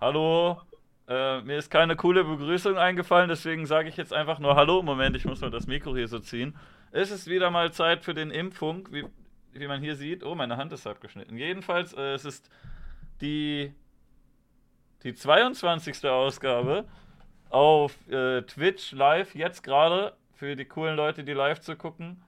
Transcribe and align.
Hallo. 0.00 0.60
Äh, 1.06 1.40
mir 1.42 1.56
ist 1.56 1.70
keine 1.70 1.94
coole 1.94 2.24
Begrüßung 2.24 2.76
eingefallen, 2.76 3.28
deswegen 3.28 3.64
sage 3.64 3.88
ich 3.88 3.96
jetzt 3.96 4.12
einfach 4.12 4.40
nur 4.40 4.56
Hallo. 4.56 4.82
Moment, 4.82 5.16
ich 5.16 5.24
muss 5.24 5.40
mal 5.40 5.50
das 5.50 5.66
Mikro 5.66 5.94
hier 5.94 6.08
so 6.08 6.18
ziehen. 6.18 6.56
Es 6.90 7.10
ist 7.10 7.28
wieder 7.28 7.50
mal 7.50 7.72
Zeit 7.72 8.02
für 8.02 8.12
den 8.12 8.30
Impfung, 8.30 8.88
wie, 8.90 9.06
wie 9.52 9.68
man 9.68 9.80
hier 9.80 9.94
sieht. 9.94 10.24
Oh, 10.24 10.34
meine 10.34 10.56
Hand 10.56 10.72
ist 10.72 10.86
abgeschnitten. 10.86 11.38
Jedenfalls, 11.38 11.92
äh, 11.92 12.14
es 12.14 12.24
ist 12.24 12.50
die, 13.20 13.72
die 15.04 15.14
22. 15.14 16.04
Ausgabe 16.06 16.86
auf 17.50 17.96
äh, 18.08 18.42
Twitch 18.42 18.92
live, 18.92 19.34
jetzt 19.36 19.62
gerade, 19.62 20.16
für 20.32 20.56
die 20.56 20.64
coolen 20.64 20.96
Leute, 20.96 21.22
die 21.22 21.34
live 21.34 21.60
zu 21.60 21.76
gucken. 21.76 22.22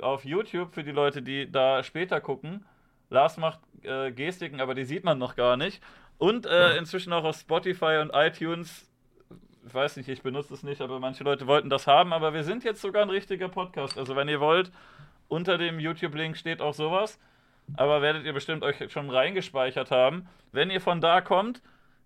Auf 0.00 0.24
YouTube 0.24 0.72
für 0.72 0.84
die 0.84 0.92
Leute, 0.92 1.22
die 1.22 1.50
da 1.50 1.82
später 1.82 2.20
gucken. 2.20 2.64
Lars 3.08 3.36
macht 3.36 3.58
äh, 3.82 4.12
Gestiken, 4.12 4.60
aber 4.60 4.76
die 4.76 4.84
sieht 4.84 5.02
man 5.02 5.18
noch 5.18 5.34
gar 5.34 5.56
nicht. 5.56 5.82
Und 6.20 6.44
äh, 6.44 6.76
inzwischen 6.76 7.14
auch 7.14 7.24
auf 7.24 7.36
Spotify 7.36 7.98
und 8.02 8.10
iTunes. 8.12 8.86
Ich 9.66 9.72
weiß 9.72 9.96
nicht, 9.96 10.08
ich 10.10 10.22
benutze 10.22 10.52
es 10.52 10.62
nicht, 10.62 10.82
aber 10.82 11.00
manche 11.00 11.24
Leute 11.24 11.46
wollten 11.46 11.70
das 11.70 11.86
haben. 11.86 12.12
Aber 12.12 12.34
wir 12.34 12.44
sind 12.44 12.62
jetzt 12.62 12.82
sogar 12.82 13.02
ein 13.02 13.08
richtiger 13.08 13.48
Podcast. 13.48 13.96
Also, 13.96 14.14
wenn 14.16 14.28
ihr 14.28 14.38
wollt, 14.38 14.70
unter 15.28 15.56
dem 15.56 15.80
YouTube-Link 15.80 16.36
steht 16.36 16.60
auch 16.60 16.74
sowas. 16.74 17.18
Aber 17.78 18.02
werdet 18.02 18.26
ihr 18.26 18.34
bestimmt 18.34 18.62
euch 18.64 18.92
schon 18.92 19.08
reingespeichert 19.08 19.90
haben. 19.90 20.28
Wenn 20.52 20.68
ihr 20.68 20.82
von 20.82 21.00
da 21.00 21.22
kommt, 21.22 21.62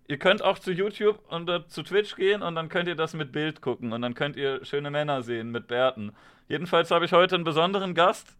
ihr 0.07 0.17
könnt 0.17 0.41
auch 0.41 0.59
zu 0.59 0.71
YouTube 0.71 1.19
und 1.27 1.49
äh, 1.49 1.67
zu 1.67 1.83
Twitch 1.83 2.15
gehen 2.15 2.41
und 2.41 2.55
dann 2.55 2.69
könnt 2.69 2.87
ihr 2.87 2.95
das 2.95 3.15
mit 3.15 3.33
Bild 3.33 3.61
gucken. 3.61 3.91
Und 3.91 4.01
dann 4.01 4.13
könnt 4.13 4.37
ihr 4.37 4.63
schöne 4.63 4.91
Männer 4.91 5.23
sehen 5.23 5.51
mit 5.51 5.67
Bärten. 5.67 6.15
Jedenfalls 6.47 6.89
habe 6.89 7.03
ich 7.03 7.11
heute 7.11 7.35
einen 7.35 7.43
besonderen 7.43 7.93
Gast. 7.93 8.37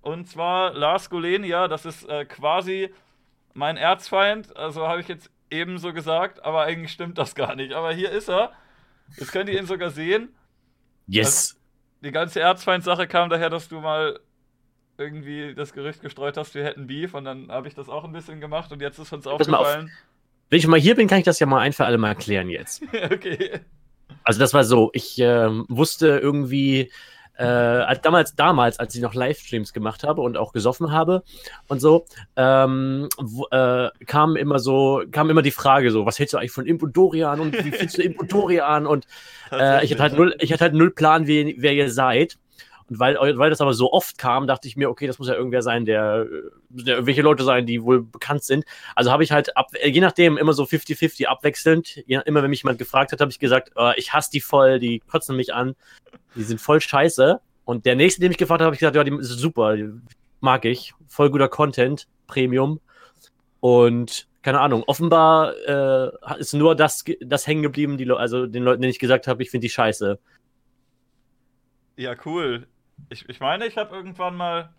Und 0.00 0.28
zwar 0.28 0.72
Lars 0.72 1.10
Golenia. 1.10 1.68
Das 1.68 1.84
ist 1.84 2.08
äh, 2.08 2.24
quasi 2.24 2.88
mein 3.54 3.76
Erzfeind, 3.76 4.56
also 4.56 4.86
habe 4.86 5.00
ich 5.00 5.08
jetzt 5.08 5.30
ebenso 5.50 5.92
gesagt, 5.92 6.44
aber 6.44 6.62
eigentlich 6.62 6.92
stimmt 6.92 7.18
das 7.18 7.34
gar 7.34 7.56
nicht. 7.56 7.72
Aber 7.72 7.92
hier 7.92 8.10
ist 8.10 8.28
er. 8.28 8.52
Jetzt 9.16 9.32
könnt 9.32 9.48
ihr 9.48 9.58
ihn 9.58 9.66
sogar 9.66 9.90
sehen. 9.90 10.28
Yes. 11.06 11.26
Also, 11.26 11.60
die 12.02 12.12
ganze 12.12 12.40
Erzfeind-Sache 12.40 13.08
kam 13.08 13.28
daher, 13.28 13.50
dass 13.50 13.68
du 13.68 13.80
mal 13.80 14.20
irgendwie 14.96 15.54
das 15.54 15.72
Gerücht 15.72 16.02
gestreut 16.02 16.36
hast, 16.36 16.54
wir 16.54 16.64
hätten 16.64 16.86
Beef 16.86 17.14
und 17.14 17.24
dann 17.24 17.50
habe 17.50 17.66
ich 17.66 17.74
das 17.74 17.88
auch 17.88 18.04
ein 18.04 18.12
bisschen 18.12 18.40
gemacht 18.40 18.70
und 18.70 18.82
jetzt 18.82 18.98
ist 18.98 19.12
uns 19.12 19.26
aufgefallen. 19.26 19.90
Wenn 20.50 20.58
ich 20.58 20.66
mal 20.66 20.78
hier 20.78 20.94
bin, 20.94 21.08
kann 21.08 21.18
ich 21.18 21.24
das 21.24 21.38
ja 21.38 21.46
mal 21.46 21.60
ein 21.60 21.72
für 21.72 21.86
alle 21.86 21.96
mal 21.96 22.08
erklären 22.08 22.50
jetzt. 22.50 22.82
okay. 23.10 23.60
Also 24.24 24.40
das 24.40 24.52
war 24.52 24.64
so, 24.64 24.90
ich 24.92 25.18
äh, 25.18 25.48
wusste 25.68 26.18
irgendwie, 26.18 26.92
äh, 27.40 27.44
als 27.44 28.02
damals, 28.02 28.34
damals, 28.34 28.78
als 28.78 28.94
ich 28.94 29.00
noch 29.00 29.14
Livestreams 29.14 29.72
gemacht 29.72 30.04
habe 30.04 30.20
und 30.20 30.36
auch 30.36 30.52
gesoffen 30.52 30.92
habe 30.92 31.22
und 31.68 31.80
so, 31.80 32.04
ähm, 32.36 33.08
wo, 33.18 33.46
äh, 33.50 33.90
kam 34.06 34.36
immer 34.36 34.58
so, 34.58 35.02
kam 35.10 35.30
immer 35.30 35.40
die 35.40 35.50
Frage 35.50 35.90
so, 35.90 36.04
was 36.04 36.18
hältst 36.18 36.34
du 36.34 36.38
eigentlich 36.38 36.52
von 36.52 36.66
Impodorian 36.66 37.40
und 37.40 37.52
wie 37.64 37.70
findest 37.70 37.96
du 37.96 38.02
Impodorian? 38.02 38.86
Und 38.86 39.06
äh, 39.52 39.82
ich 39.84 39.92
hatte 39.92 40.02
halt 40.02 40.16
null, 40.16 40.36
ich 40.38 40.52
hatte 40.52 40.64
halt 40.64 40.74
null 40.74 40.90
Plan, 40.90 41.26
wie, 41.26 41.56
wer 41.58 41.72
ihr 41.72 41.90
seid. 41.90 42.36
Und 42.90 42.98
weil, 42.98 43.16
weil 43.38 43.50
das 43.50 43.60
aber 43.60 43.72
so 43.72 43.92
oft 43.92 44.18
kam, 44.18 44.48
dachte 44.48 44.66
ich 44.66 44.76
mir, 44.76 44.90
okay, 44.90 45.06
das 45.06 45.18
muss 45.20 45.28
ja 45.28 45.34
irgendwer 45.34 45.62
sein, 45.62 45.84
der, 45.84 46.26
der 46.68 46.96
irgendwelche 46.96 47.22
Leute 47.22 47.44
sein, 47.44 47.64
die 47.64 47.84
wohl 47.84 48.02
bekannt 48.02 48.42
sind. 48.42 48.64
Also 48.96 49.12
habe 49.12 49.22
ich 49.22 49.30
halt, 49.30 49.56
ab, 49.56 49.68
je 49.80 50.00
nachdem, 50.00 50.36
immer 50.36 50.52
so 50.52 50.64
50-50 50.64 51.26
abwechselnd. 51.26 52.02
Je, 52.06 52.20
immer 52.24 52.42
wenn 52.42 52.50
mich 52.50 52.64
jemand 52.64 52.80
gefragt 52.80 53.12
hat, 53.12 53.20
habe 53.20 53.30
ich 53.30 53.38
gesagt, 53.38 53.70
oh, 53.76 53.92
ich 53.96 54.12
hasse 54.12 54.30
die 54.32 54.40
voll, 54.40 54.80
die 54.80 54.98
kotzen 55.06 55.36
mich 55.36 55.54
an, 55.54 55.76
die 56.34 56.42
sind 56.42 56.60
voll 56.60 56.80
scheiße. 56.80 57.40
Und 57.64 57.86
der 57.86 57.96
nächste, 57.96 58.20
den 58.20 58.32
ich 58.32 58.38
gefragt 58.38 58.60
habe, 58.60 58.66
habe 58.66 58.74
ich 58.74 58.80
gesagt, 58.80 58.96
ja, 58.96 59.04
die 59.04 59.14
ist 59.14 59.28
super, 59.28 59.76
die 59.76 59.90
mag 60.40 60.64
ich, 60.64 60.94
voll 61.06 61.30
guter 61.30 61.48
Content, 61.48 62.08
Premium. 62.26 62.80
Und 63.60 64.28
keine 64.42 64.60
Ahnung, 64.60 64.82
offenbar 64.86 65.54
äh, 65.66 66.10
ist 66.38 66.54
nur 66.54 66.74
das, 66.74 67.04
das 67.20 67.46
hängen 67.46 67.62
geblieben, 67.62 67.98
die, 67.98 68.10
also 68.10 68.46
den 68.46 68.62
Leuten, 68.62 68.82
denen 68.82 68.90
ich 68.90 68.98
gesagt 68.98 69.26
habe, 69.26 69.42
ich 69.42 69.50
finde 69.50 69.66
die 69.66 69.70
scheiße. 69.70 70.18
Ja, 71.96 72.16
cool. 72.24 72.66
Ich, 73.10 73.28
ich 73.28 73.40
meine, 73.40 73.66
ich 73.66 73.76
habe 73.76 73.94
irgendwann 73.94 74.36
mal. 74.36 74.74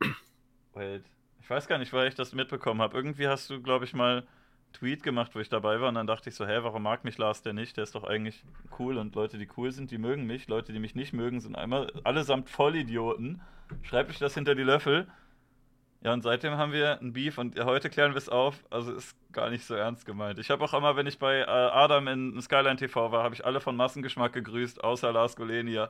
Wait. 0.74 1.04
Ich 1.40 1.48
weiß 1.48 1.68
gar 1.68 1.78
nicht, 1.78 1.92
weil 1.92 2.08
ich 2.08 2.14
das 2.14 2.32
mitbekommen 2.32 2.80
habe. 2.80 2.96
Irgendwie 2.96 3.28
hast 3.28 3.50
du, 3.50 3.62
glaube 3.62 3.84
ich, 3.84 3.92
mal 3.92 4.26
Tweet 4.74 5.02
gemacht, 5.02 5.34
wo 5.34 5.40
ich 5.40 5.48
dabei 5.48 5.80
war 5.80 5.88
und 5.88 5.94
dann 5.94 6.06
dachte 6.06 6.28
ich 6.28 6.34
so, 6.34 6.46
hä, 6.46 6.58
warum 6.62 6.82
mag 6.82 7.04
mich 7.04 7.16
Lars 7.16 7.42
denn 7.42 7.56
nicht? 7.56 7.76
Der 7.76 7.84
ist 7.84 7.94
doch 7.94 8.04
eigentlich 8.04 8.44
cool 8.78 8.98
und 8.98 9.14
Leute, 9.14 9.38
die 9.38 9.48
cool 9.56 9.72
sind, 9.72 9.90
die 9.90 9.98
mögen 9.98 10.26
mich. 10.26 10.48
Leute, 10.48 10.72
die 10.72 10.78
mich 10.78 10.94
nicht 10.94 11.12
mögen, 11.12 11.40
sind 11.40 11.56
einmal 11.56 11.92
allesamt 12.04 12.50
Vollidioten. 12.50 13.40
Schreib 13.82 14.10
ich 14.10 14.18
das 14.18 14.34
hinter 14.34 14.54
die 14.54 14.62
Löffel. 14.62 15.06
Ja, 16.02 16.12
und 16.12 16.22
seitdem 16.22 16.58
haben 16.58 16.72
wir 16.72 17.00
ein 17.00 17.14
Beef 17.14 17.38
und 17.38 17.58
heute 17.58 17.88
klären 17.88 18.12
wir 18.12 18.18
es 18.18 18.28
auf. 18.28 18.62
Also 18.68 18.92
ist 18.92 19.16
gar 19.32 19.48
nicht 19.48 19.64
so 19.64 19.74
ernst 19.74 20.04
gemeint. 20.04 20.38
Ich 20.38 20.50
habe 20.50 20.62
auch 20.62 20.74
immer, 20.74 20.96
wenn 20.96 21.06
ich 21.06 21.18
bei 21.18 21.38
äh, 21.38 21.44
Adam 21.44 22.08
in 22.08 22.42
Skyline 22.42 22.76
TV 22.76 23.10
war, 23.10 23.22
habe 23.22 23.34
ich 23.34 23.46
alle 23.46 23.60
von 23.60 23.74
Massengeschmack 23.74 24.34
gegrüßt, 24.34 24.84
außer 24.84 25.12
Lars 25.12 25.34
Golenia. 25.34 25.88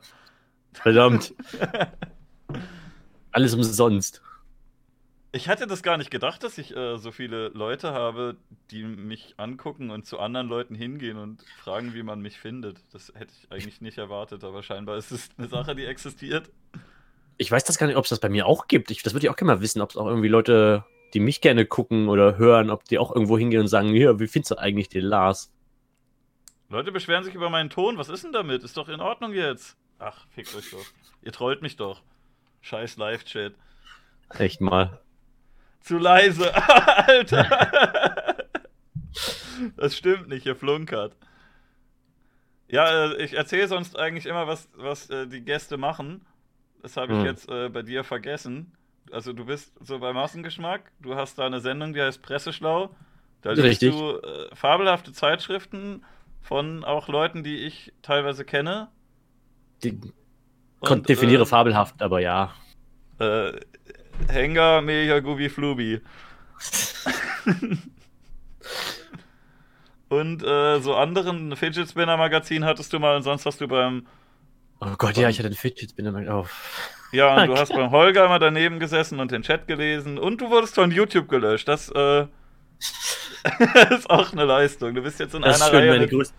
Verdammt. 0.73 1.35
Alles 3.33 3.55
umsonst. 3.55 4.23
Ich 5.35 5.49
hatte 5.49 5.67
das 5.67 5.83
gar 5.83 5.97
nicht 5.97 6.13
gedacht, 6.13 6.45
dass 6.45 6.59
ich 6.59 6.77
äh, 6.77 6.97
so 6.97 7.11
viele 7.11 7.49
Leute 7.49 7.93
habe, 7.93 8.37
die 8.71 8.85
mich 8.85 9.35
angucken 9.37 9.91
und 9.91 10.07
zu 10.07 10.21
anderen 10.21 10.47
Leuten 10.47 10.77
hingehen 10.77 11.17
und 11.17 11.43
fragen, 11.59 11.93
wie 11.93 12.05
man 12.05 12.21
mich 12.21 12.39
findet. 12.39 12.79
Das 12.93 13.13
hätte 13.17 13.33
ich 13.37 13.51
eigentlich 13.51 13.81
nicht 13.81 13.99
erwartet, 13.99 14.45
aber 14.45 14.63
scheinbar 14.63 14.97
ist 14.97 15.11
es 15.11 15.31
eine 15.37 15.49
Sache, 15.49 15.75
die 15.75 15.87
existiert. 15.87 16.53
Ich 17.37 17.51
weiß 17.51 17.65
das 17.65 17.79
gar 17.79 17.89
nicht, 17.89 17.97
ob 17.97 18.05
es 18.05 18.11
das 18.11 18.21
bei 18.21 18.29
mir 18.29 18.47
auch 18.47 18.69
gibt. 18.69 18.93
Ich, 18.93 19.03
das 19.03 19.13
würde 19.13 19.27
ich 19.27 19.31
auch 19.31 19.35
gerne 19.35 19.55
mal 19.55 19.61
wissen, 19.61 19.81
ob 19.81 19.91
es 19.91 19.97
auch 19.97 20.07
irgendwie 20.07 20.29
Leute, 20.29 20.85
die 21.15 21.19
mich 21.21 21.41
gerne 21.41 21.67
gucken 21.67 22.09
oder 22.09 22.39
hören, 22.39 22.71
ob 22.71 22.85
die 22.85 23.01
auch 23.01 23.13
irgendwo 23.13 23.37
hingehen 23.37 23.63
und 23.63 23.67
sagen, 23.67 23.89
hier, 23.89 24.21
wie 24.21 24.29
findest 24.29 24.53
du 24.53 24.59
eigentlich 24.59 24.89
den 24.89 25.03
Lars? 25.03 25.53
Leute 26.69 26.93
beschweren 26.93 27.25
sich 27.25 27.35
über 27.35 27.51
meinen 27.51 27.71
Ton. 27.71 27.99
Was 27.99 28.09
ist 28.09 28.23
denn 28.23 28.33
damit? 28.33 28.63
Ist 28.63 28.77
doch 28.77 28.89
in 28.89 29.01
Ordnung 29.01 29.33
jetzt. 29.33 29.77
Ach, 29.99 30.29
fickt 30.31 30.55
euch 30.55 30.71
doch. 30.71 30.87
Ihr 31.23 31.33
trollt 31.33 31.61
mich 31.61 31.75
doch. 31.75 32.03
Scheiß 32.61 32.99
Live-Chat. 32.99 33.55
Echt 34.31 34.61
mal. 34.61 35.01
Zu 35.85 35.99
leise. 35.99 36.51
Alter. 37.07 38.47
das 39.77 39.97
stimmt 39.97 40.29
nicht, 40.29 40.47
ihr 40.47 40.57
flunkert. 40.57 41.15
Ja, 42.69 43.13
äh, 43.13 43.23
ich 43.23 43.35
erzähle 43.35 43.69
sonst 43.69 43.99
eigentlich 43.99 44.25
immer, 44.25 44.47
was, 44.47 44.71
was 44.75 45.11
äh, 45.11 45.27
die 45.27 45.43
Gäste 45.43 45.77
machen. 45.77 46.25
Das 46.81 46.97
habe 46.97 47.13
ich 47.13 47.19
hm. 47.19 47.27
jetzt 47.27 47.51
äh, 47.51 47.69
bei 47.69 47.83
dir 47.83 48.03
vergessen. 48.03 48.73
Also 49.13 49.35
du 49.35 49.45
bist 49.45 49.75
so 49.81 49.99
bei 49.99 50.15
Massengeschmack, 50.15 50.91
du 51.01 51.17
hast 51.17 51.39
da 51.39 51.45
eine 51.45 51.61
Sendung, 51.61 51.93
die 51.93 52.01
heißt 52.01 52.23
Presseschlau. 52.23 52.97
Da 53.43 53.53
liest 53.53 53.83
du 53.83 54.19
äh, 54.19 54.57
fabelhafte 54.57 55.13
Zeitschriften 55.13 56.03
von 56.41 56.83
auch 56.83 57.09
Leuten, 57.09 57.45
die 57.45 57.59
ich 57.59 57.93
teilweise 58.01 58.47
kenne. 58.47 58.89
Die, 59.83 60.01
und, 60.81 61.09
definiere 61.11 61.43
äh, 61.43 61.47
fabelhaft, 61.47 62.01
aber 62.01 62.21
ja. 62.21 62.55
Äh, 63.19 63.61
Henga, 64.29 64.81
Mega, 64.81 65.21
Gubi, 65.21 65.49
Flubi. 65.49 66.01
und 70.09 70.43
äh, 70.43 70.81
so 70.81 70.95
anderen 70.95 71.57
Fidget 71.57 71.89
Spinner 71.89 72.17
Magazin 72.17 72.65
hattest 72.65 72.93
du 72.93 72.99
mal 72.99 73.17
und 73.17 73.23
sonst 73.23 73.47
hast 73.47 73.61
du 73.61 73.69
beim. 73.69 74.07
Oh 74.81 74.95
Gott, 74.99 75.17
ja, 75.17 75.29
ich 75.29 75.39
hatte 75.39 75.49
ein 75.49 75.55
Fidget 75.55 75.91
Spinner 75.91 76.13
Magazin. 76.13 76.35
Oh. 76.35 76.47
Ja, 77.13 77.43
und 77.43 77.49
du 77.51 77.57
hast 77.57 77.73
beim 77.73 77.91
Holger 77.91 78.29
mal 78.29 78.39
daneben 78.39 78.79
gesessen 78.79 79.21
und 79.21 79.31
den 79.31 79.43
Chat 79.43 79.67
gelesen 79.67 80.19
und 80.19 80.41
du 80.41 80.51
wurdest 80.51 80.75
von 80.75 80.91
YouTube 80.91 81.29
gelöscht. 81.29 81.69
Das 81.69 81.91
äh, 81.91 82.27
ist 83.91 84.11
auch 84.11 84.33
eine 84.33 84.45
Leistung. 84.45 84.95
Du 84.95 85.03
bist 85.03 85.21
jetzt 85.21 85.35
in 85.35 85.43
das 85.43 85.61
einer 85.61 85.73
Reihe. 85.73 85.91
Meine, 85.91 86.09
größte, 86.09 86.35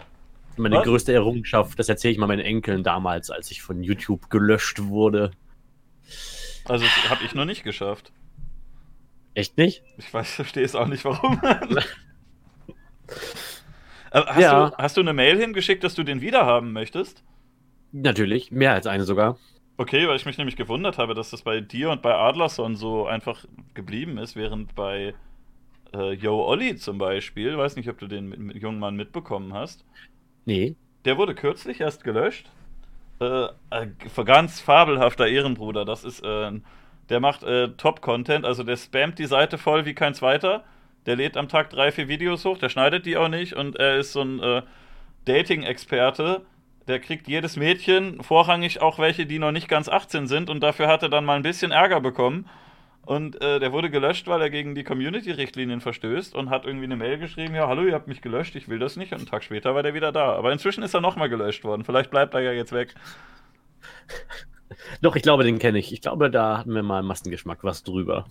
meine 0.58 0.82
größte 0.82 1.14
Errungenschaft, 1.14 1.78
das 1.80 1.90
erzähle 1.90 2.14
ich 2.14 2.18
mal 2.18 2.28
meinen 2.28 2.46
Enkeln 2.46 2.84
damals, 2.84 3.30
als 3.30 3.52
ich 3.52 3.62
von 3.62 3.84
YouTube 3.84 4.30
gelöscht 4.30 4.84
wurde. 4.84 5.32
Also 6.66 6.86
habe 7.10 7.24
ich 7.24 7.36
noch 7.36 7.46
nicht 7.46 7.64
geschafft. 7.64 8.12
Echt 9.34 9.58
nicht? 9.58 9.84
Ich 9.98 10.14
weiß, 10.14 10.36
verstehe 10.36 10.64
es 10.64 10.76
auch 10.76 10.88
nicht, 10.88 11.06
warum. 11.06 11.42
hast, 14.12 14.40
ja. 14.40 14.70
du, 14.70 14.78
hast 14.78 14.98
du 14.98 15.02
eine 15.02 15.14
Mail 15.14 15.38
hingeschickt, 15.38 15.84
dass 15.84 15.96
du 15.96 16.04
den 16.04 16.22
wiederhaben 16.22 16.72
möchtest? 16.72 17.24
Natürlich, 17.92 18.52
mehr 18.52 18.74
als 18.74 18.88
eine 18.88 19.04
sogar. 19.04 19.38
Okay, 19.78 20.08
weil 20.08 20.16
ich 20.16 20.26
mich 20.26 20.38
nämlich 20.38 20.56
gewundert 20.56 20.98
habe, 20.98 21.14
dass 21.14 21.32
das 21.32 21.42
bei 21.42 21.60
dir 21.60 21.90
und 21.90 22.02
bei 22.02 22.16
Adlerson 22.16 22.76
so 22.76 23.06
einfach 23.06 23.46
geblieben 23.74 24.18
ist, 24.18 24.38
während 24.38 24.74
bei 24.74 25.14
äh, 25.94 26.14
Yo 26.14 26.46
Olli 26.46 26.78
zum 26.78 26.98
Beispiel, 26.98 27.58
weiß 27.58 27.76
nicht, 27.76 27.90
ob 27.90 27.98
du 27.98 28.08
den 28.08 28.52
jungen 28.52 28.80
Mann 28.80 28.96
mitbekommen 28.96 29.54
hast. 29.54 29.84
Nee. 30.46 30.76
Der 31.04 31.18
wurde 31.18 31.36
kürzlich 31.36 31.82
erst 31.82 32.06
gelöscht, 32.06 32.50
äh, 33.20 33.46
äh, 33.70 34.24
ganz 34.26 34.60
fabelhafter 34.60 35.28
Ehrenbruder. 35.28 35.86
Das 35.86 36.04
ist, 36.04 36.24
äh, 36.24 36.52
der 37.10 37.20
macht 37.20 37.44
äh, 37.44 37.70
Top-Content, 37.70 38.46
also 38.46 38.64
der 38.64 38.78
spammt 38.78 39.20
die 39.20 39.26
Seite 39.26 39.58
voll 39.58 39.86
wie 39.86 39.94
kein 39.94 40.14
zweiter. 40.14 40.64
Der 41.06 41.16
lädt 41.16 41.38
am 41.38 41.48
Tag 41.48 41.70
drei, 41.70 41.92
vier 41.92 42.08
Videos 42.08 42.46
hoch, 42.46 42.58
der 42.58 42.70
schneidet 42.70 43.06
die 43.06 43.16
auch 43.16 43.28
nicht 43.28 43.54
und 43.54 43.76
er 43.76 43.98
ist 43.98 44.14
so 44.14 44.22
ein 44.22 44.40
äh, 44.40 44.64
Dating-Experte. 45.26 46.42
Der 46.88 47.00
kriegt 47.00 47.28
jedes 47.28 47.56
Mädchen, 47.58 48.22
vorrangig 48.22 48.82
auch 48.82 49.00
welche, 49.00 49.26
die 49.26 49.40
noch 49.40 49.52
nicht 49.52 49.68
ganz 49.68 49.90
18 49.90 50.28
sind 50.28 50.50
und 50.50 50.62
dafür 50.62 50.88
hat 50.88 51.04
er 51.04 51.10
dann 51.10 51.26
mal 51.26 51.36
ein 51.36 51.44
bisschen 51.44 51.72
Ärger 51.72 52.02
bekommen. 52.02 52.48
Und 53.06 53.40
äh, 53.42 53.60
der 53.60 53.72
wurde 53.72 53.92
gelöscht, 53.92 54.28
weil 54.28 54.42
er 54.42 54.50
gegen 54.50 54.74
die 54.74 54.84
Community-Richtlinien 54.84 55.80
verstößt 55.80 56.34
und 56.34 56.50
hat 56.50 56.66
irgendwie 56.66 56.86
eine 56.86 56.96
Mail 56.96 57.20
geschrieben: 57.20 57.54
Ja, 57.54 57.68
hallo, 57.68 57.84
ihr 57.84 57.94
habt 57.94 58.08
mich 58.08 58.22
gelöscht, 58.22 58.56
ich 58.56 58.68
will 58.68 58.80
das 58.80 58.96
nicht. 58.96 59.12
Und 59.12 59.20
einen 59.20 59.28
Tag 59.28 59.44
später 59.44 59.76
war 59.76 59.84
der 59.84 59.94
wieder 59.94 60.12
da. 60.12 60.34
Aber 60.34 60.52
inzwischen 60.52 60.84
ist 60.84 60.96
er 60.96 61.02
nochmal 61.02 61.30
gelöscht 61.30 61.64
worden. 61.64 61.84
Vielleicht 61.84 62.10
bleibt 62.10 62.34
er 62.34 62.42
ja 62.42 62.52
jetzt 62.52 62.72
weg. 62.72 62.96
Doch, 65.02 65.16
ich 65.16 65.22
glaube, 65.22 65.44
den 65.44 65.60
kenne 65.60 65.78
ich. 65.78 65.94
Ich 65.94 66.02
glaube, 66.02 66.32
da 66.32 66.58
hatten 66.58 66.74
wir 66.74 66.82
mal 66.82 67.02
im 67.02 67.06
Massengeschmack 67.06 67.64
was 67.64 67.84
drüber. 67.84 68.26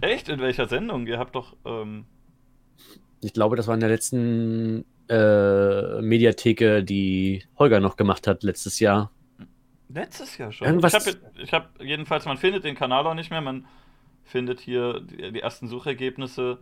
Echt? 0.00 0.28
In 0.30 0.40
welcher 0.40 0.66
Sendung? 0.66 1.06
Ihr 1.06 1.18
habt 1.18 1.34
doch. 1.34 1.54
Ähm... 1.66 2.06
Ich 3.20 3.34
glaube, 3.34 3.56
das 3.56 3.68
war 3.68 3.74
in 3.74 3.80
der 3.80 3.90
letzten 3.90 4.84
äh, 5.08 6.00
Mediatheke, 6.00 6.82
die 6.82 7.44
Holger 7.58 7.78
noch 7.78 7.96
gemacht 7.96 8.26
hat 8.26 8.42
letztes 8.42 8.80
Jahr. 8.80 9.12
Letztes 9.90 10.38
Jahr 10.38 10.50
schon. 10.50 10.66
Irgendwas- 10.66 11.18
Ich 11.36 11.52
habe 11.52 11.66
hab 11.76 11.82
jedenfalls, 11.82 12.24
man 12.24 12.38
findet 12.38 12.64
den 12.64 12.74
Kanal 12.74 13.06
auch 13.06 13.14
nicht 13.14 13.30
mehr. 13.30 13.42
Man 13.42 13.66
findet 14.32 14.60
hier 14.60 15.00
die, 15.00 15.32
die 15.32 15.40
ersten 15.40 15.68
Suchergebnisse 15.68 16.58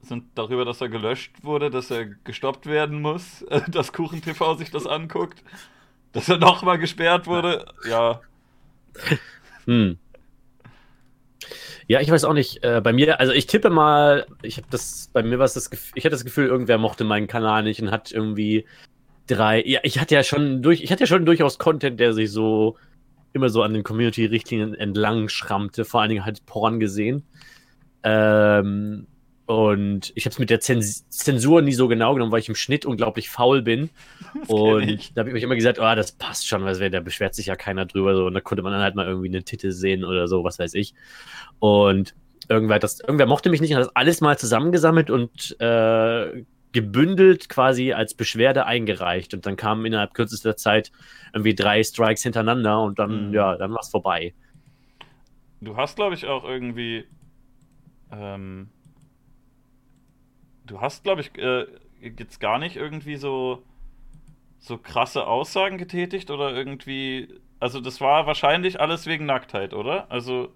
sind 0.00 0.24
darüber, 0.34 0.64
dass 0.64 0.80
er 0.80 0.88
gelöscht 0.88 1.44
wurde, 1.44 1.70
dass 1.70 1.90
er 1.90 2.06
gestoppt 2.06 2.66
werden 2.66 3.00
muss, 3.00 3.42
äh, 3.42 3.60
dass 3.70 3.92
KuchenTV 3.92 4.58
sich 4.58 4.70
das 4.72 4.86
anguckt, 4.86 5.44
dass 6.12 6.28
er 6.28 6.38
nochmal 6.38 6.78
gesperrt 6.78 7.26
wurde. 7.28 7.66
Ja, 7.88 8.20
Hm. 9.66 9.98
Ja, 11.88 12.00
ich 12.00 12.10
weiß 12.10 12.24
auch 12.24 12.32
nicht. 12.32 12.62
Äh, 12.64 12.80
bei 12.82 12.92
mir, 12.92 13.20
also 13.20 13.32
ich 13.32 13.46
tippe 13.46 13.70
mal, 13.70 14.26
ich 14.42 14.56
habe 14.56 14.66
das, 14.70 15.10
bei 15.12 15.22
mir 15.22 15.38
war 15.38 15.44
es 15.44 15.54
das 15.54 15.70
Gefühl, 15.70 15.92
ich 15.96 16.04
hatte 16.04 16.14
das 16.14 16.24
Gefühl, 16.24 16.46
irgendwer 16.46 16.78
mochte 16.78 17.04
meinen 17.04 17.26
Kanal 17.26 17.62
nicht 17.64 17.82
und 17.82 17.90
hat 17.90 18.12
irgendwie 18.12 18.66
drei, 19.26 19.62
ja, 19.64 19.80
ich 19.82 19.98
hatte 19.98 20.14
ja 20.14 20.22
schon 20.22 20.62
durch, 20.62 20.82
ich 20.82 20.92
hatte 20.92 21.02
ja 21.02 21.06
schon 21.06 21.26
durchaus 21.26 21.58
Content, 21.58 21.98
der 22.00 22.12
sich 22.14 22.30
so 22.30 22.76
immer 23.32 23.48
so 23.48 23.62
an 23.62 23.74
den 23.74 23.82
Community-Richtlinien 23.82 24.74
entlang 24.74 25.28
schrammte, 25.28 25.84
vor 25.84 26.00
allen 26.00 26.10
Dingen 26.10 26.24
halt 26.24 26.44
Porn 26.46 26.80
gesehen. 26.80 27.24
Ähm, 28.02 29.06
und 29.46 30.12
ich 30.14 30.24
habe 30.24 30.32
es 30.32 30.38
mit 30.38 30.50
der 30.50 30.60
Zens 30.60 31.08
Zensur 31.08 31.62
nie 31.62 31.72
so 31.72 31.88
genau 31.88 32.14
genommen, 32.14 32.32
weil 32.32 32.40
ich 32.40 32.48
im 32.48 32.54
Schnitt 32.54 32.86
unglaublich 32.86 33.28
faul 33.28 33.60
bin. 33.60 33.90
Und 34.46 35.14
da 35.14 35.20
habe 35.20 35.30
ich 35.30 35.34
mich 35.34 35.42
immer 35.42 35.56
gesagt, 35.56 35.78
oh, 35.78 35.94
das 35.94 36.12
passt 36.12 36.46
schon, 36.46 36.64
weil 36.64 36.90
da 36.90 37.00
beschwert 37.00 37.34
sich 37.34 37.46
ja 37.46 37.56
keiner 37.56 37.84
drüber. 37.84 38.14
So. 38.14 38.26
Und 38.26 38.34
da 38.34 38.40
konnte 38.40 38.62
man 38.62 38.72
dann 38.72 38.82
halt 38.82 38.94
mal 38.94 39.06
irgendwie 39.06 39.28
eine 39.28 39.42
Titel 39.42 39.72
sehen 39.72 40.04
oder 40.04 40.28
so, 40.28 40.44
was 40.44 40.58
weiß 40.58 40.74
ich. 40.74 40.94
Und 41.58 42.14
irgendwer, 42.48 42.78
das, 42.78 43.00
irgendwer 43.00 43.26
mochte 43.26 43.50
mich 43.50 43.60
nicht 43.60 43.72
und 43.72 43.78
hat 43.78 43.86
das 43.86 43.96
alles 43.96 44.20
mal 44.20 44.38
zusammengesammelt 44.38 45.10
und 45.10 45.56
äh, 45.60 46.44
gebündelt 46.72 47.48
quasi 47.48 47.92
als 47.92 48.14
Beschwerde 48.14 48.66
eingereicht. 48.66 49.34
Und 49.34 49.46
dann 49.46 49.56
kamen 49.56 49.84
innerhalb 49.86 50.14
kürzester 50.14 50.56
Zeit 50.56 50.92
irgendwie 51.34 51.54
drei 51.54 51.82
Strikes 51.84 52.22
hintereinander 52.22 52.82
und 52.82 52.98
dann, 52.98 53.30
Mhm. 53.30 53.34
ja, 53.34 53.56
dann 53.56 53.72
war 53.72 53.80
es 53.80 53.90
vorbei. 53.90 54.34
du 55.60 55.76
hast, 55.76 55.96
glaube 55.96 56.14
ich, 56.14 56.26
auch 56.26 56.44
irgendwie. 56.44 57.04
Ähm, 58.10 58.70
du 60.66 60.80
hast, 60.80 61.04
glaube 61.04 61.20
ich, 61.20 61.36
äh, 61.38 61.66
jetzt 62.00 62.40
gar 62.40 62.58
nicht 62.58 62.76
irgendwie 62.76 63.16
so, 63.16 63.62
so 64.58 64.78
krasse 64.78 65.26
Aussagen 65.26 65.78
getätigt 65.78 66.30
oder 66.30 66.54
irgendwie. 66.54 67.28
Also, 67.60 67.80
das 67.80 68.00
war 68.00 68.26
wahrscheinlich 68.26 68.80
alles 68.80 69.06
wegen 69.06 69.26
Nacktheit, 69.26 69.74
oder? 69.74 70.10
Also. 70.10 70.54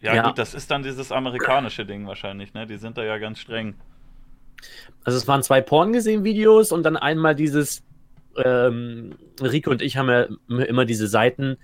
Ja, 0.00 0.16
Ja. 0.16 0.22
gut, 0.22 0.38
das 0.38 0.54
ist 0.54 0.70
dann 0.70 0.82
dieses 0.82 1.12
amerikanische 1.12 1.84
Ding 1.86 2.06
wahrscheinlich, 2.06 2.54
ne? 2.54 2.66
Die 2.66 2.76
sind 2.78 2.96
da 2.98 3.04
ja 3.04 3.18
ganz 3.18 3.38
streng. 3.40 3.74
Also 5.04 5.18
es 5.18 5.26
waren 5.26 5.42
zwei 5.42 5.60
Porn 5.60 5.92
gesehen 5.92 6.24
Videos 6.24 6.72
und 6.72 6.82
dann 6.82 6.96
einmal 6.96 7.34
dieses 7.34 7.82
ähm, 8.36 9.14
Rico 9.40 9.70
und 9.70 9.82
ich 9.82 9.96
haben 9.96 10.08
ja 10.08 10.26
immer 10.64 10.84
diese 10.84 11.08
Seiten 11.08 11.56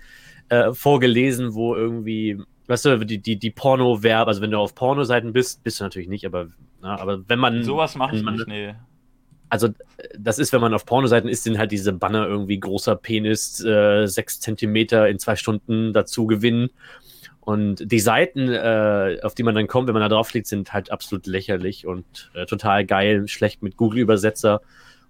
äh, 0.49 0.73
vorgelesen, 0.73 1.53
wo 1.53 1.75
irgendwie, 1.75 2.41
weißt 2.67 2.85
du, 2.85 3.05
die, 3.05 3.19
die, 3.19 3.37
die 3.37 3.51
Porno-Verb, 3.51 4.27
also 4.27 4.41
wenn 4.41 4.51
du 4.51 4.57
auf 4.57 4.75
Pornoseiten 4.75 5.33
bist, 5.33 5.63
bist 5.63 5.79
du 5.79 5.83
natürlich 5.83 6.07
nicht, 6.07 6.25
aber, 6.25 6.47
na, 6.81 6.99
aber 6.99 7.27
wenn 7.27 7.39
man. 7.39 7.63
Sowas 7.63 7.97
wenn 7.99 8.23
man, 8.23 8.35
nicht, 8.35 8.47
nee. 8.47 8.75
Also, 9.49 9.69
das 10.17 10.39
ist, 10.39 10.51
wenn 10.51 10.59
man 10.59 10.73
auf 10.73 10.85
Pornoseiten 10.85 11.29
ist, 11.29 11.43
sind 11.43 11.57
halt 11.57 11.71
diese 11.71 11.93
Banner 11.93 12.27
irgendwie 12.27 12.59
großer 12.59 12.97
Penis, 12.97 13.63
äh, 13.63 14.05
sechs 14.05 14.41
Zentimeter 14.41 15.07
in 15.07 15.19
zwei 15.19 15.37
Stunden 15.37 15.93
dazu 15.93 16.27
gewinnen. 16.27 16.69
Und 17.47 17.89
die 17.89 18.01
Seiten, 18.01 18.49
äh, 18.49 19.19
auf 19.23 19.33
die 19.33 19.43
man 19.43 19.55
dann 19.55 19.67
kommt, 19.67 19.87
wenn 19.87 19.93
man 19.93 20.01
da 20.01 20.09
draufklickt, 20.09 20.47
sind 20.47 20.73
halt 20.73 20.91
absolut 20.91 21.27
lächerlich 21.27 21.87
und 21.87 22.29
äh, 22.33 22.45
total 22.45 22.85
geil, 22.85 23.25
schlecht 23.29 23.63
mit 23.63 23.77
Google-Übersetzer. 23.77 24.59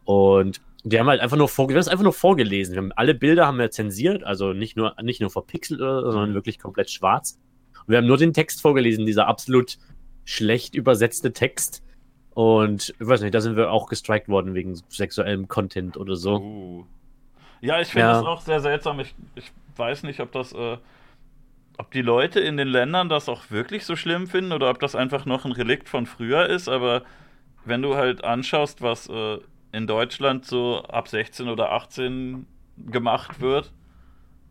Und 0.03 0.61
die 0.83 0.99
haben 0.99 1.07
halt 1.07 1.19
einfach 1.19 1.35
nur, 1.35 1.49
vorge 1.49 1.73
wir 1.73 1.77
haben 1.77 1.81
es 1.81 1.87
einfach 1.87 2.03
nur 2.03 2.13
vorgelesen. 2.13 2.75
Wir 2.75 2.83
haben 2.83 2.91
alle 2.91 3.15
Bilder 3.15 3.47
haben 3.47 3.57
wir 3.57 3.71
zensiert, 3.71 4.23
also 4.23 4.53
nicht 4.53 4.77
nur, 4.77 4.93
nicht 5.01 5.19
nur 5.19 5.31
verpixelt, 5.31 5.79
sondern 5.79 6.35
wirklich 6.35 6.59
komplett 6.59 6.91
schwarz. 6.91 7.39
Und 7.79 7.87
wir 7.87 7.97
haben 7.97 8.05
nur 8.05 8.17
den 8.17 8.33
Text 8.33 8.61
vorgelesen, 8.61 9.07
dieser 9.07 9.25
absolut 9.25 9.79
schlecht 10.23 10.75
übersetzte 10.75 11.33
Text. 11.33 11.81
Und 12.35 12.93
ich 12.99 13.07
weiß 13.07 13.21
nicht, 13.21 13.33
da 13.33 13.41
sind 13.41 13.55
wir 13.55 13.71
auch 13.71 13.89
gestrikt 13.89 14.29
worden 14.29 14.53
wegen 14.53 14.79
sexuellem 14.89 15.47
Content 15.47 15.97
oder 15.97 16.15
so. 16.15 16.37
Uh. 16.37 16.85
Ja, 17.61 17.81
ich 17.81 17.87
finde 17.87 18.09
Ja. 18.09 18.13
das 18.13 18.23
auch 18.25 18.41
sehr 18.41 18.59
seltsam. 18.59 18.99
Ich, 18.99 19.15
ich 19.33 19.51
weiß 19.75 20.03
nicht, 20.03 20.19
ob 20.19 20.31
das, 20.33 20.53
äh, 20.53 20.77
ob 21.77 21.91
die 21.91 22.01
Leute 22.01 22.39
in 22.39 22.57
den 22.57 22.67
Ländern 22.67 23.09
das 23.09 23.29
auch 23.29 23.51
wirklich 23.51 23.85
so 23.85 23.95
schlimm 23.95 24.27
finden 24.27 24.51
oder 24.51 24.69
ob 24.69 24.79
das 24.79 24.95
einfach 24.95 25.25
noch 25.25 25.45
ein 25.45 25.51
Relikt 25.51 25.89
von 25.89 26.05
früher 26.05 26.47
ist. 26.47 26.67
Aber 26.67 27.03
wenn 27.65 27.81
du 27.81 27.95
halt 27.95 28.23
anschaust, 28.23 28.81
was 28.81 29.07
äh, 29.09 29.37
in 29.71 29.87
Deutschland 29.87 30.45
so 30.45 30.83
ab 30.83 31.07
16 31.07 31.47
oder 31.49 31.71
18 31.71 32.47
gemacht 32.77 33.41
wird 33.41 33.73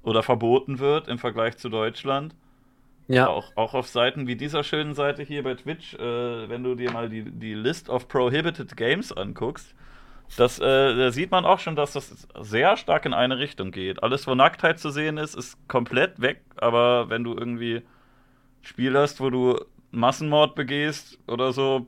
oder 0.02 0.22
verboten 0.22 0.78
wird 0.78 1.08
im 1.08 1.18
Vergleich 1.18 1.56
zu 1.56 1.68
Deutschland, 1.68 2.34
Ja, 3.08 3.28
auch, 3.28 3.52
auch 3.56 3.74
auf 3.74 3.88
Seiten 3.88 4.26
wie 4.26 4.36
dieser 4.36 4.64
schönen 4.64 4.94
Seite 4.94 5.22
hier 5.22 5.42
bei 5.42 5.54
Twitch, 5.54 5.94
äh, 5.94 6.48
wenn 6.48 6.62
du 6.64 6.74
dir 6.74 6.90
mal 6.92 7.08
die, 7.08 7.22
die 7.22 7.54
List 7.54 7.88
of 7.88 8.08
Prohibited 8.08 8.76
Games 8.76 9.12
anguckst, 9.12 9.74
das, 10.36 10.58
äh, 10.58 10.96
da 10.96 11.10
sieht 11.12 11.30
man 11.30 11.44
auch 11.44 11.60
schon, 11.60 11.76
dass 11.76 11.92
das 11.92 12.26
sehr 12.40 12.76
stark 12.76 13.06
in 13.06 13.14
eine 13.14 13.38
Richtung 13.38 13.70
geht. 13.70 14.02
Alles, 14.02 14.26
wo 14.26 14.34
Nacktheit 14.34 14.78
zu 14.78 14.90
sehen 14.90 15.18
ist, 15.18 15.34
ist 15.34 15.56
komplett 15.68 16.20
weg, 16.20 16.42
aber 16.56 17.08
wenn 17.10 17.24
du 17.24 17.34
irgendwie 17.34 17.82
Spiel 18.62 18.96
hast, 18.96 19.20
wo 19.20 19.30
du 19.30 19.60
Massenmord 19.92 20.54
begehst 20.54 21.18
oder 21.28 21.52
so, 21.52 21.86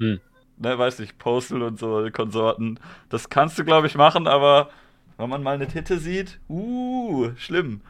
Hm. 0.00 0.20
ne, 0.58 0.78
weiß 0.78 0.98
nicht, 0.98 1.18
Postal 1.18 1.62
und 1.62 1.78
so 1.78 2.08
Konsorten, 2.12 2.80
das 3.08 3.30
kannst 3.30 3.58
du, 3.58 3.64
glaube 3.64 3.86
ich, 3.86 3.94
machen, 3.94 4.26
aber 4.26 4.70
wenn 5.16 5.30
man 5.30 5.42
mal 5.42 5.54
eine 5.54 5.68
Titte 5.68 5.98
sieht, 5.98 6.40
uh, 6.48 7.30
schlimm. 7.36 7.80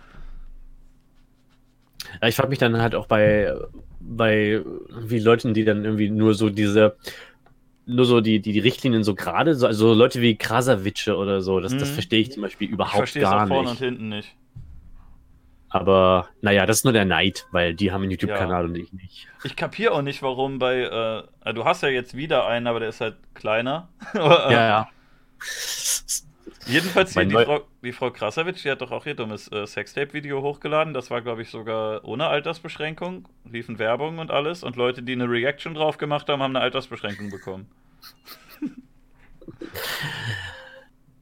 Ja, 2.22 2.28
ich 2.28 2.36
frage 2.36 2.48
mich 2.48 2.58
dann 2.58 2.80
halt 2.80 2.94
auch 2.94 3.06
bei, 3.06 3.54
bei 4.00 4.62
wie 5.00 5.18
Leuten, 5.18 5.54
die 5.54 5.64
dann 5.64 5.84
irgendwie 5.84 6.10
nur 6.10 6.34
so 6.34 6.48
diese, 6.50 6.96
nur 7.88 8.04
so 8.04 8.20
die, 8.20 8.40
die, 8.40 8.52
die 8.52 8.60
Richtlinien 8.60 9.02
so 9.02 9.14
gerade, 9.14 9.54
so, 9.54 9.66
also 9.66 9.94
Leute 9.94 10.20
wie 10.20 10.36
Krasavice 10.36 11.08
oder 11.08 11.40
so, 11.40 11.58
das, 11.60 11.76
das 11.76 11.90
Mhm. 11.90 11.94
verstehe 11.94 12.20
ich 12.20 12.30
zum 12.32 12.42
Beispiel 12.42 12.68
Ich 12.68 12.74
überhaupt 12.74 13.08
es 13.08 13.14
gar 13.14 13.44
auch 13.44 13.48
vorne 13.48 13.70
nicht. 13.70 13.80
und 13.80 13.84
hinten 13.84 14.08
nicht. 14.10 14.36
Aber 15.70 16.28
naja, 16.40 16.64
das 16.64 16.78
ist 16.78 16.84
nur 16.84 16.92
der 16.94 17.04
Neid, 17.04 17.46
weil 17.52 17.74
die 17.74 17.92
haben 17.92 18.02
einen 18.02 18.10
YouTube-Kanal 18.12 18.64
und 18.66 18.74
ich 18.76 18.90
nicht. 18.92 19.28
Ich 19.44 19.54
kapiere 19.54 19.92
auch 19.92 20.00
nicht, 20.02 20.22
warum 20.22 20.58
bei. 20.58 21.24
Äh, 21.44 21.52
du 21.54 21.64
hast 21.66 21.82
ja 21.82 21.88
jetzt 21.90 22.16
wieder 22.16 22.46
einen, 22.46 22.66
aber 22.66 22.80
der 22.80 22.88
ist 22.88 23.00
halt 23.02 23.16
kleiner. 23.34 23.88
Äh, 24.14 24.18
Ja, 24.18 24.50
ja. 24.50 24.88
Jedenfalls 26.68 27.14
hier 27.14 27.24
die 27.24 27.34
Frau, 27.34 27.60
die 27.82 27.92
Frau 27.92 28.10
Krasavitsch, 28.10 28.64
die 28.64 28.70
hat 28.70 28.82
doch 28.82 28.90
auch 28.90 29.06
ihr 29.06 29.14
dummes 29.14 29.50
äh, 29.50 29.66
Sextape-Video 29.66 30.42
hochgeladen. 30.42 30.92
Das 30.92 31.10
war, 31.10 31.22
glaube 31.22 31.42
ich, 31.42 31.50
sogar 31.50 32.04
ohne 32.04 32.26
Altersbeschränkung. 32.26 33.26
Liefen 33.50 33.78
Werbung 33.78 34.18
und 34.18 34.30
alles. 34.30 34.62
Und 34.62 34.76
Leute, 34.76 35.02
die 35.02 35.12
eine 35.12 35.28
Reaction 35.28 35.74
drauf 35.74 35.96
gemacht 35.98 36.28
haben, 36.28 36.42
haben 36.42 36.54
eine 36.54 36.62
Altersbeschränkung 36.64 37.30
bekommen. 37.30 37.66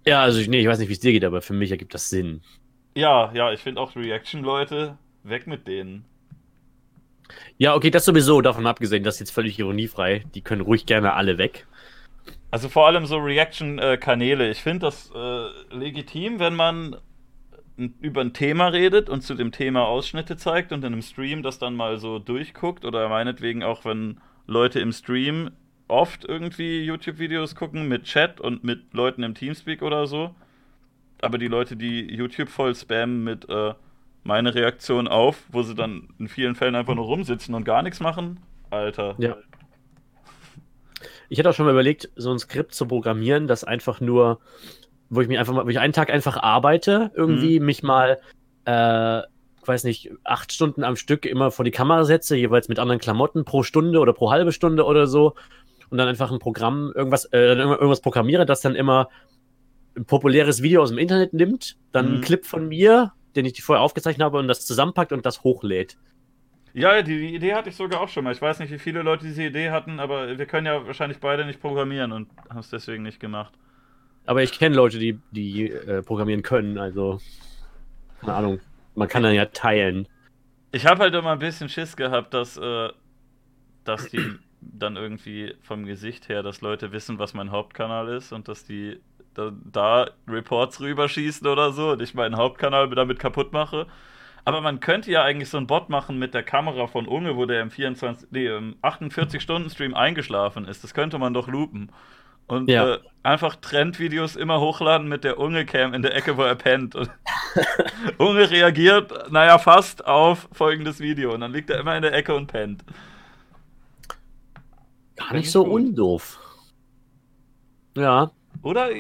Ja, 0.07 0.23
also 0.23 0.39
ich, 0.39 0.47
nee, 0.47 0.61
ich 0.61 0.69
weiß 0.69 0.79
nicht, 0.79 0.89
wie 0.89 0.93
es 0.93 1.01
dir 1.01 1.11
geht, 1.11 1.25
aber 1.25 1.43
für 1.43 1.53
mich 1.53 1.73
ergibt 1.73 1.93
das 1.93 2.09
Sinn. 2.09 2.41
Ja, 2.95 3.33
ja, 3.35 3.53
ich 3.53 3.61
finde 3.61 3.81
auch 3.81 3.97
Reaction-Leute, 3.97 4.97
weg 5.25 5.49
mit 5.49 5.67
denen. 5.67 6.05
Ja, 7.59 7.75
okay, 7.75 7.91
das 7.91 8.05
sowieso, 8.05 8.41
davon 8.41 8.69
abgesehen, 8.69 9.03
das 9.03 9.17
ist 9.17 9.21
jetzt 9.21 9.31
völlig 9.33 9.59
ironiefrei. 9.59 10.25
Die 10.35 10.43
können 10.43 10.61
ruhig 10.61 10.87
gerne 10.87 11.15
alle 11.15 11.39
weg. 11.39 11.67
Also 12.57 12.71
vor 12.71 12.87
allem 12.87 13.05
so 13.05 13.19
Reaction-Kanäle. 13.19 14.51
Ich 14.51 14.63
finde 14.63 14.87
das 14.87 15.13
äh, 15.15 15.75
legitim, 15.75 16.39
wenn 16.39 16.55
man 16.55 16.97
über 18.01 18.23
ein 18.23 18.33
Thema 18.33 18.69
redet 18.69 19.11
und 19.11 19.21
zu 19.21 19.35
dem 19.35 19.53
Thema 19.53 19.85
Ausschnitte 19.85 20.39
zeigt 20.39 20.73
und 20.73 20.79
in 20.79 20.95
einem 20.95 21.03
Stream 21.03 21.43
das 21.43 21.59
dann 21.59 21.77
mal 21.77 21.99
so 21.99 22.19
durchguckt 22.19 22.87
oder 22.87 23.11
meinetwegen 23.11 23.63
auch, 23.63 23.85
wenn 23.85 24.23
Leute 24.47 24.81
im 24.81 24.93
Stream 24.93 25.51
oft 25.87 26.25
irgendwie 26.25 26.83
YouTube-Videos 26.83 27.57
gucken 27.57 27.89
mit 27.89 28.05
Chat 28.05 28.41
und 28.41 28.65
mit 28.65 28.95
Leuten 28.95 29.23
im 29.23 29.35
Teamspeak 29.35 29.83
oder 29.83 30.07
so. 30.07 30.35
Aber 31.21 31.37
die 31.37 31.49
Leute, 31.49 31.77
die 31.77 32.11
YouTube 32.11 32.49
voll 32.49 32.75
spammen 32.75 33.23
mit 33.23 33.47
äh, 33.51 33.75
meine 34.25 34.55
Reaktion 34.55 35.09
auf, 35.09 35.43
wo 35.53 35.63
sie 35.63 35.75
dann 35.75 36.09
in 36.19 36.29
vielen 36.29 36.55
Fällen 36.55 36.75
einfach 36.75 36.95
nur 36.95 37.05
rumsitzen 37.05 37.55
und 37.55 37.65
gar 37.65 37.83
nichts 37.83 38.01
machen, 38.01 38.41
Alter. 38.71 39.15
Ja. 39.19 39.37
Ich 41.29 41.39
hätte 41.39 41.51
auch 41.51 41.55
schon 41.55 41.67
mal 41.67 41.73
überlegt, 41.73 42.11
so 42.17 42.31
ein 42.31 42.39
Skript 42.39 42.75
zu 42.75 42.87
programmieren, 42.87 43.47
das 43.47 43.65
einfach 43.65 44.01
nur, 44.01 44.41
wo 45.11 45.21
ich 45.21 45.29
mich 45.29 45.39
einfach 45.39 45.55
mal, 45.55 45.65
wo 45.65 45.69
ich 45.69 45.79
einen 45.79 45.93
Tag 45.93 46.11
einfach 46.11 46.37
arbeite, 46.37 47.11
irgendwie 47.15 47.61
mich 47.61 47.83
mal 47.83 48.19
äh, 48.65 49.23
weiß 49.67 49.85
nicht, 49.85 50.11
acht 50.25 50.53
Stunden 50.53 50.85
am 50.85 50.97
Stück 50.97 51.27
immer 51.27 51.51
vor 51.51 51.65
die 51.65 51.71
Kamera 51.71 52.05
setze, 52.05 52.37
jeweils 52.37 52.69
mit 52.69 52.79
anderen 52.79 53.01
Klamotten 53.01 53.45
pro 53.45 53.63
Stunde 53.63 53.99
oder 54.01 54.13
pro 54.13 54.31
halbe 54.31 54.53
Stunde 54.53 54.85
oder 54.85 55.07
so 55.07 55.35
und 55.91 55.99
dann 55.99 56.09
einfach 56.09 56.31
ein 56.33 56.39
Programm, 56.39 56.93
irgendwas, 56.95 57.27
äh, 57.27 57.55
irgendwas 57.55 58.01
programmiere, 58.01 58.47
das 58.47 58.61
dann 58.61 58.75
immer 58.75 59.09
ein 59.97 60.05
populäres 60.05 60.63
Video 60.63 60.83
aus 60.83 60.91
dem 60.91 60.99
Internet 60.99 61.33
nimmt, 61.33 61.77
dann 61.93 62.07
mhm. 62.07 62.13
einen 62.15 62.21
Clip 62.23 62.45
von 62.45 62.69
mir, 62.69 63.13
den 63.35 63.47
ich 63.47 63.63
vorher 63.63 63.83
aufgezeichnet 63.83 64.25
habe 64.25 64.39
und 64.39 64.49
das 64.49 64.67
zusammenpackt 64.67 65.13
und 65.13 65.25
das 65.25 65.43
hochlädt. 65.43 65.97
Ja, 66.77 67.01
die, 67.01 67.35
Idee 67.35 67.55
hatte 67.55 67.71
ich 67.71 67.77
sogar 67.77 68.03
auch 68.03 68.09
schon 68.11 68.25
mal. 68.25 68.35
Ich 68.35 68.43
weiß 68.43 68.59
nicht, 68.59 68.71
wie 68.71 68.79
viele 68.79 69.01
Leute 69.01 69.25
diese 69.25 69.45
Idee 69.45 69.71
hatten, 69.71 69.99
aber 69.99 70.37
wir 70.37 70.45
können 70.45 70.67
ja 70.67 70.87
wahrscheinlich 70.87 71.21
beide 71.21 71.47
nicht 71.47 71.59
programmieren 71.59 72.13
und 72.13 72.29
haben 72.51 72.59
es 72.59 72.69
deswegen 72.69 73.03
nicht 73.03 73.19
gemacht. 73.19 73.55
Aber 74.27 74.43
ich 74.43 74.53
kenne 74.53 74.77
Leute, 74.77 74.99
die, 74.99 75.19
die 75.31 75.71
äh, 75.71 76.03
programmieren 76.03 76.43
können, 76.43 76.77
also 76.77 77.19
keine 78.21 78.35
Ahnung. 78.35 78.61
Man 78.95 79.09
kann 79.09 79.23
dann 79.23 79.33
ja 79.33 79.47
teilen. 79.47 80.07
Ich 80.71 80.85
habe 80.85 81.03
halt 81.03 81.15
immer 81.15 81.33
ein 81.33 81.39
bisschen 81.39 81.71
Schiss 81.71 81.97
gehabt, 81.97 82.35
dass, 82.35 82.59
äh, 82.59 82.91
dass 83.85 84.11
die 84.11 84.35
dann 84.61 84.97
irgendwie 84.97 85.55
vom 85.63 85.87
Gesicht 85.87 86.29
her, 86.29 86.43
dass 86.43 86.61
Leute 86.61 86.93
wissen, 86.93 87.19
was 87.19 87.33
mein 87.33 87.53
Hauptkanal 87.53 88.09
ist 88.09 88.33
und 88.33 88.49
dass 88.49 88.65
die 88.65 89.01
da, 89.33 89.51
da 89.65 90.11
Reports 90.29 90.83
rüberschießen 90.83 91.47
oder 91.47 91.73
so 91.73 91.93
und 91.93 92.03
ich 92.03 92.13
meinen 92.13 92.37
Hauptkanal 92.37 92.91
damit 92.91 93.19
kaputt 93.19 93.55
mache. 93.55 93.87
Aber 94.47 94.61
man 94.61 94.79
könnte 94.79 95.11
ja 95.11 95.25
eigentlich 95.25 95.49
so 95.49 95.57
einen 95.57 95.67
Bot 95.67 95.89
machen 95.89 96.21
mit 96.21 96.33
der 96.33 96.45
Kamera 96.45 96.87
von 96.87 97.09
Unge, 97.09 97.37
wo 97.37 97.47
der 97.47 97.63
im 97.63 97.73
24, 97.73 98.29
nee, 98.31 98.47
im 98.47 98.77
48-Stunden-Stream 98.81 99.93
eingeschlafen 99.93 100.69
ist. 100.69 100.85
Das 100.85 100.95
könnte 100.95 101.19
man 101.19 101.35
doch 101.35 101.49
loopen. 101.49 101.91
Und 102.47 102.71
ja. 102.71 102.95
äh, 102.95 102.99
einfach 103.25 103.57
Trendvideos 103.57 104.37
immer 104.37 104.61
hochladen 104.61 105.09
mit 105.09 105.25
der 105.25 105.41
Unge-Cam 105.41 105.95
in 105.95 106.03
der 106.03 106.15
Ecke, 106.15 106.37
wo 106.37 106.43
er 106.43 106.55
pennt. 106.55 106.95
Und 106.95 107.11
Unge 108.19 108.49
reagiert, 108.49 109.33
naja, 109.33 109.59
fast 109.59 110.07
auf 110.07 110.49
folgendes 110.53 111.01
Video. 111.01 111.35
Und 111.35 111.41
dann 111.41 111.53
liegt 111.53 111.69
er 111.69 111.81
immer 111.81 111.97
in 111.97 112.03
der 112.03 112.15
Ecke 112.15 112.33
und 112.33 112.47
pennt. 112.47 112.85
Gar 115.17 115.35
nicht 115.35 115.51
so 115.51 115.65
gut. 115.65 115.73
undoof. 115.73 116.39
Ja. 117.97 118.31
Oder 118.63 118.91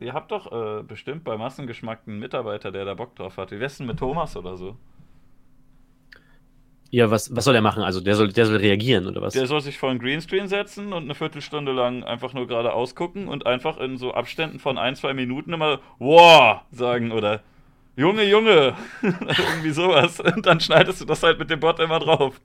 Ihr 0.00 0.12
habt 0.14 0.30
doch 0.30 0.52
äh, 0.52 0.82
bestimmt 0.82 1.24
bei 1.24 1.36
Massengeschmack 1.36 2.02
einen 2.06 2.18
Mitarbeiter, 2.18 2.70
der 2.70 2.84
da 2.84 2.94
Bock 2.94 3.16
drauf 3.16 3.36
hat. 3.36 3.50
Wie 3.50 3.58
wär's 3.58 3.78
denn 3.78 3.86
mit 3.86 3.98
Thomas 3.98 4.36
oder 4.36 4.56
so? 4.56 4.76
Ja, 6.90 7.10
was, 7.10 7.34
was 7.34 7.44
soll 7.44 7.54
er 7.54 7.60
machen? 7.60 7.82
Also 7.82 8.00
der 8.00 8.14
soll, 8.14 8.32
der 8.32 8.46
soll 8.46 8.56
reagieren 8.56 9.06
oder 9.06 9.20
was? 9.20 9.34
Der 9.34 9.46
soll 9.46 9.60
sich 9.60 9.76
vor 9.76 9.90
einen 9.90 9.98
Greenscreen 9.98 10.48
setzen 10.48 10.92
und 10.92 11.04
eine 11.04 11.14
Viertelstunde 11.14 11.72
lang 11.72 12.02
einfach 12.02 12.32
nur 12.32 12.46
geradeaus 12.46 12.94
gucken 12.94 13.28
und 13.28 13.44
einfach 13.46 13.76
in 13.78 13.98
so 13.98 14.14
Abständen 14.14 14.58
von 14.58 14.78
ein, 14.78 14.94
zwei 14.94 15.12
Minuten 15.12 15.52
immer 15.52 15.80
Wow 15.98 16.62
sagen 16.70 17.12
oder 17.12 17.42
Junge, 17.96 18.22
Junge, 18.22 18.74
irgendwie 19.02 19.70
sowas. 19.70 20.20
Und 20.20 20.46
dann 20.46 20.60
schneidest 20.60 21.00
du 21.00 21.04
das 21.04 21.22
halt 21.22 21.38
mit 21.38 21.50
dem 21.50 21.60
Bot 21.60 21.80
immer 21.80 21.98
drauf. 21.98 22.40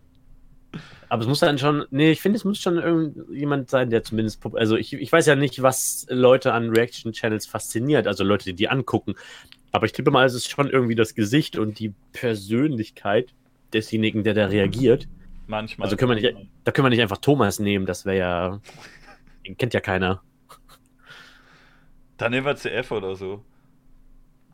Aber 1.14 1.22
es 1.22 1.28
muss 1.28 1.42
dann 1.42 1.60
schon, 1.60 1.86
nee, 1.92 2.10
ich 2.10 2.22
finde, 2.22 2.38
es 2.38 2.44
muss 2.44 2.58
schon 2.58 2.78
irgendjemand 2.78 3.70
sein, 3.70 3.92
der 3.92 4.02
zumindest, 4.02 4.44
also 4.56 4.76
ich, 4.76 4.94
ich 4.94 5.12
weiß 5.12 5.28
ja 5.28 5.36
nicht, 5.36 5.62
was 5.62 6.08
Leute 6.10 6.54
an 6.54 6.72
Reaction-Channels 6.72 7.46
fasziniert, 7.46 8.08
also 8.08 8.24
Leute, 8.24 8.46
die 8.46 8.56
die 8.56 8.68
angucken. 8.68 9.14
Aber 9.72 9.86
ich 9.86 9.92
tippe 9.92 10.10
mal, 10.10 10.26
es 10.26 10.34
ist 10.34 10.50
schon 10.50 10.72
irgendwie 10.72 10.96
das 10.96 11.14
Gesicht 11.14 11.56
und 11.56 11.78
die 11.78 11.94
Persönlichkeit 12.14 13.36
desjenigen, 13.74 14.24
der 14.24 14.34
da 14.34 14.48
reagiert. 14.48 15.08
Manchmal. 15.46 15.86
Also 15.86 15.98
können 15.98 16.18
wir 16.18 16.32
nicht, 16.32 16.50
da 16.64 16.72
können 16.72 16.88
wir 16.88 16.90
nicht 16.90 17.04
einfach 17.04 17.20
Thomas 17.20 17.60
nehmen, 17.60 17.86
das 17.86 18.08
wäre 18.08 18.18
ja, 18.18 18.62
den 19.46 19.56
kennt 19.56 19.76
ja 19.76 19.82
keiner. 19.82 20.24
Dann 22.18 22.32
nehmen 22.32 22.48
wir 22.48 22.56
CF 22.56 22.90
oder 22.90 23.16
so. 23.16 23.46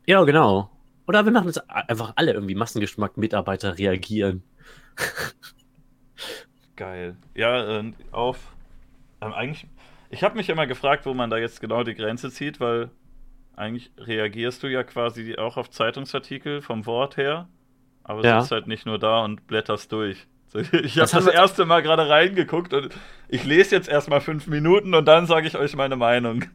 Ja, 0.04 0.22
genau. 0.24 0.70
Oder 1.08 1.24
wir 1.24 1.32
machen 1.32 1.48
es 1.48 1.56
einfach 1.70 2.12
alle 2.16 2.34
irgendwie 2.34 2.54
Massengeschmack 2.54 3.16
Mitarbeiter 3.16 3.78
reagieren. 3.78 4.42
Geil. 6.80 7.14
Ja, 7.34 7.80
äh, 7.80 7.92
auf. 8.10 8.38
Ähm, 9.20 9.34
eigentlich. 9.34 9.66
Ich 10.08 10.24
habe 10.24 10.38
mich 10.38 10.48
immer 10.48 10.66
gefragt, 10.66 11.04
wo 11.04 11.12
man 11.12 11.28
da 11.28 11.36
jetzt 11.36 11.60
genau 11.60 11.84
die 11.84 11.94
Grenze 11.94 12.30
zieht, 12.30 12.58
weil 12.58 12.88
eigentlich 13.54 13.90
reagierst 13.98 14.62
du 14.62 14.66
ja 14.66 14.82
quasi 14.82 15.36
auch 15.36 15.58
auf 15.58 15.68
Zeitungsartikel 15.68 16.62
vom 16.62 16.86
Wort 16.86 17.18
her, 17.18 17.50
aber 18.02 18.24
ja. 18.24 18.40
sitzt 18.40 18.52
halt 18.52 18.66
nicht 18.66 18.86
nur 18.86 18.98
da 18.98 19.22
und 19.22 19.46
blätterst 19.46 19.92
durch. 19.92 20.26
Ich 20.54 20.98
habe 20.98 21.02
das, 21.02 21.10
das 21.10 21.26
erste 21.26 21.66
Mal 21.66 21.82
gerade 21.82 22.08
reingeguckt 22.08 22.72
und 22.72 22.88
ich 23.28 23.44
lese 23.44 23.76
jetzt 23.76 23.88
erstmal 23.88 24.22
fünf 24.22 24.46
Minuten 24.46 24.94
und 24.94 25.04
dann 25.04 25.26
sage 25.26 25.46
ich 25.46 25.56
euch 25.56 25.76
meine 25.76 25.96
Meinung. 25.96 26.46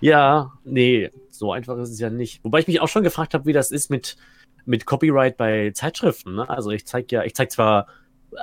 Ja, 0.00 0.52
nee, 0.64 1.10
so 1.28 1.52
einfach 1.52 1.76
ist 1.78 1.90
es 1.90 1.98
ja 1.98 2.08
nicht. 2.08 2.44
Wobei 2.44 2.60
ich 2.60 2.68
mich 2.68 2.80
auch 2.80 2.88
schon 2.88 3.02
gefragt 3.02 3.34
habe, 3.34 3.46
wie 3.46 3.52
das 3.52 3.72
ist 3.72 3.90
mit, 3.90 4.16
mit 4.64 4.86
Copyright 4.86 5.36
bei 5.36 5.72
Zeitschriften. 5.72 6.36
Ne? 6.36 6.48
Also 6.48 6.70
ich 6.70 6.86
zeige 6.86 7.16
ja, 7.16 7.24
ich 7.24 7.34
zeige 7.34 7.48
zwar 7.48 7.88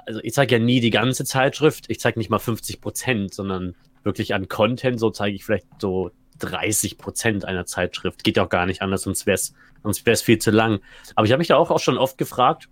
also 0.05 0.19
ich 0.23 0.33
zeige 0.33 0.55
ja 0.55 0.59
nie 0.59 0.79
die 0.79 0.89
ganze 0.89 1.25
Zeitschrift, 1.25 1.85
ich 1.89 1.99
zeige 1.99 2.19
nicht 2.19 2.29
mal 2.29 2.39
50 2.39 2.81
Prozent, 2.81 3.33
sondern 3.33 3.75
wirklich 4.03 4.33
an 4.33 4.47
Content, 4.47 4.99
so 4.99 5.09
zeige 5.09 5.35
ich 5.35 5.45
vielleicht 5.45 5.67
so 5.79 6.11
30 6.39 6.97
Prozent 6.97 7.45
einer 7.45 7.65
Zeitschrift. 7.65 8.23
Geht 8.23 8.37
ja 8.37 8.45
auch 8.45 8.49
gar 8.49 8.65
nicht 8.65 8.81
anders, 8.81 9.03
sonst 9.03 9.25
wäre 9.25 9.35
es 9.35 9.53
sonst 9.83 10.05
wär's 10.05 10.21
viel 10.21 10.39
zu 10.39 10.51
lang. 10.51 10.79
Aber 11.15 11.25
ich 11.25 11.31
habe 11.31 11.39
mich 11.39 11.47
da 11.47 11.57
auch, 11.57 11.71
auch 11.71 11.79
schon 11.79 11.97
oft 11.97 12.17
gefragt, 12.17 12.69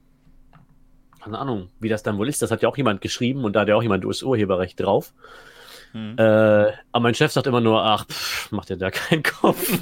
keine 1.23 1.39
Ahnung, 1.39 1.69
wie 1.79 1.89
das 1.89 2.03
dann 2.03 2.17
wohl 2.17 2.27
ist. 2.27 2.41
Das 2.41 2.51
hat 2.51 2.61
ja 2.61 2.69
auch 2.69 2.77
jemand 2.77 3.01
geschrieben 3.01 3.45
und 3.45 3.53
da 3.55 3.61
hat 3.61 3.69
ja 3.69 3.75
auch 3.75 3.83
jemand 3.83 4.03
US-Urheberrecht 4.03 4.79
drauf. 4.79 5.13
Hm. 5.93 6.17
Äh, 6.17 6.23
aber 6.91 7.03
mein 7.03 7.15
Chef 7.15 7.31
sagt 7.31 7.47
immer 7.47 7.61
nur, 7.61 7.83
ach, 7.83 8.05
pff, 8.05 8.51
macht 8.51 8.69
ja 8.69 8.75
da 8.75 8.91
keinen 8.91 9.23
Kopf. 9.23 9.79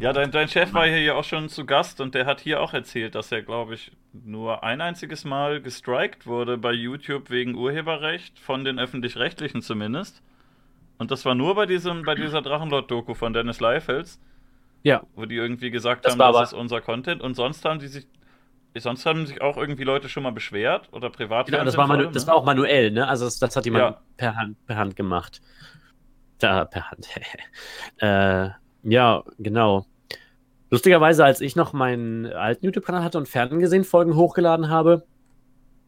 Ja, 0.00 0.12
dein, 0.12 0.30
dein 0.30 0.48
Chef 0.48 0.74
war 0.74 0.86
hier 0.86 1.00
ja 1.00 1.14
auch 1.14 1.24
schon 1.24 1.48
zu 1.48 1.64
Gast 1.64 2.00
und 2.00 2.14
der 2.14 2.26
hat 2.26 2.40
hier 2.40 2.60
auch 2.60 2.74
erzählt, 2.74 3.14
dass 3.14 3.30
er, 3.30 3.42
glaube 3.42 3.74
ich, 3.74 3.92
nur 4.12 4.64
ein 4.64 4.80
einziges 4.80 5.24
Mal 5.24 5.60
gestrikt 5.62 6.26
wurde 6.26 6.58
bei 6.58 6.72
YouTube 6.72 7.30
wegen 7.30 7.54
Urheberrecht, 7.54 8.38
von 8.38 8.64
den 8.64 8.78
öffentlich-rechtlichen 8.78 9.62
zumindest. 9.62 10.22
Und 10.98 11.10
das 11.10 11.24
war 11.24 11.34
nur 11.34 11.54
bei 11.54 11.66
diesem, 11.66 12.02
bei 12.02 12.14
dieser 12.14 12.42
Drachenlord-Doku 12.42 13.14
von 13.14 13.32
Dennis 13.32 13.60
Leifels. 13.60 14.20
Ja. 14.82 15.02
Wo 15.14 15.24
die 15.24 15.36
irgendwie 15.36 15.70
gesagt 15.70 16.04
das 16.04 16.18
haben, 16.18 16.32
das 16.32 16.52
ist 16.52 16.58
unser 16.58 16.80
Content. 16.80 17.22
Und 17.22 17.34
sonst 17.34 17.64
haben 17.64 17.78
die 17.78 17.88
sich. 17.88 18.06
Sonst 18.76 19.06
haben 19.06 19.24
sich 19.24 19.40
auch 19.40 19.56
irgendwie 19.56 19.84
Leute 19.84 20.08
schon 20.08 20.24
mal 20.24 20.32
beschwert 20.32 20.88
oder 20.90 21.08
privat. 21.08 21.46
Genau, 21.46 21.62
das 21.62 21.76
war, 21.76 21.86
Manu, 21.86 22.10
das 22.10 22.26
war 22.26 22.34
auch 22.34 22.44
manuell, 22.44 22.90
ne? 22.90 23.06
Also 23.06 23.24
das, 23.24 23.38
das 23.38 23.54
hat 23.54 23.64
jemand 23.66 23.84
ja. 23.84 24.00
per, 24.16 24.34
Hand, 24.34 24.66
per 24.66 24.76
Hand 24.76 24.96
gemacht. 24.96 25.40
Da, 26.40 26.64
per 26.64 26.90
Hand. 26.90 27.06
äh, 27.98 28.50
ja, 28.84 29.24
genau. 29.38 29.86
Lustigerweise, 30.70 31.24
als 31.24 31.40
ich 31.40 31.56
noch 31.56 31.72
meinen 31.72 32.26
alten 32.26 32.64
YouTube-Kanal 32.64 33.02
hatte 33.02 33.18
und 33.18 33.28
Ferngesehen-Folgen 33.28 34.16
hochgeladen 34.16 34.68
habe, 34.68 35.06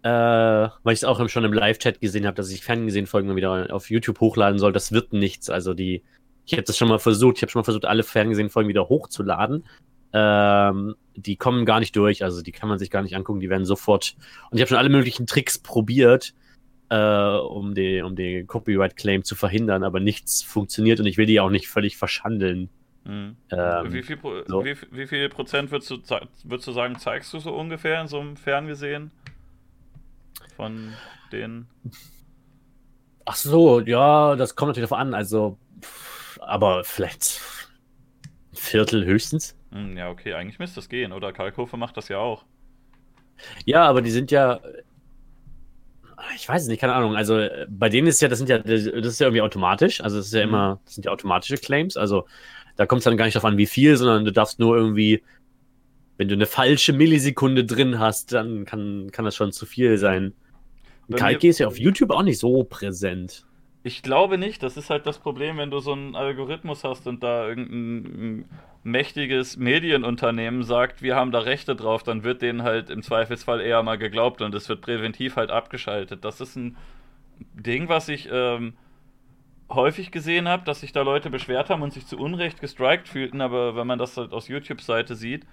äh, 0.03 0.09
weil 0.09 0.93
ich 0.93 1.00
es 1.00 1.05
auch 1.05 1.29
schon 1.29 1.45
im 1.45 1.53
Live-Chat 1.53 2.00
gesehen 2.00 2.26
habe, 2.26 2.37
dass 2.37 2.50
ich 2.50 2.62
Ferngesehen-Folgen 2.65 3.29
mal 3.29 3.37
wieder 3.37 3.75
auf 3.75 3.91
YouTube 3.91 4.21
hochladen 4.21 4.59
soll, 4.59 4.73
das 4.73 4.93
wird 4.93 5.12
nichts. 5.12 5.50
Also 5.50 5.75
die, 5.75 6.05
ich 6.45 6.53
habe 6.53 6.62
das 6.62 6.79
schon 6.79 6.88
mal 6.88 6.99
versucht, 6.99 7.37
ich 7.37 7.43
habe 7.43 7.50
schon 7.50 7.61
mal 7.61 7.65
versucht, 7.65 7.85
alle 7.85 8.03
Ferngesehen-Folgen 8.03 8.69
wieder 8.69 8.88
hochzuladen. 8.88 9.65
Ähm, 10.12 10.95
die 11.17 11.37
kommen 11.37 11.67
gar 11.67 11.81
nicht 11.81 11.97
durch, 11.97 12.23
also 12.23 12.41
die 12.41 12.53
kann 12.53 12.69
man 12.69 12.79
sich 12.79 12.91
gar 12.91 13.03
nicht 13.03 13.17
angucken, 13.17 13.41
die 13.41 13.50
werden 13.50 13.65
sofort. 13.65 14.15
Und 14.50 14.59
ich 14.59 14.62
habe 14.62 14.69
schon 14.69 14.79
alle 14.79 14.88
möglichen 14.88 15.26
Tricks 15.26 15.59
probiert, 15.59 16.33
äh, 16.88 16.97
um 16.97 17.75
den 17.75 18.05
um 18.05 18.15
die 18.15 18.45
Copyright-Claim 18.45 19.25
zu 19.25 19.35
verhindern, 19.35 19.83
aber 19.83 19.99
nichts 19.99 20.43
funktioniert 20.43 21.00
und 21.00 21.07
ich 21.07 21.19
will 21.19 21.26
die 21.26 21.41
auch 21.41 21.50
nicht 21.50 21.69
völlig 21.69 21.97
verschandeln. 21.97 22.71
Mhm. 23.07 23.37
Ähm, 23.51 23.93
wie, 23.93 24.03
viel, 24.03 24.19
so. 24.47 24.65
wie, 24.65 24.77
wie, 24.91 25.07
viel 25.07 25.29
Prozent 25.29 25.71
würdest 25.71 25.91
du, 25.91 25.99
würdest 26.45 26.67
du 26.67 26.73
sagen, 26.73 26.99
zeigst 26.99 27.33
du 27.33 27.39
so 27.39 27.55
ungefähr 27.55 28.01
in 28.01 28.09
so 28.09 28.19
einem 28.19 28.37
Ferngesehen? 28.37 29.13
Von 30.57 30.93
den. 31.31 31.67
Ach 33.25 33.37
so, 33.37 33.81
ja, 33.81 34.35
das 34.35 34.57
kommt 34.57 34.71
natürlich 34.71 34.89
darauf 34.89 35.01
an. 35.01 35.15
Also, 35.15 35.57
aber 36.41 36.83
vielleicht 36.83 37.41
ein 38.53 38.57
Viertel 38.57 39.05
höchstens. 39.05 39.57
Hm, 39.71 39.97
ja, 39.97 40.11
okay, 40.11 40.35
eigentlich 40.35 40.59
müsste 40.59 40.77
das 40.77 40.89
gehen, 40.89 41.13
oder? 41.13 41.33
Kalkofe 41.33 41.77
macht 41.77 41.97
das 41.97 42.09
ja 42.09 42.19
auch. 42.19 42.45
Ja, 43.65 43.85
aber 43.85 44.03
die 44.03 44.11
sind 44.11 44.31
ja. 44.33 44.61
Ich 46.35 46.49
weiß 46.49 46.63
es 46.63 46.69
nicht, 46.69 46.81
keine 46.81 46.95
Ahnung. 46.95 47.15
Also 47.15 47.47
bei 47.69 47.89
denen 47.89 48.09
ist 48.09 48.21
ja, 48.21 48.29
das 48.29 48.39
sind 48.39 48.49
ja, 48.49 48.59
das 48.59 48.85
ist 48.85 49.21
ja 49.21 49.27
irgendwie 49.27 49.43
automatisch. 49.43 50.01
Also 50.01 50.17
das 50.17 50.27
ist 50.27 50.33
ja 50.33 50.45
mhm. 50.45 50.49
immer, 50.49 50.81
das 50.85 50.95
sind 50.95 51.05
ja 51.05 51.13
automatische 51.13 51.57
Claims. 51.57 51.97
Also 51.97 52.27
da 52.76 52.87
kommt 52.87 53.00
es 53.00 53.04
dann 53.04 53.16
gar 53.16 53.25
nicht 53.25 53.35
darauf 53.35 53.50
an, 53.50 53.59
wie 53.59 53.66
viel, 53.66 53.97
sondern 53.97 54.25
du 54.25 54.33
darfst 54.33 54.59
nur 54.59 54.76
irgendwie, 54.76 55.23
wenn 56.16 56.28
du 56.28 56.35
eine 56.35 56.47
falsche 56.47 56.92
Millisekunde 56.92 57.64
drin 57.64 57.99
hast, 57.99 58.33
dann 58.33 58.64
kann, 58.64 59.11
kann 59.12 59.25
das 59.25 59.35
schon 59.35 59.52
zu 59.52 59.66
viel 59.66 59.99
sein. 59.99 60.35
Kalki 61.14 61.49
ist 61.49 61.59
ja 61.59 61.66
auf 61.66 61.78
YouTube 61.78 62.11
auch 62.11 62.23
nicht 62.23 62.38
so 62.38 62.64
präsent. 62.64 63.45
Ich 63.83 64.02
glaube 64.02 64.37
nicht. 64.37 64.62
Das 64.64 64.76
ist 64.76 64.90
halt 64.90 65.06
das 65.06 65.21
Problem, 65.21 65.59
wenn 65.59 65.71
du 65.71 65.78
so 65.78 65.92
einen 65.92 66.16
Algorithmus 66.16 66.83
hast 66.83 67.06
und 67.06 67.23
da 67.23 67.49
irgendein 67.49 68.47
mächtiges 68.83 69.56
Medienunternehmen 69.56 70.64
sagt, 70.64 71.02
wir 71.02 71.14
haben 71.14 71.30
da 71.30 71.40
Rechte 71.40 71.76
drauf, 71.76 72.02
dann 72.02 72.25
wird 72.25 72.42
denen 72.42 72.62
halt 72.64 72.90
im 72.90 73.02
Zweifelsfall 73.02 73.61
eher 73.61 73.83
mal 73.85 73.97
geglaubt 73.97 74.42
und 74.42 74.54
es 74.54 74.68
wird 74.68 74.80
präventiv 74.80 75.37
halt 75.37 75.50
abgeschaltet. 75.50 76.25
Das 76.25 76.40
ist 76.40 76.56
ein 76.56 76.76
Ding, 77.54 77.88
was 77.88 78.09
ich 78.09 78.28
ähm, 78.33 78.75
häufig 79.68 80.11
gesehen 80.11 80.49
habe, 80.49 80.64
dass 80.64 80.80
sich 80.80 80.92
da 80.92 81.02
Leute 81.02 81.30
beschwert 81.30 81.70
haben 81.70 81.82
und 81.82 81.92
sich 81.92 82.06
zu 82.06 82.18
Unrecht 82.18 82.61
gestrikt 82.61 83.08
fühlten, 83.08 83.40
aber 83.40 83.76
wenn 83.76 83.87
man 83.87 83.99
das 83.99 84.16
halt 84.16 84.32
aus 84.32 84.49
YouTube-Seite 84.49 85.14
sieht, 85.14 85.46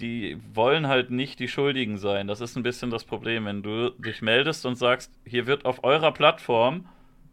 die 0.00 0.38
wollen 0.52 0.88
halt 0.88 1.10
nicht 1.10 1.38
die 1.38 1.48
Schuldigen 1.48 1.96
sein. 1.96 2.26
Das 2.26 2.40
ist 2.40 2.56
ein 2.56 2.62
bisschen 2.62 2.90
das 2.90 3.04
Problem, 3.04 3.46
wenn 3.46 3.62
du 3.62 3.90
dich 3.90 4.22
meldest 4.22 4.66
und 4.66 4.76
sagst, 4.76 5.10
hier 5.24 5.46
wird 5.46 5.64
auf 5.64 5.84
eurer 5.84 6.12
Plattform, 6.12 6.86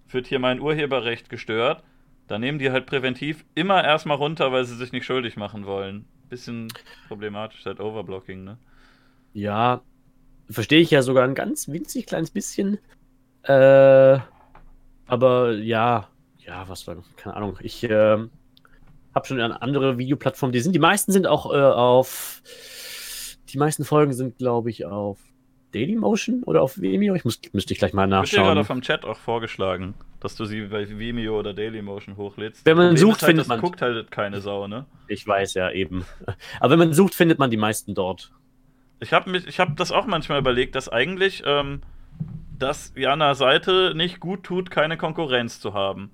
wird 0.10 0.28
hier 0.28 0.40
mein 0.40 0.62
Urheberrecht 0.62 1.30
gestört, 1.30 1.84
dann 2.28 2.42
nehmen 2.42 2.60
die 2.60 2.72
halt 2.72 2.86
präventiv 2.86 3.44
immer 3.54 3.84
erstmal 3.84 4.18
runter, 4.18 4.52
weil 4.52 4.64
sie 4.66 4.76
sich 4.76 4.94
nicht 4.94 5.06
schuldig 5.06 5.36
machen 5.36 5.66
wollen. 5.66 6.06
Bisschen 6.30 6.70
problematisch, 7.08 7.66
halt 7.66 7.80
Overblocking, 7.80 8.44
ne? 8.44 8.58
Ja, 9.34 9.82
verstehe 10.50 10.80
ich 10.80 10.92
ja 10.92 11.02
sogar 11.02 11.26
ein 11.26 11.36
ganz 11.36 11.68
winzig 11.68 12.06
kleines 12.06 12.32
bisschen. 12.32 12.80
Äh, 13.44 14.20
aber 15.14 15.54
ja, 15.54 16.08
ja, 16.40 16.68
was 16.68 16.88
war, 16.88 16.98
keine 17.16 17.36
Ahnung. 17.36 17.60
Ich 17.62 17.84
äh, 17.84 18.18
habe 19.14 19.28
schon 19.28 19.40
eine 19.40 19.62
andere 19.62 20.00
Videoplattform. 20.00 20.52
Die 20.52 20.60
sind, 20.60 20.74
die 20.74 20.80
meisten 20.80 21.12
sind 21.12 21.28
auch 21.28 21.54
äh, 21.54 21.58
auf, 21.58 22.42
die 23.50 23.60
meisten 23.60 23.86
Folgen 23.86 24.14
sind, 24.14 24.40
glaube 24.40 24.72
ich, 24.72 24.86
auf 24.86 25.20
Dailymotion 25.74 26.44
oder 26.44 26.64
auf 26.64 26.82
Vimeo. 26.82 27.14
Ich 27.14 27.26
muss, 27.26 27.40
müsste 27.52 27.74
ich 27.74 27.80
gleich 27.80 27.94
mal 27.94 28.08
nachschauen. 28.08 28.26
Ich 28.26 28.38
habe 28.40 28.56
gerade 28.56 28.66
vom 28.66 28.82
Chat 28.82 29.06
auch 29.06 29.18
vorgeschlagen, 29.18 29.94
dass 30.20 30.36
du 30.36 30.46
sie 30.46 30.62
bei 30.62 30.90
Vimeo 30.90 31.38
oder 31.38 31.54
Dailymotion 31.54 32.18
hochlädst. 32.18 32.66
Wenn 32.66 32.76
man 32.76 32.88
Problem 32.88 32.98
sucht, 32.98 33.22
halt, 33.22 33.30
findet 33.30 33.48
man. 33.48 33.62
guckt 33.62 33.84
halt 33.84 34.10
keine 34.10 34.42
Sau, 34.42 34.68
ne? 34.68 34.88
Ich 35.08 35.28
weiß 35.28 35.54
ja 35.54 35.70
eben. 35.70 36.06
Aber 36.60 36.72
wenn 36.72 36.80
man 36.80 36.94
sucht, 36.94 37.14
findet 37.14 37.38
man 37.38 37.52
die 37.52 37.58
meisten 37.58 37.94
dort. 37.94 38.32
Ich 39.00 39.14
habe 39.14 39.32
hab 39.38 39.76
das 39.78 39.92
auch 39.92 40.08
manchmal 40.08 40.40
überlegt, 40.40 40.74
dass 40.74 40.90
eigentlich 40.90 41.44
ähm, 41.46 41.82
das 42.60 42.94
ja 42.96 43.14
einer 43.14 43.36
Seite 43.36 43.94
nicht 43.96 44.20
gut 44.20 44.44
tut, 44.44 44.72
keine 44.72 44.98
Konkurrenz 44.98 45.60
zu 45.60 45.74
haben. 45.74 46.12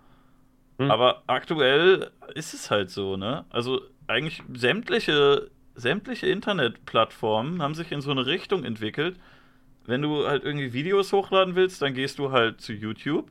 Hm. 0.78 0.90
Aber 0.90 1.24
aktuell 1.28 2.12
ist 2.36 2.54
es 2.54 2.72
halt 2.72 2.90
so, 2.90 3.18
ne? 3.18 3.46
Also 3.50 3.82
eigentlich 4.08 4.42
sämtliche, 4.54 5.50
sämtliche 5.76 6.28
Internetplattformen 6.28 7.62
haben 7.62 7.76
sich 7.76 7.92
in 7.92 8.02
so 8.02 8.12
eine 8.12 8.26
Richtung 8.26 8.64
entwickelt. 8.64 9.18
Wenn 9.86 10.02
du 10.02 10.28
halt 10.28 10.44
irgendwie 10.44 10.74
Videos 10.74 11.12
hochladen 11.14 11.56
willst, 11.56 11.82
dann 11.82 11.94
gehst 11.94 12.20
du 12.20 12.32
halt 12.32 12.62
zu 12.62 12.74
YouTube. 12.74 13.30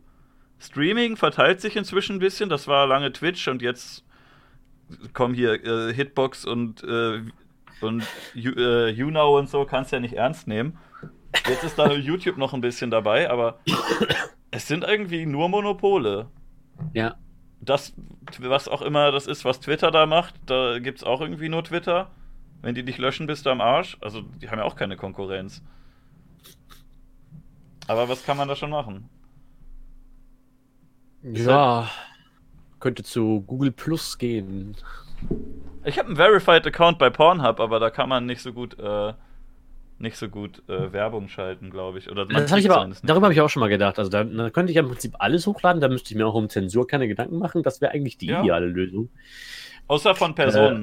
Streaming 0.58 1.16
verteilt 1.16 1.60
sich 1.60 1.76
inzwischen 1.76 2.16
ein 2.16 2.20
bisschen. 2.20 2.48
Das 2.48 2.66
war 2.66 2.86
lange 2.86 3.12
Twitch 3.12 3.46
und 3.48 3.62
jetzt 3.62 4.04
kommen 5.12 5.34
hier 5.34 5.64
äh, 5.64 5.92
Hitbox 5.92 6.44
und, 6.44 6.82
äh, 6.82 7.22
und 7.80 8.04
you, 8.34 8.52
äh, 8.52 8.90
YouNow 8.90 9.38
und 9.38 9.48
so, 9.48 9.64
kannst 9.64 9.92
ja 9.92 10.00
nicht 10.00 10.14
ernst 10.14 10.48
nehmen. 10.48 10.78
Jetzt 11.48 11.64
ist 11.64 11.78
da 11.78 11.92
YouTube 11.92 12.36
noch 12.36 12.54
ein 12.54 12.60
bisschen 12.60 12.90
dabei, 12.90 13.30
aber 13.30 13.58
es 14.50 14.66
sind 14.66 14.84
irgendwie 14.84 15.26
nur 15.26 15.48
Monopole. 15.48 16.28
Ja 16.92 17.16
das, 17.60 17.92
was 18.38 18.68
auch 18.68 18.82
immer 18.82 19.10
das 19.10 19.26
ist, 19.26 19.44
was 19.44 19.60
Twitter 19.60 19.90
da 19.90 20.06
macht, 20.06 20.34
da 20.46 20.78
gibt 20.78 20.98
es 20.98 21.04
auch 21.04 21.20
irgendwie 21.20 21.48
nur 21.48 21.64
Twitter. 21.64 22.10
Wenn 22.60 22.74
die 22.74 22.82
dich 22.82 22.98
löschen, 22.98 23.26
bist 23.26 23.46
du 23.46 23.50
am 23.50 23.60
Arsch. 23.60 23.96
Also, 24.00 24.22
die 24.22 24.50
haben 24.50 24.58
ja 24.58 24.64
auch 24.64 24.74
keine 24.74 24.96
Konkurrenz. 24.96 25.62
Aber 27.86 28.08
was 28.08 28.24
kann 28.24 28.36
man 28.36 28.48
da 28.48 28.56
schon 28.56 28.70
machen? 28.70 29.08
Ja, 31.22 31.88
könnte 32.80 33.02
zu 33.02 33.42
Google 33.42 33.70
Plus 33.70 34.18
gehen. 34.18 34.76
Ich 35.84 35.98
habe 35.98 36.08
einen 36.08 36.16
Verified 36.16 36.66
Account 36.66 36.98
bei 36.98 37.10
Pornhub, 37.10 37.60
aber 37.60 37.80
da 37.80 37.90
kann 37.90 38.08
man 38.08 38.26
nicht 38.26 38.42
so 38.42 38.52
gut 38.52 38.78
äh, 38.78 39.14
nicht 39.98 40.16
so 40.16 40.28
gut 40.28 40.62
äh, 40.68 40.92
Werbung 40.92 41.28
schalten, 41.28 41.70
glaube 41.70 41.98
ich. 41.98 42.10
Oder 42.10 42.26
das 42.26 42.52
hab 42.52 42.58
ich 42.58 42.70
aber, 42.70 42.92
darüber 43.02 43.26
habe 43.26 43.34
ich 43.34 43.40
auch 43.40 43.50
schon 43.50 43.60
mal 43.60 43.68
gedacht. 43.68 43.98
Also 43.98 44.10
da, 44.10 44.24
da, 44.24 44.50
könnte 44.50 44.70
ich 44.70 44.76
ja 44.76 44.82
im 44.82 44.88
Prinzip 44.88 45.14
alles 45.18 45.46
hochladen, 45.46 45.80
da 45.80 45.88
müsste 45.88 46.12
ich 46.12 46.16
mir 46.16 46.26
auch 46.26 46.34
um 46.34 46.48
Zensur 46.48 46.86
keine 46.86 47.08
Gedanken 47.08 47.38
machen. 47.38 47.62
Das 47.62 47.80
wäre 47.80 47.92
eigentlich 47.92 48.16
die 48.16 48.26
ja. 48.26 48.40
ideale 48.40 48.66
Lösung. 48.66 49.08
Außer 49.88 50.14
von 50.14 50.34
Personen. 50.34 50.82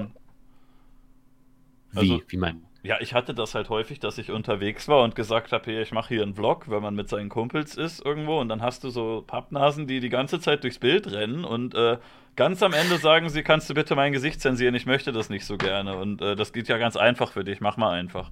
Äh, 1.95 2.01
wie? 2.01 2.11
Also, 2.11 2.21
wie 2.27 2.37
meinen? 2.37 2.65
Ja, 2.83 2.97
ich 2.99 3.15
hatte 3.15 3.33
das 3.33 3.55
halt 3.55 3.69
häufig, 3.69 3.99
dass 3.99 4.19
ich 4.19 4.29
unterwegs 4.29 4.87
war 4.87 5.03
und 5.03 5.15
gesagt 5.15 5.51
habe, 5.53 5.71
hey, 5.71 5.81
ich 5.81 5.91
mache 5.91 6.09
hier 6.09 6.21
einen 6.21 6.35
Vlog, 6.35 6.69
wenn 6.69 6.83
man 6.83 6.93
mit 6.93 7.09
seinen 7.09 7.29
Kumpels 7.29 7.75
ist 7.75 8.05
irgendwo 8.05 8.39
und 8.39 8.47
dann 8.47 8.61
hast 8.61 8.83
du 8.83 8.91
so 8.91 9.23
Pappnasen, 9.25 9.87
die 9.87 9.99
die 9.99 10.09
ganze 10.09 10.39
Zeit 10.39 10.63
durchs 10.63 10.77
Bild 10.77 11.11
rennen 11.11 11.45
und 11.45 11.73
äh, 11.73 11.97
ganz 12.35 12.61
am 12.61 12.73
Ende 12.73 12.97
sagen 12.97 13.29
sie, 13.29 13.41
kannst 13.41 13.71
du 13.71 13.73
bitte 13.73 13.95
mein 13.95 14.11
Gesicht 14.11 14.39
zensieren, 14.39 14.75
ich 14.75 14.85
möchte 14.85 15.11
das 15.11 15.31
nicht 15.31 15.45
so 15.47 15.57
gerne 15.57 15.97
und 15.97 16.21
äh, 16.21 16.35
das 16.35 16.53
geht 16.53 16.67
ja 16.67 16.77
ganz 16.77 16.95
einfach 16.95 17.31
für 17.31 17.43
dich, 17.43 17.59
mach 17.59 17.75
mal 17.75 17.89
einfach. 17.89 18.29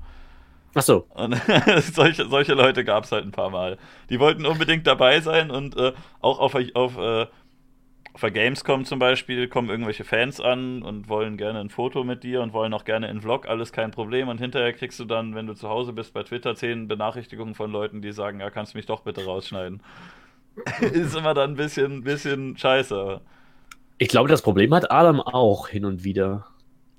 Ach 0.76 0.82
so. 0.82 1.06
Und 1.14 1.36
solche, 1.94 2.28
solche 2.28 2.54
Leute 2.54 2.84
gab 2.84 3.04
es 3.04 3.12
halt 3.12 3.26
ein 3.26 3.32
paar 3.32 3.50
Mal. 3.50 3.78
Die 4.10 4.20
wollten 4.20 4.46
unbedingt 4.46 4.88
dabei 4.88 5.20
sein 5.22 5.52
und 5.52 5.78
äh, 5.78 5.94
auch 6.20 6.40
auf, 6.40 6.56
auf, 6.74 6.98
äh, 6.98 7.28
auf 8.14 8.22
der 8.22 8.32
Gamescom 8.32 8.86
zum 8.86 9.00
Beispiel 9.00 9.48
kommen 9.48 9.70
irgendwelche 9.70 10.04
Fans 10.04 10.40
an 10.40 10.82
und 10.82 11.10
wollen 11.10 11.38
gerne 11.38 11.60
ein 11.60 11.70
Foto 11.70 12.04
mit 12.04 12.24
dir 12.24 12.42
und 12.42 12.54
wollen 12.54 12.74
auch 12.74 12.86
gerne 12.86 13.08
einen 13.08 13.22
Vlog, 13.22 13.48
alles 13.48 13.72
kein 13.72 13.92
Problem. 13.92 14.28
Und 14.30 14.40
hinterher 14.40 14.74
kriegst 14.74 15.00
du 15.00 15.06
dann, 15.06 15.36
wenn 15.36 15.48
du 15.48 15.54
zu 15.54 15.70
Hause 15.70 15.94
bist, 15.94 16.14
bei 16.14 16.24
Twitter 16.24 16.56
zehn 16.56 16.88
Benachrichtigungen 16.88 17.56
von 17.56 17.72
Leuten, 17.72 18.02
die 18.02 18.12
sagen, 18.12 18.40
ja, 18.40 18.50
kannst 18.50 18.74
du 18.74 18.78
mich 18.78 18.86
doch 18.86 19.02
bitte 19.02 19.26
rausschneiden. 19.26 19.82
Ist 20.82 21.16
immer 21.16 21.34
dann 21.34 21.52
ein 21.52 21.56
bisschen, 21.56 22.04
bisschen 22.04 22.58
scheiße. 22.58 23.22
Ich 23.98 24.08
glaube, 24.08 24.30
das 24.30 24.42
Problem 24.42 24.74
hat 24.74 24.92
Adam 24.92 25.22
auch 25.22 25.68
hin 25.68 25.86
und 25.86 26.04
wieder. 26.04 26.46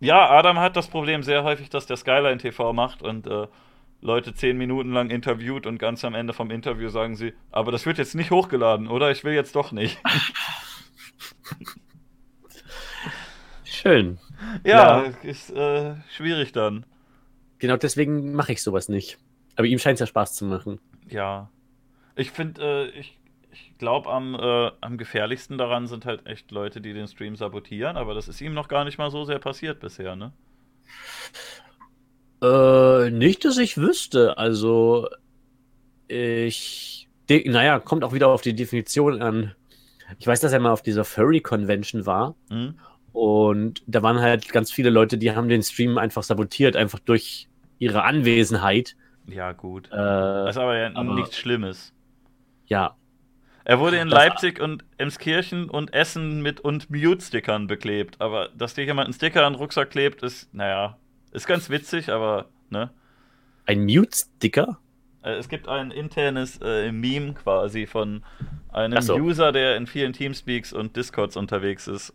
Ja, 0.04 0.28
Adam 0.28 0.58
hat 0.58 0.76
das 0.76 0.88
Problem 0.88 1.22
sehr 1.22 1.44
häufig, 1.44 1.70
dass 1.70 1.86
der 1.86 1.96
Skyline 1.96 2.36
TV 2.36 2.74
macht 2.74 3.00
und 3.00 3.26
äh, 3.26 3.46
Leute 4.02 4.34
zehn 4.34 4.58
Minuten 4.58 4.92
lang 4.92 5.08
interviewt 5.08 5.66
und 5.66 5.78
ganz 5.78 6.04
am 6.04 6.14
Ende 6.14 6.34
vom 6.34 6.50
Interview 6.50 6.90
sagen 6.90 7.16
sie, 7.16 7.32
aber 7.50 7.72
das 7.72 7.86
wird 7.86 7.96
jetzt 7.96 8.14
nicht 8.14 8.30
hochgeladen, 8.30 8.86
oder? 8.86 9.10
Ich 9.10 9.24
will 9.24 9.32
jetzt 9.32 9.56
doch 9.56 9.72
nicht. 9.72 9.98
Schön. 13.64 14.18
Ja, 14.62 15.04
ja. 15.04 15.12
ist 15.22 15.50
äh, 15.50 15.94
schwierig 16.14 16.52
dann. 16.52 16.84
Genau 17.58 17.78
deswegen 17.78 18.34
mache 18.34 18.52
ich 18.52 18.62
sowas 18.62 18.90
nicht. 18.90 19.16
Aber 19.56 19.66
ihm 19.66 19.78
scheint 19.78 19.94
es 19.94 20.00
ja 20.00 20.06
Spaß 20.06 20.34
zu 20.34 20.44
machen. 20.44 20.80
Ja. 21.08 21.48
Ich 22.14 22.30
finde, 22.30 22.92
äh, 22.94 22.98
ich 22.98 23.18
ich 23.54 23.78
glaube, 23.78 24.10
am, 24.10 24.34
äh, 24.34 24.70
am 24.80 24.98
gefährlichsten 24.98 25.58
daran 25.58 25.86
sind 25.86 26.04
halt 26.04 26.26
echt 26.26 26.50
Leute, 26.50 26.80
die 26.80 26.92
den 26.92 27.06
Stream 27.06 27.36
sabotieren, 27.36 27.96
aber 27.96 28.14
das 28.14 28.28
ist 28.28 28.40
ihm 28.40 28.52
noch 28.52 28.68
gar 28.68 28.84
nicht 28.84 28.98
mal 28.98 29.10
so 29.10 29.24
sehr 29.24 29.38
passiert 29.38 29.80
bisher, 29.80 30.16
ne? 30.16 30.32
Äh, 32.42 33.10
nicht, 33.10 33.44
dass 33.44 33.58
ich 33.58 33.78
wüsste. 33.78 34.36
Also, 34.36 35.08
ich. 36.08 37.08
Naja, 37.28 37.78
kommt 37.78 38.04
auch 38.04 38.12
wieder 38.12 38.28
auf 38.28 38.42
die 38.42 38.54
Definition 38.54 39.22
an. 39.22 39.54
Ich 40.18 40.26
weiß, 40.26 40.40
dass 40.40 40.52
er 40.52 40.60
mal 40.60 40.72
auf 40.72 40.82
dieser 40.82 41.04
Furry 41.04 41.40
Convention 41.40 42.04
war. 42.04 42.34
Mhm. 42.50 42.78
Und 43.12 43.82
da 43.86 44.02
waren 44.02 44.20
halt 44.20 44.52
ganz 44.52 44.70
viele 44.72 44.90
Leute, 44.90 45.16
die 45.16 45.34
haben 45.34 45.48
den 45.48 45.62
Stream 45.62 45.96
einfach 45.96 46.22
sabotiert, 46.22 46.76
einfach 46.76 46.98
durch 46.98 47.48
ihre 47.78 48.02
Anwesenheit. 48.02 48.96
Ja, 49.26 49.52
gut. 49.52 49.86
Äh, 49.86 49.96
das 49.96 50.56
ist 50.56 50.60
aber 50.60 50.76
ja 50.76 50.90
aber, 50.92 51.14
nichts 51.14 51.38
Schlimmes. 51.38 51.94
Ja, 52.66 52.96
er 53.64 53.80
wurde 53.80 53.96
in 53.96 54.10
das 54.10 54.18
Leipzig 54.18 54.60
und 54.60 54.84
Emskirchen 54.98 55.70
und 55.70 55.94
Essen 55.94 56.42
mit 56.42 56.60
und 56.60 56.90
Mute-Stickern 56.90 57.66
beklebt. 57.66 58.16
Aber 58.20 58.50
dass 58.56 58.74
dir 58.74 58.84
jemand 58.84 59.06
einen 59.06 59.14
Sticker 59.14 59.46
an 59.46 59.54
den 59.54 59.58
Rucksack 59.58 59.90
klebt, 59.90 60.22
ist, 60.22 60.52
naja, 60.54 60.98
ist 61.32 61.46
ganz 61.46 61.70
witzig, 61.70 62.10
aber, 62.10 62.46
ne? 62.70 62.90
Ein 63.66 63.84
Mute-Sticker? 63.84 64.78
Äh, 65.22 65.36
es 65.36 65.48
gibt 65.48 65.68
ein 65.68 65.90
internes 65.90 66.60
äh, 66.62 66.92
Meme 66.92 67.32
quasi 67.32 67.86
von 67.86 68.22
einem 68.70 69.00
so. 69.00 69.16
User, 69.16 69.50
der 69.50 69.76
in 69.76 69.86
vielen 69.86 70.12
Teamspeaks 70.12 70.72
und 70.72 70.96
Discords 70.96 71.36
unterwegs 71.36 71.88
ist. 71.88 72.12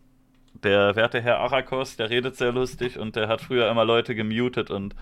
Der 0.54 0.96
werte 0.96 1.22
Herr 1.22 1.40
Arakos, 1.40 1.96
der 1.96 2.10
redet 2.10 2.36
sehr 2.36 2.52
lustig 2.52 3.00
und 3.00 3.16
der 3.16 3.28
hat 3.28 3.42
früher 3.42 3.70
immer 3.70 3.86
Leute 3.86 4.14
gemutet 4.14 4.70
und 4.70 4.96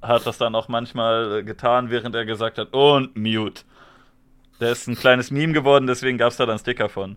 hat 0.00 0.26
das 0.26 0.38
dann 0.38 0.54
auch 0.54 0.68
manchmal 0.68 1.44
getan, 1.44 1.90
während 1.90 2.14
er 2.14 2.24
gesagt 2.24 2.58
hat, 2.58 2.72
und 2.72 3.16
mute. 3.16 3.62
Der 4.60 4.72
ist 4.72 4.88
ein 4.88 4.96
kleines 4.96 5.30
Meme 5.30 5.52
geworden, 5.52 5.86
deswegen 5.86 6.18
gab 6.18 6.30
es 6.30 6.36
da 6.36 6.46
dann 6.46 6.58
Sticker 6.58 6.88
von. 6.88 7.16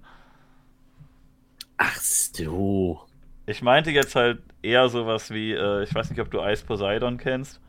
Ach 1.78 1.96
so. 1.96 3.02
Ich 3.48 3.62
meinte 3.62 3.92
jetzt 3.92 4.16
halt 4.16 4.40
eher 4.62 4.88
sowas 4.90 5.32
wie, 5.32 5.54
äh, 5.54 5.84
ich 5.84 5.94
weiß 5.94 6.10
nicht, 6.12 6.20
ob 6.20 6.30
du 6.30 6.40
Ice 6.42 6.64
Poseidon 6.64 7.18
kennst. 7.18 7.60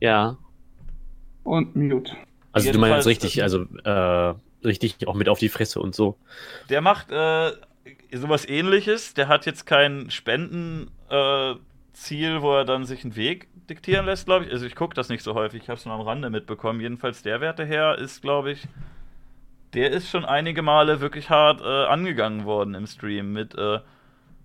Ja. 0.00 0.38
Und 1.42 1.76
Mute. 1.76 2.12
Also 2.52 2.72
du 2.72 2.78
meinst 2.78 3.06
richtig, 3.06 3.42
also 3.42 3.66
äh, 3.84 4.34
richtig 4.64 5.06
auch 5.06 5.14
mit 5.14 5.28
auf 5.28 5.38
die 5.38 5.48
Fresse 5.48 5.80
und 5.80 5.94
so. 5.94 6.16
Der 6.70 6.80
macht 6.80 7.10
äh, 7.10 7.52
sowas 8.12 8.48
ähnliches. 8.48 9.14
Der 9.14 9.28
hat 9.28 9.44
jetzt 9.44 9.66
kein 9.66 10.10
Spendenziel, 10.10 10.88
äh, 12.10 12.42
wo 12.42 12.54
er 12.54 12.64
dann 12.64 12.84
sich 12.84 13.04
einen 13.04 13.16
Weg 13.16 13.48
diktieren 13.68 14.06
lässt, 14.06 14.26
glaube 14.26 14.46
ich. 14.46 14.52
Also 14.52 14.66
ich 14.66 14.74
gucke 14.74 14.94
das 14.94 15.08
nicht 15.08 15.22
so 15.22 15.34
häufig, 15.34 15.62
ich 15.62 15.68
habe 15.68 15.78
es 15.78 15.86
nur 15.86 15.94
am 15.94 16.00
Rande 16.00 16.30
mitbekommen. 16.30 16.80
Jedenfalls 16.80 17.22
der 17.22 17.40
Werte 17.40 17.64
her 17.64 17.96
ist, 17.98 18.22
glaube 18.22 18.52
ich, 18.52 18.66
der 19.74 19.90
ist 19.90 20.08
schon 20.08 20.24
einige 20.24 20.62
Male 20.62 21.00
wirklich 21.00 21.30
hart 21.30 21.60
äh, 21.60 21.64
angegangen 21.86 22.44
worden 22.44 22.74
im 22.74 22.86
Stream 22.86 23.32
mit, 23.32 23.56
äh, 23.56 23.80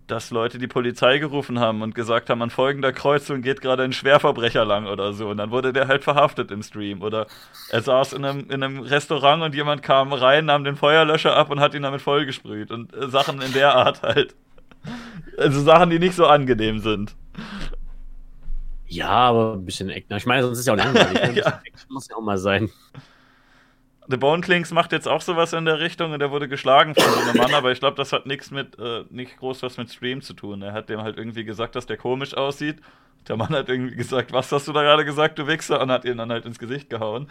dass 0.08 0.32
Leute 0.32 0.58
die 0.58 0.68
Polizei 0.68 1.20
gerufen 1.20 1.60
haben 1.60 1.84
und 1.84 1.94
gesagt 1.94 2.30
haben, 2.30 2.42
an 2.42 2.50
folgender 2.50 2.92
Kreuzung 2.92 3.44
geht 3.44 3.62
gerade 3.62 3.84
ein 3.84 3.94
Schwerverbrecher 3.94 4.66
lang 4.66 4.88
oder 4.88 5.14
so. 5.14 5.30
Und 5.30 5.38
dann 5.38 5.52
wurde 5.52 5.72
der 5.72 5.88
halt 5.88 6.04
verhaftet 6.04 6.50
im 6.50 6.64
Stream. 6.64 7.04
Oder 7.04 7.28
er 7.70 7.82
saß 7.82 8.14
in 8.14 8.26
einem, 8.26 8.50
in 8.50 8.64
einem 8.64 8.80
Restaurant 8.80 9.44
und 9.44 9.54
jemand 9.54 9.84
kam 9.84 10.12
rein, 10.12 10.46
nahm 10.46 10.64
den 10.64 10.76
Feuerlöscher 10.76 11.36
ab 11.36 11.52
und 11.52 11.60
hat 11.60 11.76
ihn 11.76 11.84
damit 11.84 12.02
vollgesprüht. 12.02 12.72
Und 12.72 12.96
äh, 12.96 13.08
Sachen 13.08 13.40
in 13.42 13.54
der 13.54 13.76
Art 13.76 14.02
halt. 14.02 14.36
Also 15.38 15.62
Sachen, 15.62 15.92
die 15.92 16.00
nicht 16.00 16.16
so 16.16 16.26
angenehm 16.26 16.80
sind. 16.80 17.16
Ja, 18.88 19.10
aber 19.10 19.54
ein 19.54 19.66
bisschen 19.66 19.90
Action. 19.90 20.18
Ich 20.18 20.26
meine, 20.26 20.44
sonst 20.44 20.60
ist 20.60 20.66
ja 20.66 20.74
auch 20.74 20.78
langweilig. 20.84 21.22
Ein 21.22 21.36
Ja. 21.36 21.62
Muss 21.90 22.08
ja 22.10 22.16
auch 22.16 22.22
mal 22.22 22.38
sein. 22.38 22.70
The 24.08 24.18
Bone 24.18 24.42
Clinks 24.42 24.72
macht 24.72 24.92
jetzt 24.92 25.08
auch 25.08 25.22
sowas 25.22 25.54
in 25.54 25.66
der 25.66 25.80
Richtung 25.80 26.14
und 26.14 26.22
er 26.22 26.32
wurde 26.32 26.48
geschlagen 26.48 26.96
von 26.96 27.04
so 27.04 27.20
einem 27.20 27.38
Mann, 27.38 27.54
aber 27.54 27.72
ich 27.72 27.80
glaube, 27.80 27.96
das 27.96 28.12
hat 28.12 28.26
nichts 28.26 28.50
mit, 28.50 28.80
äh, 28.80 29.04
nicht 29.12 29.38
groß 29.38 29.62
was 29.62 29.78
mit 29.78 29.92
Stream 29.92 30.24
zu 30.24 30.34
tun. 30.34 30.64
Er 30.64 30.74
hat 30.74 30.90
dem 30.90 31.02
halt 31.02 31.20
irgendwie 31.20 31.44
gesagt, 31.44 31.76
dass 31.76 31.86
der 31.86 31.98
komisch 31.98 32.34
aussieht. 32.36 32.82
Der 33.28 33.38
Mann 33.38 33.50
hat 33.50 33.70
irgendwie 33.70 33.96
gesagt, 33.96 34.34
was 34.34 34.52
hast 34.52 34.68
du 34.68 34.74
da 34.74 34.82
gerade 34.82 35.06
gesagt, 35.06 35.38
du 35.38 35.46
Wichser? 35.46 35.80
Und 35.82 35.92
hat 35.92 36.06
ihn 36.06 36.18
dann 36.18 36.32
halt 36.32 36.46
ins 36.46 36.58
Gesicht 36.58 36.90
gehauen. 36.90 37.28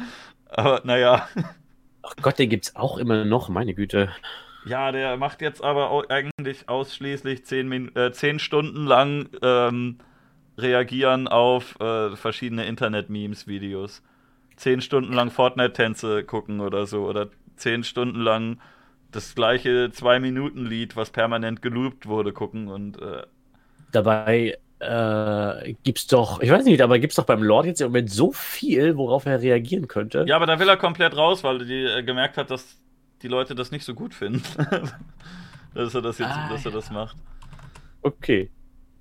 Aber 0.48 0.80
naja. 0.84 1.28
Ach 2.02 2.14
Gott, 2.22 2.38
den 2.38 2.48
gibt's 2.48 2.76
auch 2.76 2.98
immer 2.98 3.24
noch, 3.24 3.48
meine 3.48 3.74
Güte. 3.74 4.10
Ja, 4.64 4.92
der 4.92 5.16
macht 5.16 5.40
jetzt 5.40 5.62
aber 5.62 6.10
eigentlich 6.10 6.68
ausschließlich 6.68 7.44
zehn, 7.44 7.68
Min 7.68 7.94
äh, 7.96 8.12
zehn 8.12 8.38
Stunden 8.38 8.86
lang 8.86 9.28
ähm, 9.42 9.98
reagieren 10.58 11.28
auf 11.28 11.78
äh, 11.80 12.16
verschiedene 12.16 12.66
Internet-Memes-Videos. 12.66 14.02
Zehn 14.56 14.80
Stunden 14.80 15.12
lang 15.12 15.30
Fortnite-Tänze 15.30 16.24
gucken 16.24 16.60
oder 16.60 16.86
so. 16.86 17.06
Oder 17.06 17.28
zehn 17.56 17.84
Stunden 17.84 18.20
lang 18.20 18.60
das 19.12 19.34
gleiche 19.34 19.90
Zwei-Minuten-Lied, 19.90 20.96
was 20.96 21.10
permanent 21.10 21.62
geloopt 21.62 22.06
wurde, 22.06 22.32
gucken. 22.32 22.68
Und 22.68 23.00
äh, 23.00 23.22
Dabei 23.92 24.58
äh, 24.80 25.74
gibt's 25.82 26.06
doch, 26.08 26.40
ich 26.40 26.50
weiß 26.50 26.64
nicht, 26.64 26.82
aber 26.82 26.98
gibt's 26.98 27.16
doch 27.16 27.24
beim 27.24 27.42
Lord 27.42 27.66
jetzt 27.66 27.80
im 27.80 27.88
Moment 27.88 28.10
so 28.10 28.32
viel, 28.32 28.96
worauf 28.96 29.26
er 29.26 29.40
reagieren 29.40 29.88
könnte. 29.88 30.24
ja, 30.28 30.36
aber 30.36 30.46
da 30.46 30.58
will 30.58 30.68
er 30.68 30.76
komplett 30.76 31.16
raus, 31.16 31.42
weil 31.42 31.64
die 31.64 31.84
äh, 31.84 32.02
gemerkt 32.02 32.36
hat, 32.36 32.50
dass 32.50 32.78
die 33.22 33.28
Leute 33.28 33.54
das 33.54 33.70
nicht 33.70 33.84
so 33.84 33.94
gut 33.94 34.14
finden. 34.14 34.42
dass 35.74 35.94
er 35.94 36.02
das 36.02 36.18
jetzt, 36.18 36.30
Ah, 36.30 36.48
dass 36.48 36.64
er 36.64 36.72
das 36.72 36.90
macht. 36.90 37.16
Okay. 38.02 38.50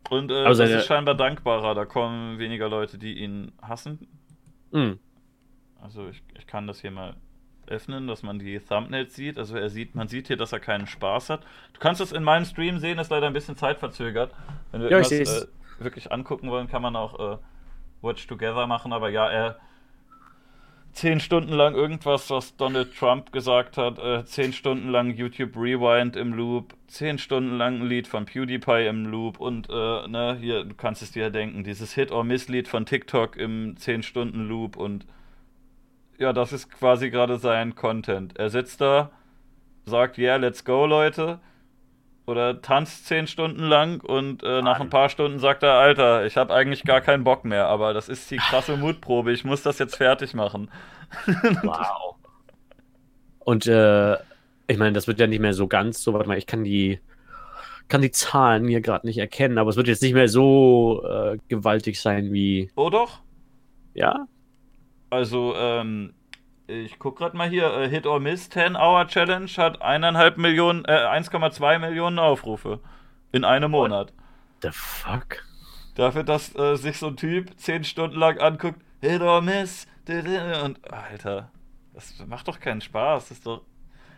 Und 0.10 0.32
äh, 0.32 0.46
Aber 0.46 0.56
das 0.56 0.70
ist 0.70 0.86
scheinbar 0.86 1.16
dankbarer. 1.16 1.76
Da 1.76 1.86
kommen 1.86 2.40
weniger 2.40 2.70
Leute, 2.70 2.98
die 2.98 3.20
ihn 3.20 3.52
hassen. 3.62 4.08
Hm. 4.72 5.00
Also 5.82 6.08
ich, 6.08 6.24
ich 6.38 6.48
kann 6.48 6.66
das 6.68 6.82
hier 6.82 6.92
mal 6.92 7.16
öffnen, 7.68 8.08
dass 8.08 8.24
man 8.24 8.40
die 8.40 8.60
Thumbnails 8.60 9.14
sieht. 9.16 9.38
Also 9.38 9.58
er 9.58 9.70
sieht, 9.70 9.96
man 9.96 10.08
sieht 10.08 10.28
hier, 10.28 10.38
dass 10.38 10.54
er 10.54 10.60
keinen 10.60 10.88
Spaß 10.88 11.30
hat. 11.30 11.42
Du 11.74 11.80
kannst 11.80 12.00
es 12.02 12.12
in 12.14 12.24
meinem 12.24 12.46
Stream 12.46 12.80
sehen, 12.80 12.98
ist 13.00 13.12
leider 13.12 13.28
ein 13.28 13.34
bisschen 13.34 13.58
zeitverzögert. 13.58 14.34
Wenn 14.72 14.82
wir 14.82 14.90
Ja, 14.92 15.04
seh's. 15.04 15.44
äh, 15.44 15.48
wirklich 15.80 16.12
angucken 16.12 16.50
wollen, 16.50 16.68
kann 16.70 16.82
man 16.82 16.96
auch 16.96 17.34
äh, 17.34 17.38
Watch 18.02 18.26
Together 18.28 18.66
machen. 18.68 18.94
Aber 18.94 19.10
ja, 19.10 19.30
er 19.30 19.60
zehn 20.98 21.20
Stunden 21.20 21.54
lang 21.54 21.76
irgendwas, 21.76 22.32
was 22.32 22.58
Donald 22.58 22.98
Trump 22.98 23.32
gesagt 23.32 23.78
hat, 23.78 24.00
äh, 24.00 24.26
zehn 24.26 24.52
Stunden 24.52 24.90
lang 24.90 25.12
YouTube 25.12 25.56
Rewind 25.56 26.16
im 26.16 26.34
Loop, 26.34 26.74
zehn 26.88 27.20
Stunden 27.20 27.56
lang 27.56 27.82
ein 27.82 27.88
Lied 27.88 28.08
von 28.08 28.26
PewDiePie 28.26 28.88
im 28.88 29.06
Loop 29.06 29.40
und 29.40 29.70
äh, 29.70 30.08
ne, 30.08 30.36
hier, 30.40 30.64
du 30.64 30.74
kannst 30.74 31.04
es 31.04 31.12
dir 31.12 31.30
denken, 31.30 31.64
dieses 31.64 31.94
Hit 31.94 32.12
or 32.12 32.24
Miss 32.24 32.48
Lied 32.48 32.68
von 32.68 32.88
TikTok 32.88 33.38
im 33.38 33.78
10 33.78 34.02
Stunden 34.02 34.48
Loop 34.48 34.76
und 34.76 35.06
ja, 36.18 36.34
das 36.34 36.52
ist 36.52 36.72
quasi 36.72 37.12
gerade 37.12 37.38
sein 37.38 37.76
Content. 37.76 38.36
Er 38.40 38.50
sitzt 38.50 38.82
da, 38.82 39.12
sagt, 39.86 40.18
yeah, 40.18 40.38
let's 40.38 40.66
go, 40.66 40.88
Leute. 40.88 41.40
Oder 42.28 42.62
tanzt 42.62 43.06
zehn 43.08 43.26
Stunden 43.26 43.64
lang 43.64 44.02
und 44.04 44.44
äh, 44.44 44.62
nach 44.62 44.80
ein 44.82 44.90
paar 44.90 45.10
Stunden 45.10 45.40
sagt 45.40 45.64
er, 45.64 45.74
Alter, 45.76 46.26
ich 46.26 46.36
habe 46.38 46.54
eigentlich 46.54 46.84
gar 46.84 47.02
keinen 47.02 47.24
Bock 47.24 47.46
mehr, 47.46 47.68
aber 47.68 47.94
das 47.94 48.10
ist 48.10 48.30
die 48.30 48.38
krasse 48.38 48.78
Mutprobe, 48.78 49.32
ich 49.32 49.46
muss 49.46 49.64
das 49.64 49.80
jetzt 49.80 49.96
fertig 49.96 50.34
machen. 50.34 50.70
Wow. 51.64 52.16
Und 53.40 53.66
äh, 53.68 54.16
ich 54.68 54.78
meine, 54.78 54.92
das 54.94 55.08
wird 55.08 55.20
ja 55.20 55.28
nicht 55.28 55.40
mehr 55.40 55.54
so 55.54 55.68
ganz 55.68 56.04
so, 56.04 56.14
warte 56.14 56.28
mal, 56.28 56.38
ich 56.38 56.48
kann 56.48 56.64
die, 56.66 57.00
kann 57.88 58.02
die 58.02 58.12
Zahlen 58.12 58.68
hier 58.68 58.82
gerade 58.82 59.08
nicht 59.08 59.18
erkennen, 59.20 59.58
aber 59.58 59.70
es 59.70 59.78
wird 59.78 59.88
jetzt 59.88 60.02
nicht 60.02 60.14
mehr 60.14 60.30
so 60.30 61.04
äh, 61.08 61.38
gewaltig 61.48 62.02
sein 62.02 62.34
wie, 62.34 62.72
Oh 62.76 62.90
doch? 62.90 63.22
ja? 63.94 64.28
Also, 65.10 65.56
ähm, 65.56 66.14
ich 66.68 67.00
guck 67.00 67.18
gerade 67.18 67.36
mal 67.36 67.50
hier, 67.50 67.74
äh, 67.74 67.90
Hit 67.90 68.06
or 68.06 68.20
Miss 68.20 68.50
10 68.50 68.76
Hour 68.76 69.08
Challenge 69.08 69.50
hat 69.58 69.82
eineinhalb 69.82 70.38
Millionen, 70.38 70.86
äh, 70.86 70.92
1,2 70.92 71.80
Millionen 71.80 72.20
Aufrufe 72.20 72.80
in 73.32 73.44
einem 73.44 73.72
Monat. 73.72 74.14
The 74.62 74.70
fuck? 74.72 75.44
Dafür, 75.96 76.24
dass 76.24 76.56
äh, 76.56 76.76
sich 76.76 76.98
so 76.98 77.08
ein 77.08 77.18
Typ 77.18 77.58
zehn 77.58 77.84
Stunden 77.84 78.18
lang 78.18 78.38
anguckt, 78.40 78.80
Hit 79.02 79.22
or 79.22 79.42
Miss, 79.42 79.88
und 80.64 80.94
Alter, 80.94 81.52
das 81.94 82.14
macht 82.28 82.48
doch 82.48 82.60
keinen 82.60 82.82
Spaß. 82.82 83.28
Das 83.28 83.38
ist 83.38 83.46
doch. 83.46 83.62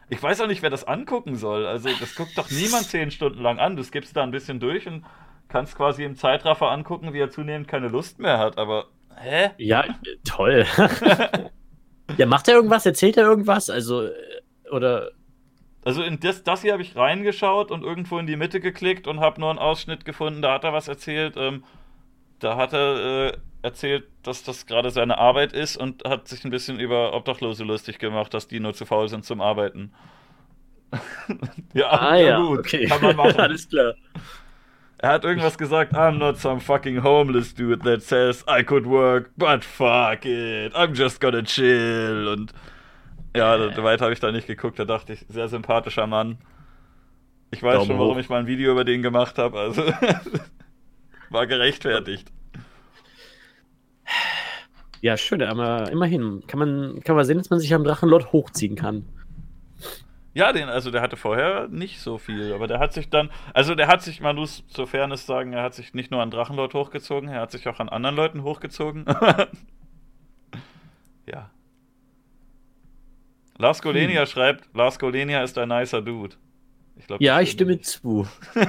Ich 0.09 0.21
weiß 0.21 0.41
auch 0.41 0.47
nicht, 0.47 0.62
wer 0.62 0.69
das 0.69 0.83
angucken 0.83 1.35
soll. 1.35 1.65
Also, 1.65 1.89
das 1.99 2.15
guckt 2.15 2.38
doch 2.38 2.49
niemand 2.51 2.85
zehn 2.85 3.12
Stunden 3.12 3.41
lang 3.41 3.59
an. 3.59 3.75
Du 3.75 3.83
skippst 3.83 4.15
da 4.15 4.23
ein 4.23 4.31
bisschen 4.31 4.59
durch 4.59 4.88
und 4.88 5.05
kannst 5.47 5.75
quasi 5.75 6.03
im 6.03 6.15
Zeitraffer 6.15 6.69
angucken, 6.69 7.13
wie 7.13 7.19
er 7.19 7.29
zunehmend 7.29 7.67
keine 7.67 7.88
Lust 7.88 8.19
mehr 8.19 8.38
hat. 8.38 8.57
Aber, 8.57 8.88
hä? 9.17 9.51
Ja, 9.57 9.85
toll. 10.23 10.65
ja, 12.17 12.26
macht 12.26 12.48
er 12.48 12.56
irgendwas? 12.56 12.86
Erzählt 12.86 13.17
er 13.17 13.24
irgendwas? 13.24 13.69
Also, 13.69 14.04
äh, 14.04 14.12
oder, 14.72 15.12
Also 15.84 16.04
in 16.04 16.19
das, 16.19 16.43
das 16.43 16.62
hier 16.62 16.74
habe 16.74 16.84
ich 16.84 16.95
reingeschaut 16.95 17.72
und 17.72 17.84
irgendwo 17.84 18.19
in 18.19 18.28
die 18.28 18.36
Mitte 18.36 18.60
geklickt 18.60 19.08
und 19.08 19.19
habe 19.19 19.39
nur 19.39 19.50
einen 19.50 19.60
Ausschnitt 19.60 20.06
gefunden, 20.06 20.41
da 20.41 20.54
hat 20.54 20.63
er 20.63 20.74
was 20.74 20.88
erzählt. 20.88 21.36
Ähm, 21.38 21.63
da 22.39 22.56
hat 22.56 22.74
er 22.74 23.28
äh, 23.28 23.38
erzählt, 23.62 24.06
dass 24.24 24.43
das 24.43 24.65
gerade 24.65 24.91
seine 24.91 25.17
Arbeit 25.17 25.54
ist 25.54 25.78
und 25.78 26.04
hat 26.06 26.28
sich 26.28 26.43
ein 26.45 26.52
bisschen 26.52 26.80
über 26.80 27.13
Obdachlose 27.13 27.63
lustig 27.63 28.00
gemacht, 28.00 28.34
dass 28.34 28.48
die 28.48 28.60
nur 28.60 28.74
zu 28.74 28.86
faul 28.86 29.10
sind 29.10 29.26
zum 29.26 29.41
Arbeiten. 29.41 29.91
ja, 31.74 31.89
ah 31.89 32.15
ja, 32.15 32.30
ja, 32.30 32.39
gut, 32.39 32.60
okay. 32.60 32.86
kann 32.86 33.02
man 33.02 33.15
machen. 33.15 33.36
Alles 33.39 33.69
klar. 33.69 33.93
Er 35.01 35.12
hat 35.13 35.23
irgendwas 35.23 35.57
gesagt, 35.57 35.93
I'm 35.93 36.17
not 36.17 36.38
some 36.38 36.59
fucking 36.59 37.01
homeless 37.03 37.53
dude 37.55 37.83
that 37.83 38.01
says 38.01 38.43
I 38.49 38.63
could 38.63 38.85
work, 38.85 39.31
but 39.38 39.63
fuck 39.63 40.25
it, 40.25 40.75
I'm 40.75 40.93
just 40.93 41.21
gonna 41.21 41.41
chill. 41.41 42.27
Und 42.27 42.53
ja, 43.35 43.55
Äh. 43.55 43.81
weit 43.83 44.01
habe 44.01 44.12
ich 44.12 44.19
da 44.19 44.31
nicht 44.31 44.47
geguckt, 44.47 44.77
da 44.77 44.83
dachte 44.85 45.13
ich, 45.13 45.25
sehr 45.29 45.47
sympathischer 45.47 46.05
Mann. 46.05 46.38
Ich 47.51 47.63
weiß 47.63 47.75
Daumen 47.75 47.88
schon, 47.88 47.97
warum 47.97 48.15
hoch. 48.15 48.19
ich 48.19 48.27
mal 48.29 48.41
ein 48.41 48.47
Video 48.47 48.73
über 48.73 48.83
den 48.83 49.01
gemacht 49.01 49.38
habe, 49.38 49.57
also 49.57 49.83
war 51.29 51.47
gerechtfertigt. 51.47 52.29
Ja, 55.01 55.15
schön, 55.15 55.41
aber 55.41 55.89
immerhin 55.91 56.43
kann 56.45 56.59
man, 56.59 56.99
kann 57.03 57.15
man 57.15 57.23
sehen, 57.23 57.38
dass 57.38 57.49
man 57.49 57.59
sich 57.59 57.73
am 57.73 57.85
Drachenlord 57.85 58.33
hochziehen 58.33 58.75
kann. 58.75 59.05
Ja, 60.39 60.54
den, 60.54 60.69
also 60.69 60.89
der 60.89 61.02
hatte 61.02 61.17
vorher 61.17 61.67
nicht 61.67 61.99
so 61.99 62.17
viel, 62.17 62.54
aber 62.54 62.67
der 62.67 62.80
hat 62.80 62.93
sich 62.93 63.10
dann, 63.10 63.30
also 63.54 63.75
der 63.75 63.89
hat 63.89 64.02
sich, 64.02 64.21
man 64.21 64.38
muss 64.38 64.65
zur 64.69 64.88
Fairness 64.88 65.25
sagen, 65.25 65.52
er 65.52 65.63
hat 65.63 65.73
sich 65.73 65.93
nicht 65.93 66.12
nur 66.12 66.21
an 66.21 66.32
Drachenlord 66.32 66.73
hochgezogen, 66.73 67.28
er 67.28 67.41
hat 67.41 67.52
sich 67.52 67.67
auch 67.67 67.82
an 67.82 67.89
anderen 67.89 68.15
Leuten 68.15 68.43
hochgezogen. 68.43 69.04
ja. 71.25 71.52
Lars 73.58 73.82
Golenia 73.82 74.25
schreibt, 74.25 74.73
Lars 74.73 74.97
Golenia 74.97 75.43
ist 75.43 75.58
ein 75.58 75.67
nicer 75.67 76.02
Dude. 76.02 76.38
Ich 76.95 77.06
glaub, 77.06 77.19
Ja, 77.19 77.41
ich 77.41 77.52
stimme 77.52 77.73
nicht. 77.73 77.86
zu. 77.86 78.25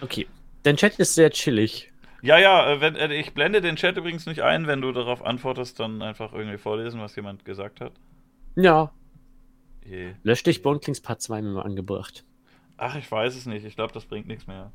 Okay. 0.00 0.26
Dein 0.62 0.76
Chat 0.76 0.98
ist 0.98 1.14
sehr 1.14 1.30
chillig. 1.30 1.92
Ja, 2.22 2.38
ja, 2.38 2.72
äh, 2.72 2.80
wenn, 2.80 2.96
äh, 2.96 3.14
ich 3.14 3.34
blende 3.34 3.60
den 3.60 3.76
Chat 3.76 3.98
übrigens 3.98 4.24
nicht 4.24 4.40
ein, 4.40 4.66
wenn 4.66 4.80
du 4.80 4.92
darauf 4.92 5.24
antwortest, 5.24 5.78
dann 5.78 6.00
einfach 6.02 6.32
irgendwie 6.32 6.58
vorlesen, 6.58 7.00
was 7.00 7.14
jemand 7.16 7.44
gesagt 7.44 7.82
hat. 7.82 7.92
Ja. 8.56 8.90
Je. 9.88 10.14
Lösch 10.22 10.42
dich 10.42 10.62
Bonklings 10.62 11.00
Part 11.00 11.22
2 11.22 11.42
mir 11.42 11.50
mal 11.50 11.62
angebracht. 11.62 12.24
Ach, 12.76 12.96
ich 12.96 13.10
weiß 13.10 13.36
es 13.36 13.46
nicht. 13.46 13.64
Ich 13.64 13.76
glaube, 13.76 13.92
das 13.92 14.04
bringt 14.04 14.26
nichts 14.26 14.46
mehr. 14.46 14.72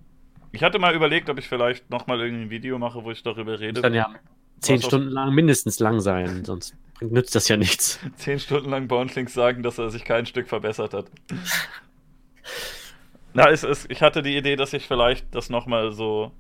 Ich 0.52 0.64
hatte 0.64 0.80
mal 0.80 0.96
überlegt, 0.96 1.30
ob 1.30 1.38
ich 1.38 1.48
vielleicht 1.48 1.90
nochmal 1.90 2.20
irgendwie 2.22 2.44
ein 2.44 2.50
Video 2.50 2.78
mache, 2.78 3.04
wo 3.04 3.12
ich 3.12 3.24
darüber 3.24 3.60
rede. 3.60 3.74
Muss 3.74 3.82
dann 3.82 3.94
ja 3.94 4.14
zehn 4.60 4.82
Stunden 4.82 5.10
lang 5.10 5.34
mindestens 5.34 5.80
lang 5.80 6.00
sein, 6.00 6.46
sonst 6.46 6.76
nützt 7.02 7.36
das 7.36 7.48
ja 7.48 7.58
nichts. 7.58 8.00
Zehn 8.16 8.40
Stunden 8.40 8.70
lang 8.70 8.88
Boundlings 8.88 9.34
sagen, 9.34 9.64
dass 9.64 9.78
er 9.78 9.90
sich 9.90 10.06
kein 10.06 10.26
Stück 10.26 10.48
verbessert 10.48 10.94
hat. 10.94 11.06
Na, 13.34 13.50
es 13.50 13.64
ist, 13.64 13.90
ich 13.90 14.02
hatte 14.02 14.22
die 14.22 14.38
Idee, 14.38 14.56
dass 14.56 14.74
ich 14.74 14.88
vielleicht 14.88 15.34
das 15.34 15.50
nochmal 15.50 15.94
so 15.94 16.32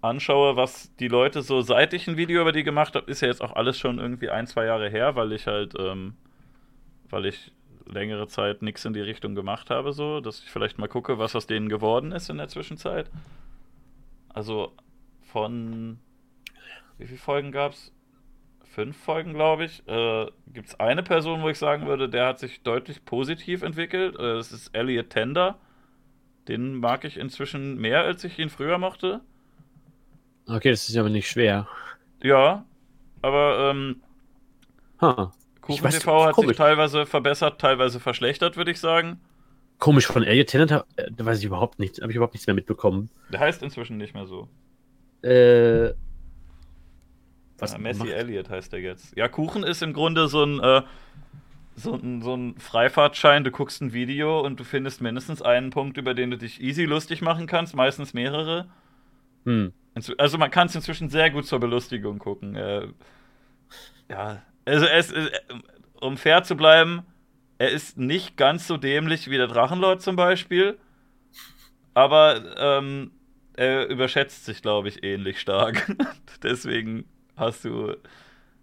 anschaue, 0.00 0.56
was 0.56 0.94
die 0.96 1.08
Leute 1.08 1.42
so, 1.42 1.60
seit 1.60 1.94
ich 1.94 2.08
ein 2.08 2.16
Video 2.16 2.42
über 2.42 2.52
die 2.52 2.62
gemacht 2.62 2.94
habe, 2.94 3.10
ist 3.10 3.22
ja 3.22 3.28
jetzt 3.28 3.42
auch 3.42 3.54
alles 3.54 3.78
schon 3.78 3.98
irgendwie 3.98 4.30
ein, 4.30 4.46
zwei 4.46 4.64
Jahre 4.64 4.88
her, 4.88 5.14
weil 5.14 5.32
ich 5.32 5.46
halt, 5.46 5.74
ähm, 5.78 6.14
weil 7.10 7.26
ich 7.26 7.52
längere 7.86 8.28
Zeit 8.28 8.62
nichts 8.62 8.84
in 8.84 8.92
die 8.92 9.00
Richtung 9.00 9.34
gemacht 9.34 9.70
habe, 9.70 9.92
so, 9.92 10.20
dass 10.20 10.40
ich 10.40 10.50
vielleicht 10.50 10.78
mal 10.78 10.88
gucke, 10.88 11.18
was 11.18 11.36
aus 11.36 11.46
denen 11.46 11.68
geworden 11.68 12.12
ist 12.12 12.30
in 12.30 12.38
der 12.38 12.48
Zwischenzeit. 12.48 13.10
Also 14.28 14.72
von 15.20 15.98
wie 16.98 17.06
viele 17.06 17.18
Folgen 17.18 17.52
gab's? 17.52 17.92
Fünf 18.64 18.96
Folgen, 18.96 19.34
glaube 19.34 19.64
ich. 19.64 19.86
Äh, 19.86 20.26
Gibt 20.46 20.68
es 20.68 20.80
eine 20.80 21.02
Person, 21.02 21.42
wo 21.42 21.48
ich 21.48 21.58
sagen 21.58 21.86
würde, 21.86 22.08
der 22.08 22.26
hat 22.26 22.38
sich 22.38 22.62
deutlich 22.62 23.04
positiv 23.04 23.62
entwickelt. 23.62 24.14
Äh, 24.16 24.34
das 24.34 24.52
ist 24.52 24.74
Elliot 24.74 25.10
Tender. 25.10 25.58
Den 26.48 26.76
mag 26.76 27.04
ich 27.04 27.18
inzwischen 27.18 27.76
mehr, 27.78 28.02
als 28.02 28.24
ich 28.24 28.38
ihn 28.38 28.48
früher 28.50 28.78
mochte. 28.78 29.20
Okay, 30.46 30.70
das 30.70 30.88
ist 30.88 30.96
aber 30.96 31.08
nicht 31.10 31.28
schwer. 31.28 31.68
Ja, 32.22 32.64
aber 33.20 33.70
ähm, 33.70 34.02
Huh. 35.00 35.32
Kuchen 35.62 35.84
weiß, 35.84 35.98
TV 36.00 36.24
hat 36.24 36.34
sich 36.34 36.44
komisch. 36.44 36.56
teilweise 36.56 37.06
verbessert, 37.06 37.60
teilweise 37.60 38.00
verschlechtert, 38.00 38.56
würde 38.56 38.70
ich 38.70 38.80
sagen. 38.80 39.20
Komisch 39.78 40.06
von 40.06 40.22
Elliot 40.22 40.48
Tennant, 40.48 40.84
äh, 40.96 41.08
weiß 41.18 41.38
ich 41.38 41.44
überhaupt 41.44 41.78
nichts, 41.78 42.00
habe 42.00 42.12
ich 42.12 42.16
überhaupt 42.16 42.34
nichts 42.34 42.46
mehr 42.46 42.54
mitbekommen. 42.54 43.10
Der 43.32 43.40
heißt 43.40 43.62
inzwischen 43.62 43.96
nicht 43.96 44.14
mehr 44.14 44.26
so. 44.26 44.48
Äh, 45.22 45.94
was 47.58 47.72
ja, 47.72 47.78
Messi 47.78 48.00
macht- 48.00 48.10
Elliott 48.10 48.50
heißt 48.50 48.72
er 48.72 48.80
jetzt. 48.80 49.16
Ja, 49.16 49.28
Kuchen 49.28 49.62
ist 49.62 49.82
im 49.82 49.92
Grunde 49.92 50.28
so 50.28 50.44
ein, 50.44 50.60
äh, 50.60 50.82
so, 51.76 51.94
ein, 51.94 52.22
so 52.22 52.34
ein 52.36 52.58
Freifahrtschein. 52.58 53.44
Du 53.44 53.50
guckst 53.50 53.80
ein 53.80 53.92
Video 53.92 54.40
und 54.40 54.58
du 54.60 54.64
findest 54.64 55.00
mindestens 55.00 55.42
einen 55.42 55.70
Punkt, 55.70 55.96
über 55.96 56.14
den 56.14 56.30
du 56.32 56.38
dich 56.38 56.60
easy 56.60 56.84
lustig 56.84 57.22
machen 57.22 57.46
kannst, 57.46 57.74
meistens 57.74 58.14
mehrere. 58.14 58.68
Hm. 59.44 59.72
Also 60.18 60.38
man 60.38 60.50
kann 60.50 60.66
es 60.68 60.74
inzwischen 60.74 61.08
sehr 61.08 61.30
gut 61.30 61.46
zur 61.46 61.60
Belustigung 61.60 62.18
gucken. 62.18 62.56
Äh, 62.56 62.88
ja, 64.08 64.42
also 64.64 64.86
es, 64.86 65.12
äh, 65.12 65.30
um 66.00 66.16
fair 66.16 66.42
zu 66.44 66.56
bleiben, 66.56 67.02
er 67.58 67.70
ist 67.70 67.96
nicht 67.98 68.36
ganz 68.36 68.66
so 68.66 68.76
dämlich 68.76 69.30
wie 69.30 69.36
der 69.36 69.46
Drachenlord 69.46 70.02
zum 70.02 70.16
Beispiel, 70.16 70.78
aber 71.94 72.42
ähm, 72.58 73.12
er 73.54 73.86
überschätzt 73.88 74.44
sich, 74.44 74.62
glaube 74.62 74.88
ich, 74.88 75.04
ähnlich 75.04 75.40
stark. 75.40 75.94
Deswegen 76.42 77.04
hast 77.36 77.64
du 77.64 77.94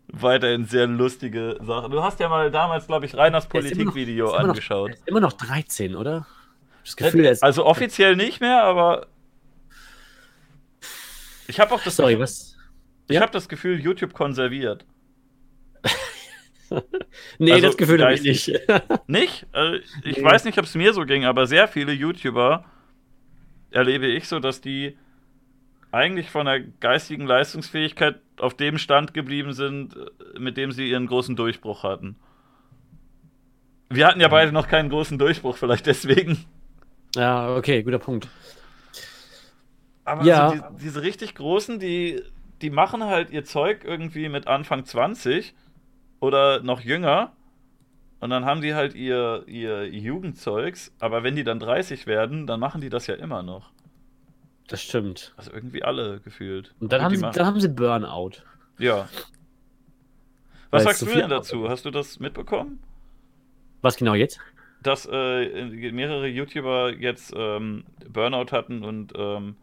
weiterhin 0.08 0.66
sehr 0.66 0.88
lustige 0.88 1.58
Sachen. 1.62 1.92
Du 1.92 2.02
hast 2.02 2.20
ja 2.20 2.28
mal 2.28 2.50
damals, 2.50 2.88
glaube 2.88 3.06
ich, 3.06 3.16
Reiners 3.16 3.48
Politikvideo 3.48 4.32
angeschaut. 4.32 4.90
Er 4.90 4.96
ist 4.96 5.08
immer 5.08 5.20
noch 5.20 5.34
13, 5.34 5.96
oder? 5.96 6.26
Das 6.84 6.96
Gefühl, 6.96 7.26
ist. 7.26 7.44
Also 7.44 7.66
offiziell 7.66 8.16
nicht 8.16 8.42
mehr, 8.42 8.64
aber 8.64 9.08
ich 11.48 11.60
habe 11.60 11.74
auch 11.74 11.84
das 11.84 11.96
sorry, 11.96 12.14
Gefühl, 12.14 12.24
was? 12.24 12.58
ich 13.08 13.16
Ja? 13.16 13.22
habe 13.22 13.32
das 13.32 13.48
Gefühl, 13.50 13.80
YouTube 13.80 14.14
konserviert. 14.14 14.86
Nee, 17.40 17.52
Also, 17.54 17.68
das 17.68 17.78
Gefühl 17.78 18.04
habe 18.04 18.14
ich 18.14 18.22
nicht. 18.24 18.52
Nicht? 19.08 19.48
Also 19.52 19.80
ich 20.04 20.18
Nee. 20.18 20.24
weiß 20.24 20.46
nicht, 20.46 20.58
ob 20.58 20.66
es 20.66 20.76
mir 20.76 20.94
so 20.94 21.06
ging, 21.06 21.26
aber 21.26 21.48
sehr 21.48 21.68
viele 21.68 21.92
YouTuber 21.92 22.66
erlebe 23.72 24.08
ich 24.08 24.28
so, 24.28 24.40
dass 24.40 24.62
die 24.62 24.98
eigentlich 25.92 26.30
von 26.30 26.46
der 26.46 26.60
geistigen 26.62 27.26
Leistungsfähigkeit 27.26 28.20
auf 28.38 28.56
dem 28.56 28.78
Stand 28.78 29.14
geblieben 29.14 29.54
sind, 29.54 29.96
äh, 29.96 30.40
mit 30.40 30.58
dem 30.58 30.72
sie 30.72 30.90
ihren 30.90 31.08
großen 31.08 31.36
Durchbruch 31.36 31.84
hatten. 31.84 32.16
Wir 33.90 34.06
hatten 34.08 34.22
ja 34.22 34.28
beide 34.28 34.52
noch 34.52 34.68
keinen 34.68 34.90
großen 34.90 35.18
Durchbruch, 35.18 35.58
vielleicht 35.58 35.88
deswegen. 35.88 36.46
ja, 37.16 37.56
okay, 37.56 37.82
guter 37.84 38.00
Punkt. 38.00 38.28
Aber 40.06 40.24
Ja. 40.26 40.50
so 40.50 40.56
die, 40.56 40.62
diese 40.84 41.02
richtig 41.02 41.36
großen, 41.36 41.80
die, 41.80 42.22
die 42.62 42.70
machen 42.70 43.04
halt 43.04 43.30
ihr 43.32 43.44
Zeug 43.46 43.84
irgendwie 43.84 44.30
mit 44.30 44.48
Anfang 44.48 44.86
20 44.86 45.54
oder 46.20 46.62
noch 46.62 46.82
jünger. 46.82 47.34
Und 48.20 48.32
dann 48.32 48.44
haben 48.46 48.62
die 48.62 48.74
halt 48.74 48.96
ihr, 48.96 49.44
ihr 49.48 49.88
Jugendzeugs. 49.88 50.92
Aber 51.00 51.24
wenn 51.24 51.36
die 51.36 51.44
dann 51.46 51.60
30 51.60 52.06
werden, 52.06 52.48
dann 52.48 52.60
machen 52.60 52.82
die 52.82 52.90
das 52.90 53.08
ja 53.08 53.16
immer 53.16 53.44
noch. 53.44 53.72
Das 54.68 54.82
stimmt. 54.82 55.34
Also 55.38 55.52
irgendwie 55.54 55.84
alle 55.84 56.20
gefühlt. 56.20 56.76
Und 56.80 56.92
dann, 56.92 57.00
Und 57.00 57.06
haben 57.06 57.16
sie, 57.16 57.22
machen- 57.22 57.36
dann 57.36 57.46
haben 57.46 57.60
sie 57.62 57.70
Burnout. 57.70 58.32
Ja. 58.78 59.08
Weil 60.70 60.80
Was 60.80 60.82
es 60.82 60.84
sagst 60.86 61.00
zu 61.00 61.06
du 61.06 61.14
denn 61.16 61.30
dazu? 61.30 61.70
Hast 61.70 61.86
du 61.86 61.92
das 61.92 62.20
mitbekommen? 62.20 62.80
Was 63.82 63.96
genau 63.96 64.14
jetzt? 64.14 64.40
Dass 64.84 65.08
äh, 65.12 65.92
mehrere 65.92 66.28
YouTuber 66.28 66.94
jetzt 66.94 67.34
ähm, 67.36 67.86
Burnout 68.08 68.52
hatten 68.52 68.84
und 68.84 69.14
ähm, 69.16 69.56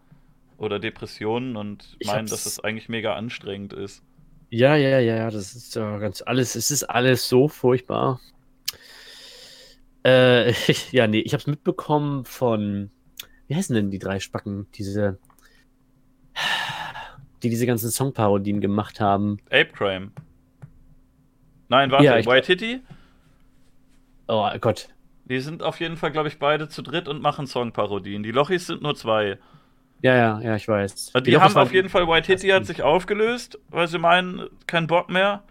oder 0.58 0.78
Depressionen 0.78 1.56
und 1.56 1.94
Ich 1.98 2.06
meinen, 2.08 2.26
dass 2.26 2.46
es 2.46 2.60
eigentlich 2.64 2.88
mega 2.88 3.14
anstrengend 3.14 3.72
ist. 3.74 4.02
Ja, 4.50 4.76
ja, 4.76 5.00
ja, 5.00 5.16
ja, 5.16 5.30
das 5.30 5.54
ist 5.54 5.74
ja 5.74 5.98
ganz 5.98 6.22
alles, 6.22 6.54
es 6.54 6.70
ist 6.70 6.84
alles 6.84 7.28
so 7.28 7.48
furchtbar. 7.48 8.20
Äh, 10.04 10.52
ja, 10.92 11.06
nee, 11.06 11.18
ich 11.20 11.32
habe 11.32 11.40
es 11.40 11.46
mitbekommen 11.46 12.24
von, 12.24 12.90
wie 13.48 13.56
heißen 13.56 13.74
denn 13.74 13.90
die 13.90 13.98
drei 13.98 14.20
Spacken, 14.20 14.66
diese, 14.74 15.18
die 17.42 17.50
diese 17.50 17.66
ganzen 17.66 17.90
Songparodien 17.90 18.60
gemacht 18.60 19.00
haben. 19.00 19.38
Ape 19.46 19.72
Crime. 19.72 20.12
Nein, 21.68 21.90
warte, 21.90 22.04
Ja, 22.04 22.18
ich- 22.18 22.26
Waititi? 22.26 22.80
Oh 24.28 24.48
Gott, 24.60 24.88
Die 25.24 25.40
sind 25.40 25.62
auf 25.62 25.78
jeden 25.80 25.96
Fall, 25.96 26.10
glaube 26.12 26.28
ich, 26.28 26.38
beide 26.38 26.68
zu 26.68 26.82
dritt 26.82 27.08
und 27.08 27.20
machen 27.22 27.46
Songparodien. 27.46 28.22
Die 28.22 28.30
Lochis 28.32 28.66
sind 28.66 28.82
nur 28.82 28.94
zwei. 28.94 29.38
Ja, 30.02 30.14
ja, 30.14 30.40
ja, 30.40 30.56
ich 30.56 30.68
weiß. 30.68 31.10
Also 31.14 31.24
die 31.24 31.30
Lochis 31.32 31.54
haben 31.54 31.62
auf 31.62 31.72
jeden 31.72 31.88
Fall, 31.88 32.06
Waititi 32.06 32.48
hat 32.48 32.66
sich 32.66 32.82
aufgelöst, 32.82 33.58
weil 33.68 33.88
sie 33.88 33.98
meinen, 33.98 34.48
kein 34.66 34.86
Bock 34.86 35.10
mehr. 35.10 35.42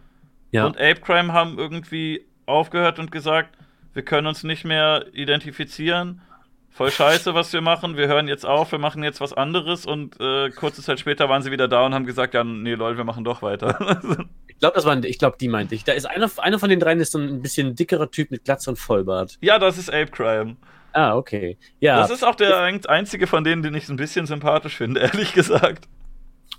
Ja, 0.51 0.65
Und 0.65 0.77
Ape 0.77 1.01
Crime 1.01 1.33
haben 1.33 1.57
irgendwie 1.57 2.25
aufgehört 2.45 2.99
und 2.99 3.11
gesagt, 3.11 3.57
wir 3.93 4.03
können 4.03 4.27
uns 4.27 4.43
nicht 4.43 4.65
mehr 4.65 5.05
identifizieren. 5.13 6.21
Voll 6.69 6.91
scheiße, 6.91 7.33
was 7.33 7.53
wir 7.53 7.61
machen. 7.61 7.95
Wir 7.95 8.07
hören 8.07 8.27
jetzt 8.27 8.45
auf, 8.45 8.73
wir 8.73 8.79
machen 8.79 9.01
jetzt 9.01 9.21
was 9.21 9.31
anderes. 9.31 9.85
Und 9.85 10.19
äh, 10.19 10.49
kurze 10.49 10.81
Zeit 10.81 10.99
später 10.99 11.29
waren 11.29 11.41
sie 11.41 11.51
wieder 11.51 11.69
da 11.69 11.85
und 11.85 11.93
haben 11.93 12.05
gesagt, 12.05 12.33
ja, 12.33 12.43
nee, 12.43 12.73
lol, 12.73 12.97
wir 12.97 13.05
machen 13.05 13.23
doch 13.23 13.41
weiter. 13.41 13.99
ich 14.47 14.59
glaube, 14.59 14.75
das 14.75 14.83
waren, 14.83 15.01
ich 15.05 15.17
glaube, 15.17 15.37
die 15.39 15.47
meinte 15.47 15.73
ich. 15.73 15.85
Da 15.85 15.93
ist 15.93 16.05
einer, 16.05 16.29
einer 16.37 16.59
von 16.59 16.69
den 16.69 16.81
dreien 16.81 16.99
ist 16.99 17.13
so 17.13 17.19
ein 17.19 17.41
bisschen 17.41 17.75
dickerer 17.75 18.11
Typ 18.11 18.29
mit 18.29 18.43
Glatze 18.43 18.69
und 18.69 18.75
Vollbart. 18.75 19.37
ja, 19.39 19.57
das 19.57 19.77
ist 19.77 19.89
Ape 19.89 20.11
Crime. 20.11 20.57
Ah, 20.97 21.17
okay. 21.17 21.57
Ja, 21.81 21.99
Das 21.99 22.09
ist 22.09 22.23
auch 22.23 22.35
der 22.35 22.57
ein- 22.61 22.85
einzige 22.85 23.27
von 23.27 23.43
denen, 23.43 23.61
den 23.61 23.73
ich 23.73 23.89
ein 23.89 23.97
bisschen 23.97 24.25
sympathisch 24.27 24.77
finde, 24.77 25.01
ehrlich 25.01 25.33
gesagt. 25.33 25.89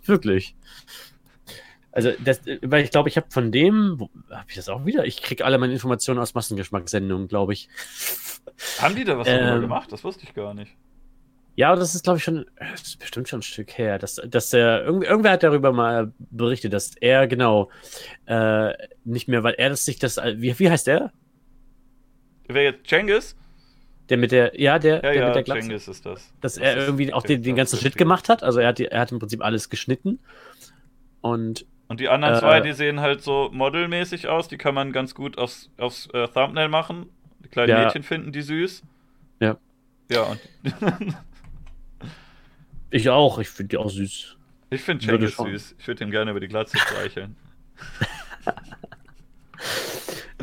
Wirklich. 0.05 0.55
Also, 1.90 2.12
das, 2.22 2.42
weil 2.61 2.85
ich 2.85 2.90
glaube, 2.90 3.09
ich 3.09 3.16
habe 3.16 3.29
von 3.31 3.51
dem, 3.51 3.99
habe 4.31 4.44
ich 4.49 4.57
das 4.57 4.68
auch 4.68 4.85
wieder? 4.85 5.07
Ich 5.07 5.22
kriege 5.22 5.42
alle 5.46 5.57
meine 5.57 5.72
Informationen 5.72 6.20
aus 6.20 6.35
Massengeschmackssendungen, 6.35 7.29
glaube 7.29 7.55
ich. 7.55 7.70
Haben 8.79 8.94
die 8.94 9.05
da 9.05 9.16
was 9.16 9.27
Ähm, 9.27 9.62
gemacht? 9.62 9.90
Das 9.90 10.05
wusste 10.05 10.25
ich 10.25 10.35
gar 10.35 10.53
nicht. 10.53 10.72
Ja, 11.55 11.75
das 11.75 11.94
ist, 11.94 12.05
glaube 12.05 12.18
ich, 12.18 12.25
schon, 12.25 12.44
das 12.59 12.83
ist 12.83 12.99
bestimmt 12.99 13.29
schon 13.31 13.38
ein 13.38 13.42
Stück 13.42 13.79
her. 13.79 13.99
Dass, 13.99 14.16
dass 14.16 14.53
irgend, 14.53 15.05
irgendwer 15.05 15.31
hat 15.33 15.42
darüber 15.42 15.72
mal 15.72 16.12
berichtet, 16.18 16.75
dass 16.75 16.94
er 17.01 17.27
genau 17.27 17.70
äh, 18.27 18.75
nicht 19.05 19.29
mehr, 19.29 19.42
weil 19.42 19.55
er 19.55 19.70
das 19.70 19.87
sich 19.87 19.99
das, 19.99 20.18
wie, 20.18 20.59
wie 20.59 20.70
heißt 20.70 20.87
der? 20.87 21.12
Wer 22.49 22.62
jetzt? 22.64 22.87
Cengiz? 22.87 23.35
Der 24.08 24.16
mit 24.18 24.30
der, 24.32 24.60
ja, 24.60 24.78
der, 24.78 24.96
Ja, 24.96 25.00
der 25.02 25.14
ja, 25.14 25.26
mit 25.26 25.34
der 25.34 25.42
Glatze. 25.42 25.72
Ist 25.72 25.88
das. 25.88 26.02
Dass 26.02 26.32
Das 26.40 26.58
er 26.58 26.76
irgendwie 26.76 27.12
auch 27.12 27.22
den, 27.24 27.42
den 27.42 27.56
ganzen 27.56 27.78
Schnitt 27.78 27.96
gemacht 27.96 28.28
hat. 28.28 28.42
Also 28.42 28.60
er 28.60 28.68
hat, 28.68 28.78
die- 28.78 28.86
er 28.86 29.00
hat 29.00 29.10
im 29.12 29.18
Prinzip 29.18 29.42
alles 29.42 29.68
geschnitten. 29.68 30.20
Und 31.22 31.66
Und 31.88 31.98
die 32.00 32.08
anderen 32.08 32.34
Äh, 32.36 32.38
zwei, 32.38 32.60
die 32.60 32.72
sehen 32.72 33.00
halt 33.00 33.22
so 33.22 33.50
modelmäßig 33.52 34.28
aus, 34.28 34.46
die 34.48 34.58
kann 34.58 34.74
man 34.74 34.92
ganz 34.92 35.14
gut 35.14 35.38
aufs, 35.38 35.70
aufs 35.78 36.06
äh, 36.12 36.28
Thumbnail 36.28 36.68
machen. 36.68 37.06
Die 37.44 37.48
kleinen 37.48 37.70
Ja. 37.70 37.84
Mädchen 37.84 38.02
finden 38.04 38.30
die 38.32 38.42
süß. 38.42 38.82
Ja. 39.40 39.56
Ja, 40.10 40.22
und 40.22 40.40
ich 42.90 43.10
auch, 43.10 43.38
ich 43.40 43.48
finde 43.48 43.68
die 43.70 43.76
auch 43.76 43.90
süß. 43.90 44.36
ich 44.70 44.80
finde 44.82 45.28
schon. 45.28 45.50
süß. 45.50 45.74
Ich 45.78 45.88
würde 45.88 46.04
ihm 46.04 46.10
gerne 46.12 46.30
über 46.30 46.38
die 46.40 46.48
Glatze 46.48 46.78
streicheln. 46.78 47.36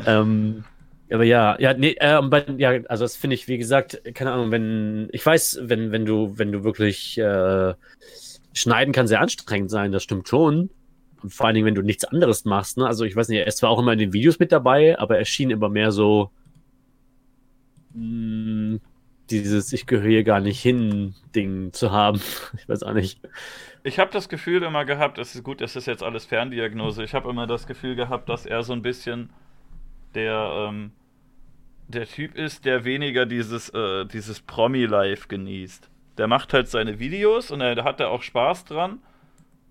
Ähm, 0.06 0.64
aber 1.10 1.24
ja, 1.24 1.56
ja, 1.60 1.74
nee, 1.74 1.96
äh, 1.98 2.20
bei, 2.22 2.44
ja, 2.56 2.70
also 2.88 3.04
das 3.04 3.16
finde 3.16 3.34
ich, 3.34 3.48
wie 3.48 3.58
gesagt, 3.58 4.00
keine 4.14 4.32
Ahnung, 4.32 4.50
wenn, 4.50 5.08
ich 5.12 5.24
weiß, 5.24 5.60
wenn, 5.62 5.92
wenn 5.92 6.06
du, 6.06 6.38
wenn 6.38 6.52
du 6.52 6.64
wirklich 6.64 7.18
äh, 7.18 7.74
schneiden 8.52 8.92
kann 8.92 9.06
sehr 9.06 9.20
anstrengend 9.20 9.70
sein, 9.70 9.92
das 9.92 10.02
stimmt 10.02 10.28
schon. 10.28 10.70
Und 11.22 11.32
vor 11.32 11.46
allen 11.46 11.54
Dingen, 11.54 11.66
wenn 11.66 11.74
du 11.74 11.82
nichts 11.82 12.04
anderes 12.04 12.44
machst, 12.44 12.76
ne? 12.76 12.86
Also 12.86 13.04
ich 13.04 13.16
weiß 13.16 13.28
nicht, 13.28 13.38
er 13.38 13.46
ist 13.46 13.58
zwar 13.58 13.70
auch 13.70 13.78
immer 13.78 13.92
in 13.92 13.98
den 13.98 14.12
Videos 14.12 14.38
mit 14.38 14.52
dabei, 14.52 14.98
aber 14.98 15.18
er 15.18 15.24
schien 15.24 15.50
immer 15.50 15.68
mehr 15.68 15.90
so 15.92 16.30
mh, 17.94 18.78
dieses 19.30 19.72
Ich 19.72 19.86
gehöre 19.86 20.10
hier 20.10 20.24
gar 20.24 20.40
nicht 20.40 20.60
hin 20.60 21.14
Ding 21.34 21.72
zu 21.72 21.90
haben. 21.90 22.20
Ich 22.58 22.68
weiß 22.68 22.82
auch 22.82 22.92
nicht. 22.92 23.20
Ich 23.82 23.98
habe 23.98 24.10
das 24.10 24.28
Gefühl 24.28 24.62
immer 24.62 24.84
gehabt, 24.84 25.18
es 25.18 25.34
ist 25.34 25.42
gut, 25.42 25.60
es 25.60 25.76
ist 25.76 25.86
jetzt 25.86 26.02
alles 26.02 26.24
Ferndiagnose. 26.24 27.04
Ich 27.04 27.14
habe 27.14 27.28
immer 27.28 27.46
das 27.46 27.66
Gefühl 27.66 27.96
gehabt, 27.96 28.28
dass 28.28 28.46
er 28.46 28.62
so 28.62 28.72
ein 28.72 28.82
bisschen 28.82 29.30
der, 30.14 30.68
ähm, 30.68 30.92
der 31.88 32.06
Typ 32.06 32.36
ist, 32.36 32.64
der 32.64 32.84
weniger 32.84 33.26
dieses, 33.26 33.68
äh, 33.70 34.06
dieses 34.06 34.40
Promi-Life 34.40 35.28
genießt. 35.28 35.90
Der 36.18 36.26
macht 36.28 36.52
halt 36.52 36.68
seine 36.68 36.98
Videos 36.98 37.50
und 37.50 37.60
er, 37.60 37.74
da 37.74 37.84
hat 37.84 38.00
er 38.00 38.10
auch 38.10 38.22
Spaß 38.22 38.64
dran. 38.64 39.00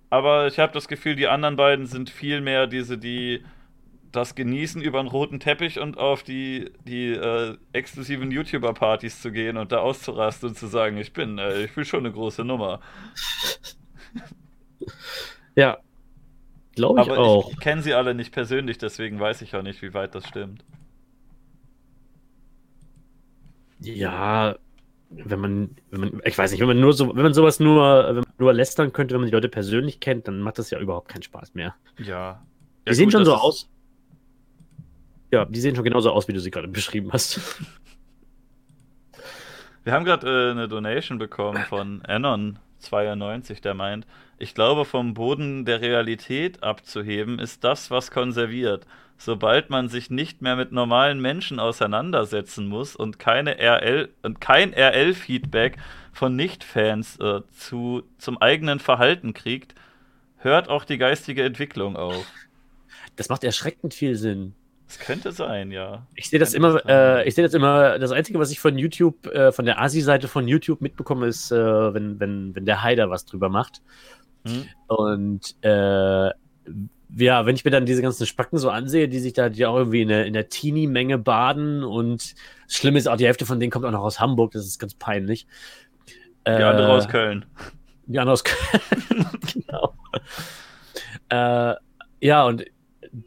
Aber 0.10 0.48
ich 0.48 0.60
habe 0.60 0.74
das 0.74 0.88
Gefühl, 0.88 1.16
die 1.16 1.28
anderen 1.28 1.56
beiden 1.56 1.88
sind 1.88 2.10
viel 2.10 2.42
mehr 2.42 2.68
diese, 2.68 2.98
die 2.98 3.44
das 4.12 4.36
genießen, 4.36 4.82
über 4.82 5.00
einen 5.00 5.10
roten 5.10 5.40
Teppich 5.40 5.80
und 5.80 5.98
auf 5.98 6.22
die, 6.22 6.72
die 6.86 7.14
äh, 7.14 7.58
exklusiven 7.74 8.30
YouTuber-Partys 8.30 9.22
zu 9.22 9.32
gehen 9.32 9.58
und 9.58 9.72
da 9.72 9.80
auszurasten 9.80 10.50
und 10.50 10.56
zu 10.56 10.68
sagen, 10.68 10.98
ich 10.98 11.14
bin, 11.14 11.40
äh, 11.40 11.64
ich 11.64 11.74
bin 11.74 11.84
schon 11.84 12.02
eine 12.02 12.12
große 12.12 12.46
Nummer. 12.46 12.80
Ja. 15.56 15.78
Glaube 16.76 17.02
ich 17.02 17.12
Aber 17.12 17.20
auch. 17.20 17.52
ich, 17.52 17.60
kenne 17.60 17.82
sie 17.82 17.94
alle 17.94 18.16
nicht 18.16 18.32
persönlich, 18.32 18.78
deswegen 18.78 19.20
weiß 19.20 19.42
ich 19.42 19.56
auch 19.56 19.62
nicht, 19.62 19.82
wie 19.82 19.94
weit 19.94 20.16
das 20.16 20.28
stimmt. 20.28 20.64
Ja, 23.80 24.56
wenn 25.10 25.40
man, 25.40 25.76
wenn 25.92 26.00
man, 26.00 26.22
ich 26.26 26.38
weiß 26.38 26.52
nicht, 26.52 26.60
wenn 26.62 26.68
man 26.68 26.80
nur 26.80 26.94
so, 26.94 27.16
wenn 27.16 27.24
man 27.24 27.34
sowas 27.34 27.60
nur, 27.60 28.08
wenn 28.08 28.16
man 28.16 28.26
nur 28.38 28.54
lästern 28.54 28.94
könnte, 28.94 29.14
wenn 29.14 29.22
man 29.22 29.30
die 29.30 29.36
Leute 29.36 29.50
persönlich 29.50 30.00
kennt, 30.00 30.28
dann 30.28 30.40
macht 30.40 30.58
das 30.58 30.70
ja 30.72 30.80
überhaupt 30.80 31.10
keinen 31.10 31.24
Spaß 31.24 31.54
mehr. 31.54 31.76
Ja. 31.98 32.44
Die 32.88 32.92
Ja, 32.92 32.96
sehen 32.96 33.06
gut, 33.06 33.14
schon 33.14 33.26
so 33.26 33.36
aus. 33.36 33.70
Ja, 35.32 35.46
die 35.46 35.60
sehen 35.60 35.76
schon 35.76 35.84
genauso 35.84 36.12
aus, 36.12 36.28
wie 36.28 36.34
du 36.34 36.40
sie 36.40 36.52
gerade 36.52 36.68
beschrieben 36.70 37.12
hast. 37.12 37.40
Wir 39.84 39.94
haben 39.94 40.06
gerade 40.06 40.28
äh, 40.28 40.52
eine 40.52 40.68
Donation 40.68 41.18
bekommen 41.18 41.64
von 41.66 42.02
Anon92, 42.04 43.62
der 43.62 43.74
meint, 43.74 44.08
ich 44.44 44.54
glaube, 44.54 44.84
vom 44.84 45.14
Boden 45.14 45.64
der 45.64 45.80
Realität 45.80 46.64
abzuheben 46.64 47.40
ist 47.40 47.64
das, 47.64 47.90
was 47.90 48.12
konserviert. 48.12 48.86
Sobald 49.18 49.70
man 49.70 49.88
sich 49.88 50.10
nicht 50.10 50.42
mehr 50.42 50.58
mit 50.58 50.74
normalen 50.74 51.22
Menschen 51.22 51.62
auseinandersetzen 51.62 52.68
muss 52.68 52.94
und 52.94 53.20
keine 53.20 53.58
RL 53.58 54.10
und 54.22 54.42
kein 54.42 54.74
RL-Feedback 54.74 55.78
von 56.12 56.36
Nicht-Fans 56.36 57.20
äh, 57.22 57.40
zu, 57.52 58.04
zum 58.18 58.38
eigenen 58.42 58.80
Verhalten 58.80 59.34
kriegt, 59.34 59.76
hört 60.40 60.68
auch 60.68 60.84
die 60.84 60.98
geistige 60.98 61.44
Entwicklung 61.44 61.96
auf. 61.96 62.26
Das 63.16 63.30
macht 63.30 63.46
erschreckend 63.46 63.94
viel 63.94 64.16
Sinn. 64.16 64.56
Das 64.88 65.00
könnte 65.00 65.32
sein, 65.32 65.72
ja. 65.72 66.06
Ich 66.16 66.30
sehe 66.30 66.40
das 66.40 66.54
immer, 66.54 66.86
äh, 66.86 67.28
ich 67.28 67.34
sehe 67.34 67.44
das 67.44 67.54
immer, 67.54 67.98
das 67.98 68.12
Einzige, 68.12 68.38
was 68.38 68.52
ich 68.52 68.60
von 68.60 68.78
YouTube, 68.78 69.26
äh, 69.28 69.52
von 69.52 69.66
der 69.66 69.82
Asi-Seite 69.82 70.28
von 70.28 70.48
YouTube 70.48 70.82
mitbekomme, 70.82 71.28
ist, 71.28 71.52
äh, 71.52 71.94
wenn, 71.94 72.20
wenn, 72.20 72.56
wenn 72.56 72.66
der 72.66 72.84
Haider 72.84 73.10
was 73.10 73.26
drüber 73.26 73.50
macht. 73.50 73.82
Hm? 74.46 74.66
Und 74.88 75.56
äh, 75.62 76.30
ja, 77.16 77.46
wenn 77.46 77.56
ich 77.56 77.64
mir 77.64 77.72
dann 77.72 77.86
diese 77.86 78.02
ganzen 78.02 78.26
Spacken 78.26 78.58
so 78.58 78.70
ansehe, 78.70 79.08
die 79.08 79.20
sich 79.20 79.34
da 79.34 79.50
die 79.50 79.66
auch 79.66 79.76
irgendwie 79.76 80.02
in 80.02 80.08
der, 80.08 80.26
in 80.26 80.34
der 80.34 80.50
Teenie-Menge 80.50 81.18
baden 81.20 81.84
und 81.84 82.34
das 82.66 82.76
Schlimme 82.76 82.98
ist 82.98 83.08
auch, 83.08 83.18
die 83.18 83.26
Hälfte 83.26 83.46
von 83.46 83.60
denen 83.60 83.72
kommt 83.72 83.86
auch 83.86 83.92
noch 83.92 84.04
aus 84.04 84.20
Hamburg, 84.20 84.52
das 84.54 84.66
ist 84.66 84.80
ganz 84.80 84.96
peinlich. 84.96 85.46
Die 86.48 86.52
andere 86.52 86.88
Äh, 86.88 86.92
aus 86.92 87.08
Köln. 87.08 87.46
Die 88.08 88.20
andere 88.20 88.34
aus 88.34 88.44
Köln. 88.44 89.26
genau. 89.54 89.94
Äh, 91.30 91.76
ja, 92.22 92.46
und 92.46 92.66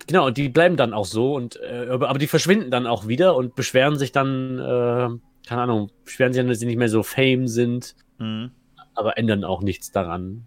genau, 0.06 0.26
und 0.26 0.36
die 0.36 0.48
bleiben 0.48 0.76
dann 0.76 0.92
auch 0.92 1.04
so 1.06 1.34
und 1.34 1.56
äh, 1.62 1.86
aber 1.90 2.18
die 2.18 2.26
verschwinden 2.26 2.70
dann 2.70 2.86
auch 2.86 3.06
wieder 3.06 3.36
und 3.36 3.54
beschweren 3.54 3.96
sich 3.98 4.12
dann, 4.12 4.58
äh, 4.58 5.08
keine 5.48 5.62
Ahnung, 5.62 5.90
beschweren 6.04 6.32
sich 6.32 6.40
dann, 6.40 6.48
dass 6.48 6.58
sie 6.58 6.66
nicht 6.66 6.76
mehr 6.78 6.88
so 6.88 7.02
fame 7.02 7.46
sind, 7.48 7.94
Hm. 8.18 8.50
aber 8.94 9.16
ändern 9.18 9.44
auch 9.44 9.62
nichts 9.62 9.92
daran. 9.92 10.46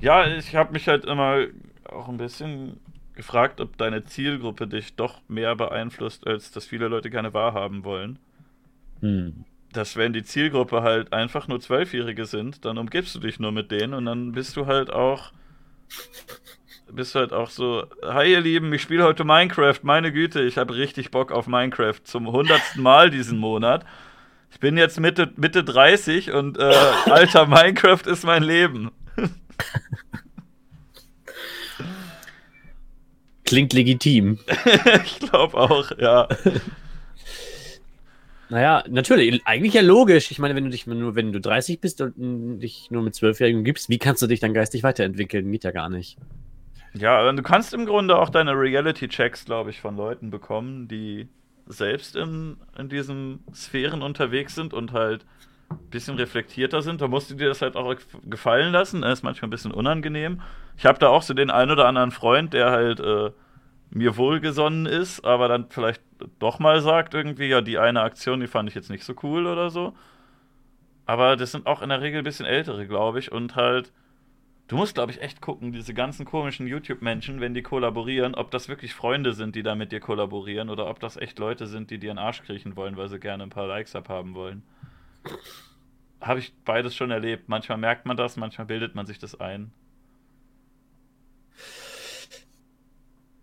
Ja, 0.00 0.26
ich 0.26 0.54
habe 0.54 0.72
mich 0.72 0.88
halt 0.88 1.04
immer 1.04 1.46
auch 1.88 2.08
ein 2.08 2.16
bisschen 2.16 2.80
gefragt, 3.14 3.60
ob 3.60 3.76
deine 3.76 4.04
Zielgruppe 4.04 4.66
dich 4.66 4.96
doch 4.96 5.20
mehr 5.28 5.54
beeinflusst, 5.54 6.26
als 6.26 6.50
dass 6.50 6.66
viele 6.66 6.88
Leute 6.88 7.10
gerne 7.10 7.32
wahrhaben 7.32 7.84
wollen. 7.84 8.18
Hm. 9.00 9.44
Dass 9.72 9.96
wenn 9.96 10.12
die 10.12 10.24
Zielgruppe 10.24 10.82
halt 10.82 11.12
einfach 11.12 11.48
nur 11.48 11.60
Zwölfjährige 11.60 12.26
sind, 12.26 12.64
dann 12.64 12.78
umgibst 12.78 13.14
du 13.14 13.20
dich 13.20 13.40
nur 13.40 13.52
mit 13.52 13.70
denen 13.70 13.94
und 13.94 14.04
dann 14.06 14.32
bist 14.32 14.56
du 14.56 14.66
halt 14.66 14.92
auch 14.92 15.32
bist 16.92 17.14
halt 17.14 17.32
auch 17.32 17.50
so, 17.50 17.84
hi 18.02 18.30
ihr 18.30 18.40
Lieben, 18.40 18.72
ich 18.72 18.82
spiele 18.82 19.04
heute 19.04 19.24
Minecraft, 19.24 19.80
meine 19.82 20.12
Güte, 20.12 20.42
ich 20.42 20.58
habe 20.58 20.76
richtig 20.76 21.10
Bock 21.10 21.32
auf 21.32 21.46
Minecraft 21.46 22.00
zum 22.04 22.30
hundertsten 22.30 22.82
Mal 22.82 23.10
diesen 23.10 23.38
Monat. 23.38 23.84
Ich 24.52 24.60
bin 24.60 24.76
jetzt 24.76 25.00
Mitte, 25.00 25.32
Mitte 25.36 25.64
30 25.64 26.32
und 26.32 26.58
äh, 26.58 26.62
alter 27.06 27.46
Minecraft 27.46 28.06
ist 28.06 28.24
mein 28.24 28.42
Leben. 28.42 28.90
Klingt 33.44 33.72
legitim. 33.72 34.38
ich 35.04 35.18
glaube 35.18 35.56
auch, 35.56 35.90
ja. 35.98 36.28
Naja, 38.48 38.84
natürlich, 38.88 39.42
eigentlich 39.46 39.74
ja 39.74 39.82
logisch. 39.82 40.30
Ich 40.30 40.38
meine, 40.38 40.54
wenn 40.54 40.64
du 40.64 40.70
dich 40.70 40.86
nur, 40.86 41.14
wenn 41.14 41.32
du 41.32 41.40
30 41.40 41.80
bist 41.80 42.00
und 42.00 42.60
dich 42.60 42.90
nur 42.90 43.02
mit 43.02 43.14
Zwölfjährigen 43.14 43.64
gibst, 43.64 43.88
wie 43.88 43.98
kannst 43.98 44.22
du 44.22 44.26
dich 44.26 44.40
dann 44.40 44.54
geistig 44.54 44.82
weiterentwickeln? 44.82 45.50
Geht 45.50 45.64
ja 45.64 45.72
gar 45.72 45.88
nicht. 45.88 46.16
Ja, 46.94 47.30
du 47.32 47.42
kannst 47.42 47.74
im 47.74 47.86
Grunde 47.86 48.16
auch 48.16 48.30
deine 48.30 48.52
Reality-Checks, 48.52 49.44
glaube 49.44 49.70
ich, 49.70 49.80
von 49.80 49.96
Leuten 49.96 50.30
bekommen, 50.30 50.86
die 50.86 51.28
selbst 51.66 52.14
in, 52.14 52.56
in 52.78 52.88
diesen 52.88 53.40
Sphären 53.52 54.02
unterwegs 54.02 54.54
sind 54.54 54.72
und 54.72 54.92
halt 54.92 55.24
bisschen 55.90 56.16
reflektierter 56.16 56.82
sind. 56.82 57.00
Da 57.00 57.08
musst 57.08 57.30
du 57.30 57.34
dir 57.34 57.48
das 57.48 57.62
halt 57.62 57.76
auch 57.76 57.94
gefallen 58.24 58.72
lassen. 58.72 59.02
Das 59.02 59.18
ist 59.18 59.22
manchmal 59.22 59.48
ein 59.48 59.50
bisschen 59.50 59.72
unangenehm. 59.72 60.40
Ich 60.76 60.86
habe 60.86 60.98
da 60.98 61.08
auch 61.08 61.22
so 61.22 61.34
den 61.34 61.50
einen 61.50 61.70
oder 61.70 61.86
anderen 61.86 62.10
Freund, 62.10 62.52
der 62.52 62.70
halt 62.70 63.00
äh, 63.00 63.30
mir 63.90 64.16
wohlgesonnen 64.16 64.86
ist, 64.86 65.24
aber 65.24 65.48
dann 65.48 65.66
vielleicht 65.70 66.02
doch 66.38 66.58
mal 66.58 66.80
sagt 66.80 67.14
irgendwie, 67.14 67.46
ja, 67.46 67.60
die 67.60 67.78
eine 67.78 68.02
Aktion, 68.02 68.40
die 68.40 68.46
fand 68.46 68.68
ich 68.68 68.74
jetzt 68.74 68.90
nicht 68.90 69.04
so 69.04 69.14
cool 69.22 69.46
oder 69.46 69.70
so. 69.70 69.94
Aber 71.06 71.36
das 71.36 71.52
sind 71.52 71.66
auch 71.66 71.82
in 71.82 71.90
der 71.90 72.00
Regel 72.00 72.18
ein 72.18 72.24
bisschen 72.24 72.46
ältere, 72.46 72.86
glaube 72.86 73.18
ich, 73.18 73.30
und 73.30 73.56
halt 73.56 73.92
Du 74.66 74.76
musst, 74.76 74.94
glaube 74.94 75.12
ich, 75.12 75.20
echt 75.20 75.42
gucken, 75.42 75.72
diese 75.72 75.92
ganzen 75.92 76.24
komischen 76.24 76.66
YouTube-Menschen, 76.66 77.38
wenn 77.38 77.52
die 77.52 77.60
kollaborieren, 77.62 78.34
ob 78.34 78.50
das 78.50 78.68
wirklich 78.70 78.94
Freunde 78.94 79.34
sind, 79.34 79.54
die 79.56 79.62
da 79.62 79.74
mit 79.74 79.92
dir 79.92 80.00
kollaborieren 80.00 80.70
oder 80.70 80.88
ob 80.88 81.00
das 81.00 81.18
echt 81.18 81.38
Leute 81.38 81.66
sind, 81.66 81.90
die 81.90 81.98
dir 81.98 82.10
einen 82.10 82.18
Arsch 82.18 82.42
kriechen 82.42 82.74
wollen, 82.74 82.96
weil 82.96 83.08
sie 83.08 83.20
gerne 83.20 83.42
ein 83.42 83.50
paar 83.50 83.66
Likes 83.66 83.94
abhaben 83.94 84.34
wollen. 84.34 84.62
Habe 86.20 86.40
ich 86.40 86.54
beides 86.64 86.94
schon 86.94 87.10
erlebt. 87.10 87.48
Manchmal 87.48 87.78
merkt 87.78 88.06
man 88.06 88.16
das, 88.16 88.36
manchmal 88.36 88.66
bildet 88.66 88.94
man 88.94 89.06
sich 89.06 89.18
das 89.18 89.38
ein. 89.40 89.72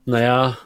Naja, 0.06 0.58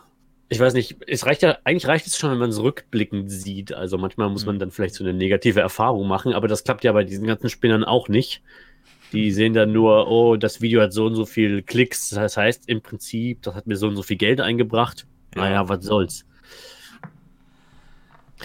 ich 0.49 0.60
weiß 0.60 0.73
nicht, 0.73 0.97
es 1.08 1.25
reicht 1.25 1.41
ja, 1.41 1.58
eigentlich 1.63 1.88
reicht 1.88 2.08
es 2.08 2.17
schon, 2.17 2.32
wenn 2.32 2.38
man 2.38 2.49
es 2.49 2.60
rückblickend 2.62 3.30
sieht. 3.32 3.73
Also 3.73 3.97
manchmal 3.97 4.30
muss 4.30 4.45
man 4.45 4.56
Mhm. 4.56 4.60
dann 4.60 4.71
vielleicht 4.71 4.95
so 4.95 5.04
eine 5.04 5.13
negative 5.13 5.60
Erfahrung 5.60 6.08
machen, 6.08 6.34
aber 6.34 6.47
das 6.47 6.63
klappt 6.63 6.84
ja 6.84 6.91
bei 6.93 7.04
diesen 7.04 7.28
ganzen 7.28 7.49
Spinnern 7.49 7.84
auch 7.84 8.08
nicht. 8.08 8.41
Die 9.13 9.32
sehen 9.32 9.54
dann 9.54 9.71
nur, 9.71 10.10
oh, 10.10 10.36
das 10.38 10.62
Video 10.62 10.82
hat 10.82 10.93
so 10.93 11.06
und 11.06 11.15
so 11.15 11.25
viel 11.25 11.63
Klicks. 11.63 12.10
Das 12.10 12.38
heißt 12.38 12.69
im 12.69 12.82
Prinzip, 12.82 13.41
das 13.43 13.56
hat 13.56 13.67
mir 13.67 13.78
so 13.78 13.88
und 13.88 13.95
so 13.95 14.04
viel 14.04 14.17
Geld 14.17 14.41
eingebracht. 14.41 15.08
Ja. 15.36 15.41
Naja, 15.43 15.69
was 15.69 15.86
soll's. 15.86 16.25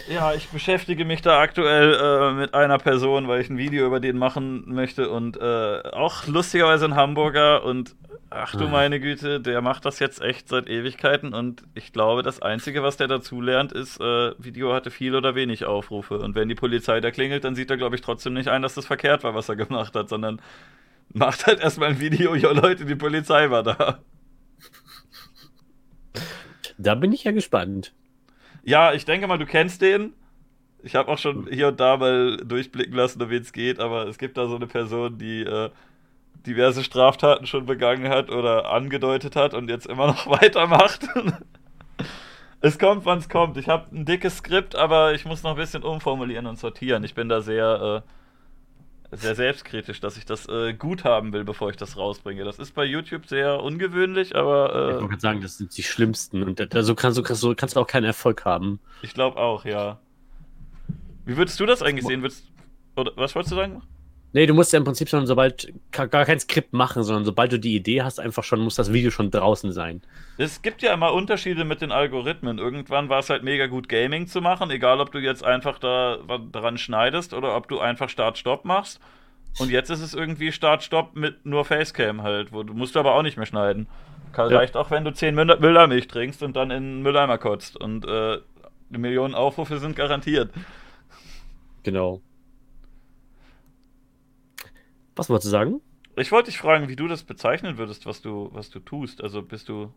Ja, 0.09 0.35
ich 0.35 0.49
beschäftige 0.49 1.05
mich 1.05 1.21
da 1.21 1.41
aktuell 1.41 1.95
äh, 1.95 2.33
mit 2.33 2.55
einer 2.55 2.79
Person, 2.79 3.27
weil 3.27 3.41
ich 3.41 3.51
ein 3.51 3.59
Video 3.59 3.87
über 3.87 3.99
den 3.99 4.19
machen 4.19 4.73
möchte 4.73 5.11
und 5.11 5.37
äh, 5.37 5.81
auch 5.93 6.27
lustigerweise 6.29 6.85
ein 6.85 6.95
Hamburger 6.95 7.65
und 7.65 7.97
ach 8.31 8.55
du 8.55 8.67
Ah. 8.67 8.69
meine 8.69 9.01
Güte, 9.01 9.41
der 9.41 9.61
macht 9.63 9.85
das 9.85 9.99
jetzt 9.99 10.23
echt 10.23 10.49
seit 10.49 10.69
Ewigkeiten 10.69 11.35
und 11.35 11.65
ich 11.75 11.93
glaube, 11.93 12.23
das 12.23 12.41
Einzige, 12.41 12.85
was 12.85 12.99
der 12.99 13.09
dazu 13.09 13.41
lernt, 13.41 13.73
ist, 13.73 14.01
äh, 14.01 14.33
Video 14.39 14.73
hatte 14.73 14.93
viel 14.93 15.17
oder 15.17 15.35
wenig 15.35 15.65
Aufrufe 15.65 16.19
und 16.19 16.37
wenn 16.37 16.49
die 16.49 16.55
Polizei 16.55 17.01
da 17.01 17.11
klingelt, 17.11 17.43
dann 17.43 17.57
sieht 17.57 17.71
er, 17.71 17.77
glaube 17.77 17.97
ich, 17.97 18.03
trotzdem 18.03 18.35
nicht 18.35 18.49
ein, 18.49 18.63
dass 18.63 18.75
das 18.75 18.87
verkehrt 18.87 19.25
war, 19.25 19.35
was 19.35 19.49
er 19.49 19.57
gemacht 19.57 19.97
hat, 19.97 20.09
sondern 20.09 20.41
macht 21.13 21.47
halt 21.47 21.59
erstmal 21.61 21.89
ein 21.91 22.01
Video, 22.01 22.37
ja 22.37 22.53
Leute, 22.53 22.85
die 22.85 22.95
Polizei 22.95 23.51
war 23.51 23.65
da. 23.65 23.99
Da 26.79 26.95
bin 26.95 27.13
ich 27.13 27.25
ja 27.25 27.33
gespannt. 27.33 27.93
Ja, 28.63 28.93
ich 28.93 29.05
denke 29.05 29.27
mal, 29.27 29.39
du 29.39 29.47
kennst 29.47 29.83
den. 29.83 30.13
Ich 30.83 30.95
habe 30.95 31.11
auch 31.11 31.19
schon 31.19 31.47
hier 31.51 31.69
und 31.69 31.81
da 31.81 31.97
mal 31.97 32.39
durchblicken 32.39 32.95
lassen, 32.95 33.23
um 33.23 33.31
wen 33.31 33.43
es 33.43 33.53
geht, 33.53 33.81
aber 33.81 34.07
es 34.07 34.19
gibt 34.19 34.39
da 34.39 34.47
so 34.47 34.57
eine 34.57 34.67
Person, 34.67 35.19
die 35.19 35.43
äh, 35.43 35.71
diverse 36.47 36.83
Straftaten 36.85 37.47
schon 37.47 37.67
begangen 37.67 38.09
hat 38.09 38.31
oder 38.31 38.71
angedeutet 38.71 39.37
hat 39.37 39.55
und 39.55 39.69
jetzt 39.69 39.87
immer 39.87 40.07
noch 40.09 40.27
weitermacht. 40.27 41.07
es 42.61 42.79
kommt, 42.79 43.05
wann 43.05 43.19
es 43.19 43.29
kommt. 43.29 43.57
Ich 43.57 43.69
habe 43.69 43.95
ein 43.95 44.05
dickes 44.05 44.39
Skript, 44.39 44.75
aber 44.77 45.15
ich 45.15 45.25
muss 45.25 45.43
noch 45.43 45.51
ein 45.51 45.57
bisschen 45.57 45.83
umformulieren 45.83 46.47
und 46.47 46.59
sortieren. 46.59 47.05
Ich 47.05 47.15
bin 47.15 47.29
da 47.29 47.41
sehr, 47.41 48.05
äh, 48.07 48.11
sehr 49.13 49.35
selbstkritisch, 49.35 50.01
dass 50.01 50.17
ich 50.17 50.25
das 50.25 50.49
äh, 50.49 50.73
gut 50.73 51.05
haben 51.05 51.33
will, 51.33 51.45
bevor 51.45 51.71
ich 51.71 51.77
das 51.77 51.97
rausbringe. 51.97 52.45
Das 52.45 52.59
ist 52.59 52.75
bei 52.75 52.85
YouTube 52.85 53.27
sehr 53.27 53.63
ungewöhnlich, 53.63 54.31
Ich 54.31 54.37
aber 54.37 54.75
wollte 54.75 55.05
äh, 55.05 55.09
gerade 55.09 55.21
sagen, 55.21 55.41
das 55.41 55.59
sind 55.59 55.77
die 55.77 55.83
schlimmsten 55.83 56.43
und 56.43 56.61
da, 56.61 56.83
so, 56.83 56.95
kannst, 56.95 57.19
du, 57.19 57.35
so 57.35 57.55
kannst 57.55 57.77
du 57.77 57.81
auch 57.81 57.87
keinen 57.87 58.05
Erfolg 58.05 58.45
haben. 58.45 58.81
Ich 59.03 59.15
glaube 59.15 59.37
auch, 59.37 59.65
ja. 59.65 59.99
Wie 61.25 61.37
würdest 61.37 61.59
du 61.59 61.67
das 61.67 61.83
eigentlich 61.83 62.07
sehen? 62.07 62.23
Würdest, 62.23 62.45
oder 62.97 63.13
was 63.17 63.35
wolltest 63.35 63.53
du 63.53 63.57
sagen? 63.57 63.83
Nee, 64.33 64.47
du 64.47 64.55
musst 64.55 64.73
ja 64.73 64.79
im 64.79 64.85
Prinzip 64.85 65.09
schon, 65.09 65.27
sobald 65.27 65.73
gar 65.91 66.09
kein 66.09 66.39
Skript 66.39 66.73
machen, 66.73 67.03
sondern 67.03 67.25
sobald 67.25 67.51
du 67.51 67.59
die 67.59 67.75
Idee 67.75 68.03
hast, 68.03 68.21
einfach 68.21 68.45
schon, 68.45 68.61
muss 68.61 68.77
das 68.77 68.93
Video 68.93 69.11
schon 69.11 69.31
draußen 69.33 69.73
sein. 69.73 70.03
Es 70.39 70.63
gibt 70.63 70.83
ja 70.83 70.95
immer 70.95 71.13
Unterschiede 71.13 71.65
mit 71.65 71.81
den 71.81 71.91
Algorithmen. 71.91 72.59
Irgendwann 72.59 73.09
war 73.09 73.19
es 73.19 73.31
halt 73.31 73.43
mega 73.43 73.67
gut, 73.67 73.89
Gaming 73.89 74.29
zu 74.29 74.41
machen, 74.41 74.71
egal 74.71 75.01
ob 75.01 75.11
du 75.11 75.19
jetzt 75.19 75.45
einfach 75.45 75.81
da 75.81 76.19
dran 76.53 76.79
schneidest 76.79 77.35
oder 77.35 77.57
ob 77.57 77.67
du 77.69 77.81
einfach 77.81 78.09
Start-Stopp 78.09 78.65
machst. 78.65 79.01
Und 79.59 79.71
jetzt 79.71 79.91
ist 79.91 80.01
es 80.01 80.15
irgendwie 80.15 80.53
Start-Stopp 80.53 81.17
mit 81.17 81.45
nur 81.45 81.65
Facecam 81.65 82.23
halt, 82.23 82.53
wo 82.53 82.63
du 82.63 82.73
musst 82.73 82.97
aber 82.97 83.17
auch 83.17 83.23
nicht 83.23 83.37
mehr 83.37 83.47
schneiden. 83.47 83.89
Kann, 84.33 84.49
Ja. 84.49 84.59
Reicht 84.59 84.77
auch, 84.77 84.93
wenn 84.93 85.05
du 85.05 85.13
10 85.13 85.35
Müller 85.35 85.59
Müllermilch 85.59 86.07
trinkst 86.07 86.45
und 86.45 86.55
dann 86.55 86.71
in 86.71 86.77
einen 86.77 87.03
Mülleimer 87.03 87.37
kotzt. 87.37 87.77
Und 87.77 88.07
äh, 88.07 88.39
Millionen 88.91 89.35
Aufrufe 89.35 89.79
sind 89.79 89.97
garantiert. 89.97 90.53
Genau. 91.83 92.21
Was 95.21 95.29
wolltest 95.29 95.49
du 95.49 95.51
sagen? 95.51 95.83
Ich 96.17 96.33
wollte 96.33 96.51
dich 96.51 96.59
fragen, 96.59 96.89
wie 96.89 96.97
du 96.97 97.07
das 97.07 97.25
bezeichnen 97.25 97.77
würdest, 97.77 98.07
was 98.07 98.23
du, 98.23 98.49
was 98.55 98.71
du 98.71 98.81
tust. 98.81 99.23
Also 99.23 99.43
bist 99.43 99.69
du. 99.69 99.93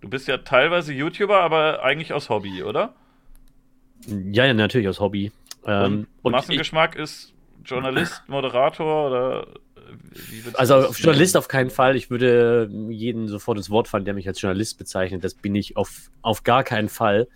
Du 0.00 0.08
bist 0.08 0.28
ja 0.28 0.38
teilweise 0.38 0.92
YouTuber, 0.92 1.40
aber 1.40 1.82
eigentlich 1.82 2.12
aus 2.12 2.28
Hobby, 2.28 2.62
oder? 2.62 2.94
Ja, 4.06 4.46
ja, 4.46 4.54
natürlich 4.54 4.86
aus 4.86 5.00
Hobby. 5.00 5.32
Ähm, 5.66 5.82
und 5.82 6.06
und 6.22 6.32
ich, 6.34 6.36
Massengeschmack 6.36 6.94
ist 6.94 7.32
Journalist, 7.64 8.22
Moderator 8.28 9.08
oder 9.08 9.48
also 10.52 10.76
auf 10.76 11.00
Journalist 11.00 11.36
auf 11.36 11.48
keinen 11.48 11.70
Fall. 11.70 11.96
Ich 11.96 12.08
würde 12.08 12.70
jeden 12.90 13.26
sofort 13.26 13.58
ins 13.58 13.70
Wort 13.70 13.88
fallen, 13.88 14.04
der 14.04 14.14
mich 14.14 14.28
als 14.28 14.40
Journalist 14.40 14.78
bezeichnet. 14.78 15.24
Das 15.24 15.34
bin 15.34 15.56
ich 15.56 15.76
auf, 15.76 16.12
auf 16.22 16.44
gar 16.44 16.62
keinen 16.62 16.88
Fall. 16.88 17.26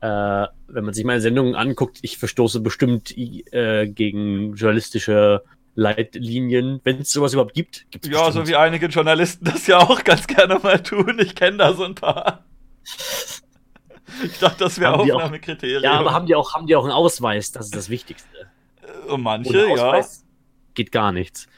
Äh, 0.00 0.46
wenn 0.66 0.84
man 0.84 0.92
sich 0.92 1.04
meine 1.04 1.20
Sendungen 1.20 1.54
anguckt, 1.54 2.00
ich 2.02 2.18
verstoße 2.18 2.58
bestimmt 2.58 3.16
äh, 3.16 3.86
gegen 3.86 4.56
journalistische 4.56 5.44
Leitlinien, 5.74 6.80
wenn 6.84 7.00
es 7.00 7.12
sowas 7.12 7.32
überhaupt 7.32 7.54
gibt. 7.54 7.86
Gibt's 7.90 8.08
ja, 8.08 8.26
bestimmt. 8.26 8.46
so 8.46 8.52
wie 8.52 8.56
einige 8.56 8.86
Journalisten 8.86 9.44
das 9.44 9.66
ja 9.66 9.78
auch 9.78 10.04
ganz 10.04 10.26
gerne 10.26 10.58
mal 10.62 10.82
tun. 10.82 11.18
Ich 11.18 11.34
kenne 11.34 11.58
da 11.58 11.74
so 11.74 11.84
ein 11.84 11.94
paar. 11.94 12.44
Ich 14.24 14.38
dachte, 14.38 14.64
das 14.64 14.78
wäre 14.78 14.94
Aufnahmekriterium. 14.94 15.82
Ja, 15.82 15.92
aber 15.92 16.12
haben 16.12 16.26
die, 16.26 16.34
auch, 16.34 16.54
haben 16.54 16.66
die 16.66 16.76
auch 16.76 16.84
einen 16.84 16.92
Ausweis? 16.92 17.52
Das 17.52 17.66
ist 17.66 17.74
das 17.74 17.88
Wichtigste. 17.88 18.28
Und 19.08 19.20
äh, 19.20 19.22
manche, 19.22 19.68
ja. 19.68 20.04
Geht 20.74 20.92
gar 20.92 21.12
nichts. 21.12 21.48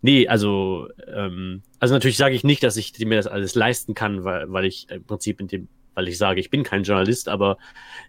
Nee, 0.00 0.28
also, 0.28 0.88
ähm, 1.06 1.62
also 1.80 1.94
natürlich 1.94 2.16
sage 2.16 2.34
ich 2.34 2.44
nicht, 2.44 2.62
dass 2.62 2.76
ich 2.76 2.98
mir 2.98 3.16
das 3.16 3.26
alles 3.26 3.54
leisten 3.54 3.94
kann, 3.94 4.24
weil, 4.24 4.50
weil 4.52 4.64
ich 4.64 4.88
im 4.90 5.04
Prinzip 5.04 5.40
in 5.40 5.48
dem, 5.48 5.68
weil 5.98 6.06
ich 6.06 6.16
sage, 6.16 6.38
ich 6.38 6.48
bin 6.48 6.62
kein 6.62 6.84
Journalist, 6.84 7.28
aber 7.28 7.58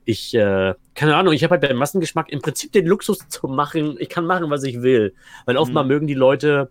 ich, 0.06 0.36
äh, 0.36 0.76
keine 0.94 1.16
Ahnung, 1.16 1.34
ich 1.34 1.44
habe 1.44 1.54
halt 1.54 1.64
beim 1.64 1.76
Massengeschmack 1.76 2.30
im 2.30 2.40
Prinzip 2.40 2.72
den 2.72 2.86
Luxus 2.86 3.28
zu 3.30 3.48
machen, 3.48 3.98
ich 3.98 4.10
kann 4.10 4.28
machen, 4.28 4.48
was 4.52 4.64
ich 4.64 4.84
will. 4.84 5.16
Weil 5.46 5.58
oftmal 5.58 5.86
mhm. 5.86 5.88
mögen 5.88 6.08
die 6.08 6.14
Leute, 6.14 6.70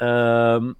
ähm, 0.00 0.74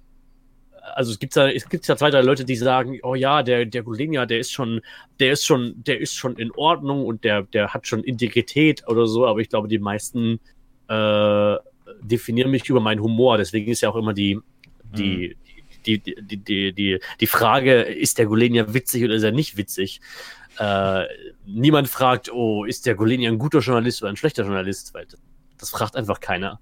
also 0.93 1.11
es 1.13 1.19
gibt 1.19 1.37
ja, 1.37 1.47
es 1.47 1.69
gibt 1.69 1.87
ja 1.87 1.95
zwei, 1.95 2.09
drei 2.09 2.19
Leute, 2.19 2.43
die 2.43 2.57
sagen, 2.57 2.99
oh 3.01 3.15
ja, 3.15 3.43
der, 3.43 3.65
der 3.65 3.81
Golenia, 3.83 4.25
der 4.25 4.39
ist 4.39 4.51
schon, 4.51 4.81
der 5.21 5.31
ist 5.31 5.45
schon, 5.45 5.75
der 5.77 6.01
ist 6.01 6.15
schon 6.15 6.35
in 6.35 6.51
Ordnung 6.51 7.05
und 7.05 7.23
der, 7.23 7.43
der 7.43 7.73
hat 7.73 7.87
schon 7.87 8.03
Integrität 8.03 8.85
oder 8.89 9.07
so, 9.07 9.25
aber 9.25 9.39
ich 9.39 9.47
glaube, 9.47 9.69
die 9.69 9.79
meisten 9.79 10.41
äh, 10.89 11.55
definiere 12.01 12.49
mich 12.49 12.67
über 12.67 12.81
meinen 12.81 13.01
Humor. 13.01 13.37
Deswegen 13.37 13.71
ist 13.71 13.79
ja 13.79 13.89
auch 13.89 13.95
immer 13.95 14.13
die, 14.13 14.37
die, 14.83 15.29
mhm. 15.29 15.46
Die, 15.87 15.99
die, 15.99 16.37
die, 16.37 16.73
die, 16.73 16.99
die, 17.19 17.27
Frage, 17.27 17.81
ist 17.81 18.17
der 18.17 18.25
Golenia 18.25 18.73
witzig 18.73 19.03
oder 19.03 19.15
ist 19.15 19.23
er 19.23 19.31
nicht 19.31 19.57
witzig? 19.57 20.01
Äh, 20.59 21.03
niemand 21.45 21.87
fragt, 21.87 22.31
oh, 22.31 22.65
ist 22.65 22.85
der 22.85 22.95
Golenia 22.95 23.31
ein 23.31 23.39
guter 23.39 23.59
Journalist 23.59 24.01
oder 24.01 24.11
ein 24.11 24.17
schlechter 24.17 24.43
Journalist? 24.43 24.93
Weil 24.93 25.05
das, 25.05 25.19
das 25.57 25.69
fragt 25.69 25.95
einfach 25.95 26.19
keiner. 26.19 26.59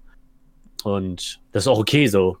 Und 0.84 1.40
das 1.52 1.64
ist 1.64 1.68
auch 1.68 1.78
okay 1.78 2.06
so. 2.06 2.38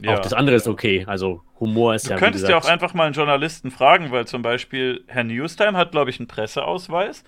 Ja. 0.00 0.14
Auch 0.14 0.20
das 0.20 0.32
andere 0.32 0.56
ist 0.56 0.68
okay. 0.68 1.04
Also 1.06 1.42
Humor 1.60 1.94
ist 1.94 2.06
du 2.06 2.10
ja. 2.10 2.16
Du 2.16 2.22
könntest 2.22 2.48
ja 2.48 2.56
auch 2.56 2.66
einfach 2.66 2.94
mal 2.94 3.04
einen 3.04 3.14
Journalisten 3.14 3.70
fragen, 3.70 4.10
weil 4.10 4.26
zum 4.26 4.42
Beispiel 4.42 5.04
Herr 5.08 5.24
Newstime 5.24 5.76
hat, 5.76 5.90
glaube 5.90 6.10
ich, 6.10 6.20
einen 6.20 6.28
Presseausweis 6.28 7.24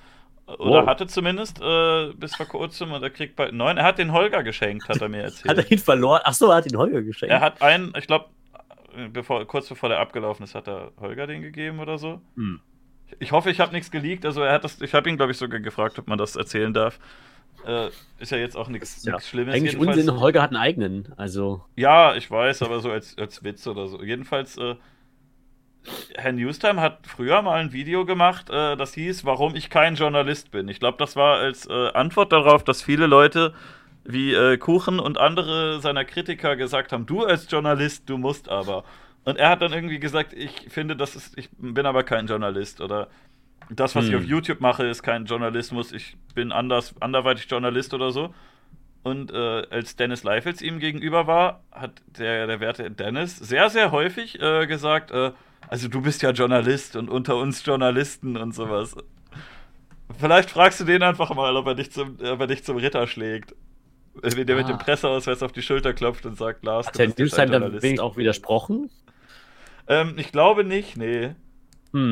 oder 0.59 0.81
wow. 0.83 0.87
hatte 0.87 1.07
zumindest 1.07 1.61
äh, 1.61 2.13
bis 2.15 2.35
vor 2.35 2.47
kurzem 2.47 2.93
und 2.93 3.03
er 3.03 3.11
kriegt 3.11 3.37
bald 3.37 3.53
neuen. 3.53 3.77
Er 3.77 3.85
hat 3.85 3.99
den 3.99 4.13
Holger 4.13 4.43
geschenkt, 4.43 4.89
hat 4.89 5.01
er 5.01 5.09
mir 5.09 5.23
erzählt. 5.23 5.49
hat 5.49 5.65
er 5.65 5.71
ihn 5.71 5.79
verloren? 5.79 6.21
Achso, 6.25 6.51
er 6.51 6.57
hat 6.57 6.71
den 6.71 6.77
Holger 6.77 7.03
geschenkt. 7.03 7.33
Er 7.33 7.41
hat 7.41 7.63
einen, 7.63 7.93
ich 7.97 8.07
glaube, 8.07 8.27
bevor, 9.13 9.45
kurz 9.47 9.69
bevor 9.69 9.89
der 9.89 9.99
abgelaufen 9.99 10.45
ist, 10.45 10.55
hat 10.55 10.69
er 10.69 10.93
Holger 11.01 11.27
den 11.27 11.43
gegeben 11.43 11.81
oder 11.81 11.99
so. 11.99 12.21
Hm. 12.37 12.61
Ich 13.19 13.33
hoffe, 13.33 13.51
ich 13.51 13.61
habe 13.61 13.73
nichts 13.73 13.91
geleakt. 13.91 14.25
Also 14.25 14.43
er 14.43 14.53
hat 14.53 14.65
das, 14.65 14.81
ich 14.81 14.95
habe 14.95 15.09
ihn, 15.09 15.17
glaube 15.17 15.33
ich, 15.33 15.39
sogar 15.39 15.61
gefragt, 15.61 15.99
ob 15.99 16.07
man 16.07 16.19
das 16.19 16.37
erzählen 16.37 16.73
darf. 16.73 16.99
Äh, 17.67 17.89
ist 18.19 18.33
ja 18.33 18.39
jetzt 18.39 18.57
auch 18.57 18.69
nichts 18.69 19.05
ja, 19.05 19.21
Schlimmes. 19.21 19.55
Eigentlich 19.55 19.73
jedenfalls. 19.73 19.99
Unsinn, 19.99 20.21
Holger 20.21 20.43
hat 20.43 20.51
einen 20.51 20.63
eigenen. 20.63 21.13
Also. 21.17 21.65
Ja, 21.77 22.15
ich 22.15 22.31
weiß, 22.31 22.63
aber 22.63 22.81
so 22.81 22.91
als, 22.91 23.19
als 23.19 23.45
Witz 23.45 23.67
oder 23.67 23.89
so. 23.89 24.03
Jedenfalls 24.03 24.57
äh, 24.57 24.77
Herr 26.15 26.33
Newstime 26.33 26.81
hat 26.81 27.07
früher 27.07 27.41
mal 27.43 27.61
ein 27.61 27.73
Video 27.73 28.05
gemacht, 28.05 28.51
äh, 28.51 28.77
das 28.77 28.95
hieß, 28.95 29.25
warum 29.25 29.55
ich 29.55 29.71
kein 29.71 29.95
Journalist 29.95 30.51
bin. 30.51 30.69
Ich 30.69 30.79
glaube, 30.79 30.99
das 30.99 31.17
war 31.17 31.39
als 31.39 31.67
äh, 31.67 31.89
Antwort 31.93 32.33
darauf, 32.33 32.65
dass 32.65 32.83
viele 32.83 33.07
Leute 33.07 33.55
wie 34.05 34.35
äh, 34.35 34.57
Kuchen 34.59 34.99
und 34.99 35.19
andere 35.19 35.81
seiner 35.81 36.05
Kritiker 36.05 36.57
gesagt 36.57 36.93
haben, 36.93 37.07
du 37.07 37.25
als 37.25 37.51
Journalist, 37.51 38.09
du 38.09 38.19
musst 38.19 38.49
aber. 38.49 38.85
Und 39.25 39.39
er 39.39 39.51
hat 39.51 39.63
dann 39.63 39.73
irgendwie 39.73 40.01
gesagt, 40.01 40.33
ich 40.33 40.67
finde, 40.69 40.97
das 40.97 41.17
ist, 41.17 41.39
ich 41.39 41.51
bin 41.59 41.87
aber 41.87 42.03
kein 42.03 42.27
Journalist 42.27 42.81
oder 42.81 43.09
das, 43.69 43.95
was 43.95 44.07
hm. 44.07 44.11
ich 44.11 44.17
auf 44.17 44.25
YouTube 44.25 44.61
mache, 44.61 44.85
ist 44.87 45.03
kein 45.03 45.27
Journalismus, 45.27 45.93
ich 45.93 46.17
bin 46.35 46.53
anders, 46.53 46.95
anderweitig 47.01 47.49
Journalist 47.51 47.95
oder 47.95 48.11
so. 48.11 48.35
Und 49.03 49.33
äh, 49.33 49.63
als 49.71 49.97
Dennis 49.97 50.25
Leifels 50.25 50.61
ihm 50.61 50.79
gegenüber 50.79 51.27
war, 51.27 51.63
hat 51.73 52.03
der, 52.19 52.47
der 52.47 52.61
werte 52.61 52.91
Dennis 52.91 53.37
sehr, 53.39 53.71
sehr 53.71 53.93
häufig 53.93 54.41
äh, 54.43 54.67
gesagt, 54.67 55.11
äh, 55.11 55.33
also 55.71 55.87
du 55.87 56.01
bist 56.01 56.21
ja 56.23 56.33
Journalist 56.33 56.97
und 56.97 57.09
unter 57.09 57.37
uns 57.37 57.65
Journalisten 57.65 58.37
und 58.37 58.53
sowas. 58.53 58.97
Vielleicht 60.19 60.51
fragst 60.51 60.81
du 60.81 60.85
den 60.85 61.01
einfach 61.05 61.33
mal, 61.33 61.57
ob 61.57 61.69
er 61.69 61.77
dich 61.77 61.93
zum, 61.93 62.17
ob 62.21 62.41
er 62.41 62.49
dich 62.49 62.65
zum 62.65 62.77
Ritter 62.77 63.07
schlägt. 63.07 63.55
Wenn 64.15 64.49
der 64.49 64.57
ah. 64.57 64.59
mit 64.59 64.69
dem 64.69 64.75
ah. 64.75 64.83
Presseausweis 64.83 65.45
auf 65.45 65.53
die 65.53 65.63
Schulter 65.63 65.93
klopft 65.93 66.27
und 66.27 66.37
sagt, 66.37 66.65
Lars, 66.65 66.89
Hat 66.89 66.99
du 66.99 67.05
bist 67.07 67.19
Newstime 67.21 67.53
dann 67.53 67.63
wenigstens 67.71 68.01
auch 68.01 68.17
widersprochen? 68.17 68.91
Ähm, 69.87 70.15
ich 70.17 70.33
glaube 70.33 70.65
nicht, 70.65 70.97
nee. 70.97 71.37
Hm. 71.93 72.11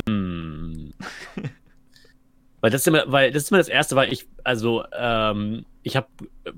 Weil, 2.61 2.70
das 2.70 2.82
ist 2.82 2.88
immer, 2.88 3.04
weil 3.06 3.30
das 3.30 3.44
ist 3.44 3.50
immer 3.50 3.59
das 3.59 3.68
Erste, 3.68 3.96
weil 3.96 4.12
ich, 4.12 4.26
also, 4.44 4.84
ähm, 4.96 5.64
ich 5.82 5.96
habe 5.96 6.09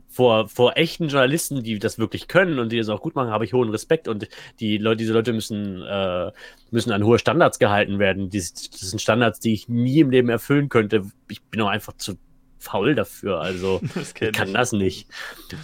vor, 0.08 0.48
vor 0.48 0.76
echten 0.76 1.08
Journalisten, 1.08 1.62
die 1.62 1.78
das 1.78 1.98
wirklich 1.98 2.26
können 2.26 2.58
und 2.58 2.72
die 2.72 2.78
das 2.78 2.88
auch 2.88 3.00
gut 3.00 3.14
machen, 3.14 3.30
habe 3.30 3.44
ich 3.44 3.52
hohen 3.52 3.70
Respekt 3.70 4.08
und 4.08 4.28
die 4.58 4.78
Leute, 4.78 4.96
diese 4.98 5.12
Leute 5.12 5.32
müssen, 5.32 5.82
äh, 5.82 6.32
müssen 6.70 6.92
an 6.92 7.04
hohe 7.04 7.18
Standards 7.18 7.58
gehalten 7.58 7.98
werden. 7.98 8.30
Das, 8.30 8.52
das 8.52 8.80
sind 8.80 9.00
Standards, 9.00 9.40
die 9.40 9.52
ich 9.52 9.68
nie 9.68 10.00
im 10.00 10.10
Leben 10.10 10.28
erfüllen 10.28 10.68
könnte. 10.68 11.02
Ich 11.28 11.42
bin 11.42 11.60
auch 11.60 11.68
einfach 11.68 11.92
zu 11.96 12.16
faul 12.60 12.94
dafür. 12.94 13.40
Also 13.40 13.80
ich 13.94 14.32
kann 14.32 14.48
ich. 14.48 14.54
das 14.54 14.72
nicht. 14.72 15.08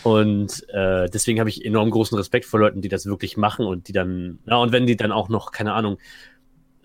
Und 0.02 0.68
äh, 0.70 1.08
deswegen 1.08 1.38
habe 1.38 1.50
ich 1.50 1.64
enorm 1.64 1.90
großen 1.90 2.16
Respekt 2.16 2.46
vor 2.46 2.60
Leuten, 2.60 2.80
die 2.82 2.88
das 2.88 3.06
wirklich 3.06 3.36
machen 3.36 3.66
und 3.66 3.88
die 3.88 3.92
dann, 3.92 4.38
ja, 4.46 4.56
und 4.56 4.72
wenn 4.72 4.86
die 4.86 4.96
dann 4.96 5.12
auch 5.12 5.28
noch, 5.28 5.52
keine 5.52 5.74
Ahnung, 5.74 5.98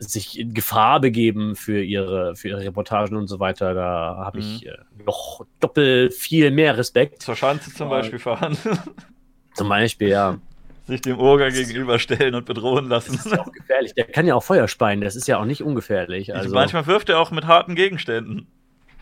sich 0.02 0.40
in 0.40 0.54
Gefahr 0.54 1.00
begeben 1.00 1.56
für 1.56 1.82
ihre, 1.82 2.36
für 2.36 2.50
ihre 2.50 2.62
Reportagen 2.62 3.16
und 3.16 3.28
so 3.28 3.40
weiter, 3.40 3.74
da 3.74 4.18
habe 4.26 4.40
mhm. 4.40 4.44
ich 4.44 4.66
äh, 4.66 4.78
noch 5.06 5.46
doppelt 5.60 6.14
viel 6.14 6.52
mehr 6.52 6.78
Respekt. 6.78 7.22
Zur 7.22 7.36
Schanze 7.36 7.74
zum 7.74 7.90
Beispiel 7.90 8.20
fahren. 8.20 8.58
zum 9.54 9.70
Beispiel, 9.70 10.10
ja. 10.10 10.40
Sich 10.88 11.02
dem 11.02 11.20
Orga 11.20 11.50
gegenüberstellen 11.50 12.34
und 12.34 12.46
bedrohen 12.46 12.90
lassen. 12.90 13.14
Das 13.16 13.26
ist 13.28 13.32
ja 13.32 13.42
auch 13.42 13.52
gefährlich. 13.52 13.94
Der 13.94 14.06
kann 14.06 14.26
ja 14.26 14.34
auch 14.34 14.44
Feuer 14.44 14.68
speien, 14.68 15.02
das 15.02 15.16
ist 15.16 15.28
ja 15.28 15.38
auch 15.38 15.46
nicht 15.46 15.62
ungefährlich. 15.62 16.34
Also. 16.36 16.54
Manchmal 16.54 16.88
wirft 16.88 17.10
er 17.10 17.20
auch 17.20 17.30
mit 17.30 17.46
harten 17.46 17.76
Gegenständen. 17.76 18.48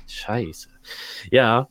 Scheiße. 0.08 0.68
Ja. 1.32 1.70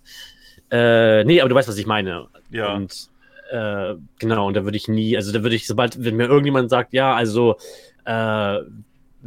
Äh, 0.70 1.24
nee, 1.24 1.40
aber 1.40 1.50
du 1.50 1.54
weißt, 1.54 1.68
was 1.68 1.76
ich 1.76 1.86
meine. 1.86 2.28
Ja. 2.50 2.72
Und 2.72 3.10
äh, 3.50 3.94
genau, 4.18 4.46
und 4.46 4.54
da 4.54 4.64
würde 4.64 4.76
ich 4.76 4.88
nie, 4.88 5.16
also 5.16 5.32
da 5.32 5.42
würde 5.42 5.56
ich, 5.56 5.66
sobald, 5.66 6.02
wenn 6.02 6.16
mir 6.16 6.26
irgendjemand 6.26 6.70
sagt, 6.70 6.94
ja, 6.94 7.14
also 7.14 7.56
äh, 8.04 8.58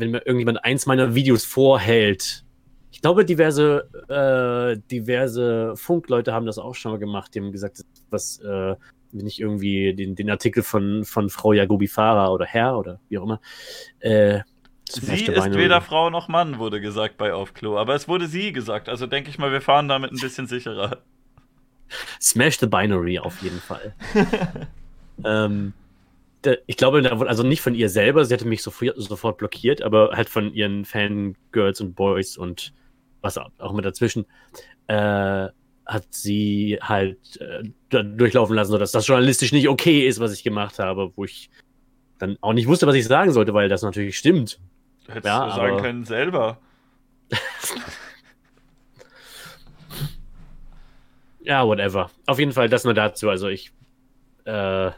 wenn 0.01 0.11
mir 0.11 0.25
irgendjemand 0.25 0.65
eins 0.65 0.85
meiner 0.85 1.15
Videos 1.15 1.45
vorhält. 1.45 2.43
Ich 2.91 3.01
glaube, 3.01 3.23
diverse, 3.23 3.87
äh, 4.09 4.81
diverse 4.91 5.75
Funkleute 5.77 6.33
haben 6.33 6.45
das 6.45 6.57
auch 6.57 6.75
schon 6.75 6.91
mal 6.91 6.97
gemacht. 6.97 7.33
Die 7.33 7.39
haben 7.39 7.51
gesagt, 7.51 7.85
was, 8.09 8.39
äh, 8.41 8.75
wenn 9.13 9.27
ich 9.27 9.39
irgendwie 9.39 9.93
den, 9.93 10.15
den 10.15 10.29
Artikel 10.29 10.63
von, 10.63 11.05
von 11.05 11.29
Frau 11.29 11.53
Jagobi 11.53 11.87
Farah 11.87 12.29
oder 12.29 12.45
Herr 12.45 12.77
oder 12.77 12.99
wie 13.07 13.17
auch 13.17 13.23
immer. 13.23 13.39
Äh, 13.99 14.39
sie 14.89 15.25
ist 15.25 15.53
weder 15.55 15.81
Frau 15.81 16.09
noch 16.09 16.27
Mann, 16.27 16.59
wurde 16.59 16.81
gesagt 16.81 17.17
bei 17.17 17.33
Aufklo. 17.33 17.77
Aber 17.77 17.95
es 17.95 18.07
wurde 18.07 18.27
sie 18.27 18.51
gesagt. 18.51 18.89
Also 18.89 19.07
denke 19.07 19.29
ich 19.29 19.37
mal, 19.37 19.51
wir 19.51 19.61
fahren 19.61 19.87
damit 19.87 20.11
ein 20.11 20.19
bisschen 20.19 20.47
sicherer. 20.47 20.97
Smash 22.21 22.59
the 22.59 22.67
Binary 22.67 23.19
auf 23.19 23.41
jeden 23.41 23.59
Fall. 23.59 23.93
ähm, 25.25 25.73
ich 26.65 26.77
glaube, 26.77 27.27
also 27.27 27.43
nicht 27.43 27.61
von 27.61 27.75
ihr 27.75 27.89
selber, 27.89 28.25
sie 28.25 28.33
hatte 28.33 28.47
mich 28.47 28.63
sofort, 28.63 29.37
blockiert, 29.37 29.81
aber 29.81 30.11
halt 30.13 30.29
von 30.29 30.53
ihren 30.53 30.85
Fangirls 30.85 31.81
und 31.81 31.95
Boys 31.95 32.37
und 32.37 32.73
was 33.21 33.37
auch 33.37 33.73
mit 33.73 33.85
dazwischen, 33.85 34.25
äh, 34.87 35.47
hat 35.85 36.05
sie 36.09 36.79
halt 36.81 37.39
äh, 37.39 37.63
durchlaufen 37.89 38.55
lassen, 38.55 38.71
sodass 38.71 38.91
das 38.91 39.05
journalistisch 39.07 39.51
nicht 39.51 39.67
okay 39.67 40.07
ist, 40.07 40.19
was 40.19 40.33
ich 40.33 40.43
gemacht 40.43 40.79
habe, 40.79 41.11
wo 41.15 41.25
ich 41.25 41.51
dann 42.17 42.37
auch 42.41 42.53
nicht 42.53 42.67
wusste, 42.67 42.87
was 42.87 42.95
ich 42.95 43.05
sagen 43.05 43.31
sollte, 43.31 43.53
weil 43.53 43.69
das 43.69 43.83
natürlich 43.83 44.17
stimmt. 44.17 44.59
Hättest 45.07 45.25
ja, 45.25 45.45
du 45.45 45.55
sagen 45.55 45.77
können 45.77 46.05
selber. 46.05 46.59
ja, 51.41 51.65
whatever. 51.65 52.09
Auf 52.25 52.39
jeden 52.39 52.51
Fall 52.53 52.69
das 52.69 52.83
nur 52.83 52.93
dazu. 52.93 53.29
Also 53.29 53.47
ich 53.47 53.71
äh, 54.45 54.91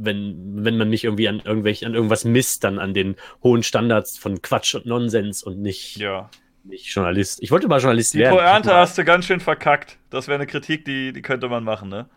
wenn, 0.00 0.64
wenn 0.64 0.76
man 0.76 0.88
mich 0.88 1.04
irgendwie 1.04 1.28
an 1.28 1.40
irgendwelche, 1.44 1.86
an 1.86 1.94
irgendwas 1.94 2.24
misst, 2.24 2.64
dann 2.64 2.78
an 2.78 2.94
den 2.94 3.16
hohen 3.42 3.62
Standards 3.62 4.18
von 4.18 4.42
Quatsch 4.42 4.74
und 4.74 4.86
Nonsens 4.86 5.42
und 5.42 5.60
nicht, 5.60 5.96
ja. 5.96 6.30
nicht 6.64 6.86
Journalist. 6.86 7.42
Ich 7.42 7.50
wollte 7.50 7.68
mal 7.68 7.80
Journalist 7.80 8.14
die 8.14 8.18
werden. 8.18 8.36
Die 8.36 8.44
Pointe 8.44 8.74
hast 8.74 8.98
du 8.98 9.04
ganz 9.04 9.26
schön 9.26 9.40
verkackt. 9.40 9.98
Das 10.10 10.28
wäre 10.28 10.36
eine 10.36 10.46
Kritik, 10.46 10.84
die, 10.84 11.12
die 11.12 11.22
könnte 11.22 11.48
man 11.48 11.64
machen, 11.64 11.88
ne? 11.88 12.08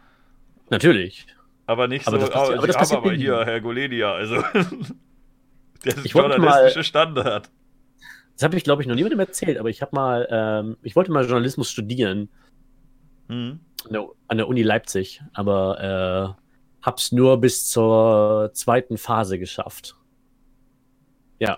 Natürlich. 0.69 1.25
Aber 1.65 1.87
nicht 1.87 2.07
aber 2.07 2.19
so, 2.19 2.25
das 2.25 2.33
passiert, 2.33 2.49
aber, 2.49 2.57
aber, 2.59 2.67
das 2.67 2.77
passiert 2.77 3.01
aber 3.01 3.13
hier, 3.13 3.45
Herr 3.45 3.61
Golenia, 3.61 4.13
also. 4.13 4.35
ist 5.83 6.05
ich 6.05 6.13
journalistische 6.13 6.79
mal, 6.79 6.83
Standard. 6.83 7.51
Das 8.33 8.43
habe 8.43 8.55
ich, 8.55 8.63
glaube 8.63 8.81
ich, 8.81 8.87
noch 8.87 8.95
niemandem 8.95 9.19
erzählt, 9.19 9.57
aber 9.57 9.69
ich 9.69 9.81
habe 9.81 9.95
mal, 9.95 10.27
ähm, 10.29 10.77
ich 10.83 10.95
wollte 10.95 11.11
mal 11.11 11.25
Journalismus 11.25 11.71
studieren. 11.71 12.29
Mhm. 13.27 13.59
an 13.85 13.93
der, 13.93 14.07
an 14.27 14.37
der 14.37 14.47
Uni 14.47 14.61
Leipzig, 14.61 15.21
aber 15.33 16.37
äh, 16.37 16.46
hab's 16.87 17.11
nur 17.11 17.39
bis 17.41 17.69
zur 17.69 18.51
zweiten 18.53 18.97
Phase 18.97 19.37
geschafft. 19.37 19.95
Ja. 21.37 21.57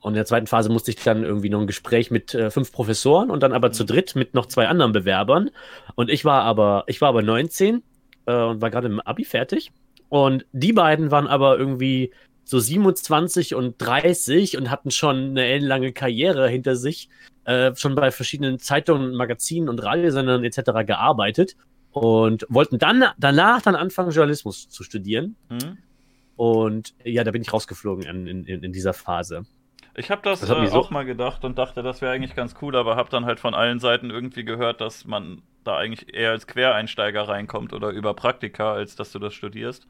Und 0.00 0.12
in 0.12 0.16
der 0.16 0.24
zweiten 0.24 0.46
Phase 0.46 0.70
musste 0.70 0.90
ich 0.90 0.96
dann 0.96 1.22
irgendwie 1.22 1.50
noch 1.50 1.60
ein 1.60 1.66
Gespräch 1.66 2.10
mit 2.10 2.34
äh, 2.34 2.50
fünf 2.50 2.72
Professoren 2.72 3.30
und 3.30 3.42
dann 3.42 3.52
aber 3.52 3.72
zu 3.72 3.84
dritt 3.84 4.16
mit 4.16 4.32
noch 4.32 4.46
zwei 4.46 4.66
anderen 4.66 4.92
Bewerbern. 4.92 5.50
Und 5.94 6.10
ich 6.10 6.24
war 6.24 6.42
aber, 6.42 6.84
ich 6.86 7.00
war 7.02 7.10
aber 7.10 7.22
19 7.22 7.82
äh, 8.24 8.34
und 8.34 8.62
war 8.62 8.70
gerade 8.70 8.88
im 8.88 9.00
Abi 9.00 9.24
fertig. 9.24 9.70
Und 10.08 10.46
die 10.52 10.72
beiden 10.72 11.10
waren 11.10 11.26
aber 11.26 11.58
irgendwie 11.58 12.12
so 12.44 12.58
27 12.58 13.54
und 13.54 13.76
30 13.78 14.56
und 14.56 14.70
hatten 14.70 14.90
schon 14.90 15.30
eine 15.30 15.44
ellenlange 15.44 15.92
Karriere 15.92 16.48
hinter 16.48 16.76
sich, 16.76 17.10
äh, 17.44 17.74
schon 17.76 17.94
bei 17.94 18.10
verschiedenen 18.10 18.58
Zeitungen, 18.58 19.14
Magazinen 19.14 19.68
und 19.68 19.82
Radiosendern 19.82 20.42
etc. 20.42 20.86
gearbeitet 20.86 21.54
und 21.94 22.44
wollten 22.48 22.78
dann 22.78 23.04
danach 23.18 23.62
dann 23.62 23.76
anfangen, 23.76 24.10
Journalismus 24.10 24.68
zu 24.68 24.82
studieren. 24.82 25.36
Hm? 25.48 25.78
Und 26.36 26.94
ja, 27.04 27.22
da 27.22 27.30
bin 27.30 27.40
ich 27.42 27.52
rausgeflogen 27.52 28.04
in, 28.04 28.26
in, 28.46 28.64
in 28.64 28.72
dieser 28.72 28.92
Phase. 28.92 29.44
Ich 29.96 30.10
habe 30.10 30.20
das, 30.22 30.40
Das 30.40 30.50
äh, 30.50 30.66
so- 30.66 30.76
auch 30.76 30.90
mal 30.90 31.04
gedacht 31.04 31.44
und 31.44 31.56
dachte, 31.56 31.84
das 31.84 32.00
wäre 32.02 32.12
eigentlich 32.12 32.34
ganz 32.34 32.56
cool, 32.60 32.74
aber 32.74 32.96
habe 32.96 33.10
dann 33.10 33.24
halt 33.24 33.38
von 33.38 33.54
allen 33.54 33.78
Seiten 33.78 34.10
irgendwie 34.10 34.44
gehört, 34.44 34.80
dass 34.80 35.04
man 35.04 35.42
da 35.62 35.76
eigentlich 35.76 36.12
eher 36.12 36.32
als 36.32 36.48
Quereinsteiger 36.48 37.28
reinkommt 37.28 37.72
oder 37.72 37.90
über 37.90 38.12
Praktika, 38.14 38.72
als 38.74 38.96
dass 38.96 39.12
du 39.12 39.20
das 39.20 39.32
studierst. 39.34 39.86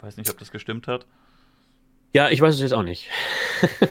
Weiß 0.00 0.16
nicht, 0.16 0.28
ob 0.30 0.38
das 0.38 0.50
gestimmt 0.50 0.88
hat. 0.88 1.06
Ja, 2.12 2.28
ich 2.28 2.40
weiß 2.40 2.56
es 2.56 2.60
jetzt 2.60 2.74
auch 2.74 2.82
nicht. 2.82 3.08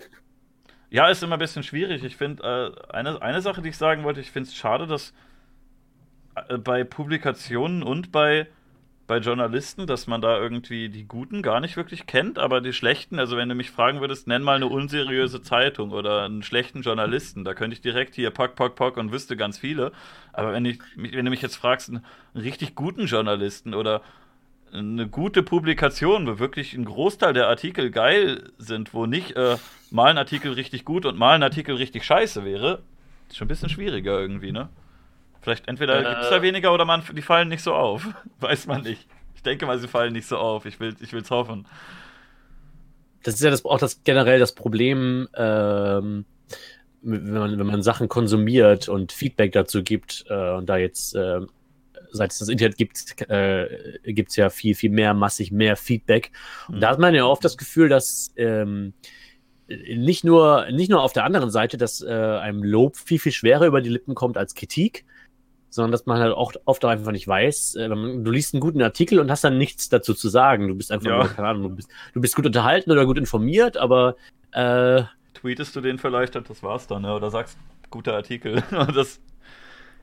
Ja, 0.93 1.07
ist 1.07 1.23
immer 1.23 1.37
ein 1.37 1.39
bisschen 1.39 1.63
schwierig. 1.63 2.03
Ich 2.03 2.17
finde, 2.17 2.43
äh, 2.89 2.93
eine, 2.93 3.21
eine 3.21 3.41
Sache, 3.41 3.61
die 3.61 3.69
ich 3.69 3.77
sagen 3.77 4.03
wollte, 4.03 4.19
ich 4.19 4.29
finde 4.29 4.49
es 4.49 4.55
schade, 4.55 4.87
dass 4.87 5.13
bei 6.63 6.83
Publikationen 6.83 7.83
und 7.83 8.11
bei, 8.11 8.47
bei 9.07 9.17
Journalisten, 9.17 9.87
dass 9.87 10.07
man 10.07 10.21
da 10.21 10.39
irgendwie 10.39 10.89
die 10.89 11.05
Guten 11.05 11.41
gar 11.41 11.59
nicht 11.59 11.77
wirklich 11.77 12.05
kennt, 12.05 12.39
aber 12.39 12.61
die 12.61 12.73
Schlechten, 12.73 13.19
also 13.19 13.37
wenn 13.37 13.49
du 13.49 13.55
mich 13.55 13.71
fragen 13.71 13.99
würdest, 13.99 14.27
nenn 14.27 14.43
mal 14.43 14.55
eine 14.55 14.67
unseriöse 14.67 15.41
Zeitung 15.41 15.91
oder 15.91 16.23
einen 16.23 16.43
schlechten 16.43 16.81
Journalisten, 16.81 17.43
da 17.43 17.53
könnte 17.53 17.75
ich 17.75 17.81
direkt 17.81 18.15
hier 18.15 18.31
pock, 18.31 18.55
pock, 18.55 18.75
pock 18.75 18.97
und 18.97 19.11
wüsste 19.11 19.35
ganz 19.35 19.57
viele. 19.57 19.91
Aber 20.33 20.53
wenn, 20.53 20.65
ich, 20.65 20.79
wenn 20.95 21.25
du 21.25 21.31
mich 21.31 21.41
jetzt 21.41 21.57
fragst, 21.57 21.89
einen, 21.89 22.05
einen 22.33 22.43
richtig 22.43 22.75
guten 22.75 23.05
Journalisten 23.05 23.73
oder 23.73 24.01
eine 24.73 25.07
gute 25.07 25.43
Publikation, 25.43 26.27
wo 26.27 26.39
wirklich 26.39 26.73
ein 26.73 26.85
Großteil 26.85 27.33
der 27.33 27.47
Artikel 27.47 27.91
geil 27.91 28.51
sind, 28.57 28.93
wo 28.93 29.05
nicht 29.05 29.35
äh, 29.35 29.57
mal 29.89 30.11
ein 30.11 30.17
Artikel 30.17 30.53
richtig 30.53 30.85
gut 30.85 31.05
und 31.05 31.17
mal 31.17 31.35
ein 31.35 31.43
Artikel 31.43 31.75
richtig 31.75 32.05
scheiße 32.05 32.45
wäre, 32.45 32.81
ist 33.29 33.37
schon 33.37 33.45
ein 33.45 33.49
bisschen 33.49 33.69
schwieriger 33.69 34.19
irgendwie, 34.19 34.51
ne? 34.51 34.69
Vielleicht 35.41 35.67
entweder 35.67 35.99
Äh. 35.99 36.03
gibt 36.09 36.23
es 36.23 36.29
da 36.29 36.41
weniger 36.41 36.73
oder 36.73 36.85
man, 36.85 37.03
die 37.15 37.21
fallen 37.21 37.47
nicht 37.49 37.63
so 37.63 37.73
auf. 37.73 38.07
Weiß 38.39 38.67
man 38.67 38.81
nicht. 38.81 39.07
Ich 39.35 39.41
denke 39.43 39.65
mal, 39.65 39.79
sie 39.79 39.87
fallen 39.87 40.13
nicht 40.13 40.27
so 40.27 40.37
auf. 40.37 40.65
Ich 40.65 40.79
will 40.79 40.95
ich 41.01 41.13
will's 41.13 41.31
hoffen. 41.31 41.67
Das 43.23 43.35
ist 43.35 43.41
ja 43.43 43.49
das, 43.49 43.65
auch 43.65 43.77
das 43.79 44.03
generell 44.03 44.39
das 44.39 44.53
Problem, 44.53 45.27
ähm, 45.35 46.25
wenn, 47.01 47.33
man, 47.33 47.57
wenn 47.59 47.67
man 47.67 47.81
Sachen 47.83 48.07
konsumiert 48.07 48.87
und 48.89 49.11
Feedback 49.11 49.51
dazu 49.51 49.83
gibt 49.83 50.25
äh, 50.29 50.51
und 50.55 50.67
da 50.69 50.77
jetzt 50.77 51.15
äh, 51.15 51.39
seit 52.11 52.31
es 52.31 52.39
das 52.39 52.49
Internet 52.49 52.77
gibt, 52.77 53.21
äh, 53.29 53.67
gibt 54.05 54.29
es 54.31 54.35
ja 54.35 54.49
viel, 54.49 54.75
viel 54.75 54.89
mehr, 54.89 55.13
massig 55.13 55.51
mehr 55.51 55.75
Feedback. 55.77 56.31
Und 56.67 56.75
Mhm. 56.75 56.79
da 56.81 56.89
hat 56.89 56.99
man 56.99 57.13
ja 57.15 57.25
oft 57.25 57.43
das 57.45 57.57
Gefühl, 57.57 57.89
dass 57.89 58.33
ähm, 58.37 58.93
nicht, 59.67 60.23
nur, 60.23 60.69
nicht 60.71 60.89
nur 60.89 61.01
auf 61.01 61.13
der 61.13 61.23
anderen 61.23 61.49
Seite, 61.51 61.77
dass 61.77 62.01
äh, 62.01 62.09
einem 62.11 62.63
Lob 62.63 62.97
viel, 62.97 63.19
viel 63.19 63.31
schwerer 63.31 63.65
über 63.65 63.81
die 63.81 63.89
Lippen 63.89 64.13
kommt 64.15 64.37
als 64.37 64.53
Kritik, 64.55 65.05
sondern 65.71 65.91
dass 65.91 66.05
man 66.05 66.19
halt 66.19 66.33
auch 66.33 66.51
oft 66.65 66.85
auch 66.85 66.89
einfach 66.89 67.11
nicht 67.11 67.27
weiß, 67.27 67.75
äh, 67.75 67.87
du 67.89 68.29
liest 68.29 68.53
einen 68.53 68.61
guten 68.61 68.81
Artikel 68.83 69.19
und 69.19 69.31
hast 69.31 69.43
dann 69.43 69.57
nichts 69.57 69.89
dazu 69.89 70.13
zu 70.13 70.29
sagen. 70.29 70.67
Du 70.67 70.75
bist 70.75 70.91
einfach 70.91 71.09
Ja. 71.09 71.27
keine 71.27 71.47
Ahnung, 71.47 71.63
du 71.63 71.69
bist, 71.77 71.89
du 72.13 72.21
bist 72.21 72.35
gut 72.35 72.45
unterhalten 72.45 72.91
oder 72.91 73.05
gut 73.05 73.17
informiert, 73.17 73.77
aber 73.77 74.15
äh, 74.51 75.03
Tweetest 75.33 75.75
du 75.75 75.81
den 75.81 75.97
vielleicht 75.97 76.35
und 76.35 76.47
das 76.49 76.61
war's 76.61 76.85
dann, 76.85 77.01
ne? 77.01 77.15
Oder 77.15 77.31
sagst, 77.31 77.57
guter 77.89 78.13
Artikel. 78.13 78.61
Das, 78.93 79.19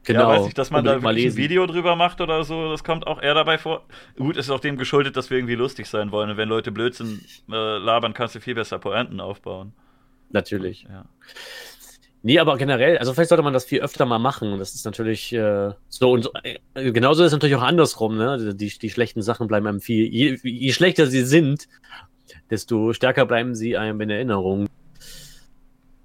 genau. 0.04 0.32
Ja, 0.32 0.40
weiß 0.40 0.48
ich, 0.48 0.54
dass 0.54 0.70
man 0.70 0.84
da 0.84 0.96
unbedingt 0.96 1.16
wirklich 1.16 1.34
ein. 1.34 1.36
Video 1.36 1.66
drüber 1.66 1.96
macht 1.96 2.20
oder 2.22 2.42
so, 2.44 2.70
das 2.70 2.82
kommt 2.82 3.06
auch 3.06 3.20
eher 3.22 3.34
dabei 3.34 3.58
vor. 3.58 3.84
Gut, 4.16 4.36
ist 4.38 4.48
auch 4.50 4.60
dem 4.60 4.78
geschuldet, 4.78 5.16
dass 5.16 5.28
wir 5.30 5.36
irgendwie 5.36 5.54
lustig 5.54 5.86
sein 5.86 6.10
wollen. 6.12 6.30
Und 6.30 6.36
wenn 6.38 6.48
Leute 6.48 6.72
Blödsinn 6.72 7.20
äh, 7.50 7.76
labern, 7.78 8.14
kannst 8.14 8.34
du 8.34 8.40
viel 8.40 8.54
besser 8.54 8.78
Pointen 8.78 9.20
aufbauen. 9.20 9.74
Natürlich. 10.30 10.86
Ja. 10.88 11.04
Nee, 12.22 12.38
aber 12.40 12.56
generell, 12.56 12.98
also 12.98 13.14
vielleicht 13.14 13.28
sollte 13.28 13.44
man 13.44 13.52
das 13.52 13.64
viel 13.64 13.80
öfter 13.80 14.04
mal 14.04 14.18
machen. 14.18 14.58
Das 14.58 14.74
ist 14.74 14.84
natürlich 14.84 15.32
äh, 15.32 15.70
so 15.88 16.10
und 16.10 16.24
so, 16.24 16.30
äh, 16.42 16.90
genauso 16.90 17.22
ist 17.22 17.28
es 17.28 17.32
natürlich 17.32 17.54
auch 17.54 17.62
andersrum, 17.62 18.16
ne? 18.16 18.54
Die, 18.54 18.78
die 18.78 18.90
schlechten 18.90 19.22
Sachen 19.22 19.46
bleiben 19.46 19.66
einem 19.66 19.80
viel, 19.80 20.06
je, 20.06 20.36
je 20.42 20.72
schlechter 20.72 21.06
sie 21.06 21.24
sind, 21.24 21.68
desto 22.50 22.92
stärker 22.92 23.24
bleiben 23.24 23.54
sie 23.54 23.76
einem 23.76 24.00
in 24.00 24.10
Erinnerung. 24.10 24.66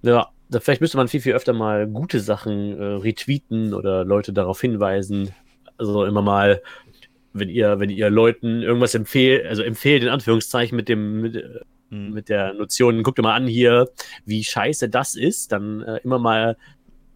Ja, 0.04 0.30
vielleicht 0.60 0.82
müsste 0.82 0.98
man 0.98 1.08
viel, 1.08 1.22
viel 1.22 1.34
öfter 1.34 1.54
mal 1.54 1.88
gute 1.88 2.20
Sachen 2.20 2.80
äh, 2.80 2.84
retweeten 2.84 3.74
oder 3.74 4.06
Leute 4.06 4.34
darauf 4.34 4.62
hinweisen. 4.62 5.34
Also 5.78 6.06
immer 6.06 6.22
mal, 6.22 6.62
wenn 7.34 7.50
ihr, 7.50 7.80
wenn 7.80 7.90
ihr 7.90 8.12
Leuten 8.12 8.62
irgendwas 8.62 8.94
empfehlt, 8.94 9.48
also 9.48 9.64
empfehlt 9.64 10.04
in 10.04 10.10
Anführungszeichen 10.10 10.76
mit 10.76 10.90
dem, 10.90 11.22
mit, 11.22 11.44
äh, 12.02 12.10
Hm. 12.10 12.14
mit 12.14 12.30
der 12.30 12.54
Notion, 12.54 13.04
guck 13.04 13.16
dir 13.16 13.22
mal 13.24 13.36
an 13.36 13.48
hier, 13.48 13.90
wie 14.26 14.44
scheiße 14.44 14.90
das 14.90 15.16
ist, 15.16 15.52
dann 15.52 15.82
äh, 15.82 15.98
immer 16.04 16.20
mal 16.20 16.58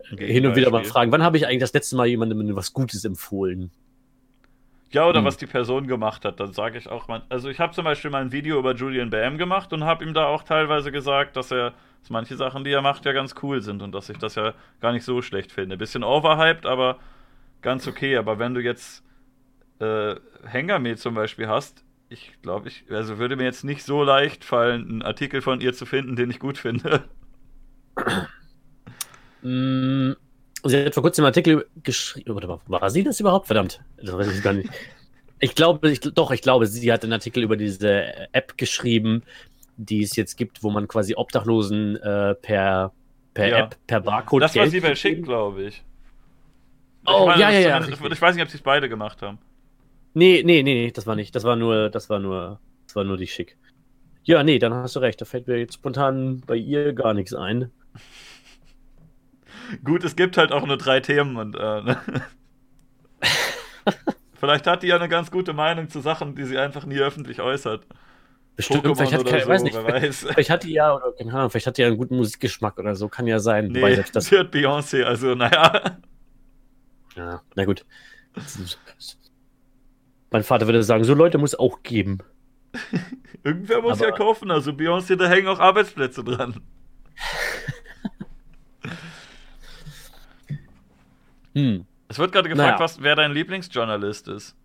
Ein 0.10 0.18
hin 0.18 0.46
und 0.48 0.56
wieder 0.56 0.72
mal 0.72 0.84
fragen, 0.86 1.12
wann 1.12 1.24
habe 1.24 1.38
ich 1.38 1.48
eigentlich 1.48 1.62
das 1.62 1.74
letzte 1.74 1.96
Mal 1.98 2.08
jemandem 2.08 2.56
was 2.56 2.74
Gutes 2.74 3.06
empfohlen? 3.06 3.72
Ja, 4.90 5.06
oder 5.08 5.22
Hm. 5.22 5.26
was 5.26 5.36
die 5.38 5.48
Person 5.48 5.86
gemacht 5.88 6.24
hat, 6.24 6.40
dann 6.40 6.54
sage 6.54 6.78
ich 6.78 6.88
auch 6.90 7.08
mal. 7.10 7.24
Also 7.30 7.50
ich 7.50 7.60
habe 7.60 7.74
zum 7.74 7.84
Beispiel 7.84 8.10
mal 8.10 8.22
ein 8.22 8.32
Video 8.32 8.58
über 8.58 8.74
Julian 8.74 9.10
Bam 9.10 9.38
gemacht 9.38 9.74
und 9.74 9.84
habe 9.84 10.04
ihm 10.06 10.14
da 10.14 10.28
auch 10.28 10.44
teilweise 10.44 10.92
gesagt, 10.94 11.36
dass 11.36 11.52
er, 11.52 11.74
dass 12.02 12.10
manche 12.10 12.38
Sachen, 12.38 12.64
die 12.64 12.72
er 12.72 12.82
macht, 12.82 13.06
ja 13.06 13.12
ganz 13.12 13.36
cool 13.44 13.62
sind 13.62 13.82
und 13.82 13.92
dass 13.92 14.10
ich 14.10 14.18
das 14.18 14.36
ja 14.36 14.54
gar 14.80 14.94
nicht 14.94 15.04
so 15.04 15.22
schlecht 15.22 15.52
finde. 15.52 15.76
Bisschen 15.78 16.04
overhyped, 16.06 16.66
aber 16.66 17.00
ganz 17.62 17.88
okay. 17.88 18.18
Aber 18.18 18.40
wenn 18.40 18.54
du 18.56 18.62
jetzt 18.62 19.04
äh, 19.80 20.16
Hengame 20.46 20.96
zum 20.98 21.16
Beispiel 21.16 21.48
hast, 21.50 21.86
ich 22.10 22.34
glaube, 22.42 22.70
ich, 22.70 22.86
also 22.90 23.18
würde 23.18 23.36
mir 23.36 23.44
jetzt 23.44 23.64
nicht 23.64 23.84
so 23.84 24.04
leicht 24.04 24.44
fallen, 24.44 24.88
einen 24.88 25.02
Artikel 25.02 25.42
von 25.42 25.62
ihr 25.62 25.74
zu 25.74 25.86
finden, 25.86 26.16
den 26.16 26.30
ich 26.30 26.40
gut 26.40 26.58
finde. 26.58 27.04
Mm, 29.42 30.14
Sie 30.64 30.86
hat 30.86 30.94
vor 30.94 31.04
kurzem 31.04 31.24
einen 31.24 31.30
Artikel 31.30 31.68
geschrieben, 31.84 32.32
oder 32.32 32.48
war, 32.48 32.62
war 32.68 32.90
sie 32.90 33.04
das 33.04 33.20
überhaupt? 33.20 33.48
Verdammt, 33.48 33.82
das 33.98 34.16
weiß 34.18 34.36
ich 34.36 34.44
gar 34.44 34.54
nicht. 34.54 34.70
Ich 35.40 35.54
glaube, 35.54 35.92
ich, 35.92 36.00
doch, 36.00 36.32
ich 36.32 36.42
glaube, 36.42 36.66
sie 36.66 36.92
hat 36.92 37.04
einen 37.04 37.14
Artikel 37.14 37.44
über 37.44 37.58
diese 37.58 38.34
App 38.34 38.58
geschrieben, 38.58 39.24
die 39.78 40.02
es 40.02 40.16
jetzt 40.16 40.36
gibt, 40.36 40.64
wo 40.64 40.72
man 40.72 40.88
quasi 40.88 41.14
Obdachlosen 41.16 41.96
äh, 41.98 42.34
per, 42.36 42.92
per 43.36 43.48
Ja. 43.48 43.58
App, 43.60 43.78
per 43.86 44.02
Barcode 44.02 44.42
das 44.44 44.56
war 44.56 44.68
sie 44.68 44.80
bei. 44.80 44.96
Schick, 44.96 45.24
glaube 45.24 45.64
ich. 45.66 45.84
Oh, 47.06 47.28
meine, 47.28 47.42
ja, 47.42 47.52
ja, 47.52 47.60
ja, 47.60 47.78
richtig. 47.78 48.12
Ich 48.12 48.22
weiß 48.22 48.36
nicht, 48.36 48.44
ob 48.44 48.50
sie 48.50 48.58
es 48.58 48.64
beide 48.64 48.90
gemacht 48.90 49.22
haben. 49.22 49.38
Nee, 50.18 50.42
nee, 50.44 50.64
nee, 50.64 50.74
nee, 50.74 50.92
das 50.92 51.06
war 51.06 51.16
nicht. 51.16 51.36
Das 51.36 51.44
war 51.44 51.56
nur, 51.56 51.92
das 51.92 52.10
war 52.10 52.18
nur, 52.18 52.60
das 52.88 52.96
war 52.96 53.04
nur 53.04 53.18
die 53.18 53.28
Schick. 53.28 53.56
Ja, 54.24 54.44
nee, 54.44 54.58
dann 54.58 54.74
hast 54.74 54.96
du 54.96 55.00
recht. 55.00 55.22
Da 55.22 55.26
fällt 55.26 55.46
mir 55.46 55.60
jetzt 55.60 55.76
spontan 55.76 56.42
bei 56.42 56.56
ihr 56.56 56.94
gar 56.94 57.14
nichts 57.14 57.36
ein. 57.36 57.72
Gut, 59.84 60.04
es 60.04 60.16
gibt 60.16 60.38
halt 60.38 60.52
auch 60.52 60.66
nur 60.66 60.78
drei 60.78 61.02
Themen 61.02 61.38
und 61.38 61.56
äh, 61.56 61.82
ne? 61.84 62.02
vielleicht 64.40 64.66
hat 64.66 64.82
die 64.82 64.88
ja 64.88 64.96
eine 64.96 65.08
ganz 65.08 65.30
gute 65.30 65.54
Meinung 65.54 65.88
zu 65.88 66.00
Sachen, 66.00 66.34
die 66.34 66.46
sie 66.46 66.58
einfach 66.58 66.88
nie 66.88 66.98
öffentlich 66.98 67.40
äußert. 67.40 67.86
Bestimmt, 68.56 68.88
Pokémon 68.88 68.96
vielleicht 68.96 69.14
hat, 69.14 69.22
oder 69.22 69.30
keine, 69.30 69.44
so, 69.44 69.50
weiß 69.50 69.62
nicht, 69.62 69.76
weiß. 69.76 70.20
vielleicht 70.32 70.50
hat 70.50 70.64
die 70.64 70.74
ja, 70.74 70.96
oder 70.96 71.12
keine 71.16 71.32
Ahnung, 71.32 71.52
vielleicht 71.52 71.68
hat 71.68 71.78
die 71.78 71.84
ja 71.84 71.90
einen 71.90 71.98
guten 71.98 72.18
Musikgeschmack 72.18 72.80
oder 72.80 72.96
so, 72.96 73.08
kann 73.08 73.28
ja 73.28 73.38
sein. 73.38 73.70
Wobei 73.70 73.90
Nee, 73.90 73.96
selbst 73.98 74.16
das, 74.16 74.26
sie 74.26 74.40
hat 74.40 74.52
Beyoncé, 74.52 75.04
also 75.04 75.36
naja. 75.36 76.00
ja, 77.16 77.44
na 77.54 77.66
gut. 77.66 77.86
Mein 80.32 80.44
Vater 80.44 80.66
würde 80.68 80.84
sagen, 80.84 81.04
so 81.04 81.14
Leute 81.14 81.38
muss 81.38 81.56
auch 81.56 81.84
geben. 81.84 82.20
Irgendwer 83.44 83.82
muss 83.82 84.00
ja 84.00 84.08
Aber- 84.10 84.18
kaufen, 84.18 84.52
also 84.52 84.72
Beyoncé, 84.72 85.16
da 85.16 85.28
hängen 85.28 85.48
auch 85.48 85.60
Arbeitsplätze 85.60 86.24
dran. 86.24 86.62
Hm. 91.56 91.86
Es 92.08 92.20
wird 92.20 92.32
gerade 92.32 92.50
gefragt, 92.50 92.74
Naja. 92.74 92.80
was, 92.80 93.02
wer 93.02 93.16
dein 93.16 93.32
Lieblingsjournalist 93.32 94.28
ist. 94.28 94.56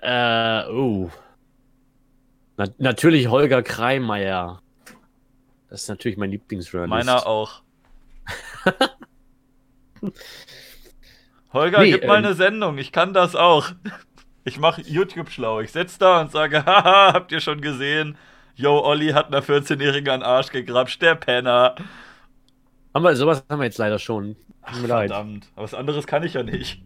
Äh, 0.00 0.64
oh. 0.68 1.10
Na, 2.56 2.66
natürlich 2.78 3.26
Holger 3.28 3.62
Kreimeier. 3.62 4.62
Das 5.68 5.82
ist 5.82 5.88
natürlich 5.88 6.16
mein 6.16 6.30
Lieblingsjournalist. 6.30 7.06
Meiner 7.06 7.26
auch. 7.26 7.62
Holger, 11.52 11.80
Nee, 11.80 11.92
gib 11.92 12.06
mal 12.06 12.18
ähm, 12.18 12.24
eine 12.24 12.34
Sendung, 12.34 12.78
ich 12.78 12.92
kann 12.92 13.14
das 13.14 13.34
auch. 13.34 13.70
Ich 14.44 14.58
mache 14.58 14.82
YouTube 14.82 15.30
schlau. 15.30 15.60
Ich 15.60 15.72
sitz 15.72 15.98
da 15.98 16.20
und 16.20 16.30
sage, 16.30 16.64
haha, 16.66 17.12
habt 17.12 17.32
ihr 17.32 17.40
schon 17.40 17.60
gesehen? 17.60 18.16
Yo, 18.54 18.80
Olli 18.80 19.10
hat 19.10 19.28
einer 19.28 19.42
14-Jährigen 19.42 20.10
an 20.10 20.22
Arsch 20.22 20.50
gegrapscht, 20.50 21.00
der 21.00 21.14
Penner. 21.14 21.76
Haben 22.94 23.04
wir, 23.04 23.14
sowas 23.14 23.44
haben 23.48 23.60
wir 23.60 23.66
jetzt 23.66 23.78
leider 23.78 23.98
schon. 23.98 24.36
Leid. 24.82 25.10
Verdammt, 25.10 25.48
aber 25.54 25.64
was 25.64 25.74
anderes 25.74 26.06
kann 26.06 26.22
ich 26.24 26.34
ja 26.34 26.42
nicht. 26.42 26.82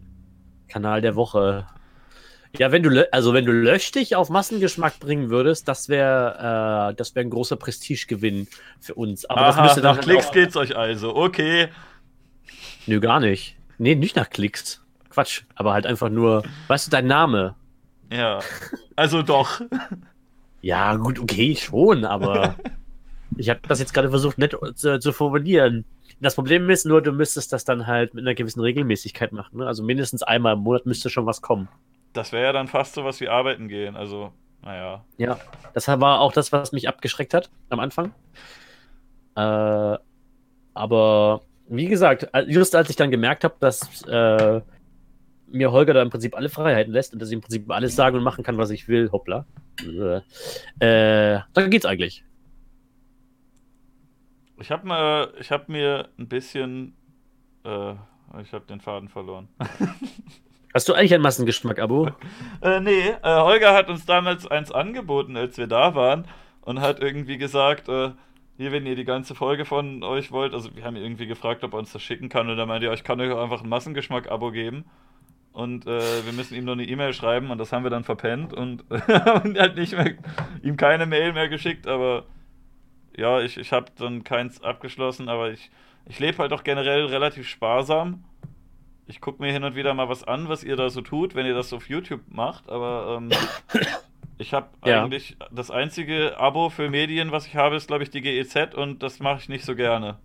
Kanal 0.68 1.00
der 1.00 1.16
Woche. 1.16 1.66
Ja, 2.58 2.70
wenn 2.70 2.82
du, 2.82 3.12
also 3.12 3.32
wenn 3.32 3.46
du 3.46 3.52
Löschtig 3.52 4.14
auf 4.14 4.28
Massengeschmack 4.28 5.00
bringen 5.00 5.30
würdest, 5.30 5.68
das 5.68 5.88
wäre 5.88 6.90
äh, 6.90 6.94
das 6.94 7.14
wäre 7.14 7.26
ein 7.26 7.30
großer 7.30 7.56
Prestigegewinn 7.56 8.46
für 8.78 8.94
uns. 8.94 9.24
Aber 9.24 9.46
das 9.46 9.56
Aha, 9.56 9.64
müsste 9.64 9.80
dann 9.80 9.96
nach 9.96 10.02
Klicks 10.02 10.30
geht's 10.32 10.56
euch 10.56 10.76
also. 10.76 11.16
Okay. 11.16 11.68
Nö, 12.86 13.00
gar 13.00 13.20
nicht. 13.20 13.56
Nee, 13.78 13.94
nicht 13.94 14.16
nach 14.16 14.30
Klicks. 14.30 14.84
Quatsch, 15.10 15.42
aber 15.54 15.72
halt 15.72 15.86
einfach 15.86 16.08
nur, 16.08 16.42
weißt 16.68 16.86
du, 16.86 16.90
dein 16.90 17.06
Name. 17.06 17.54
Ja. 18.10 18.40
Also 18.96 19.22
doch. 19.22 19.60
Ja, 20.60 20.94
gut, 20.96 21.18
okay, 21.18 21.56
schon, 21.56 22.04
aber 22.04 22.56
ich 23.36 23.50
habe 23.50 23.60
das 23.68 23.80
jetzt 23.80 23.92
gerade 23.92 24.10
versucht, 24.10 24.38
nett 24.38 24.56
zu, 24.74 24.98
zu 24.98 25.12
formulieren. 25.12 25.84
Das 26.20 26.36
Problem 26.36 26.70
ist 26.70 26.86
nur, 26.86 27.02
du 27.02 27.12
müsstest 27.12 27.52
das 27.52 27.64
dann 27.64 27.86
halt 27.86 28.14
mit 28.14 28.24
einer 28.24 28.34
gewissen 28.34 28.60
Regelmäßigkeit 28.60 29.32
machen. 29.32 29.58
Ne? 29.58 29.66
Also 29.66 29.82
mindestens 29.82 30.22
einmal 30.22 30.54
im 30.54 30.60
Monat 30.60 30.86
müsste 30.86 31.10
schon 31.10 31.26
was 31.26 31.42
kommen. 31.42 31.68
Das 32.12 32.32
wäre 32.32 32.44
ja 32.44 32.52
dann 32.52 32.68
fast 32.68 32.94
so 32.94 33.04
was 33.04 33.20
wie 33.20 33.28
arbeiten 33.28 33.68
gehen. 33.68 33.96
Also, 33.96 34.32
naja. 34.62 35.04
Ja, 35.16 35.40
das 35.74 35.88
war 35.88 36.20
auch 36.20 36.32
das, 36.32 36.52
was 36.52 36.72
mich 36.72 36.88
abgeschreckt 36.88 37.34
hat 37.34 37.50
am 37.70 37.80
Anfang. 37.80 38.14
Äh, 39.34 39.98
aber 40.74 41.42
wie 41.76 41.86
gesagt, 41.86 42.28
just 42.46 42.74
als 42.74 42.90
ich 42.90 42.96
dann 42.96 43.10
gemerkt 43.10 43.44
habe, 43.44 43.54
dass 43.60 44.02
äh, 44.02 44.60
mir 45.46 45.72
Holger 45.72 45.94
da 45.94 46.02
im 46.02 46.10
Prinzip 46.10 46.36
alle 46.36 46.48
Freiheiten 46.48 46.92
lässt 46.92 47.12
und 47.12 47.20
dass 47.20 47.28
ich 47.28 47.34
im 47.34 47.40
Prinzip 47.40 47.70
alles 47.70 47.96
sagen 47.96 48.16
und 48.16 48.22
machen 48.22 48.44
kann, 48.44 48.58
was 48.58 48.70
ich 48.70 48.88
will, 48.88 49.10
hoppla, 49.10 49.46
äh, 50.80 51.40
dann 51.52 51.70
geht's 51.70 51.86
eigentlich. 51.86 52.24
Ich 54.58 54.70
habe 54.70 54.86
mir, 54.86 55.32
ich 55.40 55.50
hab 55.50 55.68
mir 55.68 56.08
ein 56.18 56.28
bisschen. 56.28 56.94
Äh, 57.64 57.94
ich 58.40 58.52
habe 58.52 58.64
den 58.66 58.80
Faden 58.80 59.08
verloren. 59.08 59.48
Hast 60.74 60.88
du 60.88 60.94
eigentlich 60.94 61.14
ein 61.14 61.20
Massengeschmack-Abo? 61.20 62.10
Äh, 62.62 62.78
nee, 62.78 63.08
äh, 63.08 63.40
Holger 63.40 63.74
hat 63.74 63.88
uns 63.88 64.06
damals 64.06 64.46
eins 64.46 64.70
angeboten, 64.70 65.36
als 65.36 65.58
wir 65.58 65.66
da 65.66 65.96
waren 65.96 66.28
und 66.60 66.80
hat 66.80 67.00
irgendwie 67.00 67.36
gesagt, 67.36 67.88
äh, 67.88 68.12
hier, 68.56 68.72
wenn 68.72 68.86
ihr 68.86 68.96
die 68.96 69.04
ganze 69.04 69.34
Folge 69.34 69.64
von 69.64 70.02
euch 70.02 70.30
wollt, 70.30 70.54
also 70.54 70.74
wir 70.76 70.84
haben 70.84 70.96
irgendwie 70.96 71.26
gefragt, 71.26 71.64
ob 71.64 71.72
er 71.72 71.78
uns 71.78 71.92
das 71.92 72.02
schicken 72.02 72.28
kann 72.28 72.50
und 72.50 72.58
er 72.58 72.66
meinte, 72.66 72.86
ja, 72.86 72.92
ich 72.92 73.04
kann 73.04 73.20
euch 73.20 73.34
einfach 73.34 73.62
ein 73.62 73.68
Massengeschmack-Abo 73.68 74.50
geben 74.50 74.84
und 75.52 75.86
äh, 75.86 76.24
wir 76.24 76.32
müssen 76.32 76.54
ihm 76.54 76.64
nur 76.64 76.74
eine 76.74 76.86
E-Mail 76.86 77.12
schreiben 77.12 77.50
und 77.50 77.58
das 77.58 77.72
haben 77.72 77.84
wir 77.84 77.90
dann 77.90 78.04
verpennt 78.04 78.52
und 78.52 78.84
haben 79.08 79.56
halt 79.58 79.76
nicht 79.76 79.92
mehr, 79.92 80.14
ihm 80.62 80.76
keine 80.76 81.06
Mail 81.06 81.32
mehr 81.32 81.48
geschickt, 81.48 81.86
aber 81.86 82.24
ja, 83.16 83.40
ich, 83.40 83.58
ich 83.58 83.72
habe 83.72 83.86
dann 83.98 84.24
keins 84.24 84.62
abgeschlossen, 84.62 85.28
aber 85.28 85.50
ich, 85.50 85.70
ich 86.06 86.18
lebe 86.18 86.38
halt 86.38 86.52
auch 86.52 86.64
generell 86.64 87.06
relativ 87.06 87.48
sparsam. 87.48 88.24
Ich 89.06 89.20
gucke 89.20 89.42
mir 89.42 89.52
hin 89.52 89.64
und 89.64 89.74
wieder 89.74 89.92
mal 89.94 90.08
was 90.08 90.24
an, 90.24 90.48
was 90.48 90.64
ihr 90.64 90.76
da 90.76 90.88
so 90.88 91.02
tut, 91.02 91.34
wenn 91.34 91.44
ihr 91.44 91.54
das 91.54 91.72
auf 91.72 91.88
YouTube 91.88 92.22
macht, 92.28 92.70
aber 92.70 93.18
ähm, 93.18 93.30
ich 94.42 94.52
habe 94.54 94.68
Ja. 94.84 95.02
eigentlich 95.02 95.36
das 95.50 95.70
einzige 95.70 96.38
Abo 96.38 96.68
für 96.70 96.90
Medien, 96.90 97.32
was 97.32 97.46
ich 97.46 97.56
habe, 97.56 97.76
ist, 97.76 97.88
glaube 97.88 98.02
ich, 98.04 98.10
die 98.10 98.20
GEZ 98.22 98.74
und 98.74 99.02
das 99.02 99.20
mache 99.20 99.38
ich 99.40 99.48
nicht 99.48 99.64
so 99.64 99.74
gerne. 99.76 100.18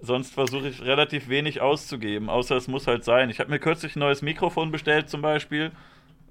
Sonst 0.00 0.32
versuche 0.34 0.68
ich 0.68 0.82
relativ 0.82 1.28
wenig 1.28 1.60
auszugeben, 1.62 2.28
außer 2.28 2.54
es 2.56 2.68
muss 2.68 2.86
halt 2.86 3.04
sein. 3.04 3.30
Ich 3.30 3.40
habe 3.40 3.50
mir 3.50 3.58
kürzlich 3.58 3.96
ein 3.96 4.00
neues 4.00 4.20
Mikrofon 4.22 4.70
bestellt 4.70 5.08
zum 5.08 5.22
Beispiel, 5.22 5.72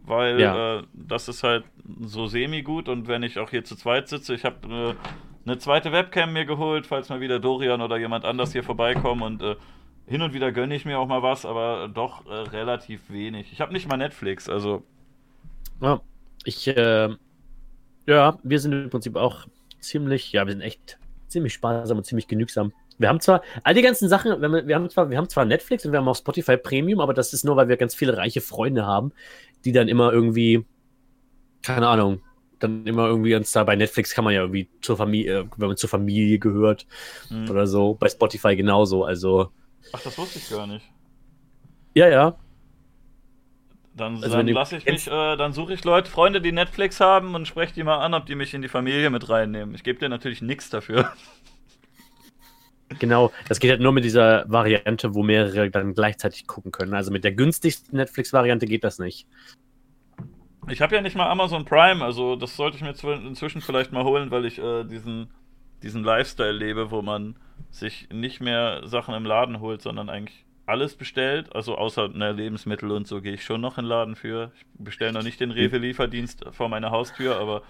weil 0.04 0.38
Ja. 0.40 0.62
äh, 0.80 0.84
das 0.94 1.28
ist 1.30 1.44
halt 1.44 1.66
so 2.02 2.28
semi-gut 2.28 2.90
und 2.90 3.08
wenn 3.08 3.24
ich 3.24 3.40
auch 3.40 3.50
hier 3.50 3.64
zu 3.66 3.76
zweit 3.76 4.08
sitze, 4.08 4.36
ich 4.36 4.46
habe 4.46 4.96
äh, 4.96 5.50
eine 5.50 5.58
zweite 5.60 5.92
Webcam 5.92 6.34
mir 6.34 6.46
geholt, 6.46 6.88
falls 6.88 7.10
mal 7.10 7.22
wieder 7.22 7.40
Dorian 7.40 7.82
oder 7.82 7.98
jemand 7.98 8.26
anders 8.26 8.52
hier 8.54 8.64
vorbeikommen 8.64 9.24
und 9.24 9.42
äh, 9.44 9.56
hin 10.08 10.22
und 10.22 10.34
wieder 10.34 10.52
gönne 10.52 10.76
ich 10.76 10.86
mir 10.86 11.00
auch 11.00 11.08
mal 11.08 11.24
was, 11.24 11.46
aber 11.46 11.90
doch 11.94 12.26
äh, 12.28 12.34
relativ 12.34 13.10
wenig. 13.10 13.52
Ich 13.52 13.62
habe 13.62 13.74
nicht 13.74 13.88
mal 13.88 13.98
Netflix, 13.98 14.50
also 14.50 14.84
Ja, 15.82 16.02
ich, 16.46 16.68
äh, 16.68 17.10
ja, 18.08 18.40
wir 18.44 18.60
sind 18.60 18.74
im 18.74 18.90
Prinzip 18.90 19.16
auch 19.16 19.48
ziemlich, 19.80 20.32
ja, 20.32 20.46
wir 20.46 20.54
sind 20.54 20.62
echt 20.62 20.98
ziemlich 21.28 21.54
sparsam 21.54 21.98
und 21.98 22.06
ziemlich 22.06 22.28
genügsam. 22.28 22.72
Wir 22.98 23.10
haben 23.10 23.20
zwar 23.20 23.42
all 23.64 23.74
die 23.74 23.82
ganzen 23.82 24.08
Sachen, 24.08 24.42
wir 24.42 24.50
haben, 24.50 24.68
wir 24.68 24.76
haben 24.76 24.90
zwar, 24.90 25.10
wir 25.10 25.18
haben 25.18 25.28
zwar 25.28 25.46
Netflix 25.46 25.86
und 25.86 25.92
wir 25.92 26.00
haben 26.00 26.08
auch 26.08 26.16
Spotify 26.16 26.56
Premium, 26.56 27.02
aber 27.02 27.14
das 27.14 27.34
ist 27.34 27.44
nur, 27.44 27.58
weil 27.58 27.68
wir 27.68 27.78
ganz 27.78 27.94
viele 27.94 28.16
reiche 28.16 28.42
Freunde 28.42 28.86
haben, 28.86 29.12
die 29.66 29.74
dann 29.74 29.90
immer 29.90 30.14
irgendwie, 30.14 30.66
keine 31.62 31.88
Ahnung, 31.88 32.22
dann 32.60 32.86
immer 32.86 33.08
irgendwie 33.08 33.32
ganz 33.32 33.52
da 33.52 33.64
bei 33.66 33.76
Netflix 33.76 34.14
kann 34.14 34.24
man 34.24 34.34
ja 34.34 34.42
irgendwie 34.42 34.70
zur 34.82 34.96
Familie, 34.96 35.40
äh, 35.40 35.46
wenn 35.58 35.68
man 35.68 35.78
zur 35.78 35.90
Familie 35.90 36.40
gehört 36.40 36.86
hm. 37.28 37.50
oder 37.50 37.68
so, 37.68 37.96
bei 37.96 38.08
Spotify 38.08 38.56
genauso, 38.56 39.04
also, 39.04 39.52
ach, 39.92 40.02
das 40.02 40.18
wusste 40.18 40.40
ich 40.40 40.50
gar 40.50 40.68
nicht. 40.68 40.86
ja, 41.96 42.08
ja, 42.08 42.38
Dann, 43.98 44.16
Also 44.16 44.38
dann 44.38 44.48
lasse 44.48 44.76
ich 44.78 44.86
mich, 44.86 45.08
äh, 45.08 45.38
dann 45.38 45.54
suche 45.54 45.74
ich 45.74 45.84
Leute, 45.86 46.12
Freunde, 46.12 46.42
die 46.42 46.52
Netflix 46.52 47.00
haben 47.00 47.34
und 47.34 47.48
spreche 47.48 47.74
die 47.74 47.84
mal 47.84 48.00
an, 48.00 48.14
ob 48.14 48.26
die 48.26 48.36
mich 48.36 48.54
in 48.54 48.62
die 48.62 48.68
Familie 48.68 49.10
mit 49.10 49.30
reinnehmen. 49.30 49.74
Ich 49.74 49.84
gebe 49.84 50.00
dir 50.00 50.10
natürlich 50.10 50.42
nichts 50.42 50.70
dafür. 50.70 51.14
Genau, 53.00 53.32
das 53.48 53.60
geht 53.60 53.72
halt 53.72 53.82
nur 53.82 53.94
mit 53.94 54.04
dieser 54.04 54.46
Variante, 54.48 55.16
wo 55.16 55.24
mehrere 55.24 55.72
dann 55.72 55.94
gleichzeitig 55.94 56.46
gucken 56.46 56.72
können. 56.72 56.94
Also 56.94 57.12
mit 57.12 57.24
der 57.24 57.32
günstigsten 57.32 57.98
Netflix-Variante 57.98 58.66
geht 58.66 58.84
das 58.84 59.00
nicht. 59.00 59.28
Ich 60.68 60.82
habe 60.82 60.96
ja 60.96 61.02
nicht 61.02 61.16
mal 61.16 61.30
Amazon 61.30 61.64
Prime, 61.64 62.04
also 62.04 62.36
das 62.36 62.56
sollte 62.56 62.78
ich 62.78 62.84
mir 62.84 62.94
zw- 62.94 63.26
inzwischen 63.26 63.62
vielleicht 63.62 63.92
mal 63.92 64.04
holen, 64.04 64.32
weil 64.32 64.46
ich 64.46 64.60
äh, 64.60 64.84
diesen, 64.84 65.30
diesen 65.84 66.04
Lifestyle 66.04 66.52
lebe, 66.52 66.92
wo 66.92 67.02
man 67.02 67.36
sich 67.70 68.10
nicht 68.12 68.42
mehr 68.42 68.82
Sachen 68.86 69.14
im 69.14 69.26
Laden 69.26 69.60
holt, 69.60 69.82
sondern 69.82 70.10
eigentlich 70.10 70.46
alles 70.66 70.96
bestellt. 70.96 71.56
Also 71.56 71.76
außer 71.78 72.08
ne, 72.10 72.32
Lebensmittel 72.32 72.92
und 72.92 73.08
so 73.08 73.22
gehe 73.22 73.34
ich 73.34 73.44
schon 73.44 73.62
noch 73.62 73.78
in 73.78 73.84
den 73.86 73.90
Laden 73.90 74.16
für. 74.16 74.52
Ich 74.58 74.66
bestelle 74.78 75.14
noch 75.14 75.24
nicht 75.24 75.40
den 75.40 75.52
Rewe-Lieferdienst 75.52 76.46
vor 76.52 76.70
meiner 76.70 76.92
Haustür, 76.92 77.38
aber 77.38 77.62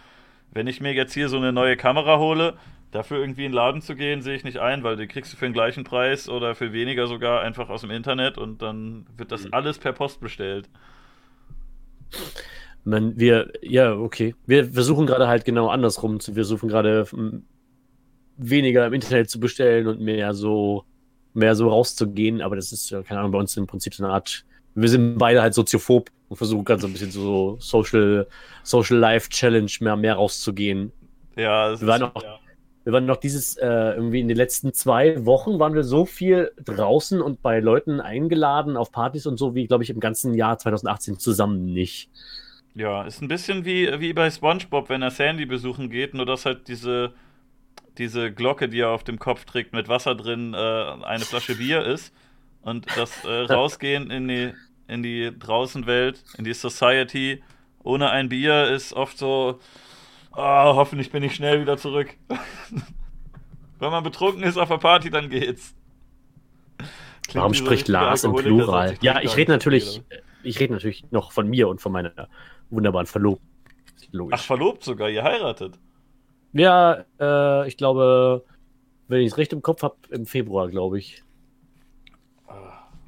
wenn 0.51 0.67
ich 0.67 0.79
mir 0.81 0.93
jetzt 0.93 1.13
hier 1.13 1.27
so 1.29 1.37
eine 1.37 1.51
neue 1.51 1.75
Kamera 1.77 2.17
hole, 2.19 2.53
dafür 2.91 3.17
irgendwie 3.19 3.43
in 3.45 3.51
den 3.51 3.55
Laden 3.55 3.81
zu 3.81 3.95
gehen, 3.95 4.21
sehe 4.21 4.35
ich 4.35 4.45
nicht 4.45 4.59
ein, 4.59 4.83
weil 4.83 4.95
die 4.95 5.07
kriegst 5.07 5.33
du 5.33 5.37
für 5.37 5.45
den 5.45 5.53
gleichen 5.53 5.83
Preis 5.83 6.29
oder 6.29 6.55
für 6.55 6.71
weniger 6.71 7.07
sogar 7.07 7.41
einfach 7.41 7.67
aus 7.69 7.81
dem 7.81 7.91
Internet 7.91 8.37
und 8.37 8.61
dann 8.61 9.05
wird 9.17 9.31
das 9.33 9.43
Mhm. 9.45 9.53
alles 9.53 9.77
per 9.79 9.91
Post 9.91 10.21
bestellt. 10.21 10.69
Man, 12.83 13.19
wir, 13.19 13.51
ja, 13.61 13.95
okay. 13.95 14.35
Wir 14.45 14.65
versuchen 14.71 15.07
gerade 15.07 15.27
halt 15.27 15.43
genau 15.43 15.67
andersrum. 15.69 16.19
zu- 16.19 16.35
Wir 16.35 16.43
suchen 16.45 16.69
gerade 16.69 17.05
m, 17.11 17.43
weniger 18.37 18.85
im 18.85 18.93
Internet 18.93 19.29
zu 19.29 19.39
bestellen 19.39 19.87
und 19.87 19.99
mehr 20.01 20.33
so, 20.33 20.85
mehr 21.35 21.55
so 21.55 21.69
rauszugehen. 21.69 22.41
Aber 22.41 22.55
das 22.55 22.71
ist, 22.71 22.89
ja, 22.89 23.01
keine 23.03 23.19
Ahnung, 23.19 23.31
bei 23.31 23.39
uns 23.39 23.55
im 23.57 23.67
Prinzip 23.67 23.93
so 23.93 24.03
eine 24.03 24.13
Art. 24.13 24.45
Wir 24.73 24.89
sind 24.89 25.17
beide 25.17 25.41
halt 25.41 25.53
soziophob 25.53 26.09
und 26.29 26.37
versuchen 26.37 26.65
gerade 26.65 26.81
so 26.81 26.87
ein 26.87 26.93
bisschen 26.93 27.11
so 27.11 27.57
Social, 27.59 28.27
Social 28.63 28.97
Life 28.97 29.29
Challenge 29.29 29.71
mehr, 29.79 29.95
mehr 29.95 30.15
rauszugehen. 30.15 30.91
Ja, 31.37 31.71
es 31.71 31.81
Wir 31.81 31.87
waren 31.87 32.01
ist- 32.03 32.15
auch- 32.15 32.23
ja. 32.23 32.39
Wir 32.83 32.93
waren 32.93 33.07
noch 33.07 33.17
dieses, 33.17 33.57
äh, 33.57 33.65
irgendwie 33.95 34.19
in 34.19 34.27
den 34.27 34.37
letzten 34.37 34.71
zwei 34.71 35.25
Wochen 35.25 35.57
waren 35.57 35.73
wir 35.73 35.83
so 35.83 36.05
viel 36.05 36.51
draußen 36.63 37.19
und 37.19 37.41
bei 37.41 37.59
Leuten 37.59 37.99
eingeladen 37.99 38.77
auf 38.77 38.91
Partys 38.91 39.25
und 39.25 39.37
so, 39.37 39.55
wie, 39.55 39.65
glaube 39.65 39.83
ich, 39.83 39.89
im 39.89 39.99
ganzen 39.99 40.35
Jahr 40.35 40.59
2018 40.59 41.17
zusammen 41.17 41.65
nicht. 41.65 42.11
Ja, 42.75 43.03
ist 43.03 43.23
ein 43.23 43.27
bisschen 43.27 43.65
wie, 43.65 43.89
wie 43.99 44.13
bei 44.13 44.29
SpongeBob, 44.29 44.89
wenn 44.89 45.01
er 45.01 45.09
Sandy 45.09 45.47
besuchen 45.47 45.89
geht, 45.89 46.13
nur 46.13 46.27
dass 46.27 46.45
halt 46.45 46.67
diese, 46.67 47.13
diese 47.97 48.31
Glocke, 48.31 48.69
die 48.69 48.79
er 48.79 48.89
auf 48.89 49.03
dem 49.03 49.19
Kopf 49.19 49.45
trägt, 49.45 49.73
mit 49.73 49.87
Wasser 49.87 50.15
drin, 50.15 50.53
äh, 50.53 50.57
eine 50.57 51.23
Flasche 51.23 51.55
Bier 51.55 51.83
ist. 51.83 52.13
Und 52.61 52.85
das 52.97 53.23
äh, 53.25 53.29
Rausgehen 53.51 54.11
in 54.11 54.27
die, 54.27 54.53
in 54.87 55.03
die 55.03 55.31
Draußenwelt, 55.37 56.23
in 56.37 56.43
die 56.43 56.53
Society, 56.53 57.43
ohne 57.83 58.09
ein 58.09 58.29
Bier 58.29 58.69
ist 58.69 58.93
oft 58.93 59.17
so, 59.17 59.59
ah, 60.31 60.73
hoffentlich 60.73 61.11
bin 61.11 61.23
ich 61.23 61.35
schnell 61.35 61.61
wieder 61.61 61.77
zurück. 61.77 62.15
Wenn 63.79 63.91
man 63.91 64.03
betrunken 64.03 64.43
ist 64.43 64.57
auf 64.57 64.69
der 64.69 64.77
Party, 64.77 65.09
dann 65.09 65.29
geht's. 65.29 65.75
Klingt 67.27 67.41
Warum 67.41 67.53
spricht 67.53 67.87
Lars 67.87 68.23
im 68.23 68.35
Plural? 68.35 68.97
Ja, 69.01 69.21
ich 69.21 69.35
rede 69.35 69.51
natürlich, 69.51 70.01
ich 70.43 70.59
rede 70.59 70.73
natürlich 70.73 71.05
noch 71.11 71.31
von 71.31 71.47
mir 71.47 71.67
und 71.67 71.81
von 71.81 71.91
meiner 71.91 72.27
wunderbaren 72.69 73.07
Verlobten. 73.07 73.47
Ach, 74.31 74.41
verlobt 74.41 74.83
sogar, 74.83 75.09
ihr 75.09 75.23
heiratet. 75.23 75.77
Ja, 76.55 77.05
äh, 77.19 77.67
ich 77.67 77.77
glaube, 77.77 78.43
wenn 79.07 79.21
ich 79.21 79.27
es 79.27 79.37
recht 79.37 79.53
im 79.53 79.61
Kopf 79.61 79.83
habe, 79.83 79.95
im 80.09 80.25
Februar, 80.25 80.69
glaube 80.69 80.97
ich. 80.97 81.23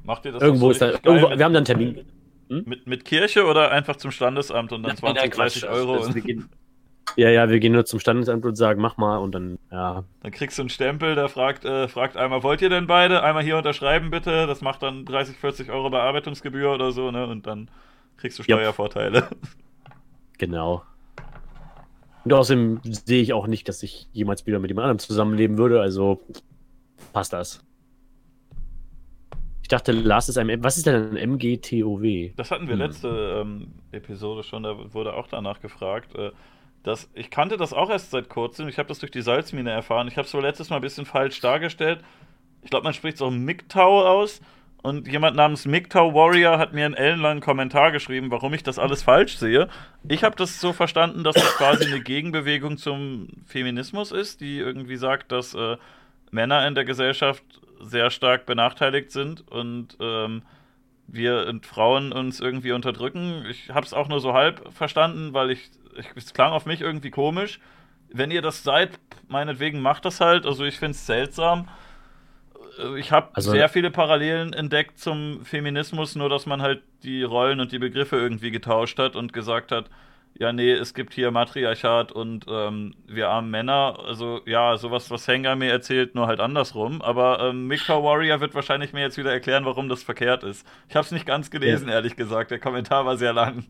Macht 0.04 0.26
ihr 0.26 0.32
das 0.32 0.42
Irgendwo 0.42 0.68
auch 0.68 0.72
ist 0.72 0.80
so 0.80 0.86
da, 0.86 1.00
irgendwo, 1.04 1.30
mit, 1.30 1.40
wir 1.40 1.46
haben 1.46 1.54
dann 1.54 1.56
einen 1.56 1.66
Termin. 1.66 2.06
mit, 2.50 2.88
mit 2.88 3.06
Kirche 3.06 3.46
oder 3.46 3.72
einfach 3.72 3.98
zum 3.98 4.12
Standesamt 4.12 4.72
und 4.72 4.84
dann 4.84 4.96
20, 4.96 5.32
30 5.32 5.62
Quatsch. 5.62 5.70
Euro? 5.70 5.96
Also, 5.96 6.08
und 6.08 6.16
wir 6.16 6.22
gehen, 6.22 6.50
ja, 7.16 7.30
ja, 7.30 7.50
wir 7.50 7.60
gehen 7.60 7.74
nur 7.74 7.86
zum 7.86 8.00
Standesamt 8.00 8.46
und 8.46 8.56
sagen, 8.56 8.82
mach 8.82 8.98
mal 8.98 9.18
und 9.18 9.34
dann, 9.34 9.60
ja. 9.72 10.04
dann 10.22 10.32
kriegst 10.32 10.58
du 10.58 10.62
einen 10.62 10.70
Stempel, 10.70 11.16
der 11.16 11.30
fragt, 11.30 11.66
äh, 11.66 11.88
fragt 11.88 12.16
einmal, 12.16 12.44
wollt 12.44 12.62
ihr 12.62 12.70
denn 12.70 12.88
beide? 12.88 13.24
Einmal 13.24 13.44
hier 13.44 13.58
unterschreiben 13.58 14.12
bitte. 14.12 14.46
Das 14.46 14.62
macht 14.62 14.84
dann 14.84 15.06
30, 15.06 15.38
40 15.38 15.72
Euro 15.72 15.90
Bearbeitungsgebühr 15.90 16.74
oder 16.74 16.92
so, 16.92 17.12
ne? 17.12 17.26
Und 17.28 17.48
dann 17.48 17.70
kriegst 18.18 18.38
du 18.40 18.44
Yep. 18.44 18.60
Steuervorteile. 18.60 19.28
Genau. 20.40 20.84
Und 22.28 22.34
außerdem 22.34 22.82
sehe 22.84 23.22
ich 23.22 23.32
auch 23.32 23.48
nicht, 23.48 23.70
dass 23.70 23.82
ich 23.84 24.10
jemals 24.12 24.46
wieder 24.46 24.60
mit 24.60 24.70
jemand 24.70 24.84
anderem 24.84 25.00
zusammenleben 25.00 25.58
würde, 25.58 25.80
also 25.80 26.20
passt 27.14 27.32
das. 27.32 27.64
Ich 29.62 29.70
dachte, 29.70 29.94
Lars 29.94 30.28
ist 30.28 30.38
ein. 30.38 30.62
Was 30.62 30.76
ist 30.76 30.88
denn 30.88 31.16
ein 31.16 31.30
MGTOW? 31.36 32.34
Das 32.36 32.52
hatten 32.52 32.68
wir 32.68 32.74
Hm. 32.74 32.82
letzte 32.82 33.44
ähm, 33.46 33.68
Episode 33.94 34.44
schon, 34.44 34.64
da 34.64 34.94
wurde 34.94 35.14
auch 35.14 35.28
danach 35.28 35.62
gefragt. 35.62 36.16
Äh, 36.16 36.32
das, 36.84 37.10
ich 37.14 37.30
kannte 37.30 37.56
das 37.56 37.72
auch 37.72 37.90
erst 37.90 38.12
seit 38.12 38.28
kurzem. 38.28 38.68
Ich 38.68 38.78
habe 38.78 38.90
das 38.90 39.00
durch 39.00 39.14
die 39.14 39.22
Salzmine 39.22 39.72
erfahren. 39.72 40.10
Ich 40.10 40.18
habe 40.18 40.28
es 40.28 40.34
wohl 40.34 40.42
letztes 40.42 40.70
Mal 40.70 40.76
ein 40.76 40.82
bisschen 40.82 41.06
falsch 41.06 41.40
dargestellt. 41.40 42.02
Ich 42.62 42.70
glaube, 42.70 42.84
man 42.84 42.94
spricht 42.94 43.16
es 43.16 43.22
auch 43.22 43.32
MGTOW 43.32 44.06
aus. 44.06 44.42
Und 44.88 45.06
jemand 45.06 45.36
namens 45.36 45.66
MGTOW 45.66 46.14
Warrior 46.14 46.58
hat 46.58 46.72
mir 46.72 46.86
einen 46.86 46.94
ellenlangen 46.94 47.42
Kommentar 47.42 47.92
geschrieben, 47.92 48.32
warum 48.32 48.54
ich 48.54 48.64
das 48.64 48.80
alles 48.80 49.04
falsch 49.04 49.36
sehe. 49.36 49.68
Ich 50.08 50.24
habe 50.24 50.38
das 50.38 50.62
so 50.62 50.72
verstanden, 50.72 51.26
dass 51.26 51.36
das 51.36 51.58
quasi 51.58 51.88
eine 51.88 52.00
Gegenbewegung 52.00 52.78
zum 52.78 53.28
Feminismus 53.46 54.14
ist, 54.14 54.40
die 54.40 54.60
irgendwie 54.60 54.96
sagt, 54.96 55.34
dass 55.34 55.54
äh, 55.56 55.76
Männer 56.32 56.66
in 56.66 56.74
der 56.74 56.86
Gesellschaft 56.86 57.44
sehr 57.82 58.10
stark 58.12 58.46
benachteiligt 58.46 59.12
sind 59.12 59.46
und 59.52 59.98
ähm, 60.00 60.44
wir 61.06 61.48
und 61.48 61.66
Frauen 61.66 62.14
uns 62.14 62.40
irgendwie 62.40 62.72
unterdrücken. 62.72 63.44
Ich 63.50 63.72
habe 63.72 63.86
es 63.86 63.94
auch 63.94 64.08
nur 64.08 64.22
so 64.22 64.32
halb 64.32 64.72
verstanden, 64.72 65.34
weil 65.34 65.52
ich, 65.52 65.70
ich 65.98 66.08
es 66.16 66.34
klang 66.34 66.54
auf 66.54 66.66
mich 66.66 66.80
irgendwie 66.80 67.12
komisch. 67.12 67.60
Wenn 68.08 68.32
ihr 68.32 68.42
das 68.42 68.64
seid, 68.64 68.92
meinetwegen 69.28 69.82
macht 69.82 70.06
das 70.06 70.22
halt. 70.22 70.46
Also 70.46 70.64
ich 70.64 70.80
finde 70.80 70.92
es 70.92 71.06
seltsam. 71.06 71.68
Äh, 72.80 73.00
Ich 73.00 73.12
habe 73.12 73.30
Also- 73.34 73.52
sehr 73.52 73.70
viele 73.70 73.92
Parallelen 73.92 74.54
entdeckt 74.54 75.00
zum 75.00 75.44
Feminismus, 75.46 76.16
nur 76.16 76.30
dass 76.30 76.46
man 76.46 76.62
halt 76.62 76.82
die 77.04 77.24
Rollen 77.24 77.60
und 77.60 77.72
die 77.72 77.80
Begriffe 77.80 78.18
irgendwie 78.18 78.52
getauscht 78.52 79.00
hat 79.00 79.16
und 79.16 79.34
gesagt 79.34 79.72
hat, 79.72 79.86
ja, 80.40 80.54
nee, 80.54 80.72
es 80.72 80.94
gibt 80.94 81.16
hier 81.16 81.32
Matriarchat 81.32 82.12
und 82.12 82.46
ähm, 82.48 82.94
wir 83.08 83.30
armen 83.30 83.50
Männer. 83.50 83.98
Also 84.06 84.42
ja, 84.46 84.78
sowas, 84.78 85.10
was 85.10 85.28
Hengar 85.28 85.56
mir 85.56 85.72
erzählt, 85.72 86.14
nur 86.14 86.28
halt 86.28 86.40
andersrum. 86.40 87.02
Aber 87.02 87.40
ähm, 87.40 87.66
Mikau 87.68 88.04
Warrior 88.04 88.40
wird 88.40 88.54
wahrscheinlich 88.54 88.94
mir 88.94 89.02
jetzt 89.02 89.18
wieder 89.18 89.32
erklären, 89.32 89.66
warum 89.66 89.90
das 89.90 90.04
verkehrt 90.04 90.44
ist. 90.44 90.68
Ich 90.90 90.96
habe 90.96 91.06
es 91.06 91.12
nicht 91.12 91.26
ganz 91.26 91.50
gelesen, 91.50 91.90
ehrlich 91.90 92.16
gesagt. 92.16 92.52
Der 92.52 92.60
Kommentar 92.60 93.04
war 93.08 93.18
sehr 93.18 93.34
lang. 93.34 93.66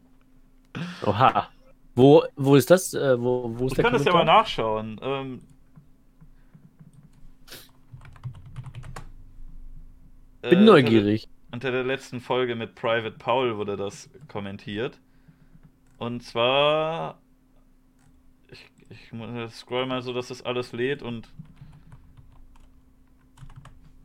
Oha. 1.05 1.47
Wo, 1.95 2.23
wo 2.35 2.55
ist 2.55 2.69
das? 2.69 2.93
Äh, 2.93 3.19
wo, 3.19 3.49
wo 3.57 3.65
ist 3.67 3.71
Ich 3.71 3.75
der 3.77 3.85
kann 3.85 3.93
das 3.93 4.03
ja 4.03 4.11
mal 4.11 4.19
Kommentar? 4.19 4.41
nachschauen. 4.41 4.99
Ähm, 5.01 5.41
Bin 10.49 10.59
äh, 10.59 10.65
neugierig. 10.65 11.27
Unter 11.51 11.71
der 11.71 11.83
letzten 11.83 12.19
Folge 12.19 12.55
mit 12.55 12.75
Private 12.75 13.17
Paul 13.17 13.57
wurde 13.57 13.77
das 13.77 14.09
kommentiert. 14.27 14.99
Und 15.97 16.23
zwar. 16.23 17.19
Ich, 18.49 18.65
ich 18.89 19.11
scroll 19.53 19.85
mal 19.85 20.01
so, 20.01 20.13
dass 20.13 20.27
das 20.27 20.41
alles 20.41 20.73
lädt 20.73 21.01
und. 21.01 21.29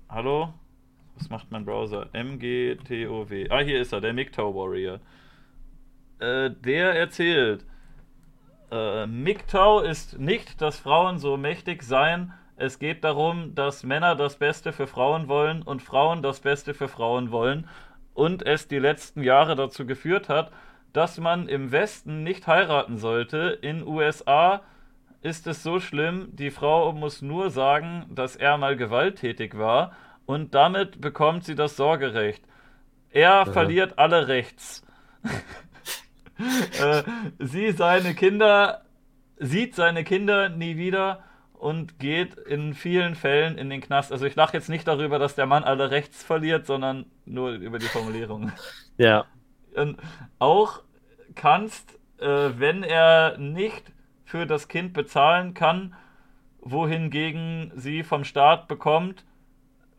Hallo? 0.08 0.54
Was 1.16 1.30
macht 1.30 1.50
mein 1.50 1.64
Browser? 1.64 2.08
MGTOW. 2.12 3.50
Ah, 3.50 3.60
hier 3.60 3.80
ist 3.80 3.92
er, 3.92 4.00
der 4.00 4.12
MGTOW 4.12 4.54
Warrior. 4.54 5.00
Äh, 6.18 6.50
der 6.50 6.94
erzählt. 6.94 7.64
Äh, 8.70 9.06
MGTOW 9.06 9.84
ist 9.84 10.18
nicht, 10.18 10.60
dass 10.60 10.78
Frauen 10.78 11.18
so 11.18 11.36
mächtig 11.36 11.82
seien. 11.82 12.32
Es 12.62 12.78
geht 12.78 13.02
darum, 13.02 13.56
dass 13.56 13.82
Männer 13.82 14.14
das 14.14 14.36
Beste 14.36 14.72
für 14.72 14.86
Frauen 14.86 15.26
wollen 15.26 15.62
und 15.62 15.82
Frauen 15.82 16.22
das 16.22 16.38
Beste 16.38 16.74
für 16.74 16.86
Frauen 16.86 17.32
wollen. 17.32 17.68
Und 18.14 18.46
es 18.46 18.68
die 18.68 18.78
letzten 18.78 19.24
Jahre 19.24 19.56
dazu 19.56 19.84
geführt 19.84 20.28
hat, 20.28 20.52
dass 20.92 21.18
man 21.18 21.48
im 21.48 21.72
Westen 21.72 22.22
nicht 22.22 22.46
heiraten 22.46 22.98
sollte. 22.98 23.58
In 23.62 23.84
USA 23.84 24.62
ist 25.22 25.48
es 25.48 25.64
so 25.64 25.80
schlimm, 25.80 26.28
die 26.36 26.52
Frau 26.52 26.92
muss 26.92 27.20
nur 27.20 27.50
sagen, 27.50 28.06
dass 28.10 28.36
er 28.36 28.56
mal 28.58 28.76
gewalttätig 28.76 29.58
war 29.58 29.96
und 30.24 30.54
damit 30.54 31.00
bekommt 31.00 31.42
sie 31.42 31.56
das 31.56 31.76
Sorgerecht. 31.76 32.44
Er 33.10 33.44
verliert 33.44 33.98
alle 33.98 34.28
Rechts. 34.28 34.86
äh, 36.80 37.02
sie 37.40 37.72
seine 37.72 38.14
Kinder 38.14 38.82
sieht 39.40 39.74
seine 39.74 40.04
Kinder 40.04 40.48
nie 40.48 40.76
wieder 40.76 41.24
und 41.62 42.00
geht 42.00 42.34
in 42.34 42.74
vielen 42.74 43.14
Fällen 43.14 43.56
in 43.56 43.70
den 43.70 43.80
Knast. 43.80 44.10
Also 44.10 44.26
ich 44.26 44.34
lache 44.34 44.56
jetzt 44.56 44.68
nicht 44.68 44.88
darüber, 44.88 45.20
dass 45.20 45.36
der 45.36 45.46
Mann 45.46 45.62
alle 45.62 45.92
Rechts 45.92 46.24
verliert, 46.24 46.66
sondern 46.66 47.06
nur 47.24 47.52
über 47.52 47.78
die 47.78 47.86
Formulierung. 47.86 48.50
Ja. 48.98 49.26
Und 49.76 49.96
auch 50.40 50.82
kannst, 51.36 52.00
äh, 52.18 52.50
wenn 52.56 52.82
er 52.82 53.38
nicht 53.38 53.92
für 54.24 54.44
das 54.44 54.66
Kind 54.66 54.92
bezahlen 54.92 55.54
kann, 55.54 55.94
wohingegen 56.60 57.70
sie 57.76 58.02
vom 58.02 58.24
Staat 58.24 58.66
bekommt, 58.66 59.24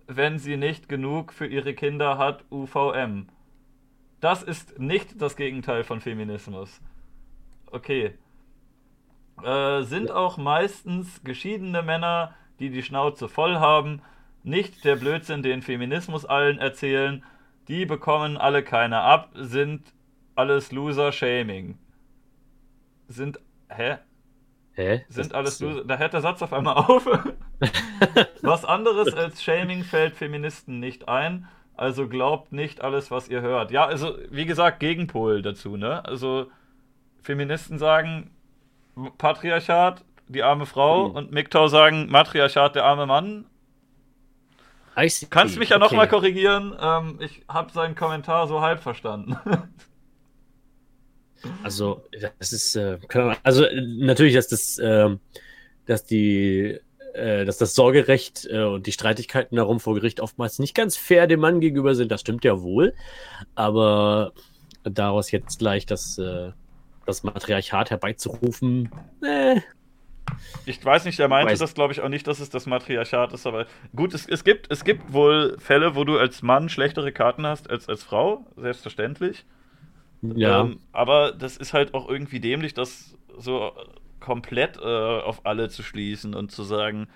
wenn 0.06 0.40
sie 0.40 0.58
nicht 0.58 0.90
genug 0.90 1.32
für 1.32 1.48
ihre 1.48 1.74
Kinder 1.74 2.18
hat, 2.18 2.44
UVM. 2.52 3.30
Das 4.20 4.44
ist 4.44 4.80
nicht 4.80 5.22
das 5.22 5.38
Gegenteil 5.38 5.86
von 5.86 6.02
Feminismus. 6.02 6.82
Okay. 7.72 8.16
Äh, 9.42 9.84
sind 9.84 10.12
auch 10.12 10.38
meistens 10.38 11.24
geschiedene 11.24 11.82
Männer, 11.82 12.36
die 12.60 12.70
die 12.70 12.84
Schnauze 12.84 13.28
voll 13.28 13.56
haben, 13.56 14.02
nicht 14.44 14.84
der 14.84 14.96
Blödsinn, 14.98 15.42
den 15.42 15.62
Feminismus 15.62 16.26
allen 16.26 16.60
erzählen, 16.60 17.24
die 17.68 17.86
bekommen 17.86 18.38
alle 18.38 18.64
keine 18.64 19.00
ab, 19.02 19.32
sind 19.36 19.94
alles 20.36 20.72
Loser-Shaming. 20.72 21.78
Sind, 23.08 23.40
hä? 23.70 23.98
Hä? 24.74 25.06
Sind 25.08 25.32
Das 25.32 25.34
alles 25.34 25.60
Loser? 25.60 25.86
Da 25.86 25.98
hört 25.98 26.14
der 26.14 26.22
Satz 26.22 26.42
auf 26.42 26.52
einmal 26.52 26.76
auf. 26.76 27.06
Was 28.42 28.66
anderes 28.66 29.14
als 29.14 29.44
Shaming 29.44 29.84
fällt 29.84 30.16
Feministen 30.16 30.80
nicht 30.80 31.08
ein. 31.08 31.48
Also 31.76 32.08
glaubt 32.08 32.52
nicht 32.52 32.82
alles, 32.82 33.10
was 33.10 33.30
ihr 33.30 33.42
hört. 33.42 33.72
Ja, 33.72 33.86
also 33.86 34.16
wie 34.30 34.46
gesagt, 34.46 34.80
Gegenpol 34.80 35.42
dazu, 35.42 35.76
ne? 35.76 36.06
Also 36.06 36.52
Feministen 37.24 37.80
sagen 37.80 38.30
Patriarchat, 39.18 40.04
die 40.28 40.44
arme 40.44 40.66
Frau, 40.66 41.10
Mhm. 41.10 41.16
und 41.16 41.32
MGTOW 41.32 41.70
sagen 41.70 42.08
Matriarchat, 42.10 42.76
der 42.76 42.86
arme 42.86 43.06
Mann. 43.06 43.46
Kannst 45.32 45.58
mich 45.58 45.70
ja 45.70 45.78
Okay. 45.78 45.86
nochmal 45.86 46.08
korrigieren. 46.08 46.76
Ähm, 46.80 47.20
ich 47.20 47.42
habe 47.48 47.72
seinen 47.72 47.96
Kommentar 47.96 48.48
so 48.48 48.62
halb 48.62 48.82
verstanden. 48.82 49.38
Also, 51.62 52.02
das 52.40 52.54
ist, 52.54 52.76
äh, 52.78 53.00
also 53.44 53.66
äh, 53.66 53.82
natürlich, 53.82 54.34
dass 54.34 54.48
das, 54.48 54.80
ähm, 54.82 55.20
dass 55.86 56.06
die, 56.06 56.80
äh, 57.14 57.44
dass 57.44 57.58
das 57.58 57.76
Sorgerecht 57.76 58.48
äh, 58.50 58.64
und 58.64 58.88
die 58.88 58.94
Streitigkeiten 58.94 59.58
darum 59.58 59.82
vor 59.82 59.94
Gericht 59.96 60.22
oftmals 60.22 60.60
nicht 60.60 60.74
ganz 60.74 60.96
fair 60.96 61.28
dem 61.28 61.42
Mann 61.42 61.60
gegenüber 61.60 61.96
sind, 61.96 62.12
das 62.12 62.22
stimmt 62.22 62.46
ja 62.46 62.62
wohl. 62.62 62.94
Aber 63.56 64.32
daraus 64.84 65.32
jetzt 65.32 65.60
gleich 65.60 65.86
das, 65.86 66.18
äh, 66.18 66.52
das 67.06 67.24
Matriarchat 67.24 67.92
herbeizurufen, 67.92 68.92
äh, 69.22 69.62
Ich 70.66 70.84
weiß 70.84 71.06
nicht, 71.06 71.20
er 71.20 71.28
meinte 71.28 71.56
Weiß- 71.56 71.60
das, 71.60 71.74
glaube 71.74 71.94
ich, 71.94 72.02
auch 72.02 72.10
nicht, 72.10 72.28
dass 72.28 72.40
es 72.40 72.50
das 72.50 72.66
Matriarchat 72.66 73.34
ist, 73.34 73.46
aber 73.48 73.66
gut, 73.96 74.14
es, 74.14 74.26
es, 74.28 74.44
gibt, 74.44 74.72
es 74.72 74.84
gibt 74.84 75.12
wohl 75.14 75.58
Fälle, 75.60 75.96
wo 75.96 76.04
du 76.06 76.18
als 76.18 76.42
Mann 76.42 76.70
schlechtere 76.70 77.12
Karten 77.12 77.46
hast 77.46 77.70
als 77.70 77.88
als 77.90 78.04
Frau, 78.04 78.46
selbstverständlich. 78.56 79.46
ja. 80.22 80.62
Ähm, 80.62 80.80
aber 80.92 81.32
das 81.34 81.58
ist 81.58 81.74
halt 81.74 81.94
auch 81.94 82.10
irgendwie 82.10 82.40
dämlich, 82.40 82.74
das 82.74 83.18
so 83.38 83.74
komplett 84.20 84.78
äh, 84.78 84.82
auf 84.82 85.46
alle 85.46 85.70
zu 85.70 85.84
schließen 85.84 86.34
und 86.36 86.52
zu 86.52 86.64
sagen, 86.64 87.08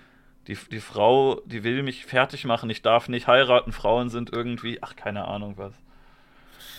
die, 0.48 0.56
die 0.70 0.80
Frau, 0.80 1.40
die 1.46 1.64
will 1.64 1.82
mich 1.82 2.06
fertig 2.06 2.44
machen, 2.44 2.70
ich 2.70 2.82
darf 2.82 3.08
nicht 3.08 3.26
heiraten, 3.28 3.72
Frauen 3.72 4.10
sind 4.10 4.32
irgendwie, 4.32 4.78
ach, 4.82 4.96
keine 4.96 5.26
Ahnung 5.28 5.54
was. 5.58 5.74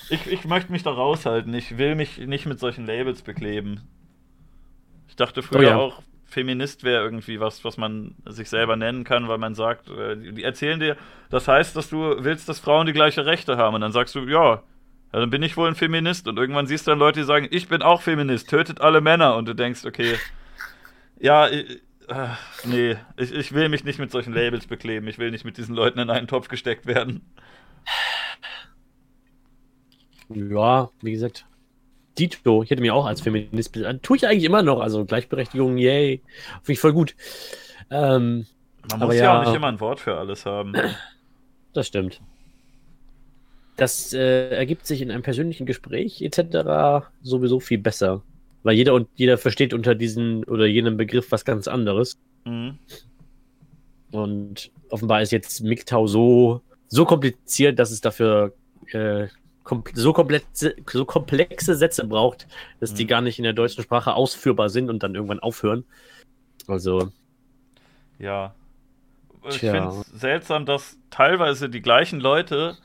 Ich, 0.10 0.28
ich 0.28 0.46
möchte 0.46 0.72
mich 0.72 0.84
da 0.84 0.92
raushalten, 0.92 1.54
ich 1.54 1.78
will 1.78 1.96
mich 1.96 2.18
nicht 2.18 2.46
mit 2.46 2.60
solchen 2.60 2.86
Labels 2.86 3.22
bekleben. 3.22 3.82
Ich 5.08 5.16
dachte 5.16 5.42
früher 5.44 5.60
Oh 5.60 5.64
ja. 5.64 5.76
auch, 5.76 6.02
Feminist 6.26 6.84
wäre 6.84 7.04
irgendwie 7.04 7.40
was, 7.40 7.64
was 7.64 7.78
man 7.78 8.16
sich 8.26 8.50
selber 8.50 8.76
nennen 8.76 9.04
kann, 9.04 9.28
weil 9.28 9.38
man 9.40 9.56
sagt, 9.56 9.90
äh, 9.90 10.16
die 10.16 10.44
erzählen 10.44 10.80
dir, 10.80 10.96
das 11.30 11.48
heißt, 11.48 11.76
dass 11.76 11.90
du 11.90 12.24
willst, 12.24 12.48
dass 12.48 12.60
Frauen 12.60 12.86
die 12.86 12.94
gleiche 12.94 13.26
Rechte 13.26 13.58
haben. 13.58 13.76
Und 13.76 13.82
dann 13.82 13.92
sagst 13.92 14.16
du, 14.16 14.22
ja, 14.28 14.62
ja, 15.12 15.20
dann 15.20 15.30
bin 15.32 15.42
ich 15.42 15.58
wohl 15.58 15.68
ein 15.68 15.76
Feminist. 15.76 16.28
Und 16.28 16.38
irgendwann 16.38 16.68
siehst 16.68 16.86
du 16.86 16.92
dann 16.92 17.00
Leute, 17.00 17.20
die 17.22 17.26
sagen, 17.26 17.48
ich 17.50 17.68
bin 17.68 17.82
auch 17.82 18.02
Feminist, 18.02 18.50
tötet 18.50 18.80
alle 18.82 19.02
Männer. 19.02 19.36
Und 19.36 19.48
du 19.48 19.56
denkst, 19.56 19.86
okay, 19.86 20.16
ja, 21.20 21.48
ich, 21.50 21.82
äh, 22.08 22.28
nee, 22.64 22.96
ich, 23.18 23.34
ich 23.34 23.54
will 23.54 23.70
mich 23.70 23.84
nicht 23.84 24.00
mit 24.00 24.12
solchen 24.12 24.34
Labels 24.34 24.68
bekleben. 24.68 25.08
Ich 25.08 25.18
will 25.18 25.32
nicht 25.32 25.46
mit 25.46 25.58
diesen 25.58 25.76
Leuten 25.76 26.00
in 26.00 26.10
einen 26.12 26.28
Topf 26.28 26.48
gesteckt 26.48 26.86
werden. 26.86 27.22
Ja, 30.30 30.90
wie 31.02 31.12
gesagt. 31.12 31.46
Dito, 32.18 32.64
ich 32.64 32.70
hätte 32.70 32.82
mir 32.82 32.94
auch 32.94 33.06
als 33.06 33.22
Feminist, 33.22 33.78
tue 34.02 34.18
ich 34.18 34.28
eigentlich 34.28 34.44
immer 34.44 34.62
noch, 34.62 34.82
also 34.82 35.06
Gleichberechtigung, 35.06 35.78
yay, 35.78 36.22
finde 36.64 36.74
ich 36.74 36.80
voll 36.80 36.94
gut. 36.94 37.16
Ähm, 37.90 38.46
Man 38.90 39.00
muss 39.00 39.16
ja, 39.16 39.24
ja. 39.24 39.40
auch 39.40 39.46
nicht 39.46 39.56
immer 39.56 39.68
ein 39.68 39.80
Wort 39.80 40.00
für 40.00 40.18
alles 40.18 40.46
haben. 40.46 40.74
das 41.74 41.88
stimmt. 41.88 42.22
Das 43.78 44.12
äh, 44.12 44.50
ergibt 44.50 44.86
sich 44.86 45.02
in 45.02 45.10
einem 45.12 45.24
persönlichen 45.24 45.66
Gespräch 45.66 46.22
etc. 46.22 47.08
sowieso 47.22 47.62
viel 47.62 47.78
besser. 47.78 48.22
Weil 48.64 48.76
jeder 48.76 48.94
und 48.94 49.08
jeder 49.16 49.38
versteht 49.38 49.74
unter 49.74 49.96
diesen 49.96 50.44
oder 50.44 50.66
jenem 50.66 50.98
Begriff 50.98 51.32
was 51.32 51.46
ganz 51.46 51.70
anderes. 51.70 52.20
Mhm. 52.44 52.78
Und 54.12 54.72
offenbar 54.90 55.22
ist 55.22 55.32
jetzt 55.32 55.64
MGTOW 55.64 56.08
so 56.10 56.62
so 56.90 57.06
kompliziert, 57.06 57.80
dass 57.80 57.92
es 57.92 58.02
dafür 58.02 58.54
äh, 58.92 59.28
kom 59.70 59.84
so, 59.94 60.14
komplett, 60.14 60.46
so 60.56 61.06
komplexe 61.06 61.76
Sätze 61.76 62.06
braucht, 62.08 62.48
dass 62.80 62.94
die 62.96 63.06
Mhm. 63.06 63.08
gar 63.08 63.22
nicht 63.22 63.38
in 63.40 63.44
der 63.44 63.54
deutschen 63.54 63.84
Sprache 63.84 64.14
ausführbar 64.16 64.70
sind 64.70 64.90
und 64.90 65.04
dann 65.04 65.16
irgendwann 65.16 65.40
aufhören. 65.40 65.86
Also, 66.68 67.12
Ja. 68.18 68.56
Ich 69.44 69.66
finde 69.70 69.90
es 69.90 70.06
seltsam, 70.08 70.66
dass 70.66 70.98
teilweise 71.10 71.70
die 71.70 71.82
gleichen 71.82 72.20
Leute, 72.20 72.78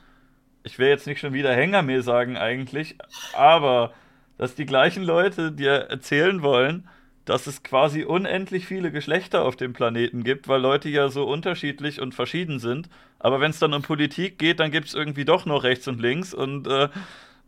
ich 0.63 0.79
will 0.79 0.87
jetzt 0.89 1.07
nicht 1.07 1.19
schon 1.21 1.33
wieder 1.33 1.53
Hängermehl 1.55 2.03
sagen 2.03 2.37
eigentlich, 2.37 2.97
aber 3.33 3.93
dass 4.37 4.55
die 4.55 4.65
gleichen 4.65 5.03
Leute 5.03 5.51
dir 5.51 5.71
erzählen 5.73 6.41
wollen, 6.43 6.87
dass 7.25 7.47
es 7.47 7.63
quasi 7.63 8.03
unendlich 8.03 8.65
viele 8.65 8.91
Geschlechter 8.91 9.43
auf 9.43 9.55
dem 9.55 9.73
Planeten 9.73 10.23
gibt, 10.23 10.47
weil 10.47 10.61
Leute 10.61 10.89
ja 10.89 11.09
so 11.09 11.25
unterschiedlich 11.25 11.99
und 11.99 12.13
verschieden 12.13 12.59
sind. 12.59 12.87
Aber 13.19 13.39
wenn 13.39 13.51
es 13.51 13.59
dann 13.59 13.73
um 13.73 13.81
Politik 13.81 14.37
geht, 14.37 14.59
dann 14.59 14.71
gibt 14.71 14.87
es 14.87 14.93
irgendwie 14.93 15.25
doch 15.25 15.45
noch 15.45 15.63
rechts 15.63 15.87
und 15.87 15.99
links 15.99 16.33
und 16.33 16.67
äh, 16.67 16.89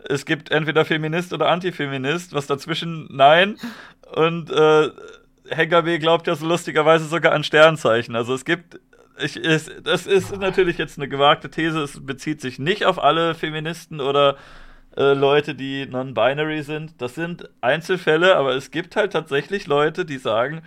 es 0.09 0.25
gibt 0.25 0.51
entweder 0.51 0.85
Feminist 0.85 1.33
oder 1.33 1.49
Antifeminist, 1.49 2.33
was 2.33 2.47
dazwischen 2.47 3.07
nein. 3.11 3.57
Und 4.15 4.49
äh, 4.51 4.89
glaubt 5.99 6.27
ja 6.27 6.35
so 6.35 6.47
lustigerweise 6.47 7.05
sogar 7.05 7.33
an 7.33 7.43
Sternzeichen. 7.43 8.15
Also 8.15 8.33
es 8.33 8.45
gibt, 8.45 8.79
ich, 9.19 9.37
es, 9.37 9.69
das 9.83 10.05
ist 10.07 10.35
natürlich 10.37 10.77
jetzt 10.77 10.97
eine 10.97 11.07
gewagte 11.07 11.49
These, 11.49 11.81
es 11.81 12.05
bezieht 12.05 12.41
sich 12.41 12.59
nicht 12.59 12.85
auf 12.85 13.01
alle 13.03 13.35
Feministen 13.35 13.99
oder 13.99 14.37
äh, 14.97 15.13
Leute, 15.13 15.55
die 15.55 15.85
non-binary 15.85 16.63
sind. 16.63 17.01
Das 17.01 17.15
sind 17.15 17.49
Einzelfälle, 17.61 18.35
aber 18.35 18.55
es 18.55 18.71
gibt 18.71 18.95
halt 18.95 19.13
tatsächlich 19.13 19.67
Leute, 19.67 20.05
die 20.05 20.17
sagen, 20.17 20.63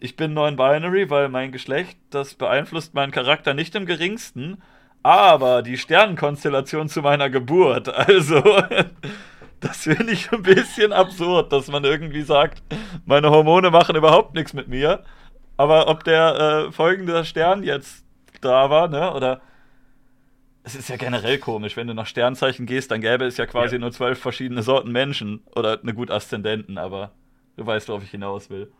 ich 0.00 0.16
bin 0.16 0.32
non-binary, 0.32 1.10
weil 1.10 1.28
mein 1.28 1.52
Geschlecht, 1.52 1.98
das 2.10 2.34
beeinflusst 2.34 2.94
meinen 2.94 3.12
Charakter 3.12 3.52
nicht 3.54 3.74
im 3.74 3.84
geringsten, 3.84 4.62
aber 5.02 5.62
die 5.62 5.76
Sternenkonstellation 5.76 6.88
zu 6.88 7.02
meiner 7.02 7.30
Geburt, 7.30 7.88
also 7.94 8.42
das 9.60 9.82
finde 9.82 10.12
ich 10.12 10.32
ein 10.32 10.42
bisschen 10.42 10.92
absurd, 10.92 11.52
dass 11.52 11.68
man 11.68 11.84
irgendwie 11.84 12.22
sagt, 12.22 12.62
meine 13.04 13.30
Hormone 13.30 13.70
machen 13.70 13.96
überhaupt 13.96 14.34
nichts 14.34 14.54
mit 14.54 14.68
mir, 14.68 15.04
aber 15.56 15.88
ob 15.88 16.04
der 16.04 16.68
äh, 16.68 16.72
folgende 16.72 17.24
Stern 17.24 17.62
jetzt 17.62 18.04
da 18.40 18.70
war, 18.70 18.88
ne, 18.88 19.12
oder 19.12 19.40
es 20.68 20.74
ist 20.74 20.88
ja 20.88 20.96
generell 20.96 21.38
komisch, 21.38 21.76
wenn 21.76 21.86
du 21.86 21.94
nach 21.94 22.06
Sternzeichen 22.06 22.66
gehst, 22.66 22.90
dann 22.90 23.00
gäbe 23.00 23.24
es 23.26 23.36
ja 23.36 23.46
quasi 23.46 23.76
Ja. 23.76 23.78
nur 23.78 23.92
zwölf 23.92 24.18
verschiedene 24.20 24.62
Sorten 24.62 24.92
Menschen 24.92 25.42
oder 25.56 25.80
eine 25.80 25.94
gut 25.94 26.10
Aszendenten, 26.10 26.78
aber 26.78 27.16
du 27.56 27.66
weißt, 27.66 27.88
worauf 27.88 28.02
ich 28.04 28.10
hinaus 28.10 28.50
will. 28.50 28.72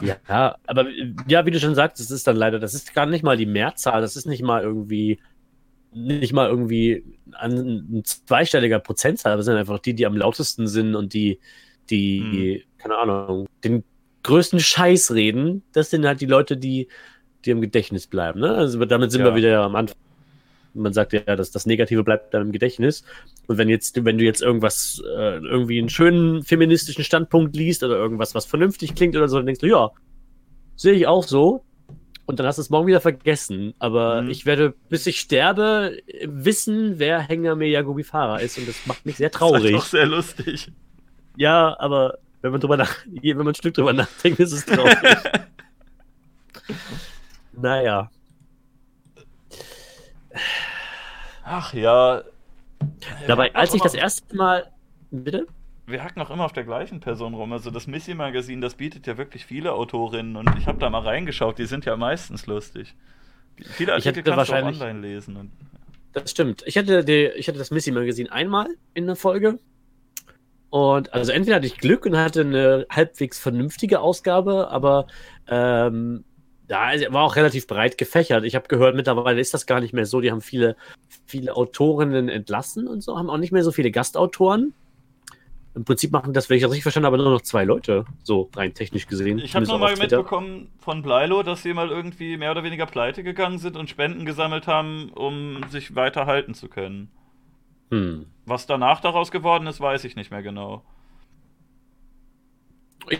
ja, 0.00 0.56
aber 0.66 0.86
ja, 1.26 1.46
wie 1.46 1.50
du 1.50 1.60
schon 1.60 1.74
sagst, 1.74 2.00
das 2.00 2.10
ist 2.10 2.26
dann 2.26 2.36
leider, 2.36 2.58
das 2.58 2.74
ist 2.74 2.94
gar 2.94 3.06
nicht 3.06 3.24
mal 3.24 3.36
die 3.36 3.46
Mehrzahl, 3.46 4.00
das 4.00 4.16
ist 4.16 4.26
nicht 4.26 4.42
mal 4.42 4.62
irgendwie, 4.62 5.20
nicht 5.92 6.32
mal 6.34 6.48
irgendwie 6.48 7.04
ein, 7.32 8.02
zweistelliger 8.04 8.80
Prozentzahl, 8.80 9.32
aber 9.32 9.40
es 9.40 9.46
sind 9.46 9.56
einfach 9.56 9.80
die, 9.80 9.94
die 9.94 10.06
am 10.06 10.16
lautesten 10.16 10.68
sind 10.68 10.94
und 10.96 11.14
die, 11.14 11.40
die, 11.90 12.64
keine 12.78 12.98
Ahnung, 12.98 13.46
den 13.64 13.84
größten 14.24 14.60
Scheiß 14.60 15.12
reden, 15.14 15.64
das 15.72 15.90
sind 15.90 16.06
halt 16.06 16.20
die 16.20 16.26
Leute, 16.26 16.56
die, 16.56 16.88
die 17.44 17.50
im 17.52 17.60
Gedächtnis 17.62 18.06
bleiben. 18.08 18.40
Ne? 18.40 18.54
Also 18.54 18.84
damit 18.86 19.12
sind 19.12 19.22
Ja. 19.22 19.26
wir 19.26 19.34
wieder 19.36 19.62
am 19.64 19.76
Anfang. 19.76 19.96
Man 20.76 20.92
sagt 20.92 21.12
ja, 21.12 21.20
dass 21.36 21.50
das 21.50 21.66
Negative 21.66 22.04
bleibt 22.04 22.34
dann 22.34 22.42
im 22.42 22.52
Gedächtnis. 22.52 23.04
Und 23.46 23.58
wenn 23.58 23.68
jetzt, 23.68 24.04
wenn 24.04 24.18
du 24.18 24.24
jetzt 24.24 24.42
irgendwas, 24.42 25.02
äh, 25.04 25.36
irgendwie 25.38 25.78
einen 25.78 25.88
schönen 25.88 26.42
feministischen 26.44 27.04
Standpunkt 27.04 27.54
liest 27.56 27.82
oder 27.82 27.96
irgendwas, 27.96 28.34
was 28.34 28.46
vernünftig 28.46 28.94
klingt 28.94 29.16
oder 29.16 29.28
so, 29.28 29.36
dann 29.36 29.46
denkst 29.46 29.60
du, 29.60 29.66
ja, 29.68 29.90
sehe 30.76 30.94
ich 30.94 31.06
auch 31.06 31.24
so. 31.24 31.64
Und 32.26 32.40
dann 32.40 32.46
hast 32.46 32.56
du 32.56 32.62
es 32.62 32.70
morgen 32.70 32.88
wieder 32.88 33.00
vergessen. 33.00 33.74
Aber 33.78 34.22
Mhm. 34.22 34.30
ich 34.30 34.46
werde, 34.46 34.74
bis 34.88 35.06
ich 35.06 35.20
sterbe, 35.20 35.96
wissen, 36.24 36.98
wer 36.98 37.20
Hengame 37.20 37.66
Yagubifara 37.66 38.38
ist. 38.38 38.58
Und 38.58 38.68
das 38.68 38.84
macht 38.86 39.06
mich 39.06 39.16
sehr 39.16 39.30
Das 39.30 39.38
traurig. 39.38 39.64
ist 39.66 39.72
doch 39.74 39.84
sehr 39.86 40.06
lustig. 40.06 40.72
Ja, 41.36 41.76
aber 41.78 42.18
wenn 42.42 42.50
man 42.50 42.60
drüber 42.60 42.76
nach, 42.76 42.96
wenn 43.06 43.36
man 43.38 43.48
ein 43.48 43.54
Stück 43.54 43.74
drüber 43.74 43.92
nachdenkt, 43.92 44.40
ist 44.40 44.52
es 44.52 44.66
traurig. 44.66 44.96
naja. 47.52 48.10
Ach 51.48 51.72
ja. 51.72 52.22
Dabei, 53.26 53.54
als 53.54 53.72
ich 53.72 53.80
das 53.80 53.94
erste 53.94 54.34
Mal. 54.36 54.70
Bitte? 55.10 55.46
Wir 55.86 56.02
hacken 56.02 56.20
auch 56.20 56.30
immer 56.30 56.44
auf 56.44 56.52
der 56.52 56.64
gleichen 56.64 56.98
Person 56.98 57.34
rum. 57.34 57.52
Also 57.52 57.70
das 57.70 57.86
Missy-Magazin, 57.86 58.60
das 58.60 58.74
bietet 58.74 59.06
ja 59.06 59.16
wirklich 59.16 59.46
viele 59.46 59.72
Autorinnen 59.72 60.34
und 60.36 60.50
ich 60.58 60.66
habe 60.66 60.78
da 60.78 60.90
mal 60.90 61.02
reingeschaut, 61.02 61.58
die 61.58 61.66
sind 61.66 61.84
ja 61.84 61.96
meistens 61.96 62.46
lustig. 62.46 62.96
Viele 63.56 63.92
Ich 63.96 64.06
Artikel 64.06 64.08
hätte 64.18 64.22
kannst 64.22 64.48
du 64.50 64.52
auch 64.52 64.56
wahrscheinlich- 64.56 64.80
online 64.82 65.00
lesen. 65.00 65.36
Und, 65.36 65.52
Das 66.12 66.30
stimmt. 66.32 66.64
Ich 66.66 66.76
hatte, 66.76 67.04
die, 67.04 67.30
ich 67.36 67.46
hatte 67.46 67.58
das 67.58 67.70
Missy-Magazin 67.70 68.28
einmal 68.30 68.66
in 68.94 69.06
der 69.06 69.14
Folge. 69.16 69.60
Und 70.70 71.14
also 71.14 71.30
entweder 71.30 71.56
hatte 71.56 71.66
ich 71.66 71.78
Glück 71.78 72.04
und 72.04 72.16
hatte 72.16 72.40
eine 72.40 72.86
halbwegs 72.90 73.38
vernünftige 73.38 74.00
Ausgabe, 74.00 74.68
aber 74.68 75.06
ähm, 75.46 76.24
da 76.68 76.90
war 77.10 77.22
auch 77.22 77.36
relativ 77.36 77.66
breit 77.66 77.98
gefächert. 77.98 78.44
Ich 78.44 78.54
habe 78.54 78.68
gehört, 78.68 78.96
mittlerweile 78.96 79.40
ist 79.40 79.54
das 79.54 79.66
gar 79.66 79.80
nicht 79.80 79.92
mehr 79.92 80.06
so. 80.06 80.20
Die 80.20 80.30
haben 80.30 80.40
viele, 80.40 80.76
viele 81.26 81.56
Autorinnen 81.56 82.28
entlassen 82.28 82.88
und 82.88 83.02
so, 83.02 83.16
haben 83.16 83.30
auch 83.30 83.38
nicht 83.38 83.52
mehr 83.52 83.64
so 83.64 83.72
viele 83.72 83.90
Gastautoren. 83.90 84.74
Im 85.74 85.84
Prinzip 85.84 86.10
machen 86.10 86.32
das, 86.32 86.48
wenn 86.48 86.56
ich 86.56 86.62
das 86.62 86.70
richtig 86.70 86.84
verstanden 86.84 87.06
habe, 87.06 87.18
nur 87.18 87.30
noch 87.30 87.42
zwei 87.42 87.64
Leute, 87.64 88.06
so 88.22 88.48
rein 88.56 88.72
technisch 88.72 89.06
gesehen. 89.06 89.38
ich 89.38 89.54
habe 89.54 89.66
Zumindest 89.66 89.68
nur 89.68 89.76
auf 89.76 89.80
mal 89.80 89.94
Twitter. 89.94 90.16
mitbekommen 90.16 90.70
von 90.78 91.02
Bleilo, 91.02 91.42
dass 91.42 91.62
sie 91.62 91.74
mal 91.74 91.90
irgendwie 91.90 92.38
mehr 92.38 92.50
oder 92.50 92.64
weniger 92.64 92.86
pleite 92.86 93.22
gegangen 93.22 93.58
sind 93.58 93.76
und 93.76 93.90
Spenden 93.90 94.24
gesammelt 94.24 94.66
haben, 94.66 95.10
um 95.10 95.60
sich 95.68 95.94
weiter 95.94 96.24
halten 96.24 96.54
zu 96.54 96.68
können. 96.68 97.10
Hm. 97.90 98.24
Was 98.46 98.66
danach 98.66 99.00
daraus 99.00 99.30
geworden 99.30 99.66
ist, 99.66 99.78
weiß 99.78 100.04
ich 100.04 100.16
nicht 100.16 100.30
mehr 100.30 100.42
genau. 100.42 100.82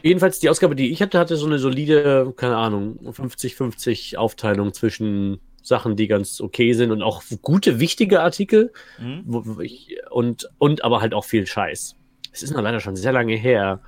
Jedenfalls 0.02 0.38
die 0.40 0.48
Ausgabe, 0.48 0.74
die 0.74 0.90
ich 0.90 1.02
hatte, 1.02 1.18
hatte 1.18 1.36
so 1.36 1.46
eine 1.46 1.58
solide, 1.58 2.32
keine 2.36 2.56
Ahnung, 2.56 2.98
50-50 3.04 4.16
Aufteilung 4.16 4.72
zwischen 4.72 5.40
Sachen, 5.62 5.96
die 5.96 6.06
ganz 6.06 6.40
okay 6.40 6.72
sind 6.72 6.92
und 6.92 7.02
auch 7.02 7.22
gute, 7.42 7.80
wichtige 7.80 8.20
Artikel 8.20 8.72
Hm? 8.96 9.22
wo 9.26 9.60
ich, 9.60 9.96
und, 10.10 10.48
und 10.58 10.84
aber 10.84 11.00
halt 11.00 11.14
auch 11.14 11.24
viel 11.24 11.46
Scheiß. 11.46 11.96
Es 12.32 12.42
ist 12.42 12.52
noch 12.52 12.62
leider 12.62 12.80
schon 12.80 12.96
sehr 12.96 13.12
lange 13.12 13.34
her. 13.34 13.80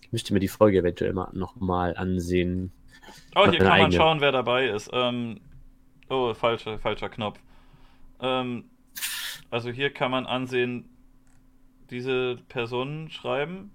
Ich 0.00 0.12
müsste 0.12 0.32
mir 0.34 0.40
die 0.40 0.48
Folge 0.48 0.78
eventuell 0.78 1.12
mal 1.12 1.30
nochmal 1.32 1.96
ansehen. 1.96 2.72
Oh, 3.34 3.48
hier 3.48 3.58
kann 3.58 3.68
man 3.68 3.80
eigene. 3.80 3.96
schauen, 3.96 4.20
wer 4.20 4.32
dabei 4.32 4.68
ist. 4.68 4.90
Ähm, 4.92 5.40
oh, 6.08 6.34
falscher, 6.34 6.78
falscher 6.78 7.08
Knopf. 7.08 7.38
Ähm, 8.20 8.64
also 9.50 9.70
hier 9.70 9.90
kann 9.90 10.10
man 10.10 10.26
ansehen, 10.26 10.88
diese 11.90 12.38
Personen 12.48 13.10
schreiben. 13.10 13.70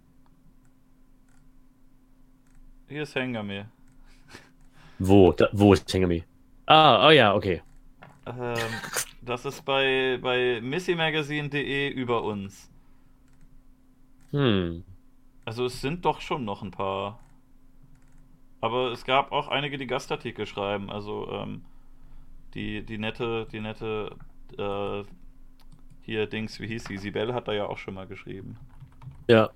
Hier 2.88 3.04
ist 3.04 3.16
Hengame. 3.16 3.70
Wo? 5.00 5.34
Da, 5.34 5.50
wo 5.52 5.74
ist 5.74 5.86
Tengami? 5.88 6.24
Ah, 6.66 7.08
oh 7.08 7.12
ja, 7.12 7.36
okay. 7.36 7.62
Ähm, 8.26 8.58
das 9.22 9.46
ist 9.46 9.64
bei, 9.66 10.20
bei 10.22 10.60
missymagazine.de 10.62 11.90
über 11.90 12.24
uns. 12.24 12.72
Hm. 14.32 14.84
Also 15.46 15.66
es 15.66 15.82
sind 15.82 16.06
doch 16.06 16.22
schon 16.22 16.46
noch 16.46 16.62
ein 16.62 16.72
paar. 16.72 17.20
Aber 18.62 18.92
es 18.92 19.06
gab 19.06 19.32
auch 19.32 19.50
einige, 19.50 19.78
die 19.78 19.88
Gastartikel 19.88 20.46
schreiben. 20.46 20.90
Also 20.90 21.30
ähm, 21.32 21.64
die, 22.54 22.84
die 22.84 22.98
nette, 22.98 23.48
die 23.52 23.60
nette 23.60 24.16
äh, 24.58 25.04
hier 26.02 26.26
Dings, 26.28 26.60
wie 26.60 26.68
hieß 26.68 26.86
sie? 26.86 26.98
Sibel 26.98 27.34
hat 27.34 27.48
da 27.48 27.54
ja 27.54 27.66
auch 27.68 27.78
schon 27.78 27.94
mal 27.94 28.08
geschrieben. 28.08 28.58
Ja. 29.28 29.50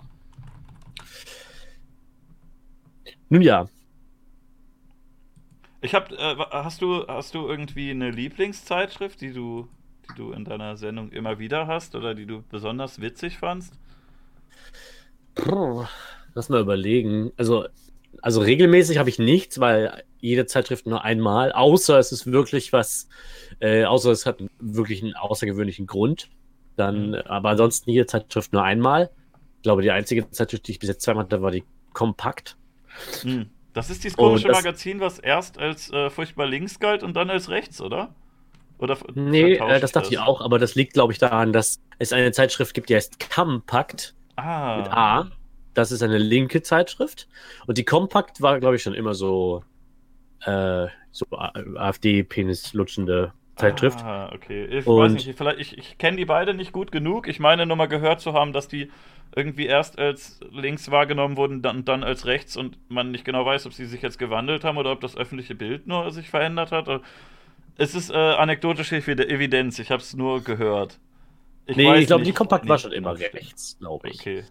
Nun 3.31 3.41
ja, 3.41 3.67
Ich 5.81 5.93
hab, 5.95 6.11
äh, 6.11 6.35
hast 6.51 6.81
du, 6.81 7.05
hast 7.07 7.35
du 7.35 7.47
irgendwie 7.47 7.91
eine 7.91 8.09
Lieblingszeitschrift, 8.11 9.21
die 9.21 9.31
du, 9.33 9.67
die 10.09 10.13
du 10.15 10.31
in 10.31 10.43
deiner 10.45 10.75
Sendung 10.77 11.11
immer 11.11 11.37
wieder 11.39 11.67
hast 11.67 11.93
oder 11.95 12.15
die 12.15 12.25
du 12.25 12.43
besonders 12.49 12.99
witzig 13.01 13.37
fandst? 13.37 13.77
Puh, 15.35 15.85
lass 16.33 16.49
mal 16.49 16.61
überlegen. 16.61 17.31
Also, 17.37 17.65
also 18.21 18.41
regelmäßig 18.41 18.97
habe 18.97 19.09
ich 19.09 19.19
nichts, 19.19 19.59
weil 19.59 20.03
jede 20.19 20.45
Zeitschrift 20.45 20.85
nur 20.87 21.03
einmal, 21.03 21.51
außer 21.53 21.97
es 21.99 22.11
ist 22.11 22.31
wirklich 22.31 22.73
was, 22.73 23.07
äh, 23.59 23.85
außer 23.85 24.11
es 24.11 24.25
hat 24.25 24.41
wirklich 24.59 25.03
einen 25.03 25.15
außergewöhnlichen 25.15 25.87
Grund. 25.87 26.29
Dann, 26.75 27.15
Mhm. 27.15 27.21
aber 27.25 27.49
ansonsten 27.51 27.89
jede 27.91 28.05
Zeitschrift 28.07 28.53
nur 28.53 28.63
einmal. 28.63 29.11
Ich 29.57 29.63
glaube, 29.63 29.81
die 29.81 29.91
einzige 29.91 30.29
Zeitschrift, 30.31 30.67
die 30.67 30.71
ich 30.73 30.79
bis 30.79 30.89
jetzt 30.89 31.03
zweimal 31.03 31.25
hatte, 31.25 31.41
war 31.41 31.51
die 31.51 31.65
Kompakt. 31.93 32.57
Hm. 33.21 33.49
Das 33.73 33.89
ist 33.89 34.03
dieses 34.03 34.17
Oh, 34.17 34.23
komische 34.27 34.49
Magazin, 34.49 34.99
was 34.99 35.19
erst 35.19 35.57
als 35.57 35.91
äh, 35.91 36.09
furchtbar 36.09 36.45
links 36.45 36.79
galt 36.79 37.03
und 37.03 37.15
dann 37.15 37.29
als 37.29 37.49
rechts, 37.49 37.81
oder? 37.81 38.13
Oder 38.79 38.97
Nee, 39.13 39.53
äh, 39.53 39.79
das 39.79 39.91
dachte 39.91 40.09
ich 40.09 40.19
auch, 40.19 40.41
aber 40.41 40.59
das 40.59 40.75
liegt, 40.75 40.93
glaube 40.93 41.13
ich, 41.13 41.19
daran, 41.19 41.53
dass 41.53 41.79
es 41.99 42.11
eine 42.13 42.31
Zeitschrift 42.31 42.73
gibt, 42.73 42.89
die 42.89 42.95
heißt 42.95 43.29
Kompakt 43.33 44.15
Ah. 44.35 44.77
mit 44.77 44.91
A. 44.91 45.31
Das 45.73 45.91
ist 45.91 46.03
eine 46.03 46.17
linke 46.17 46.61
Zeitschrift. 46.63 47.27
Und 47.67 47.77
die 47.77 47.85
Kompakt 47.85 48.41
war, 48.41 48.59
glaube 48.59 48.75
ich, 48.75 48.83
schon 48.83 48.93
immer 48.93 49.13
so, 49.13 49.63
äh, 50.45 50.87
so 51.11 51.25
AfD-Penis 51.31 52.73
lutschende 52.73 53.33
Ah, 53.33 53.40
Zeitschrift. 53.61 54.03
Ah, 54.03 54.31
okay. 54.33 54.65
Ich 54.65 54.85
Und- 54.87 54.97
weiß 54.99 55.11
nicht, 55.13 55.37
vielleicht, 55.37 55.59
ich, 55.59 55.77
ich 55.77 55.97
kenne 55.97 56.17
die 56.17 56.25
beide 56.25 56.53
nicht 56.53 56.71
gut 56.71 56.91
genug. 56.91 57.27
Ich 57.27 57.39
meine 57.39 57.65
nur 57.65 57.77
mal 57.77 57.87
gehört 57.87 58.19
zu 58.21 58.33
haben, 58.33 58.53
dass 58.53 58.67
die 58.67 58.91
irgendwie 59.35 59.65
erst 59.65 59.97
als 59.97 60.39
links 60.51 60.91
wahrgenommen 60.91 61.37
wurden, 61.37 61.61
dann, 61.61 61.85
dann 61.85 62.03
als 62.03 62.25
rechts 62.25 62.57
und 62.57 62.77
man 62.89 63.11
nicht 63.11 63.23
genau 63.23 63.45
weiß, 63.45 63.65
ob 63.65 63.73
sie 63.73 63.85
sich 63.85 64.01
jetzt 64.01 64.19
gewandelt 64.19 64.63
haben 64.63 64.77
oder 64.77 64.91
ob 64.91 64.99
das 65.01 65.15
öffentliche 65.15 65.55
Bild 65.55 65.87
nur 65.87 66.11
sich 66.11 66.29
verändert 66.29 66.71
hat. 66.73 66.89
Es 67.77 67.95
ist 67.95 68.11
äh, 68.11 68.15
anekdotische 68.17 68.97
Evi- 68.97 69.25
Evidenz, 69.25 69.79
ich 69.79 69.89
habe 69.89 70.01
es 70.01 70.13
nur 70.13 70.43
gehört. 70.43 70.99
nee, 71.67 71.87
weiß 71.87 72.01
ich 72.01 72.07
glaube, 72.07 72.23
die 72.23 72.33
Kompakt 72.33 72.67
war 72.67 72.75
nee. 72.75 72.81
schon 72.81 72.91
immer 72.91 73.17
rechts, 73.17 73.77
glaube 73.79 74.09
ich. 74.09 74.19
Okay. 74.19 74.43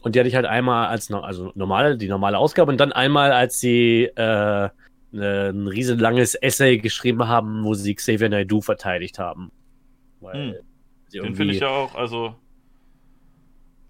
Und 0.00 0.14
die 0.14 0.18
hatte 0.20 0.28
ich 0.28 0.34
halt 0.34 0.46
einmal 0.46 0.88
als 0.88 1.10
also 1.12 1.52
normale, 1.54 1.96
die 1.96 2.08
normale 2.08 2.38
Ausgabe 2.38 2.70
und 2.70 2.78
dann 2.78 2.92
einmal, 2.92 3.32
als 3.32 3.58
sie 3.60 4.04
äh, 4.04 4.68
ne- 5.14 5.50
ein 5.50 5.66
riesenlanges 5.66 6.34
Essay 6.34 6.78
geschrieben 6.78 7.26
haben, 7.28 7.64
wo 7.64 7.74
sie 7.74 7.94
Xavier 7.94 8.28
Naidoo 8.28 8.60
verteidigt 8.60 9.18
haben. 9.18 9.50
Weil 10.20 10.34
Hm. 10.34 10.54
Den 11.12 11.36
finde 11.36 11.54
ich 11.54 11.60
ja 11.60 11.68
auch, 11.68 11.94
also. 11.94 12.34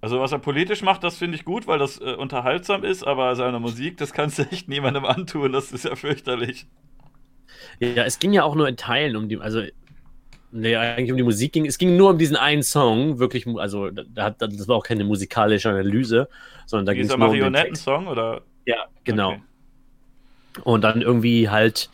Also, 0.01 0.21
was 0.21 0.33
er 0.33 0.39
politisch 0.39 0.83
macht, 0.83 1.03
das 1.03 1.17
finde 1.17 1.37
ich 1.37 1.47
gut, 1.47 1.67
weil 1.67 1.79
das 1.79 1.99
äh, 1.99 2.15
unterhaltsam 2.15 2.85
ist, 2.85 3.07
aber 3.07 3.35
seine 3.37 3.59
Musik, 3.59 3.97
das 3.97 4.13
kannst 4.13 4.39
du 4.39 4.43
echt 4.43 4.69
niemandem 4.69 5.05
antun, 5.07 5.51
das 5.53 5.73
ist 5.73 5.87
ja 5.87 5.97
fürchterlich. 5.97 6.67
Ja, 7.81 8.05
es 8.05 8.19
ging 8.19 8.35
ja 8.35 8.43
auch 8.43 8.55
nur 8.55 8.69
in 8.69 8.77
Teilen 8.77 9.17
um 9.17 9.31
die, 9.31 9.39
also 9.39 9.63
nee, 10.53 10.77
eigentlich 10.77 11.11
um 11.11 11.17
die 11.17 11.23
Musik 11.23 11.55
ging. 11.55 11.65
Es 11.65 11.79
ging 11.79 11.97
nur 11.97 12.11
um 12.11 12.19
diesen 12.19 12.37
einen 12.37 12.63
Song, 12.63 13.19
wirklich, 13.19 13.47
also 13.57 13.91
da 13.91 14.31
das 14.31 14.69
war 14.69 14.77
auch 14.77 14.85
keine 14.85 15.05
musikalische 15.05 15.71
Analyse, 15.71 16.29
sondern 16.67 16.85
da 16.85 16.93
ging 16.93 17.03
es 17.03 17.09
Dieser 17.09 17.19
nur 17.19 17.29
um 17.29 17.33
den 17.33 17.53
Text. 17.55 17.87
Marionettensong, 17.87 18.07
oder? 18.09 18.43
Ja, 18.67 18.85
genau. 19.05 19.31
Okay. 19.31 19.43
Und 20.63 20.83
dann 20.83 21.03
irgendwie 21.03 21.49
halt 21.51 21.91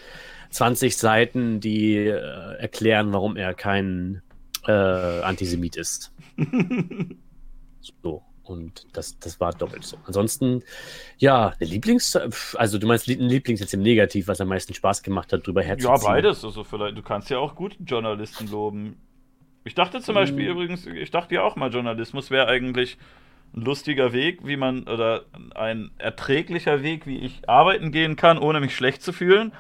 20 0.51 0.97
Seiten, 0.97 1.61
die 1.61 1.97
äh, 1.97 2.57
erklären, 2.59 3.13
warum 3.13 3.37
er 3.37 3.55
kein 3.55 4.23
äh, 4.67 4.73
Antisemit 4.73 5.77
ist. 5.77 6.13
So. 8.03 8.23
Und 8.43 8.87
das, 8.97 9.17
das 9.21 9.39
war 9.39 9.53
doppelt 9.53 9.85
so. 9.85 9.97
Ansonsten, 10.07 10.65
ja, 11.19 11.55
eine 11.61 11.71
Lieblings-, 11.71 12.17
also 12.57 12.79
du 12.79 12.87
meinst 12.89 13.07
ein 13.09 13.21
Lieblings 13.21 13.61
jetzt 13.61 13.75
im 13.75 13.83
Negativ, 13.83 14.27
was 14.27 14.41
am 14.41 14.49
meisten 14.49 14.75
Spaß 14.75 15.03
gemacht 15.05 15.33
hat, 15.33 15.47
drüber 15.47 15.63
Ja, 15.63 15.69
herzuziehen. 15.69 16.01
beides. 16.03 16.45
Also 16.45 16.65
vielleicht, 16.65 16.99
du 16.99 17.03
kannst 17.03 17.31
ja 17.31 17.39
auch 17.39 17.55
guten 17.55 17.85
Journalisten 17.85 18.49
loben. 18.49 18.97
Ich 19.63 19.75
dachte 19.75 20.01
zum 20.01 20.17
Beispiel 20.17 20.49
Mm. 20.49 20.53
übrigens, 20.53 20.87
ich 20.87 21.11
dachte 21.13 21.35
ja 21.37 21.43
auch 21.43 21.55
mal, 21.55 21.71
Journalismus 21.73 22.31
wäre 22.33 22.49
eigentlich 22.49 22.99
ein 23.55 23.63
lustiger 23.63 24.13
Weg, 24.13 24.47
wie 24.47 24.57
man, 24.57 24.85
oder 24.85 25.25
ein 25.55 25.91
erträglicher 25.99 26.83
Weg, 26.83 27.07
wie 27.07 27.19
ich 27.19 27.49
arbeiten 27.49 27.91
gehen 27.91 28.17
kann, 28.17 28.39
ohne 28.39 28.61
mich 28.61 28.75
schlecht 28.77 29.03
zu 29.03 29.13
fühlen. 29.13 29.53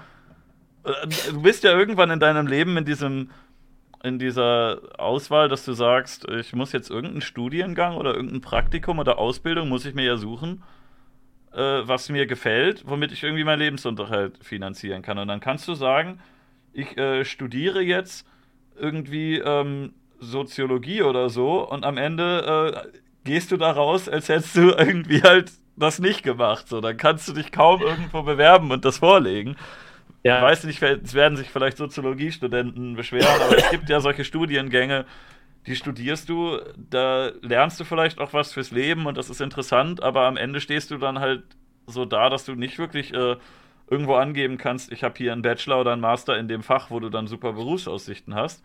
Äh, 0.84 1.08
Du 1.32 1.42
bist 1.42 1.64
ja 1.64 1.72
irgendwann 1.76 2.10
in 2.10 2.20
deinem 2.20 2.46
Leben 2.46 2.76
in 2.76 2.84
diesem, 2.84 3.30
in 4.02 4.18
dieser 4.18 4.80
Auswahl, 4.98 5.48
dass 5.48 5.64
du 5.64 5.72
sagst, 5.72 6.28
ich 6.28 6.52
muss 6.52 6.72
jetzt 6.72 6.90
irgendeinen 6.90 7.20
Studiengang 7.20 7.96
oder 7.96 8.14
irgendein 8.14 8.40
Praktikum 8.40 8.98
oder 8.98 9.18
Ausbildung 9.18 9.68
muss 9.68 9.84
ich 9.84 9.94
mir 9.94 10.04
ja 10.04 10.16
suchen, 10.16 10.62
äh, 11.52 11.58
was 11.58 12.08
mir 12.08 12.26
gefällt, 12.26 12.84
womit 12.86 13.12
ich 13.12 13.22
irgendwie 13.22 13.44
meinen 13.44 13.58
Lebensunterhalt 13.58 14.38
finanzieren 14.42 15.02
kann. 15.02 15.18
Und 15.18 15.28
dann 15.28 15.40
kannst 15.40 15.66
du 15.68 15.74
sagen, 15.74 16.20
ich 16.72 16.96
äh, 16.96 17.24
studiere 17.24 17.82
jetzt 17.82 18.26
irgendwie 18.78 19.38
ähm, 19.38 19.92
Soziologie 20.20 21.02
oder 21.02 21.28
so 21.28 21.68
und 21.68 21.84
am 21.84 21.96
Ende 21.96 22.84
äh, 22.92 22.98
gehst 23.24 23.52
du 23.52 23.56
da 23.56 23.70
raus, 23.72 24.08
als 24.08 24.28
hättest 24.28 24.56
du 24.56 24.70
irgendwie 24.70 25.22
halt 25.22 25.52
das 25.76 25.98
nicht 25.98 26.22
gemacht. 26.22 26.68
So, 26.68 26.80
dann 26.80 26.96
kannst 26.96 27.28
du 27.28 27.32
dich 27.32 27.52
kaum 27.52 27.82
irgendwo 27.82 28.22
bewerben 28.22 28.70
und 28.70 28.84
das 28.84 28.98
vorlegen. 28.98 29.56
Ich 30.28 30.40
ja, 30.40 30.40
weiß 30.40 30.64
nicht, 30.64 30.82
es 30.82 31.14
werden 31.14 31.36
sich 31.36 31.50
vielleicht 31.50 31.76
Soziologiestudenten 31.78 32.94
beschweren, 32.96 33.40
aber 33.42 33.56
es 33.56 33.68
gibt 33.68 33.88
ja 33.88 34.00
solche 34.00 34.24
Studiengänge, 34.24 35.06
die 35.66 35.76
studierst 35.76 36.28
du, 36.28 36.58
da 36.76 37.32
lernst 37.42 37.80
du 37.80 37.84
vielleicht 37.84 38.18
auch 38.20 38.32
was 38.32 38.52
fürs 38.52 38.70
Leben 38.70 39.06
und 39.06 39.18
das 39.18 39.30
ist 39.30 39.40
interessant, 39.40 40.02
aber 40.02 40.22
am 40.26 40.36
Ende 40.36 40.60
stehst 40.60 40.90
du 40.90 40.98
dann 40.98 41.20
halt 41.20 41.44
so 41.86 42.04
da, 42.04 42.30
dass 42.30 42.44
du 42.44 42.54
nicht 42.54 42.78
wirklich 42.78 43.14
äh, 43.14 43.36
irgendwo 43.90 44.14
angeben 44.16 44.58
kannst, 44.58 44.92
ich 44.92 45.04
habe 45.04 45.14
hier 45.18 45.32
einen 45.32 45.42
Bachelor 45.42 45.80
oder 45.80 45.92
einen 45.92 46.00
Master 46.02 46.38
in 46.38 46.48
dem 46.48 46.62
Fach, 46.62 46.90
wo 46.90 47.00
du 47.00 47.10
dann 47.10 47.26
super 47.26 47.52
Berufsaussichten 47.52 48.34
hast. 48.34 48.64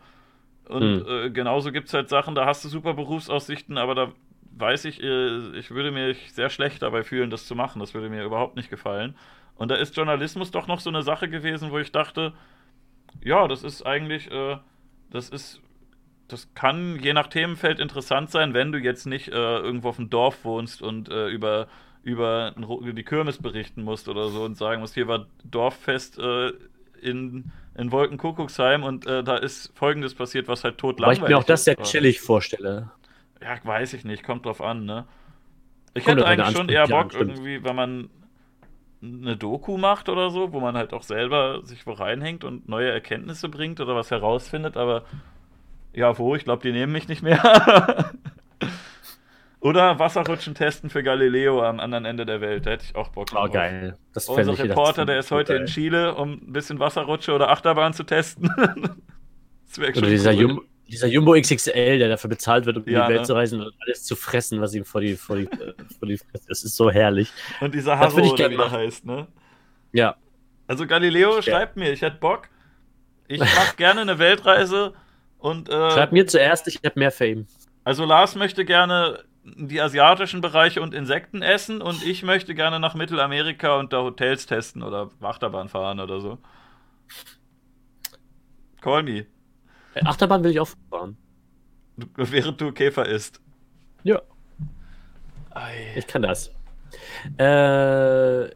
Und 0.68 0.98
Hm. 0.98 1.06
äh, 1.08 1.30
genauso 1.32 1.72
gibt 1.72 1.88
es 1.88 1.94
halt 1.94 2.10
Sachen, 2.10 2.36
da 2.36 2.46
hast 2.46 2.64
du 2.66 2.70
super 2.70 2.94
Berufsaussichten, 2.96 3.78
aber 3.78 3.96
da 3.96 4.12
weiß 4.56 4.86
ich, 4.86 5.02
äh, 5.04 5.58
ich 5.58 5.72
würde 5.72 5.92
mich 5.92 6.34
sehr 6.34 6.50
schlecht 6.50 6.82
dabei 6.82 7.04
fühlen, 7.04 7.30
das 7.30 7.46
zu 7.46 7.56
machen. 7.56 7.80
Das 7.80 7.94
würde 7.94 8.10
mir 8.10 8.24
überhaupt 8.24 8.56
nicht 8.56 8.70
gefallen. 8.70 9.16
Und 9.56 9.70
da 9.70 9.76
ist 9.76 9.96
Journalismus 9.96 10.52
doch 10.52 10.68
noch 10.68 10.80
so 10.80 10.90
eine 10.90 11.04
Sache 11.04 11.30
gewesen, 11.30 11.72
wo 11.72 11.80
ich 11.80 11.92
dachte, 11.92 12.34
ja, 13.24 13.48
das 13.48 13.64
ist 13.64 13.86
eigentlich, 13.86 14.30
äh, 14.32 14.58
das 15.12 15.30
ist, 15.30 15.62
das 16.28 16.54
kann 16.54 17.00
je 17.00 17.14
nach 17.14 17.28
Themenfeld 17.28 17.80
interessant 17.80 18.32
sein, 18.32 18.54
wenn 18.54 18.72
du 18.72 18.80
jetzt 18.80 19.06
nicht 19.06 19.30
äh, 19.30 19.32
irgendwo 19.32 19.90
auf 19.90 19.96
dem 19.98 20.10
Dorf 20.10 20.44
wohnst 20.44 20.82
und 20.82 21.10
äh, 21.10 21.28
über, 21.30 21.68
über 22.04 22.54
die 22.58 23.04
Kirmes 23.04 23.38
berichten 23.38 23.84
musst 23.84 24.10
oder 24.10 24.30
so 24.30 24.44
und 24.44 24.58
sagen 24.58 24.82
musst, 24.82 24.96
hier 24.96 25.08
war 25.08 25.28
Dorffest 25.44 26.20
äh, 26.20 26.52
in, 27.02 27.52
in 27.78 27.92
Wolkenkuckucksheim 27.92 28.84
und 28.84 29.06
äh, 29.06 29.24
da 29.24 29.38
ist 29.38 29.72
Folgendes 29.76 30.16
passiert, 30.16 30.48
was 30.48 30.64
halt 30.64 30.78
tot 30.78 31.00
weil 31.00 31.14
ich 31.14 31.22
mir 31.22 31.38
auch 31.38 31.44
das 31.44 31.66
sehr 31.66 31.78
ist. 31.80 31.92
chillig 31.92 32.20
vorstelle. 32.20 32.92
Ja, 33.42 33.58
weiß 33.64 33.94
ich 33.94 34.06
nicht, 34.06 34.24
kommt 34.24 34.46
drauf 34.46 34.62
an, 34.62 34.86
ne? 34.86 35.06
Ich 35.94 36.04
Kommt 36.06 36.18
hätte 36.18 36.28
eigentlich 36.28 36.56
schon 36.58 36.70
eher 36.70 36.88
Bock, 36.88 37.14
stimmt. 37.14 37.32
irgendwie, 37.32 37.64
wenn 37.64 37.76
man 37.76 38.10
eine 39.02 39.38
Doku 39.38 39.78
macht 39.78 40.10
oder 40.10 40.30
so, 40.30 40.52
wo 40.52 40.60
man 40.60 40.76
halt 40.76 40.94
auch 40.94 41.04
selber 41.04 41.62
sich 41.64 41.86
wo 41.86 41.92
reinhängt 41.94 42.44
und 42.44 42.68
neue 42.68 42.90
Erkenntnisse 42.92 43.50
bringt 43.50 43.80
oder 43.80 43.96
was 43.96 44.10
herausfindet, 44.12 44.78
aber 44.78 45.04
ja, 45.94 46.18
wo? 46.18 46.36
Ich 46.36 46.44
glaube, 46.44 46.62
die 46.64 46.72
nehmen 46.74 46.92
mich 46.92 47.08
nicht 47.08 47.22
mehr. 47.22 47.42
oder 49.62 49.98
Wasserrutschen 50.00 50.54
testen 50.56 50.90
für 50.90 51.02
Galileo 51.04 51.64
am 51.64 51.80
anderen 51.80 52.06
Ende 52.06 52.26
der 52.26 52.42
Welt, 52.42 52.66
da 52.66 52.72
hätte 52.72 52.86
ich 52.90 52.96
auch 52.96 53.10
Bock 53.10 53.34
War 53.34 53.44
drauf. 53.46 53.54
geil. 53.54 53.98
Das 54.14 54.28
Unser 54.28 54.54
ich- 54.54 54.62
Reporter, 54.64 55.06
der 55.06 55.20
ist 55.20 55.32
heute 55.32 55.54
geil. 55.54 55.62
in 55.62 55.68
Chile, 55.68 56.16
um 56.16 56.34
ein 56.34 56.54
bisschen 56.54 56.80
Wasserrutsche 56.80 57.34
oder 57.34 57.50
Achterbahn 57.50 57.94
zu 57.94 58.04
testen. 58.04 58.50
das 59.68 59.78
wäre 59.80 59.92
Oder 59.98 60.08
dieser, 60.08 60.32
Jum 60.32 60.62
dieser 60.96 61.08
Jumbo 61.08 61.34
XXL, 61.34 62.00
der 62.00 62.10
dafür 62.10 62.30
bezahlt 62.30 62.66
wird, 62.66 62.78
um 62.78 62.84
Ja, 62.88 63.02
in 63.02 63.08
die 63.08 63.10
Welt 63.14 63.22
ne? 63.22 63.28
zu 63.28 63.34
reisen 63.34 63.62
und 63.62 63.74
alles 63.86 64.04
zu 64.04 64.16
fressen, 64.16 64.62
was 64.62 64.74
ihm 64.74 64.86
vor 64.86 65.02
die, 65.02 65.16
vor 65.16 65.36
die, 65.38 65.44
äh, 65.44 65.74
vor 66.00 66.08
die 66.08 66.18
Fresse. 66.18 66.46
Das 66.48 66.64
ist 66.64 66.76
so 66.76 66.90
herrlich. 66.90 67.32
Und 67.62 67.74
dieser 67.74 68.00
würd 68.00 68.26
ich 68.26 68.32
oder 68.34 68.50
wie 68.50 68.58
der 68.58 68.72
heißt, 68.72 69.06
ne? 69.06 69.28
Ja. 69.92 70.16
Also 70.68 70.88
Galileo 70.88 71.42
schreibt 71.42 71.78
mir, 71.78 71.92
ich 71.92 72.02
hätte 72.02 72.18
Bock. 72.18 72.50
Ich 73.28 73.40
mache 73.40 73.76
gerne 73.78 74.02
eine 74.02 74.20
Weltreise 74.20 74.94
und 75.38 75.70
äh, 75.70 75.92
Schreib 75.92 76.12
mir 76.12 76.26
zuerst, 76.28 76.68
ich 76.68 76.80
habe 76.84 77.00
mehr 77.00 77.12
Fame. 77.12 77.46
also 77.84 78.06
Lars 78.06 78.36
möchte 78.36 78.66
gerne 78.66 79.24
die 79.44 79.80
asiatischen 79.80 80.42
Bereiche 80.42 80.82
und 80.82 80.94
Insekten 80.96 81.44
essen 81.44 81.82
und 81.82 82.04
ich 82.04 82.24
möchte 82.24 82.56
gerne 82.56 82.80
nach 82.80 82.96
Mittelamerika 82.96 83.78
und 83.78 83.94
da 83.94 84.02
Hotels 84.02 84.48
testen 84.48 84.82
oder 84.82 85.12
Achterbahn 85.22 85.70
fahren 85.70 86.00
oder 86.00 86.20
so. 86.20 86.40
Call 88.82 89.04
me, 89.04 89.26
Achterbahn 90.04 90.44
will 90.44 90.52
ich 90.52 90.60
auch 90.60 90.70
fahren. 90.90 91.18
während 92.16 92.60
du 92.60 92.72
Käfer 92.72 93.08
isst. 93.08 93.40
Ja. 94.04 94.22
Ei. 95.52 95.94
Ich 95.96 96.08
kann 96.08 96.22
das. 96.22 96.52
Äh, 97.38 98.50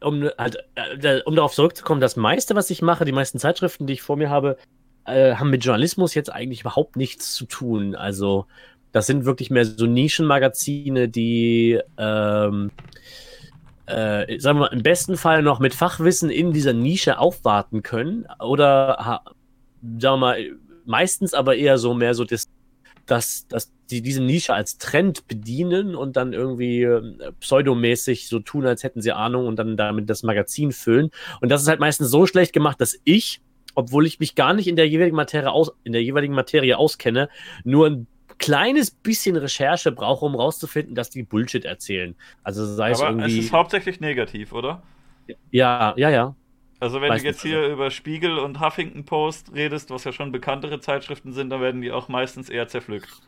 um, 0.00 0.30
halt, 0.38 0.58
äh, 0.74 1.20
um 1.24 1.34
darauf 1.36 1.52
zurückzukommen, 1.52 2.00
das 2.00 2.16
meiste, 2.16 2.54
was 2.54 2.70
ich 2.70 2.82
mache, 2.82 3.04
die 3.04 3.12
meisten 3.12 3.38
Zeitschriften, 3.38 3.86
die 3.86 3.94
ich 3.94 4.02
vor 4.02 4.16
mir 4.16 4.30
habe, 4.30 4.56
äh, 5.04 5.34
haben 5.34 5.50
mit 5.50 5.64
Journalismus 5.64 6.14
jetzt 6.14 6.32
eigentlich 6.32 6.60
überhaupt 6.60 6.96
nichts 6.96 7.34
zu 7.34 7.46
tun. 7.46 7.94
Also, 7.94 8.46
das 8.92 9.06
sind 9.06 9.24
wirklich 9.24 9.50
mehr 9.50 9.64
so 9.64 9.86
Nischenmagazine, 9.86 11.08
die, 11.08 11.80
ähm, 11.96 12.70
äh, 13.86 14.38
sagen 14.38 14.58
wir 14.58 14.66
mal, 14.66 14.72
im 14.72 14.82
besten 14.82 15.16
Fall 15.16 15.42
noch 15.42 15.60
mit 15.60 15.74
Fachwissen 15.74 16.30
in 16.30 16.52
dieser 16.52 16.72
Nische 16.72 17.18
aufwarten 17.18 17.82
können. 17.82 18.26
Oder, 18.38 19.22
sagen 19.82 20.00
wir 20.00 20.16
mal, 20.16 20.38
meistens 20.88 21.34
aber 21.34 21.56
eher 21.56 21.78
so 21.78 21.94
mehr 21.94 22.14
so 22.14 22.24
das 22.24 22.48
dass, 23.10 23.46
dass 23.48 23.72
die 23.90 24.02
diese 24.02 24.22
Nische 24.22 24.54
als 24.54 24.78
Trend 24.78 25.26
bedienen 25.26 25.94
und 25.94 26.16
dann 26.16 26.32
irgendwie 26.32 26.82
äh, 26.82 27.32
pseudomäßig 27.40 28.28
so 28.28 28.38
tun, 28.38 28.66
als 28.66 28.82
hätten 28.82 29.00
sie 29.00 29.12
Ahnung 29.12 29.46
und 29.46 29.56
dann 29.56 29.76
damit 29.76 30.10
das 30.10 30.22
Magazin 30.22 30.72
füllen. 30.72 31.10
Und 31.40 31.48
das 31.48 31.62
ist 31.62 31.68
halt 31.68 31.80
meistens 31.80 32.10
so 32.10 32.26
schlecht 32.26 32.52
gemacht, 32.52 32.80
dass 32.80 32.98
ich, 33.04 33.40
obwohl 33.74 34.06
ich 34.06 34.20
mich 34.20 34.34
gar 34.34 34.52
nicht 34.52 34.68
in 34.68 34.76
der 34.76 34.88
jeweiligen 34.88 35.16
Materie, 35.16 35.50
aus, 35.50 35.72
in 35.84 35.92
der 35.92 36.02
jeweiligen 36.02 36.34
Materie 36.34 36.76
auskenne, 36.76 37.30
nur 37.64 37.86
ein 37.86 38.06
kleines 38.38 38.90
bisschen 38.90 39.36
Recherche 39.36 39.90
brauche, 39.90 40.24
um 40.24 40.34
rauszufinden, 40.34 40.94
dass 40.94 41.10
die 41.10 41.22
Bullshit 41.22 41.64
erzählen. 41.64 42.14
Also 42.42 42.66
sei 42.66 42.90
es 42.90 43.00
Aber 43.00 43.10
es 43.10 43.16
irgendwie. 43.16 43.38
ist 43.38 43.52
hauptsächlich 43.52 44.00
negativ, 44.00 44.52
oder? 44.52 44.82
ja, 45.50 45.94
ja, 45.96 46.10
ja. 46.10 46.36
Also 46.80 47.00
wenn 47.00 47.10
Meistens 47.10 47.16
du 47.16 47.22
jetzt 47.22 47.42
hier 47.42 47.66
über 47.68 47.90
Spiegel 47.92 48.38
und 48.38 48.60
Huffington 48.60 49.04
Post 49.04 49.52
redest, 49.54 49.90
was 49.90 50.02
ja 50.04 50.12
schon 50.12 50.32
bekanntere 50.32 50.80
Zeitschriften 50.80 51.32
sind, 51.32 51.50
dann 51.50 51.60
werden 51.60 51.82
die 51.82 51.92
auch 51.92 52.08
meistens 52.08 52.48
eher 52.50 52.66
zerpflückt. 52.68 53.22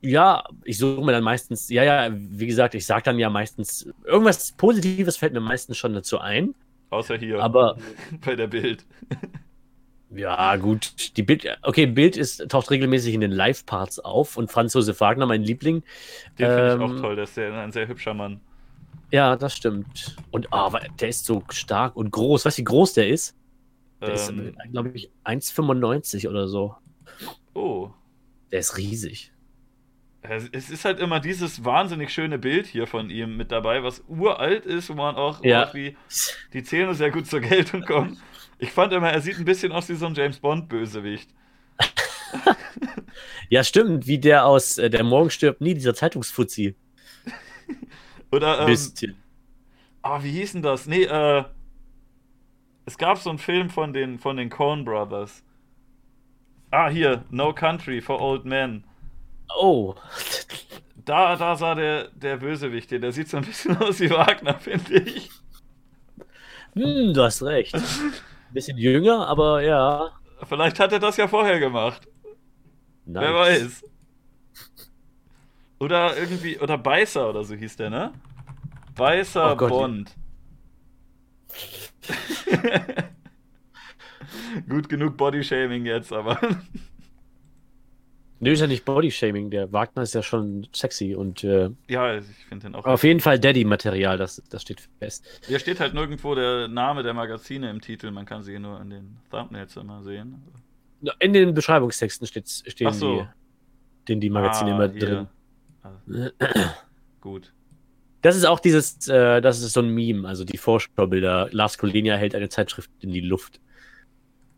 Ja, 0.00 0.44
ich 0.64 0.76
suche 0.78 1.02
mir 1.04 1.12
dann 1.12 1.24
meistens, 1.24 1.68
ja, 1.70 1.82
ja, 1.82 2.10
wie 2.12 2.46
gesagt, 2.46 2.74
ich 2.74 2.84
sage 2.84 3.04
dann 3.04 3.18
ja 3.18 3.30
meistens, 3.30 3.88
irgendwas 4.04 4.52
Positives 4.52 5.16
fällt 5.16 5.32
mir 5.32 5.40
meistens 5.40 5.78
schon 5.78 5.94
dazu 5.94 6.18
ein. 6.18 6.54
Außer 6.90 7.16
hier 7.18 7.46
Aber 7.46 7.76
bei 8.24 8.36
der 8.36 8.46
Bild. 8.46 8.86
Ja, 10.10 10.56
gut. 10.56 11.16
Die 11.16 11.22
Bild, 11.22 11.46
okay, 11.62 11.86
Bild 11.86 12.16
ist, 12.16 12.48
taucht 12.48 12.70
regelmäßig 12.70 13.14
in 13.14 13.20
den 13.20 13.32
Live-Parts 13.32 13.98
auf 14.00 14.36
und 14.36 14.50
Franz 14.50 14.74
Josef 14.74 15.00
Wagner, 15.00 15.26
mein 15.26 15.42
Liebling. 15.42 15.82
Den 16.38 16.50
finde 16.50 16.70
ich 16.70 16.78
Ähm, 16.78 16.80
auch 16.80 16.94
toll, 16.94 17.16
der 17.16 17.24
ist 17.24 17.38
ein 17.38 17.72
sehr 17.72 17.88
hübscher 17.88 18.14
Mann. 18.14 18.40
Ja, 19.10 19.36
das 19.36 19.54
stimmt. 19.56 20.16
Und 20.30 20.50
wa- 20.50 20.80
der 21.00 21.08
ist 21.08 21.24
so 21.24 21.42
stark 21.50 21.96
und 21.96 22.10
groß. 22.10 22.44
Weißt 22.44 22.58
du, 22.58 22.60
wie 22.60 22.64
groß 22.64 22.94
der 22.94 23.08
ist? 23.08 23.36
Der 24.00 24.12
ist, 24.14 24.28
Ähm, 24.28 24.54
glaube 24.72 24.90
ich, 24.94 25.10
1,95 25.24 26.28
oder 26.28 26.48
so. 26.48 26.74
oh. 27.54 27.90
Der 28.52 28.60
ist 28.60 28.76
riesig. 28.76 29.32
Es 30.22 30.48
es 30.52 30.70
ist 30.70 30.84
halt 30.84 31.00
immer 31.00 31.20
dieses 31.20 31.64
wahnsinnig 31.64 32.10
schöne 32.12 32.38
Bild 32.38 32.66
hier 32.66 32.86
von 32.86 33.10
ihm 33.10 33.36
mit 33.36 33.52
dabei, 33.52 33.82
was 33.82 34.02
uralt 34.08 34.64
ist, 34.64 34.88
wo 34.88 34.94
man 34.94 35.16
auch 35.16 35.44
Ja. 35.44 35.60
irgendwie 35.62 35.96
die 36.52 36.62
Zähne 36.62 36.94
sehr 36.94 37.10
gut 37.10 37.26
zur 37.26 37.40
Geltung 37.40 37.82
kommen. 37.82 38.18
Ich 38.58 38.70
fand 38.72 38.92
immer, 38.92 39.10
er 39.10 39.20
sieht 39.20 39.38
ein 39.38 39.44
bisschen 39.44 39.72
aus 39.72 39.88
wie 39.88 39.94
so 39.96 40.06
ein 40.06 40.14
James 40.14 40.38
Bond-Bösewicht. 40.38 41.28
Ja, 43.48 43.62
stimmt, 43.62 44.06
wie 44.06 44.18
der 44.18 44.46
aus 44.46 44.78
äh, 44.78 44.90
Der 44.90 45.04
Morgen 45.04 45.30
stirbt 45.30 45.60
nie, 45.60 45.74
dieser 45.74 45.94
Zeitungsfuzzi. 45.94 46.74
Oder, 48.34 48.60
ähm, 48.60 48.66
Bisschen. 48.66 49.16
ah, 50.02 50.22
wie 50.22 50.32
hieß 50.32 50.52
denn 50.52 50.62
das? 50.62 50.86
Nee, 50.86 51.04
äh, 51.04 51.44
es 52.86 52.98
gab 52.98 53.18
so 53.18 53.30
einen 53.30 53.38
Film 53.38 53.70
von 53.70 53.92
den, 53.92 54.18
von 54.18 54.36
den 54.36 54.50
Coen 54.50 54.84
Brothers. 54.84 55.42
Ah, 56.70 56.88
hier, 56.88 57.24
No 57.30 57.54
Country 57.54 58.00
for 58.00 58.20
Old 58.20 58.44
Men. 58.44 58.84
Oh. 59.56 59.94
Da, 60.96 61.36
da 61.36 61.54
sah 61.54 61.74
der, 61.74 62.08
der 62.08 62.38
Bösewicht 62.38 62.88
hier, 62.88 62.98
der 62.98 63.12
sieht 63.12 63.28
so 63.28 63.36
ein 63.36 63.44
bisschen 63.44 63.76
aus 63.80 64.00
wie 64.00 64.10
Wagner, 64.10 64.58
finde 64.58 65.00
ich. 65.02 65.30
Hm, 66.74 67.14
du 67.14 67.22
hast 67.22 67.42
recht. 67.42 67.76
Bisschen 68.52 68.76
jünger, 68.76 69.28
aber 69.28 69.62
ja. 69.62 70.10
Vielleicht 70.48 70.80
hat 70.80 70.92
er 70.92 70.98
das 70.98 71.16
ja 71.16 71.28
vorher 71.28 71.60
gemacht. 71.60 72.02
Nice. 73.04 73.22
Wer 73.22 73.34
weiß. 73.34 73.84
Oder 75.80 76.16
irgendwie, 76.16 76.58
oder 76.58 76.78
Beißer 76.78 77.28
oder 77.28 77.44
so 77.44 77.54
hieß 77.54 77.76
der, 77.76 77.90
ne? 77.90 78.12
Beißer 78.96 79.52
Oh 79.52 79.56
Gott. 79.56 79.68
Bond. 79.70 80.14
Gut 84.68 84.88
genug 84.88 85.16
Bodyshaming 85.16 85.84
jetzt, 85.86 86.12
aber. 86.12 86.38
Nö, 88.40 88.50
ist 88.52 88.60
ja 88.60 88.66
nicht 88.66 88.84
Bodyshaming. 88.84 89.50
Der 89.50 89.72
Wagner 89.72 90.02
ist 90.02 90.14
ja 90.14 90.22
schon 90.22 90.66
sexy 90.74 91.14
und 91.14 91.44
äh, 91.44 91.70
ja, 91.88 92.18
ich 92.18 92.26
finde 92.48 92.66
den 92.68 92.74
auch. 92.74 92.84
auf 92.84 93.02
jeden 93.04 93.20
Fall 93.20 93.38
Daddy-Material, 93.38 94.18
das, 94.18 94.42
das 94.50 94.62
steht 94.62 94.86
fest. 94.98 95.24
Hier 95.46 95.58
steht 95.58 95.80
halt 95.80 95.94
nirgendwo 95.94 96.34
der 96.34 96.68
Name 96.68 97.02
der 97.02 97.14
Magazine 97.14 97.70
im 97.70 97.80
Titel, 97.80 98.10
man 98.10 98.26
kann 98.26 98.42
sie 98.42 98.58
nur 98.58 98.80
in 98.80 98.90
den 98.90 99.16
Thumbnails 99.30 99.76
immer 99.76 100.02
sehen. 100.02 100.42
In 101.20 101.32
den 101.32 101.54
Beschreibungstexten 101.54 102.26
steht, 102.26 102.48
stehen 102.48 102.92
so. 102.92 103.20
die, 103.22 103.26
stehen 104.02 104.20
die 104.20 104.30
Magazine 104.30 104.72
Ah, 104.72 104.74
immer 104.84 104.90
hier. 104.92 105.00
drin. 105.00 105.26
Ah, 105.84 105.90
gut. 107.20 107.52
Das 108.22 108.36
ist 108.36 108.46
auch 108.46 108.58
dieses, 108.58 109.06
äh, 109.06 109.40
das 109.42 109.60
ist 109.60 109.74
so 109.74 109.80
ein 109.80 109.88
Meme, 109.90 110.26
also 110.26 110.44
die 110.44 110.56
Vorschaubilder. 110.56 111.48
Lars 111.52 111.76
Kolinia 111.76 112.16
hält 112.16 112.34
eine 112.34 112.48
Zeitschrift 112.48 112.90
in 113.00 113.12
die 113.12 113.20
Luft. 113.20 113.60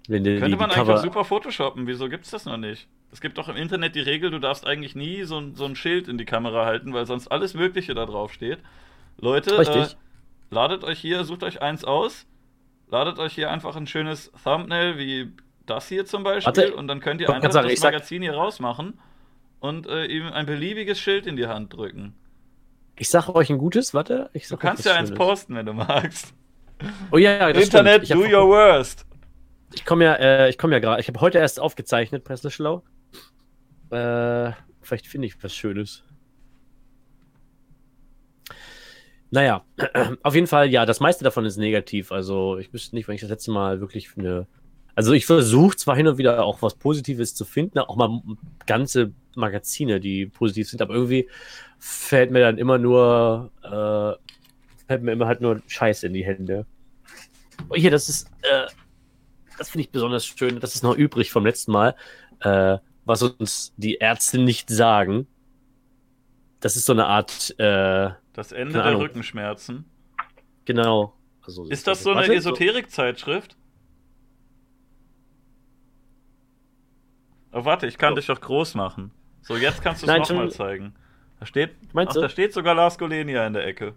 Wenn 0.08 0.22
die, 0.22 0.38
Könnte 0.38 0.50
die, 0.50 0.56
man 0.56 0.70
die 0.70 0.76
eigentlich 0.76 0.86
Cover, 0.86 0.94
auch 1.00 1.02
super 1.02 1.24
photoshoppen, 1.24 1.88
wieso 1.88 2.08
gibt's 2.08 2.30
das 2.30 2.44
noch 2.44 2.56
nicht? 2.58 2.86
Es 3.10 3.20
gibt 3.20 3.38
doch 3.38 3.48
im 3.48 3.56
Internet 3.56 3.96
die 3.96 4.00
Regel, 4.00 4.30
du 4.30 4.38
darfst 4.38 4.66
eigentlich 4.66 4.94
nie 4.94 5.24
so 5.24 5.38
ein, 5.38 5.56
so 5.56 5.64
ein 5.64 5.74
Schild 5.74 6.06
in 6.06 6.16
die 6.16 6.24
Kamera 6.24 6.64
halten, 6.64 6.92
weil 6.92 7.06
sonst 7.06 7.26
alles 7.28 7.54
Mögliche 7.54 7.94
da 7.94 8.06
drauf 8.06 8.32
steht. 8.32 8.58
Leute, 9.18 9.56
äh, 9.56 9.86
ladet 10.50 10.84
euch 10.84 11.00
hier, 11.00 11.24
sucht 11.24 11.42
euch 11.42 11.60
eins 11.60 11.84
aus, 11.84 12.26
ladet 12.88 13.18
euch 13.18 13.34
hier 13.34 13.50
einfach 13.50 13.74
ein 13.74 13.88
schönes 13.88 14.30
Thumbnail 14.44 14.96
wie 14.96 15.32
das 15.66 15.88
hier 15.88 16.06
zum 16.06 16.22
Beispiel 16.22 16.54
Warte, 16.54 16.76
und 16.76 16.86
dann 16.86 17.00
könnt 17.00 17.20
ihr 17.20 17.28
einfach 17.28 17.50
das 17.50 17.72
ich 17.72 17.80
sag- 17.80 17.92
Magazin 17.92 18.22
hier 18.22 18.34
rausmachen 18.34 19.00
und 19.60 19.86
äh, 19.86 20.06
ihm 20.06 20.26
ein 20.26 20.46
beliebiges 20.46 20.98
Schild 20.98 21.26
in 21.26 21.36
die 21.36 21.46
Hand 21.46 21.74
drücken. 21.74 22.14
Ich 22.98 23.08
sage 23.10 23.34
euch 23.34 23.50
ein 23.50 23.58
gutes, 23.58 23.94
warte. 23.94 24.30
Ich 24.32 24.48
Du 24.48 24.56
kannst 24.56 24.84
ja 24.84 24.94
eins 24.94 25.12
posten, 25.12 25.54
wenn 25.54 25.66
du 25.66 25.72
magst. 25.72 26.34
Oh 27.10 27.18
ja, 27.18 27.32
ja, 27.32 27.52
das 27.52 27.64
Internet, 27.64 28.10
do 28.10 28.20
your 28.20 28.48
worst. 28.48 29.06
ich 29.74 29.84
komme 29.84 30.04
ja, 30.04 30.14
äh, 30.14 30.50
ich 30.50 30.58
komme 30.58 30.74
ja 30.74 30.78
gerade. 30.78 31.00
Ich 31.00 31.08
habe 31.08 31.20
heute 31.20 31.38
erst 31.38 31.60
aufgezeichnet, 31.60 32.24
Presseschlau. 32.24 32.82
Äh, 33.90 34.52
vielleicht 34.82 35.06
finde 35.06 35.26
ich 35.26 35.42
was 35.42 35.54
Schönes. 35.54 36.04
Naja, 39.30 39.64
auf 40.22 40.34
jeden 40.34 40.46
Fall, 40.46 40.70
ja, 40.70 40.86
das 40.86 41.00
meiste 41.00 41.24
davon 41.24 41.44
ist 41.44 41.56
negativ. 41.56 42.12
Also, 42.12 42.58
ich 42.58 42.72
wüsste 42.72 42.94
nicht, 42.94 43.08
wenn 43.08 43.14
ich 43.14 43.20
das 43.20 43.30
letzte 43.30 43.50
Mal 43.50 43.80
wirklich 43.80 44.08
eine. 44.16 44.46
Also, 44.96 45.12
ich 45.12 45.26
versuche 45.26 45.76
zwar 45.76 45.94
hin 45.94 46.08
und 46.08 46.18
wieder 46.18 46.44
auch 46.44 46.62
was 46.62 46.74
Positives 46.74 47.34
zu 47.34 47.44
finden, 47.44 47.78
auch 47.78 47.96
mal 47.96 48.20
ganze 48.66 49.12
Magazine, 49.36 50.00
die 50.00 50.26
positiv 50.26 50.68
sind, 50.70 50.80
aber 50.82 50.94
irgendwie 50.94 51.28
fällt 51.78 52.30
mir 52.30 52.40
dann 52.40 52.56
immer 52.58 52.78
nur, 52.78 53.50
äh, 53.62 54.86
fällt 54.86 55.02
mir 55.02 55.12
immer 55.12 55.26
halt 55.26 55.42
nur 55.42 55.60
Scheiße 55.66 56.06
in 56.06 56.14
die 56.14 56.24
Hände. 56.24 56.66
Oh, 57.68 57.74
hier, 57.74 57.90
das 57.90 58.08
ist, 58.08 58.28
äh, 58.42 58.66
das 59.58 59.68
finde 59.68 59.82
ich 59.84 59.90
besonders 59.90 60.26
schön. 60.26 60.60
Das 60.60 60.74
ist 60.74 60.82
noch 60.82 60.96
übrig 60.96 61.30
vom 61.30 61.44
letzten 61.44 61.72
Mal, 61.72 61.94
äh, 62.40 62.78
was 63.04 63.22
uns 63.22 63.74
die 63.76 63.96
Ärzte 63.96 64.38
nicht 64.38 64.70
sagen. 64.70 65.26
Das 66.60 66.76
ist 66.76 66.86
so 66.86 66.94
eine 66.94 67.06
Art, 67.06 67.54
äh, 67.58 68.10
Das 68.32 68.52
Ende 68.52 68.82
der. 68.82 68.98
Rückenschmerzen. 68.98 69.84
genau. 70.64 71.12
Also, 71.42 71.66
Ist 71.66 71.86
das 71.86 72.02
so 72.02 72.12
eine 72.12 72.34
Esoterik-Zeitschrift? 72.34 73.56
Oh, 77.58 77.64
warte, 77.64 77.86
ich 77.86 77.96
kann 77.96 78.14
dich 78.14 78.26
doch 78.26 78.40
groß 78.40 78.74
machen. 78.74 79.10
So, 79.40 79.56
jetzt 79.56 79.82
kannst 79.82 80.02
du 80.02 80.06
es 80.06 80.28
nochmal 80.28 80.46
schon- 80.46 80.50
zeigen. 80.50 80.94
Da 81.40 81.46
steht, 81.46 81.70
ach, 81.88 81.94
Meinst 81.94 82.16
da 82.16 82.20
du? 82.22 82.28
steht 82.28 82.52
sogar 82.52 82.74
Lars 82.74 82.98
Golenia 82.98 83.46
in 83.46 83.54
der 83.54 83.66
Ecke. 83.66 83.94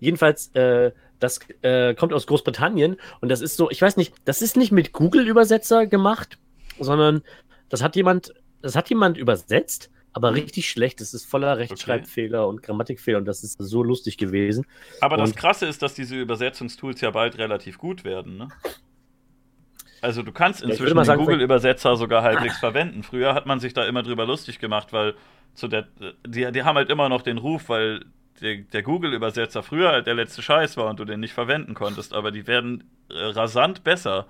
Jedenfalls, 0.00 0.48
äh, 0.54 0.92
das 1.18 1.40
äh, 1.62 1.94
kommt 1.94 2.12
aus 2.12 2.26
Großbritannien 2.26 2.96
und 3.20 3.28
das 3.28 3.40
ist 3.40 3.56
so, 3.56 3.70
ich 3.70 3.82
weiß 3.82 3.96
nicht, 3.96 4.14
das 4.24 4.40
ist 4.42 4.56
nicht 4.56 4.70
mit 4.72 4.92
Google-Übersetzer 4.92 5.86
gemacht, 5.86 6.38
sondern 6.78 7.22
das 7.68 7.82
hat 7.82 7.96
jemand, 7.96 8.32
das 8.62 8.76
hat 8.76 8.88
jemand 8.88 9.18
übersetzt, 9.18 9.90
aber 10.12 10.34
richtig 10.34 10.70
schlecht. 10.70 11.00
Es 11.00 11.12
ist 11.14 11.24
voller 11.26 11.58
Rechtschreibfehler 11.58 12.46
und 12.46 12.62
Grammatikfehler 12.62 13.18
und 13.18 13.24
das 13.24 13.42
ist 13.44 13.56
so 13.60 13.82
lustig 13.82 14.16
gewesen. 14.16 14.64
Aber 15.00 15.16
das 15.16 15.30
Und- 15.30 15.36
Krasse 15.36 15.66
ist, 15.66 15.82
dass 15.82 15.94
diese 15.94 16.16
Übersetzungstools 16.16 17.00
ja 17.00 17.10
bald 17.10 17.36
relativ 17.38 17.78
gut 17.78 18.04
werden, 18.04 18.36
ne? 18.38 18.48
Also 20.00 20.22
du 20.22 20.32
kannst 20.32 20.62
inzwischen 20.62 20.94
mal 20.94 21.04
den 21.04 21.18
Google-Übersetzer 21.18 21.96
sogar 21.96 22.22
halbwegs 22.22 22.58
verwenden. 22.60 23.02
Früher 23.02 23.34
hat 23.34 23.46
man 23.46 23.60
sich 23.60 23.74
da 23.74 23.84
immer 23.84 24.02
drüber 24.02 24.26
lustig 24.26 24.58
gemacht, 24.58 24.92
weil 24.92 25.14
zu 25.54 25.68
der, 25.68 25.88
die, 26.26 26.50
die 26.52 26.62
haben 26.62 26.76
halt 26.76 26.90
immer 26.90 27.08
noch 27.08 27.22
den 27.22 27.38
Ruf, 27.38 27.68
weil 27.68 28.04
der, 28.40 28.58
der 28.58 28.82
Google-Übersetzer 28.82 29.62
früher 29.62 29.90
halt 29.90 30.06
der 30.06 30.14
letzte 30.14 30.42
Scheiß 30.42 30.76
war 30.76 30.86
und 30.86 31.00
du 31.00 31.04
den 31.04 31.20
nicht 31.20 31.32
verwenden 31.34 31.74
konntest, 31.74 32.12
aber 32.14 32.30
die 32.30 32.46
werden 32.46 32.84
äh, 33.10 33.14
rasant 33.14 33.82
besser. 33.82 34.26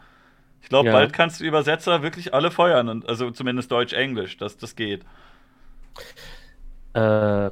Ich 0.62 0.68
glaube, 0.70 0.88
Ja. 0.88 0.92
bald 0.92 1.12
kannst 1.12 1.40
du 1.40 1.44
Übersetzer 1.44 2.02
wirklich 2.02 2.34
alle 2.34 2.50
feuern, 2.50 2.88
und, 2.88 3.08
also 3.08 3.30
zumindest 3.30 3.70
Deutsch-Englisch, 3.70 4.38
das, 4.38 4.56
das 4.56 4.74
geht. 4.74 5.04
Äh, 6.94 7.50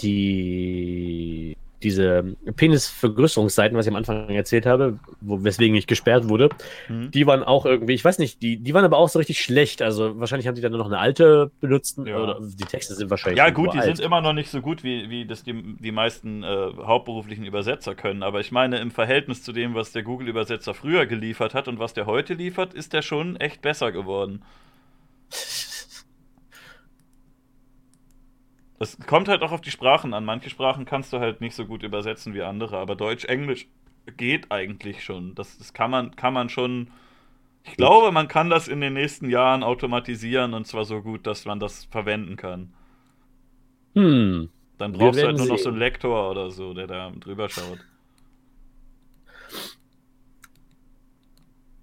die, 0.00 1.56
diese 1.82 2.36
Penisvergrößerungsseiten, 2.56 3.76
was 3.76 3.86
ich 3.86 3.90
am 3.92 3.96
Anfang 3.96 4.28
erzählt 4.30 4.66
habe, 4.66 4.98
wo, 5.20 5.42
weswegen 5.44 5.76
ich 5.76 5.86
gesperrt 5.86 6.28
wurde, 6.28 6.48
Hm? 6.86 7.10
die 7.10 7.26
waren 7.26 7.42
auch 7.42 7.66
irgendwie, 7.66 7.94
ich 7.94 8.04
weiß 8.04 8.18
nicht, 8.18 8.42
die, 8.42 8.56
die 8.56 8.74
waren 8.74 8.84
aber 8.84 8.98
auch 8.98 9.08
so 9.08 9.18
richtig 9.18 9.40
schlecht. 9.40 9.82
Also 9.82 10.18
wahrscheinlich 10.18 10.46
haben 10.46 10.54
die 10.54 10.60
dann 10.60 10.72
nur 10.72 10.78
noch 10.80 10.86
eine 10.86 10.98
alte 10.98 11.50
benutzt. 11.60 11.98
Ja. 12.04 12.18
Oder 12.18 12.40
die 12.40 12.64
Texte 12.64 12.94
sind 12.94 13.10
wahrscheinlich. 13.10 13.38
Ja, 13.38 13.50
gut, 13.50 13.72
die 13.72 13.78
uralt. 13.78 13.96
sind 13.96 14.04
immer 14.04 14.20
noch 14.20 14.32
nicht 14.32 14.50
so 14.50 14.60
gut, 14.60 14.82
wie, 14.84 15.08
wie 15.10 15.24
das 15.26 15.42
die, 15.44 15.76
die 15.78 15.92
meisten 15.92 16.42
äh, 16.42 16.46
hauptberuflichen 16.46 17.44
Übersetzer 17.44 17.94
können. 17.94 18.22
Aber 18.22 18.40
ich 18.40 18.52
meine, 18.52 18.78
im 18.78 18.90
Verhältnis 18.90 19.42
zu 19.42 19.52
dem, 19.52 19.74
was 19.74 19.92
der 19.92 20.02
Google-Übersetzer 20.02 20.74
früher 20.74 21.06
geliefert 21.06 21.54
hat 21.54 21.68
und 21.68 21.78
was 21.78 21.94
der 21.94 22.06
heute 22.06 22.34
liefert, 22.34 22.74
ist 22.74 22.92
der 22.92 23.02
schon 23.02 23.36
echt 23.36 23.62
besser 23.62 23.92
geworden. 23.92 24.42
Das 28.78 28.96
kommt 29.06 29.28
halt 29.28 29.42
auch 29.42 29.50
auf 29.50 29.60
die 29.60 29.70
Sprachen 29.70 30.14
an. 30.14 30.24
Manche 30.24 30.50
Sprachen 30.50 30.84
kannst 30.84 31.12
du 31.12 31.18
halt 31.18 31.40
nicht 31.40 31.54
so 31.54 31.66
gut 31.66 31.82
übersetzen 31.82 32.32
wie 32.34 32.42
andere, 32.42 32.78
aber 32.78 32.94
Deutsch, 32.94 33.24
Englisch 33.24 33.66
geht 34.16 34.50
eigentlich 34.52 35.02
schon. 35.02 35.34
Das, 35.34 35.58
das 35.58 35.72
kann 35.72 35.90
man, 35.90 36.14
kann 36.16 36.32
man 36.32 36.48
schon. 36.48 36.90
Ich 37.64 37.76
glaube, 37.76 38.12
man 38.12 38.28
kann 38.28 38.50
das 38.50 38.68
in 38.68 38.80
den 38.80 38.94
nächsten 38.94 39.28
Jahren 39.30 39.62
automatisieren 39.62 40.54
und 40.54 40.66
zwar 40.66 40.84
so 40.84 41.02
gut, 41.02 41.26
dass 41.26 41.44
man 41.44 41.60
das 41.60 41.84
verwenden 41.86 42.36
kann. 42.36 42.72
Hm. 43.94 44.48
Dann 44.78 44.92
brauchst 44.92 45.20
du 45.20 45.26
halt 45.26 45.36
nur 45.36 45.46
noch 45.46 45.56
sehen. 45.56 45.64
so 45.64 45.68
einen 45.70 45.78
Lektor 45.78 46.30
oder 46.30 46.50
so, 46.50 46.72
der 46.72 46.86
da 46.86 47.10
drüber 47.10 47.48
schaut. 47.48 47.80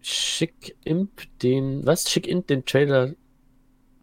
Schick 0.01 0.75
Imp 0.85 1.09
den. 1.41 1.85
Was? 1.85 2.09
Schick 2.09 2.27
Imp 2.27 2.47
den 2.47 2.65
Trailer. 2.65 3.13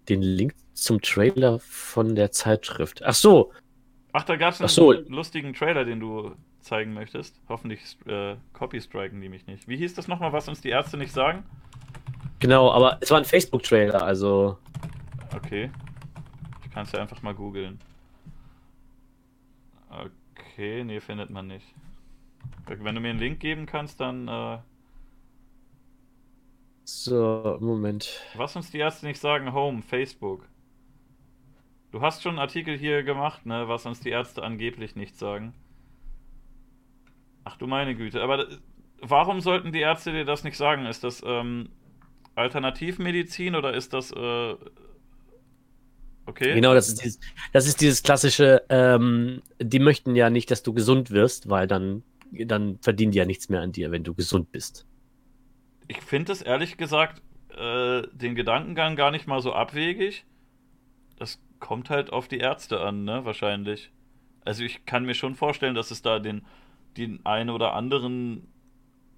Den 0.08 0.20
Link 0.20 0.54
zum 0.74 1.00
Trailer 1.00 1.58
von 1.60 2.14
der 2.14 2.30
Zeitschrift. 2.30 3.02
Ach 3.04 3.14
so. 3.14 3.52
Ach, 4.12 4.24
da 4.24 4.36
gab 4.36 4.52
es 4.54 4.60
einen 4.60 4.68
so. 4.68 4.92
lustigen 4.92 5.54
Trailer, 5.54 5.84
den 5.84 6.00
du 6.00 6.34
zeigen 6.60 6.92
möchtest. 6.94 7.40
Hoffentlich 7.48 7.96
äh, 8.06 8.36
copy-striken 8.52 9.20
die 9.20 9.28
mich 9.28 9.46
nicht. 9.46 9.68
Wie 9.68 9.76
hieß 9.76 9.94
das 9.94 10.08
nochmal, 10.08 10.32
was 10.32 10.48
uns 10.48 10.60
die 10.60 10.68
Ärzte 10.68 10.96
nicht 10.96 11.12
sagen? 11.12 11.44
Genau, 12.38 12.72
aber 12.72 12.98
es 13.00 13.10
war 13.10 13.18
ein 13.18 13.24
Facebook-Trailer, 13.24 14.02
also. 14.02 14.58
Okay. 15.34 15.70
Ich 16.64 16.70
kann 16.70 16.84
es 16.84 16.92
ja 16.92 17.00
einfach 17.00 17.22
mal 17.22 17.34
googeln. 17.34 17.78
Okay, 19.90 20.84
nee, 20.84 21.00
findet 21.00 21.30
man 21.30 21.46
nicht. 21.46 21.66
Wenn 22.66 22.94
du 22.94 23.00
mir 23.00 23.10
einen 23.10 23.18
Link 23.18 23.40
geben 23.40 23.66
kannst, 23.66 24.00
dann. 24.00 24.28
Äh, 24.28 24.58
so, 26.84 27.58
Moment. 27.60 28.20
was 28.34 28.56
uns 28.56 28.70
die 28.70 28.78
Ärzte 28.78 29.06
nicht 29.06 29.20
sagen, 29.20 29.52
Home, 29.52 29.82
Facebook. 29.82 30.48
Du 31.92 32.00
hast 32.00 32.22
schon 32.22 32.30
einen 32.30 32.38
Artikel 32.38 32.76
hier 32.76 33.02
gemacht, 33.02 33.44
ne, 33.44 33.68
was 33.68 33.84
uns 33.84 34.00
die 34.00 34.08
Ärzte 34.08 34.42
angeblich 34.42 34.96
nicht 34.96 35.16
sagen. 35.18 35.52
Ach 37.44 37.58
du 37.58 37.66
meine 37.66 37.94
Güte, 37.94 38.22
aber 38.22 38.46
warum 39.00 39.42
sollten 39.42 39.72
die 39.72 39.80
Ärzte 39.80 40.10
dir 40.10 40.24
das 40.24 40.42
nicht 40.42 40.56
sagen? 40.56 40.86
Ist 40.86 41.04
das 41.04 41.22
ähm, 41.24 41.68
Alternativmedizin 42.34 43.54
oder 43.54 43.74
ist 43.74 43.92
das 43.92 44.10
äh, 44.10 44.54
okay? 46.24 46.54
Genau, 46.54 46.72
das 46.72 46.88
ist 46.88 47.02
dieses, 47.02 47.20
das 47.52 47.66
ist 47.66 47.82
dieses 47.82 48.02
klassische, 48.02 48.62
ähm, 48.70 49.42
die 49.60 49.78
möchten 49.78 50.16
ja 50.16 50.30
nicht, 50.30 50.50
dass 50.50 50.62
du 50.62 50.72
gesund 50.72 51.10
wirst, 51.10 51.50
weil 51.50 51.66
dann, 51.66 52.04
dann 52.30 52.78
verdienen 52.80 53.12
die 53.12 53.18
ja 53.18 53.26
nichts 53.26 53.50
mehr 53.50 53.60
an 53.60 53.72
dir, 53.72 53.90
wenn 53.90 54.02
du 54.02 54.14
gesund 54.14 54.50
bist. 54.50 54.86
Ich 55.88 56.00
finde 56.00 56.32
es 56.32 56.40
ehrlich 56.40 56.78
gesagt 56.78 57.20
äh, 57.50 58.02
den 58.12 58.34
Gedankengang 58.34 58.96
gar 58.96 59.10
nicht 59.10 59.26
mal 59.26 59.42
so 59.42 59.52
abwegig. 59.52 60.24
Das 61.18 61.38
kommt 61.62 61.90
halt 61.90 62.12
auf 62.12 62.28
die 62.28 62.38
Ärzte 62.38 62.80
an, 62.80 63.04
ne? 63.04 63.24
Wahrscheinlich. 63.24 63.90
Also 64.44 64.64
ich 64.64 64.84
kann 64.84 65.06
mir 65.06 65.14
schon 65.14 65.36
vorstellen, 65.36 65.76
dass 65.76 65.92
es 65.92 66.02
da 66.02 66.18
den, 66.18 66.44
den 66.96 67.24
einen 67.24 67.50
oder 67.50 67.72
anderen, 67.72 68.48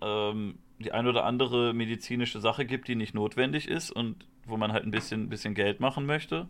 ähm, 0.03 0.59
die 0.79 0.93
ein 0.93 1.07
oder 1.07 1.25
andere 1.25 1.73
medizinische 1.73 2.41
Sache 2.41 2.67
gibt, 2.67 2.87
die 2.87 2.97
nicht 2.97 3.15
notwendig 3.15 3.67
ist 3.67 3.91
und 3.91 4.29
wo 4.47 4.59
man 4.59 4.73
halt 4.73 4.85
ein 4.85 4.91
bisschen, 4.91 5.31
bisschen 5.31 5.55
Geld 5.55 5.81
machen 5.81 6.05
möchte. 6.05 6.47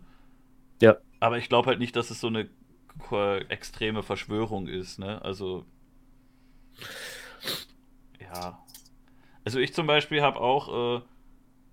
Ja. 0.81 0.97
Aber 1.21 1.37
ich 1.37 1.47
glaube 1.47 1.69
halt 1.69 1.79
nicht, 1.79 1.95
dass 1.95 2.11
es 2.11 2.19
so 2.19 2.27
eine 2.27 2.49
extreme 3.47 4.03
Verschwörung 4.03 4.67
ist, 4.67 4.99
ne? 4.99 5.21
Also. 5.23 5.65
Ja. 8.19 8.59
Also 9.45 9.59
ich 9.59 9.73
zum 9.73 9.87
Beispiel 9.87 10.21
habe 10.21 10.41
auch, 10.41 10.99
äh, 10.99 11.01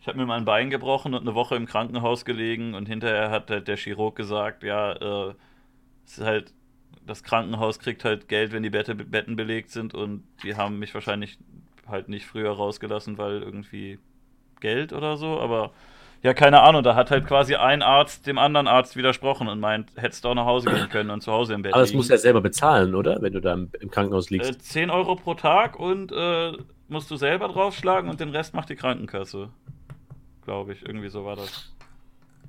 ich 0.03 0.09
habe 0.09 0.19
mir 0.19 0.27
mein 0.27 0.45
Bein 0.45 0.69
gebrochen 0.69 1.15
und 1.15 1.21
eine 1.21 1.37
Woche 1.37 1.55
im 1.55 1.67
Krankenhaus 1.67 2.25
gelegen 2.25 2.75
und 2.75 2.87
hinterher 2.87 3.31
hat 3.31 3.49
halt 3.53 3.69
der 3.69 3.77
Chirurg 3.77 4.17
gesagt, 4.17 4.65
ja, 4.65 4.95
äh, 4.95 5.35
es 6.05 6.19
ist 6.19 6.25
halt, 6.25 6.53
das 7.07 7.23
Krankenhaus 7.23 7.79
kriegt 7.79 8.05
halt 8.05 8.27
Geld, 8.27 8.51
wenn 8.51 8.65
die 8.65 8.71
Bette, 8.71 8.97
Betten 8.97 9.37
belegt 9.37 9.71
sind 9.71 9.95
und 9.95 10.25
die 10.43 10.57
haben 10.57 10.81
mich 10.81 10.93
wahrscheinlich 10.93 11.39
halt 11.87 12.09
nicht 12.09 12.27
früher 12.27 12.51
rausgelassen, 12.51 13.17
weil 13.17 13.43
irgendwie 13.43 14.01
Geld 14.59 14.93
oder 14.93 15.17
so, 15.17 15.39
aber 15.39 15.71
ja, 16.25 16.35
keine 16.35 16.63
Ahnung, 16.63 16.83
da 16.83 16.97
hat 16.97 17.13
halt 17.13 17.29
quasi 17.29 17.55
ein 17.55 17.81
Arzt 17.81 18.27
dem 18.27 18.39
anderen 18.39 18.67
Arzt 18.67 18.97
widersprochen 18.97 19.47
und 19.47 19.61
meint, 19.61 19.91
hättest 19.95 20.25
du 20.25 20.31
auch 20.31 20.35
nach 20.35 20.47
Hause 20.47 20.71
gehen 20.71 20.89
können 20.89 21.11
und 21.11 21.21
zu 21.21 21.31
Hause 21.31 21.55
im 21.55 21.63
Bett 21.63 21.75
Aber 21.75 21.83
das 21.83 21.95
musst 21.95 22.11
du 22.11 22.15
ja 22.15 22.19
selber 22.19 22.41
bezahlen, 22.41 22.97
oder? 22.97 23.23
Wenn 23.23 23.33
du 23.33 23.41
da 23.41 23.53
im, 23.53 23.71
im 23.79 23.91
Krankenhaus 23.91 24.31
liegst. 24.31 24.51
Äh, 24.51 24.59
10 24.59 24.91
Euro 24.91 25.15
pro 25.15 25.35
Tag 25.35 25.79
und 25.79 26.11
äh, 26.11 26.53
musst 26.89 27.09
du 27.11 27.17
selber 27.17 27.47
draufschlagen 27.47 28.11
und 28.11 28.19
den 28.19 28.31
Rest 28.31 28.55
macht 28.55 28.69
die 28.69 28.77
Krankenkasse. 28.77 29.51
Glaube 30.45 30.73
ich, 30.73 30.83
irgendwie 30.83 31.09
so 31.09 31.25
war 31.25 31.37
das. 31.37 31.73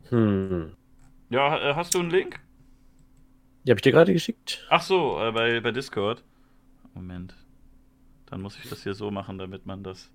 Hm. 0.10 0.74
Ja, 1.30 1.58
äh, 1.72 1.76
hast 1.76 1.94
du 1.94 2.00
einen 2.00 2.10
Link? 2.12 2.40
Die 3.64 3.72
habe 3.72 3.78
ich 3.78 3.84
dir 3.84 3.92
gerade 3.92 4.14
geschickt. 4.14 4.66
Ach 4.70 4.82
so, 4.82 5.20
äh, 5.22 5.32
bei, 5.32 5.60
bei 5.62 5.72
Discord. 5.72 6.24
Moment. 6.94 7.36
Dann 8.26 8.42
muss 8.42 8.58
ich 8.62 8.70
das 8.70 8.84
hier 8.84 8.94
so 8.94 9.12
machen, 9.12 9.38
damit 9.38 9.66
man 9.66 9.84
das 9.84 10.12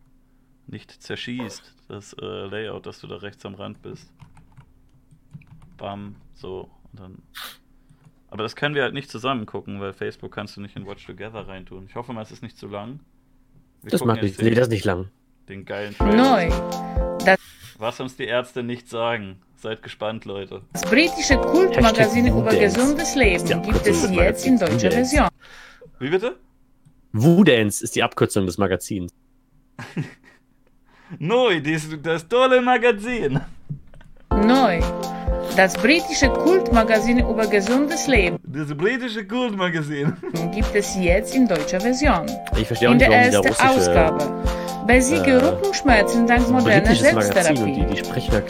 nicht 0.66 0.90
zerschießt, 0.90 1.74
das 1.88 2.12
äh, 2.14 2.24
Layout, 2.24 2.84
dass 2.86 3.00
du 3.00 3.06
da 3.06 3.16
rechts 3.16 3.44
am 3.46 3.54
Rand 3.54 3.80
bist. 3.80 4.12
Bam, 5.78 6.16
so. 6.34 6.68
Und 6.92 7.00
dann. 7.00 7.22
Aber 8.30 8.42
das 8.42 8.54
können 8.56 8.74
wir 8.74 8.82
halt 8.82 8.92
nicht 8.92 9.10
zusammen 9.10 9.46
gucken, 9.46 9.80
weil 9.80 9.92
Facebook 9.94 10.32
kannst 10.32 10.56
du 10.56 10.60
nicht 10.60 10.76
in 10.76 10.86
Watch 10.86 11.06
Together 11.06 11.48
reintun. 11.48 11.86
Ich 11.88 11.94
hoffe 11.94 12.12
mal, 12.12 12.22
es 12.22 12.30
ist 12.32 12.42
nicht 12.42 12.58
zu 12.58 12.66
lang. 12.66 13.00
Wir 13.82 13.90
Das 13.90 14.04
macht 14.04 14.22
nichts. 14.22 14.38
Nee, 14.42 14.50
das 14.50 14.64
ist 14.66 14.72
nicht 14.72 14.84
lang. 14.84 15.08
den 15.48 15.64
geilen 15.64 15.94
Trailer. 15.94 16.16
Neu. 16.16 16.48
Das 17.24 17.38
Was 17.78 18.00
uns 18.00 18.16
die 18.16 18.24
Ärzte 18.26 18.62
nicht 18.62 18.88
sagen. 18.88 19.40
Seid 19.56 19.82
gespannt, 19.82 20.24
Leute. 20.24 20.62
britische 20.90 21.36
Kultmagazin 21.36 22.24
Hashtag 22.26 22.40
über 22.40 22.50
Dance. 22.50 22.76
gesundes 22.78 23.14
Leben 23.14 23.46
Ja, 23.46 23.58
gibt 23.58 23.86
es 23.86 24.10
jetzt 24.10 24.46
in 24.46 24.58
deutscher. 24.58 24.90
Version. 24.90 25.28
Wie 25.98 26.10
bitte? 26.10 26.36
Wudance 27.12 27.82
ist 27.82 27.96
die 27.96 28.02
Abkürzung 28.02 28.46
des 28.46 28.58
Magazins. 28.58 29.12
Neu, 31.18 31.60
dies, 31.60 31.88
das 32.02 32.28
tolle 32.28 32.60
Magazin. 32.60 33.40
Neu. 34.30 34.80
Das 35.56 35.74
britische 35.74 36.28
Kultmagazin 36.28 37.18
über 37.20 37.46
gesundes 37.46 38.06
Leben 38.06 38.38
Das 38.44 38.68
britische 38.76 39.26
Kultmagazin. 39.26 40.16
gibt 40.54 40.74
es 40.74 40.94
jetzt 40.96 41.34
in 41.34 41.48
deutscher 41.48 41.80
Version. 41.80 42.26
Ich 42.56 42.66
verstehe 42.66 42.88
auch 42.88 42.92
In 42.92 42.98
nicht, 42.98 43.10
der 43.10 43.18
warum 43.18 43.30
die 43.30 43.48
da 43.48 43.48
ersten 43.48 43.64
russische 43.74 43.92
Ausgabe. 44.88 44.98
Besiege 44.98 45.30
äh, 45.32 45.44
Rückenschmerzen 45.44 46.26
dank 46.26 46.48
moderner 46.48 46.90
die, 46.90 46.96
Selbsttherapie. 46.96 47.86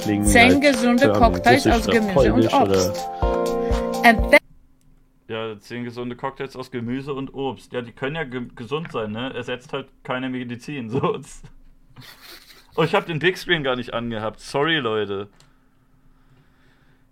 die. 0.07 0.23
Zehn 0.23 0.61
gesunde 0.61 1.13
Cocktails 1.13 1.67
aus 1.67 1.87
Gemüse 1.87 2.33
und 2.33 2.49
Polnisch 2.49 2.55
Obst. 2.55 3.09
Ja, 5.29 5.59
zehn 5.59 5.85
gesunde 5.85 6.17
Cocktails 6.17 6.57
aus 6.57 6.71
Gemüse 6.71 7.13
und 7.13 7.35
Obst. 7.35 7.73
Ja, 7.73 7.83
die 7.83 7.93
können 7.93 8.17
ja 8.17 8.25
ge 8.25 8.47
gesund 8.55 8.93
sein, 8.93 9.13
ne? 9.13 9.35
Ersetzt 9.35 9.73
halt 9.73 9.89
keine 10.03 10.31
Medizin. 10.31 10.89
So. 10.91 11.21
Oh, 12.77 12.85
ich 12.85 12.95
habe 12.95 13.07
den 13.07 13.19
Big 13.19 13.37
Screen 13.37 13.65
gar 13.65 13.75
nicht 13.75 13.93
angehabt. 13.93 14.39
Sorry, 14.39 14.77
Leute. 14.77 15.29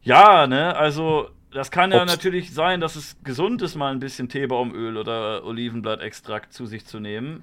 Ja, 0.03 0.47
ne? 0.47 0.77
Also, 0.77 1.29
das 1.51 1.73
kann 1.73 1.91
ja 1.91 2.03
Obst. 2.03 2.15
natürlich 2.15 2.55
sein, 2.55 2.81
dass 2.81 2.95
es 2.95 3.17
gesund 3.25 3.63
ist, 3.63 3.75
mal 3.75 3.91
ein 3.91 3.99
bisschen 3.99 4.29
Teebaumöl 4.29 4.97
oder 4.97 5.45
Olivenblattextrakt 5.45 6.53
zu 6.53 6.67
sich 6.67 6.87
zu 6.87 7.01
nehmen. 7.01 7.43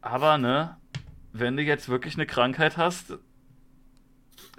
Aber, 0.00 0.38
ne? 0.38 0.76
Wenn 1.36 1.56
du 1.56 1.64
jetzt 1.64 1.88
wirklich 1.88 2.14
eine 2.14 2.26
Krankheit 2.26 2.76
hast, 2.76 3.14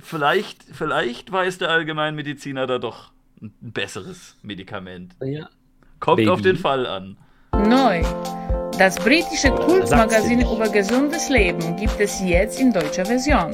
vielleicht, 0.03 0.61
vielleicht 0.73 1.31
weiß 1.31 1.57
der 1.57 1.69
Allgemeinmediziner 1.69 2.68
da 2.68 2.80
doch 2.80 3.14
ein 3.41 3.53
besseres 3.61 4.35
Medikament. 4.41 5.15
Ja. 5.22 5.47
Kommt 6.02 6.18
Baby. 6.18 6.30
auf 6.30 6.41
den 6.41 6.57
Fall 6.57 6.85
an. 6.85 7.15
Neu. 7.53 8.03
Das 8.77 8.95
britische 8.95 9.52
Kultmagazin 9.52 10.41
über 10.41 10.68
gesundes 10.68 11.30
Leben 11.30 11.77
gibt 11.77 11.97
es 11.97 12.19
jetzt 12.19 12.60
in 12.60 12.73
deutscher 12.73 13.06
Version. 13.06 13.52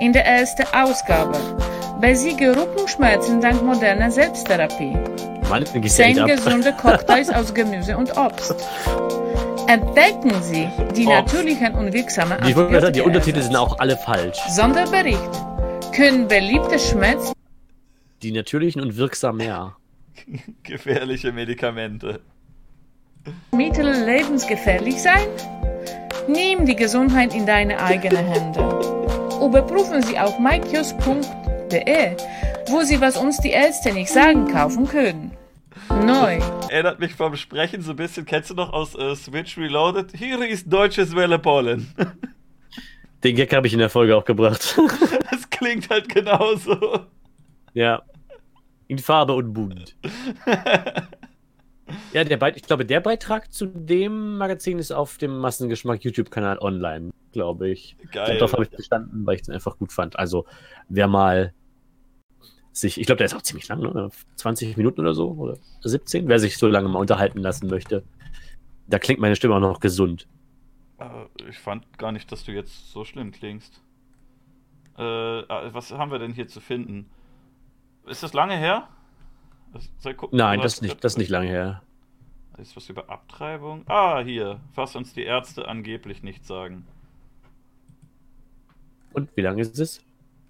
In 0.00 0.14
der 0.14 0.24
ersten 0.24 0.64
Ausgabe. 0.74 1.38
Besiege 2.00 2.56
Rückenschmerzen 2.56 3.42
dank 3.42 3.62
moderner 3.62 4.10
Selbsttherapie. 4.10 4.96
Zehn 5.86 6.26
gesunde 6.26 6.72
Cocktails 6.80 7.28
aus 7.28 7.52
Gemüse 7.52 7.94
und 7.94 8.16
Obst. 8.16 8.54
Entdecken 9.66 10.42
Sie 10.42 10.68
die 10.94 11.06
Obst. 11.06 11.32
natürlichen 11.32 11.74
und 11.74 11.92
wirksamen 11.92 12.38
Ich 12.46 12.54
wollte 12.54 12.80
sagen, 12.80 12.92
die 12.92 13.00
Antibiotika- 13.00 13.06
Untertitel 13.06 13.42
sind 13.42 13.56
auch 13.56 13.78
alle 13.78 13.96
falsch. 13.96 14.38
Sonderbericht. 14.50 15.30
Können 15.94 16.28
beliebte 16.28 16.78
Schmerzmittel 16.78 17.34
Die 18.22 18.32
natürlichen 18.32 18.82
und 18.82 18.96
wirksamen, 18.96 19.46
ja. 19.46 19.76
Gefährliche 20.62 21.32
Medikamente. 21.32 22.20
lebensgefährlich 23.52 25.00
sein? 25.00 25.26
Nimm 26.28 26.66
die 26.66 26.76
Gesundheit 26.76 27.34
in 27.34 27.46
deine 27.46 27.80
eigenen 27.82 28.26
Hände. 28.26 28.60
Überprüfen 29.44 30.02
Sie 30.02 30.18
auf 30.18 30.38
mykios.de, 30.38 32.16
wo 32.68 32.80
Sie 32.82 33.00
was 33.00 33.16
uns 33.16 33.38
die 33.38 33.50
Ärzte 33.50 33.92
nicht 33.92 34.10
sagen 34.10 34.50
kaufen 34.52 34.86
können. 34.88 35.32
Neu. 36.06 36.38
Erinnert 36.68 37.00
mich 37.00 37.14
vom 37.14 37.34
Sprechen 37.36 37.80
so 37.80 37.92
ein 37.92 37.96
bisschen. 37.96 38.26
Kennst 38.26 38.50
du 38.50 38.54
noch 38.54 38.72
aus 38.72 38.94
äh, 38.94 39.16
Switch 39.16 39.56
Reloaded? 39.56 40.12
Hier 40.14 40.38
ist 40.46 40.70
deutsches 40.70 41.14
Welle 41.16 41.38
Pollen. 41.38 41.92
Den 43.24 43.36
Gag 43.36 43.54
habe 43.54 43.66
ich 43.66 43.72
in 43.72 43.78
der 43.78 43.88
Folge 43.88 44.16
auch 44.16 44.24
gebracht. 44.24 44.78
Das 45.30 45.48
klingt 45.50 45.88
halt 45.88 46.08
genauso. 46.08 47.06
ja. 47.72 48.02
In 48.86 48.98
Farbe 48.98 49.32
und 49.34 49.52
bunt. 49.52 49.96
Ja, 52.14 52.24
der 52.24 52.38
Beit 52.38 52.56
ich 52.56 52.62
glaube, 52.62 52.86
der 52.86 53.00
Beitrag 53.00 53.52
zu 53.52 53.66
dem 53.66 54.38
Magazin 54.38 54.78
ist 54.78 54.90
auf 54.90 55.18
dem 55.18 55.36
Massengeschmack 55.38 56.02
YouTube-Kanal 56.02 56.58
online, 56.58 57.10
glaube 57.32 57.68
ich. 57.68 57.96
Geil. 58.10 58.38
Darauf 58.38 58.54
habe 58.54 58.62
ich 58.64 58.70
bestanden, 58.70 59.26
weil 59.26 59.36
ich 59.36 59.42
den 59.42 59.52
einfach 59.54 59.76
gut 59.76 59.92
fand. 59.92 60.18
Also, 60.18 60.46
wer 60.88 61.08
mal 61.08 61.52
sich, 62.74 63.00
ich 63.00 63.06
glaube, 63.06 63.18
der 63.18 63.26
ist 63.26 63.34
auch 63.34 63.42
ziemlich 63.42 63.68
lang, 63.68 63.80
ne? 63.80 64.10
20 64.36 64.76
Minuten 64.76 65.00
oder 65.00 65.14
so, 65.14 65.30
oder 65.30 65.56
17, 65.82 66.28
wer 66.28 66.38
sich 66.38 66.58
so 66.58 66.66
lange 66.66 66.88
mal 66.88 66.98
unterhalten 66.98 67.38
lassen 67.38 67.68
möchte. 67.68 68.02
Da 68.88 68.98
klingt 68.98 69.20
meine 69.20 69.36
Stimme 69.36 69.54
auch 69.54 69.60
noch 69.60 69.80
gesund. 69.80 70.26
Ich 71.48 71.58
fand 71.58 71.98
gar 71.98 72.12
nicht, 72.12 72.30
dass 72.32 72.44
du 72.44 72.52
jetzt 72.52 72.90
so 72.90 73.04
schlimm 73.04 73.30
klingst. 73.30 73.80
Äh, 74.96 75.02
ah, 75.02 75.70
was 75.72 75.92
haben 75.92 76.10
wir 76.10 76.18
denn 76.18 76.32
hier 76.32 76.48
zu 76.48 76.60
finden? 76.60 77.08
Ist 78.06 78.22
das 78.22 78.32
lange 78.32 78.56
her? 78.56 78.88
Gucken, 80.16 80.38
Nein, 80.38 80.60
das 80.60 80.74
ist 80.74 80.82
nicht, 80.82 81.02
das 81.02 81.14
ist 81.14 81.18
nicht 81.18 81.30
lange 81.30 81.48
her. 81.48 81.82
Ist 82.58 82.76
was 82.76 82.88
über 82.88 83.10
Abtreibung? 83.10 83.82
Ah, 83.88 84.20
hier. 84.20 84.60
Was 84.74 84.94
uns 84.94 85.12
die 85.12 85.24
Ärzte 85.24 85.66
angeblich 85.66 86.22
nicht 86.22 86.44
sagen. 86.44 86.86
Und 89.12 89.36
wie 89.36 89.40
lange 89.40 89.62
ist 89.62 89.78
es? 89.78 90.03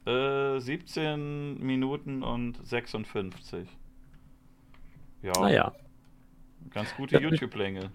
Äh, 0.07 0.59
17 0.61 1.59
Minuten 1.61 2.23
und 2.23 2.59
56. 2.67 3.67
Ja, 5.23 5.33
Naja, 5.41 5.73
ganz 6.71 6.95
gute 6.97 7.19
YouTube-Länge. 7.19 7.91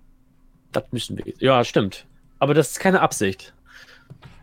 das 0.71 0.91
müssen 0.91 1.17
wir. 1.17 1.31
Ja, 1.37 1.63
stimmt. 1.63 2.07
Aber 2.39 2.53
das 2.53 2.71
ist 2.71 2.79
keine 2.79 3.01
Absicht. 3.01 3.53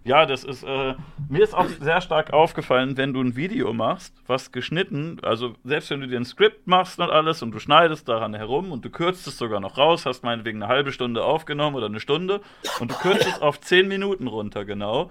Ja, 0.05 0.25
das 0.25 0.45
ist, 0.45 0.63
äh, 0.63 0.95
mir 1.29 1.43
ist 1.43 1.53
auch 1.53 1.67
sehr 1.81 2.01
stark 2.01 2.33
aufgefallen, 2.33 2.97
wenn 2.97 3.13
du 3.13 3.21
ein 3.21 3.35
Video 3.35 3.73
machst, 3.73 4.15
was 4.29 4.53
geschnitten, 4.53 5.19
also 5.23 5.57
selbst 5.65 5.91
wenn 5.91 6.01
du 6.01 6.07
dir 6.07 6.21
ein 6.21 6.25
Skript 6.25 6.69
machst 6.69 7.01
und 7.01 7.11
alles 7.11 7.43
und 7.43 7.51
du 7.51 7.59
schneidest 7.59 8.09
daran 8.09 8.33
herum 8.33 8.71
und 8.71 8.85
du 8.85 8.91
kürzt 8.91 9.27
es 9.27 9.37
sogar 9.37 9.59
noch 9.59 9.77
raus, 9.79 10.07
hast 10.07 10.23
meinetwegen 10.23 10.63
eine 10.63 10.73
halbe 10.73 10.93
Stunde 10.93 11.25
aufgenommen 11.25 11.75
oder 11.75 11.87
eine 11.87 11.99
Stunde 11.99 12.41
und 12.79 12.93
du 12.93 12.95
kürzt 12.95 13.27
es 13.27 13.43
auf 13.43 13.61
10 13.61 13.89
Minuten 13.89 14.29
runter, 14.29 14.65
genau, 14.65 15.11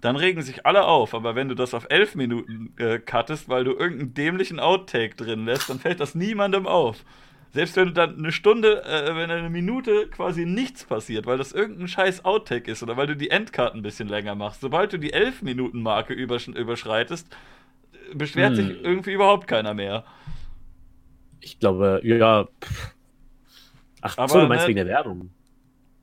dann 0.00 0.16
regen 0.16 0.42
sich 0.42 0.66
alle 0.66 0.84
auf. 0.86 1.14
Aber 1.14 1.34
wenn 1.34 1.48
du 1.48 1.54
das 1.54 1.74
auf 1.74 1.86
11 1.90 2.14
Minuten 2.14 2.74
äh, 2.78 2.98
cuttest, 2.98 3.48
weil 3.48 3.64
du 3.64 3.72
irgendeinen 3.72 4.14
dämlichen 4.14 4.60
Outtake 4.60 5.14
drin 5.16 5.44
lässt, 5.44 5.68
dann 5.70 5.78
fällt 5.78 6.00
das 6.00 6.14
niemandem 6.14 6.66
auf. 6.66 7.04
Selbst 7.52 7.76
wenn 7.76 7.88
du 7.88 7.92
dann 7.92 8.16
eine 8.18 8.32
Stunde, 8.32 8.84
äh, 8.84 9.14
wenn 9.16 9.30
eine 9.30 9.50
Minute 9.50 10.06
quasi 10.08 10.46
nichts 10.46 10.84
passiert, 10.84 11.26
weil 11.26 11.38
das 11.38 11.52
irgendein 11.52 11.88
scheiß 11.88 12.24
Outtake 12.24 12.70
ist 12.70 12.82
oder 12.82 12.96
weil 12.96 13.08
du 13.08 13.16
die 13.16 13.30
Endcard 13.30 13.74
ein 13.74 13.82
bisschen 13.82 14.08
länger 14.08 14.34
machst, 14.36 14.60
sobald 14.60 14.92
du 14.92 14.98
die 14.98 15.12
11-Minuten-Marke 15.12 16.14
übersch 16.14 16.48
überschreitest, 16.48 17.28
beschwert 18.14 18.56
Hm. 18.56 18.56
sich 18.56 18.84
irgendwie 18.84 19.12
überhaupt 19.12 19.46
keiner 19.48 19.74
mehr. 19.74 20.04
Ich 21.40 21.58
glaube, 21.58 22.00
ja. 22.04 22.46
pff. 22.62 22.94
Ach 24.02 24.18
Aber, 24.18 24.28
so, 24.28 24.40
du 24.40 24.46
meinst 24.46 24.64
ne- 24.64 24.68
wegen 24.68 24.76
der 24.76 24.86
Werbung. 24.86 25.30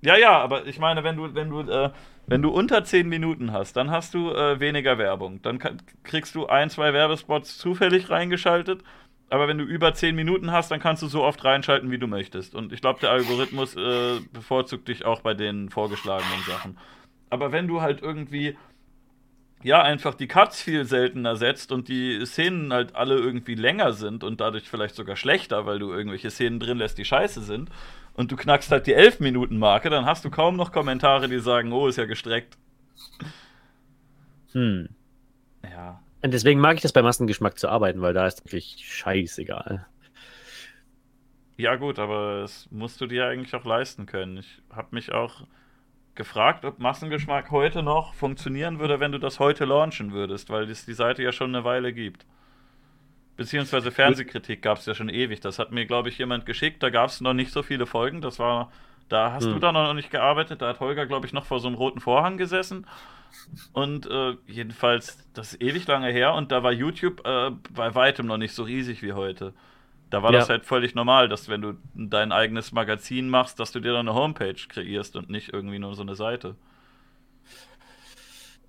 Ja, 0.01 0.15
ja, 0.17 0.37
aber 0.39 0.65
ich 0.67 0.79
meine, 0.79 1.03
wenn 1.03 1.17
du, 1.17 1.33
wenn 1.33 1.49
du, 1.49 1.61
äh, 1.61 1.91
wenn 2.27 2.41
du 2.41 2.49
unter 2.49 2.83
10 2.83 3.07
Minuten 3.07 3.53
hast, 3.53 3.77
dann 3.77 3.89
hast 3.89 4.13
du 4.13 4.31
äh, 4.31 4.59
weniger 4.59 4.97
Werbung. 4.97 5.41
Dann 5.41 5.59
kann, 5.59 5.81
kriegst 6.03 6.35
du 6.35 6.47
ein, 6.47 6.69
zwei 6.69 6.93
Werbespots 6.93 7.57
zufällig 7.57 8.09
reingeschaltet. 8.09 8.83
Aber 9.29 9.47
wenn 9.47 9.57
du 9.57 9.63
über 9.63 9.93
10 9.93 10.15
Minuten 10.15 10.51
hast, 10.51 10.69
dann 10.71 10.79
kannst 10.79 11.03
du 11.03 11.07
so 11.07 11.23
oft 11.23 11.43
reinschalten, 11.43 11.89
wie 11.89 11.97
du 11.97 12.07
möchtest. 12.07 12.53
Und 12.53 12.71
ich 12.73 12.81
glaube, 12.81 12.99
der 12.99 13.11
Algorithmus 13.11 13.75
äh, 13.75 14.19
bevorzugt 14.31 14.87
dich 14.87 15.05
auch 15.05 15.21
bei 15.21 15.33
den 15.33 15.69
vorgeschlagenen 15.69 16.43
Sachen. 16.45 16.77
Aber 17.29 17.51
wenn 17.51 17.67
du 17.67 17.81
halt 17.81 18.01
irgendwie, 18.01 18.57
ja, 19.63 19.81
einfach 19.81 20.13
die 20.13 20.27
Cuts 20.27 20.61
viel 20.61 20.85
seltener 20.85 21.35
setzt 21.35 21.71
und 21.71 21.88
die 21.88 22.25
Szenen 22.25 22.71
halt 22.71 22.95
alle 22.95 23.15
irgendwie 23.15 23.55
länger 23.55 23.93
sind 23.93 24.23
und 24.23 24.39
dadurch 24.39 24.69
vielleicht 24.69 24.95
sogar 24.95 25.15
schlechter, 25.15 25.65
weil 25.65 25.79
du 25.79 25.91
irgendwelche 25.91 26.29
Szenen 26.29 26.59
drin 26.59 26.77
lässt, 26.77 26.97
die 26.97 27.05
scheiße 27.05 27.41
sind, 27.41 27.69
und 28.17 28.31
du 28.31 28.35
knackst 28.35 28.71
halt 28.71 28.88
die 28.88 28.95
11-Minuten-Marke, 28.95 29.91
dann 29.91 30.05
hast 30.05 30.25
du 30.25 30.31
kaum 30.31 30.55
noch 30.55 30.71
Kommentare, 30.71 31.29
die 31.29 31.39
sagen, 31.39 31.71
oh, 31.71 31.88
ist 31.88 31.97
ja 31.97 32.05
gestreckt. 32.05 32.57
Hm. 34.53 34.89
Ja. 35.63 36.01
Und 36.23 36.34
deswegen 36.34 36.59
mag 36.59 36.77
ich 36.77 36.81
das 36.81 36.93
bei 36.93 37.03
Massengeschmack 37.03 37.59
zu 37.59 37.69
arbeiten, 37.69 38.01
weil 38.01 38.13
da 38.13 38.25
ist 38.25 38.43
wirklich 38.43 38.84
scheißegal. 38.84 39.85
Ja, 41.57 41.75
gut, 41.75 41.99
aber 41.99 42.41
das 42.41 42.67
musst 42.71 42.99
du 43.01 43.05
dir 43.05 43.27
eigentlich 43.27 43.53
auch 43.53 43.65
leisten 43.65 44.07
können. 44.07 44.38
Ich 44.38 44.61
habe 44.71 44.88
mich 44.91 45.11
auch 45.11 45.43
gefragt, 46.18 46.65
ob 46.65 46.80
Massengeschmack 46.80 47.49
heute 47.52 47.81
noch 47.81 48.14
funktionieren 48.14 48.80
würde, 48.80 48.99
wenn 48.99 49.14
du 49.14 49.19
das 49.19 49.39
heute 49.39 49.64
launchen 49.64 50.11
würdest, 50.11 50.49
weil 50.49 50.69
es 50.69 50.85
die 50.85 50.94
Seite 50.94 51.23
ja 51.23 51.31
schon 51.31 51.56
eine 51.56 51.64
Weile 51.64 51.94
gibt. 51.94 52.26
Beziehungsweise 53.38 53.91
Fernsehkritik 53.91 54.61
gab 54.61 54.80
es 54.80 54.85
ja 54.88 54.95
schon 54.95 55.10
ewig. 55.10 55.39
Das 55.41 55.60
hat 55.60 55.72
mir, 55.72 55.85
glaube 55.85 56.10
ich, 56.10 56.18
jemand 56.18 56.45
geschickt. 56.45 56.81
Da 56.81 56.89
gab 56.89 57.10
es 57.10 57.22
noch 57.22 57.34
nicht 57.34 57.52
so 57.52 57.61
viele 57.64 57.85
Folgen. 57.85 58.19
Das 58.19 58.39
war, 58.39 58.72
da 59.10 59.31
hast 59.31 59.45
du 59.45 59.53
Hm. 59.53 59.60
da 59.61 59.72
noch 59.72 59.94
nicht 59.94 60.10
gearbeitet. 60.10 60.61
Da 60.61 60.69
hat 60.69 60.80
Holger, 60.80 61.06
glaube 61.06 61.27
ich, 61.27 61.34
noch 61.34 61.45
vor 61.45 61.60
so 61.60 61.68
einem 61.68 61.77
roten 61.77 61.99
Vorhang 62.02 62.38
gesessen. 62.38 62.88
Und 63.73 64.07
äh, 64.10 64.35
jedenfalls, 64.48 65.19
das 65.34 65.53
ist 65.53 65.61
ewig 65.61 65.85
lange 65.88 66.10
her. 66.11 66.34
Und 66.34 66.52
da 66.52 66.64
war 66.64 66.72
YouTube 66.72 67.26
äh, 67.27 67.52
bei 67.72 67.94
weitem 67.94 68.26
noch 68.26 68.38
nicht 68.38 68.53
so 68.53 68.64
riesig 68.64 69.03
wie 69.03 69.14
heute. 69.14 69.53
Da 70.09 70.23
war 70.23 70.31
Ja. 70.31 70.39
das 70.39 70.49
halt 70.49 70.65
völlig 70.65 70.95
normal, 70.95 71.27
dass 71.27 71.49
wenn 71.49 71.61
du 71.61 71.73
dein 71.93 72.31
eigenes 72.31 72.71
Magazin 72.71 73.29
machst, 73.29 73.59
dass 73.59 73.71
du 73.73 73.79
dir 73.81 73.91
dann 73.93 74.07
eine 74.07 74.13
Homepage 74.17 74.55
kreierst 74.69 75.15
und 75.17 75.29
nicht 75.29 75.51
irgendwie 75.53 75.79
nur 75.79 75.95
so 75.95 76.01
eine 76.01 76.15
Seite. 76.15 76.55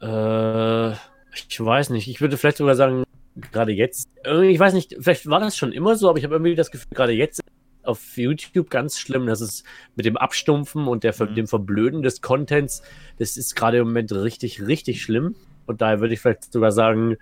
Äh, 0.00 0.90
ich 1.34 1.58
weiß 1.60 1.90
nicht. 1.90 2.08
Ich 2.08 2.20
würde 2.20 2.36
vielleicht 2.36 2.58
sogar 2.58 2.74
sagen, 2.74 3.04
gerade 3.52 3.72
jetzt. 3.72 4.08
Ich 4.24 4.58
weiß 4.58 4.72
nicht, 4.74 4.96
vielleicht 5.00 5.28
war 5.28 5.40
das 5.40 5.56
schon 5.56 5.72
immer 5.72 5.94
so, 5.96 6.08
aber 6.08 6.18
ich 6.18 6.24
habe 6.24 6.34
irgendwie 6.34 6.54
das 6.54 6.70
Gefühl, 6.70 6.88
gerade 6.94 7.12
jetzt 7.12 7.40
auf 7.84 8.16
YouTube 8.16 8.68
ganz 8.70 8.98
schlimm, 8.98 9.26
dass 9.26 9.40
es 9.40 9.64
mit 9.96 10.04
dem 10.04 10.16
Abstumpfen 10.16 10.86
und 10.88 11.04
der, 11.04 11.14
Mhm. 11.18 11.34
dem 11.34 11.46
Verblöden 11.46 12.02
des 12.02 12.20
Contents, 12.20 12.82
das 13.18 13.36
ist 13.36 13.54
gerade 13.56 13.78
im 13.78 13.86
Moment 13.86 14.12
richtig, 14.12 14.66
richtig 14.66 15.02
schlimm. 15.02 15.34
Und 15.66 15.80
daher 15.80 16.00
würde 16.00 16.14
ich 16.14 16.20
vielleicht 16.20 16.52
sogar 16.52 16.72
sagen, 16.72 17.16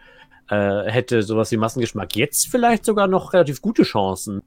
äh, 0.49 0.85
hätte 0.91 1.23
sowas 1.23 1.51
wie 1.53 1.57
Massengeschmack 1.57 2.17
jetzt 2.17 2.49
vielleicht 2.49 2.85
sogar 2.85 3.07
noch 3.09 3.33
relativ 3.33 3.61
gute 3.63 3.83
Chancen. 3.83 4.43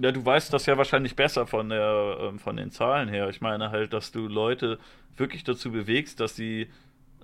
Ja, 0.00 0.12
du 0.12 0.24
weißt 0.24 0.52
das 0.52 0.66
ja 0.66 0.76
wahrscheinlich 0.78 1.16
besser 1.16 1.46
von, 1.46 1.70
der, 1.70 2.18
ähm, 2.20 2.38
von 2.38 2.56
den 2.56 2.70
Zahlen 2.70 3.08
her. 3.08 3.28
Ich 3.30 3.40
meine 3.40 3.70
halt, 3.70 3.92
dass 3.92 4.12
du 4.12 4.28
Leute 4.28 4.78
wirklich 5.16 5.42
dazu 5.42 5.72
bewegst, 5.72 6.20
dass 6.20 6.36
sie 6.36 6.68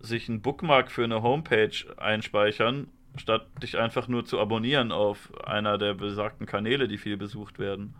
sich 0.00 0.28
einen 0.28 0.42
Bookmark 0.42 0.90
für 0.90 1.04
eine 1.04 1.22
Homepage 1.22 1.70
einspeichern, 1.96 2.88
statt 3.16 3.46
dich 3.62 3.78
einfach 3.78 4.08
nur 4.08 4.24
zu 4.24 4.40
abonnieren 4.40 4.90
auf 4.90 5.30
einer 5.46 5.78
der 5.78 5.94
besagten 5.94 6.46
Kanäle, 6.46 6.88
die 6.88 6.98
viel 6.98 7.16
besucht 7.16 7.58
werden. 7.60 7.94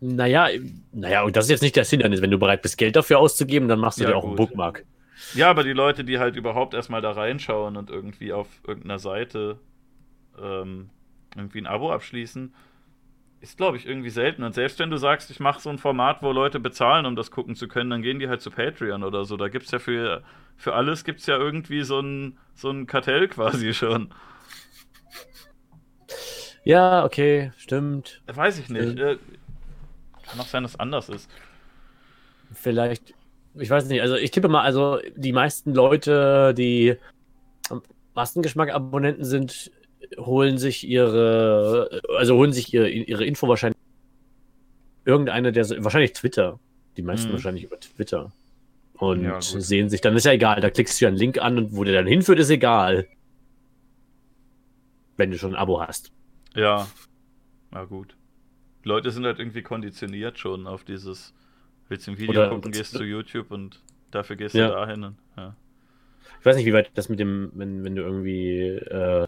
Naja, 0.00 0.48
naja, 0.92 1.22
und 1.22 1.36
das 1.36 1.46
ist 1.46 1.50
jetzt 1.50 1.62
nicht 1.62 1.76
das 1.76 1.88
Hindernis. 1.90 2.20
Wenn 2.20 2.30
du 2.30 2.38
bereit 2.38 2.60
bist, 2.62 2.76
Geld 2.76 2.96
dafür 2.96 3.18
auszugeben, 3.18 3.68
dann 3.68 3.78
machst 3.80 4.00
du 4.00 4.04
Ja, 4.04 4.10
dir 4.10 4.16
auch 4.16 4.24
einen 4.24 4.36
gut. 4.36 4.36
Bookmark. 4.36 4.84
Ja, 5.34 5.50
aber 5.50 5.64
die 5.64 5.72
Leute, 5.72 6.04
die 6.04 6.18
halt 6.18 6.36
überhaupt 6.36 6.74
erstmal 6.74 7.00
da 7.00 7.12
reinschauen 7.12 7.76
und 7.76 7.90
irgendwie 7.90 8.32
auf 8.32 8.48
irgendeiner 8.66 8.98
Seite 8.98 9.58
ähm, 10.40 10.90
irgendwie 11.34 11.60
ein 11.60 11.66
Abo 11.66 11.92
abschließen, 11.92 12.54
ist, 13.40 13.56
glaube 13.56 13.76
ich, 13.76 13.86
irgendwie 13.86 14.10
selten. 14.10 14.42
Und 14.42 14.54
selbst 14.54 14.78
wenn 14.78 14.90
du 14.90 14.96
sagst, 14.96 15.30
ich 15.30 15.40
mache 15.40 15.60
so 15.60 15.70
ein 15.70 15.78
Format, 15.78 16.22
wo 16.22 16.32
Leute 16.32 16.58
bezahlen, 16.60 17.06
um 17.06 17.16
das 17.16 17.30
gucken 17.30 17.54
zu 17.54 17.68
können, 17.68 17.90
dann 17.90 18.02
gehen 18.02 18.18
die 18.18 18.28
halt 18.28 18.40
zu 18.40 18.50
Patreon 18.50 19.04
oder 19.04 19.24
so. 19.24 19.36
Da 19.36 19.48
gibt 19.48 19.66
es 19.66 19.70
ja 19.70 19.78
für, 19.78 20.22
für 20.56 20.74
alles 20.74 21.04
gibt's 21.04 21.26
ja 21.26 21.36
irgendwie 21.36 21.82
so 21.82 22.00
ein, 22.00 22.38
so 22.54 22.70
ein 22.70 22.86
Kartell 22.86 23.28
quasi 23.28 23.74
schon. 23.74 24.12
Ja, 26.64 27.04
okay, 27.04 27.52
stimmt. 27.58 28.22
Weiß 28.26 28.58
ich 28.58 28.68
nicht. 28.68 28.98
Äh, 28.98 29.18
kann 30.28 30.40
auch 30.40 30.46
sein, 30.46 30.64
dass 30.64 30.72
es 30.72 30.80
anders 30.80 31.08
ist. 31.08 31.30
Vielleicht, 32.52 33.14
ich 33.58 33.70
weiß 33.70 33.86
nicht, 33.86 34.02
also 34.02 34.16
ich 34.16 34.30
tippe 34.30 34.48
mal, 34.48 34.62
also 34.62 34.98
die 35.16 35.32
meisten 35.32 35.74
Leute, 35.74 36.54
die 36.54 36.96
Massengeschmack-Abonnenten 38.14 39.24
sind, 39.24 39.70
holen 40.18 40.58
sich 40.58 40.86
ihre, 40.86 42.00
also 42.16 42.36
holen 42.36 42.52
sich 42.52 42.72
ihre, 42.72 42.88
ihre 42.88 43.24
Info 43.24 43.48
wahrscheinlich 43.48 43.78
irgendeine 45.04 45.52
der, 45.52 45.68
wahrscheinlich 45.84 46.12
Twitter. 46.12 46.58
Die 46.96 47.02
meisten 47.02 47.28
Mhm. 47.28 47.32
wahrscheinlich 47.34 47.64
über 47.64 47.78
Twitter. 47.78 48.32
Und 48.94 49.24
Ja, 49.24 49.40
sehen 49.42 49.90
sich, 49.90 50.00
dann 50.00 50.16
ist 50.16 50.24
ja 50.24 50.32
egal, 50.32 50.60
da 50.60 50.70
klickst 50.70 51.00
du 51.00 51.06
einen 51.06 51.16
Link 51.18 51.38
an 51.38 51.58
und 51.58 51.76
wo 51.76 51.84
der 51.84 51.94
dann 51.94 52.06
hinführt, 52.06 52.38
ist 52.38 52.48
egal. 52.50 53.06
Wenn 55.18 55.30
du 55.30 55.38
schon 55.38 55.54
ein 55.54 55.60
Abo 55.60 55.80
hast. 55.80 56.12
Ja. 56.54 56.88
Na 57.70 57.84
gut. 57.84 58.16
Leute 58.84 59.10
sind 59.10 59.24
halt 59.26 59.38
irgendwie 59.38 59.62
konditioniert 59.62 60.38
schon 60.38 60.66
auf 60.66 60.84
dieses, 60.84 61.34
willst 61.88 62.06
du 62.06 62.12
ein 62.12 62.18
Video 62.18 62.30
Oder- 62.42 62.50
gucken, 62.50 62.72
gehst 62.72 62.92
zu 62.92 63.04
YouTube 63.04 63.50
und 63.50 63.80
dafür 64.10 64.36
gehst 64.36 64.54
Ja. 64.54 64.68
du 64.68 64.74
dahin. 64.74 65.04
Und, 65.04 65.16
ja. 65.36 65.54
Ich 66.40 66.46
weiß 66.46 66.56
nicht, 66.56 66.66
wie 66.66 66.72
weit 66.72 66.90
das 66.94 67.08
mit 67.08 67.18
dem, 67.18 67.50
wenn, 67.54 67.84
wenn 67.84 67.96
du 67.96 68.02
irgendwie, 68.02 68.68
äh, 68.68 69.26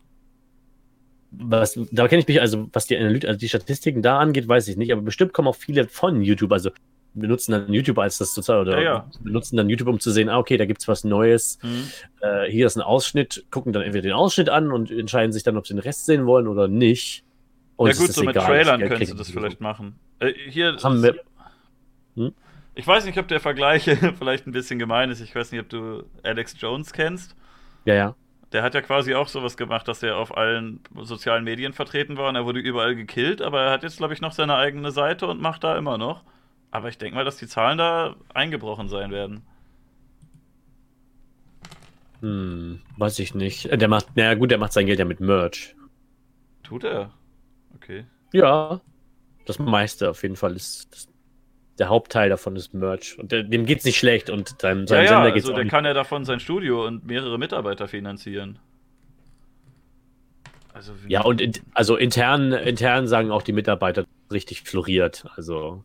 was, 1.30 1.78
da 1.92 2.08
kenne 2.08 2.20
ich 2.22 2.28
mich, 2.28 2.40
also 2.40 2.68
was 2.72 2.86
die 2.86 2.96
Analyt 2.96 3.26
also 3.26 3.38
die 3.38 3.48
Statistiken 3.48 4.02
da 4.02 4.18
angeht, 4.18 4.48
weiß 4.48 4.68
ich 4.68 4.76
nicht, 4.76 4.92
aber 4.92 5.02
bestimmt 5.02 5.32
kommen 5.34 5.48
auch 5.48 5.56
viele 5.56 5.86
von 5.88 6.22
YouTube, 6.22 6.52
also 6.52 6.70
benutzen 7.14 7.52
dann 7.52 7.72
YouTube 7.72 7.98
als 7.98 8.18
das 8.18 8.32
sozial 8.34 8.60
oder 8.62 8.76
Ja, 8.78 8.82
ja. 8.82 9.10
benutzen 9.22 9.56
dann 9.56 9.68
YouTube, 9.68 9.88
um 9.88 9.98
zu 10.00 10.10
sehen, 10.10 10.28
ah, 10.28 10.38
okay, 10.38 10.56
da 10.56 10.64
gibt's 10.66 10.88
was 10.88 11.04
Neues, 11.04 11.58
Hm. 11.62 11.84
äh, 12.20 12.50
hier 12.50 12.66
ist 12.66 12.76
ein 12.76 12.82
Ausschnitt, 12.82 13.44
gucken 13.50 13.72
dann 13.72 13.82
entweder 13.82 14.02
den 14.02 14.12
Ausschnitt 14.12 14.48
an 14.48 14.72
und 14.72 14.90
entscheiden 14.90 15.32
sich 15.32 15.42
dann, 15.42 15.56
ob 15.56 15.66
sie 15.66 15.74
den 15.74 15.80
Rest 15.80 16.06
sehen 16.06 16.26
wollen 16.26 16.46
oder 16.46 16.68
nicht. 16.68 17.24
Und 17.76 17.88
ja 17.88 17.92
es 17.92 17.98
gut, 17.98 18.12
so 18.12 18.22
mit 18.22 18.30
egal, 18.30 18.46
Trailern 18.46 18.80
könntest 18.80 19.00
du 19.00 19.04
kriegen 19.06 19.18
das 19.18 19.30
vielleicht 19.30 19.60
machen. 19.60 19.96
Äh, 20.20 20.32
hier, 20.48 20.76
haben 20.82 21.02
wir- 21.02 21.16
Hm? 22.16 22.32
Ich 22.78 22.86
weiß 22.86 23.04
nicht, 23.04 23.18
ob 23.18 23.28
der 23.28 23.40
Vergleich 23.40 23.84
vielleicht 24.18 24.46
ein 24.46 24.52
bisschen 24.52 24.78
gemein 24.78 25.10
ist. 25.10 25.20
Ich 25.20 25.34
weiß 25.34 25.52
nicht, 25.52 25.60
ob 25.60 25.68
du 25.68 26.04
Alex 26.22 26.54
Jones 26.60 26.92
kennst. 26.92 27.36
Ja, 27.84 27.94
ja. 27.94 28.16
Der 28.52 28.62
hat 28.62 28.74
ja 28.74 28.80
quasi 28.82 29.14
auch 29.14 29.28
sowas 29.28 29.56
gemacht, 29.56 29.88
dass 29.88 30.02
er 30.02 30.16
auf 30.16 30.36
allen 30.36 30.80
sozialen 31.02 31.44
Medien 31.44 31.72
vertreten 31.74 32.16
war 32.16 32.28
und 32.30 32.36
er 32.36 32.46
wurde 32.46 32.60
überall 32.60 32.94
gekillt, 32.94 33.42
aber 33.42 33.62
er 33.62 33.70
hat 33.72 33.82
jetzt, 33.82 33.98
glaube 33.98 34.14
ich, 34.14 34.20
noch 34.22 34.32
seine 34.32 34.56
eigene 34.56 34.90
Seite 34.90 35.26
und 35.26 35.40
macht 35.40 35.64
da 35.64 35.76
immer 35.76 35.98
noch. 35.98 36.24
Aber 36.70 36.88
ich 36.88 36.98
denke 36.98 37.16
mal, 37.16 37.24
dass 37.24 37.36
die 37.38 37.46
Zahlen 37.48 37.78
da 37.78 38.16
eingebrochen 38.34 38.88
sein 38.88 39.10
werden. 39.10 39.42
Hm, 42.20 42.80
weiß 42.96 43.18
ich 43.20 43.34
nicht. 43.34 43.66
Äh, 43.66 43.78
Der 43.78 43.88
macht, 43.88 44.16
naja 44.16 44.34
gut, 44.34 44.50
der 44.50 44.58
macht 44.58 44.72
sein 44.72 44.86
Geld 44.86 44.98
ja 44.98 45.04
mit 45.04 45.20
Merch. 45.20 45.74
Tut 46.62 46.84
er? 46.84 47.10
Okay. 47.74 48.06
Ja, 48.32 48.80
das 49.46 49.58
meiste 49.58 50.10
auf 50.10 50.22
jeden 50.22 50.36
Fall 50.36 50.56
ist. 50.56 51.10
Der 51.78 51.88
Hauptteil 51.88 52.28
davon 52.28 52.56
ist 52.56 52.74
Merch. 52.74 53.18
Und 53.18 53.32
der, 53.32 53.44
dem 53.44 53.64
geht's 53.66 53.84
nicht 53.84 53.98
schlecht 53.98 54.30
und 54.30 54.60
seinem, 54.60 54.86
Ja, 54.86 54.86
seinem 54.86 55.06
ja, 55.06 55.08
Sender 55.08 55.32
geht's 55.32 55.46
also 55.46 55.52
auch 55.52 55.54
der 55.54 55.64
nicht. 55.64 55.70
kann 55.70 55.84
ja 55.84 55.94
davon 55.94 56.24
sein 56.24 56.40
Studio 56.40 56.86
und 56.86 57.06
mehrere 57.06 57.38
Mitarbeiter 57.38 57.88
finanzieren. 57.88 58.58
Also 60.72 60.92
Ja, 61.06 61.22
und 61.22 61.40
in, 61.40 61.52
also 61.74 61.96
intern, 61.96 62.52
intern 62.52 63.06
sagen 63.08 63.30
auch 63.30 63.42
die 63.42 63.52
Mitarbeiter 63.52 64.04
richtig 64.30 64.62
floriert. 64.62 65.24
Also 65.36 65.84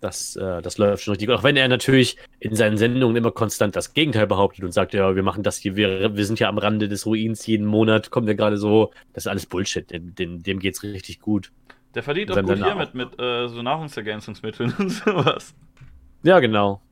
das, 0.00 0.36
äh, 0.36 0.62
das 0.62 0.78
läuft 0.78 1.02
schon 1.04 1.12
richtig. 1.12 1.28
gut. 1.28 1.36
Auch 1.38 1.42
wenn 1.42 1.56
er 1.56 1.68
natürlich 1.68 2.16
in 2.38 2.54
seinen 2.54 2.76
Sendungen 2.78 3.16
immer 3.16 3.30
konstant 3.32 3.74
das 3.76 3.94
Gegenteil 3.94 4.26
behauptet 4.26 4.64
und 4.64 4.72
sagt, 4.72 4.94
ja, 4.94 5.16
wir 5.16 5.22
machen 5.22 5.42
das 5.42 5.56
hier, 5.56 5.74
wir, 5.76 6.16
wir 6.16 6.26
sind 6.26 6.38
ja 6.38 6.48
am 6.48 6.58
Rande 6.58 6.88
des 6.88 7.06
Ruins 7.06 7.46
jeden 7.46 7.66
Monat, 7.66 8.10
kommen 8.10 8.26
wir 8.26 8.34
gerade 8.34 8.58
so. 8.58 8.92
Das 9.14 9.24
ist 9.24 9.28
alles 9.28 9.46
Bullshit. 9.46 9.90
Dem, 9.90 10.14
dem, 10.14 10.42
dem 10.42 10.58
geht's 10.60 10.82
richtig 10.82 11.20
gut. 11.20 11.50
Der 11.96 12.02
verdient 12.02 12.30
auch 12.30 12.42
gut 12.42 12.56
hier 12.58 12.74
auch. 12.74 12.78
mit, 12.78 12.94
mit 12.94 13.18
äh, 13.18 13.48
so 13.48 13.62
Nahrungsergänzungsmitteln 13.62 14.74
und 14.78 14.90
sowas. 14.90 15.54
Ja, 16.22 16.38
genau. 16.40 16.82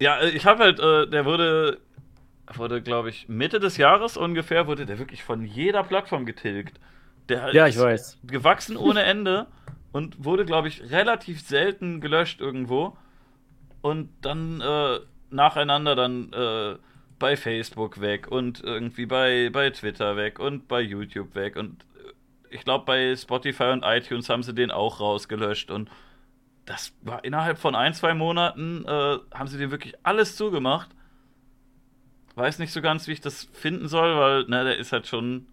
Ja, 0.00 0.20
äh, 0.20 0.30
ich 0.30 0.46
habe 0.46 0.62
halt, 0.62 0.78
äh, 0.78 1.08
der 1.08 1.24
wurde, 1.24 1.78
wurde 2.54 2.80
glaube 2.80 3.10
ich, 3.10 3.28
Mitte 3.28 3.58
des 3.58 3.76
Jahres 3.76 4.16
ungefähr, 4.16 4.68
wurde 4.68 4.86
der 4.86 5.00
wirklich 5.00 5.24
von 5.24 5.44
jeder 5.44 5.82
Plattform 5.82 6.26
getilgt. 6.26 6.78
Der 7.28 7.52
Ja, 7.52 7.66
ich 7.66 7.74
ist 7.74 7.82
weiß. 7.82 8.18
gewachsen 8.22 8.76
ohne 8.76 9.02
Ende 9.02 9.48
und 9.90 10.24
wurde, 10.24 10.44
glaube 10.44 10.68
ich, 10.68 10.90
relativ 10.92 11.40
selten 11.42 12.00
gelöscht 12.00 12.40
irgendwo. 12.40 12.96
Und 13.82 14.10
dann 14.20 14.60
äh, 14.60 15.00
nacheinander 15.30 15.96
dann 15.96 16.32
äh, 16.32 16.76
bei 17.18 17.36
Facebook 17.36 18.00
weg 18.00 18.28
und 18.28 18.62
irgendwie 18.62 19.06
bei, 19.06 19.50
bei 19.52 19.70
Twitter 19.70 20.16
weg 20.16 20.38
und 20.38 20.68
bei 20.68 20.80
YouTube 20.80 21.34
weg. 21.34 21.56
Und 21.56 21.84
ich 22.50 22.64
glaube, 22.64 22.84
bei 22.84 23.16
Spotify 23.16 23.64
und 23.64 23.84
iTunes 23.84 24.28
haben 24.28 24.42
sie 24.42 24.54
den 24.54 24.70
auch 24.70 25.00
rausgelöscht. 25.00 25.70
Und 25.70 25.90
das 26.66 26.92
war 27.02 27.24
innerhalb 27.24 27.58
von 27.58 27.74
ein, 27.74 27.94
zwei 27.94 28.14
Monaten, 28.14 28.84
äh, 28.84 29.18
haben 29.32 29.46
sie 29.46 29.58
den 29.58 29.70
wirklich 29.70 29.94
alles 30.02 30.36
zugemacht. 30.36 30.90
Weiß 32.34 32.58
nicht 32.58 32.72
so 32.72 32.82
ganz, 32.82 33.06
wie 33.06 33.12
ich 33.12 33.20
das 33.20 33.48
finden 33.52 33.88
soll, 33.88 34.16
weil, 34.16 34.44
ne, 34.44 34.64
der 34.64 34.78
ist 34.78 34.92
halt 34.92 35.06
schon, 35.06 35.46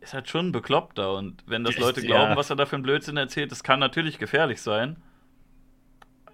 ist 0.00 0.14
halt 0.14 0.28
schon 0.28 0.48
ein 0.48 0.52
bekloppter. 0.52 1.14
Und 1.14 1.42
wenn 1.46 1.64
das 1.64 1.78
Leute 1.78 2.00
ja. 2.00 2.06
glauben, 2.06 2.36
was 2.36 2.50
er 2.50 2.56
da 2.56 2.66
für 2.66 2.76
einen 2.76 2.82
Blödsinn 2.82 3.16
erzählt, 3.16 3.50
das 3.50 3.62
kann 3.62 3.80
natürlich 3.80 4.18
gefährlich 4.18 4.60
sein. 4.60 4.96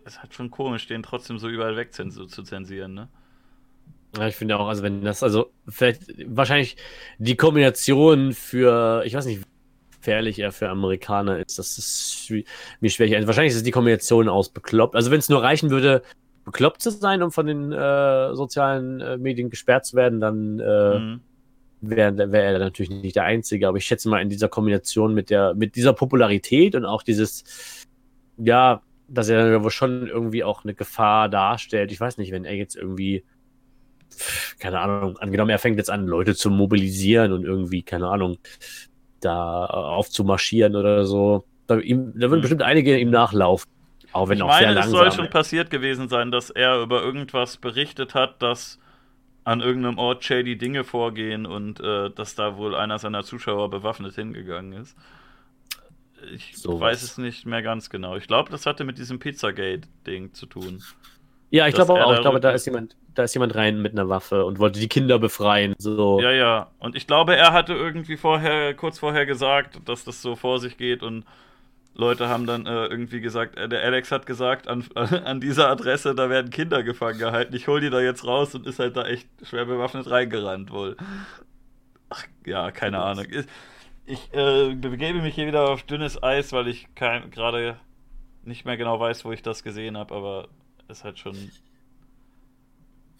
Ist 0.04 0.20
halt 0.20 0.34
schon 0.34 0.50
komisch, 0.50 0.86
den 0.86 1.02
trotzdem 1.02 1.38
so 1.38 1.48
überall 1.48 1.76
weg 1.76 1.92
zu 1.92 2.26
zensieren, 2.26 2.94
ne? 2.94 3.08
Ja, 4.16 4.26
ich 4.26 4.34
finde 4.34 4.58
auch, 4.58 4.66
also 4.66 4.82
wenn 4.82 5.04
das, 5.04 5.22
also 5.22 5.52
vielleicht 5.68 6.02
wahrscheinlich 6.26 6.76
die 7.18 7.36
Kombination 7.36 8.32
für, 8.32 9.04
ich 9.04 9.14
weiß 9.14 9.26
nicht, 9.26 9.44
gefährlich 10.00 10.38
er 10.38 10.52
für 10.52 10.68
Amerikaner 10.70 11.38
ist, 11.38 11.58
das 11.58 11.78
ist 11.78 12.30
mir 12.80 12.90
schwierig. 12.90 13.16
Also 13.16 13.26
wahrscheinlich 13.28 13.52
ist 13.52 13.58
es 13.58 13.62
die 13.64 13.70
Kombination 13.70 14.28
aus 14.28 14.50
bekloppt. 14.50 14.96
Also 14.96 15.10
wenn 15.10 15.20
es 15.20 15.28
nur 15.28 15.42
reichen 15.42 15.70
würde, 15.70 16.02
bekloppt 16.44 16.82
zu 16.82 16.90
sein, 16.90 17.22
um 17.22 17.32
von 17.32 17.46
den 17.46 17.72
äh, 17.72 18.34
sozialen 18.34 19.00
äh, 19.00 19.18
Medien 19.18 19.50
gesperrt 19.50 19.86
zu 19.86 19.96
werden, 19.96 20.20
dann 20.20 20.60
äh, 20.60 21.00
Mhm. 21.00 21.20
wäre 21.82 22.32
wär 22.32 22.44
er 22.44 22.58
natürlich 22.58 22.90
nicht 22.90 23.16
der 23.16 23.24
Einzige. 23.24 23.68
Aber 23.68 23.78
ich 23.78 23.86
schätze 23.86 24.08
mal 24.08 24.22
in 24.22 24.30
dieser 24.30 24.48
Kombination 24.48 25.14
mit 25.14 25.30
der, 25.30 25.54
mit 25.54 25.76
dieser 25.76 25.92
Popularität 25.94 26.74
und 26.74 26.84
auch 26.86 27.02
dieses, 27.02 27.44
ja, 28.38 28.82
dass 29.08 29.28
er 29.28 29.50
dann 29.50 29.64
wohl 29.64 29.70
schon 29.70 30.06
irgendwie 30.08 30.44
auch 30.44 30.64
eine 30.64 30.74
Gefahr 30.74 31.28
darstellt. 31.28 31.92
Ich 31.92 32.00
weiß 32.00 32.18
nicht, 32.18 32.32
wenn 32.32 32.44
er 32.44 32.54
jetzt 32.54 32.76
irgendwie, 32.76 33.24
keine 34.58 34.80
Ahnung, 34.80 35.18
angenommen, 35.18 35.50
er 35.50 35.58
fängt 35.58 35.78
jetzt 35.78 35.90
an, 35.90 36.06
Leute 36.06 36.34
zu 36.34 36.50
mobilisieren 36.50 37.32
und 37.32 37.44
irgendwie, 37.44 37.82
keine 37.82 38.08
Ahnung, 38.08 38.38
da 39.20 39.66
äh, 39.66 39.72
aufzumarschieren 39.72 40.76
oder 40.76 41.04
so. 41.04 41.44
Da, 41.66 41.78
ihm, 41.78 42.12
da 42.14 42.22
würden 42.28 42.38
Mhm. 42.38 42.42
bestimmt 42.42 42.62
einige 42.62 42.98
ihm 42.98 43.10
nachlaufen. 43.10 43.70
Auch 44.12 44.28
wenn 44.28 44.38
Ich 44.38 44.42
auch 44.42 44.52
sehr 44.52 44.66
meine, 44.68 44.80
es 44.80 44.86
langsam. 44.86 44.98
soll 44.98 45.12
schon 45.12 45.30
passiert 45.30 45.70
gewesen 45.70 46.08
sein, 46.08 46.32
dass 46.32 46.50
er 46.50 46.80
über 46.82 47.02
irgendwas 47.02 47.56
berichtet 47.58 48.14
hat, 48.14 48.42
dass 48.42 48.78
an 49.44 49.60
irgendeinem 49.60 49.98
Ort 49.98 50.24
shady 50.24 50.58
Dinge 50.58 50.84
vorgehen 50.84 51.46
und 51.46 51.80
äh, 51.80 52.10
dass 52.10 52.34
da 52.34 52.56
wohl 52.56 52.74
einer 52.74 52.98
seiner 52.98 53.22
Zuschauer 53.22 53.70
bewaffnet 53.70 54.14
hingegangen 54.16 54.72
ist. 54.74 54.96
Ich 56.34 56.56
Sowas. 56.58 56.80
weiß 56.80 57.02
es 57.02 57.18
nicht 57.18 57.46
mehr 57.46 57.62
ganz 57.62 57.88
genau. 57.88 58.16
Ich 58.16 58.26
glaube, 58.26 58.50
das 58.50 58.66
hatte 58.66 58.84
mit 58.84 58.98
diesem 58.98 59.18
Pizzagate-Ding 59.18 60.34
zu 60.34 60.46
tun. 60.46 60.82
ja, 61.50 61.66
ich 61.66 61.74
glaube 61.74 61.94
auch. 62.04 62.12
Ich 62.14 62.20
glaube, 62.20 62.40
da 62.40 62.50
ist 62.50 62.66
jemand, 62.66 62.96
da 63.14 63.24
ist 63.24 63.34
jemand 63.34 63.54
rein 63.54 63.82
mit 63.82 63.92
einer 63.92 64.08
Waffe 64.08 64.44
und 64.44 64.58
wollte 64.58 64.80
die 64.80 64.88
Kinder 64.88 65.18
befreien. 65.18 65.74
So. 65.78 66.20
Ja, 66.20 66.30
ja. 66.30 66.70
Und 66.78 66.96
ich 66.96 67.06
glaube, 67.06 67.36
er 67.36 67.52
hatte 67.52 67.72
irgendwie 67.72 68.16
vorher, 68.16 68.74
kurz 68.74 68.98
vorher 68.98 69.26
gesagt, 69.26 69.80
dass 69.88 70.04
das 70.04 70.22
so 70.22 70.36
vor 70.36 70.58
sich 70.58 70.76
geht 70.76 71.02
und 71.02 71.24
Leute 71.94 72.28
haben 72.28 72.46
dann 72.46 72.66
äh, 72.66 72.86
irgendwie 72.86 73.20
gesagt, 73.20 73.56
äh, 73.56 73.68
der 73.68 73.82
Alex 73.82 74.12
hat 74.12 74.24
gesagt, 74.24 74.68
an, 74.68 74.84
an 74.94 75.40
dieser 75.40 75.68
Adresse, 75.68 76.14
da 76.14 76.30
werden 76.30 76.50
Kinder 76.50 76.82
gefangen 76.82 77.18
gehalten. 77.18 77.54
Ich 77.54 77.68
hol 77.68 77.80
die 77.80 77.90
da 77.90 78.00
jetzt 78.00 78.24
raus 78.26 78.54
und 78.54 78.66
ist 78.66 78.78
halt 78.78 78.96
da 78.96 79.06
echt 79.06 79.28
schwer 79.42 79.64
bewaffnet 79.64 80.08
reingerannt 80.10 80.70
wohl. 80.70 80.96
Ach, 82.08 82.24
ja, 82.46 82.70
keine 82.70 83.00
Ahnung. 83.00 83.26
Ich, 84.06 84.32
äh, 84.34 84.74
begebe 84.74 85.20
mich 85.20 85.34
hier 85.34 85.46
wieder 85.46 85.68
auf 85.68 85.82
dünnes 85.82 86.22
Eis, 86.22 86.52
weil 86.52 86.68
ich 86.68 86.88
gerade 86.94 87.76
nicht 88.44 88.64
mehr 88.64 88.76
genau 88.76 88.98
weiß, 88.98 89.24
wo 89.24 89.32
ich 89.32 89.42
das 89.42 89.62
gesehen 89.62 89.96
habe, 89.96 90.14
aber 90.14 90.48
ist 90.88 91.04
halt 91.04 91.18
schon 91.18 91.36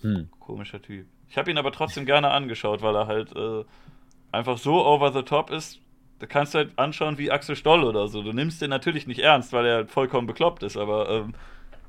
Hm. 0.02 0.28
komischer 0.39 0.81
Typ. 0.81 1.06
Ich 1.28 1.36
habe 1.36 1.51
ihn 1.51 1.59
aber 1.59 1.72
trotzdem 1.72 2.06
gerne 2.06 2.31
angeschaut, 2.31 2.82
weil 2.82 2.94
er 2.97 3.06
halt 3.06 3.35
äh, 3.36 3.64
einfach 4.32 4.59
so 4.59 4.85
over 4.85 5.12
the 5.12 5.22
top 5.22 5.51
ist. 5.51 5.81
Da 6.18 6.27
kannst 6.27 6.55
du 6.55 6.59
halt 6.59 6.78
anschauen 6.78 7.18
wie 7.18 7.31
Axel 7.31 7.56
Stoll 7.56 7.85
oder 7.85 8.09
so. 8.09 8.22
Du 8.22 8.32
nimmst 8.32 8.60
den 8.60 8.70
natürlich 8.70 9.06
nicht 9.06 9.20
ernst, 9.20 9.52
weil 9.52 9.64
er 9.66 9.74
halt 9.77 9.90
vollkommen 9.90 10.27
bekloppt 10.27 10.62
ist, 10.62 10.77
aber 10.77 11.09
ähm, 11.09 11.35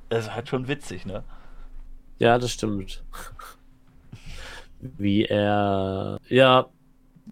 er 0.10 0.20
ist 0.20 0.34
halt 0.34 0.48
schon 0.48 0.68
witzig, 0.68 1.06
ne? 1.06 1.24
Ja, 2.20 2.38
das 2.38 2.52
stimmt. 2.52 3.04
Wie 4.80 5.26
er, 5.26 6.20
ja, 6.30 6.68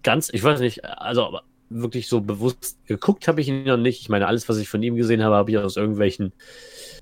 ganz, 0.02 0.30
ich 0.32 0.42
weiß 0.42 0.60
nicht, 0.60 0.84
also 0.84 1.26
aber 1.26 1.42
wirklich 1.68 2.08
so 2.08 2.20
bewusst 2.20 2.78
geguckt 2.86 3.28
habe 3.28 3.40
ich 3.40 3.48
ihn 3.48 3.64
noch 3.64 3.76
nicht. 3.76 4.00
Ich 4.00 4.08
meine, 4.08 4.26
alles, 4.26 4.48
was 4.48 4.58
ich 4.58 4.68
von 4.68 4.82
ihm 4.82 4.96
gesehen 4.96 5.22
habe, 5.22 5.36
habe 5.36 5.50
ich 5.50 5.58
aus 5.58 5.76
irgendwelchen 5.76 6.32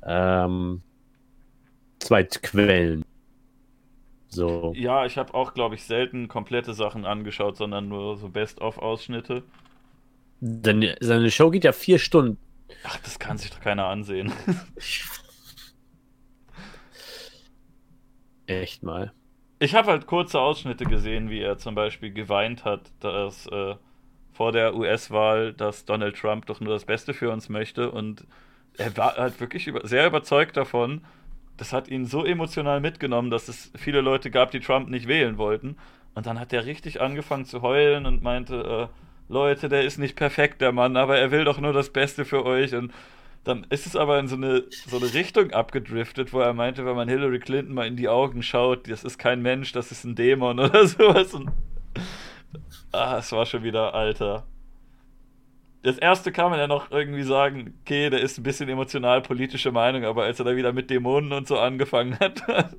ähm, 0.06 0.82
Zweitquellen. 1.98 3.04
So. 4.28 4.72
Ja, 4.76 5.06
ich 5.06 5.16
habe 5.16 5.34
auch, 5.34 5.54
glaube 5.54 5.74
ich, 5.74 5.84
selten 5.84 6.28
komplette 6.28 6.74
Sachen 6.74 7.04
angeschaut, 7.06 7.56
sondern 7.56 7.88
nur 7.88 8.16
so 8.16 8.28
Best-of-Ausschnitte. 8.28 9.42
Denn 10.40 10.94
seine 11.00 11.30
Show 11.30 11.50
geht 11.50 11.64
ja 11.64 11.72
vier 11.72 11.98
Stunden. 11.98 12.38
Ach, 12.84 12.98
das 13.00 13.18
kann 13.18 13.38
sich 13.38 13.50
doch 13.50 13.60
keiner 13.60 13.86
ansehen. 13.86 14.32
Echt 18.46 18.82
mal. 18.82 19.12
Ich 19.58 19.74
habe 19.74 19.90
halt 19.90 20.06
kurze 20.06 20.38
Ausschnitte 20.38 20.84
gesehen, 20.84 21.30
wie 21.30 21.40
er 21.40 21.58
zum 21.58 21.74
Beispiel 21.74 22.12
geweint 22.12 22.64
hat, 22.64 22.92
dass 23.00 23.46
äh, 23.46 23.74
vor 24.32 24.52
der 24.52 24.76
US-Wahl, 24.76 25.52
dass 25.52 25.84
Donald 25.84 26.16
Trump 26.16 26.46
doch 26.46 26.60
nur 26.60 26.72
das 26.72 26.84
Beste 26.84 27.12
für 27.12 27.30
uns 27.30 27.48
möchte. 27.48 27.90
Und 27.90 28.24
er 28.76 28.96
war 28.96 29.16
halt 29.16 29.40
wirklich 29.40 29.66
über 29.66 29.86
sehr 29.86 30.06
überzeugt 30.06 30.56
davon. 30.56 31.04
Das 31.58 31.72
hat 31.72 31.88
ihn 31.88 32.06
so 32.06 32.24
emotional 32.24 32.80
mitgenommen, 32.80 33.30
dass 33.30 33.48
es 33.48 33.70
viele 33.76 34.00
Leute 34.00 34.30
gab, 34.30 34.52
die 34.52 34.60
Trump 34.60 34.88
nicht 34.88 35.08
wählen 35.08 35.36
wollten. 35.36 35.76
Und 36.14 36.26
dann 36.26 36.40
hat 36.40 36.52
er 36.52 36.64
richtig 36.64 37.00
angefangen 37.00 37.44
zu 37.44 37.62
heulen 37.62 38.06
und 38.06 38.22
meinte, 38.22 38.88
äh, 38.90 39.32
Leute, 39.32 39.68
der 39.68 39.82
ist 39.82 39.98
nicht 39.98 40.16
perfekt, 40.16 40.60
der 40.62 40.72
Mann, 40.72 40.96
aber 40.96 41.18
er 41.18 41.30
will 41.30 41.44
doch 41.44 41.60
nur 41.60 41.72
das 41.72 41.90
Beste 41.90 42.24
für 42.24 42.46
euch. 42.46 42.74
Und 42.74 42.92
dann 43.44 43.66
ist 43.70 43.86
es 43.86 43.96
aber 43.96 44.18
in 44.18 44.28
so 44.28 44.36
eine, 44.36 44.64
so 44.86 44.96
eine 44.96 45.12
Richtung 45.12 45.50
abgedriftet, 45.50 46.32
wo 46.32 46.40
er 46.40 46.54
meinte, 46.54 46.86
wenn 46.86 46.96
man 46.96 47.08
Hillary 47.08 47.40
Clinton 47.40 47.74
mal 47.74 47.86
in 47.86 47.96
die 47.96 48.08
Augen 48.08 48.42
schaut, 48.42 48.88
das 48.88 49.04
ist 49.04 49.18
kein 49.18 49.42
Mensch, 49.42 49.72
das 49.72 49.92
ist 49.92 50.04
ein 50.04 50.14
Dämon 50.14 50.58
oder 50.60 50.86
sowas. 50.86 51.34
Und, 51.34 51.50
ah, 52.92 53.18
es 53.18 53.32
war 53.32 53.46
schon 53.46 53.62
wieder 53.62 53.94
Alter. 53.94 54.46
Das 55.82 55.96
erste 55.98 56.32
kann 56.32 56.50
man 56.50 56.58
ja 56.58 56.66
noch 56.66 56.90
irgendwie 56.90 57.22
sagen, 57.22 57.74
okay, 57.82 58.10
der 58.10 58.20
ist 58.20 58.38
ein 58.38 58.42
bisschen 58.42 58.68
emotional 58.68 59.22
politische 59.22 59.70
Meinung, 59.72 60.04
aber 60.04 60.24
als 60.24 60.38
er 60.38 60.44
da 60.44 60.56
wieder 60.56 60.72
mit 60.72 60.90
Dämonen 60.90 61.32
und 61.32 61.46
so 61.48 61.58
angefangen 61.58 62.18
hat. 62.18 62.42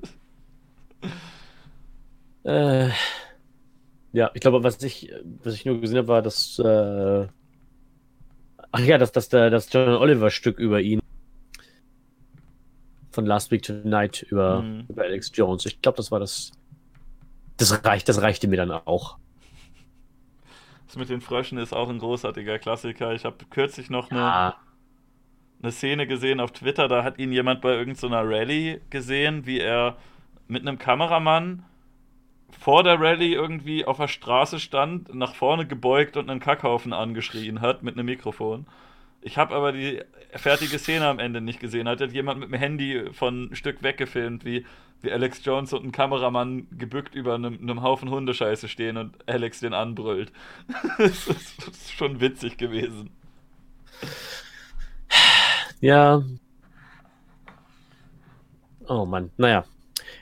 Äh, 2.42 2.88
ja, 4.12 4.30
ich 4.34 4.40
glaube, 4.40 4.62
was 4.64 4.82
ich, 4.82 5.12
was 5.42 5.54
ich 5.54 5.64
nur 5.66 5.80
gesehen 5.80 5.98
habe, 5.98 6.08
war, 6.08 6.22
dass. 6.22 6.58
Äh, 6.58 7.26
ach 8.72 8.80
ja, 8.80 8.98
dass 8.98 9.12
das, 9.12 9.28
das 9.28 9.72
John 9.72 9.88
Oliver 9.96 10.30
Stück 10.30 10.58
über 10.58 10.80
ihn. 10.80 11.00
Von 13.10 13.26
Last 13.26 13.50
Week 13.50 13.62
Tonight 13.62 14.22
über, 14.22 14.62
Mhm. 14.62 14.86
über 14.88 15.02
Alex 15.02 15.30
Jones. 15.34 15.66
Ich 15.66 15.82
glaube, 15.82 15.96
das 15.96 16.10
war 16.10 16.20
das. 16.20 16.52
Das 17.56 17.84
reicht, 17.84 18.08
das 18.08 18.22
reichte 18.22 18.48
mir 18.48 18.56
dann 18.56 18.70
auch. 18.70 19.18
Das 20.90 20.96
mit 20.96 21.08
den 21.08 21.20
Fröschen 21.20 21.56
ist 21.56 21.72
auch 21.72 21.88
ein 21.88 22.00
großartiger 22.00 22.58
Klassiker. 22.58 23.14
Ich 23.14 23.24
habe 23.24 23.36
kürzlich 23.48 23.90
noch 23.90 24.10
eine, 24.10 24.18
Ja, 24.18 24.56
eine 25.62 25.70
Szene 25.70 26.08
gesehen 26.08 26.40
auf 26.40 26.50
Twitter, 26.50 26.88
da 26.88 27.04
hat 27.04 27.20
ihn 27.20 27.30
jemand 27.30 27.60
bei 27.60 27.70
irgendeiner 27.74 28.28
Rallye 28.28 28.80
gesehen, 28.90 29.46
wie 29.46 29.60
er 29.60 29.98
mit 30.48 30.66
einem 30.66 30.78
Kameramann 30.78 31.64
vor 32.58 32.82
der 32.82 33.00
Rallye 33.00 33.34
irgendwie 33.34 33.84
auf 33.84 33.98
der 33.98 34.08
Straße 34.08 34.58
stand, 34.58 35.14
nach 35.14 35.36
vorne 35.36 35.64
gebeugt 35.64 36.16
und 36.16 36.28
einen 36.28 36.40
Kackhaufen 36.40 36.92
angeschrien 36.92 37.60
hat 37.60 37.84
mit 37.84 37.94
einem 37.94 38.06
Mikrofon. 38.06 38.66
Ich 39.22 39.38
habe 39.38 39.54
aber 39.54 39.70
die 39.70 40.02
fertige 40.32 40.80
Szene 40.80 41.06
am 41.06 41.20
Ende 41.20 41.40
nicht 41.40 41.60
gesehen. 41.60 41.86
Hat 41.86 42.00
jemand 42.00 42.40
mit 42.40 42.48
dem 42.50 42.58
Handy 42.58 43.12
von 43.12 43.50
ein 43.52 43.54
Stück 43.54 43.84
weggefilmt, 43.84 44.44
wie, 44.44 44.66
wie 45.02 45.12
Alex 45.12 45.44
Jones 45.44 45.72
und 45.72 45.84
ein 45.84 45.92
Kameramann 45.92 46.66
gebückt 46.76 47.14
über 47.14 47.34
einem, 47.34 47.58
einem 47.60 47.82
Haufen 47.82 48.10
Hundescheiße 48.10 48.68
stehen 48.68 48.96
und 48.96 49.16
Alex 49.28 49.60
den 49.60 49.74
anbrüllt. 49.74 50.32
das, 50.98 51.26
ist, 51.28 51.66
das 51.66 51.68
ist 51.68 51.92
schon 51.92 52.20
witzig 52.20 52.58
gewesen. 52.58 53.10
Ja. 55.80 56.22
Oh 58.86 59.06
Mann, 59.06 59.30
naja. 59.36 59.64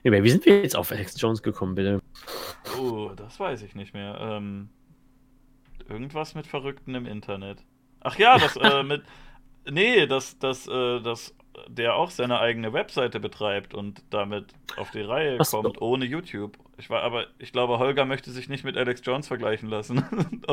Anyway, 0.04 0.22
wie 0.22 0.30
sind 0.30 0.46
wir 0.46 0.62
jetzt 0.62 0.76
auf 0.76 0.92
Alex 0.92 1.20
Jones 1.20 1.42
gekommen, 1.42 1.74
bitte? 1.74 2.00
Oh, 2.78 3.10
das 3.16 3.40
weiß 3.40 3.62
ich 3.62 3.74
nicht 3.74 3.94
mehr. 3.94 4.18
Ähm, 4.20 4.68
irgendwas 5.88 6.34
mit 6.34 6.46
Verrückten 6.46 6.94
im 6.94 7.06
Internet. 7.06 7.64
Ach 8.00 8.16
ja, 8.18 8.38
das 8.38 8.56
äh, 8.56 8.82
mit. 8.84 9.02
Nee, 9.68 10.06
dass 10.06 10.38
das, 10.38 10.66
äh, 10.68 11.00
das, 11.00 11.34
der 11.68 11.94
auch 11.94 12.10
seine 12.10 12.40
eigene 12.40 12.72
Webseite 12.72 13.20
betreibt 13.20 13.74
und 13.74 14.02
damit 14.10 14.46
auf 14.76 14.90
die 14.90 15.00
Reihe 15.00 15.38
Ach 15.40 15.44
so. 15.44 15.62
kommt, 15.62 15.80
ohne 15.82 16.04
YouTube. 16.04 16.56
Ich 16.76 16.90
war, 16.90 17.02
aber 17.02 17.26
ich 17.38 17.52
glaube, 17.52 17.78
Holger 17.78 18.04
möchte 18.04 18.30
sich 18.30 18.48
nicht 18.48 18.64
mit 18.64 18.76
Alex 18.76 19.02
Jones 19.04 19.26
vergleichen 19.28 19.68
lassen. 19.68 20.04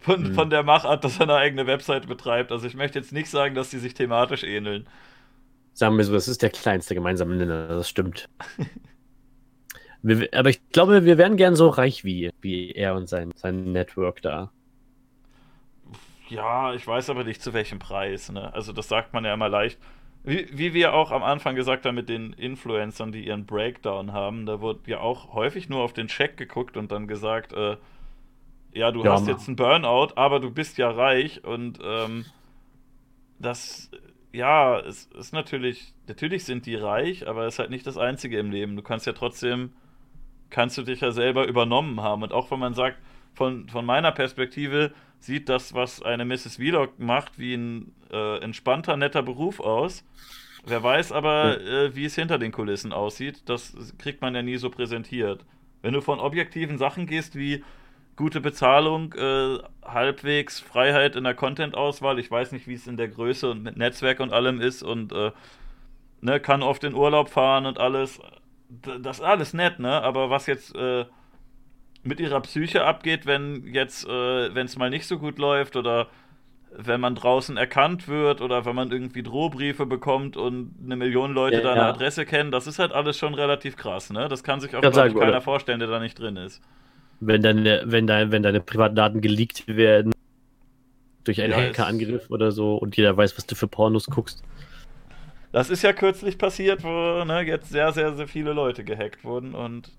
Von, 0.00 0.26
Hm. 0.26 0.34
von 0.34 0.50
der 0.50 0.62
Machart, 0.64 1.04
dass 1.04 1.16
er 1.18 1.22
eine 1.22 1.36
eigene 1.36 1.66
Webseite 1.66 2.08
betreibt. 2.08 2.50
Also 2.52 2.66
ich 2.66 2.74
möchte 2.74 2.98
jetzt 2.98 3.12
nicht 3.12 3.30
sagen, 3.30 3.54
dass 3.54 3.70
die 3.70 3.78
sich 3.78 3.94
thematisch 3.94 4.42
ähneln. 4.42 4.86
Sagen 5.74 5.96
wir 5.96 6.04
so, 6.04 6.12
das 6.12 6.28
ist 6.28 6.42
der 6.42 6.50
kleinste 6.50 6.94
gemeinsame 6.94 7.34
Nenner, 7.36 7.68
das 7.68 7.88
stimmt. 7.88 8.28
wir, 10.02 10.28
aber 10.32 10.50
ich 10.50 10.60
glaube, 10.70 11.04
wir 11.04 11.18
wären 11.18 11.36
gern 11.36 11.54
so 11.56 11.68
reich 11.68 12.04
wie, 12.04 12.30
wie 12.40 12.72
er 12.72 12.94
und 12.94 13.08
sein, 13.08 13.30
sein 13.36 13.72
Network 13.72 14.22
da. 14.22 14.52
Ja, 16.32 16.72
ich 16.74 16.86
weiß 16.86 17.10
aber 17.10 17.24
nicht 17.24 17.42
zu 17.42 17.52
welchem 17.52 17.78
Preis. 17.78 18.30
Ne? 18.30 18.52
Also 18.54 18.72
das 18.72 18.88
sagt 18.88 19.12
man 19.12 19.24
ja 19.24 19.34
immer 19.34 19.48
leicht. 19.48 19.78
Wie, 20.24 20.46
wie 20.56 20.72
wir 20.72 20.94
auch 20.94 21.10
am 21.10 21.22
Anfang 21.22 21.56
gesagt 21.56 21.84
haben 21.84 21.96
mit 21.96 22.08
den 22.08 22.32
Influencern, 22.32 23.10
die 23.12 23.26
ihren 23.26 23.44
Breakdown 23.46 24.12
haben, 24.12 24.46
da 24.46 24.60
wurde 24.60 24.80
ja 24.90 25.00
auch 25.00 25.32
häufig 25.34 25.68
nur 25.68 25.80
auf 25.82 25.92
den 25.92 26.06
Check 26.06 26.36
geguckt 26.36 26.76
und 26.76 26.92
dann 26.92 27.08
gesagt, 27.08 27.52
äh, 27.52 27.76
ja, 28.72 28.92
du 28.92 29.06
Ja, 29.06 29.08
hast 29.08 29.26
ma- 29.26 29.28
jetzt 29.28 29.48
einen 29.48 29.56
Burnout, 29.56 30.14
aber 30.16 30.40
du 30.40 30.50
bist 30.50 30.78
ja 30.78 30.90
reich 30.90 31.44
und 31.44 31.80
ähm, 31.84 32.26
das, 33.38 33.90
ja, 34.32 34.78
es 34.80 35.06
ist 35.06 35.32
natürlich, 35.32 35.92
natürlich 36.06 36.44
sind 36.44 36.66
die 36.66 36.76
reich, 36.76 37.26
aber 37.28 37.46
es 37.46 37.54
ist 37.54 37.58
halt 37.58 37.70
nicht 37.70 37.86
das 37.86 37.98
Einzige 37.98 38.38
im 38.38 38.50
Leben. 38.50 38.76
Du 38.76 38.82
kannst 38.82 39.06
ja 39.06 39.12
trotzdem, 39.12 39.72
kannst 40.50 40.78
du 40.78 40.82
dich 40.82 41.00
ja 41.02 41.12
selber 41.12 41.46
übernommen 41.48 42.00
haben. 42.02 42.22
Und 42.24 42.32
auch 42.32 42.50
wenn 42.50 42.60
man 42.60 42.74
sagt, 42.74 42.98
von, 43.34 43.68
von 43.68 43.86
meiner 43.86 44.12
Perspektive 44.12 44.92
sieht 45.24 45.48
das, 45.48 45.74
was 45.74 46.02
eine 46.02 46.24
Mrs. 46.24 46.56
Vlog 46.56 46.98
macht, 46.98 47.38
wie 47.38 47.54
ein 47.54 47.94
äh, 48.10 48.38
entspannter, 48.38 48.96
netter 48.96 49.22
Beruf 49.22 49.60
aus. 49.60 50.04
Wer 50.64 50.82
weiß 50.82 51.12
aber, 51.12 51.60
äh, 51.60 51.94
wie 51.94 52.04
es 52.04 52.14
hinter 52.14 52.38
den 52.38 52.52
Kulissen 52.52 52.92
aussieht, 52.92 53.42
das 53.46 53.74
kriegt 53.98 54.20
man 54.20 54.34
ja 54.34 54.42
nie 54.42 54.56
so 54.56 54.70
präsentiert. 54.70 55.44
Wenn 55.80 55.94
du 55.94 56.00
von 56.00 56.20
objektiven 56.20 56.78
Sachen 56.78 57.06
gehst 57.06 57.34
wie 57.34 57.64
gute 58.14 58.40
Bezahlung, 58.40 59.12
äh, 59.14 59.58
halbwegs 59.84 60.60
Freiheit 60.60 61.16
in 61.16 61.24
der 61.24 61.34
Content-Auswahl, 61.34 62.18
ich 62.18 62.30
weiß 62.30 62.52
nicht, 62.52 62.68
wie 62.68 62.74
es 62.74 62.86
in 62.86 62.96
der 62.96 63.08
Größe 63.08 63.50
und 63.50 63.62
mit 63.62 63.76
Netzwerk 63.76 64.20
und 64.20 64.32
allem 64.32 64.60
ist 64.60 64.82
und 64.82 65.12
äh, 65.12 65.32
ne, 66.20 66.38
kann 66.38 66.62
oft 66.62 66.84
in 66.84 66.94
Urlaub 66.94 67.28
fahren 67.28 67.66
und 67.66 67.78
alles. 67.78 68.20
Das 68.68 69.18
ist 69.18 69.24
alles 69.24 69.52
nett, 69.52 69.80
ne? 69.80 70.02
Aber 70.02 70.30
was 70.30 70.46
jetzt 70.46 70.74
äh, 70.74 71.04
mit 72.04 72.20
ihrer 72.20 72.40
Psyche 72.40 72.84
abgeht, 72.84 73.26
wenn 73.26 73.66
jetzt, 73.74 74.04
äh, 74.06 74.54
wenn 74.54 74.66
es 74.66 74.76
mal 74.76 74.90
nicht 74.90 75.06
so 75.06 75.18
gut 75.18 75.38
läuft 75.38 75.76
oder 75.76 76.08
wenn 76.76 77.00
man 77.00 77.14
draußen 77.16 77.56
erkannt 77.56 78.08
wird 78.08 78.40
oder 78.42 78.64
wenn 78.66 78.76
man 78.76 78.92
irgendwie 78.92 79.22
Drohbriefe 79.22 79.86
bekommt 79.86 80.36
und 80.36 80.74
eine 80.84 80.96
Million 80.96 81.32
Leute 81.34 81.60
Ja, 81.60 81.62
deine 81.62 81.84
ja. 81.84 81.86
Adresse 81.86 82.26
kennen, 82.26 82.52
das 82.52 82.66
ist 82.66 82.78
halt 82.78 82.92
alles 82.92 83.18
schon 83.18 83.34
relativ 83.34 83.76
krass, 83.76 84.10
ne? 84.10 84.28
Das 84.28 84.44
kann 84.44 84.60
sich 84.60 84.76
auch 84.76 84.82
glaub 84.82 84.94
sagen 84.94 85.16
keiner 85.16 85.40
oder? 85.40 85.42
vorstellen, 85.42 85.80
der 85.80 85.88
da 85.88 86.00
nicht 86.00 86.18
drin 86.18 86.36
ist. 86.36 86.62
Wenn 87.20 87.40
deine, 87.40 87.84
wenn 87.86 88.06
dein, 88.06 88.32
wenn 88.32 88.42
deine 88.42 88.60
Privatdaten 88.60 89.22
geleakt 89.22 89.66
werden 89.66 90.12
durch 91.24 91.40
einen 91.42 91.52
Ja, 91.52 91.56
Hackerangriff 91.56 92.30
oder 92.30 92.52
so 92.52 92.76
und 92.76 92.96
jeder 92.96 93.16
weiß, 93.16 93.36
was 93.36 93.46
du 93.46 93.54
für 93.56 93.66
Pornos 93.68 94.06
guckst. 94.06 94.44
Das 95.52 95.70
ist 95.70 95.82
ja 95.82 95.92
kürzlich 95.92 96.38
passiert, 96.38 96.82
wo 96.82 97.24
ne, 97.24 97.42
jetzt 97.42 97.68
sehr, 97.70 97.92
sehr, 97.92 98.14
sehr 98.16 98.26
viele 98.28 98.52
Leute 98.52 98.84
gehackt 98.84 99.24
wurden 99.24 99.54
und 99.54 99.92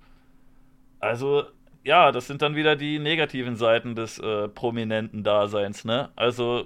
also 1.00 1.44
ja, 1.84 2.12
das 2.12 2.28
sind 2.28 2.42
dann 2.42 2.56
wieder 2.56 2.76
die 2.76 3.00
negativen 3.00 3.56
Seiten 3.56 3.96
des 3.96 4.20
äh, 4.20 4.48
prominenten 4.48 5.24
Daseins, 5.24 5.86
ne? 5.86 6.10
Also 6.16 6.66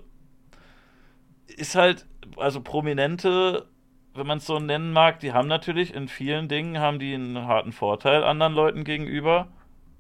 ist 1.48 1.76
halt, 1.76 2.06
also 2.36 2.62
Prominente, 2.62 3.66
wenn 4.14 4.28
man 4.28 4.38
es 4.40 4.46
so 4.46 4.60
nennen 4.60 4.92
mag, 4.92 5.20
die 5.20 5.34
haben 5.34 5.48
natürlich 5.48 5.94
in 5.94 6.08
vielen 6.08 6.48
Dingen 6.48 6.80
haben 6.80 7.00
die 7.00 7.14
einen 7.14 7.48
harten 7.48 7.72
Vorteil 7.72 8.24
anderen 8.24 8.54
Leuten 8.54 8.84
gegenüber, 8.84 9.48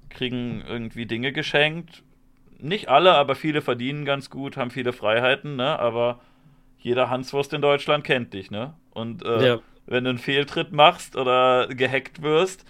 kriegen 0.09 0.63
irgendwie 0.67 1.05
Dinge 1.05 1.31
geschenkt. 1.31 2.03
Nicht 2.59 2.89
alle, 2.89 3.13
aber 3.13 3.35
viele 3.35 3.61
verdienen 3.61 4.05
ganz 4.05 4.29
gut, 4.29 4.57
haben 4.57 4.71
viele 4.71 4.93
Freiheiten, 4.93 5.55
ne? 5.55 5.79
Aber 5.79 6.19
jeder 6.79 7.09
Hanswurst 7.09 7.53
in 7.53 7.61
Deutschland 7.61 8.03
kennt 8.03 8.33
dich, 8.33 8.51
ne? 8.51 8.73
Und 8.91 9.23
äh, 9.23 9.45
Ja. 9.47 9.59
wenn 9.85 10.03
du 10.03 10.09
einen 10.11 10.19
Fehltritt 10.19 10.71
machst 10.73 11.15
oder 11.15 11.67
gehackt 11.67 12.21
wirst, 12.21 12.65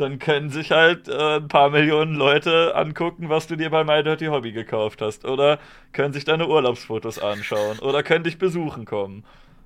dann 0.00 0.18
können 0.18 0.50
sich 0.50 0.70
halt 0.72 1.08
äh, 1.08 1.36
ein 1.36 1.48
paar 1.48 1.70
Millionen 1.70 2.14
Leute 2.14 2.74
angucken, 2.74 3.28
was 3.28 3.46
du 3.46 3.56
dir 3.56 3.70
bei 3.70 3.84
My 3.84 4.02
Dirty 4.02 4.26
Hobby 4.26 4.52
gekauft 4.52 5.02
hast. 5.02 5.24
Oder 5.24 5.58
können 5.92 6.12
sich 6.12 6.24
deine 6.24 6.48
Urlaubsfotos 6.48 7.18
anschauen. 7.18 7.78
Oder 7.78 8.02
können 8.02 8.24
dich 8.24 8.38
besuchen 8.38 8.84
kommen. 8.84 9.24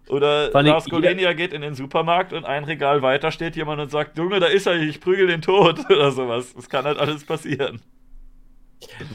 Oder 0.09 0.51
Lars 0.63 0.85
Golenia 0.87 1.33
geht 1.33 1.53
in 1.55 1.63
den 1.63 1.75
Supermarkt 1.75 2.33
und 2.35 2.45
ein 2.45 2.65
Regal 2.65 3.01
weiter 3.01 3.33
steht 3.33 3.57
jemand 3.57 3.81
und 3.81 3.91
sagt, 3.91 4.19
Junge, 4.19 4.39
da 4.39 4.47
ist 4.47 4.67
er, 4.67 4.75
ich 4.77 5.01
prügel 5.01 5.27
den 5.29 5.41
tot 5.41 5.79
oder 5.91 6.11
sowas. 6.11 6.53
Das 6.55 6.69
kann 6.69 6.85
halt 6.85 6.99
alles 6.99 7.25
passieren. 7.25 7.81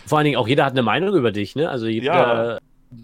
Vor 0.08 0.18
allen 0.18 0.26
Dingen 0.26 0.38
auch 0.38 0.48
jeder 0.48 0.66
hat 0.66 0.74
eine 0.74 0.82
Meinung 0.82 1.16
über 1.16 1.32
dich, 1.32 1.56
ne? 1.56 1.70
Also 1.70 1.86
jeder, 1.86 2.06
Ja. 2.54 2.58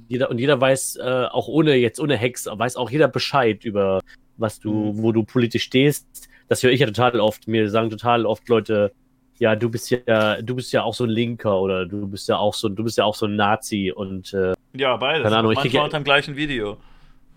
jeder 0.08 0.32
und 0.32 0.40
jeder 0.40 0.60
weiß, 0.60 0.96
äh, 0.96 1.26
auch 1.32 1.48
ohne 1.48 1.76
jetzt 1.76 2.00
ohne 2.00 2.18
Hex, 2.18 2.48
weiß 2.52 2.76
auch 2.76 2.90
jeder 2.90 3.08
Bescheid 3.08 3.64
über 3.66 4.02
was 4.38 4.60
du, 4.60 4.72
Mhm. 4.72 5.04
wo 5.04 5.12
du 5.12 5.24
politisch 5.24 5.64
stehst. 5.64 6.28
Das 6.48 6.62
höre 6.64 6.72
ich 6.72 6.80
ja 6.80 6.88
total 6.88 7.20
oft. 7.20 7.48
Mir 7.48 7.70
sagen 7.70 7.90
total 7.90 8.26
oft 8.26 8.48
Leute, 8.50 8.92
ja, 9.40 9.56
du 9.56 9.70
bist 9.70 9.90
ja, 9.90 10.42
du 10.42 10.56
bist 10.56 10.72
ja 10.74 10.84
auch 10.84 10.94
so 10.94 11.04
ein 11.04 11.10
Linker 11.10 11.60
oder 11.60 11.86
du 11.86 12.08
bist 12.08 12.28
ja 12.30 12.38
auch 12.38 12.54
so, 12.54 12.70
du 12.70 12.84
bist 12.84 12.98
ja 12.98 13.04
auch 13.06 13.16
so 13.16 13.26
ein 13.26 13.36
Nazi 13.36 13.92
und 13.96 14.34
äh, 14.34 14.54
Ja, 14.76 14.96
beides. 14.98 15.24
Keine 15.24 15.38
Ahnung, 15.38 15.52
ich 15.52 15.58
Manchmal 15.58 15.74
ja- 15.76 15.84
unter 15.84 16.00
dem 16.00 16.04
gleichen 16.04 16.36
Video. 16.36 16.78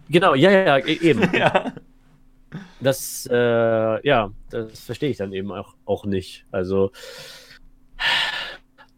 genau, 0.09 0.35
ja, 0.35 0.51
ja, 0.51 0.78
ja, 0.78 0.86
e- 0.86 1.01
eben. 1.01 1.22
ja. 1.36 1.72
Das, 2.80 3.28
äh, 3.30 4.06
ja, 4.06 4.30
das 4.51 4.80
verstehe 4.80 5.10
ich 5.10 5.16
dann 5.18 5.32
eben 5.32 5.51
auch, 5.52 5.74
auch 5.85 6.05
nicht. 6.06 6.47
Also, 6.52 6.93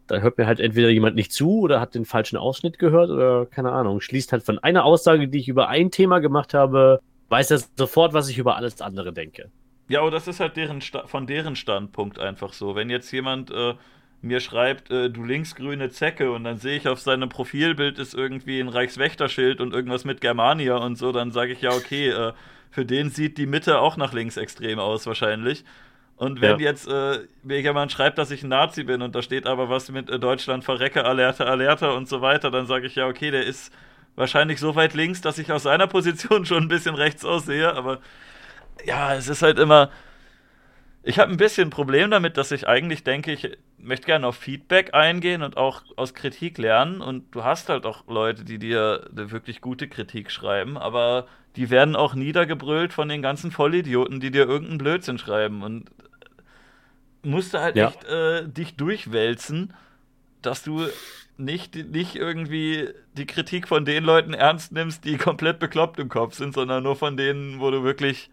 da 0.07 0.19
hört 0.19 0.37
mir 0.37 0.45
halt 0.45 0.59
entweder 0.59 0.89
jemand 0.89 1.15
nicht 1.15 1.31
zu 1.31 1.59
oder 1.61 1.79
hat 1.79 1.95
den 1.95 2.05
falschen 2.05 2.37
Ausschnitt 2.37 2.79
gehört 2.79 3.09
oder 3.09 3.45
keine 3.45 3.71
Ahnung. 3.71 4.01
Schließt 4.01 4.31
halt 4.31 4.43
von 4.43 4.59
einer 4.59 4.83
Aussage, 4.85 5.27
die 5.27 5.39
ich 5.39 5.47
über 5.47 5.67
ein 5.69 5.89
Thema 5.91 6.19
gemacht 6.19 6.53
habe, 6.53 6.99
weiß 7.29 7.51
er 7.51 7.61
sofort, 7.77 8.13
was 8.13 8.29
ich 8.29 8.37
über 8.37 8.55
alles 8.57 8.81
andere 8.81 9.13
denke. 9.13 9.49
Ja, 9.91 10.01
aber 10.01 10.11
das 10.11 10.27
ist 10.27 10.39
halt 10.39 10.55
deren 10.57 10.81
Sta 10.81 11.07
von 11.07 11.27
deren 11.27 11.55
Standpunkt 11.55 12.19
einfach 12.19 12.53
so. 12.53 12.75
Wenn 12.75 12.89
jetzt 12.89 13.11
jemand 13.11 13.51
äh, 13.51 13.75
mir 14.21 14.39
schreibt, 14.39 14.89
äh, 14.91 15.09
du 15.09 15.23
linksgrüne 15.23 15.89
Zecke 15.89 16.31
und 16.31 16.43
dann 16.45 16.57
sehe 16.57 16.77
ich 16.77 16.87
auf 16.87 16.99
seinem 17.01 17.29
Profilbild 17.29 17.99
ist 17.99 18.13
irgendwie 18.13 18.59
ein 18.59 18.69
Reichswächterschild 18.69 19.59
und 19.59 19.73
irgendwas 19.73 20.05
mit 20.05 20.21
Germania 20.21 20.77
und 20.77 20.95
so, 20.97 21.11
dann 21.11 21.31
sage 21.31 21.53
ich 21.53 21.61
ja, 21.61 21.73
okay, 21.73 22.09
äh, 22.09 22.33
für 22.69 22.85
den 22.85 23.09
sieht 23.09 23.37
die 23.37 23.47
Mitte 23.47 23.79
auch 23.79 23.97
nach 23.97 24.13
links 24.13 24.37
extrem 24.37 24.79
aus 24.79 25.05
wahrscheinlich. 25.07 25.65
Und 26.15 26.39
wenn 26.41 26.59
Ja. 26.59 26.59
jetzt 26.59 26.87
äh, 26.87 27.19
mir 27.43 27.61
jemand 27.61 27.91
schreibt, 27.91 28.17
dass 28.19 28.31
ich 28.31 28.43
ein 28.43 28.49
Nazi 28.49 28.83
bin 28.83 29.01
und 29.01 29.15
da 29.15 29.21
steht 29.23 29.47
aber 29.47 29.69
was 29.69 29.89
mit 29.91 30.09
äh, 30.09 30.19
Deutschland 30.19 30.63
verrecke, 30.63 31.03
Alerta, 31.05 31.45
Alerta 31.45 31.91
und 31.91 32.07
so 32.07 32.21
weiter, 32.21 32.51
dann 32.51 32.67
sage 32.67 32.87
ich 32.87 32.95
ja, 32.95 33.07
okay, 33.07 33.31
der 33.31 33.45
ist 33.45 33.73
wahrscheinlich 34.15 34.59
so 34.59 34.75
weit 34.75 34.93
links, 34.93 35.21
dass 35.21 35.37
ich 35.39 35.51
aus 35.51 35.63
seiner 35.63 35.87
Position 35.87 36.45
schon 36.47 36.63
ein 36.65 36.67
bisschen 36.69 36.95
rechts 36.95 37.25
aussehe, 37.25 37.73
aber 37.75 37.99
ja, 38.85 39.15
es 39.15 39.27
ist 39.27 39.41
halt 39.41 39.59
immer. 39.59 39.91
Ich 41.03 41.17
habe 41.17 41.31
ein 41.31 41.37
bisschen 41.37 41.67
ein 41.69 41.71
Problem 41.71 42.11
damit, 42.11 42.37
dass 42.37 42.51
ich 42.51 42.67
eigentlich 42.67 43.03
denke, 43.03 43.31
ich 43.31 43.57
möchte 43.79 44.05
gerne 44.05 44.27
auf 44.27 44.35
Feedback 44.35 44.93
eingehen 44.93 45.41
und 45.41 45.57
auch 45.57 45.81
aus 45.95 46.13
Kritik 46.13 46.59
lernen. 46.59 47.01
Und 47.01 47.33
du 47.33 47.43
hast 47.43 47.69
halt 47.69 47.85
auch 47.87 48.07
Leute, 48.07 48.43
die 48.45 48.59
dir 48.59 49.07
eine 49.11 49.31
wirklich 49.31 49.61
gute 49.61 49.87
Kritik 49.87 50.29
schreiben, 50.29 50.77
aber 50.77 51.27
die 51.55 51.71
werden 51.71 51.95
auch 51.95 52.13
niedergebrüllt 52.13 52.93
von 52.93 53.09
den 53.09 53.21
ganzen 53.23 53.51
Vollidioten, 53.51 54.19
die 54.19 54.29
dir 54.31 54.47
irgendeinen 54.47 54.77
Blödsinn 54.77 55.17
schreiben. 55.17 55.63
Und 55.63 55.89
musst 57.23 57.53
du 57.53 57.59
halt 57.59 57.75
Ja. 57.75 57.87
echt 57.87 58.03
äh, 58.05 58.47
dich 58.47 58.75
durchwälzen, 58.75 59.73
dass 60.41 60.63
du 60.63 60.87
nicht, 61.37 61.75
nicht 61.75 62.15
irgendwie 62.15 62.89
die 63.13 63.25
Kritik 63.25 63.67
von 63.67 63.85
den 63.85 64.03
Leuten 64.03 64.33
ernst 64.33 64.71
nimmst, 64.71 65.05
die 65.05 65.17
komplett 65.17 65.59
bekloppt 65.59 65.99
im 65.99 66.09
Kopf 66.09 66.35
sind, 66.35 66.53
sondern 66.53 66.83
nur 66.83 66.95
von 66.95 67.17
denen, 67.17 67.59
wo 67.59 67.71
du 67.71 67.83
wirklich 67.83 68.29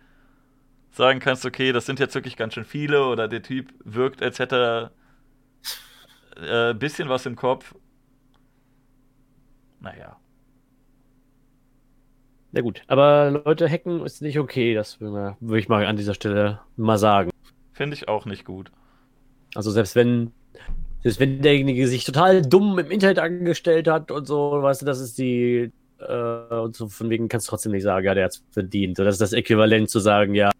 sagen 0.98 1.20
kannst, 1.20 1.46
okay, 1.46 1.72
das 1.72 1.86
sind 1.86 1.98
jetzt 1.98 2.14
wirklich 2.14 2.36
ganz 2.36 2.52
schön 2.54 2.66
viele 2.66 3.06
oder 3.06 3.26
der 3.28 3.42
Typ 3.42 3.72
wirkt, 3.84 4.22
als 4.22 4.38
hätte 4.38 4.90
er 6.36 6.70
äh, 6.70 6.74
bisschen 6.74 7.08
was 7.08 7.24
im 7.24 7.36
Kopf. 7.36 7.74
Naja. 9.80 10.18
Na 12.52 12.60
gut, 12.60 12.82
aber 12.86 13.42
Leute, 13.44 13.68
hacken 13.68 14.04
ist 14.04 14.22
nicht 14.22 14.38
okay, 14.38 14.74
das 14.74 15.00
würde 15.00 15.36
ich 15.58 15.68
mal 15.68 15.86
an 15.86 15.96
dieser 15.96 16.14
Stelle 16.14 16.60
mal 16.76 16.98
sagen. 16.98 17.30
Finde 17.72 17.94
ich 17.94 18.08
auch 18.08 18.26
nicht 18.26 18.44
gut. 18.44 18.70
Also 19.54 19.70
selbst 19.70 19.94
wenn, 19.94 20.32
selbst 21.02 21.20
wenn 21.20 21.42
derjenige 21.42 21.86
sich 21.86 22.04
total 22.04 22.42
dumm 22.42 22.78
im 22.78 22.90
Internet 22.90 23.18
angestellt 23.18 23.86
hat 23.86 24.10
und 24.10 24.26
so, 24.26 24.62
weißt 24.62 24.82
du, 24.82 24.86
das 24.86 25.00
ist 25.00 25.18
die, 25.18 25.70
äh, 26.00 26.54
und 26.54 26.74
so 26.74 26.88
von 26.88 27.10
wegen 27.10 27.28
kannst 27.28 27.46
du 27.46 27.50
trotzdem 27.50 27.72
nicht 27.72 27.82
sagen, 27.82 28.06
ja, 28.06 28.14
der 28.14 28.24
hat 28.24 28.32
es 28.32 28.44
verdient. 28.50 28.96
So, 28.96 29.04
das 29.04 29.16
ist 29.16 29.20
das 29.20 29.32
Äquivalent 29.32 29.90
zu 29.90 30.00
sagen, 30.00 30.34
ja, 30.34 30.50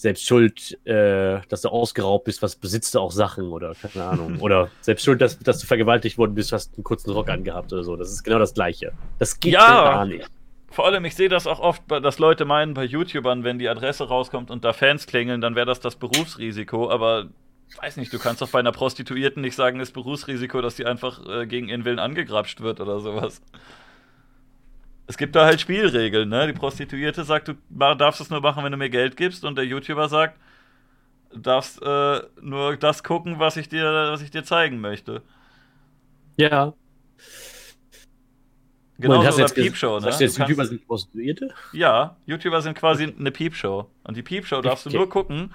selbst 0.00 0.26
schuld, 0.26 0.78
äh, 0.86 1.40
dass 1.48 1.60
du 1.60 1.68
ausgeraubt 1.68 2.24
bist, 2.24 2.40
was 2.42 2.56
besitzt 2.56 2.94
du 2.94 3.00
auch 3.00 3.12
Sachen 3.12 3.48
oder 3.48 3.74
keine 3.74 4.04
Ahnung. 4.04 4.40
oder 4.40 4.70
selbst 4.80 5.04
schuld, 5.04 5.20
dass, 5.20 5.38
dass 5.38 5.58
du 5.58 5.66
vergewaltigt 5.66 6.16
worden 6.16 6.34
bist, 6.34 6.52
hast 6.52 6.74
einen 6.76 6.84
kurzen 6.84 7.10
Rock 7.10 7.28
angehabt 7.28 7.70
oder 7.72 7.84
so. 7.84 7.96
Das 7.96 8.10
ist 8.10 8.22
genau 8.22 8.38
das 8.38 8.54
Gleiche. 8.54 8.92
Das 9.18 9.38
geht 9.38 9.52
Ja. 9.52 9.66
gar 9.92 10.06
nicht. 10.06 10.26
Vor 10.70 10.86
allem, 10.86 11.04
ich 11.04 11.14
sehe 11.16 11.28
das 11.28 11.46
auch 11.46 11.60
oft, 11.60 11.82
dass 11.88 12.18
Leute 12.18 12.44
meinen 12.44 12.74
bei 12.74 12.84
YouTubern, 12.84 13.44
wenn 13.44 13.58
die 13.58 13.68
Adresse 13.68 14.04
rauskommt 14.08 14.50
und 14.50 14.64
da 14.64 14.72
Fans 14.72 15.06
klingeln, 15.06 15.40
dann 15.40 15.54
wäre 15.54 15.66
das 15.66 15.80
das 15.80 15.96
Berufsrisiko. 15.96 16.90
Aber 16.90 17.26
weiß 17.82 17.96
nicht, 17.98 18.12
du 18.12 18.18
kannst 18.18 18.40
doch 18.40 18.48
bei 18.48 18.60
einer 18.60 18.72
Prostituierten 18.72 19.42
nicht 19.42 19.56
sagen, 19.56 19.80
ist 19.80 19.92
Berufsrisiko, 19.92 20.62
dass 20.62 20.76
die 20.76 20.86
einfach 20.86 21.20
äh, 21.28 21.46
gegen 21.46 21.68
ihren 21.68 21.84
Willen 21.84 21.98
angegrapscht 21.98 22.60
wird 22.62 22.80
oder 22.80 23.00
sowas. 23.00 23.42
Es 25.10 25.16
gibt 25.16 25.34
da 25.34 25.44
halt 25.44 25.60
Spielregeln, 25.60 26.28
ne? 26.28 26.46
Die 26.46 26.52
Prostituierte 26.52 27.24
sagt, 27.24 27.48
du 27.48 27.54
darfst 27.68 28.20
es 28.20 28.30
nur 28.30 28.40
machen, 28.40 28.62
wenn 28.62 28.70
du 28.70 28.78
mir 28.78 28.90
Geld 28.90 29.16
gibst, 29.16 29.44
und 29.44 29.56
der 29.56 29.64
YouTuber 29.64 30.08
sagt, 30.08 30.38
du 31.32 31.40
darfst 31.40 31.82
äh, 31.82 32.20
nur 32.40 32.76
das 32.76 33.02
gucken, 33.02 33.40
was 33.40 33.56
ich 33.56 33.68
dir, 33.68 33.84
was 34.12 34.22
ich 34.22 34.30
dir 34.30 34.44
zeigen 34.44 34.80
möchte. 34.80 35.22
Ja. 36.36 36.74
Genau 38.98 39.20
du 39.20 39.26
jetzt 39.26 39.56
ges- 39.56 39.62
Piepshow, 39.62 39.94
ne? 39.96 40.00
sagst 40.02 40.20
Du 40.20 40.24
du 40.24 40.24
jetzt, 40.26 40.36
kannst- 40.36 40.50
YouTuber 40.50 40.66
sind 40.66 40.86
Prostituierte? 40.86 41.48
Ja, 41.72 42.16
YouTuber 42.26 42.62
sind 42.62 42.78
quasi 42.78 43.12
eine 43.18 43.32
Piepshow. 43.32 43.90
Und 44.04 44.16
die 44.16 44.22
Piepshow 44.22 44.60
darfst 44.60 44.84
du 44.86 44.90
Okay. 44.90 44.98
nur 44.98 45.08
gucken, 45.08 45.54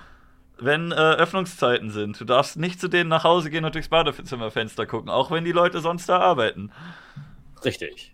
wenn 0.57 0.91
äh, 0.91 0.95
Öffnungszeiten 0.95 1.91
sind. 1.91 2.19
Du 2.19 2.25
darfst 2.25 2.57
nicht 2.57 2.81
zu 2.81 2.89
denen 2.89 3.09
nach 3.09 3.23
Hause 3.23 3.49
gehen 3.49 3.63
und 3.63 3.73
durchs 3.73 3.87
Badezimmerfenster 3.87 4.85
gucken, 4.85 5.09
auch 5.09 5.31
wenn 5.31 5.45
die 5.45 5.53
Leute 5.53 5.79
sonst 5.79 6.09
da 6.09 6.19
arbeiten. 6.19 6.71
Richtig. 7.63 8.11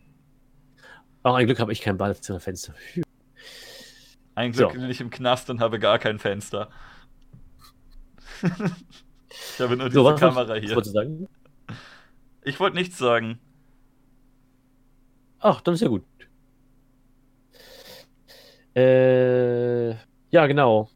Auch 1.23 1.35
ein 1.35 1.45
Glück 1.45 1.59
habe 1.59 1.71
ich 1.71 1.81
kein 1.81 1.97
Badezimmerfenster. 1.97 2.73
Ein 4.35 4.51
Glück 4.53 4.71
So. 4.71 4.79
bin 4.79 4.89
ich 4.89 5.01
im 5.01 5.09
Knast 5.09 5.49
und 5.49 5.59
habe 5.59 5.79
gar 5.79 5.99
kein 5.99 6.17
Fenster. 6.19 6.69
ich 8.41 9.59
habe 9.59 9.77
nur 9.77 9.89
diese 9.89 9.99
So, 10.01 10.15
Kamera 10.15 10.55
hier. 10.55 10.75
wolltest 10.75 10.95
du 10.95 10.99
sagen? 10.99 11.27
Ich 12.43 12.59
wollte 12.59 12.75
nichts 12.77 12.97
sagen. 12.97 13.39
Ach, 15.39 15.61
dann 15.61 15.75
ist 15.75 15.81
ja 15.81 15.87
gut. 15.89 16.03
Äh, 18.75 19.91
ja, 20.31 20.47
genau. 20.47 20.89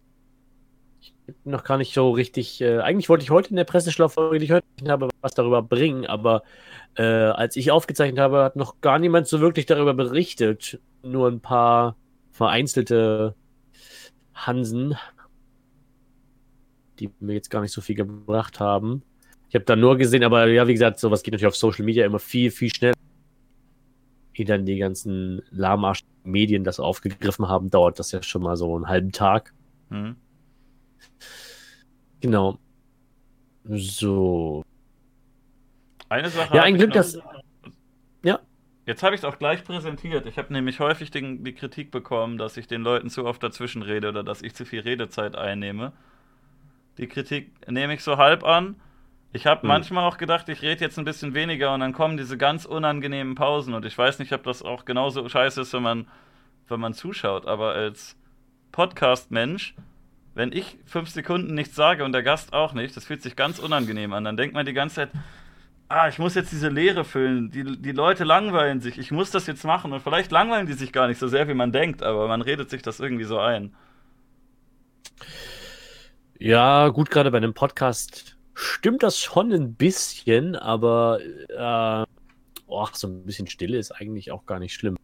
Noch 1.43 1.63
gar 1.63 1.77
nicht 1.77 1.93
so 1.93 2.11
richtig. 2.11 2.61
Äh, 2.61 2.79
eigentlich 2.79 3.09
wollte 3.09 3.23
ich 3.23 3.31
heute 3.31 3.49
in 3.49 3.55
der 3.55 3.63
Presseschlaufolge, 3.63 4.39
die 4.39 4.45
ich 4.45 4.51
heute 4.51 4.65
habe, 4.87 5.09
was 5.21 5.33
darüber 5.33 5.61
bringen, 5.61 6.05
aber 6.05 6.43
äh, 6.95 7.03
als 7.03 7.55
ich 7.55 7.71
aufgezeichnet 7.71 8.19
habe, 8.19 8.43
hat 8.43 8.55
noch 8.55 8.81
gar 8.81 8.99
niemand 8.99 9.27
so 9.27 9.41
wirklich 9.41 9.65
darüber 9.65 9.93
berichtet. 9.93 10.79
Nur 11.03 11.27
ein 11.27 11.39
paar 11.39 11.95
vereinzelte 12.31 13.35
Hansen, 14.33 14.95
die 16.99 17.09
mir 17.19 17.33
jetzt 17.33 17.49
gar 17.49 17.61
nicht 17.61 17.71
so 17.71 17.81
viel 17.81 17.95
gebracht 17.95 18.59
haben. 18.59 19.03
Ich 19.49 19.55
habe 19.55 19.65
da 19.65 19.75
nur 19.75 19.97
gesehen, 19.97 20.23
aber 20.23 20.47
ja, 20.47 20.67
wie 20.67 20.73
gesagt, 20.73 20.99
sowas 20.99 21.23
geht 21.23 21.33
natürlich 21.33 21.47
auf 21.47 21.55
Social 21.55 21.85
Media 21.85 22.05
immer 22.05 22.19
viel, 22.19 22.51
viel 22.51 22.73
schneller 22.73 22.95
ehe 24.39 24.45
dann 24.45 24.65
die 24.65 24.77
ganzen 24.77 25.41
lahmarsch 25.51 26.01
Medien 26.23 26.63
das 26.63 26.79
aufgegriffen 26.79 27.47
haben, 27.47 27.69
dauert 27.69 27.99
das 27.99 28.11
ja 28.11 28.21
schon 28.21 28.41
mal 28.41 28.57
so 28.57 28.75
einen 28.75 28.87
halben 28.87 29.11
Tag. 29.11 29.53
Hm. 29.89 30.15
Genau. 32.21 32.57
So. 33.65 34.63
Eine 36.09 36.29
Sache. 36.29 36.55
Ja, 36.55 36.63
ein 36.63 36.75
Glück, 36.75 36.89
noch. 36.89 36.95
dass. 36.95 37.17
Jetzt 38.87 39.01
habe 39.01 39.15
ich 39.15 39.21
es 39.21 39.25
auch 39.25 39.39
gleich 39.39 39.63
präsentiert. 39.63 40.27
Ich 40.27 40.37
habe 40.37 40.53
nämlich 40.53 40.79
häufig 40.79 41.09
den, 41.09 41.43
die 41.43 41.53
Kritik 41.53 41.89
bekommen, 41.89 42.37
dass 42.37 42.55
ich 42.55 42.67
den 42.67 42.83
Leuten 42.83 43.09
zu 43.09 43.25
oft 43.25 43.41
dazwischen 43.41 43.81
rede 43.81 44.09
oder 44.09 44.23
dass 44.23 44.43
ich 44.43 44.53
zu 44.53 44.63
viel 44.63 44.81
Redezeit 44.81 45.35
einnehme. 45.35 45.91
Die 46.99 47.07
Kritik 47.07 47.51
nehme 47.67 47.95
ich 47.95 48.03
so 48.03 48.17
halb 48.17 48.43
an. 48.43 48.75
Ich 49.33 49.47
habe 49.47 49.63
Hm. 49.63 49.69
manchmal 49.69 50.03
auch 50.03 50.17
gedacht, 50.17 50.47
ich 50.49 50.61
rede 50.61 50.81
jetzt 50.81 50.99
ein 50.99 51.03
bisschen 51.05 51.33
weniger 51.33 51.73
und 51.73 51.79
dann 51.79 51.93
kommen 51.93 52.15
diese 52.15 52.37
ganz 52.37 52.65
unangenehmen 52.65 53.33
Pausen. 53.33 53.73
Und 53.73 53.85
ich 53.85 53.97
weiß 53.97 54.19
nicht, 54.19 54.31
ob 54.33 54.43
das 54.43 54.61
auch 54.61 54.85
genauso 54.85 55.27
scheiße 55.27 55.61
ist, 55.61 55.73
wenn 55.73 55.81
man, 55.83 56.07
wenn 56.67 56.79
man 56.79 56.93
zuschaut. 56.93 57.47
Aber 57.47 57.73
als 57.73 58.15
Podcast-Mensch, 58.71 59.73
wenn 60.35 60.51
ich 60.51 60.77
fünf 60.85 61.09
Sekunden 61.09 61.53
nichts 61.53 61.75
sage 61.75 62.03
und 62.03 62.11
der 62.11 62.21
Gast 62.21 62.53
auch 62.53 62.73
nicht, 62.73 62.95
das 62.95 63.05
fühlt 63.05 63.23
sich 63.23 63.35
ganz 63.35 63.57
unangenehm 63.57 64.13
an. 64.13 64.25
Dann 64.25 64.37
denkt 64.37 64.53
man 64.53 64.65
die 64.65 64.73
ganze 64.73 64.95
Zeit, 64.95 65.11
ah, 65.87 66.09
ich 66.09 66.19
muss 66.19 66.35
jetzt 66.35 66.51
diese 66.51 66.67
Leere 66.67 67.05
füllen. 67.05 67.51
Die, 67.51 67.81
die 67.81 67.91
Leute 67.93 68.25
langweilen 68.25 68.81
sich. 68.81 68.97
Ich 68.99 69.11
muss 69.11 69.31
das 69.31 69.47
jetzt 69.47 69.63
machen. 69.63 69.93
Und 69.93 70.01
vielleicht 70.01 70.31
langweilen 70.31 70.67
die 70.67 70.73
sich 70.73 70.91
gar 70.91 71.07
nicht 71.07 71.19
so 71.19 71.29
sehr, 71.29 71.47
wie 71.47 71.53
man 71.53 71.71
denkt, 71.71 72.03
aber 72.03 72.27
man 72.27 72.41
redet 72.41 72.69
sich 72.69 72.81
das 72.81 72.99
irgendwie 72.99 73.23
so 73.23 73.39
ein. 73.39 73.73
Ja, 76.37 76.89
gut, 76.89 77.09
gerade 77.09 77.31
bei 77.31 77.37
einem 77.37 77.53
Podcast 77.53 78.35
stimmt 78.53 79.03
das 79.03 79.17
schon 79.17 79.53
ein 79.53 79.75
bisschen, 79.75 80.57
aber 80.57 81.19
äh, 81.49 82.05
oh, 82.67 82.87
so 82.91 83.07
ein 83.07 83.25
bisschen 83.25 83.47
Stille 83.47 83.77
ist 83.77 83.91
eigentlich 83.91 84.31
auch 84.31 84.45
gar 84.45 84.59
nicht 84.59 84.73
schlimm. 84.73 84.97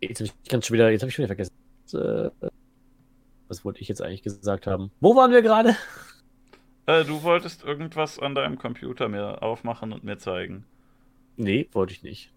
Jetzt 0.00 0.20
habe 0.20 0.30
ich 0.42 0.50
ganz 0.50 0.66
schon 0.66 0.74
wieder, 0.74 0.90
jetzt 0.90 1.02
habe 1.02 1.10
ich 1.10 1.14
schon 1.14 1.24
wieder 1.24 1.34
vergessen. 1.36 1.52
Äh, 1.92 2.48
was 3.52 3.66
wollte 3.66 3.80
ich 3.82 3.88
jetzt 3.88 4.02
eigentlich 4.02 4.22
gesagt 4.22 4.66
haben? 4.66 4.90
Wo 5.00 5.14
waren 5.14 5.30
wir 5.30 5.42
gerade? 5.42 5.76
Äh, 6.84 7.04
du 7.04 7.22
wolltest 7.22 7.62
irgendwas 7.62 8.18
an 8.18 8.34
deinem 8.34 8.58
Computer 8.58 9.08
mir 9.08 9.40
aufmachen 9.40 9.92
und 9.92 10.02
mir 10.02 10.18
zeigen. 10.18 10.64
Nee, 11.36 11.68
wollte 11.70 11.92
ich 11.92 12.02
nicht. 12.02 12.32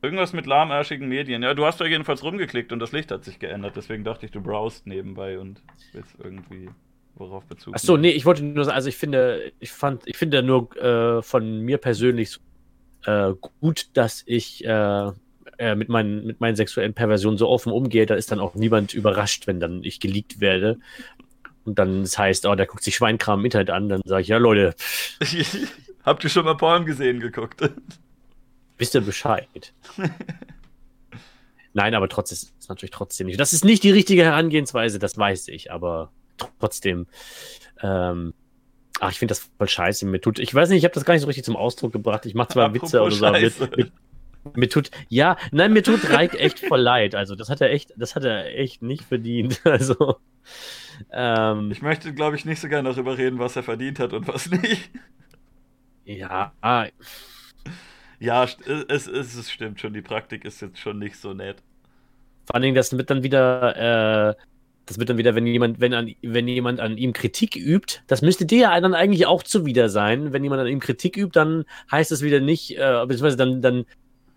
Irgendwas 0.00 0.32
mit 0.32 0.46
lahmarschigen 0.46 1.06
Medien. 1.06 1.42
Ja, 1.42 1.52
du 1.52 1.66
hast 1.66 1.82
da 1.82 1.84
jedenfalls 1.84 2.22
rumgeklickt 2.22 2.72
und 2.72 2.78
das 2.78 2.92
Licht 2.92 3.10
hat 3.10 3.24
sich 3.26 3.38
geändert. 3.38 3.76
Deswegen 3.76 4.02
dachte 4.02 4.24
ich, 4.24 4.32
du 4.32 4.40
browst 4.40 4.86
nebenbei 4.86 5.38
und 5.38 5.60
willst 5.92 6.14
irgendwie 6.18 6.70
worauf 7.16 7.44
Bezug 7.44 7.74
Ach 7.76 7.78
so, 7.78 7.92
nehmen. 7.92 8.02
nee, 8.02 8.10
ich 8.12 8.24
wollte 8.24 8.42
nur 8.42 8.64
sagen, 8.64 8.74
also 8.74 8.88
ich 8.88 8.96
finde, 8.96 9.52
ich 9.60 9.70
fand, 9.70 10.06
ich 10.06 10.16
finde 10.16 10.42
nur 10.42 10.74
äh, 10.78 11.20
von 11.20 11.60
mir 11.60 11.76
persönlich 11.76 12.38
äh, 13.04 13.34
gut, 13.60 13.88
dass 13.92 14.22
ich 14.24 14.64
äh, 14.64 15.12
äh, 15.60 15.74
mit, 15.76 15.88
meinen, 15.88 16.26
mit 16.26 16.40
meinen 16.40 16.56
sexuellen 16.56 16.94
Perversionen 16.94 17.38
so 17.38 17.48
offen 17.48 17.72
umgehe. 17.72 18.06
Da 18.06 18.14
ist 18.14 18.32
dann 18.32 18.40
auch 18.40 18.54
niemand 18.54 18.94
überrascht, 18.94 19.46
wenn 19.46 19.60
dann 19.60 19.84
ich 19.84 20.00
geleakt 20.00 20.40
werde. 20.40 20.78
Und 21.64 21.78
dann 21.78 22.02
das 22.02 22.18
heißt, 22.18 22.46
oh, 22.46 22.54
der 22.54 22.66
guckt 22.66 22.82
sich 22.82 22.96
Schweinkram 22.96 23.40
im 23.40 23.44
Internet 23.44 23.70
an, 23.70 23.88
dann 23.88 24.00
sage 24.04 24.22
ich, 24.22 24.28
ja 24.28 24.38
Leute, 24.38 24.74
Habt 26.02 26.24
ihr 26.24 26.30
schon 26.30 26.44
mal 26.44 26.56
Porn 26.56 26.86
gesehen 26.86 27.20
geguckt? 27.20 27.60
wisst 28.78 28.94
ihr 28.94 29.02
Bescheid. 29.02 29.74
Nein, 31.74 31.94
aber 31.94 32.08
trotzdem 32.08 32.36
ist 32.36 32.52
es 32.58 32.68
natürlich 32.68 32.90
trotzdem 32.90 33.26
nicht. 33.26 33.38
Das 33.38 33.52
ist 33.52 33.64
nicht 33.64 33.82
die 33.82 33.90
richtige 33.90 34.24
Herangehensweise, 34.24 34.98
das 34.98 35.18
weiß 35.18 35.48
ich, 35.48 35.70
aber 35.70 36.10
trotzdem. 36.58 37.06
Ähm, 37.82 38.32
ach, 38.98 39.12
ich 39.12 39.18
finde 39.18 39.32
das 39.32 39.50
voll 39.58 39.68
scheiße. 39.68 40.06
Mir 40.06 40.20
tut, 40.20 40.38
ich 40.38 40.54
weiß 40.54 40.70
nicht, 40.70 40.78
ich 40.78 40.84
habe 40.84 40.94
das 40.94 41.04
gar 41.04 41.14
nicht 41.14 41.20
so 41.20 41.26
richtig 41.26 41.44
zum 41.44 41.56
Ausdruck 41.56 41.92
gebracht. 41.92 42.24
Ich 42.24 42.34
mache 42.34 42.48
zwar 42.48 42.66
Apropos 42.66 42.92
Witze 42.92 43.02
oder 43.02 43.14
so, 43.14 43.30
mit, 43.30 43.76
mit, 43.76 43.92
mir 44.54 44.68
tut, 44.68 44.90
ja, 45.08 45.36
nein, 45.52 45.72
mir 45.72 45.82
tut 45.82 46.10
Reik 46.10 46.34
echt 46.34 46.60
voll 46.60 46.80
leid. 46.80 47.14
Also, 47.14 47.34
das 47.36 47.48
hat 47.50 47.60
er 47.60 47.70
echt, 47.70 47.92
das 47.96 48.14
hat 48.16 48.24
er 48.24 48.46
echt 48.58 48.82
nicht 48.82 49.04
verdient. 49.04 49.60
Also, 49.64 50.16
ähm, 51.12 51.72
Ich 51.72 51.82
möchte, 51.82 52.12
glaube 52.14 52.36
ich, 52.36 52.44
nicht 52.44 52.60
so 52.60 52.68
gerne 52.68 52.90
darüber 52.90 53.16
reden, 53.18 53.38
was 53.38 53.56
er 53.56 53.62
verdient 53.62 53.98
hat 53.98 54.12
und 54.12 54.28
was 54.28 54.50
nicht. 54.50 54.90
ja, 56.04 56.52
Ja, 58.18 58.44
st- 58.44 58.62
es, 58.88 59.06
es, 59.06 59.34
es 59.34 59.50
stimmt 59.50 59.80
schon, 59.80 59.92
die 59.94 60.02
Praktik 60.02 60.44
ist 60.44 60.60
jetzt 60.60 60.78
schon 60.78 60.98
nicht 60.98 61.16
so 61.16 61.32
nett. 61.34 61.62
Vor 62.46 62.54
allen 62.56 62.62
Dingen, 62.62 62.74
das 62.74 62.96
wird 62.96 63.10
dann 63.10 63.22
wieder, 63.22 64.30
äh, 64.30 64.34
das 64.86 64.98
wird 64.98 65.08
dann 65.08 65.18
wieder, 65.18 65.34
wenn 65.34 65.46
jemand, 65.46 65.80
wenn 65.80 65.94
an, 65.94 66.12
wenn 66.22 66.48
jemand 66.48 66.80
an 66.80 66.98
ihm 66.98 67.12
Kritik 67.12 67.56
übt, 67.56 68.00
das 68.08 68.22
müsste 68.22 68.44
dir 68.46 68.58
ja 68.60 68.80
dann 68.80 68.94
eigentlich 68.94 69.26
auch 69.26 69.42
zuwider 69.44 69.88
sein. 69.88 70.32
Wenn 70.32 70.42
jemand 70.42 70.60
an 70.62 70.66
ihm 70.66 70.80
Kritik 70.80 71.16
übt, 71.16 71.32
dann 71.38 71.64
heißt 71.90 72.10
es 72.12 72.22
wieder 72.22 72.40
nicht, 72.40 72.72
äh, 72.76 73.04
beziehungsweise 73.06 73.36
dann, 73.36 73.62
dann 73.62 73.84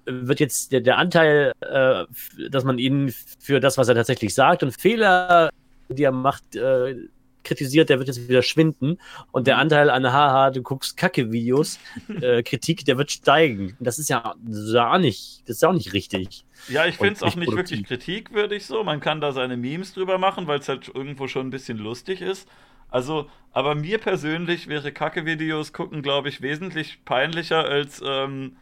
wird 0.06 0.40
jetzt 0.40 0.72
der, 0.72 0.82
der 0.82 0.98
Anteil, 0.98 1.54
äh, 1.62 2.06
dass 2.50 2.64
man 2.64 2.78
ihn 2.78 3.14
für 3.40 3.60
das, 3.60 3.78
was 3.78 3.88
er 3.88 3.96
tatsächlich 3.96 4.34
sagt 4.34 4.64
und 4.64 4.72
Fehler, 4.72 5.50
die 5.90 6.04
er 6.04 6.12
macht, 6.12 6.56
äh, 6.56 6.96
kritisiert, 7.44 7.90
der 7.90 8.00
wird 8.00 8.08
jetzt 8.08 8.28
wieder 8.28 8.42
schwinden. 8.42 8.98
Und 9.32 9.48
der 9.48 9.58
Anteil 9.58 9.90
an 9.90 10.12
haha, 10.12 10.50
du 10.50 10.62
guckst 10.62 10.98
Kacke-Videos, 10.98 11.80
äh, 12.22 12.44
Kritik, 12.44 12.86
der 12.86 12.98
wird 12.98 13.12
steigen. 13.12 13.76
Das 13.80 14.00
ist 14.00 14.10
ja, 14.10 14.34
auch 14.34 14.98
nicht, 14.98 15.44
das 15.46 15.58
ist 15.58 15.66
auch 15.66 15.74
nicht 15.74 15.94
richtig. 15.94 16.46
Ja, 16.70 16.86
ich 16.86 16.98
finde 16.98 17.14
es 17.14 17.22
auch 17.22 17.28
nicht 17.28 17.38
nicht 17.38 17.50
produktiv. 17.50 17.90
wirklich 17.90 18.06
kritikwürdig 18.06 18.66
so. 18.66 18.84
Man 18.84 19.00
kann 19.00 19.22
da 19.22 19.32
seine 19.32 19.58
Memes 19.58 19.94
drüber 19.94 20.18
machen, 20.18 20.48
weil 20.48 20.60
es 20.60 20.70
halt 20.70 20.90
irgendwo 20.94 21.28
schon 21.28 21.48
ein 21.48 21.52
bisschen 21.52 21.78
lustig 21.78 22.22
ist. 22.22 22.48
Also, 22.90 23.30
aber 23.52 23.76
mir 23.76 23.98
persönlich 23.98 24.68
wäre 24.68 24.92
Kacke-Videos 24.92 25.74
gucken, 25.74 26.02
glaube 26.02 26.30
ich, 26.30 26.42
wesentlich 26.42 27.04
peinlicher 27.06 27.66
als 27.66 28.02
ähm, 28.06 28.56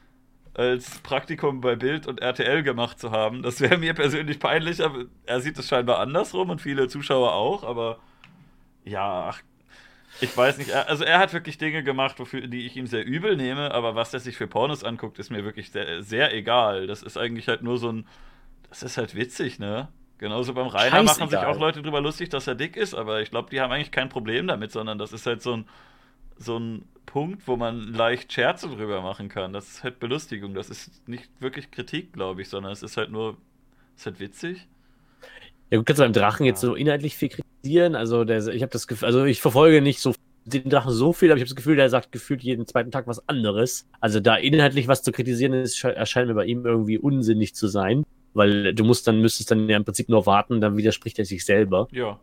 als 0.53 0.99
Praktikum 0.99 1.61
bei 1.61 1.75
Bild 1.75 2.07
und 2.07 2.21
RTL 2.21 2.63
gemacht 2.63 2.99
zu 2.99 3.11
haben. 3.11 3.41
Das 3.41 3.61
wäre 3.61 3.77
mir 3.77 3.93
persönlich 3.93 4.39
peinlich, 4.39 4.83
aber 4.83 5.05
er 5.25 5.39
sieht 5.39 5.57
es 5.57 5.67
scheinbar 5.67 5.99
andersrum 5.99 6.49
und 6.49 6.61
viele 6.61 6.87
Zuschauer 6.87 7.33
auch, 7.33 7.63
aber 7.63 7.99
ja, 8.83 9.29
ach, 9.29 9.41
ich 10.19 10.35
weiß 10.35 10.57
nicht. 10.57 10.73
Also 10.73 11.03
er 11.03 11.19
hat 11.19 11.33
wirklich 11.33 11.57
Dinge 11.57 11.83
gemacht, 11.83 12.19
wofür 12.19 12.47
die 12.47 12.65
ich 12.65 12.75
ihm 12.75 12.87
sehr 12.87 13.05
übel 13.05 13.37
nehme, 13.37 13.71
aber 13.71 13.95
was 13.95 14.13
er 14.13 14.19
sich 14.19 14.35
für 14.35 14.47
Pornos 14.47 14.83
anguckt, 14.83 15.19
ist 15.19 15.29
mir 15.29 15.45
wirklich 15.45 15.71
sehr, 15.71 16.03
sehr 16.03 16.33
egal. 16.33 16.87
Das 16.87 17.01
ist 17.01 17.17
eigentlich 17.17 17.47
halt 17.47 17.63
nur 17.63 17.77
so 17.77 17.91
ein. 17.91 18.07
Das 18.69 18.83
ist 18.83 18.97
halt 18.97 19.15
witzig, 19.15 19.59
ne? 19.59 19.89
Genauso 20.17 20.53
beim 20.53 20.67
Rainer 20.67 21.03
machen 21.03 21.29
sich 21.29 21.39
auch 21.39 21.59
Leute 21.59 21.81
drüber 21.81 21.99
lustig, 21.99 22.29
dass 22.29 22.45
er 22.45 22.55
dick 22.55 22.77
ist, 22.77 22.93
aber 22.93 23.21
ich 23.21 23.31
glaube, 23.31 23.49
die 23.49 23.59
haben 23.59 23.71
eigentlich 23.71 23.91
kein 23.91 24.07
Problem 24.07 24.47
damit, 24.47 24.71
sondern 24.71 24.99
das 24.99 25.13
ist 25.13 25.25
halt 25.25 25.41
so 25.41 25.53
ein, 25.53 25.65
so 26.41 26.57
ein 26.57 26.85
Punkt, 27.05 27.47
wo 27.47 27.57
man 27.57 27.93
leicht 27.93 28.31
Scherze 28.31 28.69
drüber 28.69 29.01
machen 29.01 29.29
kann. 29.29 29.53
Das 29.53 29.67
ist 29.67 29.83
halt 29.83 29.99
Belustigung. 29.99 30.53
Das 30.53 30.69
ist 30.69 31.07
nicht 31.07 31.29
wirklich 31.39 31.71
Kritik, 31.71 32.13
glaube 32.13 32.41
ich, 32.41 32.49
sondern 32.49 32.71
es 32.71 32.83
ist 32.83 32.97
halt 32.97 33.11
nur, 33.11 33.37
es 33.95 34.01
ist 34.01 34.05
halt 34.05 34.19
witzig. 34.19 34.67
Ja, 35.69 35.77
du 35.77 35.83
kannst 35.83 35.99
beim 35.99 36.13
Drachen 36.13 36.45
jetzt 36.45 36.61
so 36.61 36.75
inhaltlich 36.75 37.15
viel 37.17 37.29
kritisieren. 37.29 37.95
Also, 37.95 38.23
der, 38.23 38.45
ich 38.47 38.61
habe 38.61 38.71
das 38.71 38.87
Gefühl, 38.87 39.05
also 39.05 39.25
ich 39.25 39.41
verfolge 39.41 39.81
nicht 39.81 39.99
so 39.99 40.13
den 40.45 40.69
Drachen 40.69 40.91
so 40.91 41.13
viel, 41.13 41.29
aber 41.29 41.37
ich 41.37 41.41
habe 41.41 41.49
das 41.49 41.55
Gefühl, 41.55 41.75
der 41.75 41.89
sagt 41.89 42.11
gefühlt 42.11 42.41
jeden 42.41 42.65
zweiten 42.65 42.91
Tag 42.91 43.07
was 43.07 43.27
anderes. 43.27 43.87
Also 43.99 44.19
da 44.19 44.35
inhaltlich 44.35 44.87
was 44.87 45.03
zu 45.03 45.11
kritisieren 45.11 45.53
ist, 45.53 45.83
erscheint 45.83 46.27
mir 46.27 46.33
bei 46.33 46.45
ihm 46.45 46.65
irgendwie 46.65 46.97
unsinnig 46.97 47.53
zu 47.53 47.67
sein, 47.67 48.05
weil 48.33 48.73
du 48.73 48.83
musst 48.83 49.07
dann, 49.07 49.21
müsstest 49.21 49.51
dann 49.51 49.69
ja 49.69 49.77
im 49.77 49.85
Prinzip 49.85 50.09
nur 50.09 50.25
warten, 50.25 50.61
dann 50.61 50.77
widerspricht 50.77 51.19
er 51.19 51.25
sich 51.25 51.45
selber. 51.45 51.87
Ja. 51.91 52.19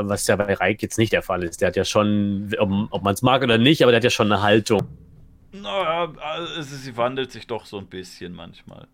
Was 0.00 0.26
ja 0.26 0.36
bei 0.36 0.54
Reik 0.54 0.82
jetzt 0.82 0.98
nicht 0.98 1.12
der 1.12 1.22
Fall 1.22 1.42
ist. 1.42 1.60
Der 1.60 1.68
hat 1.68 1.76
ja 1.76 1.84
schon, 1.84 2.54
ob, 2.58 2.70
ob 2.90 3.02
man 3.02 3.14
es 3.14 3.22
mag 3.22 3.42
oder 3.42 3.58
nicht, 3.58 3.82
aber 3.82 3.92
der 3.92 3.96
hat 3.98 4.04
ja 4.04 4.10
schon 4.10 4.30
eine 4.32 4.42
Haltung. 4.42 4.82
Naja, 5.52 6.12
also 6.20 6.76
sie 6.76 6.96
wandelt 6.96 7.32
sich 7.32 7.46
doch 7.46 7.64
so 7.64 7.78
ein 7.78 7.86
bisschen 7.86 8.34
manchmal. 8.34 8.86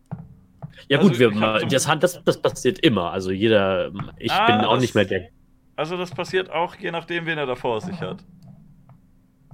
Ja, 0.88 0.98
also, 0.98 1.10
gut, 1.10 1.18
wir, 1.18 1.30
das, 1.66 1.86
das, 1.98 2.24
das, 2.24 2.40
passiert 2.40 2.78
immer. 2.80 3.10
Also 3.10 3.30
jeder, 3.30 3.90
ich 4.18 4.30
ah, 4.30 4.46
bin 4.46 4.64
auch 4.64 4.74
das, 4.74 4.80
nicht 4.80 4.94
mehr 4.94 5.04
der. 5.04 5.28
Also 5.76 5.96
das 5.96 6.10
passiert 6.10 6.50
auch, 6.50 6.76
je 6.76 6.90
nachdem, 6.90 7.26
wen 7.26 7.38
er 7.38 7.46
da 7.46 7.54
vor 7.54 7.80
sich 7.80 8.00
hat. 8.00 8.24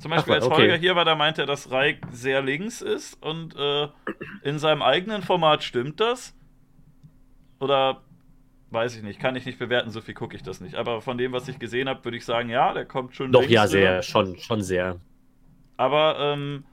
Zum 0.00 0.10
Beispiel, 0.10 0.34
Ach, 0.34 0.42
als. 0.42 0.50
Holger 0.50 0.76
hier 0.76 0.96
war, 0.96 1.04
da 1.04 1.14
meinte 1.14 1.42
er, 1.42 1.46
dass 1.46 1.70
Reik 1.70 1.98
sehr 2.10 2.42
links 2.42 2.80
ist 2.80 3.22
und 3.22 3.54
äh, 3.56 3.88
in 4.42 4.58
seinem 4.58 4.82
eigenen 4.82 5.22
Format 5.22 5.62
stimmt 5.62 6.00
das. 6.00 6.34
Oder 7.60 8.02
weiß 8.70 8.96
ich 8.96 9.02
nicht, 9.02 9.20
kann 9.20 9.36
ich 9.36 9.46
nicht 9.46 9.58
bewerten, 9.58 9.90
so 9.90 10.00
viel 10.00 10.14
gucke 10.14 10.36
ich 10.36 10.42
das 10.42 10.60
nicht. 10.60 10.74
Aber 10.74 11.00
von 11.00 11.18
dem, 11.18 11.32
was 11.32 11.48
ich 11.48 11.58
gesehen 11.58 11.88
habe, 11.88 12.04
würde 12.04 12.16
ich 12.16 12.24
sagen, 12.24 12.48
ja, 12.48 12.72
der 12.72 12.84
kommt 12.84 13.14
schon. 13.16 13.32
Doch, 13.32 13.42
ja, 13.42 13.66
sehr, 13.66 14.02
schon, 14.02 14.38
schon 14.38 14.62
sehr. 14.62 14.96
Aber 15.76 16.16
ähm, 16.18 16.64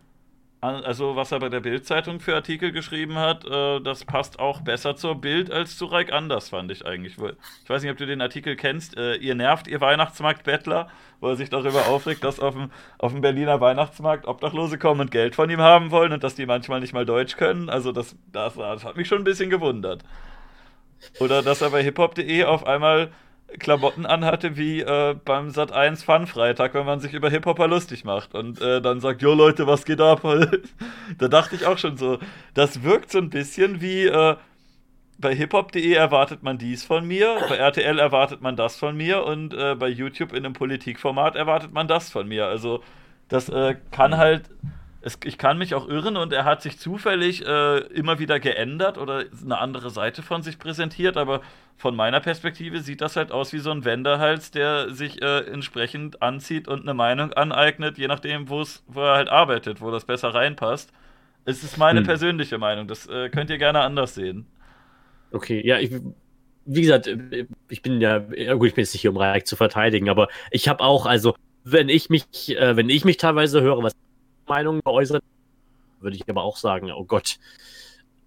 also, 0.60 1.16
was 1.16 1.32
er 1.32 1.40
bei 1.40 1.50
der 1.50 1.60
Bild-Zeitung 1.60 2.20
für 2.20 2.34
Artikel 2.34 2.72
geschrieben 2.72 3.16
hat, 3.16 3.46
äh, 3.46 3.80
das 3.80 4.06
passt 4.06 4.40
auch 4.40 4.62
besser 4.62 4.96
zur 4.96 5.22
Bild 5.22 5.52
als 5.52 5.78
zu 5.78 5.86
Reik 5.86 6.12
Anders, 6.12 6.50
fand 6.50 6.72
ich 6.72 6.84
eigentlich. 6.84 7.16
Ich 7.64 7.70
weiß 7.70 7.84
nicht, 7.84 7.92
ob 7.92 7.98
du 7.98 8.08
den 8.08 8.22
Artikel 8.22 8.56
kennst. 8.56 8.98
Äh, 8.98 9.16
ihr 9.18 9.36
nervt, 9.36 9.68
ihr 9.68 9.82
Weihnachtsmarkt-Bettler, 9.82 10.90
wo 11.20 11.30
er 11.30 11.36
sich 11.36 11.52
darüber 11.52 11.88
aufregt, 11.88 12.24
dass 12.24 12.40
auf 12.40 12.56
dem, 12.56 12.72
auf 12.98 13.12
dem 13.12 13.22
Berliner 13.22 13.62
Weihnachtsmarkt 13.62 14.26
Obdachlose 14.28 14.80
kommen 14.80 15.02
und 15.02 15.12
Geld 15.12 15.36
von 15.36 15.50
ihm 15.50 15.62
haben 15.62 15.92
wollen 15.92 16.12
und 16.12 16.24
dass 16.24 16.34
die 16.34 16.48
manchmal 16.48 16.80
nicht 16.80 16.94
mal 16.94 17.06
Deutsch 17.06 17.38
können. 17.38 17.70
Also, 17.70 17.92
das, 17.92 18.16
das, 18.32 18.56
das 18.56 18.84
hat 18.84 18.98
mich 18.98 19.08
schon 19.08 19.20
ein 19.20 19.26
bisschen 19.26 19.52
gewundert. 19.52 20.04
Oder 21.20 21.42
dass 21.42 21.62
er 21.62 21.70
bei 21.70 21.84
hiphop.de 21.84 22.44
auf 22.44 22.66
einmal 22.66 23.12
Klamotten 23.60 24.06
anhatte 24.06 24.58
wie 24.58 24.82
äh, 24.82 25.16
beim 25.24 25.52
Sat 25.52 25.72
1 25.72 26.04
Fun 26.04 26.28
Freitag, 26.28 26.74
wenn 26.74 26.86
man 26.86 27.00
sich 27.00 27.14
über 27.14 27.30
Hip-Hopper 27.30 27.68
lustig 27.68 28.04
macht 28.04 28.36
und 28.36 28.62
äh, 28.62 28.82
dann 28.82 29.00
sagt, 29.00 29.22
jo 29.22 29.34
Leute, 29.34 29.68
was 29.68 29.86
geht 29.86 30.02
ab? 30.02 30.22
da 31.18 31.28
dachte 31.28 31.56
ich 31.56 31.66
auch 31.66 31.78
schon 31.78 31.96
so, 31.98 32.20
das 32.54 32.84
wirkt 32.84 33.12
so 33.12 33.20
ein 33.20 33.30
bisschen 33.30 33.80
wie 33.80 34.06
äh, 34.06 34.36
bei 35.18 35.34
hiphop.de 35.34 35.94
erwartet 35.94 36.44
man 36.44 36.58
dies 36.58 36.84
von 36.84 37.08
mir, 37.08 37.38
bei 37.48 37.56
RTL 37.56 38.00
erwartet 38.00 38.42
man 38.42 38.56
das 38.56 38.76
von 38.76 38.96
mir 38.96 39.24
und 39.24 39.54
äh, 39.54 39.76
bei 39.76 39.88
YouTube 39.88 40.34
in 40.34 40.46
einem 40.46 40.54
Politikformat 40.54 41.36
erwartet 41.36 41.74
man 41.74 41.88
das 41.88 42.12
von 42.12 42.28
mir. 42.28 42.48
Also 42.48 42.84
das 43.30 43.50
äh, 43.50 43.76
kann 43.92 44.18
halt 44.18 44.50
es, 45.02 45.20
ich 45.24 45.38
kann 45.38 45.58
mich 45.58 45.76
auch 45.76 45.88
irren 45.88 46.18
und 46.18 46.34
er 46.34 46.46
hat 46.46 46.62
sich 46.62 46.80
zufällig 46.80 47.46
äh, 47.46 47.78
immer 47.94 48.20
wieder 48.20 48.40
geändert 48.40 48.98
oder 48.98 49.26
eine 49.44 49.58
andere 49.60 49.90
Seite 49.90 50.22
von 50.22 50.42
sich 50.42 50.60
präsentiert, 50.60 51.18
aber 51.18 51.42
von 51.78 51.96
meiner 51.96 52.20
Perspektive 52.20 52.80
sieht 52.80 53.02
das 53.02 53.16
halt 53.16 53.32
aus 53.32 53.54
wie 53.54 53.60
so 53.60 53.70
ein 53.72 53.86
Wendehals, 53.86 54.52
der 54.52 54.90
sich 54.94 55.22
äh, 55.22 55.42
entsprechend 55.42 56.22
anzieht 56.24 56.68
und 56.68 56.82
eine 56.82 56.96
Meinung 56.96 57.34
aneignet, 57.34 57.98
je 57.98 58.08
nachdem, 58.08 58.50
wo 58.50 58.64
er 58.96 59.16
halt 59.16 59.30
arbeitet, 59.30 59.82
wo 59.82 59.92
das 59.92 60.06
besser 60.06 60.34
reinpasst. 60.34 60.92
Es 61.46 61.64
ist 61.64 61.78
meine 61.78 62.00
hm. 62.00 62.08
persönliche 62.08 62.58
Meinung, 62.58 62.88
das 62.88 63.08
äh, 63.08 63.30
könnt 63.30 63.50
ihr 63.50 63.58
gerne 63.58 63.82
anders 63.82 64.16
sehen. 64.16 64.48
Okay, 65.32 65.66
ja, 65.66 65.80
ich, 65.80 65.92
wie 66.66 66.82
gesagt, 66.82 67.08
äh, 67.08 67.46
ich 67.70 67.82
bin 67.84 68.02
ja, 68.02 68.24
ja 68.36 68.56
gut, 68.56 68.70
ich 68.70 68.74
bin 68.74 68.84
jetzt 68.84 68.94
nicht 68.94 69.02
hier, 69.02 69.12
um 69.12 69.18
Reich 69.18 69.46
zu 69.46 69.56
verteidigen, 69.56 70.10
aber 70.10 70.28
ich 70.52 70.68
habe 70.68 70.84
auch, 70.84 71.06
also, 71.06 71.36
wenn 71.64 71.90
ich 71.90 72.10
mich, 72.10 72.58
äh, 72.58 72.76
wenn 72.76 72.90
ich 72.90 73.06
mich 73.06 73.18
teilweise 73.18 73.62
höre, 73.62 73.84
was 73.84 73.94
Meinung 74.48 74.82
äußert, 74.86 75.24
würde 76.00 76.16
ich 76.16 76.30
aber 76.30 76.44
auch 76.44 76.58
sagen, 76.58 76.92
oh 76.92 77.06
Gott. 77.06 77.38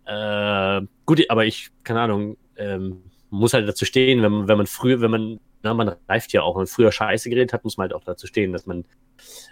Äh, 0.07 0.83
gut, 1.07 1.29
aber 1.29 1.45
ich, 1.45 1.71
keine 1.85 2.01
Ahnung, 2.01 2.37
ähm, 2.57 3.03
muss 3.31 3.55
halt 3.55 3.69
dazu 3.69 3.85
stehen, 3.85 4.23
wenn, 4.23 4.49
wenn 4.49 4.59
man 4.59 4.67
früher, 4.67 5.01
wenn 5.01 5.11
man, 5.11 5.41
na, 5.63 5.75
man 5.75 5.95
reift 6.09 6.33
ja 6.33 6.43
auch, 6.43 6.55
wenn 6.55 6.63
man 6.63 6.67
früher 6.67 6.91
Scheiße 6.91 7.31
geredet 7.31 7.53
hat, 7.53 7.65
muss 7.65 7.77
man 7.77 7.85
halt 7.85 7.95
auch 7.95 8.05
dazu 8.05 8.27
stehen, 8.27 8.53
dass 8.53 8.67
man 8.67 8.85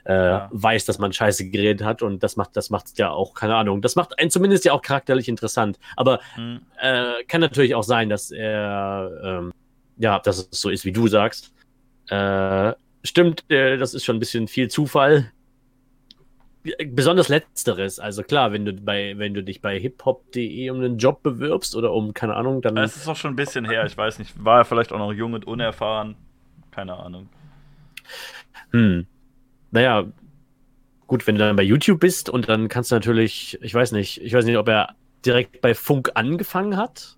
äh, 0.05 0.15
ja. 0.15 0.49
weiß, 0.51 0.85
dass 0.85 0.99
man 0.99 1.13
Scheiße 1.13 1.49
geredet 1.51 1.85
hat 1.85 2.03
und 2.03 2.23
das 2.23 2.37
macht, 2.37 2.57
das 2.57 2.71
macht 2.71 2.99
ja 2.99 3.11
auch, 3.11 3.35
keine 3.35 3.55
Ahnung, 3.55 3.83
das 3.83 3.95
macht 3.95 4.19
einen 4.19 4.31
zumindest 4.31 4.65
ja 4.65 4.73
auch 4.73 4.83
charakterlich 4.83 5.29
interessant. 5.29 5.79
Aber 5.97 6.21
hm. 6.35 6.61
äh, 6.81 7.25
kann 7.25 7.41
natürlich 7.41 7.75
auch 7.75 7.85
sein, 7.85 8.09
dass 8.09 8.31
er, 8.31 9.21
ähm, 9.23 9.53
ja, 9.97 10.19
dass 10.19 10.39
es 10.39 10.61
so 10.61 10.71
ist, 10.71 10.85
wie 10.85 10.93
du 10.93 11.07
sagst. 11.09 11.53
Äh, 12.09 12.73
stimmt, 13.05 13.45
äh, 13.51 13.77
das 13.77 13.95
ist 13.95 14.05
schon 14.05 14.17
ein 14.17 14.21
bisschen 14.21 14.49
viel 14.49 14.69
Zufall 14.69 15.31
besonders 16.87 17.29
letzteres. 17.29 17.99
Also 17.99 18.23
klar, 18.23 18.53
wenn 18.53 18.65
du 18.65 18.73
bei, 18.73 19.15
wenn 19.17 19.35
du 19.35 19.43
dich 19.43 19.61
bei 19.61 19.79
hiphop.de 19.79 20.71
um 20.71 20.79
einen 20.79 20.99
Job 20.99 21.23
bewirbst 21.23 21.77
oder 21.77 21.93
um, 21.93 22.15
keine 22.15 22.35
Ahnung, 22.35 22.63
dann. 22.63 22.77
Es 22.77 22.97
ist 22.97 23.09
auch 23.09 23.17
schon 23.17 23.33
ein 23.33 23.37
bisschen 23.37 23.65
her, 23.65 23.85
ich 23.87 23.97
weiß 23.97 24.19
nicht. 24.19 24.43
War 24.45 24.59
er 24.59 24.65
vielleicht 24.65 24.93
auch 24.93 24.99
noch 24.99 25.13
jung 25.13 25.33
und 25.33 25.47
unerfahren? 25.47 26.17
Keine 26.71 26.97
Ahnung. 26.97 27.29
Hm. 28.71 29.07
Naja, 29.71 30.07
gut, 31.07 31.27
wenn 31.27 31.35
du 31.35 31.41
dann 31.41 31.57
bei 31.57 31.63
YouTube 31.63 32.01
bist 32.01 32.29
und 32.29 32.49
dann 32.49 32.69
kannst 32.69 32.91
du 32.91 32.95
natürlich, 32.95 33.59
ich 33.63 33.75
weiß 33.75 33.93
nicht, 33.93 34.21
ich 34.23 34.33
weiß 34.33 34.45
nicht, 34.45 34.57
ob 34.59 34.69
er 34.69 34.95
direkt 35.25 35.61
bei 35.61 35.75
Funk 35.75 36.13
angefangen 36.15 36.77
hat 36.77 37.17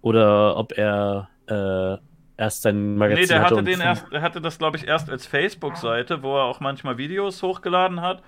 oder 0.00 0.56
ob 0.56 0.76
er 0.76 1.28
äh, 1.46 1.98
erst 2.38 2.62
sein 2.62 2.96
Magazin 2.96 3.22
Nee, 3.22 3.26
der 3.26 3.42
hatte, 3.42 3.56
hatte 3.56 3.64
den 3.64 3.80
erst, 3.80 4.10
er 4.10 4.22
hatte 4.22 4.40
das, 4.40 4.58
glaube 4.58 4.78
ich, 4.78 4.86
erst 4.86 5.10
als 5.10 5.26
Facebook-Seite, 5.26 6.22
wo 6.22 6.36
er 6.36 6.44
auch 6.44 6.60
manchmal 6.60 6.96
Videos 6.96 7.42
hochgeladen 7.42 8.00
hat. 8.00 8.22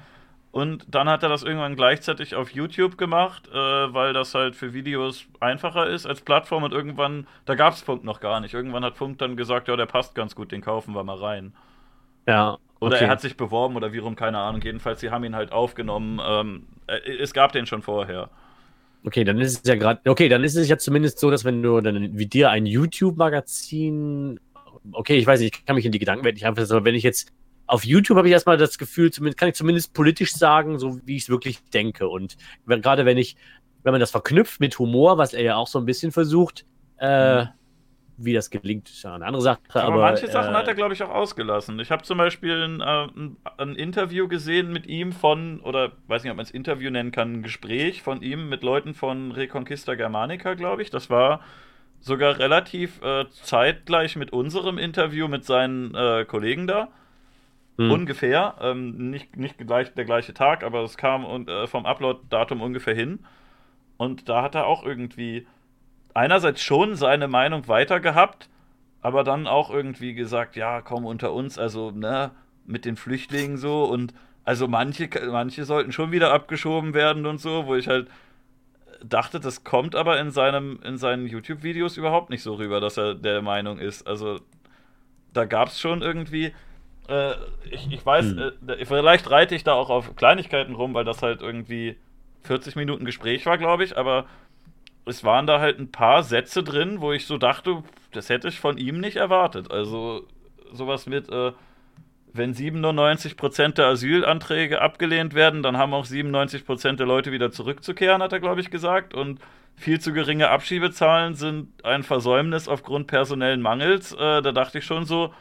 Und 0.52 0.84
dann 0.92 1.08
hat 1.08 1.22
er 1.22 1.28
das 1.28 1.44
irgendwann 1.44 1.76
gleichzeitig 1.76 2.34
auf 2.34 2.50
YouTube 2.50 2.98
gemacht, 2.98 3.48
äh, 3.48 3.54
weil 3.54 4.12
das 4.12 4.34
halt 4.34 4.56
für 4.56 4.74
Videos 4.74 5.26
einfacher 5.38 5.86
ist 5.86 6.06
als 6.06 6.22
Plattform. 6.22 6.64
Und 6.64 6.72
irgendwann, 6.72 7.28
da 7.44 7.54
gab 7.54 7.74
es 7.74 7.82
Funk 7.82 8.02
noch 8.02 8.18
gar 8.18 8.40
nicht. 8.40 8.52
Irgendwann 8.52 8.84
hat 8.84 8.96
Funk 8.96 9.18
dann 9.18 9.36
gesagt, 9.36 9.68
ja, 9.68 9.76
der 9.76 9.86
passt 9.86 10.16
ganz 10.16 10.34
gut, 10.34 10.50
den 10.50 10.60
kaufen 10.60 10.92
wir 10.94 11.04
mal 11.04 11.18
rein. 11.18 11.54
Ja. 12.26 12.58
Oder 12.80 13.00
er 13.00 13.08
hat 13.08 13.20
sich 13.20 13.36
beworben 13.36 13.76
oder 13.76 13.92
wie 13.92 13.98
rum, 13.98 14.16
keine 14.16 14.38
Ahnung. 14.38 14.60
Jedenfalls, 14.62 15.00
sie 15.00 15.10
haben 15.10 15.22
ihn 15.22 15.36
halt 15.36 15.52
aufgenommen. 15.52 16.20
Ähm, 16.24 16.66
äh, 16.88 16.98
es 17.18 17.32
gab 17.32 17.52
den 17.52 17.66
schon 17.66 17.82
vorher. 17.82 18.28
Okay, 19.04 19.24
dann 19.24 19.38
ist 19.40 19.64
es 19.64 19.68
ja 19.68 19.76
gerade. 19.76 20.00
Okay, 20.08 20.28
dann 20.28 20.44
ist 20.44 20.56
es 20.56 20.68
ja 20.68 20.76
zumindest 20.76 21.18
so, 21.18 21.30
dass 21.30 21.44
wenn 21.44 21.62
du 21.62 21.80
dann 21.80 22.18
wie 22.18 22.26
dir 22.26 22.50
ein 22.50 22.66
YouTube-Magazin. 22.66 24.38
Okay, 24.92 25.16
ich 25.16 25.26
weiß 25.26 25.40
nicht, 25.40 25.58
ich 25.58 25.64
kann 25.64 25.76
mich 25.76 25.86
in 25.86 25.92
die 25.92 25.98
Gedankenwelt 25.98 26.34
nicht 26.34 26.46
einfach, 26.46 26.68
aber 26.70 26.84
wenn 26.84 26.94
ich 26.94 27.02
jetzt 27.02 27.32
auf 27.66 27.84
YouTube 27.84 28.18
habe 28.18 28.28
ich 28.28 28.32
erstmal 28.32 28.56
das 28.56 28.78
Gefühl, 28.78 29.12
zumindest 29.12 29.38
kann 29.38 29.48
ich 29.48 29.54
zumindest 29.54 29.94
politisch 29.94 30.32
sagen, 30.32 30.78
so 30.78 31.00
wie 31.04 31.16
ich 31.16 31.22
es 31.24 31.28
wirklich 31.28 31.62
denke. 31.72 32.08
Und 32.08 32.36
gerade 32.66 33.04
wenn 33.04 33.16
ich, 33.16 33.36
wenn 33.84 33.92
man 33.92 34.00
das 34.00 34.10
verknüpft 34.10 34.60
mit 34.60 34.78
Humor, 34.78 35.18
was 35.18 35.34
er 35.34 35.42
ja 35.42 35.56
auch 35.56 35.68
so 35.68 35.78
ein 35.78 35.86
bisschen 35.86 36.12
versucht, 36.12 36.66
äh, 36.98 37.44
mhm 37.44 37.48
wie 38.22 38.32
das 38.34 38.50
gelingt, 38.50 38.88
ist 38.88 39.02
ja 39.02 39.14
eine 39.14 39.26
andere 39.26 39.42
Sache. 39.42 39.60
Aber, 39.70 39.84
aber 39.84 40.00
manche 40.02 40.28
Sachen 40.28 40.54
äh, 40.54 40.56
hat 40.56 40.68
er, 40.68 40.74
glaube 40.74 40.94
ich, 40.94 41.02
auch 41.02 41.10
ausgelassen. 41.10 41.80
Ich 41.80 41.90
habe 41.90 42.02
zum 42.02 42.18
Beispiel 42.18 42.62
ein, 42.62 42.80
äh, 42.80 43.62
ein, 43.62 43.74
Interview 43.76 44.28
gesehen 44.28 44.72
mit 44.72 44.86
ihm 44.86 45.12
von, 45.12 45.60
oder 45.60 45.92
weiß 46.06 46.22
nicht, 46.22 46.30
ob 46.30 46.36
man 46.36 46.44
es 46.44 46.50
Interview 46.50 46.90
nennen 46.90 47.12
kann, 47.12 47.32
ein 47.34 47.42
Gespräch 47.42 48.02
von 48.02 48.22
ihm 48.22 48.48
mit 48.48 48.62
Leuten 48.62 48.94
von 48.94 49.32
Reconquista 49.32 49.94
Germanica, 49.94 50.54
glaube 50.54 50.82
ich. 50.82 50.90
Das 50.90 51.08
war 51.08 51.40
sogar 52.00 52.38
relativ 52.38 53.02
äh, 53.02 53.26
zeitgleich 53.30 54.16
mit 54.16 54.32
unserem 54.32 54.78
Interview 54.78 55.28
mit 55.28 55.44
seinen 55.44 55.94
äh, 55.94 56.24
Kollegen 56.26 56.66
da. 56.66 56.88
Hm. 57.78 57.90
Ungefähr. 57.90 58.56
Ähm, 58.60 59.10
nicht 59.10 59.36
nicht 59.36 59.56
gleich, 59.58 59.94
der 59.94 60.04
gleiche 60.04 60.34
Tag, 60.34 60.62
aber 60.62 60.82
es 60.82 60.96
kam 60.96 61.24
und, 61.24 61.48
äh, 61.48 61.66
vom 61.66 61.86
Upload-Datum 61.86 62.60
ungefähr 62.60 62.94
hin. 62.94 63.20
Und 63.96 64.28
da 64.28 64.42
hat 64.42 64.54
er 64.54 64.66
auch 64.66 64.84
irgendwie 64.84 65.46
einerseits 66.14 66.62
schon 66.62 66.94
seine 66.96 67.28
Meinung 67.28 67.68
weitergehabt, 67.68 68.48
aber 69.02 69.24
dann 69.24 69.46
auch 69.46 69.70
irgendwie 69.70 70.14
gesagt, 70.14 70.56
ja, 70.56 70.80
komm 70.82 71.04
unter 71.06 71.32
uns, 71.32 71.58
also, 71.58 71.90
ne, 71.90 72.32
mit 72.66 72.84
den 72.84 72.96
Flüchtlingen 72.96 73.56
so 73.56 73.84
und 73.84 74.14
also 74.44 74.68
manche, 74.68 75.08
manche 75.30 75.64
sollten 75.64 75.92
schon 75.92 76.12
wieder 76.12 76.32
abgeschoben 76.32 76.94
werden 76.94 77.26
und 77.26 77.40
so, 77.40 77.66
wo 77.66 77.74
ich 77.76 77.88
halt 77.88 78.08
dachte, 79.04 79.40
das 79.40 79.64
kommt 79.64 79.94
aber 79.94 80.18
in, 80.20 80.30
seinem, 80.30 80.80
in 80.84 80.98
seinen 80.98 81.26
YouTube-Videos 81.26 81.96
überhaupt 81.96 82.30
nicht 82.30 82.42
so 82.42 82.54
rüber, 82.54 82.80
dass 82.80 82.96
er 82.96 83.14
der 83.14 83.42
Meinung 83.42 83.78
ist. 83.78 84.06
Also 84.06 84.40
da 85.32 85.44
gab 85.44 85.68
es 85.68 85.80
schon 85.80 86.02
irgendwie. 86.02 86.52
Äh, 87.08 87.34
ich, 87.70 87.90
ich 87.90 88.04
weiß, 88.04 88.26
Hm. 88.26 88.52
äh, 88.68 88.84
vielleicht 88.84 89.30
reite 89.30 89.54
ich 89.54 89.64
da 89.64 89.72
auch 89.74 89.90
auf 89.90 90.16
Kleinigkeiten 90.16 90.74
rum, 90.74 90.94
weil 90.94 91.04
das 91.04 91.22
halt 91.22 91.40
irgendwie 91.42 91.96
40 92.42 92.76
Minuten 92.76 93.04
Gespräch 93.04 93.46
war, 93.46 93.58
glaube 93.58 93.84
ich, 93.84 93.96
aber 93.96 94.26
es 95.06 95.24
waren 95.24 95.46
da 95.46 95.60
halt 95.60 95.78
ein 95.78 95.90
paar 95.90 96.22
Sätze 96.22 96.62
drin, 96.62 97.00
wo 97.00 97.12
ich 97.12 97.26
so 97.26 97.38
dachte, 97.38 97.82
das 98.12 98.28
hätte 98.28 98.48
ich 98.48 98.60
von 98.60 98.78
ihm 98.78 99.00
nicht 99.00 99.16
erwartet. 99.16 99.70
Also 99.70 100.26
sowas 100.72 101.06
mit, 101.06 101.28
äh, 101.30 101.52
wenn 102.32 102.54
97% 102.54 103.78
der 103.78 103.86
Asylanträge 103.86 104.80
abgelehnt 104.80 105.34
werden, 105.34 105.62
dann 105.62 105.76
haben 105.78 105.94
auch 105.94 106.04
97% 106.04 106.96
der 107.00 107.06
Leute 107.06 107.32
wieder 107.32 107.50
zurückzukehren, 107.50 108.22
hat 108.22 108.32
er, 108.32 108.40
glaube 108.40 108.60
ich, 108.60 108.70
gesagt. 108.70 109.14
Und 109.14 109.40
viel 109.74 110.00
zu 110.00 110.12
geringe 110.12 110.48
Abschiebezahlen 110.50 111.34
sind 111.34 111.84
ein 111.84 112.02
Versäumnis 112.04 112.68
aufgrund 112.68 113.06
personellen 113.08 113.62
Mangels. 113.62 114.12
Äh, 114.12 114.42
da 114.42 114.52
dachte 114.52 114.78
ich 114.78 114.84
schon 114.84 115.04
so, 115.06 115.32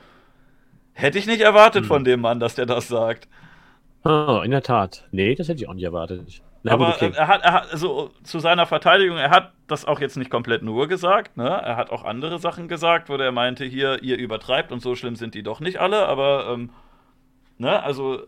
hätte 0.93 1.19
ich 1.19 1.27
nicht 1.27 1.41
erwartet 1.41 1.83
Hm. 1.83 1.87
von 1.87 2.03
dem 2.03 2.21
Mann, 2.21 2.39
dass 2.39 2.55
der 2.55 2.65
das 2.65 2.87
sagt. 2.87 3.27
Ah, 4.03 4.41
in 4.43 4.51
der 4.51 4.63
Tat. 4.63 5.07
Nee, 5.11 5.35
das 5.35 5.47
hätte 5.49 5.61
ich 5.61 5.69
auch 5.69 5.73
nicht 5.73 5.83
erwartet. 5.83 6.41
Na 6.63 6.73
Aber 6.73 6.89
okay. 6.89 7.07
äh, 7.07 7.15
er 7.15 7.27
hat, 7.27 7.41
er 7.43 7.53
hat, 7.53 7.71
also 7.71 8.11
zu 8.23 8.39
seiner 8.39 8.65
Verteidigung, 8.65 9.17
er 9.17 9.29
hat 9.29 9.53
das 9.67 9.85
auch 9.85 9.99
jetzt 10.01 10.17
nicht 10.17 10.29
komplett 10.29 10.61
nur 10.61 10.87
gesagt, 10.87 11.37
ne? 11.37 11.47
Er 11.47 11.77
hat 11.77 11.89
auch 11.89 12.03
andere 12.03 12.39
Sachen 12.39 12.67
gesagt, 12.67 13.09
wo 13.09 13.17
der 13.17 13.31
meinte, 13.31 13.63
hier, 13.65 14.03
ihr 14.03 14.17
übertreibt 14.17 14.71
und 14.71 14.81
so 14.81 14.95
schlimm 14.95 15.15
sind 15.15 15.35
die 15.35 15.43
doch 15.43 15.59
nicht 15.61 15.77
alle, 15.79 16.05
aber, 16.07 16.49
ähm, 16.53 16.71
ne, 17.57 17.81
also, 17.83 18.23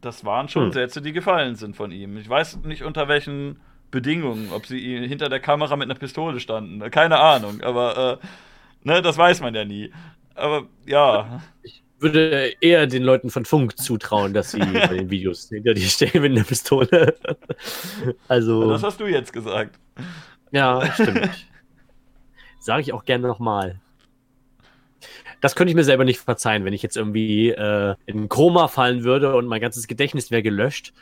das 0.00 0.24
waren 0.24 0.48
schon 0.48 0.66
Hm. 0.66 0.72
Sätze, 0.72 1.02
die 1.02 1.12
gefallen 1.12 1.54
sind 1.54 1.76
von 1.76 1.92
ihm. 1.92 2.16
Ich 2.16 2.28
weiß 2.28 2.56
nicht 2.64 2.82
unter 2.82 3.06
welchen 3.08 3.60
Bedingungen, 3.92 4.50
ob 4.52 4.66
sie 4.66 5.06
hinter 5.06 5.28
der 5.28 5.40
Kamera 5.40 5.76
mit 5.76 5.88
einer 5.88 5.98
Pistole 5.98 6.40
standen, 6.40 6.80
keine 6.90 7.20
Ahnung, 7.20 7.60
aber, 7.62 8.18
äh, 8.22 8.26
ne, 8.88 9.02
das 9.02 9.16
weiß 9.18 9.40
man 9.40 9.54
ja 9.54 9.64
nie. 9.64 9.92
Aber, 10.34 10.64
ja. 10.86 11.42
Würde 12.02 12.52
eher 12.60 12.86
den 12.86 13.02
Leuten 13.02 13.30
von 13.30 13.44
Funk 13.44 13.78
zutrauen, 13.78 14.34
dass 14.34 14.52
sie 14.52 14.58
bei 14.72 14.88
den 14.88 15.10
Videos 15.10 15.48
hinter 15.48 15.74
dir 15.74 15.86
stehen 15.86 16.22
mit 16.22 16.32
einer 16.32 16.44
Pistole. 16.44 17.14
also, 18.28 18.70
Das 18.70 18.82
hast 18.82 19.00
du 19.00 19.06
jetzt 19.06 19.32
gesagt. 19.32 19.78
ja, 20.50 20.92
stimmt. 20.94 21.30
Sage 22.60 22.82
ich 22.82 22.92
auch 22.92 23.04
gerne 23.04 23.26
nochmal. 23.26 23.80
Das 25.40 25.56
könnte 25.56 25.70
ich 25.70 25.74
mir 25.76 25.82
selber 25.84 26.04
nicht 26.04 26.20
verzeihen, 26.20 26.64
wenn 26.64 26.72
ich 26.72 26.82
jetzt 26.82 26.96
irgendwie 26.96 27.50
äh, 27.50 27.96
in 28.06 28.22
ein 28.24 28.28
Koma 28.28 28.68
fallen 28.68 29.02
würde 29.02 29.34
und 29.34 29.46
mein 29.46 29.60
ganzes 29.60 29.88
Gedächtnis 29.88 30.30
wäre 30.30 30.42
gelöscht. 30.42 30.92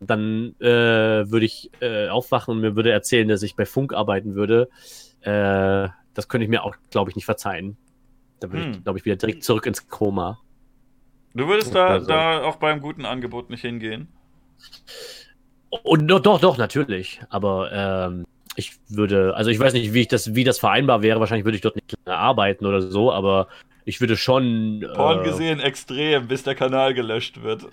Dann 0.00 0.54
äh, 0.60 1.28
würde 1.28 1.44
ich 1.44 1.72
äh, 1.80 2.08
aufwachen 2.08 2.54
und 2.54 2.60
mir 2.60 2.76
würde 2.76 2.92
erzählen, 2.92 3.26
dass 3.26 3.42
ich 3.42 3.56
bei 3.56 3.66
Funk 3.66 3.92
arbeiten 3.92 4.36
würde. 4.36 4.68
Äh, 5.22 5.88
das 6.14 6.28
könnte 6.28 6.44
ich 6.44 6.48
mir 6.50 6.62
auch, 6.62 6.76
glaube 6.90 7.10
ich, 7.10 7.16
nicht 7.16 7.24
verzeihen. 7.24 7.76
Da 8.38 8.52
würde 8.52 8.66
Hm. 8.66 8.70
ich, 8.70 8.84
glaube 8.84 8.98
ich, 9.00 9.04
wieder 9.04 9.16
direkt 9.16 9.42
zurück 9.42 9.66
ins 9.66 9.88
Koma. 9.88 10.38
Du 11.38 11.46
würdest 11.48 11.74
da, 11.74 11.86
Also- 11.86 12.06
da 12.06 12.42
auch 12.42 12.56
beim 12.56 12.80
guten 12.80 13.04
Angebot 13.04 13.50
nicht 13.50 13.62
hingehen. 13.62 14.08
Und 15.82 16.08
doch, 16.08 16.20
doch, 16.20 16.40
doch, 16.40 16.58
natürlich. 16.58 17.20
Aber 17.30 17.70
ähm, 17.72 18.26
ich 18.56 18.72
würde, 18.88 19.34
also 19.36 19.50
ich 19.50 19.60
weiß 19.60 19.72
nicht, 19.72 19.94
wie 19.94 20.00
ich 20.00 20.08
das, 20.08 20.34
wie 20.34 20.44
das 20.44 20.58
vereinbar 20.58 21.02
wäre. 21.02 21.20
Wahrscheinlich 21.20 21.44
würde 21.44 21.56
ich 21.56 21.62
dort 21.62 21.76
nicht 21.76 21.94
lange 22.04 22.18
arbeiten 22.18 22.66
oder 22.66 22.82
so, 22.82 23.12
aber 23.12 23.48
ich 23.84 24.00
würde 24.00 24.16
schon. 24.16 24.84
Porn 24.94 25.20
äh, 25.20 25.24
gesehen 25.24 25.60
extrem, 25.60 26.26
bis 26.26 26.42
der 26.42 26.54
Kanal 26.54 26.94
gelöscht 26.94 27.42
wird. 27.42 27.66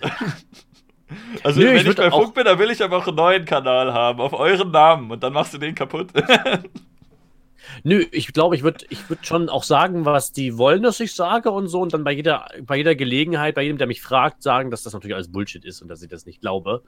Also, 1.44 1.60
Nö, 1.60 1.68
wenn 1.68 1.76
ich 1.76 1.86
ich, 1.86 1.94
bei 1.94 2.10
Funk 2.10 2.34
bin, 2.34 2.44
dann 2.44 2.58
will 2.58 2.68
ich 2.68 2.82
aber 2.82 2.96
auch 2.96 3.06
einen 3.06 3.16
neuen 3.16 3.44
Kanal 3.44 3.94
haben, 3.94 4.20
auf 4.20 4.32
euren 4.32 4.72
Namen 4.72 5.08
und 5.08 5.22
dann 5.22 5.32
machst 5.32 5.54
du 5.54 5.58
den 5.58 5.72
kaputt. 5.72 6.08
Nö, 7.82 8.04
ich 8.12 8.32
glaube, 8.32 8.56
ich 8.56 8.62
würde 8.62 8.84
ich 8.90 9.08
würd 9.08 9.26
schon 9.26 9.48
auch 9.48 9.62
sagen, 9.64 10.04
was 10.04 10.32
die 10.32 10.56
wollen, 10.58 10.82
dass 10.82 11.00
ich 11.00 11.14
sage 11.14 11.50
und 11.50 11.68
so 11.68 11.80
und 11.80 11.92
dann 11.94 12.04
bei 12.04 12.12
jeder, 12.12 12.48
bei 12.62 12.76
jeder 12.76 12.94
Gelegenheit, 12.94 13.54
bei 13.54 13.62
jedem, 13.62 13.78
der 13.78 13.86
mich 13.86 14.02
fragt, 14.02 14.42
sagen, 14.42 14.70
dass 14.70 14.82
das 14.82 14.92
natürlich 14.92 15.14
alles 15.14 15.30
Bullshit 15.32 15.64
ist 15.64 15.82
und 15.82 15.88
dass 15.88 16.02
ich 16.02 16.08
das 16.08 16.26
nicht 16.26 16.40
glaube. 16.40 16.82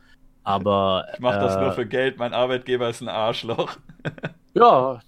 Aber. 0.44 1.06
ich 1.14 1.20
mach 1.20 1.38
das 1.38 1.56
äh, 1.56 1.60
nur 1.60 1.72
für 1.72 1.86
Geld, 1.86 2.18
mein 2.18 2.32
Arbeitgeber 2.32 2.88
ist 2.88 3.00
ein 3.00 3.08
Arschloch. 3.08 3.76
Ja, 4.54 5.00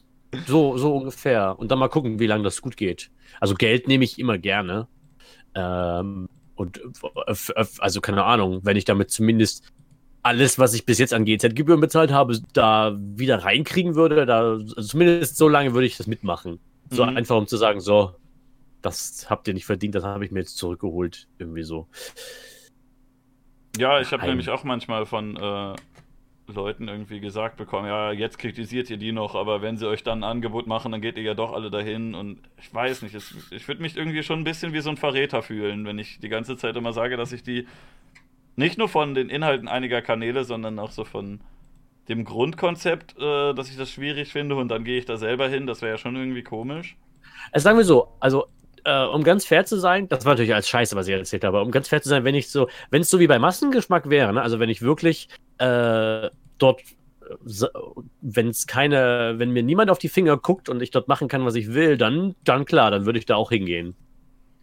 so, 0.47 0.77
so 0.77 0.97
ungefähr. 0.97 1.59
Und 1.59 1.71
dann 1.73 1.79
mal 1.79 1.89
gucken, 1.89 2.21
wie 2.21 2.27
lange 2.27 2.45
das 2.45 2.61
gut 2.63 2.77
geht. 2.77 3.11
Also 3.41 3.55
Geld 3.55 3.89
nehme 3.89 4.05
ich 4.05 4.19
immer 4.19 4.39
gerne. 4.39 4.87
Ähm, 5.55 6.29
und 6.55 6.79
äh, 6.79 7.31
f- 7.31 7.53
also 7.79 8.01
keine 8.01 8.25
Ahnung, 8.25 8.61
wenn 8.63 8.77
ich 8.77 8.85
damit 8.85 9.11
zumindest 9.11 9.73
alles, 10.23 10.59
was 10.59 10.75
ich 10.75 10.85
bis 10.87 10.99
jetzt 10.99 11.15
an 11.15 11.25
GZ-Gebühren 11.25 11.81
bezahlt 11.81 12.13
habe, 12.13 12.39
da 12.53 12.97
wieder 12.99 13.45
reinkriegen 13.45 13.95
würde, 13.95 14.27
da 14.27 14.41
also 14.53 14.83
zumindest 14.83 15.37
so 15.37 15.49
lange 15.49 15.75
würde 15.75 15.87
ich 15.87 15.97
das 15.97 16.07
mitmachen. 16.07 16.61
So 16.91 17.05
Mhm. 17.05 17.17
einfach 17.17 17.37
um 17.37 17.47
zu 17.47 17.57
sagen, 17.57 17.81
so, 17.81 18.15
das 18.83 19.29
habt 19.31 19.49
ihr 19.49 19.55
nicht 19.55 19.67
verdient, 19.67 19.95
das 19.95 20.05
habe 20.05 20.25
ich 20.25 20.31
mir 20.33 20.41
jetzt 20.41 20.59
zurückgeholt. 20.59 21.29
Irgendwie 21.39 21.65
so. 21.65 21.89
Ja, 23.77 24.01
ich 24.01 24.13
habe 24.13 24.27
nämlich 24.27 24.49
auch 24.51 24.65
manchmal 24.65 25.07
von 25.07 25.37
äh, 25.37 25.75
Leuten 26.49 26.89
irgendwie 26.89 27.21
gesagt 27.21 27.57
bekommen, 27.57 27.87
ja, 27.87 28.13
jetzt 28.13 28.39
kritisiert 28.39 28.91
ihr 28.91 28.97
die 28.99 29.13
noch, 29.13 29.35
aber 29.37 29.63
wenn 29.63 29.77
sie 29.79 29.89
euch 29.89 30.03
dann 30.03 30.21
ein 30.25 30.31
Angebot 30.31 30.67
machen, 30.67 30.93
dann 30.93 31.01
geht 31.01 31.17
ihr 31.17 31.23
ja 31.23 31.35
doch 31.35 31.53
alle 31.53 31.71
dahin 31.71 32.15
und 32.15 32.41
ich 32.59 32.73
weiß 32.75 33.03
nicht, 33.03 33.15
es, 33.15 33.35
ich 33.53 33.69
würde 33.69 33.83
mich 33.83 33.97
irgendwie 33.97 34.23
schon 34.25 34.41
ein 34.41 34.45
bisschen 34.45 34.73
wie 34.73 34.81
so 34.81 34.91
ein 34.91 34.97
Verräter 34.97 35.43
fühlen, 35.43 35.87
wenn 35.87 35.99
ich 35.99 36.19
die 36.21 36.29
ganze 36.29 36.57
Zeit 36.57 36.77
immer 36.77 36.93
sage, 36.93 37.17
dass 37.17 37.33
ich 37.33 37.43
die 37.45 37.67
nicht 38.61 38.79
nur 38.79 38.89
von 38.89 39.15
den 39.15 39.29
Inhalten 39.29 39.67
einiger 39.67 40.03
Kanäle, 40.03 40.45
sondern 40.45 40.79
auch 40.79 40.93
so 40.93 41.05
von 41.05 41.41
dem 42.09 42.25
Grundkonzept, 42.25 43.17
äh, 43.19 43.55
dass 43.55 43.71
ich 43.71 43.77
das 43.77 43.91
schwierig 43.91 44.31
finde 44.31 44.55
und 44.55 44.69
dann 44.69 44.85
gehe 44.85 44.99
ich 44.99 45.07
da 45.07 45.17
selber 45.17 45.49
hin, 45.49 45.67
das 45.67 45.83
wäre 45.83 45.93
ja 45.93 45.99
schon 45.99 46.15
irgendwie 46.15 46.43
komisch. 46.43 46.97
Also 47.51 47.65
sagen 47.65 47.79
wir 47.79 47.85
so, 47.85 48.09
also 48.21 48.47
äh, 48.85 49.05
um 49.05 49.25
ganz 49.25 49.45
fair 49.45 49.65
zu 49.65 49.79
sein, 49.79 50.09
das 50.09 50.25
war 50.25 50.33
natürlich 50.33 50.55
als 50.55 50.69
Scheiße, 50.69 50.95
was 50.95 51.09
ich 51.09 51.15
erzählt 51.15 51.45
habe, 51.45 51.59
aber 51.59 51.67
um 51.67 51.73
ganz 51.73 51.89
fair 51.89 52.03
zu 52.03 52.09
sein, 52.09 52.25
wenn 52.25 52.35
ich 52.35 52.51
so, 52.51 52.69
wenn 52.91 53.03
es 53.03 53.11
so 53.11 53.19
wie 53.19 53.27
bei 53.27 53.39
Massengeschmack 53.39 54.11
wäre, 54.11 54.33
ne, 54.33 54.43
also 54.43 54.61
wenn 54.61 54.71
ich 54.71 54.83
wirklich 54.83 55.29
äh, 55.59 56.29
dort, 56.59 56.83
wenn 58.21 58.49
es 58.49 58.67
keine, 58.67 59.35
wenn 59.39 59.51
mir 59.51 59.63
niemand 59.63 59.91
auf 59.91 59.99
die 59.99 60.09
Finger 60.09 60.37
guckt 60.37 60.69
und 60.69 60.83
ich 60.83 60.91
dort 60.91 61.09
machen 61.09 61.29
kann, 61.29 61.45
was 61.45 61.55
ich 61.55 61.73
will, 61.73 61.97
dann, 61.97 62.35
dann 62.45 62.65
klar, 62.65 62.91
dann 62.91 63.07
würde 63.07 63.19
ich 63.19 63.27
da 63.27 63.37
auch 63.37 63.51
hingehen. 63.51 63.95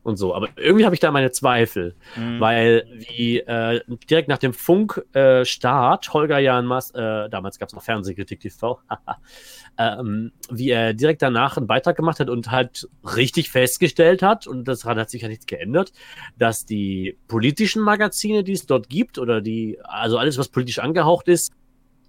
Und 0.07 0.15
so. 0.15 0.33
Aber 0.33 0.47
irgendwie 0.55 0.85
habe 0.85 0.95
ich 0.95 1.01
da 1.01 1.11
meine 1.11 1.31
Zweifel. 1.31 1.93
Mhm. 2.15 2.39
Weil 2.39 2.85
wie 3.09 3.39
äh, 3.39 3.81
direkt 4.09 4.29
nach 4.29 4.37
dem 4.37 4.53
Funk-Start 4.53 6.07
äh, 6.07 6.11
Holger 6.13 6.39
Jan 6.39 6.65
Mas, 6.65 6.91
äh, 6.91 7.27
damals 7.29 7.59
gab 7.59 7.67
es 7.67 7.75
noch 7.75 7.83
Fernsehkritik 7.83 8.39
TV, 8.39 8.79
ähm, 9.77 10.31
wie 10.49 10.69
er 10.69 10.93
direkt 10.93 11.21
danach 11.21 11.57
einen 11.57 11.67
Beitrag 11.67 11.97
gemacht 11.97 12.21
hat 12.21 12.29
und 12.29 12.51
halt 12.51 12.87
richtig 13.03 13.51
festgestellt 13.51 14.23
hat, 14.23 14.47
und 14.47 14.65
das 14.65 14.85
hat, 14.85 14.97
hat 14.97 15.09
sich 15.09 15.23
ja 15.23 15.27
nichts 15.27 15.45
geändert, 15.45 15.91
dass 16.37 16.65
die 16.65 17.17
politischen 17.27 17.81
Magazine, 17.81 18.45
die 18.45 18.53
es 18.53 18.65
dort 18.65 18.87
gibt, 18.87 19.19
oder 19.19 19.41
die, 19.41 19.77
also 19.83 20.17
alles, 20.17 20.37
was 20.37 20.47
politisch 20.47 20.79
angehaucht 20.79 21.27
ist, 21.27 21.51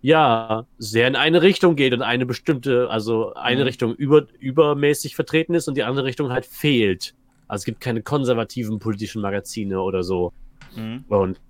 ja, 0.02 0.66
sehr 0.78 1.08
in 1.08 1.16
eine 1.16 1.42
Richtung 1.42 1.74
geht 1.74 1.92
und 1.92 2.02
eine 2.02 2.26
bestimmte, 2.26 2.88
also 2.90 3.34
eine 3.34 3.62
Mhm. 3.62 3.66
Richtung 3.66 3.94
über, 3.96 4.28
übermäßig 4.38 5.16
vertreten 5.16 5.54
ist 5.54 5.66
und 5.66 5.76
die 5.76 5.82
andere 5.82 6.04
Richtung 6.04 6.30
halt 6.30 6.46
fehlt. 6.46 7.14
Also 7.48 7.62
es 7.62 7.64
gibt 7.64 7.80
keine 7.80 8.02
konservativen 8.02 8.78
politischen 8.78 9.22
Magazine 9.22 9.80
oder 9.80 10.02
so. 10.02 10.32
Mhm. 10.76 11.04
Und 11.08 11.40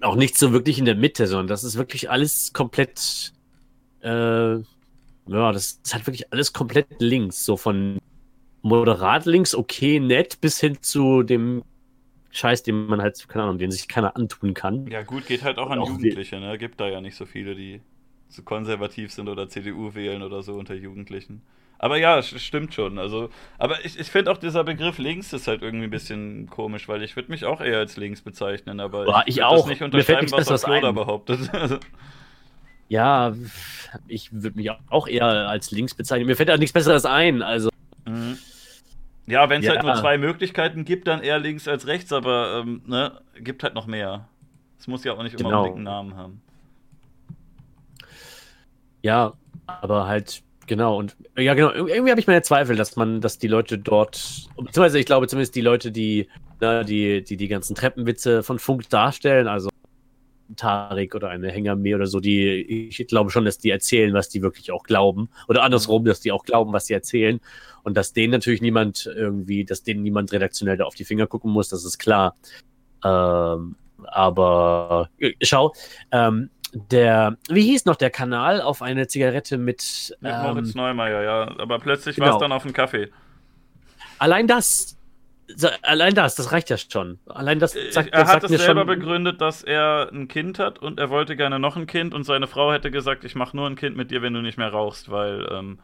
auch 0.00 0.16
nicht 0.16 0.38
so 0.38 0.52
wirklich 0.52 0.78
in 0.78 0.84
der 0.84 0.96
Mitte, 0.96 1.26
sondern 1.26 1.48
das 1.48 1.64
ist 1.64 1.76
wirklich 1.76 2.10
alles 2.10 2.52
komplett, 2.52 3.32
äh, 4.00 4.54
ja, 4.56 5.52
das 5.52 5.80
ist 5.84 5.94
halt 5.94 6.06
wirklich 6.06 6.32
alles 6.32 6.52
komplett 6.52 6.86
links. 6.98 7.44
So 7.44 7.56
von 7.56 7.98
moderat 8.62 9.26
links, 9.26 9.54
okay, 9.54 10.00
nett, 10.00 10.40
bis 10.40 10.60
hin 10.60 10.78
zu 10.80 11.22
dem 11.22 11.62
Scheiß, 12.30 12.62
den 12.62 12.86
man 12.86 13.00
halt, 13.00 13.28
keine 13.28 13.44
Ahnung, 13.44 13.58
den 13.58 13.70
sich 13.70 13.88
keiner 13.88 14.16
antun 14.16 14.54
kann. 14.54 14.86
Ja, 14.88 15.02
gut, 15.02 15.26
geht 15.26 15.42
halt 15.42 15.58
auch 15.58 15.70
an 15.70 15.78
auch 15.78 15.88
Jugendliche, 15.88 16.38
ne? 16.38 16.58
Gibt 16.58 16.80
da 16.80 16.88
ja 16.88 17.00
nicht 17.00 17.16
so 17.16 17.26
viele, 17.26 17.54
die 17.54 17.80
so 18.28 18.42
konservativ 18.42 19.12
sind 19.12 19.28
oder 19.28 19.48
CDU 19.48 19.94
wählen 19.94 20.22
oder 20.22 20.42
so 20.42 20.54
unter 20.54 20.74
Jugendlichen. 20.74 21.42
Aber 21.78 21.98
ja, 21.98 22.22
stimmt 22.22 22.72
schon. 22.72 22.98
Also, 22.98 23.28
aber 23.58 23.84
ich, 23.84 23.98
ich 23.98 24.10
finde 24.10 24.30
auch 24.32 24.38
dieser 24.38 24.64
Begriff 24.64 24.98
links 24.98 25.32
ist 25.32 25.46
halt 25.46 25.60
irgendwie 25.62 25.84
ein 25.84 25.90
bisschen 25.90 26.48
komisch, 26.48 26.88
weil 26.88 27.02
ich 27.02 27.16
würde 27.16 27.30
mich 27.30 27.44
auch 27.44 27.60
eher 27.60 27.78
als 27.78 27.96
links 27.98 28.22
bezeichnen, 28.22 28.80
aber 28.80 29.04
Boah, 29.04 29.22
ich 29.26 29.36
würd 29.36 29.44
auch. 29.46 29.66
nicht 29.68 29.80
Mir 29.80 29.90
fällt 30.02 30.22
unterschreiben, 30.22 30.24
nichts 30.36 30.48
was 30.50 30.64
ein. 30.64 30.94
behauptet. 30.94 31.40
Ja, 32.88 33.34
ich 34.06 34.32
würde 34.32 34.56
mich 34.56 34.70
auch 34.90 35.08
eher 35.08 35.24
als 35.26 35.72
links 35.72 35.92
bezeichnen. 35.94 36.28
Mir 36.28 36.36
fällt 36.36 36.48
da 36.50 36.56
nichts 36.56 36.72
Besseres 36.72 37.04
ein. 37.04 37.42
Also, 37.42 37.68
mhm. 38.06 38.38
Ja, 39.26 39.48
wenn 39.50 39.58
es 39.58 39.66
Ja. 39.66 39.72
halt 39.72 39.82
nur 39.82 39.96
zwei 39.96 40.18
Möglichkeiten 40.18 40.84
gibt, 40.84 41.08
dann 41.08 41.20
eher 41.20 41.40
links 41.40 41.66
als 41.66 41.88
rechts, 41.88 42.12
aber 42.12 42.62
ähm, 42.64 42.82
ne, 42.86 43.20
gibt 43.40 43.64
halt 43.64 43.74
noch 43.74 43.86
mehr. 43.88 44.28
Es 44.78 44.86
muss 44.86 45.02
ja 45.02 45.14
auch 45.14 45.22
nicht 45.24 45.32
immer 45.40 45.48
Genau. 45.48 45.58
unbedingt 45.64 45.78
einen 45.78 45.84
Namen 45.84 46.14
haben. 46.16 46.42
ja, 49.02 49.32
aber 49.66 50.06
halt 50.06 50.42
Genau, 50.66 50.98
und 50.98 51.16
ja, 51.36 51.54
genau, 51.54 51.72
irgendwie 51.72 52.10
habe 52.10 52.20
ich 52.20 52.26
meine 52.26 52.42
Zweifel, 52.42 52.76
dass 52.76 52.96
man, 52.96 53.20
dass 53.20 53.38
die 53.38 53.46
Leute 53.46 53.78
dort, 53.78 54.48
beziehungsweise 54.56 54.98
ich 54.98 55.06
glaube 55.06 55.28
zumindest 55.28 55.54
die 55.54 55.60
Leute, 55.60 55.92
die, 55.92 56.28
ne, 56.60 56.84
die, 56.84 57.22
die 57.22 57.36
die 57.36 57.48
ganzen 57.48 57.76
Treppenwitze 57.76 58.42
von 58.42 58.58
Funk 58.58 58.88
darstellen, 58.88 59.46
also 59.46 59.68
Tarik 60.56 61.14
oder 61.14 61.28
eine 61.28 61.50
Hängermee 61.50 61.94
oder 61.94 62.06
so, 62.06 62.20
die, 62.20 62.88
ich 62.88 63.06
glaube 63.06 63.30
schon, 63.30 63.44
dass 63.44 63.58
die 63.58 63.70
erzählen, 63.70 64.14
was 64.14 64.28
die 64.28 64.42
wirklich 64.42 64.70
auch 64.70 64.84
glauben. 64.84 65.28
Oder 65.48 65.62
andersrum, 65.62 66.04
dass 66.04 66.20
die 66.20 66.32
auch 66.32 66.44
glauben, 66.44 66.72
was 66.72 66.86
sie 66.86 66.94
erzählen. 66.94 67.40
Und 67.82 67.96
dass 67.96 68.12
denen 68.12 68.32
natürlich 68.32 68.60
niemand 68.60 69.06
irgendwie, 69.06 69.64
dass 69.64 69.82
denen 69.82 70.02
niemand 70.02 70.32
redaktionell 70.32 70.76
da 70.76 70.84
auf 70.84 70.94
die 70.94 71.04
Finger 71.04 71.26
gucken 71.26 71.50
muss, 71.50 71.68
das 71.68 71.84
ist 71.84 71.98
klar. 71.98 72.36
Ähm, 73.04 73.76
aber 74.04 75.10
äh, 75.18 75.32
schau, 75.42 75.74
ähm, 76.12 76.50
der, 76.90 77.36
wie 77.48 77.62
hieß 77.62 77.84
noch 77.84 77.96
der 77.96 78.10
Kanal 78.10 78.60
auf 78.60 78.82
eine 78.82 79.06
Zigarette 79.06 79.58
mit. 79.58 80.16
Mit 80.20 80.32
ähm, 80.32 80.42
Moritz 80.42 80.74
Neumeier, 80.74 81.22
ja. 81.22 81.58
Aber 81.58 81.78
plötzlich 81.78 82.16
genau. 82.16 82.28
war 82.28 82.34
es 82.34 82.40
dann 82.40 82.52
auf 82.52 82.62
dem 82.62 82.72
Kaffee. 82.72 83.10
Allein 84.18 84.46
das, 84.46 84.98
allein 85.82 86.14
das, 86.14 86.34
das 86.34 86.52
reicht 86.52 86.70
ja 86.70 86.76
schon. 86.76 87.18
Allein 87.26 87.58
das 87.58 87.72
sagt, 87.90 88.12
er 88.12 88.20
das 88.20 88.28
hat 88.32 88.42
sagt 88.42 88.54
es 88.54 88.62
selber 88.62 88.80
schon. 88.80 88.98
begründet, 88.98 89.40
dass 89.40 89.62
er 89.62 90.10
ein 90.12 90.28
Kind 90.28 90.58
hat 90.58 90.78
und 90.78 90.98
er 90.98 91.10
wollte 91.10 91.36
gerne 91.36 91.58
noch 91.58 91.76
ein 91.76 91.86
Kind 91.86 92.14
und 92.14 92.24
seine 92.24 92.46
Frau 92.46 92.72
hätte 92.72 92.90
gesagt, 92.90 93.24
ich 93.24 93.34
mache 93.34 93.56
nur 93.56 93.66
ein 93.66 93.76
Kind 93.76 93.96
mit 93.96 94.10
dir, 94.10 94.22
wenn 94.22 94.34
du 94.34 94.42
nicht 94.42 94.58
mehr 94.58 94.70
rauchst, 94.70 95.10
weil, 95.10 95.46
ähm, 95.50 95.78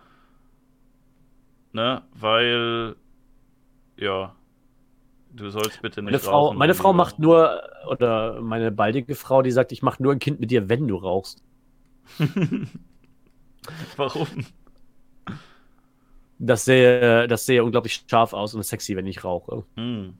ne, 1.72 2.02
weil, 2.14 2.96
ja, 3.96 4.34
du 5.32 5.50
sollst 5.50 5.82
bitte 5.82 6.02
nicht 6.02 6.12
Meine 6.12 6.18
Frau, 6.18 6.48
rauchen. 6.48 6.58
meine 6.58 6.74
mein 6.74 6.74
Frau 6.74 6.92
macht 6.92 7.18
nur, 7.18 7.62
oder 7.88 8.40
meine 8.40 8.70
baldige 8.72 9.14
Frau, 9.14 9.42
die 9.42 9.50
sagt, 9.50 9.72
ich 9.72 9.82
mache 9.82 10.02
nur 10.02 10.12
ein 10.12 10.18
Kind 10.18 10.40
mit 10.40 10.50
dir, 10.50 10.68
wenn 10.68 10.86
du 10.88 10.96
rauchst. 10.96 11.42
Warum? 13.96 14.28
Das 16.38 16.64
sehe, 16.64 17.28
das 17.28 17.46
sehe 17.46 17.62
unglaublich 17.62 18.04
scharf 18.08 18.32
aus 18.32 18.54
und 18.54 18.62
sexy, 18.64 18.96
wenn 18.96 19.06
ich 19.06 19.22
rauche. 19.24 19.64
Hm. 19.76 20.14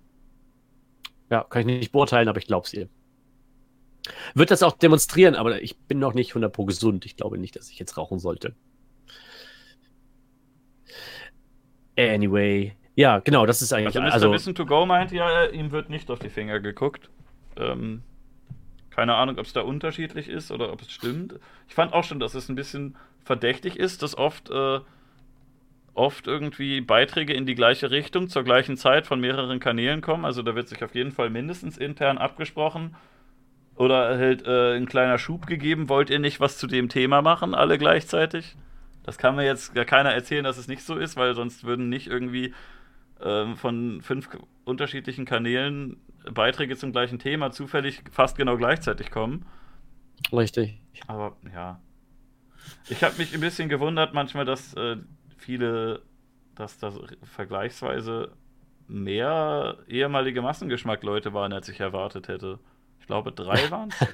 Ja, 1.30 1.44
kann 1.44 1.62
ich 1.62 1.66
nicht 1.78 1.92
beurteilen, 1.92 2.28
aber 2.28 2.38
ich 2.38 2.46
glaube 2.46 2.66
es 2.66 2.74
ihr. 2.74 2.88
Wird 4.34 4.50
das 4.50 4.62
auch 4.62 4.72
demonstrieren, 4.72 5.34
aber 5.34 5.62
ich 5.62 5.78
bin 5.78 5.98
noch 5.98 6.14
nicht 6.14 6.30
100 6.30 6.52
pro 6.52 6.64
gesund. 6.64 7.06
Ich 7.06 7.16
glaube 7.16 7.38
nicht, 7.38 7.56
dass 7.56 7.70
ich 7.70 7.78
jetzt 7.78 7.96
rauchen 7.96 8.18
sollte. 8.18 8.54
Anyway. 11.96 12.76
Ja, 12.94 13.20
genau, 13.20 13.46
das 13.46 13.62
ist 13.62 13.72
eigentlich. 13.72 13.96
Also 13.96 14.00
Mr. 14.00 14.12
Also, 14.12 14.32
Wissen 14.32 14.54
to 14.54 14.66
Go 14.66 14.86
meinte 14.86 15.16
ja, 15.16 15.46
ihm 15.46 15.70
wird 15.72 15.88
nicht 15.88 16.10
auf 16.10 16.18
die 16.18 16.28
Finger 16.28 16.60
geguckt. 16.60 17.08
Ähm, 17.56 18.02
keine 18.90 19.14
Ahnung, 19.14 19.38
ob 19.38 19.46
es 19.46 19.52
da 19.52 19.62
unterschiedlich 19.62 20.28
ist 20.28 20.50
oder 20.50 20.72
ob 20.72 20.82
es 20.82 20.92
stimmt. 20.92 21.34
Ich 21.68 21.74
fand 21.74 21.94
auch 21.94 22.04
schon, 22.04 22.20
dass 22.20 22.34
es 22.34 22.48
ein 22.48 22.54
bisschen 22.54 22.96
verdächtig 23.24 23.78
ist, 23.78 24.02
dass 24.02 24.16
oft, 24.16 24.50
äh, 24.50 24.80
oft 25.94 26.26
irgendwie 26.26 26.80
Beiträge 26.82 27.32
in 27.32 27.46
die 27.46 27.54
gleiche 27.54 27.90
Richtung 27.90 28.28
zur 28.28 28.44
gleichen 28.44 28.76
Zeit 28.76 29.06
von 29.06 29.20
mehreren 29.20 29.60
Kanälen 29.60 30.02
kommen. 30.02 30.24
Also 30.24 30.42
da 30.42 30.54
wird 30.54 30.68
sich 30.68 30.84
auf 30.84 30.94
jeden 30.94 31.12
Fall 31.12 31.30
mindestens 31.30 31.78
intern 31.78 32.18
abgesprochen. 32.18 32.94
Oder 33.76 34.18
halt 34.18 34.46
äh, 34.46 34.76
ein 34.76 34.86
kleiner 34.86 35.18
Schub 35.18 35.46
gegeben, 35.46 35.88
wollt 35.88 36.10
ihr 36.10 36.18
nicht 36.18 36.40
was 36.40 36.58
zu 36.58 36.66
dem 36.66 36.90
Thema 36.90 37.22
machen, 37.22 37.54
alle 37.54 37.78
gleichzeitig? 37.78 38.54
Das 39.02 39.16
kann 39.16 39.34
mir 39.34 39.46
jetzt 39.46 39.74
gar 39.74 39.86
keiner 39.86 40.12
erzählen, 40.12 40.44
dass 40.44 40.58
es 40.58 40.68
nicht 40.68 40.82
so 40.84 40.96
ist, 40.96 41.16
weil 41.16 41.34
sonst 41.34 41.64
würden 41.64 41.88
nicht 41.88 42.06
irgendwie 42.06 42.52
ähm, 43.22 43.56
von 43.56 44.02
fünf 44.02 44.28
unterschiedlichen 44.64 45.24
Kanälen 45.24 45.96
Beiträge 46.30 46.76
zum 46.76 46.92
gleichen 46.92 47.18
Thema 47.18 47.50
zufällig 47.50 48.02
fast 48.10 48.36
genau 48.36 48.56
gleichzeitig 48.56 49.10
kommen. 49.10 49.46
richtig. 50.32 50.80
Aber 51.06 51.36
ja. 51.52 51.80
Ich 52.88 53.02
habe 53.02 53.16
mich 53.18 53.34
ein 53.34 53.40
bisschen 53.40 53.68
gewundert 53.68 54.14
manchmal, 54.14 54.44
dass 54.44 54.74
äh, 54.74 54.96
viele, 55.36 56.02
dass 56.54 56.78
da 56.78 56.92
vergleichsweise 57.22 58.32
mehr 58.86 59.78
ehemalige 59.88 60.42
Massengeschmack-Leute 60.42 61.32
waren, 61.32 61.52
als 61.52 61.68
ich 61.68 61.80
erwartet 61.80 62.28
hätte. 62.28 62.58
Ich 63.00 63.06
glaube, 63.06 63.32
drei 63.32 63.70
waren 63.70 63.88
es. 63.88 64.06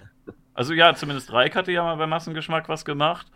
Also 0.55 0.73
ja, 0.73 0.95
zumindest 0.95 1.33
Reik 1.33 1.57
hatte 1.57 1.73
ja 1.73 1.83
mal 1.83 1.97
bei 1.97 2.07
Massengeschmack 2.07 2.69
was 2.69 2.85
gemacht. 2.85 3.27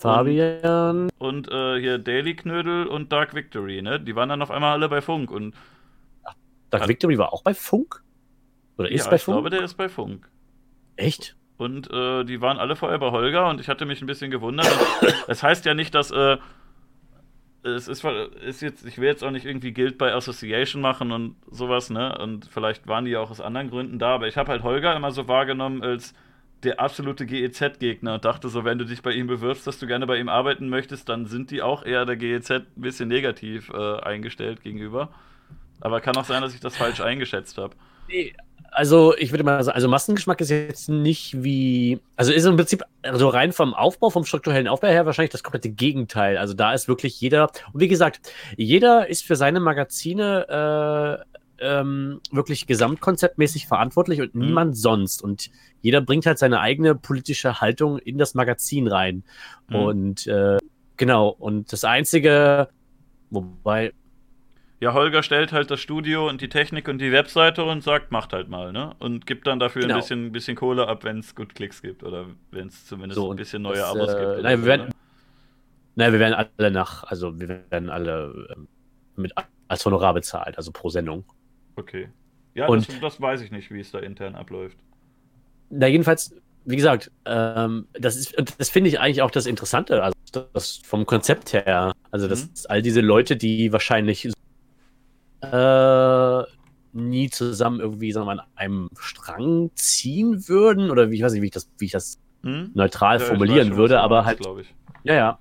Fabian. 0.00 1.10
Und 1.18 1.50
äh, 1.50 1.78
hier 1.78 1.98
Daily 1.98 2.34
Knödel 2.34 2.86
und 2.86 3.12
Dark 3.12 3.34
Victory, 3.34 3.82
ne? 3.82 4.00
Die 4.00 4.16
waren 4.16 4.28
dann 4.28 4.42
auf 4.42 4.50
einmal 4.50 4.72
alle 4.72 4.88
bei 4.88 5.00
Funk. 5.00 5.30
Und 5.30 5.54
Dark 6.70 6.88
Victory 6.88 7.18
war 7.18 7.32
auch 7.32 7.42
bei 7.42 7.54
Funk? 7.54 8.02
Oder 8.78 8.90
ist 8.90 9.04
ja, 9.04 9.10
bei 9.10 9.16
ich 9.16 9.22
Funk? 9.22 9.34
glaube, 9.36 9.50
der 9.50 9.62
ist 9.62 9.74
bei 9.74 9.88
Funk. 9.88 10.30
Echt? 10.96 11.36
Und 11.58 11.90
äh, 11.92 12.24
die 12.24 12.40
waren 12.40 12.56
alle 12.58 12.76
vorher 12.76 12.98
bei 12.98 13.10
Holger 13.10 13.48
und 13.50 13.60
ich 13.60 13.68
hatte 13.68 13.84
mich 13.84 14.00
ein 14.00 14.06
bisschen 14.06 14.30
gewundert. 14.30 14.66
Und 15.02 15.14
Es 15.28 15.42
heißt 15.42 15.66
ja 15.66 15.74
nicht, 15.74 15.94
dass 15.94 16.10
äh, 16.10 16.38
es 17.62 17.88
ist, 17.88 18.02
ist 18.04 18.62
jetzt, 18.62 18.86
ich 18.86 18.96
will 18.98 19.06
jetzt 19.06 19.22
auch 19.22 19.30
nicht 19.30 19.44
irgendwie 19.44 19.72
Guild 19.72 19.98
by 19.98 20.06
Association 20.06 20.80
machen 20.80 21.12
und 21.12 21.36
sowas, 21.50 21.90
ne? 21.90 22.16
Und 22.18 22.46
vielleicht 22.46 22.86
waren 22.86 23.04
die 23.04 23.10
ja 23.10 23.20
auch 23.20 23.30
aus 23.30 23.42
anderen 23.42 23.68
Gründen 23.68 23.98
da, 23.98 24.14
aber 24.14 24.28
ich 24.28 24.38
habe 24.38 24.50
halt 24.50 24.62
Holger 24.62 24.96
immer 24.96 25.10
so 25.10 25.28
wahrgenommen 25.28 25.82
als 25.82 26.14
der 26.62 26.80
absolute 26.80 27.26
GEZ-Gegner 27.26 28.18
dachte 28.18 28.48
so, 28.48 28.64
wenn 28.64 28.78
du 28.78 28.84
dich 28.84 29.02
bei 29.02 29.12
ihm 29.12 29.26
bewirbst, 29.26 29.66
dass 29.66 29.78
du 29.78 29.86
gerne 29.86 30.06
bei 30.06 30.18
ihm 30.18 30.28
arbeiten 30.28 30.68
möchtest, 30.68 31.08
dann 31.08 31.26
sind 31.26 31.50
die 31.50 31.62
auch 31.62 31.84
eher 31.84 32.04
der 32.06 32.16
GEZ 32.16 32.50
ein 32.50 32.66
bisschen 32.76 33.08
negativ 33.08 33.70
äh, 33.70 34.00
eingestellt 34.00 34.62
gegenüber. 34.62 35.10
Aber 35.80 36.00
kann 36.00 36.16
auch 36.16 36.24
sein, 36.24 36.42
dass 36.42 36.54
ich 36.54 36.60
das 36.60 36.76
falsch 36.76 37.00
eingeschätzt 37.02 37.58
habe. 37.58 37.74
Nee, 38.08 38.34
Also, 38.72 39.16
ich 39.16 39.32
würde 39.32 39.44
mal 39.44 39.62
sagen, 39.64 39.74
also 39.74 39.88
Massengeschmack 39.88 40.40
ist 40.40 40.50
jetzt 40.50 40.88
nicht 40.88 41.42
wie, 41.42 42.00
also 42.16 42.32
ist 42.32 42.44
im 42.44 42.56
Prinzip, 42.56 42.82
also 43.02 43.28
rein 43.28 43.52
vom 43.52 43.74
Aufbau, 43.74 44.10
vom 44.10 44.24
strukturellen 44.24 44.68
Aufbau 44.68 44.88
her 44.88 45.06
wahrscheinlich 45.06 45.32
das 45.32 45.42
komplette 45.42 45.70
Gegenteil. 45.70 46.36
Also 46.38 46.54
da 46.54 46.72
ist 46.74 46.86
wirklich 46.88 47.20
jeder, 47.20 47.50
und 47.72 47.80
wie 47.80 47.88
gesagt, 47.88 48.20
jeder 48.56 49.08
ist 49.08 49.24
für 49.24 49.36
seine 49.36 49.60
Magazine 49.60 51.24
äh, 51.28 51.29
ähm, 51.60 52.20
wirklich 52.30 52.66
gesamtkonzeptmäßig 52.66 53.66
verantwortlich 53.66 54.20
und 54.20 54.34
Mhm. 54.34 54.46
niemand 54.46 54.76
sonst. 54.76 55.22
Und 55.22 55.50
jeder 55.82 56.00
bringt 56.00 56.26
halt 56.26 56.38
seine 56.38 56.60
eigene 56.60 56.94
politische 56.94 57.60
Haltung 57.60 57.98
in 57.98 58.18
das 58.18 58.34
Magazin 58.34 58.88
rein. 58.88 59.24
Mhm. 59.68 59.76
Und 59.76 60.26
äh, 60.26 60.58
genau, 60.96 61.28
und 61.28 61.72
das 61.72 61.84
Einzige, 61.84 62.68
wobei, 63.30 63.92
Ja, 64.82 64.94
Holger 64.94 65.22
stellt 65.22 65.52
halt 65.52 65.70
das 65.70 65.78
Studio 65.80 66.26
und 66.26 66.40
die 66.40 66.48
Technik 66.48 66.88
und 66.88 66.98
die 66.98 67.12
Webseite 67.12 67.64
und 67.64 67.82
sagt, 67.82 68.10
macht 68.12 68.32
halt 68.32 68.48
mal, 68.48 68.72
ne? 68.72 68.94
Und 68.98 69.26
gibt 69.26 69.46
dann 69.46 69.58
dafür 69.58 69.82
Genau. 69.82 69.96
ein 69.96 70.00
bisschen, 70.00 70.32
bisschen 70.32 70.56
Kohle 70.56 70.88
ab, 70.88 71.04
wenn 71.04 71.18
es 71.18 71.34
gut 71.34 71.54
Klicks 71.54 71.82
gibt 71.82 72.02
oder 72.02 72.24
wenn 72.50 72.68
es 72.68 72.86
zumindest 72.86 73.16
So, 73.20 73.30
ein 73.30 73.36
bisschen 73.36 73.60
neue 73.60 73.76
das, 73.76 73.84
Abos 73.90 74.08
äh, 74.08 74.18
gibt. 74.18 74.42
nein, 74.42 74.58
wir 74.58 74.62
so, 74.62 74.66
werden- 74.66 74.86
ne? 74.86 74.92
naja, 75.96 76.12
wir 76.12 76.18
werden 76.20 76.46
alle 76.56 76.70
nach, 76.70 77.04
also 77.04 77.38
wir 77.38 77.48
werden 77.68 77.90
alle 77.90 78.48
ähm, 78.56 78.68
mit 79.16 79.34
als 79.68 79.84
Honorar 79.84 80.14
bezahlt, 80.14 80.56
also 80.56 80.72
pro 80.72 80.88
Sendung. 80.88 81.24
Okay. 81.80 82.08
Ja, 82.54 82.66
Und- 82.66 82.88
das, 82.88 83.00
das 83.00 83.20
weiß 83.20 83.40
ich 83.42 83.50
nicht, 83.50 83.70
wie 83.70 83.80
es 83.80 83.90
da 83.90 83.98
intern 84.00 84.34
abläuft. 84.34 84.76
Na, 85.70 85.86
jedenfalls, 85.86 86.34
wie 86.64 86.76
gesagt, 86.76 87.10
ähm, 87.24 87.86
das 87.92 88.16
ist, 88.16 88.34
das 88.58 88.70
finde 88.70 88.88
ich 88.90 89.00
eigentlich 89.00 89.22
auch 89.22 89.30
das 89.30 89.46
Interessante, 89.46 90.02
also 90.02 90.14
das 90.52 90.78
vom 90.84 91.06
Konzept 91.06 91.52
her. 91.52 91.92
Also, 92.10 92.28
dass 92.28 92.44
Mhm. 92.46 92.50
all 92.68 92.82
diese 92.82 93.00
Leute, 93.00 93.36
die 93.36 93.72
wahrscheinlich 93.72 94.28
äh, 95.42 96.42
nie 96.92 97.30
zusammen 97.30 97.80
irgendwie, 97.80 98.12
sagen 98.12 98.26
wir 98.26 98.34
mal, 98.34 98.40
an 98.42 98.46
einem 98.56 98.88
Strang 98.98 99.70
ziehen 99.74 100.48
würden, 100.48 100.90
oder 100.90 101.10
wie, 101.10 101.16
ich 101.16 101.22
weiß 101.22 101.32
nicht, 101.32 101.42
wie 101.42 101.46
ich 101.46 101.52
das, 101.52 101.68
wie 101.78 101.86
ich 101.86 101.92
das 101.92 102.18
Hm? 102.42 102.72
neutral 102.74 103.18
Ja, 103.20 103.24
formulieren 103.24 103.68
schon, 103.68 103.76
würde, 103.76 104.00
aber 104.00 104.24
halt, 104.24 104.40
ich. 104.60 104.74
ja, 105.04 105.14
ja. 105.14 105.38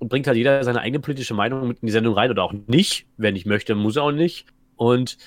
Und 0.00 0.08
bringt 0.08 0.26
halt 0.26 0.36
jeder 0.36 0.62
seine 0.64 0.80
eigene 0.80 1.00
politische 1.00 1.34
Meinung 1.34 1.66
mit 1.66 1.80
in 1.80 1.86
die 1.86 1.92
Sendung 1.92 2.14
rein 2.14 2.30
oder 2.30 2.42
auch 2.44 2.52
nicht. 2.52 3.06
Wenn 3.16 3.36
ich 3.36 3.46
möchte, 3.46 3.74
muss 3.74 3.96
er 3.96 4.04
auch 4.04 4.12
nicht. 4.12 4.46
Und 4.78 5.18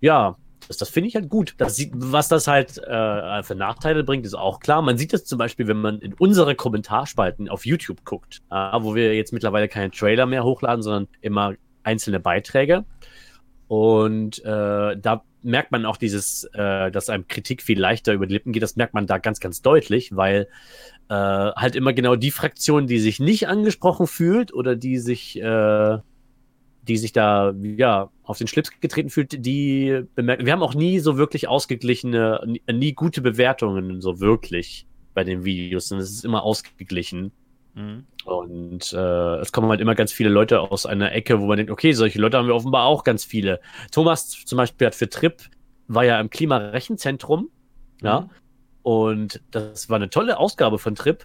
ja, 0.00 0.36
das, 0.68 0.78
das 0.78 0.88
finde 0.88 1.08
ich 1.08 1.14
halt 1.14 1.28
gut. 1.28 1.54
Das 1.58 1.76
sieht, 1.76 1.92
was 1.94 2.28
das 2.28 2.46
halt 2.46 2.78
äh, 2.78 3.42
für 3.42 3.54
Nachteile 3.54 4.04
bringt, 4.04 4.24
ist 4.26 4.34
auch 4.34 4.60
klar. 4.60 4.82
Man 4.82 4.96
sieht 4.96 5.12
das 5.12 5.24
zum 5.24 5.38
Beispiel, 5.38 5.68
wenn 5.68 5.80
man 5.80 6.00
in 6.00 6.14
unsere 6.14 6.54
Kommentarspalten 6.54 7.48
auf 7.48 7.66
YouTube 7.66 8.04
guckt, 8.04 8.42
äh, 8.50 8.54
wo 8.80 8.94
wir 8.94 9.14
jetzt 9.14 9.32
mittlerweile 9.32 9.68
keine 9.68 9.90
Trailer 9.90 10.26
mehr 10.26 10.44
hochladen, 10.44 10.82
sondern 10.82 11.08
immer 11.20 11.54
einzelne 11.82 12.20
Beiträge. 12.20 12.84
Und 13.68 14.44
äh, 14.44 14.96
da 14.96 15.22
merkt 15.42 15.70
man 15.70 15.86
auch 15.86 15.96
dieses, 15.96 16.44
äh, 16.54 16.90
dass 16.90 17.08
einem 17.08 17.28
Kritik 17.28 17.62
viel 17.62 17.78
leichter 17.78 18.12
über 18.12 18.26
die 18.26 18.34
Lippen 18.34 18.52
geht. 18.52 18.62
Das 18.62 18.76
merkt 18.76 18.94
man 18.94 19.06
da 19.06 19.18
ganz, 19.18 19.40
ganz 19.40 19.62
deutlich, 19.62 20.14
weil 20.14 20.48
äh, 21.08 21.14
halt 21.14 21.76
immer 21.76 21.92
genau 21.92 22.16
die 22.16 22.32
Fraktion, 22.32 22.86
die 22.86 22.98
sich 22.98 23.20
nicht 23.20 23.48
angesprochen 23.48 24.06
fühlt 24.06 24.52
oder 24.52 24.74
die 24.74 24.98
sich, 24.98 25.40
äh, 25.40 25.98
die 26.88 26.96
sich 26.96 27.12
da 27.12 27.52
ja 27.52 28.10
auf 28.22 28.38
den 28.38 28.46
Schlips 28.46 28.70
getreten 28.80 29.10
fühlt, 29.10 29.44
die 29.44 30.02
bemerken. 30.14 30.46
Wir 30.46 30.52
haben 30.52 30.62
auch 30.62 30.74
nie 30.74 30.98
so 31.00 31.16
wirklich 31.16 31.48
ausgeglichene, 31.48 32.40
nie, 32.46 32.62
nie 32.72 32.92
gute 32.92 33.20
Bewertungen 33.20 34.00
so 34.00 34.20
wirklich 34.20 34.86
bei 35.14 35.24
den 35.24 35.44
Videos, 35.44 35.88
sondern 35.88 36.04
es 36.04 36.10
ist 36.10 36.24
immer 36.24 36.42
ausgeglichen. 36.42 37.32
Mhm. 37.74 38.04
Und 38.24 38.92
äh, 38.92 39.36
es 39.36 39.52
kommen 39.52 39.68
halt 39.68 39.80
immer 39.80 39.94
ganz 39.94 40.12
viele 40.12 40.30
Leute 40.30 40.60
aus 40.60 40.86
einer 40.86 41.12
Ecke, 41.12 41.40
wo 41.40 41.46
man 41.46 41.56
denkt, 41.58 41.70
okay, 41.70 41.92
solche 41.92 42.18
Leute 42.18 42.38
haben 42.38 42.48
wir 42.48 42.54
offenbar 42.54 42.84
auch 42.86 43.04
ganz 43.04 43.24
viele. 43.24 43.60
Thomas 43.92 44.30
zum 44.44 44.56
Beispiel 44.56 44.88
hat 44.88 44.94
für 44.94 45.08
Trip, 45.08 45.36
war 45.88 46.04
ja 46.04 46.20
im 46.20 46.30
Klimarechenzentrum, 46.30 47.50
ja, 48.02 48.20
Mhm. 48.22 48.30
und 48.82 49.42
das 49.50 49.88
war 49.88 49.96
eine 49.96 50.10
tolle 50.10 50.38
Ausgabe 50.38 50.78
von 50.78 50.94
Trip. 50.94 51.24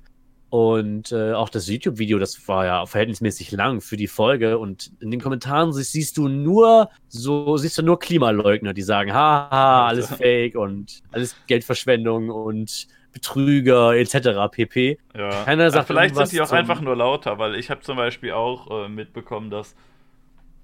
Und 0.51 1.13
äh, 1.13 1.31
auch 1.31 1.47
das 1.47 1.67
YouTube-Video, 1.67 2.19
das 2.19 2.45
war 2.49 2.65
ja 2.65 2.85
verhältnismäßig 2.85 3.51
lang 3.51 3.79
für 3.79 3.95
die 3.95 4.07
Folge. 4.07 4.57
Und 4.59 4.91
in 4.99 5.09
den 5.09 5.21
Kommentaren 5.21 5.71
sie- 5.71 5.81
siehst 5.83 6.17
du 6.17 6.27
nur 6.27 6.89
so, 7.07 7.55
siehst 7.55 7.77
du 7.77 7.83
nur 7.83 7.97
Klimaleugner, 7.99 8.73
die 8.73 8.81
sagen, 8.81 9.13
haha, 9.13 9.87
alles 9.87 10.11
Alter. 10.11 10.17
fake 10.17 10.55
und 10.57 11.03
alles 11.13 11.37
Geldverschwendung 11.47 12.29
und 12.29 12.87
Betrüger 13.13 13.95
etc. 13.95 14.51
pp. 14.51 14.97
Ja. 15.15 15.29
Keiner 15.45 15.71
sagt 15.71 15.87
vielleicht 15.87 16.11
irgendwas 16.15 16.31
sind 16.31 16.39
die 16.39 16.41
auch 16.41 16.51
einfach 16.51 16.81
nur 16.81 16.97
lauter, 16.97 17.39
weil 17.39 17.55
ich 17.55 17.69
habe 17.69 17.79
zum 17.79 17.95
Beispiel 17.95 18.33
auch 18.33 18.85
äh, 18.85 18.89
mitbekommen, 18.89 19.51
dass 19.51 19.73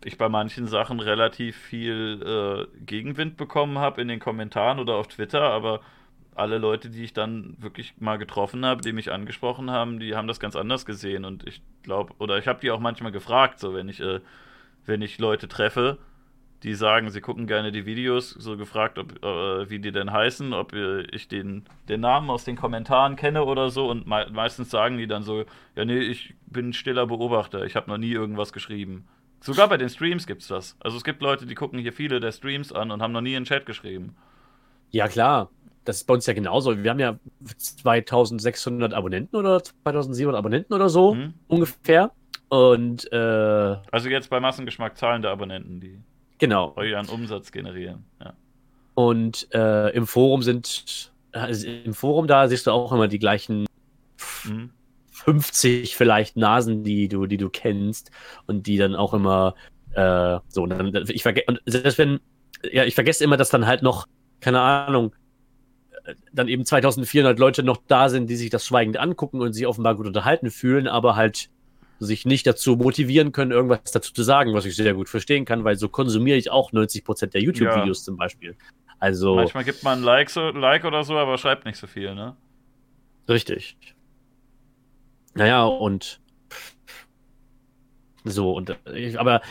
ich 0.03 0.17
bei 0.17 0.27
manchen 0.27 0.67
Sachen 0.67 0.99
relativ 0.99 1.55
viel 1.55 2.67
äh, 2.75 2.85
Gegenwind 2.85 3.37
bekommen 3.37 3.77
habe 3.77 4.01
in 4.01 4.09
den 4.09 4.19
Kommentaren 4.19 4.79
oder 4.79 4.95
auf 4.95 5.07
Twitter, 5.07 5.41
aber 5.43 5.79
alle 6.37 6.57
Leute, 6.57 6.89
die 6.89 7.03
ich 7.03 7.13
dann 7.13 7.55
wirklich 7.59 7.93
mal 7.99 8.17
getroffen 8.17 8.65
habe, 8.65 8.81
die 8.81 8.93
mich 8.93 9.11
angesprochen 9.11 9.71
haben, 9.71 9.99
die 9.99 10.15
haben 10.15 10.27
das 10.27 10.39
ganz 10.39 10.55
anders 10.55 10.85
gesehen 10.85 11.25
und 11.25 11.47
ich 11.47 11.61
glaube, 11.83 12.13
oder 12.19 12.37
ich 12.37 12.47
habe 12.47 12.59
die 12.59 12.71
auch 12.71 12.79
manchmal 12.79 13.11
gefragt, 13.11 13.59
so 13.59 13.73
wenn 13.73 13.89
ich, 13.89 13.99
äh, 13.99 14.19
wenn 14.85 15.01
ich 15.01 15.19
Leute 15.19 15.47
treffe, 15.47 15.97
die 16.63 16.73
sagen, 16.73 17.09
sie 17.09 17.21
gucken 17.21 17.45
gerne 17.45 17.71
die 17.71 17.85
Videos, 17.85 18.31
so 18.31 18.57
gefragt, 18.57 18.97
ob, 18.97 19.23
äh, 19.23 19.69
wie 19.69 19.79
die 19.79 19.91
denn 19.91 20.11
heißen, 20.11 20.53
ob 20.53 20.73
äh, 20.73 21.01
ich 21.11 21.27
den, 21.27 21.65
den 21.87 22.01
Namen 22.01 22.29
aus 22.29 22.45
den 22.45 22.55
Kommentaren 22.55 23.15
kenne 23.15 23.43
oder 23.45 23.69
so. 23.69 23.89
Und 23.89 24.07
mei 24.07 24.25
meistens 24.31 24.71
sagen 24.71 24.97
die 24.97 25.07
dann 25.07 25.23
so, 25.23 25.45
ja, 25.75 25.85
nee, 25.85 25.99
ich 25.99 26.33
bin 26.47 26.73
stiller 26.73 27.05
Beobachter, 27.05 27.65
ich 27.65 27.75
habe 27.75 27.89
noch 27.89 27.97
nie 27.97 28.11
irgendwas 28.11 28.53
geschrieben. 28.53 29.07
Sogar 29.39 29.69
bei 29.69 29.77
den 29.77 29.89
Streams 29.89 30.25
gibt's 30.25 30.47
das. 30.47 30.75
Also 30.79 30.97
es 30.97 31.03
gibt 31.03 31.21
Leute, 31.21 31.45
die 31.45 31.53
gucken 31.53 31.77
hier 31.79 31.93
viele 31.93 32.19
der 32.19 32.31
Streams 32.31 32.73
an 32.73 32.89
und 32.89 33.03
haben 33.03 33.13
noch 33.13 33.21
nie 33.21 33.35
in 33.35 33.43
den 33.43 33.45
Chat 33.45 33.67
geschrieben. 33.67 34.15
Ja, 34.89 35.07
klar. 35.07 35.51
Das 35.87 35.97
ist 35.97 36.03
bei 36.03 36.13
uns 36.15 36.25
ja 36.25 36.33
genauso. 36.33 36.83
Wir 36.83 36.89
haben 36.91 36.99
ja 36.99 37.17
2600 37.55 38.93
Abonnenten 38.93 39.37
oder 39.37 39.63
2700 39.63 40.37
Abonnenten 40.37 40.73
oder 40.73 40.89
so 40.89 41.13
Hm? 41.13 41.33
ungefähr. 41.47 42.11
Und 42.49 43.09
äh, 43.13 43.15
Also 43.91 44.09
jetzt 44.09 44.29
bei 44.29 44.39
Massengeschmack 44.41 44.97
zahlende 44.97 45.29
Abonnenten, 45.29 45.79
die 45.79 45.99
genau. 46.39 46.73
euren 46.75 47.07
Umsatz 47.07 47.51
generieren. 47.53 48.03
Ja. 48.19 48.33
Und 48.95 49.47
äh, 49.53 49.91
im 49.95 50.07
Forum 50.07 50.41
sind, 50.43 51.13
also 51.31 51.67
im 51.67 51.93
Forum 51.93 52.27
da 52.27 52.49
siehst 52.49 52.67
du 52.67 52.71
auch 52.71 52.91
immer 52.91 53.07
die 53.07 53.19
gleichen 53.19 53.65
Mhm. 54.43 54.71
50 55.11 55.95
vielleicht 55.95 56.35
Nasen, 56.37 56.83
die 56.83 57.07
du, 57.07 57.25
die 57.27 57.37
du 57.37 57.49
kennst 57.49 58.11
und 58.45 58.67
die 58.67 58.77
dann 58.77 58.95
auch 58.95 59.13
immer 59.13 59.55
äh, 59.93 60.39
so, 60.47 60.63
und 60.63 60.69
dann, 60.69 60.93
ich 61.07 61.23
vergesse, 61.23 61.45
und 61.47 61.61
selbst 61.65 61.97
wenn, 61.97 62.19
ja, 62.71 62.83
ich 62.83 62.95
vergesse 62.95 63.23
immer, 63.23 63.37
dass 63.37 63.49
dann 63.49 63.65
halt 63.65 63.81
noch, 63.83 64.07
keine 64.41 64.59
Ahnung, 64.61 65.13
dann 66.31 66.47
eben 66.47 66.65
2400 66.65 67.37
Leute 67.39 67.63
noch 67.63 67.77
da 67.87 68.09
sind, 68.09 68.29
die 68.29 68.35
sich 68.35 68.49
das 68.49 68.65
schweigend 68.65 68.97
angucken 68.97 69.41
und 69.41 69.53
sich 69.53 69.67
offenbar 69.67 69.95
gut 69.95 70.07
unterhalten 70.07 70.51
fühlen, 70.51 70.87
aber 70.87 71.15
halt 71.15 71.49
sich 71.99 72.25
nicht 72.25 72.45
dazu 72.45 72.75
motivieren 72.75 73.31
können, 73.31 73.51
irgendwas 73.51 73.91
dazu 73.91 74.13
zu 74.13 74.23
sagen, 74.23 74.53
was 74.53 74.65
ich 74.65 74.75
sehr 74.75 74.93
gut 74.93 75.09
verstehen 75.09 75.45
kann, 75.45 75.63
weil 75.63 75.77
so 75.77 75.89
konsumiere 75.89 76.37
ich 76.37 76.51
auch 76.51 76.71
90% 76.71 77.27
der 77.27 77.41
YouTube-Videos 77.41 78.03
zum 78.03 78.17
Beispiel. 78.17 78.55
Also, 78.99 79.35
Manchmal 79.35 79.63
gibt 79.63 79.83
man 79.83 79.99
ein 79.99 80.03
like, 80.03 80.29
so, 80.29 80.49
like 80.49 80.83
oder 80.85 81.03
so, 81.03 81.17
aber 81.17 81.37
schreibt 81.37 81.65
nicht 81.65 81.77
so 81.77 81.87
viel, 81.87 82.13
ne? 82.15 82.35
Richtig. 83.27 83.77
Naja, 85.33 85.65
und 85.65 86.19
so, 88.23 88.51
und 88.53 88.75
äh, 88.85 89.15
aber 89.17 89.41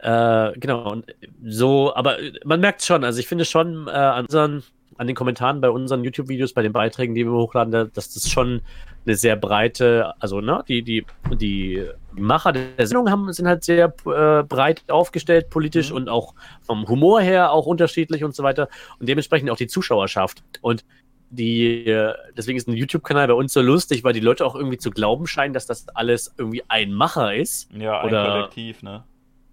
äh, 0.00 0.58
genau, 0.58 0.90
und 0.90 1.14
so, 1.44 1.94
aber 1.94 2.16
man 2.44 2.60
merkt 2.60 2.82
schon, 2.82 3.04
also 3.04 3.20
ich 3.20 3.28
finde 3.28 3.44
schon 3.44 3.86
äh, 3.88 3.90
an, 3.90 4.24
unseren, 4.24 4.64
an 4.98 5.06
den 5.06 5.14
Kommentaren 5.16 5.60
bei 5.60 5.70
unseren 5.70 6.04
YouTube-Videos, 6.04 6.52
bei 6.52 6.62
den 6.62 6.72
Beiträgen, 6.72 7.14
die 7.14 7.24
wir 7.24 7.32
hochladen, 7.32 7.72
da- 7.72 7.84
dass 7.84 8.12
das 8.14 8.30
schon 8.30 8.62
eine 9.06 9.14
sehr 9.16 9.36
breite, 9.36 10.12
also 10.20 10.40
ne, 10.40 10.64
die, 10.66 10.82
die, 10.82 11.04
die 11.32 11.84
Macher 12.12 12.52
der 12.52 12.86
Sendung 12.86 13.10
haben, 13.10 13.32
sind 13.32 13.46
halt 13.46 13.62
sehr 13.62 13.92
äh, 14.06 14.42
breit 14.42 14.82
aufgestellt, 14.88 15.48
politisch 15.50 15.90
Mhm. 15.90 15.96
und 15.96 16.08
auch 16.08 16.34
vom 16.62 16.88
Humor 16.88 17.20
her 17.20 17.52
auch 17.52 17.66
unterschiedlich 17.66 18.24
und 18.24 18.34
so 18.34 18.42
weiter. 18.42 18.68
Und 18.98 19.08
dementsprechend 19.08 19.50
auch 19.50 19.56
die 19.56 19.68
Zuschauerschaft. 19.68 20.42
Und 20.60 20.84
die, 21.30 21.86
äh, 21.86 22.14
deswegen 22.36 22.56
ist 22.56 22.68
ein 22.68 22.74
YouTube-Kanal 22.74 23.26
bei 23.28 23.34
uns 23.34 23.52
so 23.52 23.60
lustig, 23.60 24.02
weil 24.04 24.12
die 24.12 24.20
Leute 24.20 24.46
auch 24.46 24.54
irgendwie 24.54 24.78
zu 24.78 24.90
glauben 24.90 25.26
scheinen, 25.26 25.54
dass 25.54 25.66
das 25.66 25.88
alles 25.94 26.34
irgendwie 26.38 26.62
ein 26.68 26.92
Macher 26.92 27.34
ist. 27.34 27.68
Ja, 27.76 28.00
ein 28.00 28.08
Oder- 28.08 28.26
Kollektiv, 28.26 28.82
ne? 28.82 29.04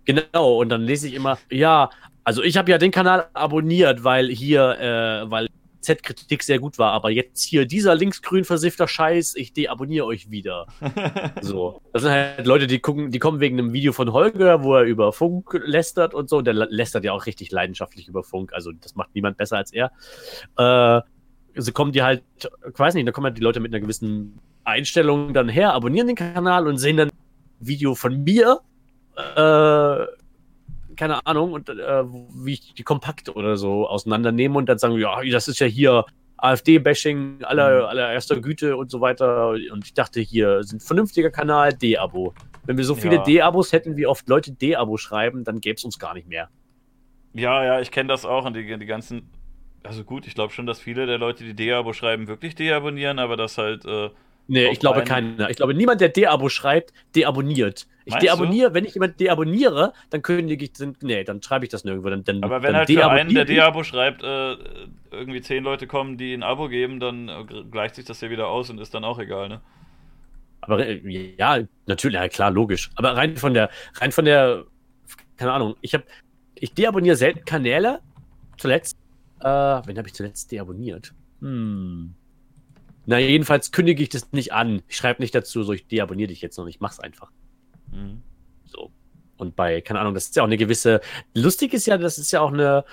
Genau, 0.05 0.57
und 0.59 0.69
dann 0.69 0.81
lese 0.81 1.07
ich 1.07 1.13
immer, 1.13 1.37
ja, 1.49 1.89
also 2.23 2.43
ich 2.43 2.57
habe 2.57 2.71
ja 2.71 2.77
den 2.77 2.91
Kanal 2.91 3.27
abonniert, 3.33 4.03
weil 4.03 4.29
hier, 4.29 4.79
äh, 4.79 5.31
weil 5.31 5.47
Z-Kritik 5.83 6.43
sehr 6.43 6.59
gut 6.59 6.79
war, 6.79 6.91
aber 6.93 7.11
jetzt 7.11 7.43
hier 7.43 7.65
dieser 7.65 7.93
linksgrün 7.93 8.45
versiffter 8.45 8.87
Scheiß, 8.87 9.35
ich 9.35 9.53
deabonniere 9.53 10.05
euch 10.05 10.31
wieder. 10.31 10.65
So. 11.41 11.81
Das 11.91 12.03
sind 12.03 12.11
halt 12.11 12.45
Leute, 12.45 12.67
die 12.67 12.79
gucken, 12.79 13.11
die 13.11 13.19
kommen 13.19 13.39
wegen 13.39 13.59
einem 13.59 13.73
Video 13.73 13.91
von 13.91 14.13
Holger, 14.13 14.63
wo 14.63 14.75
er 14.75 14.83
über 14.83 15.11
Funk 15.11 15.59
lästert 15.65 16.13
und 16.13 16.29
so. 16.29 16.37
Und 16.37 16.45
der 16.45 16.53
lästert 16.53 17.03
ja 17.03 17.11
auch 17.11 17.25
richtig 17.25 17.51
leidenschaftlich 17.51 18.07
über 18.07 18.23
Funk. 18.23 18.53
Also 18.53 18.71
das 18.71 18.95
macht 18.95 19.13
niemand 19.13 19.37
besser 19.37 19.57
als 19.57 19.73
er. 19.73 19.91
Äh, 20.57 21.01
so 21.55 21.71
kommen 21.73 21.91
die 21.91 22.01
halt, 22.01 22.23
ich 22.37 22.79
weiß 22.79 22.93
nicht, 22.93 23.07
da 23.07 23.11
kommen 23.11 23.25
halt 23.25 23.37
die 23.37 23.41
Leute 23.41 23.59
mit 23.59 23.73
einer 23.73 23.81
gewissen 23.81 24.39
Einstellung 24.63 25.33
dann 25.33 25.49
her, 25.49 25.73
abonnieren 25.73 26.07
den 26.07 26.15
Kanal 26.15 26.67
und 26.67 26.77
sehen 26.77 26.97
dann 26.97 27.09
ein 27.09 27.67
Video 27.67 27.93
von 27.93 28.23
mir. 28.23 28.61
Äh, 29.15 30.05
keine 30.95 31.25
Ahnung, 31.25 31.53
und 31.53 31.69
äh, 31.69 32.03
wie 32.05 32.53
ich 32.53 32.73
die 32.75 32.83
kompakt 32.83 33.29
oder 33.35 33.57
so 33.57 33.87
auseinandernehme 33.87 34.57
und 34.57 34.67
dann 34.69 34.77
sagen, 34.77 34.97
ja, 34.97 35.21
das 35.31 35.47
ist 35.47 35.59
ja 35.59 35.67
hier 35.67 36.05
AfD-Bashing 36.37 37.43
aller, 37.43 37.81
Mhm. 37.81 37.85
allererster 37.87 38.39
Güte 38.41 38.75
und 38.77 38.91
so 38.91 39.01
weiter. 39.01 39.49
Und 39.49 39.85
ich 39.85 39.93
dachte, 39.93 40.19
hier 40.19 40.57
ist 40.59 40.73
ein 40.73 40.79
vernünftiger 40.79 41.31
Kanal, 41.31 41.73
D-Abo. 41.73 42.33
Wenn 42.65 42.77
wir 42.77 42.85
so 42.85 42.95
viele 42.95 43.15
Ja. 43.15 43.23
D-Abos 43.23 43.71
hätten, 43.71 43.97
wie 43.97 44.05
oft 44.07 44.27
Leute 44.27 44.51
D-Abo 44.51 44.97
schreiben, 44.97 45.43
dann 45.43 45.61
gäbe 45.61 45.75
es 45.75 45.83
uns 45.83 45.97
gar 45.99 46.13
nicht 46.13 46.27
mehr. 46.27 46.49
Ja, 47.33 47.63
ja, 47.63 47.79
ich 47.79 47.91
kenne 47.91 48.09
das 48.09 48.25
auch 48.25 48.45
und 48.45 48.55
die, 48.55 48.77
die 48.77 48.85
ganzen. 48.85 49.29
Also 49.83 50.03
gut, 50.03 50.27
ich 50.27 50.35
glaube 50.35 50.53
schon, 50.53 50.65
dass 50.65 50.79
viele 50.79 51.05
der 51.05 51.17
Leute, 51.17 51.43
die 51.43 51.53
D-Abo 51.55 51.93
schreiben, 51.93 52.27
wirklich 52.27 52.55
deabonnieren, 52.55 53.19
aber 53.19 53.35
das 53.37 53.57
halt. 53.57 53.85
Äh, 53.85 54.09
Nee, 54.47 54.69
ich 54.69 54.79
glaube 54.79 55.03
keiner. 55.03 55.49
Ich 55.49 55.57
glaube, 55.57 55.73
niemand, 55.73 56.01
der 56.01 56.09
D-Abo 56.09 56.49
schreibt, 56.49 56.93
deabonniert. 57.15 57.87
Ich 58.05 58.11
Meinst 58.11 58.27
deabonniere, 58.27 58.73
wenn 58.73 58.83
ich 58.83 58.93
jemand 58.93 59.19
deabonniere, 59.19 59.93
dann 60.09 60.21
kündige 60.21 60.65
ich, 60.65 60.73
dann, 60.73 60.97
nee, 61.01 61.23
dann 61.23 61.41
schreibe 61.41 61.63
ich 61.63 61.71
das 61.71 61.85
nirgendwo. 61.85 62.09
Dann, 62.09 62.25
dann, 62.25 62.43
aber 62.43 62.61
wenn 62.61 62.73
dann 62.73 62.79
halt 62.79 62.91
für 62.91 63.09
einen, 63.09 63.33
der 63.33 63.45
D-Abo 63.45 63.83
schreibt, 63.83 64.21
äh, 64.23 64.55
irgendwie 65.11 65.41
zehn 65.41 65.63
Leute 65.63 65.87
kommen, 65.87 66.17
die 66.17 66.33
ein 66.33 66.43
Abo 66.43 66.67
geben, 66.67 66.99
dann 66.99 67.29
äh, 67.29 67.45
gleicht 67.71 67.95
sich 67.95 68.03
das 68.03 68.19
ja 68.19 68.29
wieder 68.29 68.47
aus 68.47 68.69
und 68.69 68.79
ist 68.81 68.93
dann 68.93 69.05
auch 69.05 69.19
egal, 69.19 69.47
ne? 69.47 69.61
Aber 70.59 70.85
äh, 70.85 71.35
ja, 71.37 71.59
natürlich, 71.85 72.15
ja 72.15 72.27
klar, 72.27 72.51
logisch. 72.51 72.89
Aber 72.95 73.15
rein 73.15 73.37
von 73.37 73.53
der, 73.53 73.69
rein 73.95 74.11
von 74.11 74.25
der, 74.25 74.65
keine 75.37 75.53
Ahnung, 75.53 75.75
ich 75.81 75.93
habe, 75.93 76.03
ich 76.55 76.73
deabonniere 76.73 77.15
selten 77.15 77.45
Kanäle. 77.45 78.01
Zuletzt, 78.57 78.97
äh, 79.39 79.45
wen 79.45 79.97
habe 79.97 80.07
ich 80.07 80.13
zuletzt 80.13 80.51
deabonniert? 80.51 81.13
Hm. 81.39 82.15
Na, 83.05 83.19
jedenfalls 83.19 83.71
kündige 83.71 84.01
ich 84.01 84.09
das 84.09 84.31
nicht 84.31 84.53
an. 84.53 84.81
Ich 84.87 84.95
schreibe 84.97 85.21
nicht 85.21 85.35
dazu, 85.35 85.63
so 85.63 85.73
ich 85.73 85.87
deabonniere 85.87 86.29
dich 86.29 86.41
jetzt 86.41 86.57
noch, 86.57 86.67
ich 86.67 86.79
mach's 86.79 86.99
einfach. 86.99 87.31
Mhm. 87.91 88.21
So. 88.65 88.91
Und 89.37 89.55
bei, 89.55 89.81
keine 89.81 89.99
Ahnung, 89.99 90.13
das 90.13 90.25
ist 90.25 90.35
ja 90.35 90.43
auch 90.43 90.47
eine 90.47 90.57
gewisse, 90.57 91.01
lustig 91.33 91.73
ist 91.73 91.85
ja, 91.85 91.97
das 91.97 92.17
ist 92.17 92.31
ja 92.31 92.41
auch 92.41 92.53
eine, 92.53 92.85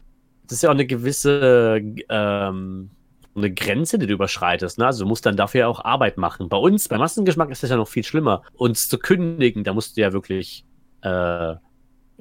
das 0.44 0.52
ist 0.56 0.62
ja 0.62 0.70
auch 0.70 0.74
eine 0.74 0.86
gewisse, 0.86 1.80
ähm, 2.08 2.90
eine 3.36 3.54
Grenze, 3.54 3.98
die 3.98 4.06
du 4.06 4.14
überschreitest. 4.14 4.78
Ne? 4.78 4.86
Also 4.86 5.04
du 5.04 5.08
musst 5.08 5.24
dann 5.24 5.36
dafür 5.36 5.60
ja 5.60 5.68
auch 5.68 5.84
Arbeit 5.84 6.16
machen. 6.16 6.48
Bei 6.48 6.56
uns, 6.56 6.88
bei 6.88 6.98
Massengeschmack 6.98 7.50
ist 7.50 7.62
das 7.62 7.70
ja 7.70 7.76
noch 7.76 7.88
viel 7.88 8.02
schlimmer. 8.02 8.42
Uns 8.54 8.88
zu 8.88 8.98
kündigen, 8.98 9.62
da 9.62 9.72
musst 9.72 9.96
du 9.96 10.00
ja 10.00 10.12
wirklich 10.12 10.64
äh, 11.02 11.54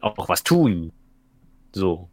auch 0.02 0.30
was 0.30 0.44
tun. 0.44 0.92
So. 1.72 2.10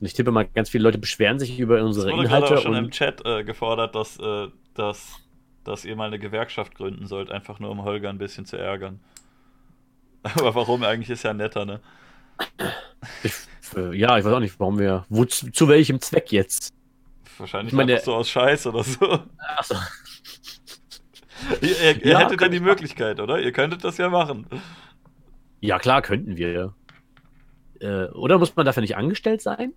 Und 0.00 0.06
ich 0.06 0.12
tippe 0.14 0.30
mal, 0.30 0.46
ganz 0.46 0.70
viele 0.70 0.84
Leute 0.84 0.98
beschweren 0.98 1.38
sich 1.38 1.58
über 1.58 1.82
unsere 1.82 2.12
wurde 2.12 2.28
gerade 2.28 2.44
Inhalte. 2.44 2.58
auch 2.58 2.62
schon 2.62 2.74
im 2.74 2.90
Chat 2.90 3.24
äh, 3.24 3.44
gefordert, 3.44 3.94
dass, 3.94 4.18
äh, 4.18 4.48
dass, 4.74 5.20
dass 5.64 5.84
ihr 5.84 5.96
mal 5.96 6.06
eine 6.08 6.18
Gewerkschaft 6.18 6.74
gründen 6.74 7.06
sollt, 7.06 7.30
einfach 7.30 7.58
nur 7.58 7.70
um 7.70 7.84
Holger 7.84 8.08
ein 8.10 8.18
bisschen 8.18 8.46
zu 8.46 8.56
ärgern. 8.56 9.00
Aber 10.22 10.54
warum? 10.54 10.82
Eigentlich 10.82 11.10
ist 11.10 11.22
ja 11.22 11.32
netter, 11.32 11.64
ne? 11.64 11.80
ich, 13.22 13.32
äh, 13.76 13.96
ja, 13.96 14.18
ich 14.18 14.24
weiß 14.24 14.32
auch 14.32 14.40
nicht, 14.40 14.58
warum 14.58 14.78
wir, 14.78 15.04
wo, 15.08 15.24
zu, 15.24 15.50
zu 15.50 15.68
welchem 15.68 16.00
Zweck 16.00 16.32
jetzt? 16.32 16.72
Wahrscheinlich 17.38 17.72
Ich 17.72 17.76
meine, 17.76 17.98
so 18.00 18.14
aus 18.14 18.28
Scheiß 18.28 18.66
oder 18.66 18.84
so. 18.84 19.20
Achso. 19.56 19.74
ihr 21.62 21.68
ihr, 21.68 22.04
ihr 22.04 22.12
Ja, 22.12 22.18
hättet 22.18 22.32
ja 22.32 22.36
könnte 22.36 22.50
die 22.50 22.56
ich 22.56 22.62
Möglichkeit, 22.62 23.20
oder? 23.20 23.40
Ihr 23.40 23.52
könntet 23.52 23.84
das 23.84 23.96
ja 23.98 24.08
machen. 24.08 24.46
Ja, 25.60 25.78
klar, 25.78 26.02
könnten 26.02 26.36
wir. 26.36 26.74
Äh, 27.80 28.04
oder 28.08 28.38
muss 28.38 28.54
man 28.56 28.66
dafür 28.66 28.82
nicht 28.82 28.96
angestellt 28.96 29.40
sein? 29.40 29.72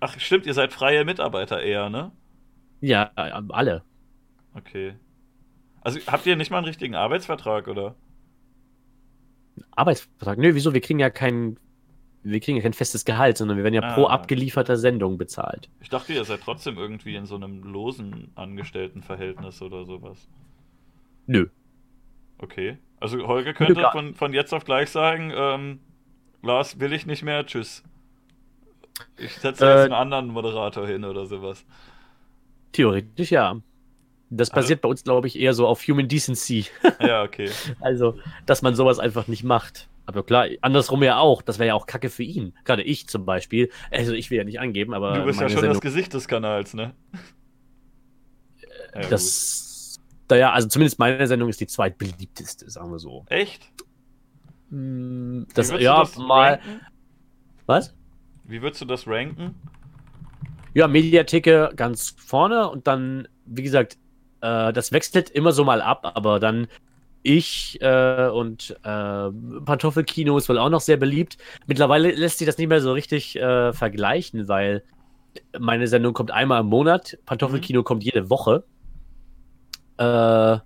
Ach, 0.00 0.18
stimmt, 0.18 0.46
ihr 0.46 0.54
seid 0.54 0.72
freie 0.72 1.04
Mitarbeiter 1.04 1.62
eher, 1.62 1.90
ne? 1.90 2.12
Ja, 2.80 3.10
äh, 3.16 3.30
alle. 3.48 3.82
Okay. 4.56 4.94
Also 5.82 6.00
habt 6.06 6.26
ihr 6.26 6.36
nicht 6.36 6.50
mal 6.50 6.58
einen 6.58 6.66
richtigen 6.66 6.94
Arbeitsvertrag, 6.94 7.68
oder? 7.68 7.94
Arbeitsvertrag. 9.72 10.38
Nö, 10.38 10.54
wieso? 10.54 10.74
Wir 10.74 10.80
kriegen 10.80 10.98
ja 10.98 11.10
kein, 11.10 11.58
wir 12.22 12.40
kriegen 12.40 12.56
ja 12.56 12.62
kein 12.62 12.72
festes 12.72 13.04
Gehalt, 13.04 13.36
sondern 13.38 13.56
wir 13.56 13.64
werden 13.64 13.74
ja 13.74 13.94
pro 13.94 14.06
Ah. 14.06 14.14
abgelieferter 14.14 14.76
Sendung 14.76 15.18
bezahlt. 15.18 15.68
Ich 15.80 15.88
dachte, 15.88 16.12
ihr 16.12 16.24
seid 16.24 16.40
trotzdem 16.42 16.76
irgendwie 16.76 17.14
in 17.14 17.26
so 17.26 17.36
einem 17.36 17.62
losen 17.62 18.30
Angestelltenverhältnis 18.34 19.62
oder 19.62 19.84
sowas. 19.84 20.28
Nö. 21.26 21.48
Okay. 22.38 22.78
Also 23.00 23.26
Holger 23.26 23.52
könnte 23.54 23.74
Gar- 23.74 23.92
von, 23.92 24.14
von 24.14 24.32
jetzt 24.32 24.52
auf 24.52 24.64
gleich 24.64 24.90
sagen, 24.90 25.32
ähm, 25.34 25.80
Lars 26.42 26.80
will 26.80 26.92
ich 26.92 27.06
nicht 27.06 27.22
mehr, 27.22 27.44
tschüss. 27.46 27.82
Ich 29.18 29.32
setze 29.34 29.64
Äh, 29.66 29.68
jetzt 29.70 29.84
einen 29.84 29.92
anderen 29.92 30.28
Moderator 30.28 30.86
hin 30.86 31.04
oder 31.04 31.26
sowas. 31.26 31.64
Theoretisch 32.72 33.30
ja. 33.30 33.60
Das 34.30 34.50
Also- 34.50 34.62
basiert 34.62 34.80
bei 34.80 34.88
uns, 34.88 35.04
glaube 35.04 35.26
ich, 35.28 35.38
eher 35.38 35.54
so 35.54 35.66
auf 35.66 35.82
Human 35.86 36.08
Decency. 36.08 36.66
Ja, 37.00 37.22
okay. 37.22 37.50
Also, 37.80 38.18
dass 38.46 38.62
man 38.62 38.74
sowas 38.74 38.98
einfach 38.98 39.28
nicht 39.28 39.44
macht. 39.44 39.88
Aber 40.06 40.22
klar, 40.24 40.46
andersrum 40.62 41.02
ja 41.02 41.18
auch. 41.18 41.42
Das 41.42 41.58
wäre 41.58 41.68
ja 41.68 41.74
auch 41.74 41.86
Kacke 41.86 42.10
für 42.10 42.22
ihn. 42.22 42.54
Gerade 42.64 42.82
ich 42.82 43.08
zum 43.08 43.24
Beispiel. 43.24 43.70
Also, 43.90 44.12
ich 44.12 44.30
will 44.30 44.38
ja 44.38 44.44
nicht 44.44 44.60
angeben, 44.60 44.94
aber. 44.94 45.18
Du 45.18 45.24
bist 45.24 45.40
ja 45.40 45.48
schon 45.48 45.58
Sendung, 45.60 45.74
das 45.74 45.80
Gesicht 45.80 46.12
des 46.14 46.26
Kanals, 46.28 46.74
ne? 46.74 46.94
Ja, 48.94 49.00
gut. 49.02 49.12
das. 49.12 50.00
Naja, 50.28 50.52
also 50.52 50.66
zumindest 50.68 50.98
meine 50.98 51.24
Sendung 51.28 51.48
ist 51.48 51.60
die 51.60 51.68
zweitbeliebteste, 51.68 52.68
sagen 52.68 52.90
wir 52.90 52.98
so. 52.98 53.24
Echt? 53.28 53.70
Wie 54.70 55.46
Das, 55.54 55.70
ja, 55.70 56.00
das 56.00 56.16
mal. 56.18 56.54
ranken? 56.54 56.80
Was? 57.66 57.94
Wie 58.44 58.60
würdest 58.60 58.80
du 58.80 58.86
das 58.86 59.06
ranken? 59.06 59.54
Ja, 60.74 60.88
Mediatheke 60.88 61.70
ganz 61.76 62.14
vorne 62.18 62.68
und 62.68 62.86
dann, 62.88 63.28
wie 63.44 63.62
gesagt, 63.62 63.98
äh, 64.46 64.72
das 64.72 64.92
wechselt 64.92 65.30
immer 65.30 65.52
so 65.52 65.64
mal 65.64 65.80
ab, 65.82 66.12
aber 66.14 66.40
dann 66.40 66.68
ich 67.22 67.80
äh, 67.82 68.28
und 68.28 68.76
äh, 68.84 69.30
Pantoffelkino 69.64 70.36
ist 70.38 70.48
wohl 70.48 70.58
auch 70.58 70.70
noch 70.70 70.80
sehr 70.80 70.96
beliebt. 70.96 71.38
Mittlerweile 71.66 72.12
lässt 72.12 72.38
sich 72.38 72.46
das 72.46 72.56
nicht 72.58 72.68
mehr 72.68 72.80
so 72.80 72.92
richtig 72.92 73.36
äh, 73.36 73.72
vergleichen, 73.72 74.46
weil 74.48 74.84
meine 75.58 75.88
Sendung 75.88 76.14
kommt 76.14 76.30
einmal 76.30 76.60
im 76.60 76.66
Monat, 76.66 77.18
Pantoffelkino 77.26 77.82
kommt 77.82 78.04
jede 78.04 78.30
Woche. 78.30 78.64
Äh, 79.98 80.58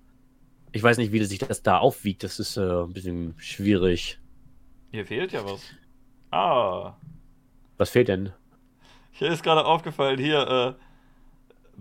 ich 0.72 0.82
weiß 0.82 0.98
nicht, 0.98 1.12
wie 1.12 1.24
sich 1.24 1.38
das 1.38 1.62
da 1.62 1.78
aufwiegt. 1.78 2.22
Das 2.22 2.38
ist 2.38 2.56
äh, 2.56 2.60
ein 2.60 2.92
bisschen 2.92 3.34
schwierig. 3.38 4.18
Hier 4.92 5.06
fehlt 5.06 5.32
ja 5.32 5.44
was. 5.44 5.62
Ah, 6.30 6.94
Was 7.78 7.90
fehlt 7.90 8.08
denn? 8.08 8.32
hier 9.12 9.30
ist 9.30 9.42
gerade 9.42 9.64
aufgefallen, 9.64 10.18
hier, 10.18 10.76
äh, 10.78 10.89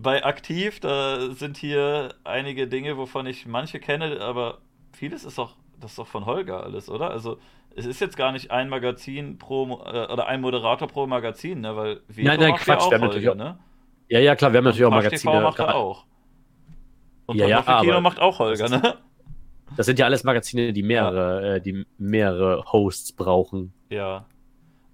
bei 0.02 0.24
Aktiv, 0.24 0.80
da 0.80 1.30
sind 1.32 1.56
hier 1.56 2.14
einige 2.24 2.66
Dinge, 2.66 2.96
wovon 2.96 3.26
ich 3.26 3.46
manche 3.46 3.78
kenne, 3.80 4.20
aber 4.20 4.58
vieles 4.92 5.24
ist 5.24 5.38
doch, 5.38 5.56
das 5.78 5.92
ist 5.92 5.98
doch 5.98 6.06
von 6.06 6.26
Holger 6.26 6.62
alles, 6.64 6.88
oder? 6.88 7.10
Also, 7.10 7.38
es 7.76 7.86
ist 7.86 8.00
jetzt 8.00 8.16
gar 8.16 8.32
nicht 8.32 8.50
ein 8.50 8.68
Magazin 8.68 9.38
pro, 9.38 9.64
äh, 9.84 10.12
oder 10.12 10.26
ein 10.26 10.40
Moderator 10.40 10.88
pro 10.88 11.06
Magazin, 11.06 11.60
ne? 11.60 11.76
Weil 11.76 12.00
Veto 12.08 12.28
Nein, 12.28 12.40
nein, 12.40 12.50
ja 12.50 12.56
Quatsch, 12.56 12.80
auch 12.80 12.90
wir 12.90 12.98
haben 12.98 13.02
Holger, 13.08 13.34
natürlich 13.34 13.34
ne? 13.36 13.58
Ja, 14.08 14.18
ja, 14.20 14.34
klar, 14.36 14.52
wir 14.52 14.58
haben 14.58 14.64
natürlich 14.64 14.84
auch 14.86 14.90
Quatsch 14.90 15.04
Magazine. 15.04 15.32
TV 15.32 15.42
macht 15.42 15.58
er 15.60 15.74
auch. 15.74 16.04
Und 17.26 17.36
Ja, 17.36 17.46
ja, 17.46 17.62
Kino 17.62 17.92
aber- 17.92 18.00
macht 18.00 18.18
auch 18.18 18.38
Holger, 18.40 18.68
ne? 18.68 18.94
Das 19.76 19.86
sind 19.86 20.00
ja 20.00 20.06
alles 20.06 20.24
Magazine, 20.24 20.72
die 20.72 20.82
mehrere, 20.82 21.56
äh, 21.56 21.60
die 21.60 21.86
mehrere 21.96 22.64
Hosts 22.72 23.12
brauchen. 23.12 23.72
Ja. 23.88 24.24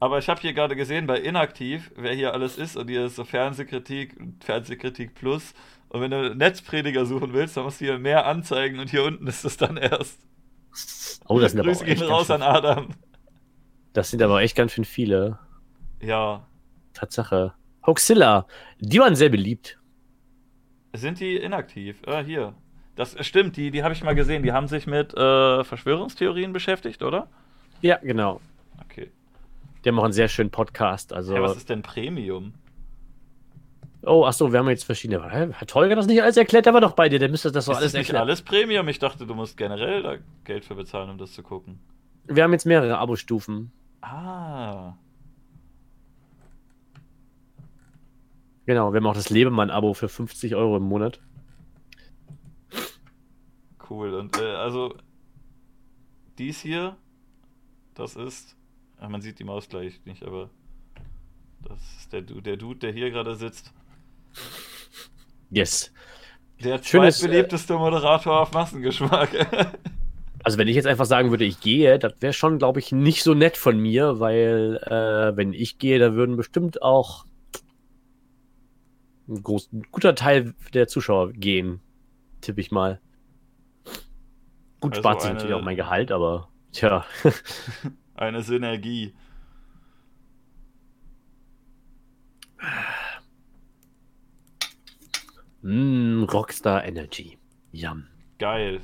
Aber 0.06 0.18
ich 0.18 0.28
habe 0.28 0.40
hier 0.40 0.52
gerade 0.52 0.76
gesehen 0.76 1.08
bei 1.08 1.18
Inaktiv, 1.18 1.90
wer 1.96 2.14
hier 2.14 2.32
alles 2.32 2.58
ist 2.58 2.76
und 2.76 2.88
hier 2.88 3.06
ist 3.06 3.16
so 3.16 3.24
Fernsehkritik 3.24 4.16
und 4.20 4.44
Fernsehkritik 4.44 5.16
Plus. 5.16 5.52
Und 5.88 6.00
wenn 6.00 6.12
du 6.12 6.32
Netzprediger 6.32 7.04
suchen 7.06 7.32
willst, 7.32 7.56
dann 7.56 7.64
musst 7.64 7.80
du 7.80 7.86
hier 7.86 7.98
mehr 7.98 8.24
anzeigen 8.24 8.78
und 8.78 8.88
hier 8.88 9.02
unten 9.02 9.26
ist 9.26 9.44
es 9.44 9.56
dann 9.56 9.76
erst. 9.76 10.20
Oh, 11.26 11.40
das 11.40 11.50
sind 11.50 11.60
aber 11.60 11.70
Grüße 11.70 11.80
auch 11.80 11.86
gehen 11.86 12.00
echt 12.00 12.08
raus 12.08 12.28
ganz 12.28 12.40
an 12.40 12.48
Adam. 12.48 12.88
Das 13.94 14.12
sind 14.12 14.22
aber 14.22 14.42
echt 14.42 14.54
ganz 14.54 14.74
schön 14.74 14.84
viele. 14.84 15.40
Ja. 16.00 16.46
Tatsache. 16.94 17.54
Hoaxilla, 17.84 18.46
die 18.78 19.00
waren 19.00 19.16
sehr 19.16 19.30
beliebt. 19.30 19.76
Sind 20.92 21.18
die 21.18 21.34
inaktiv? 21.34 22.00
Ah, 22.06 22.20
hier. 22.20 22.54
Das 22.94 23.16
stimmt, 23.26 23.56
die, 23.56 23.72
die 23.72 23.82
habe 23.82 23.92
ich 23.92 24.04
mal 24.04 24.14
gesehen. 24.14 24.44
Die 24.44 24.52
haben 24.52 24.68
sich 24.68 24.86
mit 24.86 25.14
äh, 25.14 25.64
Verschwörungstheorien 25.64 26.52
beschäftigt, 26.52 27.02
oder? 27.02 27.26
Ja, 27.80 27.96
genau. 27.96 28.40
Okay. 28.84 29.10
Die 29.86 29.90
haben 29.90 30.00
auch 30.00 30.04
einen 30.04 30.12
sehr 30.12 30.26
schönen 30.26 30.50
Podcast. 30.50 31.12
Also, 31.12 31.32
Hey, 31.32 31.40
was 31.42 31.56
ist 31.56 31.68
denn 31.68 31.80
Premium? 31.80 32.54
oh, 34.02 34.24
achso, 34.24 34.50
wir 34.50 34.58
haben 34.58 34.68
jetzt 34.68 34.82
verschiedene. 34.82 35.22
Hat 35.22 35.74
Holger 35.76 35.94
das 35.94 36.08
nicht 36.08 36.20
alles 36.20 36.36
erklärt? 36.36 36.66
Der 36.66 36.74
war 36.74 36.80
doch 36.80 36.90
bei 36.94 37.08
dir, 37.08 37.20
der 37.20 37.28
müsste 37.28 37.52
das 37.52 37.66
doch 37.66 37.74
ist 37.74 37.78
alles 37.78 37.92
das 37.92 37.98
nicht 38.00 38.08
erklären. 38.08 38.26
alles 38.26 38.42
Premium? 38.42 38.88
Ich 38.88 38.98
dachte, 38.98 39.28
du 39.28 39.34
musst 39.36 39.56
generell 39.56 40.02
da 40.02 40.16
Geld 40.42 40.64
für 40.64 40.74
bezahlen, 40.74 41.08
um 41.10 41.18
das 41.18 41.32
zu 41.34 41.44
gucken. 41.44 41.78
Wir 42.24 42.42
haben 42.42 42.52
jetzt 42.52 42.66
mehrere 42.66 42.98
Abo-Stufen. 42.98 43.70
Ah. 44.00 44.94
Genau, 48.64 48.92
wir 48.92 48.96
haben 48.96 49.06
auch 49.06 49.14
das 49.14 49.30
Lebemann-Abo 49.30 49.94
für 49.94 50.08
50 50.08 50.56
Euro 50.56 50.78
im 50.78 50.82
Monat. 50.82 51.20
Cool. 53.88 54.14
Und 54.14 54.36
äh, 54.36 54.46
also 54.56 54.96
dies 56.38 56.58
hier, 56.58 56.96
das 57.94 58.16
ist. 58.16 58.55
Ah, 58.98 59.08
man 59.08 59.20
sieht 59.20 59.38
die 59.38 59.44
Maus 59.44 59.68
gleich 59.68 60.00
nicht, 60.04 60.22
aber 60.24 60.50
das 61.62 61.78
ist 61.98 62.12
der, 62.12 62.22
Du- 62.22 62.40
der 62.40 62.56
Dude, 62.56 62.78
der 62.80 62.92
hier 62.92 63.10
gerade 63.10 63.36
sitzt. 63.36 63.72
Yes. 65.50 65.92
Der 66.62 66.82
Schönes, 66.82 67.18
zweitbeliebteste 67.18 67.76
Moderator 67.76 68.40
auf 68.42 68.52
Massengeschmack. 68.52 69.30
Also 70.44 70.58
wenn 70.58 70.68
ich 70.68 70.76
jetzt 70.76 70.86
einfach 70.86 71.06
sagen 71.06 71.30
würde, 71.30 71.44
ich 71.44 71.58
gehe, 71.58 71.98
das 71.98 72.12
wäre 72.20 72.32
schon, 72.32 72.58
glaube 72.58 72.78
ich, 72.78 72.92
nicht 72.92 73.24
so 73.24 73.34
nett 73.34 73.56
von 73.56 73.80
mir, 73.80 74.20
weil 74.20 74.78
äh, 74.84 75.36
wenn 75.36 75.52
ich 75.52 75.78
gehe, 75.78 75.98
da 75.98 76.14
würden 76.14 76.36
bestimmt 76.36 76.82
auch 76.82 77.24
ein, 79.26 79.42
groß, 79.42 79.72
ein 79.72 79.82
guter 79.90 80.14
Teil 80.14 80.54
der 80.72 80.86
Zuschauer 80.86 81.32
gehen, 81.32 81.80
tippe 82.42 82.60
ich 82.60 82.70
mal. 82.70 83.00
Gut, 84.78 84.92
Also 84.92 85.00
spart 85.00 85.20
sich 85.22 85.30
eine- 85.30 85.34
natürlich 85.40 85.56
auch 85.56 85.64
mein 85.64 85.74
Gehalt, 85.74 86.12
aber 86.12 86.48
tja. 86.70 87.04
Eine 88.16 88.42
Synergie. 88.42 89.14
Mm, 95.62 96.24
Rockstar 96.24 96.84
Energy. 96.84 97.38
Yum. 97.72 98.06
Geil. 98.38 98.80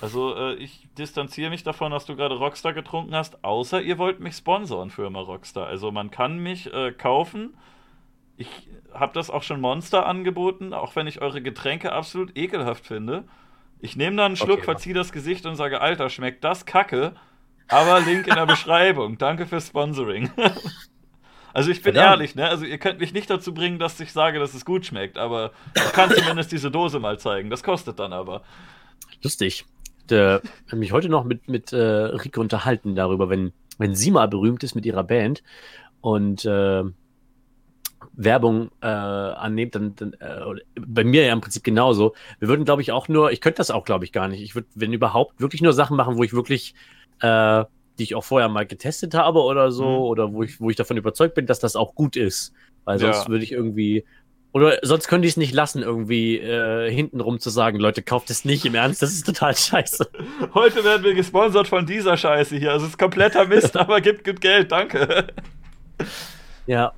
Also, 0.00 0.34
äh, 0.34 0.54
ich 0.54 0.88
distanziere 0.96 1.50
mich 1.50 1.62
davon, 1.62 1.92
dass 1.92 2.06
du 2.06 2.16
gerade 2.16 2.36
Rockstar 2.36 2.72
getrunken 2.72 3.14
hast, 3.14 3.44
außer 3.44 3.82
ihr 3.82 3.98
wollt 3.98 4.20
mich 4.20 4.34
sponsoren, 4.34 4.90
Firma 4.90 5.20
Rockstar. 5.20 5.66
Also, 5.66 5.92
man 5.92 6.10
kann 6.10 6.38
mich 6.38 6.72
äh, 6.72 6.92
kaufen. 6.92 7.56
Ich 8.36 8.68
habe 8.92 9.12
das 9.12 9.30
auch 9.30 9.42
schon 9.42 9.60
Monster 9.60 10.06
angeboten, 10.06 10.72
auch 10.72 10.96
wenn 10.96 11.06
ich 11.06 11.20
eure 11.20 11.42
Getränke 11.42 11.92
absolut 11.92 12.36
ekelhaft 12.36 12.86
finde. 12.86 13.24
Ich 13.80 13.96
nehme 13.96 14.16
dann 14.16 14.26
einen 14.26 14.36
Schluck, 14.36 14.58
Okay, 14.58 14.64
verziehe 14.64 14.94
das 14.94 15.12
Gesicht 15.12 15.46
und 15.46 15.56
sage, 15.56 15.80
Alter, 15.80 16.08
schmeckt 16.08 16.44
das 16.44 16.64
kacke? 16.64 17.14
Aber 17.68 18.00
Link 18.00 18.26
in 18.26 18.34
der 18.34 18.46
Beschreibung. 18.46 19.18
Danke 19.18 19.46
fürs 19.46 19.68
Sponsoring. 19.68 20.30
Also 21.54 21.70
ich 21.70 21.82
bin 21.82 21.94
Verdammt. 21.94 22.20
ehrlich, 22.20 22.34
ne? 22.36 22.48
Also 22.48 22.66
ihr 22.66 22.78
könnt 22.78 23.00
mich 23.00 23.12
nicht 23.12 23.28
dazu 23.28 23.52
bringen, 23.52 23.80
dass 23.80 23.98
ich 23.98 24.12
sage, 24.12 24.38
dass 24.38 24.54
es 24.54 24.64
gut 24.64 24.86
schmeckt, 24.86 25.18
aber 25.18 25.50
ich 25.74 25.92
kann 25.92 26.10
zumindest 26.10 26.52
diese 26.52 26.70
Dose 26.70 27.00
mal 27.00 27.18
zeigen. 27.18 27.50
Das 27.50 27.64
kostet 27.64 27.98
dann 27.98 28.12
aber. 28.12 28.42
Lustig. 29.22 29.64
Ich 30.06 30.12
äh, 30.12 30.34
habe 30.34 30.76
mich 30.76 30.92
heute 30.92 31.08
noch 31.08 31.24
mit, 31.24 31.48
mit 31.48 31.72
äh, 31.72 31.76
Rike 31.76 32.40
unterhalten 32.40 32.94
darüber, 32.94 33.28
wenn, 33.28 33.52
wenn 33.78 33.94
sie 33.96 34.10
mal 34.12 34.28
berühmt 34.28 34.62
ist 34.62 34.74
mit 34.76 34.86
ihrer 34.86 35.02
Band 35.02 35.42
und 36.00 36.44
äh, 36.44 36.84
Werbung 38.12 38.70
äh, 38.80 38.86
annimmt, 38.86 39.74
dann, 39.74 39.96
dann 39.96 40.12
äh, 40.14 40.60
bei 40.80 41.04
mir 41.04 41.24
ja 41.24 41.32
im 41.32 41.40
Prinzip 41.40 41.64
genauso. 41.64 42.14
Wir 42.38 42.48
würden, 42.48 42.64
glaube 42.64 42.82
ich, 42.82 42.92
auch 42.92 43.08
nur, 43.08 43.32
ich 43.32 43.40
könnte 43.40 43.58
das 43.58 43.70
auch, 43.70 43.84
glaube 43.84 44.04
ich, 44.04 44.12
gar 44.12 44.28
nicht. 44.28 44.42
Ich 44.42 44.54
würde, 44.54 44.68
wenn 44.74 44.92
überhaupt, 44.92 45.40
wirklich 45.40 45.62
nur 45.62 45.72
Sachen 45.72 45.96
machen, 45.96 46.16
wo 46.16 46.24
ich 46.24 46.32
wirklich, 46.32 46.74
äh, 47.20 47.64
die 47.98 48.04
ich 48.04 48.14
auch 48.14 48.24
vorher 48.24 48.48
mal 48.48 48.66
getestet 48.66 49.14
habe 49.14 49.40
oder 49.42 49.70
so, 49.72 49.84
Mhm. 49.84 50.02
oder 50.04 50.32
wo 50.32 50.42
ich, 50.44 50.60
wo 50.60 50.70
ich 50.70 50.76
davon 50.76 50.96
überzeugt 50.96 51.34
bin, 51.34 51.46
dass 51.46 51.58
das 51.58 51.74
auch 51.76 51.94
gut 51.94 52.16
ist. 52.16 52.52
Weil 52.84 52.98
sonst 52.98 53.24
Ja. 53.24 53.28
würde 53.28 53.42
ich 53.44 53.52
irgendwie, 53.52 54.04
oder 54.52 54.78
sonst 54.82 55.08
könnte 55.08 55.26
ich 55.26 55.32
es 55.32 55.36
nicht 55.36 55.52
lassen, 55.52 55.82
irgendwie 55.82 56.38
äh, 56.38 56.90
hintenrum 56.90 57.38
zu 57.40 57.50
sagen, 57.50 57.78
Leute, 57.78 58.02
kauft 58.02 58.30
es 58.30 58.44
nicht 58.44 58.64
im 58.64 58.74
Ernst, 58.76 59.02
das 59.02 59.12
ist 59.12 59.26
total 59.26 59.54
scheiße. 59.56 60.08
Heute 60.54 60.84
werden 60.84 61.02
wir 61.02 61.14
gesponsert 61.14 61.66
von 61.68 61.84
dieser 61.86 62.16
Scheiße 62.16 62.56
hier. 62.56 62.72
Also 62.72 62.86
es 62.86 62.92
ist 62.92 62.98
kompletter 62.98 63.46
Mist, 63.46 63.76
aber 63.76 64.00
gibt 64.00 64.24
gut 64.24 64.40
Geld, 64.40 64.70
danke. 64.72 65.26
Ja. 66.66 66.92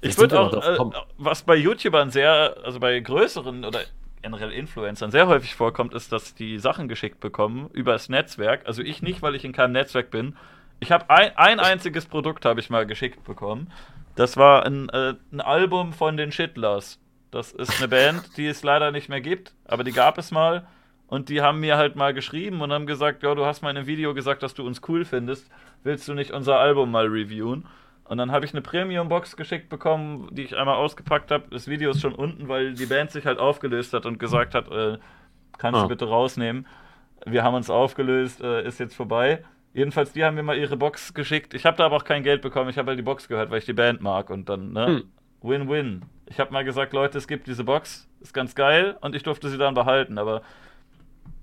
Ich 0.00 0.16
würde 0.18 0.38
auch, 0.38 0.52
äh, 0.52 0.78
was 1.18 1.42
bei 1.42 1.56
YouTubern 1.56 2.10
sehr, 2.10 2.56
also 2.62 2.78
bei 2.78 3.00
größeren 3.00 3.64
oder 3.64 3.80
generell 4.26 4.50
Influencern 4.50 5.12
sehr 5.12 5.28
häufig 5.28 5.54
vorkommt, 5.54 5.94
ist, 5.94 6.10
dass 6.10 6.34
die 6.34 6.58
Sachen 6.58 6.88
geschickt 6.88 7.20
bekommen 7.20 7.70
über 7.72 7.92
das 7.92 8.08
Netzwerk. 8.08 8.66
Also 8.66 8.82
ich 8.82 9.00
nicht, 9.00 9.22
weil 9.22 9.36
ich 9.36 9.44
in 9.44 9.52
keinem 9.52 9.72
Netzwerk 9.72 10.10
bin. 10.10 10.34
Ich 10.80 10.90
habe 10.90 11.08
ein, 11.10 11.30
ein 11.36 11.60
einziges 11.60 12.06
Produkt 12.06 12.44
habe 12.44 12.58
ich 12.58 12.68
mal 12.68 12.86
geschickt 12.86 13.22
bekommen. 13.22 13.70
Das 14.16 14.36
war 14.36 14.66
ein, 14.66 14.88
äh, 14.88 15.14
ein 15.30 15.40
Album 15.40 15.92
von 15.92 16.16
den 16.16 16.32
Shitlers. 16.32 16.98
Das 17.30 17.52
ist 17.52 17.78
eine 17.78 17.86
Band, 17.86 18.36
die 18.36 18.48
es 18.48 18.64
leider 18.64 18.90
nicht 18.90 19.08
mehr 19.08 19.20
gibt, 19.20 19.54
aber 19.64 19.84
die 19.84 19.92
gab 19.92 20.18
es 20.18 20.32
mal. 20.32 20.66
Und 21.06 21.28
die 21.28 21.40
haben 21.40 21.60
mir 21.60 21.76
halt 21.76 21.94
mal 21.94 22.12
geschrieben 22.12 22.62
und 22.62 22.72
haben 22.72 22.86
gesagt, 22.86 23.22
ja, 23.22 23.32
du 23.36 23.46
hast 23.46 23.62
mal 23.62 23.70
in 23.70 23.76
einem 23.76 23.86
Video 23.86 24.12
gesagt, 24.12 24.42
dass 24.42 24.54
du 24.54 24.66
uns 24.66 24.80
cool 24.88 25.04
findest. 25.04 25.48
Willst 25.84 26.08
du 26.08 26.14
nicht 26.14 26.32
unser 26.32 26.58
Album 26.58 26.90
mal 26.90 27.06
reviewen? 27.06 27.64
Und 28.08 28.18
dann 28.18 28.30
habe 28.30 28.44
ich 28.44 28.52
eine 28.52 28.62
Premium-Box 28.62 29.36
geschickt 29.36 29.68
bekommen, 29.68 30.28
die 30.32 30.42
ich 30.42 30.56
einmal 30.56 30.76
ausgepackt 30.76 31.30
habe. 31.30 31.44
Das 31.50 31.66
Video 31.68 31.90
ist 31.90 32.00
schon 32.00 32.14
unten, 32.14 32.48
weil 32.48 32.74
die 32.74 32.86
Band 32.86 33.10
sich 33.10 33.26
halt 33.26 33.38
aufgelöst 33.38 33.92
hat 33.94 34.06
und 34.06 34.18
gesagt 34.18 34.54
hat, 34.54 34.70
äh, 34.70 34.98
kannst 35.58 35.78
Ah. 35.78 35.82
du 35.82 35.88
bitte 35.88 36.06
rausnehmen. 36.08 36.66
wir 37.24 37.42
haben 37.42 37.54
uns 37.54 37.70
aufgelöst, 37.70 38.40
äh, 38.40 38.64
ist 38.64 38.78
jetzt 38.78 38.94
vorbei. 38.94 39.42
Jedenfalls, 39.74 40.12
die 40.12 40.24
haben 40.24 40.36
mir 40.36 40.44
mal 40.44 40.56
ihre 40.56 40.76
Box 40.76 41.12
geschickt. 41.14 41.54
Ich 41.54 41.66
habe 41.66 41.76
da 41.76 41.86
aber 41.86 41.96
auch 41.96 42.04
kein 42.04 42.22
Geld 42.22 42.40
bekommen. 42.42 42.70
Ich 42.70 42.78
habe 42.78 42.88
halt 42.90 42.98
die 42.98 43.02
Box 43.02 43.26
gehört, 43.26 43.50
weil 43.50 43.58
ich 43.58 43.64
die 43.64 43.72
Band 43.72 44.00
mag. 44.00 44.30
Und 44.30 44.48
dann, 44.48 44.72
ne? 44.72 44.86
Hm. 44.86 45.02
Win-win. 45.42 46.02
Ich 46.26 46.38
habe 46.38 46.52
mal 46.52 46.62
gesagt, 46.64 46.92
Leute, 46.92 47.18
es 47.18 47.26
gibt 47.26 47.46
diese 47.48 47.64
Box, 47.64 48.08
ist 48.20 48.32
ganz 48.32 48.54
geil. 48.54 48.96
Und 49.00 49.16
ich 49.16 49.22
durfte 49.24 49.48
sie 49.48 49.58
dann 49.58 49.74
behalten. 49.74 50.18
Aber 50.18 50.42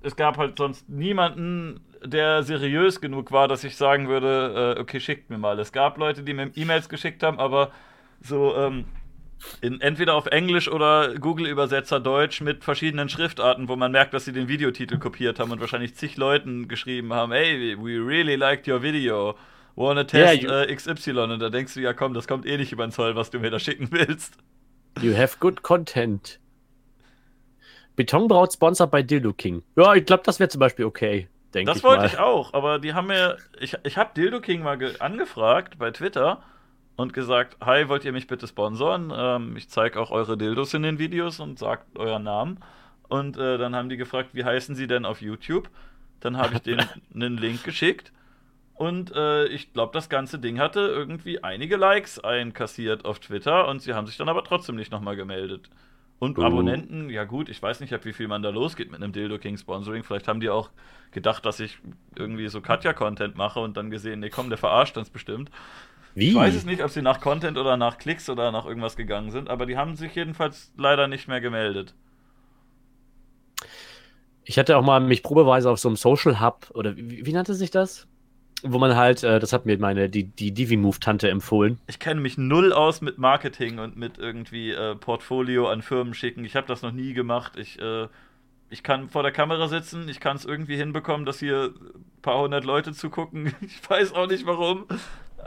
es 0.01 0.15
gab 0.15 0.37
halt 0.37 0.57
sonst 0.57 0.87
niemanden, 0.89 1.81
der 2.05 2.43
seriös 2.43 3.01
genug 3.01 3.31
war, 3.31 3.47
dass 3.47 3.63
ich 3.63 3.75
sagen 3.75 4.07
würde, 4.07 4.75
äh, 4.77 4.81
okay, 4.81 4.99
schickt 4.99 5.29
mir 5.29 5.37
mal. 5.37 5.59
Es 5.59 5.71
gab 5.71 5.97
Leute, 5.97 6.23
die 6.23 6.33
mir 6.33 6.51
E-Mails 6.55 6.89
geschickt 6.89 7.23
haben, 7.23 7.39
aber 7.39 7.71
so, 8.21 8.55
ähm, 8.55 8.85
in, 9.61 9.81
entweder 9.81 10.15
auf 10.15 10.27
Englisch 10.27 10.69
oder 10.69 11.15
Google-Übersetzer 11.15 11.99
Deutsch 11.99 12.41
mit 12.41 12.63
verschiedenen 12.63 13.09
Schriftarten, 13.09 13.67
wo 13.67 13.75
man 13.75 13.91
merkt, 13.91 14.13
dass 14.13 14.25
sie 14.25 14.31
den 14.31 14.47
Videotitel 14.47 14.97
kopiert 14.97 15.39
haben 15.39 15.51
und 15.51 15.59
wahrscheinlich 15.59 15.95
zig 15.95 16.17
Leuten 16.17 16.67
geschrieben 16.67 17.13
haben, 17.13 17.31
hey, 17.31 17.77
we 17.77 18.05
really 18.05 18.35
liked 18.35 18.67
your 18.67 18.81
video. 18.81 19.35
Wanna 19.75 20.03
test 20.03 20.43
Yeah, 20.43 20.63
äh, 20.63 20.75
XY 20.75 21.17
und 21.19 21.39
da 21.39 21.49
denkst 21.49 21.73
du, 21.73 21.81
ja 21.81 21.93
komm, 21.93 22.13
das 22.13 22.27
kommt 22.27 22.45
eh 22.45 22.57
nicht 22.57 22.71
über 22.71 22.85
den 22.85 22.91
Zoll, 22.91 23.15
was 23.15 23.31
du 23.31 23.39
mir 23.39 23.49
da 23.49 23.59
schicken 23.59 23.87
willst. 23.91 24.37
You 25.01 25.17
have 25.17 25.37
good 25.39 25.63
content. 25.63 26.39
Betonbraut 27.95 28.53
sponsored 28.53 28.91
bei 28.91 29.01
Dildo 29.01 29.33
King. 29.33 29.63
Ja, 29.75 29.93
ich 29.95 30.05
glaube, 30.05 30.23
das 30.25 30.39
wäre 30.39 30.49
zum 30.49 30.59
Beispiel 30.59 30.85
okay, 30.85 31.27
denke 31.53 31.75
ich 31.75 31.81
Das 31.81 31.83
wollte 31.83 32.03
mal. 32.03 32.07
ich 32.07 32.17
auch, 32.19 32.53
aber 32.53 32.79
die 32.79 32.93
haben 32.93 33.07
mir, 33.07 33.37
ich, 33.59 33.77
ich 33.83 33.97
habe 33.97 34.11
Dildo 34.15 34.41
King 34.41 34.63
mal 34.63 34.77
ge- 34.77 34.99
angefragt 34.99 35.77
bei 35.77 35.91
Twitter 35.91 36.41
und 36.95 37.13
gesagt, 37.13 37.57
hi, 37.65 37.87
wollt 37.89 38.05
ihr 38.05 38.11
mich 38.13 38.27
bitte 38.27 38.47
sponsoren? 38.47 39.11
Ähm, 39.15 39.55
ich 39.57 39.69
zeige 39.69 39.99
auch 39.99 40.11
eure 40.11 40.37
Dildos 40.37 40.73
in 40.73 40.83
den 40.83 40.99
Videos 40.99 41.39
und 41.39 41.59
sagt 41.59 41.97
euren 41.97 42.23
Namen. 42.23 42.59
Und 43.09 43.37
äh, 43.37 43.57
dann 43.57 43.75
haben 43.75 43.89
die 43.89 43.97
gefragt, 43.97 44.29
wie 44.33 44.43
heißen 44.45 44.75
sie 44.75 44.87
denn 44.87 45.05
auf 45.05 45.21
YouTube? 45.21 45.69
Dann 46.19 46.37
habe 46.37 46.55
ich 46.55 46.61
denen 46.61 46.87
einen 47.13 47.37
Link 47.37 47.63
geschickt 47.63 48.11
und 48.75 49.11
äh, 49.15 49.45
ich 49.47 49.71
glaube, 49.73 49.93
das 49.93 50.09
ganze 50.09 50.39
Ding 50.39 50.59
hatte 50.59 50.79
irgendwie 50.79 51.43
einige 51.43 51.77
Likes 51.77 52.19
einkassiert 52.19 53.05
auf 53.05 53.19
Twitter 53.19 53.67
und 53.67 53.81
sie 53.81 53.93
haben 53.93 54.07
sich 54.07 54.17
dann 54.17 54.29
aber 54.29 54.43
trotzdem 54.43 54.75
nicht 54.75 54.91
nochmal 54.91 55.15
gemeldet. 55.15 55.69
Und 56.23 56.39
Oh. 56.39 56.43
Abonnenten, 56.43 57.09
ja 57.09 57.25
gut, 57.25 57.49
ich 57.49 57.61
weiß 57.61 57.81
nicht, 57.81 57.93
wie 58.05 58.13
viel 58.13 58.29
man 58.29 58.41
da 58.41 58.49
losgeht 58.49 58.89
mit 58.89 59.03
einem 59.03 59.11
Dildo 59.11 59.39
King 59.39 59.57
Sponsoring. 59.57 60.03
Vielleicht 60.03 60.29
haben 60.29 60.39
die 60.39 60.49
auch 60.49 60.69
gedacht, 61.11 61.45
dass 61.45 61.59
ich 61.59 61.79
irgendwie 62.15 62.47
so 62.47 62.61
Katja-Content 62.61 63.35
mache 63.35 63.59
und 63.59 63.75
dann 63.75 63.89
gesehen, 63.89 64.21
nee, 64.21 64.29
komm, 64.29 64.47
der 64.47 64.57
verarscht 64.57 64.95
uns 64.97 65.09
bestimmt. 65.09 65.51
Wie? 66.15 66.29
Ich 66.29 66.35
weiß 66.35 66.55
es 66.55 66.65
nicht, 66.65 66.81
ob 66.81 66.91
sie 66.91 67.01
nach 67.01 67.19
Content 67.19 67.57
oder 67.57 67.75
nach 67.75 67.97
Klicks 67.97 68.29
oder 68.29 68.53
nach 68.53 68.65
irgendwas 68.65 68.95
gegangen 68.95 69.31
sind, 69.31 69.49
aber 69.49 69.65
die 69.65 69.75
haben 69.75 69.95
sich 69.97 70.15
jedenfalls 70.15 70.71
leider 70.77 71.09
nicht 71.09 71.27
mehr 71.27 71.41
gemeldet. 71.41 71.93
Ich 74.45 74.57
hatte 74.57 74.77
auch 74.77 74.83
mal 74.83 75.01
mich 75.01 75.23
probeweise 75.23 75.69
auf 75.69 75.79
so 75.79 75.89
einem 75.89 75.97
Social 75.97 76.39
Hub, 76.39 76.71
oder 76.73 76.95
wie, 76.95 77.25
wie 77.25 77.33
nannte 77.33 77.53
sich 77.53 77.71
das? 77.71 78.07
Wo 78.65 78.79
man 78.79 78.95
halt, 78.95 79.23
äh, 79.23 79.39
das 79.39 79.51
hat 79.51 79.65
mir 79.65 79.77
meine, 79.77 80.09
die, 80.09 80.23
die 80.23 80.53
Divi-Move-Tante 80.53 81.29
empfohlen. 81.29 81.79
Ich 81.87 81.99
kenne 81.99 82.21
mich 82.21 82.37
null 82.37 82.71
aus 82.71 83.01
mit 83.01 83.17
Marketing 83.17 83.79
und 83.79 83.97
mit 83.97 84.17
irgendwie 84.17 84.71
äh, 84.71 84.95
Portfolio 84.95 85.67
an 85.67 85.81
Firmen 85.81 86.13
schicken. 86.13 86.45
Ich 86.45 86.55
habe 86.55 86.67
das 86.67 86.81
noch 86.81 86.93
nie 86.93 87.13
gemacht. 87.13 87.57
Ich, 87.57 87.79
äh, 87.79 88.07
ich 88.69 88.81
kann 88.81 89.09
vor 89.09 89.21
der 89.21 89.33
Kamera 89.33 89.67
sitzen, 89.67 90.07
ich 90.07 90.19
kann 90.19 90.37
es 90.37 90.45
irgendwie 90.45 90.77
hinbekommen, 90.77 91.25
dass 91.25 91.39
hier 91.39 91.73
ein 91.75 92.21
paar 92.21 92.39
hundert 92.39 92.63
Leute 92.63 92.93
zugucken. 92.93 93.53
Ich 93.61 93.89
weiß 93.89 94.13
auch 94.13 94.27
nicht 94.27 94.45
warum. 94.45 94.85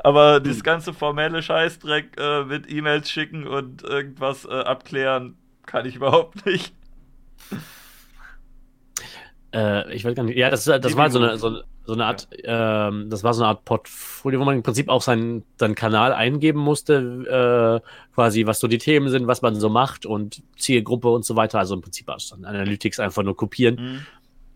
Aber 0.05 0.41
dieses 0.41 0.63
ganze 0.63 0.93
formelle 0.93 1.43
Scheißdreck 1.43 2.19
äh, 2.19 2.45
mit 2.45 2.71
E-Mails 2.71 3.11
schicken 3.11 3.47
und 3.47 3.83
irgendwas 3.83 4.45
äh, 4.45 4.51
abklären, 4.51 5.37
kann 5.65 5.87
ich 5.87 5.97
überhaupt 5.97 6.45
nicht. 6.47 6.75
Äh, 9.55 9.95
ich 9.95 10.05
weiß 10.05 10.15
gar 10.15 10.23
nicht. 10.23 10.37
Ja, 10.37 10.51
das, 10.51 10.65
das 10.65 10.97
war 10.97 11.11
so 11.11 11.19
eine, 11.19 11.39
so, 11.39 11.63
so 11.87 11.93
eine 11.93 12.05
Art, 12.05 12.29
ähm, 12.43 13.09
das 13.11 13.23
war 13.23 13.33
so 13.33 13.43
eine 13.43 13.49
Art 13.49 13.65
Portfolio, 13.65 14.41
wo 14.41 14.45
man 14.45 14.57
im 14.57 14.63
Prinzip 14.63 14.89
auch 14.89 15.03
seinen, 15.03 15.45
seinen 15.57 15.77
Kanal 15.77 16.13
eingeben 16.13 16.59
musste, 16.59 17.81
äh, 17.83 18.15
quasi, 18.15 18.45
was 18.47 18.59
so 18.59 18.67
die 18.67 18.79
Themen 18.79 19.09
sind, 19.09 19.29
was 19.29 19.41
man 19.41 19.55
so 19.55 19.69
macht 19.69 20.05
und 20.05 20.43
Zielgruppe 20.59 21.09
und 21.09 21.25
so 21.25 21.37
weiter. 21.37 21.61
Also 21.61 21.75
im 21.75 21.83
Prinzip 21.83 22.07
dann 22.07 22.45
Analytics 22.45 22.99
einfach 22.99 23.23
nur 23.23 23.37
kopieren. 23.37 23.79
Hm. 23.79 24.07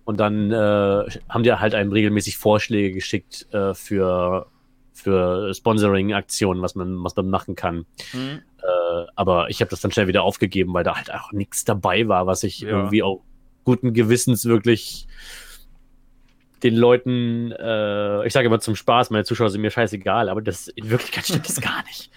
Und 0.04 0.18
dann 0.18 0.50
äh, 0.50 1.04
haben 1.28 1.44
die 1.44 1.52
halt 1.52 1.74
einem 1.74 1.92
regelmäßig 1.92 2.36
Vorschläge 2.36 2.92
geschickt 2.92 3.46
äh, 3.52 3.74
für, 3.74 4.46
für 4.92 5.54
Sponsoring-Aktionen, 5.54 6.62
was 6.62 6.74
man, 6.74 7.04
was 7.04 7.14
man 7.14 7.30
machen 7.30 7.54
kann. 7.54 7.86
Hm. 8.10 8.40
Äh, 8.58 9.06
aber 9.14 9.50
ich 9.50 9.60
habe 9.60 9.70
das 9.70 9.80
dann 9.80 9.92
schnell 9.92 10.08
wieder 10.08 10.24
aufgegeben, 10.24 10.74
weil 10.74 10.82
da 10.82 10.96
halt 10.96 11.14
auch 11.14 11.30
nichts 11.30 11.64
dabei 11.64 12.08
war, 12.08 12.26
was 12.26 12.42
ich 12.42 12.60
Ja. 12.60 12.70
irgendwie 12.70 13.04
auch 13.04 13.22
guten 13.64 13.92
Gewissens 13.94 14.46
wirklich 14.46 15.06
den 16.62 16.76
Leuten, 16.76 17.52
äh, 17.52 18.26
ich 18.26 18.32
sage 18.32 18.46
immer 18.46 18.60
zum 18.60 18.76
Spaß, 18.76 19.10
meine 19.10 19.24
Zuschauer 19.24 19.50
sind 19.50 19.60
mir 19.62 19.70
scheißegal, 19.70 20.28
aber 20.28 20.42
das 20.42 20.68
in 20.68 20.90
Wirklichkeit 20.90 21.24
stimmt 21.26 21.48
das 21.48 21.60
gar 21.60 21.82
nicht. 21.84 22.10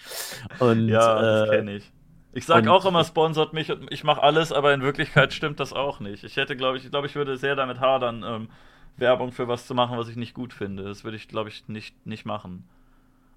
Und 0.58 0.88
Ja, 0.88 1.20
das 1.20 1.48
äh, 1.48 1.56
kenne 1.56 1.76
ich. 1.76 1.90
Ich 2.32 2.46
sag 2.46 2.62
und- 2.64 2.68
auch 2.68 2.84
immer, 2.84 3.04
sponsert 3.04 3.52
mich 3.52 3.70
und 3.70 3.90
ich 3.92 4.02
mache 4.04 4.22
alles, 4.22 4.50
aber 4.52 4.74
in 4.74 4.82
Wirklichkeit 4.82 5.32
stimmt 5.32 5.60
das 5.60 5.72
auch 5.72 6.00
nicht. 6.00 6.24
Ich 6.24 6.36
hätte, 6.36 6.56
glaube 6.56 6.76
ich, 6.78 6.84
ich 6.84 6.90
glaube, 6.90 7.06
ich 7.06 7.14
würde 7.14 7.36
sehr 7.36 7.54
damit 7.56 7.80
hadern, 7.80 8.24
ähm, 8.26 8.48
Werbung 8.96 9.32
für 9.32 9.48
was 9.48 9.66
zu 9.66 9.74
machen, 9.74 9.96
was 9.98 10.08
ich 10.08 10.16
nicht 10.16 10.34
gut 10.34 10.52
finde. 10.52 10.84
Das 10.84 11.04
würde 11.04 11.16
ich, 11.16 11.28
glaube 11.28 11.48
ich, 11.48 11.68
nicht, 11.68 12.06
nicht 12.06 12.24
machen. 12.26 12.68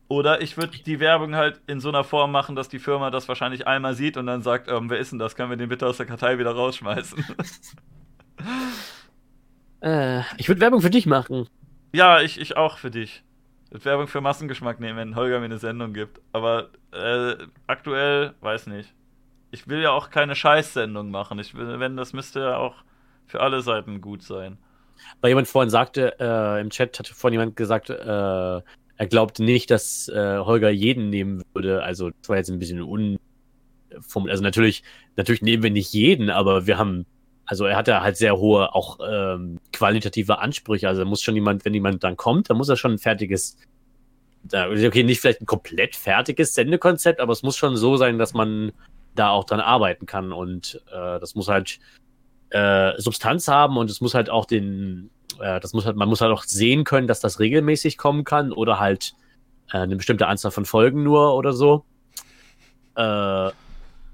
Oder 0.09 0.41
ich 0.41 0.55
würde 0.57 0.77
die 0.77 0.99
Werbung 0.99 1.35
halt 1.35 1.59
in 1.67 1.79
so 1.79 1.89
einer 1.89 2.03
Form 2.03 2.31
machen, 2.31 2.55
dass 2.55 2.69
die 2.69 2.79
Firma 2.79 3.11
das 3.11 3.27
wahrscheinlich 3.27 3.67
einmal 3.67 3.93
sieht 3.93 4.17
und 4.17 4.25
dann 4.25 4.41
sagt, 4.41 4.69
ähm, 4.69 4.89
wer 4.89 4.99
ist 4.99 5.11
denn 5.11 5.19
das? 5.19 5.35
Können 5.35 5.49
wir 5.49 5.57
den 5.57 5.67
bitte 5.69 5.85
aus 5.85 5.97
der 5.97 6.05
Kartei 6.05 6.39
wieder 6.39 6.51
rausschmeißen? 6.51 7.25
äh, 9.81 10.21
ich 10.37 10.47
würde 10.47 10.61
Werbung 10.61 10.81
für 10.81 10.89
dich 10.89 11.05
machen. 11.05 11.47
ja, 11.93 12.21
ich, 12.21 12.39
ich 12.39 12.57
auch 12.57 12.77
für 12.77 12.91
dich. 12.91 13.23
Werbung 13.71 14.07
für 14.07 14.21
Massengeschmack 14.21 14.79
nehmen, 14.79 14.97
wenn 14.97 15.15
Holger 15.15 15.39
mir 15.39 15.45
eine 15.45 15.57
Sendung 15.57 15.93
gibt. 15.93 16.21
Aber 16.31 16.69
äh, 16.91 17.35
aktuell, 17.67 18.33
weiß 18.41 18.67
nicht. 18.67 18.93
Ich 19.51 19.67
will 19.67 19.81
ja 19.81 19.91
auch 19.91 20.09
keine 20.09 20.35
Scheißsendung 20.35 21.11
machen. 21.11 21.39
Ich 21.39 21.53
will, 21.55 21.79
wenn, 21.79 21.97
das 21.97 22.13
müsste 22.13 22.39
ja 22.41 22.57
auch 22.57 22.75
für 23.25 23.41
alle 23.41 23.61
Seiten 23.61 24.01
gut 24.01 24.23
sein. 24.23 24.57
Weil 25.21 25.29
jemand 25.29 25.47
vorhin 25.47 25.69
sagte, 25.69 26.15
äh, 26.19 26.61
im 26.61 26.69
Chat 26.69 26.97
hat 26.97 27.07
vorhin 27.07 27.39
jemand 27.39 27.55
gesagt, 27.55 27.89
äh, 27.89 27.95
er 28.99 29.07
glaubt 29.07 29.39
nicht, 29.39 29.69
dass 29.69 30.09
äh, 30.09 30.39
Holger 30.39 30.69
jeden 30.69 31.09
nehmen 31.09 31.43
würde. 31.53 31.83
Also 31.83 32.09
das 32.09 32.29
war 32.29 32.37
jetzt 32.37 32.49
ein 32.49 32.59
bisschen 32.59 32.81
un 32.81 33.19
also 34.13 34.43
natürlich, 34.43 34.83
natürlich 35.15 35.41
nehmen 35.41 35.63
wir 35.63 35.71
nicht 35.71 35.91
jeden, 35.91 36.29
aber 36.29 36.67
wir 36.67 36.77
haben, 36.77 37.05
also 37.47 37.65
er 37.65 37.77
hat 37.77 37.87
ja 37.87 38.01
halt 38.01 38.17
sehr 38.17 38.37
hohe 38.37 38.75
auch 38.75 38.99
ähm, 39.09 39.59
qualitative 39.71 40.39
Ansprüche. 40.39 40.87
Also 40.87 41.05
muss 41.05 41.21
schon 41.21 41.33
jemand, 41.33 41.63
wenn 41.63 41.73
jemand 41.73 42.03
dann 42.03 42.17
kommt, 42.17 42.49
dann 42.49 42.57
muss 42.57 42.67
er 42.67 42.75
schon 42.75 42.91
ein 42.91 42.97
fertiges, 42.99 43.57
okay, 44.51 45.03
nicht 45.03 45.21
vielleicht 45.21 45.41
ein 45.41 45.45
komplett 45.45 45.95
fertiges 45.95 46.53
Sendekonzept, 46.53 47.21
aber 47.21 47.31
es 47.31 47.43
muss 47.43 47.55
schon 47.55 47.77
so 47.77 47.95
sein, 47.95 48.19
dass 48.19 48.33
man 48.33 48.73
da 49.15 49.29
auch 49.29 49.45
dran 49.45 49.61
arbeiten 49.61 50.05
kann 50.05 50.33
und 50.33 50.83
äh, 50.91 51.19
das 51.19 51.35
muss 51.35 51.47
halt 51.47 51.79
äh, 52.49 52.93
Substanz 52.99 53.47
haben 53.47 53.77
und 53.77 53.89
es 53.89 54.01
muss 54.01 54.13
halt 54.13 54.29
auch 54.29 54.45
den, 54.45 55.09
äh, 55.39 55.61
das 55.61 55.71
muss 55.71 55.85
halt, 55.85 55.95
man 55.95 56.09
muss 56.09 56.19
halt 56.19 56.33
auch 56.33 56.43
sehen 56.43 56.83
können, 56.83 57.07
dass 57.07 57.21
das 57.21 57.39
regelmäßig 57.39 57.97
kommen 57.97 58.25
kann 58.25 58.51
oder 58.51 58.77
halt 58.77 59.13
äh, 59.71 59.77
eine 59.77 59.95
bestimmte 59.95 60.27
Anzahl 60.27 60.51
von 60.51 60.65
Folgen 60.65 61.01
nur 61.03 61.33
oder 61.33 61.53
so. 61.53 61.85
Äh, 62.95 63.51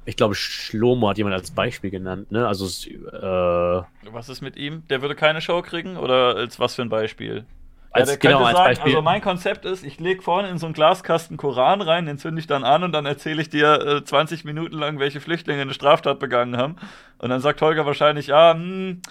ich 0.06 0.18
glaube, 0.18 0.36
Schlomo 0.36 1.10
hat 1.10 1.18
jemand 1.18 1.36
als 1.36 1.52
Beispiel 1.52 1.90
genannt, 1.90 2.32
ne? 2.32 2.48
Also 2.48 2.66
äh, 2.90 3.84
Was 4.12 4.30
ist 4.30 4.42
mit 4.42 4.56
ihm? 4.58 4.84
Der 4.90 5.02
würde 5.02 5.16
keine 5.16 5.42
Show 5.42 5.62
kriegen? 5.62 5.98
Oder 5.98 6.36
als 6.36 6.60
was 6.60 6.76
für 6.76 6.82
ein 6.82 6.90
Beispiel? 6.90 7.46
Als- 7.92 8.10
der 8.10 8.18
genau, 8.18 8.38
könnte 8.38 8.48
als 8.48 8.58
sagen, 8.58 8.70
Beispiel. 8.70 8.92
Also 8.94 9.02
mein 9.04 9.22
Konzept 9.22 9.66
ist, 9.66 9.84
ich 9.84 10.00
lege 10.00 10.22
vorne 10.22 10.50
in 10.50 10.58
so 10.58 10.66
einen 10.66 10.74
Glaskasten 10.74 11.38
Koran 11.38 11.82
rein, 11.82 12.08
den 12.08 12.18
zünde 12.18 12.40
ich 12.40 12.48
dann 12.48 12.64
an 12.64 12.84
und 12.84 12.92
dann 12.92 13.06
erzähle 13.06 13.42
ich 13.42 13.50
dir 13.50 13.80
äh, 13.86 14.04
20 14.04 14.46
Minuten 14.46 14.78
lang, 14.78 14.98
welche 15.00 15.22
Flüchtlinge 15.22 15.62
eine 15.62 15.76
Straftat 15.76 16.18
begangen 16.20 16.58
haben. 16.58 16.76
Und 17.20 17.30
dann 17.30 17.40
sagt 17.40 17.62
Holger 17.62 17.86
wahrscheinlich, 17.86 18.28
ja, 18.28 18.54
hm, 18.54 19.02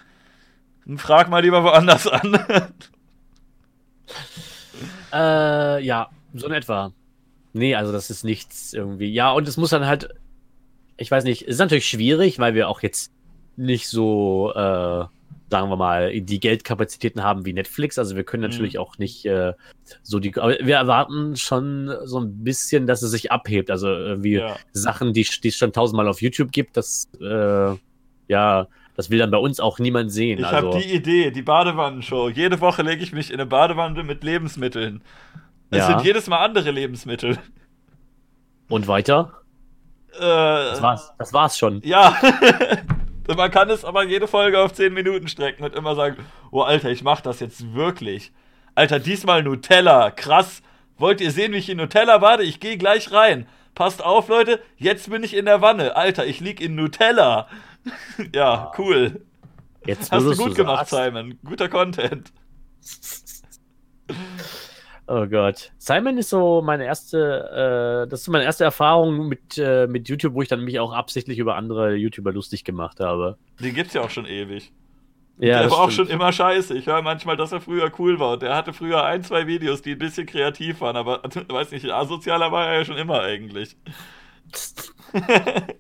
frag 0.97 1.31
mal 1.31 1.43
lieber 1.43 1.63
woanders 1.63 2.07
an. 2.09 2.39
Äh, 5.13 5.85
ja, 5.85 6.09
so 6.35 6.47
in 6.47 6.53
etwa. 6.53 6.93
Nee, 7.53 7.75
also 7.75 7.93
das 7.93 8.11
ist 8.11 8.25
nichts 8.25 8.73
irgendwie. 8.73 9.13
Ja, 9.13 9.31
und 9.33 9.47
es 9.47 9.57
muss 9.57 9.71
dann 9.71 9.87
halt, 9.87 10.09
ich 11.03 11.11
weiß 11.11 11.25
nicht, 11.25 11.43
es 11.43 11.49
ist 11.55 11.59
natürlich 11.59 11.87
schwierig, 11.87 12.39
weil 12.39 12.55
wir 12.55 12.69
auch 12.69 12.83
jetzt 12.83 13.13
nicht 13.57 13.89
so, 13.89 14.53
äh, 14.55 15.05
sagen 15.51 15.69
wir 15.69 15.77
mal, 15.77 16.19
die 16.21 16.41
Geldkapazitäten 16.41 17.23
haben 17.23 17.45
wie 17.45 17.53
Netflix. 17.53 17.99
Also 17.99 18.17
wir 18.17 18.25
können 18.25 18.43
Mhm. 18.45 18.51
natürlich 18.51 18.79
auch 18.79 18.97
nicht 18.97 19.27
äh, 19.27 19.53
so 20.03 20.19
die, 20.19 20.35
aber 20.37 20.57
wir 20.61 20.77
erwarten 20.77 21.37
schon 21.37 21.95
so 22.05 22.21
ein 22.21 22.43
bisschen, 22.43 22.87
dass 22.87 23.03
es 23.03 23.11
sich 23.11 23.31
abhebt. 23.31 23.71
Also 23.71 23.89
irgendwie 23.89 24.35
ja. 24.37 24.57
Sachen, 24.73 25.13
die, 25.13 25.25
die 25.43 25.49
es 25.49 25.57
schon 25.57 25.73
tausendmal 25.73 26.09
auf 26.09 26.23
YouTube 26.23 26.53
gibt, 26.53 26.77
das, 26.79 27.09
äh, 27.21 27.75
ja, 28.29 28.67
das 28.97 29.11
will 29.11 29.19
dann 29.19 29.31
bei 29.31 29.39
uns 29.39 29.61
auch 29.61 29.79
niemand 29.79 30.11
sehen. 30.13 30.39
Ich 30.39 30.47
also, 30.47 30.69
habe 30.69 30.79
die 30.83 30.95
Idee, 30.95 31.31
die 31.31 31.43
Badewannenshow. 31.43 32.31
Jede 32.31 32.61
Woche 32.61 32.83
lege 32.83 33.03
ich 33.03 33.13
mich 33.13 33.31
in 33.31 33.35
eine 33.41 33.47
Badewanne 33.47 34.03
mit 34.05 34.25
Lebensmitteln. 34.25 35.03
Es 35.71 35.79
Ja. 35.79 35.87
sind 35.89 36.05
jedes 36.05 36.29
Mal 36.29 36.43
andere 36.45 36.71
Lebensmittel. 36.71 37.39
und 38.69 38.89
weiter? 38.89 39.42
Äh, 40.15 40.21
Das 40.21 40.83
war's. 40.83 41.13
Das 41.19 41.33
war's 41.33 41.59
schon. 41.59 41.81
Ja. 41.85 42.17
Man 43.37 43.51
kann 43.51 43.71
es 43.71 43.85
aber 43.85 44.03
jede 44.05 44.27
Folge 44.29 44.59
auf 44.61 44.73
10 44.73 44.93
Minuten 44.93 45.29
strecken 45.29 45.65
und 45.65 45.75
immer 45.75 45.95
sagen, 45.95 46.17
oh 46.51 46.63
Alter, 46.63 46.91
ich 46.91 47.03
mach 47.03 47.21
das 47.21 47.41
jetzt 47.41 47.75
wirklich. 47.75 48.33
Alter, 48.75 48.99
diesmal 48.99 49.43
Nutella, 49.43 50.11
krass. 50.11 50.63
Wollt 50.99 51.21
ihr 51.21 51.31
sehen, 51.31 51.53
wie 51.53 51.59
ich 51.59 51.69
in 51.69 51.79
Nutella 51.79 52.21
warte? 52.21 52.43
Ich 52.43 52.61
gehe 52.61 52.77
gleich 52.77 53.13
rein. 53.13 53.47
Passt 53.75 54.05
auf, 54.05 54.29
Leute, 54.29 54.61
jetzt 54.77 55.09
bin 55.09 55.23
ich 55.23 55.35
in 55.35 55.47
der 55.47 55.63
Wanne. 55.63 55.97
Alter, 55.97 56.27
ich 56.27 56.41
lieg 56.41 56.61
in 56.61 56.75
Nutella. 56.75 57.49
ja, 58.35 58.71
cool. 58.77 59.23
Jetzt 59.87 60.13
Hast 60.13 60.25
du 60.27 60.37
gut 60.37 60.55
gemacht, 60.55 60.89
sagst. 60.89 61.05
Simon. 61.07 61.39
Guter 61.45 61.69
Content. 61.69 62.33
Oh 65.09 65.27
Gott. 65.27 65.73
Simon 65.79 66.17
ist 66.17 66.31
so 66.31 66.63
meine 66.63 66.85
erste, 66.85 68.05
äh, 68.05 68.09
das 68.09 68.23
ist 68.23 68.29
meine 68.29 68.45
erste 68.45 68.65
Erfahrung 68.65 69.29
mit, 69.29 69.59
äh, 69.59 69.87
mit 69.87 70.09
YouTube, 70.09 70.35
wo 70.35 70.43
ich 70.43 70.49
dann 70.49 70.65
mich 70.65 70.79
auch 70.79 70.93
absichtlich 70.93 71.39
über 71.39 71.57
andere 71.57 71.95
YouTuber 71.95 72.33
lustig 72.33 72.65
gemacht 72.65 73.01
habe. 73.01 73.37
Den 73.61 73.75
gibt's 73.75 73.95
ja 73.95 74.03
auch 74.03 74.11
schon 74.11 74.27
ewig. 74.27 74.73
Ja, 75.39 75.61
der 75.61 75.71
war 75.71 75.79
auch 75.79 75.91
stimmt. 75.91 76.09
schon 76.09 76.15
immer 76.15 76.31
scheiße. 76.31 76.77
Ich 76.77 76.87
höre 76.87 77.03
manchmal, 77.03 77.37
dass 77.37 77.51
er 77.53 77.61
früher 77.61 77.91
cool 77.99 78.21
war. 78.21 78.35
Und 78.35 78.43
der 78.43 78.55
hatte 78.55 78.73
früher 78.73 79.05
ein, 79.05 79.25
zwei 79.25 79.47
Videos, 79.47 79.83
die 79.83 79.93
ein 79.93 79.99
bisschen 79.99 80.27
kreativ 80.27 80.81
waren, 80.81 80.97
aber 80.97 81.23
weiß 81.49 81.73
nicht, 81.73 81.91
asozialer 81.91 82.53
war 82.53 82.69
er 82.69 82.79
ja 82.79 82.85
schon 82.85 82.97
immer 82.97 83.21
eigentlich. 83.21 83.77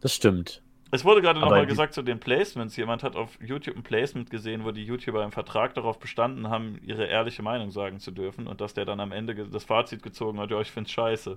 Das 0.00 0.14
stimmt. 0.14 0.62
Es 0.96 1.04
wurde 1.04 1.20
gerade 1.20 1.38
nochmal 1.38 1.66
gesagt 1.66 1.92
zu 1.92 2.00
den 2.00 2.18
Placements. 2.18 2.74
Jemand 2.76 3.02
hat 3.02 3.16
auf 3.16 3.38
YouTube 3.38 3.76
ein 3.76 3.82
Placement 3.82 4.30
gesehen, 4.30 4.64
wo 4.64 4.70
die 4.70 4.82
YouTuber 4.82 5.22
im 5.24 5.30
Vertrag 5.30 5.74
darauf 5.74 5.98
bestanden 5.98 6.48
haben, 6.48 6.80
ihre 6.82 7.04
ehrliche 7.04 7.42
Meinung 7.42 7.70
sagen 7.70 8.00
zu 8.00 8.10
dürfen 8.10 8.46
und 8.46 8.62
dass 8.62 8.72
der 8.72 8.86
dann 8.86 8.98
am 9.00 9.12
Ende 9.12 9.34
das 9.34 9.64
Fazit 9.64 10.02
gezogen 10.02 10.40
hat, 10.40 10.50
ja, 10.50 10.58
ich 10.58 10.70
find's 10.70 10.90
scheiße. 10.90 11.36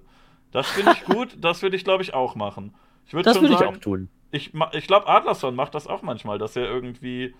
Das 0.53 0.69
finde 0.69 0.93
ich 0.93 1.03
gut, 1.13 1.35
das 1.41 1.61
würde 1.61 1.75
ich, 1.75 1.83
glaube 1.83 2.03
ich, 2.03 2.13
auch 2.13 2.35
machen. 2.35 2.73
Ich 3.05 3.13
würde 3.13 3.25
Das 3.25 3.41
würde 3.41 3.53
ich 3.53 3.61
auch 3.61 3.75
tun. 3.75 4.07
ich, 4.31 4.53
ich 4.71 4.87
glaube, 4.87 5.07
Adlerson 5.07 5.55
macht 5.55 5.75
das 5.75 5.87
auch 5.87 6.03
manchmal, 6.03 6.37
dass 6.37 6.55
er 6.55 6.63
irgendwie 6.63 7.35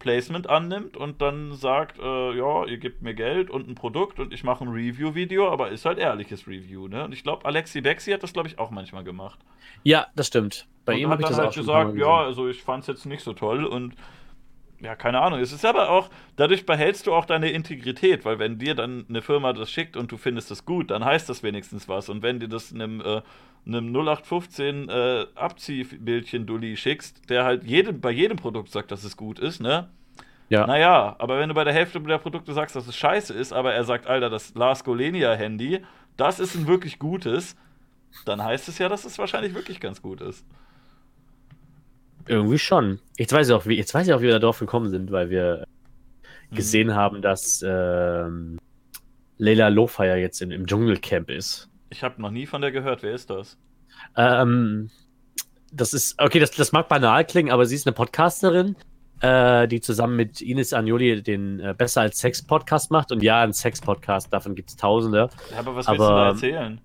Placement 0.00 0.48
annimmt 0.50 0.96
und 0.96 1.22
dann 1.22 1.52
sagt, 1.52 2.00
äh, 2.00 2.32
ja, 2.36 2.64
ihr 2.64 2.78
gebt 2.78 3.02
mir 3.02 3.14
Geld 3.14 3.50
und 3.50 3.68
ein 3.68 3.76
Produkt 3.76 4.18
und 4.18 4.32
ich 4.32 4.42
mache 4.42 4.64
ein 4.64 4.68
Review-Video, 4.68 5.48
aber 5.48 5.68
ist 5.68 5.84
halt 5.84 5.98
ehrliches 5.98 6.48
Review, 6.48 6.88
ne? 6.88 7.04
Und 7.04 7.12
ich 7.12 7.22
glaube, 7.22 7.44
Alexi 7.44 7.80
Bexi 7.80 8.10
hat 8.10 8.24
das, 8.24 8.32
glaube 8.32 8.48
ich, 8.48 8.58
auch 8.58 8.70
manchmal 8.70 9.04
gemacht. 9.04 9.38
Ja, 9.84 10.08
das 10.16 10.26
stimmt. 10.26 10.66
Bei 10.84 10.94
und 10.94 10.98
ihm 10.98 11.10
hat 11.10 11.12
habe 11.12 11.22
ich 11.22 11.28
dann 11.28 11.36
das 11.36 11.38
halt 11.38 11.50
auch 11.50 11.54
gesagt, 11.54 11.96
ja, 11.96 12.24
also 12.24 12.48
ich 12.48 12.62
fand 12.62 12.82
es 12.82 12.88
jetzt 12.88 13.06
nicht 13.06 13.22
so 13.22 13.34
toll 13.34 13.64
und 13.64 13.94
ja, 14.80 14.96
keine 14.96 15.20
Ahnung. 15.20 15.40
Es 15.40 15.52
ist 15.52 15.64
aber 15.64 15.90
auch, 15.90 16.08
dadurch 16.36 16.64
behältst 16.64 17.06
du 17.06 17.14
auch 17.14 17.26
deine 17.26 17.50
Integrität, 17.50 18.24
weil 18.24 18.38
wenn 18.38 18.58
dir 18.58 18.74
dann 18.74 19.04
eine 19.08 19.20
Firma 19.20 19.52
das 19.52 19.70
schickt 19.70 19.96
und 19.96 20.10
du 20.10 20.16
findest 20.16 20.50
das 20.50 20.64
gut, 20.64 20.90
dann 20.90 21.04
heißt 21.04 21.28
das 21.28 21.42
wenigstens 21.42 21.88
was. 21.88 22.08
Und 22.08 22.22
wenn 22.22 22.40
dir 22.40 22.48
das 22.48 22.72
einem, 22.72 23.00
äh, 23.00 23.20
einem 23.66 23.94
0815 23.94 24.88
äh, 24.88 25.26
Abziehbildchen-Dulli 25.34 26.76
schickst, 26.76 27.28
der 27.28 27.44
halt 27.44 27.64
jedem, 27.64 28.00
bei 28.00 28.10
jedem 28.10 28.38
Produkt 28.38 28.70
sagt, 28.70 28.90
dass 28.90 29.04
es 29.04 29.16
gut 29.16 29.38
ist, 29.38 29.60
ne? 29.60 29.90
Ja. 30.48 30.66
Naja, 30.66 31.14
aber 31.18 31.38
wenn 31.38 31.48
du 31.48 31.54
bei 31.54 31.62
der 31.62 31.72
Hälfte 31.72 32.00
der 32.00 32.18
Produkte 32.18 32.52
sagst, 32.52 32.74
dass 32.74 32.88
es 32.88 32.96
scheiße 32.96 33.32
ist, 33.32 33.52
aber 33.52 33.72
er 33.72 33.84
sagt, 33.84 34.08
Alter, 34.08 34.30
das 34.30 34.54
Lars 34.54 34.82
Golenia-Handy, 34.82 35.82
das 36.16 36.40
ist 36.40 36.56
ein 36.56 36.66
wirklich 36.66 36.98
gutes, 36.98 37.54
dann 38.24 38.42
heißt 38.42 38.68
es 38.68 38.78
ja, 38.78 38.88
dass 38.88 39.04
es 39.04 39.18
wahrscheinlich 39.18 39.54
wirklich 39.54 39.78
ganz 39.78 40.02
gut 40.02 40.20
ist. 40.20 40.44
Irgendwie 42.30 42.58
schon. 42.58 42.98
Jetzt 43.18 43.32
weiß 43.32 43.48
ich 43.48 43.54
auch, 43.54 43.66
wie, 43.66 43.76
jetzt 43.76 43.92
weiß 43.94 44.06
ich 44.06 44.12
auch, 44.14 44.20
wie 44.20 44.24
wir 44.28 44.38
darauf 44.38 44.58
gekommen 44.58 44.90
sind, 44.90 45.10
weil 45.12 45.30
wir 45.30 45.66
Mhm. 46.50 46.56
gesehen 46.56 46.94
haben, 46.94 47.22
dass 47.22 47.64
ähm, 47.66 48.58
Leila 49.38 49.68
Lofire 49.68 50.16
jetzt 50.16 50.42
in, 50.42 50.50
im 50.50 50.66
Dschungelcamp 50.66 51.30
ist. 51.30 51.68
Ich 51.90 52.02
habe 52.02 52.20
noch 52.20 52.30
nie 52.30 52.46
von 52.46 52.60
der 52.60 52.72
gehört. 52.72 53.02
Wer 53.02 53.14
ist 53.14 53.30
das? 53.30 53.56
Ähm, 54.16 54.90
das 55.72 55.94
ist, 55.94 56.20
okay, 56.20 56.40
das, 56.40 56.50
das 56.50 56.72
mag 56.72 56.88
banal 56.88 57.24
klingen, 57.24 57.50
aber 57.52 57.66
sie 57.66 57.76
ist 57.76 57.86
eine 57.86 57.94
Podcasterin, 57.94 58.74
äh, 59.20 59.68
die 59.68 59.80
zusammen 59.80 60.16
mit 60.16 60.40
Ines 60.40 60.72
Agnoli 60.72 61.22
den 61.22 61.60
äh, 61.60 61.74
Besser 61.76 62.00
als 62.02 62.18
Sex 62.18 62.42
Podcast 62.42 62.90
macht. 62.90 63.12
Und 63.12 63.22
ja, 63.22 63.42
ein 63.42 63.52
Sex-Podcast, 63.52 64.32
davon 64.32 64.54
gibt 64.54 64.70
es 64.70 64.76
tausende. 64.76 65.30
Ja, 65.52 65.58
aber 65.60 65.76
was 65.76 65.86
willst 65.86 66.00
du 66.00 66.04
da 66.04 66.28
erzählen? 66.28 66.80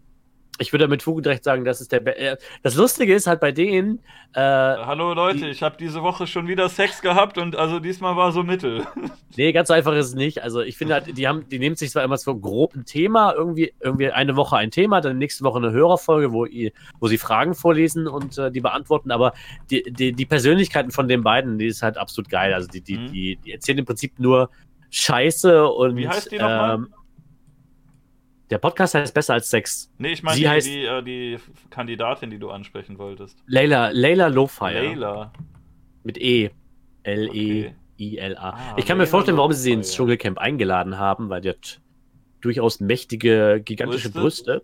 Ich 0.57 0.71
würde 0.71 0.87
mit 0.87 1.03
Fug 1.03 1.17
und 1.17 1.27
Recht 1.27 1.43
sagen, 1.43 1.65
das 1.65 1.81
ist 1.81 1.91
der. 1.91 1.99
Be 1.99 2.15
äh, 2.15 2.37
das 2.63 2.75
Lustige 2.75 3.13
ist 3.13 3.27
halt 3.27 3.41
bei 3.41 3.51
denen, 3.51 3.99
äh, 4.33 4.39
Hallo 4.39 5.13
Leute, 5.13 5.47
ich 5.47 5.61
habe 5.61 5.75
diese 5.77 6.01
Woche 6.01 6.27
schon 6.27 6.47
wieder 6.47 6.69
Sex 6.69 7.01
gehabt 7.01 7.37
und 7.37 7.57
also 7.57 7.79
diesmal 7.79 8.15
war 8.15 8.31
so 8.31 8.43
mittel. 8.43 8.85
Nee, 9.37 9.51
ganz 9.51 9.69
einfach 9.69 9.91
ist 9.91 10.05
es 10.07 10.15
nicht. 10.15 10.43
Also 10.43 10.61
ich 10.61 10.77
finde 10.77 10.93
halt, 10.93 11.17
die 11.17 11.27
haben, 11.27 11.49
die 11.49 11.59
nehmen 11.59 11.75
sich 11.75 11.91
zwar 11.91 12.05
immer 12.05 12.15
so 12.15 12.33
grob 12.39 12.73
ein 12.73 12.85
Thema, 12.85 13.33
irgendwie, 13.33 13.73
irgendwie 13.81 14.09
eine 14.09 14.37
Woche 14.37 14.55
ein 14.55 14.71
Thema, 14.71 15.01
dann 15.01 15.17
nächste 15.17 15.43
Woche 15.43 15.57
eine 15.57 15.71
Hörerfolge, 15.73 16.31
wo, 16.31 16.45
ihr, 16.45 16.71
wo 17.01 17.07
sie 17.07 17.17
Fragen 17.17 17.53
vorlesen 17.53 18.07
und 18.07 18.37
äh, 18.37 18.49
die 18.49 18.61
beantworten, 18.61 19.11
aber 19.11 19.33
die, 19.69 19.83
die, 19.91 20.13
die 20.13 20.25
Persönlichkeiten 20.25 20.91
von 20.91 21.09
den 21.09 21.21
beiden, 21.21 21.57
die 21.59 21.65
ist 21.67 21.81
halt 21.83 21.97
absolut 21.97 22.29
geil. 22.29 22.53
Also 22.53 22.69
die, 22.69 22.79
die, 22.79 22.97
Mhm. 22.97 23.11
die, 23.11 23.35
die 23.43 23.51
erzählen 23.51 23.79
im 23.79 23.85
Prinzip 23.85 24.17
nur 24.19 24.49
Scheiße 24.89 25.67
und 25.67 25.97
Wie 25.97 26.07
heißt 26.07 26.31
die 26.31 26.37
nochmal? 26.37 26.75
ähm, 26.75 26.93
der 28.49 28.57
Podcast 28.59 28.93
heißt 28.95 29.13
besser 29.13 29.33
als 29.35 29.49
Sex. 29.49 29.91
Nee, 29.97 30.13
ich 30.13 30.23
meine 30.23 30.35
Sie 30.35 30.41
die, 30.43 30.49
heißt- 30.49 30.63
die, 30.63 30.83
äh, 30.85 31.03
die 31.03 31.37
Kandidatin, 31.69 32.29
die 32.29 32.37
du 32.39 32.49
ansprechen 32.51 32.97
wolltest. 32.97 33.37
Leila, 33.47 33.89
Leila 33.89 34.27
Lofire. 34.27 34.83
Leila. 34.87 35.33
Mit 36.03 36.17
E. 36.19 36.51
L-E-I-L-A. 37.03 38.49
Ah, 38.49 38.75
ich 38.77 38.85
kann 38.85 38.97
mir 38.97 39.03
Leila 39.03 39.11
vorstellen, 39.11 39.37
warum 39.37 39.53
sie 39.53 39.61
sie 39.61 39.71
ins. 39.71 39.93
Dschungelcamp 39.93 40.37
eingeladen 40.37 40.97
haben, 40.97 41.29
weil 41.29 41.41
die 41.41 41.49
hat 41.49 41.81
durchaus 42.41 42.79
mächtige, 42.79 43.61
gigantische 43.63 44.09
Brüste? 44.11 44.61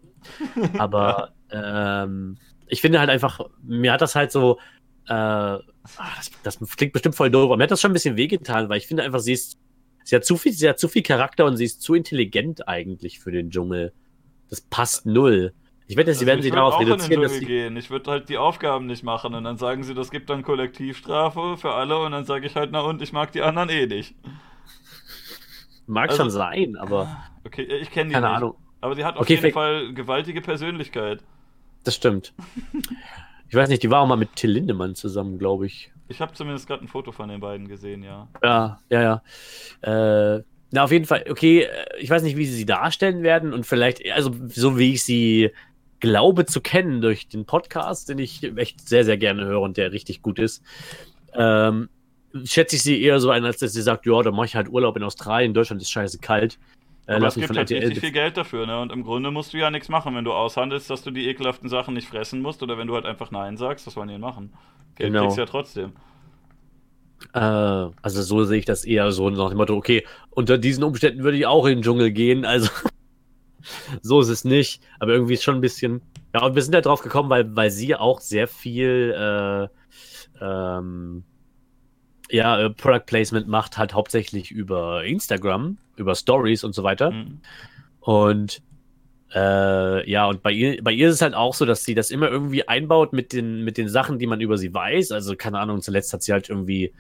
Brüste. 0.53 0.69
Aber 0.79 1.31
ähm, 1.51 2.37
ich 2.67 2.81
finde 2.81 2.99
halt 2.99 3.09
einfach, 3.09 3.39
mir 3.63 3.91
hat 3.93 4.01
das 4.01 4.15
halt 4.15 4.31
so, 4.31 4.59
äh, 5.07 5.13
ah, 5.13 5.61
das, 6.15 6.31
das 6.43 6.59
klingt 6.77 6.93
bestimmt 6.93 7.15
voll 7.15 7.31
doof, 7.31 7.45
aber 7.45 7.57
mir 7.57 7.63
hat 7.63 7.71
das 7.71 7.81
schon 7.81 7.91
ein 7.91 7.93
bisschen 7.93 8.17
wehgetan, 8.17 8.69
weil 8.69 8.77
ich 8.77 8.87
finde 8.87 9.03
einfach, 9.03 9.19
sie 9.19 9.33
ist, 9.33 9.57
sie 10.03 10.15
hat 10.15 10.25
zu 10.25 10.37
viel, 10.37 10.51
sie 10.53 10.67
hat 10.69 10.79
zu 10.79 10.87
viel 10.87 11.01
Charakter 11.03 11.45
und 11.45 11.57
sie 11.57 11.65
ist 11.65 11.81
zu 11.81 11.93
intelligent 11.95 12.67
eigentlich 12.67 13.19
für 13.19 13.31
den 13.31 13.49
Dschungel. 13.51 13.93
Das 14.49 14.61
passt 14.61 15.05
null. 15.05 15.53
Ich 15.87 15.97
wette, 15.97 16.13
sie 16.13 16.19
Also 16.19 16.25
werden 16.27 16.39
ich 16.39 16.45
sie 16.45 16.51
würd 16.51 16.57
darauf 16.57 16.73
auch 16.75 16.79
in 16.81 16.85
den 16.87 16.93
reduzieren, 16.93 17.21
dass 17.21 17.31
Dschungel 17.33 17.47
sie, 17.47 17.53
gehen. 17.53 17.77
Ich 17.77 17.89
würde 17.89 18.11
halt 18.11 18.29
die 18.29 18.37
Aufgaben 18.37 18.85
nicht 18.85 19.03
machen 19.03 19.33
und 19.35 19.43
dann 19.43 19.57
sagen 19.57 19.83
sie, 19.83 19.93
das 19.93 20.09
gibt 20.11 20.29
dann 20.29 20.41
Kollektivstrafe 20.43 21.57
für 21.57 21.71
alle 21.73 21.99
und 21.99 22.11
dann 22.13 22.25
sage 22.25 22.45
ich 22.47 22.55
halt, 22.55 22.69
na 22.71 22.79
und 22.81 23.01
ich 23.01 23.11
mag 23.11 23.31
die 23.33 23.41
anderen 23.41 23.69
eh 23.69 23.87
nicht. 23.87 24.15
mag 25.87 26.09
also- 26.09 26.23
schon 26.23 26.31
sein, 26.31 26.75
aber 26.77 27.17
Okay, 27.43 27.63
ich 27.63 27.91
kenne 27.91 28.09
die 28.09 28.13
keine 28.13 28.27
nicht. 28.27 28.37
Ahnung. 28.37 28.55
Aber 28.81 28.95
sie 28.95 29.03
hat 29.03 29.15
auf 29.15 29.21
Okay, 29.23 29.35
jeden 29.35 29.51
Fall 29.51 29.93
gewaltige 29.93 30.41
Persönlichkeit. 30.41 31.23
Das 31.83 31.95
stimmt. 31.95 32.33
Ich 33.49 33.57
weiß 33.57 33.67
nicht, 33.67 33.83
die 33.83 33.91
war 33.91 33.99
auch 33.99 34.07
mal 34.07 34.15
mit 34.15 34.37
Till 34.37 34.49
Lindemann 34.49 34.95
zusammen, 34.95 35.37
glaube 35.37 35.65
ich. 35.65 35.91
Ich 36.11 36.21
habe 36.21 36.33
zumindest 36.33 36.67
gerade 36.67 36.83
ein 36.83 36.87
Foto 36.87 37.11
von 37.11 37.29
den 37.29 37.39
beiden 37.39 37.67
gesehen, 37.67 38.03
ja. 38.03 38.27
Ja, 38.43 38.79
ja, 38.89 39.21
ja. 39.81 40.35
Äh, 40.35 40.43
na, 40.71 40.83
auf 40.83 40.91
jeden 40.91 41.05
Fall, 41.05 41.25
okay, 41.29 41.63
äh, 41.63 41.97
ich 41.99 42.09
weiß 42.09 42.21
nicht, 42.23 42.37
wie 42.37 42.45
sie 42.45 42.55
sie 42.55 42.65
darstellen 42.65 43.23
werden 43.23 43.53
und 43.53 43.65
vielleicht, 43.65 44.09
also 44.11 44.31
so 44.47 44.77
wie 44.77 44.93
ich 44.93 45.03
sie 45.03 45.51
glaube 45.99 46.45
zu 46.45 46.61
kennen 46.61 47.01
durch 47.01 47.27
den 47.27 47.45
Podcast, 47.45 48.09
den 48.09 48.19
ich 48.19 48.43
echt 48.57 48.87
sehr, 48.87 49.05
sehr 49.05 49.17
gerne 49.17 49.45
höre 49.45 49.61
und 49.61 49.77
der 49.77 49.91
richtig 49.91 50.21
gut 50.21 50.39
ist, 50.39 50.63
ähm, 51.33 51.89
schätze 52.43 52.75
ich 52.75 52.83
sie 52.83 53.01
eher 53.01 53.19
so 53.19 53.29
ein, 53.29 53.45
als 53.45 53.59
dass 53.59 53.73
sie 53.73 53.81
sagt, 53.81 54.05
ja, 54.05 54.21
da 54.21 54.31
mache 54.31 54.47
ich 54.47 54.55
halt 54.55 54.69
Urlaub 54.69 54.97
in 54.97 55.03
Australien, 55.03 55.53
Deutschland 55.53 55.81
ist 55.81 55.91
scheiße 55.91 56.19
kalt. 56.19 56.59
Äh, 57.07 57.15
Aber 57.15 57.27
es 57.27 57.35
gibt 57.35 57.49
halt 57.49 57.71
RTL 57.71 57.79
richtig 57.79 57.99
viel 57.99 58.11
Geld 58.11 58.37
dafür, 58.37 58.65
ne? 58.67 58.79
Und 58.79 58.91
im 58.91 59.03
Grunde 59.03 59.31
musst 59.31 59.53
du 59.53 59.57
ja 59.57 59.71
nichts 59.71 59.89
machen, 59.89 60.15
wenn 60.15 60.23
du 60.25 60.33
aushandelst, 60.33 60.89
dass 60.89 61.01
du 61.03 61.11
die 61.11 61.27
ekelhaften 61.27 61.69
Sachen 61.69 61.93
nicht 61.93 62.07
fressen 62.07 62.41
musst 62.41 62.61
oder 62.63 62.77
wenn 62.77 62.87
du 62.87 62.95
halt 62.95 63.05
einfach 63.05 63.31
Nein 63.31 63.57
sagst, 63.57 63.87
was 63.87 63.95
wollen 63.95 64.09
die 64.09 64.17
machen? 64.17 64.53
Geld 64.95 65.13
Genau. 65.13 65.21
kriegst 65.21 65.37
du 65.37 65.41
ja 65.41 65.47
trotzdem. 65.47 65.93
Äh, 67.33 67.39
also 67.39 68.21
so 68.21 68.43
sehe 68.43 68.59
ich 68.59 68.65
das 68.65 68.85
eher 68.85 69.11
so 69.11 69.29
nach 69.29 69.49
dem 69.49 69.57
Motto, 69.57 69.75
okay, 69.75 70.05
unter 70.31 70.57
diesen 70.57 70.83
Umständen 70.83 71.23
würde 71.23 71.37
ich 71.37 71.45
auch 71.45 71.65
in 71.65 71.77
den 71.77 71.83
Dschungel 71.83 72.11
gehen, 72.11 72.45
also 72.45 72.69
so 74.01 74.21
ist 74.21 74.29
es 74.29 74.43
nicht, 74.43 74.81
aber 74.99 75.13
irgendwie 75.13 75.35
ist 75.35 75.43
schon 75.43 75.55
ein 75.55 75.61
bisschen, 75.61 76.01
ja, 76.33 76.43
und 76.45 76.55
wir 76.55 76.61
sind 76.63 76.73
ja 76.73 76.81
drauf 76.81 77.01
gekommen, 77.01 77.29
weil, 77.29 77.55
weil 77.55 77.71
sie 77.71 77.95
auch 77.95 78.19
sehr 78.19 78.47
viel, 78.47 79.13
äh, 80.41 80.43
ähm, 80.43 81.23
ja, 82.31 82.69
Product 82.69 83.05
Placement 83.05 83.47
macht, 83.47 83.77
halt 83.77 83.93
hauptsächlich 83.93 84.51
über 84.51 85.03
Instagram, 85.03 85.77
über 86.01 86.15
Stories 86.15 86.63
und 86.63 86.73
so 86.75 86.83
weiter. 86.83 87.11
Mhm. 87.11 87.39
Und 88.01 88.61
äh, 89.33 90.09
ja, 90.09 90.25
und 90.27 90.43
bei 90.43 90.51
ihr, 90.51 90.83
bei 90.83 90.91
ihr 90.91 91.07
ist 91.07 91.15
es 91.15 91.21
halt 91.21 91.35
auch 91.35 91.53
so, 91.53 91.65
dass 91.65 91.85
sie 91.85 91.95
das 91.95 92.11
immer 92.11 92.29
irgendwie 92.29 92.67
einbaut 92.67 93.13
mit 93.13 93.31
den, 93.31 93.63
mit 93.63 93.77
den 93.77 93.87
Sachen, 93.87 94.19
die 94.19 94.27
man 94.27 94.41
über 94.41 94.57
sie 94.57 94.73
weiß. 94.73 95.11
Also, 95.13 95.35
keine 95.37 95.59
Ahnung, 95.59 95.81
zuletzt 95.81 96.11
hat 96.11 96.21
sie 96.21 96.33
halt 96.33 96.49
irgendwie 96.49 96.91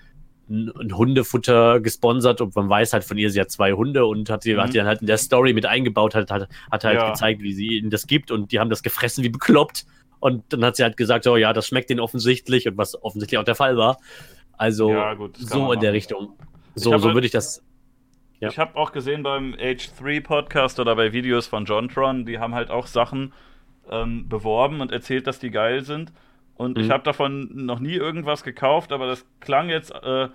ein, 0.49 0.71
ein 0.79 0.95
Hundefutter 0.97 1.81
gesponsert 1.81 2.39
und 2.39 2.55
man 2.55 2.69
weiß 2.69 2.93
halt 2.93 3.03
von 3.03 3.17
ihr, 3.17 3.29
sie 3.31 3.41
hat 3.41 3.51
zwei 3.51 3.73
Hunde 3.73 4.05
und 4.05 4.29
hat 4.29 4.43
sie, 4.43 4.53
Mhm. 4.53 4.61
hat 4.61 4.71
sie 4.71 4.77
dann 4.77 4.87
halt 4.87 5.01
in 5.01 5.07
der 5.07 5.17
Story 5.17 5.51
mit 5.53 5.65
eingebaut, 5.65 6.15
hat, 6.15 6.31
hat, 6.31 6.47
hat 6.71 6.83
halt 6.85 6.99
Ja. 6.99 7.09
gezeigt, 7.11 7.41
wie 7.41 7.53
sie 7.53 7.77
ihnen 7.77 7.89
das 7.89 8.07
gibt 8.07 8.31
und 8.31 8.51
die 8.53 8.59
haben 8.59 8.69
das 8.69 8.81
gefressen 8.81 9.23
wie 9.25 9.29
bekloppt. 9.29 9.85
Und 10.21 10.43
dann 10.53 10.63
hat 10.63 10.75
sie 10.77 10.83
halt 10.83 10.95
gesagt, 10.97 11.25
oh 11.27 11.35
ja, 11.35 11.51
das 11.51 11.67
schmeckt 11.67 11.89
denen 11.89 11.99
offensichtlich 11.99 12.67
und 12.67 12.77
was 12.77 13.01
offensichtlich 13.03 13.39
auch 13.39 13.43
der 13.43 13.55
Fall 13.55 13.75
war. 13.75 13.97
Also 14.57 14.91
Ja, 14.91 15.15
gut, 15.15 15.35
so 15.37 15.73
in 15.73 15.79
der. 15.79 15.91
Richtung. 15.93 16.33
Ich 16.75 16.83
So, 16.83 16.97
so 16.97 17.13
würde 17.13 17.25
ich 17.25 17.31
das. 17.33 17.61
Ja. 18.41 18.49
Ich 18.49 18.59
habe 18.59 18.75
auch 18.75 18.91
gesehen 18.91 19.23
beim 19.23 19.53
H3 19.53 20.21
Podcast 20.21 20.79
oder 20.79 20.95
bei 20.95 21.13
Videos 21.13 21.47
von 21.47 21.65
Jontron, 21.65 22.25
die 22.25 22.39
haben 22.39 22.53
halt 22.55 22.69
auch 22.69 22.87
Sachen 22.87 23.31
ähm, 23.89 24.27
beworben 24.27 24.81
und 24.81 24.91
erzählt, 24.91 25.27
dass 25.27 25.39
die 25.39 25.51
geil 25.51 25.81
sind. 25.85 26.11
Und 26.55 26.77
Mhm. 26.77 26.83
ich 26.83 26.89
habe 26.91 27.03
davon 27.03 27.49
noch 27.65 27.79
nie 27.79 27.93
irgendwas 27.95 28.43
gekauft, 28.43 28.91
aber 28.91 29.07
das 29.07 29.25
klang 29.39 29.69
jetzt 29.69 29.91
äh, 30.03 30.27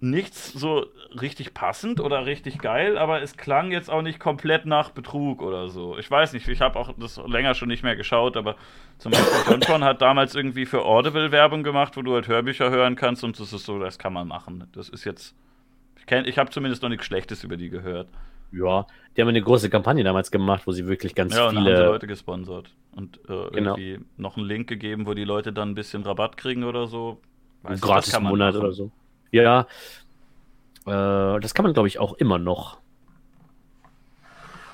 nichts 0.00 0.52
so 0.52 0.86
richtig 1.20 1.54
passend 1.54 2.00
oder 2.00 2.26
richtig 2.26 2.58
geil, 2.58 2.98
aber 2.98 3.22
es 3.22 3.36
klang 3.36 3.70
jetzt 3.70 3.88
auch 3.88 4.02
nicht 4.02 4.18
komplett 4.18 4.66
nach 4.66 4.90
Betrug 4.90 5.42
oder 5.42 5.68
so. 5.68 5.96
Ich 5.96 6.10
weiß 6.10 6.32
nicht, 6.32 6.48
ich 6.48 6.60
habe 6.60 6.76
auch 6.78 6.92
das 6.98 7.20
länger 7.24 7.54
schon 7.54 7.68
nicht 7.68 7.84
mehr 7.84 7.94
geschaut, 7.94 8.36
aber 8.36 8.56
zum 8.98 9.12
Beispiel 9.12 9.28
Johnson 9.52 9.84
hat 9.84 10.02
damals 10.02 10.34
irgendwie 10.34 10.66
für 10.66 10.84
Audible 10.84 11.30
Werbung 11.30 11.62
gemacht, 11.62 11.96
wo 11.96 12.02
du 12.02 12.14
halt 12.14 12.26
Hörbücher 12.26 12.70
hören 12.70 12.96
kannst 12.96 13.22
und 13.22 13.38
das 13.38 13.52
ist 13.52 13.64
so, 13.64 13.78
das 13.78 13.98
kann 13.98 14.12
man 14.12 14.26
machen. 14.26 14.66
Das 14.72 14.88
ist 14.88 15.04
jetzt, 15.04 15.36
ich, 16.06 16.38
habe 16.38 16.50
zumindest 16.50 16.82
noch 16.82 16.88
nichts 16.90 17.06
Schlechtes 17.06 17.44
über 17.44 17.56
die 17.56 17.68
gehört. 17.70 18.08
Ja, 18.52 18.86
die 19.16 19.22
haben 19.22 19.28
eine 19.28 19.40
große 19.40 19.70
Kampagne 19.70 20.04
damals 20.04 20.30
gemacht, 20.30 20.66
wo 20.66 20.72
sie 20.72 20.86
wirklich 20.86 21.14
ganz 21.14 21.34
Ja, 21.34 21.46
dann 21.46 21.56
haben 21.58 21.64
viele. 21.64 21.86
Leute 21.86 22.06
gesponsert 22.06 22.70
und 22.94 23.16
äh, 23.28 23.50
Genau. 23.52 23.76
irgendwie 23.76 24.00
noch 24.18 24.36
einen 24.36 24.46
Link 24.46 24.68
gegeben, 24.68 25.06
wo 25.06 25.14
die 25.14 25.24
Leute 25.24 25.52
dann 25.54 25.70
ein 25.70 25.74
bisschen 25.74 26.02
Rabatt 26.02 26.36
kriegen 26.36 26.64
oder 26.64 26.86
so. 26.86 27.18
Weiß 27.62 27.80
gratis 27.80 28.12
man 28.12 28.24
Monat 28.24 28.52
machen. 28.54 28.64
oder 28.64 28.72
so. 28.74 28.90
Ja, 29.30 29.60
äh, 30.86 31.40
das 31.40 31.54
kann 31.54 31.62
man, 31.62 31.72
glaube 31.72 31.88
ich, 31.88 31.98
auch 31.98 32.12
immer 32.14 32.38
noch. 32.38 32.78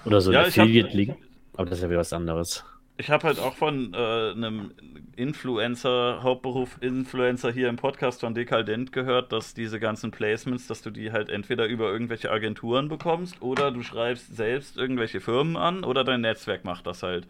Oder 0.05 0.21
so 0.21 0.33
Ja, 0.33 0.41
hab- 0.41 0.49
Affiliate-Link. 0.49 1.17
Aber 1.55 1.67
das 1.69 1.79
ist 1.79 1.83
ja 1.85 1.91
wieder 1.91 2.01
was 2.01 2.13
anderes. 2.13 2.65
Ich 3.01 3.11
habe 3.11 3.29
halt 3.29 3.39
auch 3.39 3.55
von 3.55 3.95
äh, 3.95 3.97
einem 4.33 4.73
Influencer, 5.15 6.21
Hauptberuf 6.25 6.79
Influencer 6.81 7.53
hier 7.53 7.69
im 7.69 7.77
Podcast 7.77 8.23
von 8.23 8.35
Dekadent 8.35 8.91
gehört, 8.91 9.31
dass 9.31 9.55
diese 9.55 9.79
ganzen 9.79 10.11
Placements, 10.11 10.67
dass 10.67 10.83
du 10.83 10.91
die 10.91 11.13
halt 11.13 11.29
entweder 11.29 11.67
über 11.67 11.93
irgendwelche 11.93 12.29
Agenturen 12.33 12.89
bekommst 12.89 13.41
oder 13.41 13.71
du 13.71 13.85
schreibst 13.85 14.37
selbst 14.37 14.77
irgendwelche 14.77 15.21
Firmen 15.21 15.57
an 15.57 15.85
oder 15.85 16.03
dein 16.03 16.23
Netzwerk 16.23 16.65
macht 16.65 16.89
das 16.89 17.05
halt. 17.05 17.29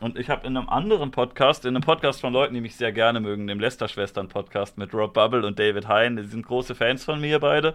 Und 0.00 0.16
ich 0.16 0.30
habe 0.30 0.46
in 0.46 0.56
einem 0.56 0.68
anderen 0.68 1.10
Podcast, 1.10 1.64
in 1.64 1.74
einem 1.74 1.82
Podcast 1.82 2.20
von 2.20 2.32
Leuten, 2.32 2.54
die 2.54 2.60
mich 2.60 2.76
sehr 2.76 2.92
gerne 2.92 3.18
mögen, 3.18 3.48
dem 3.48 3.58
Lester-Schwestern-Podcast 3.58 4.78
mit 4.78 4.94
Rob 4.94 5.14
Bubble 5.14 5.44
und 5.44 5.58
David 5.58 5.88
Hein, 5.88 6.14
die 6.16 6.22
sind 6.22 6.46
große 6.46 6.76
Fans 6.76 7.04
von 7.04 7.20
mir 7.20 7.40
beide. 7.40 7.74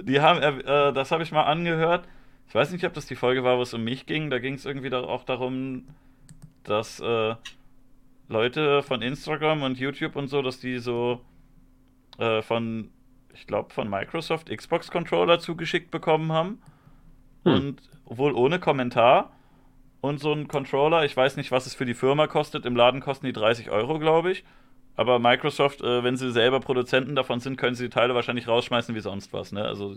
Die 0.00 0.20
haben, 0.20 0.40
äh, 0.40 0.92
das 0.92 1.10
habe 1.10 1.24
ich 1.24 1.32
mal 1.32 1.42
angehört. 1.42 2.04
Ich 2.48 2.54
weiß 2.54 2.70
nicht, 2.70 2.84
ob 2.84 2.94
das 2.94 3.06
die 3.06 3.16
Folge 3.16 3.42
war, 3.42 3.58
wo 3.58 3.62
es 3.62 3.74
um 3.74 3.82
mich 3.82 4.06
ging. 4.06 4.30
Da 4.30 4.38
ging 4.38 4.54
es 4.54 4.64
irgendwie 4.64 4.94
auch 4.94 5.24
darum, 5.24 5.86
dass 6.64 7.00
äh, 7.00 7.34
Leute 8.28 8.82
von 8.82 9.02
Instagram 9.02 9.62
und 9.62 9.78
YouTube 9.78 10.16
und 10.16 10.28
so, 10.28 10.42
dass 10.42 10.58
die 10.60 10.78
so 10.78 11.20
äh, 12.18 12.42
von, 12.42 12.90
ich 13.34 13.46
glaube, 13.46 13.72
von 13.72 13.88
Microsoft 13.88 14.48
Xbox-Controller 14.54 15.38
zugeschickt 15.38 15.90
bekommen 15.90 16.32
haben. 16.32 16.60
Hm. 17.44 17.54
Und 17.54 17.82
wohl 18.06 18.32
ohne 18.32 18.58
Kommentar. 18.58 19.32
Und 20.00 20.18
so 20.18 20.32
ein 20.32 20.48
Controller, 20.48 21.04
ich 21.04 21.16
weiß 21.16 21.36
nicht, 21.36 21.52
was 21.52 21.66
es 21.66 21.74
für 21.74 21.84
die 21.84 21.94
Firma 21.94 22.26
kostet. 22.26 22.66
Im 22.66 22.74
Laden 22.74 23.00
kosten 23.00 23.26
die 23.26 23.32
30 23.32 23.70
Euro, 23.70 23.98
glaube 23.98 24.32
ich. 24.32 24.44
Aber 24.96 25.18
Microsoft, 25.18 25.80
äh, 25.80 26.02
wenn 26.02 26.16
sie 26.16 26.32
selber 26.32 26.60
Produzenten 26.60 27.14
davon 27.14 27.40
sind, 27.40 27.56
können 27.56 27.74
sie 27.74 27.84
die 27.84 27.90
Teile 27.90 28.14
wahrscheinlich 28.14 28.48
rausschmeißen 28.48 28.94
wie 28.94 29.00
sonst 29.00 29.32
was. 29.32 29.52
Ne? 29.52 29.64
Also, 29.64 29.96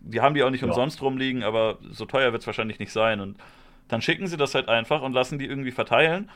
die 0.00 0.20
haben 0.20 0.34
die 0.34 0.42
auch 0.42 0.50
nicht 0.50 0.62
Ja. 0.62 0.68
umsonst 0.68 1.02
rumliegen, 1.02 1.42
aber 1.42 1.78
so 1.90 2.06
teuer 2.06 2.32
wird 2.32 2.42
es 2.42 2.46
wahrscheinlich 2.46 2.78
nicht 2.78 2.92
sein. 2.92 3.20
Und 3.20 3.36
dann 3.90 4.02
schicken 4.02 4.26
sie 4.26 4.36
das 4.36 4.54
halt 4.54 4.68
einfach 4.68 5.02
und 5.02 5.12
lassen 5.12 5.38
die 5.38 5.46
irgendwie 5.46 5.72
verteilen. 5.72 6.30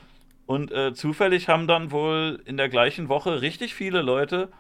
Und 0.46 0.72
äh, 0.72 0.92
zufällig 0.92 1.48
haben 1.48 1.66
dann 1.66 1.90
wohl 1.90 2.42
in 2.44 2.56
der 2.56 2.68
gleichen 2.68 3.08
Woche 3.08 3.40
richtig 3.40 3.74
viele 3.74 4.02
Leute 4.02 4.50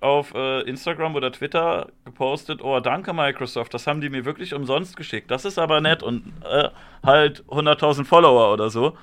auf 0.00 0.34
äh, 0.34 0.60
Instagram 0.62 1.14
oder 1.14 1.32
Twitter 1.32 1.88
gepostet, 2.04 2.62
oh, 2.62 2.78
danke 2.80 3.14
Microsoft, 3.14 3.72
das 3.72 3.86
haben 3.86 4.02
die 4.02 4.10
mir 4.10 4.26
wirklich 4.26 4.52
umsonst 4.52 4.96
geschickt. 4.96 5.30
Das 5.30 5.46
ist 5.46 5.58
aber 5.58 5.80
nett 5.80 6.02
und 6.02 6.30
äh, 6.44 6.68
halt 7.02 7.42
100.000 7.44 8.04
Follower 8.04 8.52
oder 8.52 8.68
so. 8.68 8.98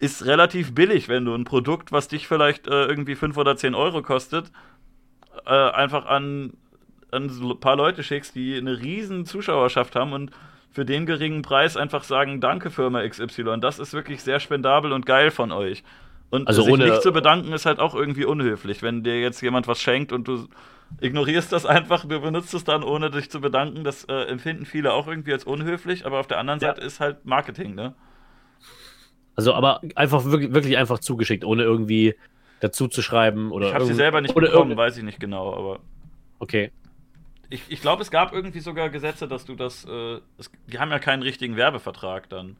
Ist 0.00 0.26
relativ 0.26 0.74
billig, 0.74 1.08
wenn 1.08 1.24
du 1.24 1.34
ein 1.34 1.44
Produkt, 1.44 1.92
was 1.92 2.08
dich 2.08 2.26
vielleicht 2.26 2.66
äh, 2.66 2.86
irgendwie 2.86 3.14
5 3.14 3.36
oder 3.36 3.56
10 3.56 3.76
Euro 3.76 4.02
kostet, 4.02 4.50
äh, 5.46 5.50
einfach 5.50 6.06
an, 6.06 6.54
an 7.12 7.26
ein 7.26 7.60
paar 7.60 7.76
Leute 7.76 8.02
schickst, 8.02 8.34
die 8.34 8.56
eine 8.56 8.80
riesen 8.80 9.26
Zuschauerschaft 9.26 9.94
haben 9.94 10.12
und 10.12 10.32
für 10.74 10.84
den 10.84 11.06
geringen 11.06 11.42
Preis 11.42 11.76
einfach 11.76 12.02
sagen, 12.02 12.40
danke 12.40 12.68
Firma 12.68 13.06
XY, 13.06 13.60
das 13.60 13.78
ist 13.78 13.92
wirklich 13.92 14.22
sehr 14.22 14.40
spendabel 14.40 14.92
und 14.92 15.06
geil 15.06 15.30
von 15.30 15.52
euch. 15.52 15.84
Und 16.30 16.48
Also 16.48 16.62
sich 16.62 16.72
ohne- 16.72 16.86
nicht 16.90 17.00
zu 17.02 17.12
bedanken 17.12 17.52
ist 17.52 17.64
halt 17.64 17.78
auch 17.78 17.94
irgendwie 17.94 18.24
unhöflich, 18.24 18.82
wenn 18.82 19.04
dir 19.04 19.20
jetzt 19.20 19.40
jemand 19.40 19.68
was 19.68 19.80
schenkt 19.80 20.12
und 20.12 20.26
du 20.26 20.48
ignorierst 21.00 21.52
das 21.52 21.64
einfach, 21.64 22.04
du 22.06 22.20
benutzt 22.20 22.52
es 22.54 22.64
dann 22.64 22.82
ohne 22.82 23.10
dich 23.12 23.30
zu 23.30 23.40
bedanken, 23.40 23.84
das 23.84 24.02
äh, 24.06 24.24
empfinden 24.24 24.66
viele 24.66 24.92
auch 24.94 25.06
irgendwie 25.06 25.32
als 25.32 25.44
unhöflich, 25.44 26.06
aber 26.06 26.18
auf 26.18 26.26
der 26.26 26.38
anderen 26.38 26.58
Ja. 26.58 26.68
Seite 26.74 26.80
ist 26.80 26.98
halt 26.98 27.24
Marketing, 27.24 27.76
ne? 27.76 27.94
Also, 29.36 29.54
aber 29.54 29.80
einfach 29.94 30.24
wirklich, 30.24 30.52
wirklich 30.54 30.76
einfach 30.76 30.98
zugeschickt, 30.98 31.44
ohne 31.44 31.62
irgendwie 31.62 32.14
dazu 32.60 32.88
zu 32.88 33.00
schreiben 33.00 33.52
oder. 33.52 33.68
Ich 33.68 33.74
habe 33.74 33.84
sie 33.84 33.94
selber 33.94 34.20
nicht 34.20 34.34
bekommen, 34.34 34.76
weiß 34.76 34.96
ich 34.96 35.04
nicht 35.04 35.20
genau, 35.20 35.54
aber 35.54 35.78
Okay. 36.40 36.72
Ich, 37.50 37.62
ich 37.68 37.80
glaube, 37.80 38.02
es 38.02 38.10
gab 38.10 38.32
irgendwie 38.32 38.60
sogar 38.60 38.90
Gesetze, 38.90 39.28
dass 39.28 39.44
du 39.44 39.54
das, 39.54 39.84
äh, 39.84 40.20
es, 40.38 40.50
die 40.66 40.78
haben 40.78 40.90
ja 40.90 40.98
keinen 40.98 41.22
richtigen 41.22 41.56
Werbevertrag 41.56 42.28
dann. 42.28 42.56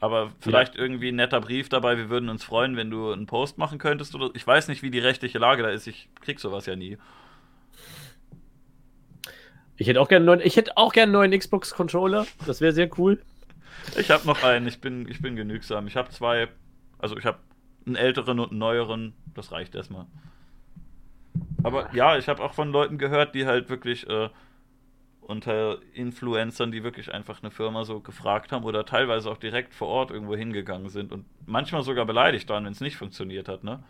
Aber 0.00 0.32
vielleicht 0.40 0.76
irgendwie 0.76 1.08
ein 1.08 1.16
netter 1.16 1.40
Brief 1.40 1.68
dabei, 1.68 1.96
wir 1.96 2.10
würden 2.10 2.28
uns 2.28 2.44
freuen, 2.44 2.76
wenn 2.76 2.90
du 2.90 3.12
einen 3.12 3.26
Post 3.26 3.56
machen 3.58 3.78
könntest. 3.78 4.14
Oder 4.14 4.30
ich 4.34 4.46
weiß 4.46 4.68
nicht, 4.68 4.82
wie 4.82 4.90
die 4.90 4.98
rechtliche 4.98 5.38
Lage 5.38 5.62
da 5.62 5.70
ist. 5.70 5.86
Ich 5.86 6.08
krieg 6.20 6.40
sowas 6.40 6.66
ja 6.66 6.76
nie. 6.76 6.98
Ich 9.76 9.88
hätte 9.88 10.00
auch 10.00 10.08
gerne 10.08 10.30
einen 10.30 10.38
neuen, 10.38 10.46
ich 10.46 10.56
hätte 10.56 10.76
auch 10.76 10.92
gerne 10.92 11.04
einen 11.18 11.30
neuen 11.30 11.38
Xbox-Controller. 11.38 12.26
Das 12.46 12.60
wäre 12.60 12.72
sehr 12.72 12.90
cool. 12.98 13.22
Ich 13.98 14.10
habe 14.10 14.26
noch 14.26 14.42
einen, 14.42 14.66
ich 14.66 14.80
bin, 14.80 15.08
ich 15.08 15.20
bin 15.20 15.36
genügsam. 15.36 15.86
Ich 15.86 15.96
habe 15.96 16.10
zwei, 16.10 16.48
also 16.98 17.16
ich 17.16 17.24
habe 17.24 17.38
einen 17.86 17.96
älteren 17.96 18.40
und 18.40 18.50
einen 18.50 18.58
neueren. 18.58 19.14
Das 19.34 19.52
reicht 19.52 19.74
erstmal. 19.74 20.06
Aber 21.62 21.94
ja, 21.94 22.16
ich 22.18 22.28
habe 22.28 22.42
auch 22.42 22.54
von 22.54 22.70
Leuten 22.70 22.98
gehört, 22.98 23.34
die 23.34 23.46
halt 23.46 23.68
wirklich 23.70 24.08
äh, 24.08 24.28
unter 25.22 25.78
Influencern, 25.94 26.72
die 26.72 26.84
wirklich 26.84 27.12
einfach 27.12 27.42
eine 27.42 27.50
Firma 27.50 27.84
so 27.84 28.00
gefragt 28.00 28.52
haben 28.52 28.64
oder 28.64 28.84
teilweise 28.84 29.30
auch 29.30 29.38
direkt 29.38 29.74
vor 29.74 29.88
Ort 29.88 30.10
irgendwo 30.10 30.36
hingegangen 30.36 30.88
sind 30.90 31.12
und 31.12 31.24
manchmal 31.46 31.82
sogar 31.82 32.04
beleidigt 32.04 32.48
waren, 32.50 32.64
wenn 32.64 32.72
es 32.72 32.80
nicht 32.80 32.96
funktioniert 32.96 33.48
hat, 33.48 33.64
ne? 33.64 33.82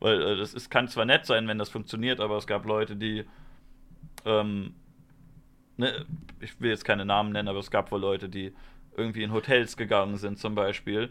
Weil 0.00 0.20
äh, 0.20 0.36
das 0.36 0.54
ist, 0.54 0.70
kann 0.70 0.88
zwar 0.88 1.04
nett 1.04 1.26
sein, 1.26 1.46
wenn 1.46 1.58
das 1.58 1.68
funktioniert, 1.68 2.20
aber 2.20 2.36
es 2.36 2.46
gab 2.46 2.64
Leute, 2.64 2.96
die 2.96 3.24
ähm, 4.24 4.74
ne, 5.76 6.06
ich 6.40 6.60
will 6.60 6.70
jetzt 6.70 6.84
keine 6.84 7.04
Namen 7.04 7.32
nennen, 7.32 7.48
aber 7.48 7.58
es 7.58 7.70
gab 7.70 7.90
wohl 7.90 8.00
Leute, 8.00 8.28
die 8.28 8.52
irgendwie 8.96 9.22
in 9.22 9.32
Hotels 9.32 9.76
gegangen 9.76 10.16
sind 10.16 10.38
zum 10.38 10.54
Beispiel 10.54 11.10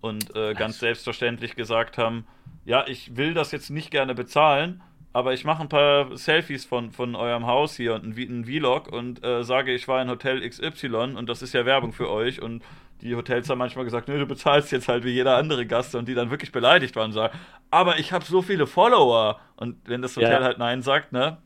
und 0.00 0.34
äh, 0.34 0.54
ganz 0.54 0.78
selbstverständlich 0.78 1.56
gesagt 1.56 1.98
haben, 1.98 2.26
ja, 2.64 2.86
ich 2.86 3.16
will 3.16 3.34
das 3.34 3.52
jetzt 3.52 3.70
nicht 3.70 3.90
gerne 3.90 4.14
bezahlen, 4.14 4.82
aber 5.16 5.32
ich 5.32 5.46
mache 5.46 5.62
ein 5.62 5.70
paar 5.70 6.14
Selfies 6.14 6.66
von, 6.66 6.92
von 6.92 7.16
eurem 7.16 7.46
Haus 7.46 7.74
hier 7.74 7.94
und 7.94 8.04
ein, 8.04 8.18
ein 8.18 8.44
Vlog 8.44 8.88
und 8.88 9.24
äh, 9.24 9.44
sage, 9.44 9.72
ich 9.72 9.88
war 9.88 10.02
in 10.02 10.10
Hotel 10.10 10.46
XY 10.46 11.14
und 11.16 11.26
das 11.26 11.40
ist 11.40 11.54
ja 11.54 11.64
Werbung 11.64 11.94
für 11.94 12.10
euch 12.10 12.42
und 12.42 12.62
die 13.00 13.16
Hotels 13.16 13.48
haben 13.48 13.56
manchmal 13.56 13.86
gesagt, 13.86 14.08
nö, 14.08 14.18
du 14.18 14.26
bezahlst 14.26 14.72
jetzt 14.72 14.88
halt 14.88 15.04
wie 15.04 15.12
jeder 15.12 15.38
andere 15.38 15.64
Gast 15.64 15.94
und 15.94 16.06
die 16.06 16.12
dann 16.12 16.28
wirklich 16.30 16.52
beleidigt 16.52 16.96
waren 16.96 17.06
und 17.06 17.12
sagen, 17.12 17.34
aber 17.70 17.98
ich 17.98 18.12
habe 18.12 18.26
so 18.26 18.42
viele 18.42 18.66
Follower 18.66 19.40
und 19.56 19.76
wenn 19.88 20.02
das 20.02 20.16
Hotel 20.18 20.32
Ja. 20.32 20.42
halt 20.42 20.58
nein 20.58 20.82
sagt, 20.82 21.12
ne, 21.12 21.38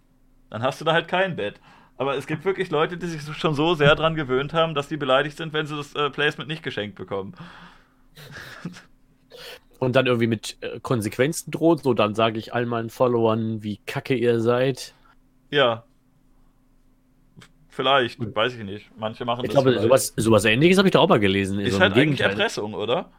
dann 0.51 0.64
hast 0.64 0.80
du 0.80 0.84
da 0.84 0.92
halt 0.92 1.06
kein 1.06 1.36
Bett. 1.36 1.60
Aber 1.97 2.16
es 2.16 2.26
gibt 2.26 2.44
wirklich 2.44 2.70
Leute, 2.70 2.97
die 2.97 3.06
sich 3.06 3.22
schon 3.36 3.55
so 3.55 3.74
sehr 3.76 3.94
dran 3.94 4.16
gewöhnt 4.16 4.52
haben, 4.52 4.74
dass 4.74 4.88
die 4.88 4.97
beleidigt 4.97 5.36
sind, 5.36 5.52
wenn 5.52 5.66
sie 5.66 5.76
das 5.76 5.94
äh, 5.94 6.10
Placement 6.10 6.48
nicht 6.48 6.64
geschenkt 6.64 6.97
bekommen. 6.97 7.34
Und 9.81 9.97
dann 9.97 10.07
irgendwie 10.07 10.27
mit 10.28 10.57
äh, 10.61 10.78
Konsequenzen 10.81 11.51
droht. 11.51 11.82
So, 11.82 11.94
dann 11.94 12.15
sage 12.15 12.39
ich 12.39 12.55
all 12.55 12.66
meinen 12.66 12.90
Followern, 12.90 13.62
wie 13.62 13.78
kacke 13.86 14.15
ihr 14.15 14.39
seid. 14.40 14.94
Ja. 15.51 15.85
Vielleicht, 17.69 18.19
weiß 18.20 18.57
ich 18.57 18.65
nicht. 18.65 18.90
Manche 18.98 19.24
machen 19.24 19.44
Ich 19.44 19.51
das. 19.51 19.55
glaube, 19.55 19.70
vielleicht. 19.70 19.85
sowas, 19.85 20.12
sowas 20.16 20.44
ähnliches 20.44 20.77
habe 20.78 20.89
ich 20.89 20.93
da 20.93 20.98
auch 20.98 21.09
mal 21.09 21.19
gelesen. 21.19 21.59
ist 21.61 21.74
so 21.74 21.81
halt 21.81 21.94
eigentlich. 21.94 22.20
Erpressung, 22.20 22.74
oder? 22.74 23.11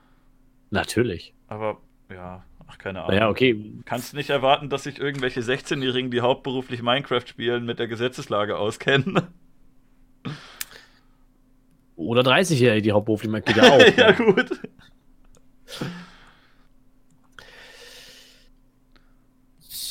Natürlich. 0.70 1.34
Aber 1.48 1.78
ja, 2.14 2.44
ach, 2.68 2.78
keine 2.78 3.00
Ahnung. 3.00 3.16
Naja, 3.16 3.30
okay. 3.30 3.74
Kannst 3.86 4.14
nicht 4.14 4.30
erwarten, 4.30 4.70
dass 4.70 4.84
sich 4.84 5.00
irgendwelche 5.00 5.42
16-Jährigen, 5.42 6.12
die 6.12 6.22
hauptberuflich 6.22 6.82
Minecraft 6.84 7.26
spielen, 7.26 7.66
mit 7.66 7.80
der 7.80 7.88
Gesetzeslage 7.88 8.58
auskennen. 8.58 9.22
Oder 11.96 12.22
30-Jährige, 12.22 12.82
die 12.84 12.92
hauptberuflich 12.92 13.32
mal 13.32 13.42
geht 13.42 13.56
ja 13.58 13.64
auch. 13.64 13.80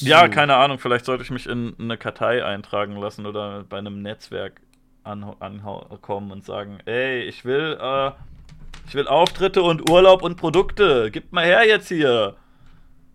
Ja, 0.01 0.29
keine 0.29 0.57
Ahnung, 0.57 0.79
vielleicht 0.79 1.05
sollte 1.05 1.23
ich 1.23 1.31
mich 1.31 1.47
in 1.47 1.75
eine 1.79 1.97
Kartei 1.97 2.45
eintragen 2.45 2.97
lassen 2.97 3.27
oder 3.27 3.65
bei 3.65 3.79
einem 3.79 4.03
Netzwerk 4.03 4.61
ankommen 5.05 6.31
und 6.31 6.45
sagen, 6.45 6.79
ey, 6.85 7.23
ich 7.23 7.45
will, 7.45 7.79
äh, 7.81 8.11
ich 8.87 8.95
will 8.95 9.09
Auftritte 9.09 9.63
und 9.63 9.89
Urlaub 9.91 10.23
und 10.23 10.37
Produkte. 10.37 11.11
Gib 11.11 11.33
mal 11.33 11.45
her 11.45 11.67
jetzt 11.67 11.89
hier. 11.89 12.37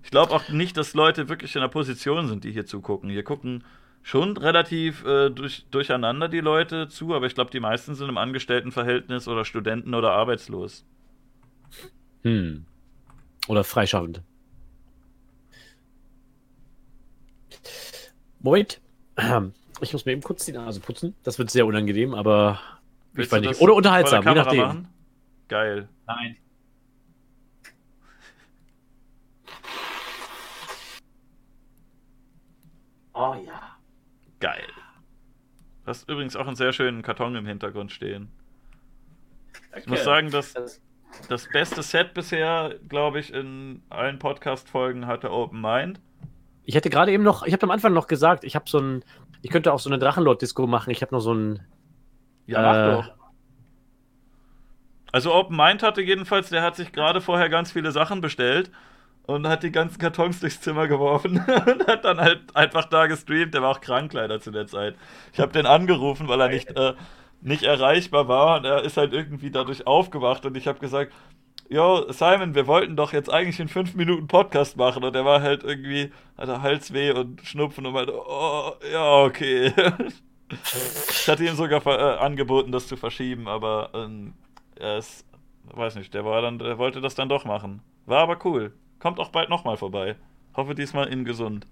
Ich 0.04 0.12
glaube 0.12 0.34
auch 0.34 0.50
nicht, 0.50 0.78
dass 0.78 0.94
Leute 0.94 1.30
wirklich 1.30 1.56
in 1.56 1.62
der 1.62 1.68
Position 1.68 2.28
sind, 2.28 2.44
die 2.44 2.52
hier 2.52 2.66
zugucken. 2.66 3.10
Hier 3.10 3.24
gucken 3.24 3.64
schon 4.04 4.38
relativ 4.38 5.04
äh, 5.04 5.32
durch, 5.32 5.66
durcheinander 5.72 6.30
die 6.30 6.40
Leute 6.40 6.88
zu, 6.88 7.16
aber 7.16 7.26
ich 7.26 7.34
glaube, 7.34 7.50
die 7.50 7.60
meisten 7.60 7.96
sind 7.96 8.08
im 8.08 8.20
Angestelltenverhältnis 8.20 9.28
oder 9.28 9.46
Studenten 9.46 9.96
oder 9.96 10.12
arbeitslos. 10.12 10.86
Hm. 12.22 12.66
Oder 13.48 13.64
freischaffend. 13.64 14.22
Moment. 18.46 18.80
Ich 19.82 19.92
muss 19.92 20.06
mir 20.06 20.14
eben 20.14 20.22
kurz 20.22 20.46
die 20.46 20.54
Nase 20.54 20.80
putzen. 20.80 21.16
Das 21.24 21.38
wird 21.38 21.52
sehr 21.52 21.66
unangenehm, 21.66 22.14
aber 22.14 22.62
ich 23.12 23.18
Willst 23.18 23.32
weiß 23.34 23.42
du 23.42 23.50
nicht. 23.50 23.60
Oder 23.60 23.74
unterhaltsam, 23.74 24.26
je 24.26 24.34
nachdem. 24.34 24.58
machen? 24.62 24.88
Geil. 25.50 25.90
Nein. 26.08 26.38
Oh 33.14 33.36
ja. 33.46 33.78
Geil. 34.40 34.64
Du 35.84 35.88
hast 35.90 36.10
übrigens 36.10 36.36
auch 36.36 36.48
einen 36.48 36.56
sehr 36.56 36.74
schönen 36.74 37.02
Karton 37.02 37.36
im 37.36 37.46
Hintergrund 37.46 37.92
stehen. 37.92 38.30
Ich 39.78 39.88
muss 39.88 40.04
sagen, 40.04 40.32
dass 40.32 40.54
Das- 40.54 40.82
das 41.30 41.48
beste 41.50 41.82
Set 41.82 42.14
bisher, 42.14 42.76
glaube 42.90 43.20
ich, 43.20 43.34
in 43.34 43.82
allen 43.90 44.20
Podcast-Folgen 44.20 45.08
hatte 45.08 45.32
Open 45.32 45.62
Mind. 45.62 46.02
Ich 46.66 46.76
hätte 46.76 46.90
gerade 46.90 47.12
eben 47.12 47.24
noch, 47.24 47.46
ich 47.46 47.54
habe 47.54 47.64
am 47.64 47.72
Anfang 47.72 47.94
noch 47.94 48.08
gesagt, 48.08 48.44
ich 48.44 48.56
habe 48.56 48.70
so 48.70 48.80
ein, 48.80 49.04
ich 49.42 49.52
könnte 49.52 49.72
auch 49.74 49.80
so 49.80 49.90
eine 49.90 50.00
Drachenlord-Disco 50.00 50.68
machen. 50.68 50.90
Ich 50.92 51.02
habe 51.02 51.14
noch 51.14 51.22
so 51.22 51.34
ein, 51.34 51.62
Ja, 52.48 52.62
mach 52.62 52.76
Äh. 52.76 52.92
doch. 52.92 53.16
Also 55.12 55.34
Open 55.34 55.56
Mind 55.56 55.82
hatte 55.84 56.02
jedenfalls, 56.02 56.50
der 56.50 56.62
hat 56.62 56.76
sich 56.76 56.92
gerade 56.92 57.22
vorher 57.22 57.50
ganz 57.50 57.72
viele 57.72 57.92
Sachen 57.92 58.20
bestellt 58.22 58.72
und 59.24 59.48
hat 59.48 59.64
die 59.64 59.72
ganzen 59.72 59.98
Kartons 60.00 60.40
durchs 60.42 60.62
Zimmer 60.62 60.88
geworfen 60.88 61.38
und 61.68 61.88
hat 61.88 62.04
dann 62.06 62.20
halt 62.20 62.56
einfach 62.56 62.86
da 62.86 63.08
gestreamt. 63.08 63.54
Der 63.54 63.62
war 63.62 63.72
auch 63.72 63.82
krank 63.82 64.14
leider 64.14 64.40
zu 64.42 64.52
der 64.52 64.68
Zeit. 64.68 64.96
Ich 65.34 65.40
habe 65.40 65.54
den 65.54 65.66
angerufen, 65.66 66.28
weil 66.28 66.42
er 66.42 66.50
nicht, 66.50 66.72
äh, 66.78 66.94
nicht 67.42 67.64
erreichbar 67.64 68.28
war 68.28 68.58
und 68.58 68.66
er 68.66 68.84
ist 68.84 68.98
halt 68.98 69.14
irgendwie 69.14 69.52
dadurch 69.52 69.88
aufgewacht 69.88 70.46
und 70.46 70.58
ich 70.58 70.68
habe 70.68 70.80
gesagt, 70.80 71.14
Jo, 71.68 72.06
Simon, 72.12 72.54
wir 72.54 72.68
wollten 72.68 72.96
doch 72.96 73.12
jetzt 73.12 73.30
eigentlich 73.30 73.60
in 73.60 73.68
fünf 73.68 73.96
Minuten 73.96 74.28
Podcast 74.28 74.78
machen 74.78 75.04
und 75.04 75.16
er 75.16 75.26
war 75.26 75.42
halt 75.42 75.64
irgendwie, 75.64 76.12
hatte 76.38 76.62
Halsweh 76.62 77.12
und 77.12 77.42
Schnupfen 77.42 77.88
und 77.88 77.94
meinte, 77.94 78.14
oh, 78.14 78.74
ja, 78.92 79.24
okay. 79.24 79.74
ich 81.10 81.28
hatte 81.28 81.44
ihm 81.44 81.56
sogar 81.56 81.84
äh, 81.88 82.20
angeboten, 82.20 82.72
das 82.72 82.88
zu 82.88 82.98
verschieben, 82.98 83.48
aber 83.48 83.90
ähm, 83.96 84.36
er 84.76 85.00
ist, 85.00 85.26
weiß 85.74 85.96
nicht, 85.96 86.14
der 86.14 86.24
war 86.24 86.44
dann, 86.44 86.60
der 86.60 86.78
wollte 86.78 87.02
das 87.02 87.16
dann 87.16 87.30
doch 87.30 87.46
machen. 87.46 87.82
War 88.06 88.20
aber 88.20 88.38
cool. 88.46 88.74
Kommt 89.00 89.20
auch 89.20 89.30
bald 89.30 89.50
nochmal 89.50 89.78
vorbei. 89.78 90.18
Hoffe 90.56 90.76
diesmal 90.76 91.08
in 91.08 91.26
gesund. 91.26 91.66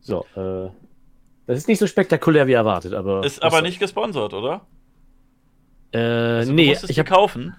so, 0.00 0.26
äh, 0.36 0.70
das 1.46 1.58
ist 1.58 1.68
nicht 1.68 1.78
so 1.78 1.86
spektakulär 1.86 2.46
wie 2.46 2.52
erwartet, 2.52 2.92
aber. 2.92 3.24
Ist 3.24 3.42
aber 3.42 3.62
nicht 3.62 3.78
gesponsert, 3.78 4.34
oder? 4.34 4.66
Äh, 5.96 6.38
Also, 6.38 6.52
nee, 6.52 6.76
ich 6.88 6.98
habe 6.98 7.08
kaufen. 7.08 7.54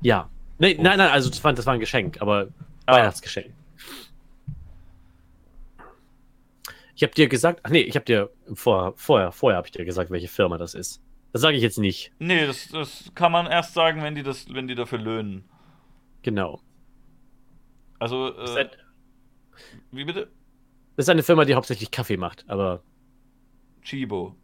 ja. 0.00 0.28
Nee, 0.60 0.74
nein, 0.74 0.98
nein, 0.98 1.10
also 1.10 1.30
das 1.30 1.42
war, 1.44 1.52
das 1.52 1.66
war 1.66 1.74
ein 1.74 1.80
Geschenk, 1.80 2.20
aber 2.20 2.48
Ah. 2.86 2.94
Weihnachtsgeschenk. 2.94 3.52
Ich 6.96 7.02
habe 7.04 7.14
dir 7.14 7.28
gesagt, 7.28 7.60
ach 7.62 7.70
nee, 7.70 7.80
ich 7.82 7.94
habe 7.94 8.04
dir 8.04 8.30
vor, 8.54 8.94
vorher, 8.96 9.30
vorher 9.30 9.56
habe 9.58 9.68
ich 9.68 9.72
dir 9.72 9.84
gesagt, 9.84 10.10
welche 10.10 10.26
Firma 10.26 10.58
das 10.58 10.74
ist. 10.74 11.00
Das 11.32 11.42
sage 11.42 11.56
ich 11.56 11.62
jetzt 11.62 11.78
nicht. 11.78 12.10
Nee, 12.18 12.46
das, 12.46 12.68
das 12.68 13.12
kann 13.14 13.30
man 13.30 13.46
erst 13.46 13.74
sagen, 13.74 14.02
wenn 14.02 14.14
die 14.16 14.22
das, 14.24 14.52
wenn 14.52 14.66
die 14.66 14.74
dafür 14.74 14.98
löhnen. 14.98 15.44
Genau. 16.22 16.60
Also, 18.00 18.34
äh, 18.36 18.60
ein, 18.62 18.70
wie 19.92 20.04
bitte? 20.04 20.28
das 20.96 21.04
ist 21.04 21.10
eine 21.10 21.22
Firma, 21.22 21.44
die 21.44 21.54
hauptsächlich 21.54 21.90
Kaffee 21.92 22.16
macht, 22.16 22.44
aber 22.48 22.82
Chibo. 23.82 24.34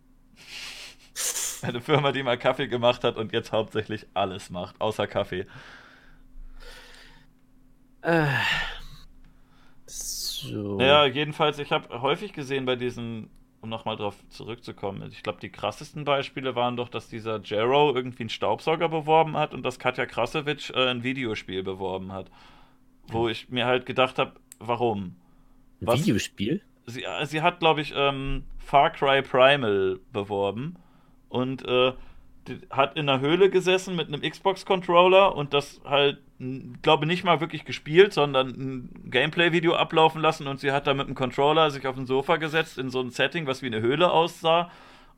Eine 1.64 1.80
Firma, 1.80 2.12
die 2.12 2.22
mal 2.22 2.38
Kaffee 2.38 2.68
gemacht 2.68 3.04
hat 3.04 3.16
und 3.16 3.32
jetzt 3.32 3.52
hauptsächlich 3.52 4.06
alles 4.14 4.50
macht, 4.50 4.80
außer 4.80 5.06
Kaffee. 5.06 5.46
äh, 8.02 8.26
so. 9.86 10.76
Naja, 10.76 11.06
jedenfalls, 11.06 11.58
ich 11.58 11.72
habe 11.72 12.00
häufig 12.02 12.32
gesehen 12.32 12.64
bei 12.66 12.76
diesen, 12.76 13.30
um 13.60 13.68
nochmal 13.70 13.96
drauf 13.96 14.16
zurückzukommen, 14.28 15.08
ich 15.10 15.22
glaube, 15.22 15.40
die 15.40 15.50
krassesten 15.50 16.04
Beispiele 16.04 16.54
waren 16.54 16.76
doch, 16.76 16.88
dass 16.88 17.08
dieser 17.08 17.40
Jero 17.40 17.94
irgendwie 17.94 18.24
einen 18.24 18.30
Staubsauger 18.30 18.88
beworben 18.88 19.36
hat 19.36 19.54
und 19.54 19.62
dass 19.62 19.78
Katja 19.78 20.06
Krasowitsch 20.06 20.70
äh, 20.70 20.88
ein 20.90 21.02
Videospiel 21.02 21.62
beworben 21.62 22.12
hat. 22.12 22.30
Wo 23.08 23.28
ich 23.28 23.50
mir 23.50 23.66
halt 23.66 23.84
gedacht 23.86 24.18
habe, 24.18 24.34
warum? 24.58 25.16
Ein 25.80 25.86
was- 25.86 26.00
Videospiel? 26.00 26.62
Sie, 26.86 27.04
äh, 27.04 27.24
sie 27.26 27.40
hat, 27.40 27.60
glaube 27.60 27.80
ich, 27.80 27.92
ähm, 27.96 28.44
Far 28.58 28.90
Cry 28.90 29.22
Primal 29.22 29.98
beworben 30.12 30.76
und 31.34 31.66
äh, 31.66 31.92
hat 32.70 32.96
in 32.96 33.08
einer 33.08 33.20
Höhle 33.20 33.48
gesessen 33.50 33.96
mit 33.96 34.08
einem 34.08 34.20
Xbox-Controller 34.20 35.34
und 35.34 35.54
das 35.54 35.80
halt, 35.84 36.18
glaube 36.82 37.06
nicht 37.06 37.24
mal 37.24 37.40
wirklich 37.40 37.64
gespielt, 37.64 38.12
sondern 38.12 38.48
ein 38.48 39.10
Gameplay-Video 39.10 39.74
ablaufen 39.74 40.20
lassen 40.20 40.46
und 40.46 40.60
sie 40.60 40.70
hat 40.72 40.86
da 40.86 40.92
mit 40.94 41.08
dem 41.08 41.14
Controller 41.14 41.70
sich 41.70 41.86
auf 41.86 41.96
ein 41.96 42.06
Sofa 42.06 42.36
gesetzt 42.36 42.76
in 42.78 42.90
so 42.90 43.00
ein 43.00 43.10
Setting, 43.10 43.46
was 43.46 43.62
wie 43.62 43.66
eine 43.66 43.80
Höhle 43.80 44.10
aussah. 44.10 44.70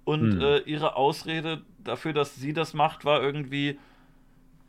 Und 0.05 0.35
Hm. 0.35 0.41
äh, 0.41 0.59
ihre 0.59 0.95
Ausrede 0.95 1.63
dafür, 1.83 2.13
dass 2.13 2.37
sie 2.37 2.53
das 2.53 2.75
macht, 2.75 3.05
war 3.05 3.21
irgendwie, 3.21 3.77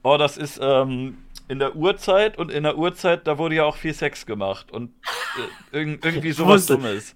oh, 0.01 0.17
das 0.17 0.35
ist 0.37 0.59
ähm, 0.59 1.19
in 1.47 1.59
der 1.59 1.75
Urzeit 1.75 2.39
und 2.39 2.51
in 2.51 2.63
der 2.63 2.75
Urzeit, 2.77 3.27
da 3.27 3.37
wurde 3.37 3.53
ja 3.55 3.65
auch 3.65 3.75
viel 3.75 3.93
Sex 3.93 4.25
gemacht 4.25 4.71
und 4.71 4.89
äh, 5.73 5.77
irg 5.77 6.03
irgendwie 6.03 6.31
sowas 6.39 6.67
wusste- 6.67 6.77
Dummes. 6.77 7.15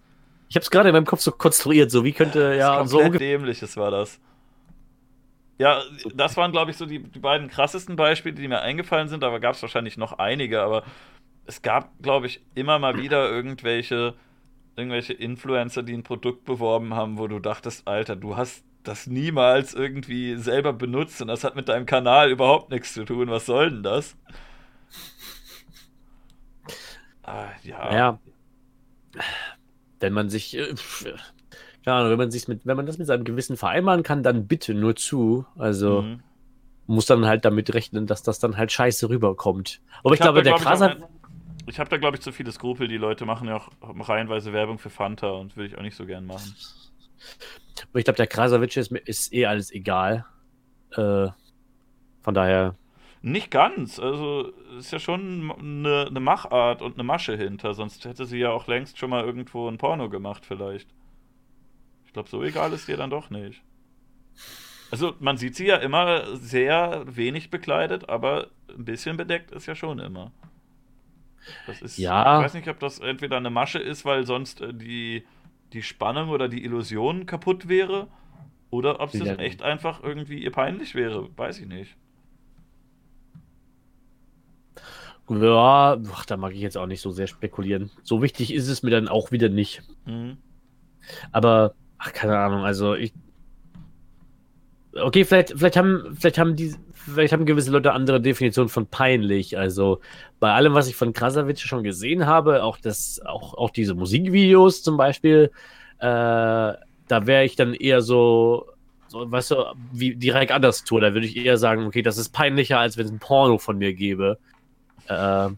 Ich 0.52 0.56
habe 0.56 0.64
es 0.64 0.70
gerade 0.70 0.90
in 0.90 0.94
meinem 0.94 1.06
Kopf 1.06 1.22
so 1.22 1.32
konstruiert, 1.32 1.92
so 1.92 2.04
wie 2.04 2.12
könnte 2.12 2.56
ja 2.60 2.80
das 2.80 2.90
so 2.90 3.08
dämliches 3.08 3.78
war 3.78 3.90
das. 3.90 4.20
Ja, 5.58 5.82
das 6.14 6.36
waren, 6.36 6.52
glaube 6.52 6.72
ich, 6.72 6.78
so 6.78 6.86
die, 6.86 7.00
die 7.00 7.20
beiden 7.20 7.48
krassesten 7.48 7.96
Beispiele, 7.96 8.36
die 8.36 8.50
mir 8.50 8.60
eingefallen 8.60 9.08
sind. 9.08 9.24
Aber 9.24 9.40
gab 9.40 9.56
es 9.56 9.62
wahrscheinlich 9.62 9.96
noch 9.96 10.20
einige. 10.20 10.62
Aber 10.62 10.84
es 11.46 11.62
gab, 11.62 11.98
glaube 12.02 12.28
ich, 12.28 12.42
immer 12.54 12.80
mal 12.80 12.98
wieder 12.98 13.30
irgendwelche, 13.30 14.16
irgendwelche 14.76 15.14
Influencer, 15.14 15.84
die 15.84 15.94
ein 15.94 16.04
Produkt 16.04 16.44
beworben 16.44 16.96
haben, 16.96 17.18
wo 17.18 17.30
du 17.30 17.40
dachtest, 17.40 17.88
Alter, 17.88 18.18
du 18.18 18.36
hast 18.36 18.66
das 18.84 19.08
niemals 19.08 19.74
irgendwie 19.74 20.36
selber 20.36 20.74
benutzt 20.74 21.22
und 21.22 21.30
das 21.30 21.46
hat 21.46 21.56
mit 21.56 21.70
deinem 21.70 21.86
Kanal 21.86 22.30
überhaupt 22.30 22.72
nichts 22.72 22.94
zu 22.94 23.06
tun. 23.06 23.30
Was 23.30 23.46
soll 23.46 23.70
denn 23.70 23.84
das? 23.84 24.18
Ah, 27.24 27.52
ja. 27.64 27.96
Ja. 27.96 28.20
Wenn 30.02 30.14
man 30.14 30.30
sich, 30.30 30.58
äh, 30.58 30.74
keine 31.86 31.98
Ahnung, 31.98 32.12
wenn 32.12 32.18
man 32.18 32.32
sich 32.32 32.48
mit, 32.48 32.66
wenn 32.66 32.76
man 32.78 32.86
das 32.86 32.98
mit 32.98 33.08
seinem 33.08 33.24
Gewissen 33.24 33.56
vereinbaren 33.58 34.04
kann, 34.04 34.24
dann 34.24 34.48
bitte 34.48 34.74
nur 34.74 34.96
zu. 34.96 35.46
Also 35.58 36.02
Mhm. 36.02 36.24
muss 36.88 37.06
dann 37.06 37.26
halt 37.26 37.46
damit 37.46 37.74
rechnen, 37.74 38.08
dass 38.08 38.24
das 38.24 38.40
dann 38.40 38.58
halt 38.58 38.72
scheiße 38.72 39.10
rüberkommt. 39.10 39.82
Aber 40.04 40.14
ich, 40.14 40.22
hab 40.22 40.26
glaube, 40.34 40.40
da, 40.40 40.58
der 40.58 40.60
glaub 40.60 40.76
ich, 40.76 40.82
ein- 40.82 41.04
Ich 41.68 41.80
habe 41.80 41.90
da, 41.90 41.98
glaube 41.98 42.18
ich, 42.18 42.22
zu 42.22 42.32
viele 42.32 42.52
Skrupel. 42.52 42.88
Die 42.88 42.98
Leute 42.98 43.26
machen 43.26 43.48
ja 43.48 43.56
auch 43.58 43.70
reihenweise 43.82 44.52
Werbung 44.52 44.80
für 44.80 44.90
Fanta 44.90 45.30
und 45.30 45.56
würde 45.56 45.68
ich 45.70 45.78
auch 45.78 45.84
nicht 45.84 45.96
so 45.96 46.06
gern 46.06 46.26
machen. 46.26 46.54
Aber 47.90 48.00
ich 48.00 48.04
glaube, 48.06 48.18
der 48.18 48.28
Krasavitsch 48.28 48.78
ist, 48.78 48.92
ist 48.92 49.32
eh 49.32 49.46
alles 49.46 49.72
egal. 49.72 50.26
Äh, 50.92 51.28
von 52.24 52.34
daher. 52.34 52.76
Nicht 53.24 53.52
ganz. 53.52 54.00
Also, 54.00 54.52
ist 54.78 54.92
ja 54.92 55.00
schon 55.00 55.52
eine, 55.52 56.08
eine 56.10 56.20
Machart 56.20 56.82
und 56.82 56.96
eine 56.96 57.04
Masche 57.04 57.38
hinter. 57.38 57.74
Sonst 57.74 58.04
hätte 58.06 58.26
sie 58.26 58.40
ja 58.40 58.50
auch 58.50 58.68
längst 58.68 58.98
schon 58.98 59.12
mal 59.12 59.24
irgendwo 59.24 59.68
ein 59.68 59.78
Porno 59.78 60.10
gemacht, 60.10 60.46
vielleicht. 60.46 60.90
Ich 62.06 62.14
glaube, 62.14 62.30
so 62.30 62.44
egal 62.44 62.74
ist 62.74 62.90
ihr 62.90 62.98
dann 62.98 63.10
doch 63.12 63.30
nicht. 63.30 63.62
Also, 64.90 65.14
man 65.20 65.38
sieht 65.38 65.56
sie 65.56 65.68
ja 65.68 65.78
immer 65.78 66.36
sehr 66.36 67.04
wenig 67.08 67.50
bekleidet, 67.52 68.10
aber 68.10 68.48
ein 68.76 68.86
bisschen 68.86 69.18
bedeckt 69.18 69.52
ist 69.52 69.68
ja 69.68 69.76
schon 69.76 70.00
immer. 70.00 70.32
Das 71.68 71.82
ist, 71.82 71.98
Ja. 71.98 72.40
Ich 72.40 72.46
weiß 72.46 72.54
nicht, 72.56 72.68
ob 72.68 72.80
das 72.80 73.00
entweder 73.00 73.38
eine 73.38 73.50
Masche 73.50 73.80
ist, 73.80 74.04
weil 74.04 74.26
sonst 74.26 74.62
äh, 74.62 74.74
die, 74.74 75.24
die 75.74 75.84
Spannung 75.84 76.30
oder 76.30 76.50
die 76.50 76.64
Illusion 76.64 77.26
kaputt 77.26 77.68
wäre. 77.68 78.08
Oder 78.72 79.00
ob 79.00 79.14
es 79.14 79.20
Ja. 79.20 79.36
echt 79.36 79.62
einfach 79.62 80.02
irgendwie 80.04 80.42
ihr 80.44 80.52
peinlich 80.52 80.96
wäre. 80.96 81.30
Weiß 81.38 81.60
ich 81.60 81.68
nicht. 81.68 81.96
Ja, 85.40 85.98
ach, 86.14 86.26
da 86.26 86.36
mag 86.36 86.54
ich 86.54 86.60
jetzt 86.60 86.78
auch 86.78 86.88
nicht 86.88 87.02
so 87.02 87.12
sehr 87.12 87.28
spekulieren. 87.28 87.90
So 88.04 88.22
wichtig 88.22 88.54
ist 88.54 88.68
es 88.68 88.84
mir 88.84 88.92
dann 88.92 89.08
auch 89.08 89.32
wieder 89.32 89.50
nicht. 89.50 89.82
Mhm. 90.06 90.38
Aber, 91.32 91.74
ach, 91.98 92.12
keine 92.14 92.38
Ahnung, 92.38 92.64
also 92.64 92.96
ich. 92.96 93.14
Okay, 94.94 95.24
vielleicht, 95.24 95.54
vielleicht 95.56 95.78
haben, 95.78 96.18
vielleicht 96.20 96.38
haben 96.38 96.58
die, 96.58 96.76
vielleicht 96.94 97.32
haben 97.32 97.46
gewisse 97.46 97.72
Leute 97.72 97.94
andere 97.94 98.20
Definitionen 98.20 98.68
von 98.68 98.88
peinlich. 98.88 99.58
Also 99.58 100.02
bei 100.42 100.52
allem, 100.52 100.74
was 100.74 100.90
ich 100.90 100.98
von 100.98 101.14
Krasavitsch 101.14 101.66
schon 101.66 101.84
gesehen 101.84 102.26
habe, 102.26 102.64
auch 102.64 102.78
das, 102.78 103.22
auch, 103.26 103.54
auch 103.54 103.70
diese 103.70 103.96
Musikvideos 103.96 104.84
zum 104.84 104.98
Beispiel, 104.98 105.52
äh, 106.00 106.04
da 106.04 106.78
wäre 107.10 107.46
ich 107.46 107.56
dann 107.56 107.74
eher 107.74 108.02
so, 108.02 108.66
so, 109.08 109.32
weißt 109.32 109.52
du, 109.52 109.56
wie 109.94 110.16
direkt 110.16 110.52
anders 110.52 110.84
tue. 110.84 111.00
Da 111.00 111.14
würde 111.14 111.28
ich 111.28 111.38
eher 111.38 111.58
sagen, 111.58 111.86
okay, 111.86 112.02
das 112.02 112.18
ist 112.18 112.30
peinlicher, 112.30 112.80
als 112.80 112.98
wenn 112.98 113.06
es 113.06 113.12
ein 113.12 113.20
Porno 113.20 113.58
von 113.58 113.78
mir 113.78 113.94
gäbe. 113.94 114.40
Äh, 115.12 115.56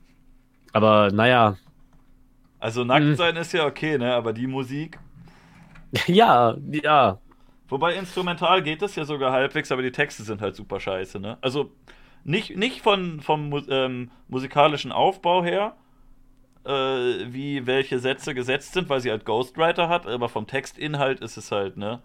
aber 0.73 1.11
naja, 1.11 1.57
Also 2.59 2.83
nackt 2.83 3.14
Mhm. 3.14 3.15
sein 3.15 3.35
ist 3.35 3.53
ja 3.53 3.64
okay, 3.65 3.98
ne? 3.99 4.14
Aber 4.15 4.33
die 4.33 4.48
Musik. 4.48 4.99
ja, 6.07 6.56
ja, 6.83 7.19
Wobei 7.69 7.95
instrumental 7.95 8.61
geht 8.61 8.82
es 8.82 8.95
ja 8.95 9.06
sogar 9.06 9.32
halbwegs, 9.32 9.72
aber 9.72 9.82
die 9.82 9.91
Texte 9.91 10.23
sind 10.23 10.41
halt 10.41 10.56
super 10.56 10.80
scheiße, 10.80 11.19
ne? 11.19 11.38
Also 11.41 11.72
nicht, 12.23 12.56
nicht 12.56 12.82
von, 12.82 13.19
vom 13.22 13.51
ähm, 13.69 14.11
musikalischen 14.27 14.91
Aufbau 14.91 15.43
her, 15.43 15.75
äh, 16.65 16.72
wie 16.72 17.67
welche 17.67 17.99
Sätze 17.99 18.33
gesetzt 18.35 18.73
sind, 18.73 18.90
weil 18.90 19.01
sie 19.01 19.11
halt 19.11 19.25
Ghostwriter 19.25 19.90
hat, 19.90 20.07
aber 20.07 20.30
vom 20.30 20.48
Textinhalt 20.48 21.22
ist 21.22 21.38
es 21.38 21.51
halt, 21.51 21.77
ne? 21.77 22.01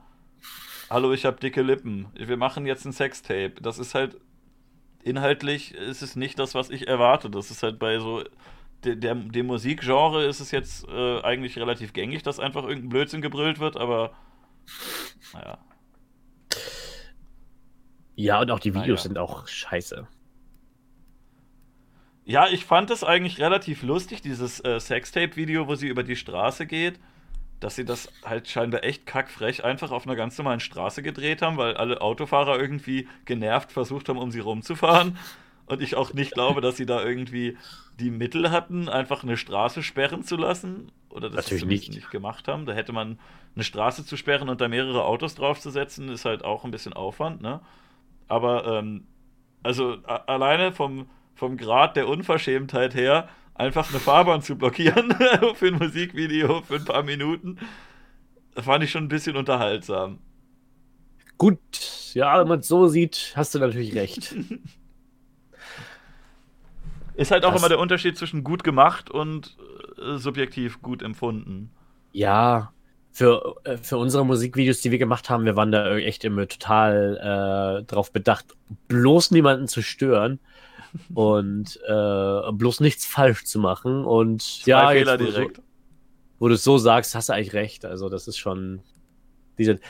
Hallo, 0.90 1.12
ich 1.12 1.24
hab 1.26 1.40
dicke 1.40 1.62
Lippen. 1.62 2.08
Wir 2.14 2.36
machen 2.36 2.66
jetzt 2.66 2.84
ein 2.86 2.92
Sextape. 2.92 3.54
Das 3.62 3.78
ist 3.78 3.94
halt 3.94 4.16
inhaltlich 5.02 5.74
ist 5.74 6.02
es 6.02 6.16
nicht 6.16 6.38
das, 6.38 6.54
was 6.54 6.70
ich 6.70 6.88
erwarte. 6.88 7.30
Das 7.30 7.50
ist 7.50 7.62
halt 7.62 7.78
bei 7.78 7.98
so 7.98 8.24
der, 8.84 8.96
der, 8.96 9.14
dem 9.14 9.46
Musikgenre 9.46 10.24
ist 10.26 10.40
es 10.40 10.50
jetzt 10.50 10.86
äh, 10.88 11.20
eigentlich 11.22 11.58
relativ 11.58 11.92
gängig, 11.92 12.22
dass 12.22 12.38
einfach 12.38 12.62
irgendein 12.62 12.88
Blödsinn 12.90 13.22
gebrüllt 13.22 13.58
wird, 13.58 13.76
aber 13.76 14.12
naja. 15.32 15.58
Ja, 18.14 18.40
und 18.40 18.50
auch 18.50 18.58
die 18.60 18.74
Videos 18.74 19.04
Naja. 19.04 19.08
sind 19.08 19.18
auch 19.18 19.46
scheiße. 19.46 20.06
Ja, 22.24 22.48
ich 22.48 22.64
fand 22.64 22.90
es 22.90 23.04
eigentlich 23.04 23.38
relativ 23.40 23.82
lustig, 23.82 24.20
dieses 24.20 24.62
äh, 24.64 24.78
Sextape-Video, 24.78 25.66
wo 25.66 25.76
sie 25.76 25.88
über 25.88 26.02
die 26.02 26.16
Straße 26.16 26.66
geht, 26.66 27.00
dass 27.60 27.76
sie 27.76 27.84
das 27.84 28.08
halt 28.24 28.48
scheinbar 28.48 28.84
echt 28.84 29.06
kackfrech 29.06 29.64
einfach 29.64 29.90
auf 29.90 30.06
einer 30.06 30.16
ganz 30.16 30.38
normalen 30.38 30.60
Straße 30.60 31.02
gedreht 31.02 31.42
haben, 31.42 31.56
weil 31.56 31.76
alle 31.76 32.00
Autofahrer 32.00 32.58
irgendwie 32.58 33.08
genervt 33.24 33.72
versucht 33.72 34.08
haben, 34.08 34.18
um 34.18 34.30
sie 34.30 34.40
rumzufahren. 34.40 35.18
Und 35.66 35.82
ich 35.82 35.96
auch 35.96 36.14
nicht 36.14 36.32
glaube, 36.32 36.60
dass 36.60 36.76
sie 36.76 36.86
da 36.86 37.04
irgendwie 37.04 37.58
die 37.98 38.10
Mittel 38.10 38.50
hatten, 38.50 38.88
einfach 38.88 39.22
eine 39.22 39.36
Straße 39.36 39.82
sperren 39.82 40.22
zu 40.22 40.36
lassen. 40.36 40.90
Oder 41.10 41.28
das 41.28 41.44
Natürlich 41.50 41.64
nicht. 41.66 41.94
nicht 41.94 42.10
gemacht 42.10 42.48
haben. 42.48 42.64
Da 42.64 42.72
hätte 42.72 42.92
man 42.92 43.18
eine 43.54 43.64
Straße 43.64 44.06
zu 44.06 44.16
sperren 44.16 44.48
und 44.48 44.60
da 44.60 44.68
mehrere 44.68 45.04
Autos 45.04 45.34
draufzusetzen, 45.34 46.08
ist 46.08 46.24
halt 46.24 46.44
auch 46.44 46.64
ein 46.64 46.70
bisschen 46.70 46.92
Aufwand, 46.92 47.42
ne? 47.42 47.60
Aber, 48.28 48.78
ähm, 48.78 49.06
also 49.62 49.98
alleine 50.04 50.72
vom, 50.72 51.08
vom 51.34 51.56
Grad 51.56 51.96
der 51.96 52.08
Unverschämtheit 52.08 52.94
her, 52.94 53.28
einfach 53.58 53.90
eine 53.90 54.00
Fahrbahn 54.00 54.40
zu 54.42 54.56
blockieren 54.56 55.14
für 55.54 55.66
ein 55.66 55.74
Musikvideo 55.74 56.62
für 56.62 56.76
ein 56.76 56.84
paar 56.84 57.02
Minuten, 57.02 57.58
das 58.54 58.64
fand 58.64 58.82
ich 58.84 58.90
schon 58.90 59.04
ein 59.04 59.08
bisschen 59.08 59.36
unterhaltsam. 59.36 60.18
Gut, 61.36 61.58
ja, 62.14 62.40
wenn 62.40 62.48
man 62.48 62.60
es 62.60 62.68
so 62.68 62.88
sieht, 62.88 63.32
hast 63.36 63.54
du 63.54 63.58
natürlich 63.58 63.94
recht. 63.94 64.34
Ist 67.14 67.30
halt 67.32 67.44
auch 67.44 67.52
Das- 67.52 67.60
immer 67.60 67.68
der 67.68 67.78
Unterschied 67.80 68.16
zwischen 68.16 68.44
gut 68.44 68.62
gemacht 68.64 69.10
und 69.10 69.56
äh, 70.00 70.16
subjektiv 70.18 70.80
gut 70.82 71.02
empfunden. 71.02 71.70
Ja, 72.12 72.72
für, 73.12 73.56
äh, 73.64 73.76
für 73.76 73.98
unsere 73.98 74.24
Musikvideos, 74.24 74.80
die 74.80 74.90
wir 74.92 74.98
gemacht 74.98 75.28
haben, 75.28 75.44
wir 75.44 75.56
waren 75.56 75.72
da 75.72 75.96
echt 75.96 76.24
immer 76.24 76.46
total 76.46 77.80
äh, 77.80 77.84
drauf 77.84 78.12
bedacht, 78.12 78.46
bloß 78.86 79.32
niemanden 79.32 79.66
zu 79.66 79.82
stören 79.82 80.38
und 81.14 81.78
äh, 81.86 82.52
bloß 82.52 82.80
nichts 82.80 83.06
falsch 83.06 83.44
zu 83.44 83.58
machen. 83.58 84.04
Und 84.04 84.42
Zwei 84.42 84.70
ja, 84.70 84.88
Fehler 84.90 85.12
jetzt, 85.12 85.20
wo, 85.20 85.24
du 85.24 85.30
so, 85.30 85.38
direkt. 85.38 85.62
wo 86.38 86.48
du 86.48 86.54
es 86.54 86.64
so 86.64 86.78
sagst, 86.78 87.14
hast 87.14 87.28
du 87.28 87.32
eigentlich 87.32 87.54
recht. 87.54 87.84
Also 87.84 88.08
das 88.08 88.28
ist 88.28 88.38
schon 88.38 88.80
diese. 89.58 89.80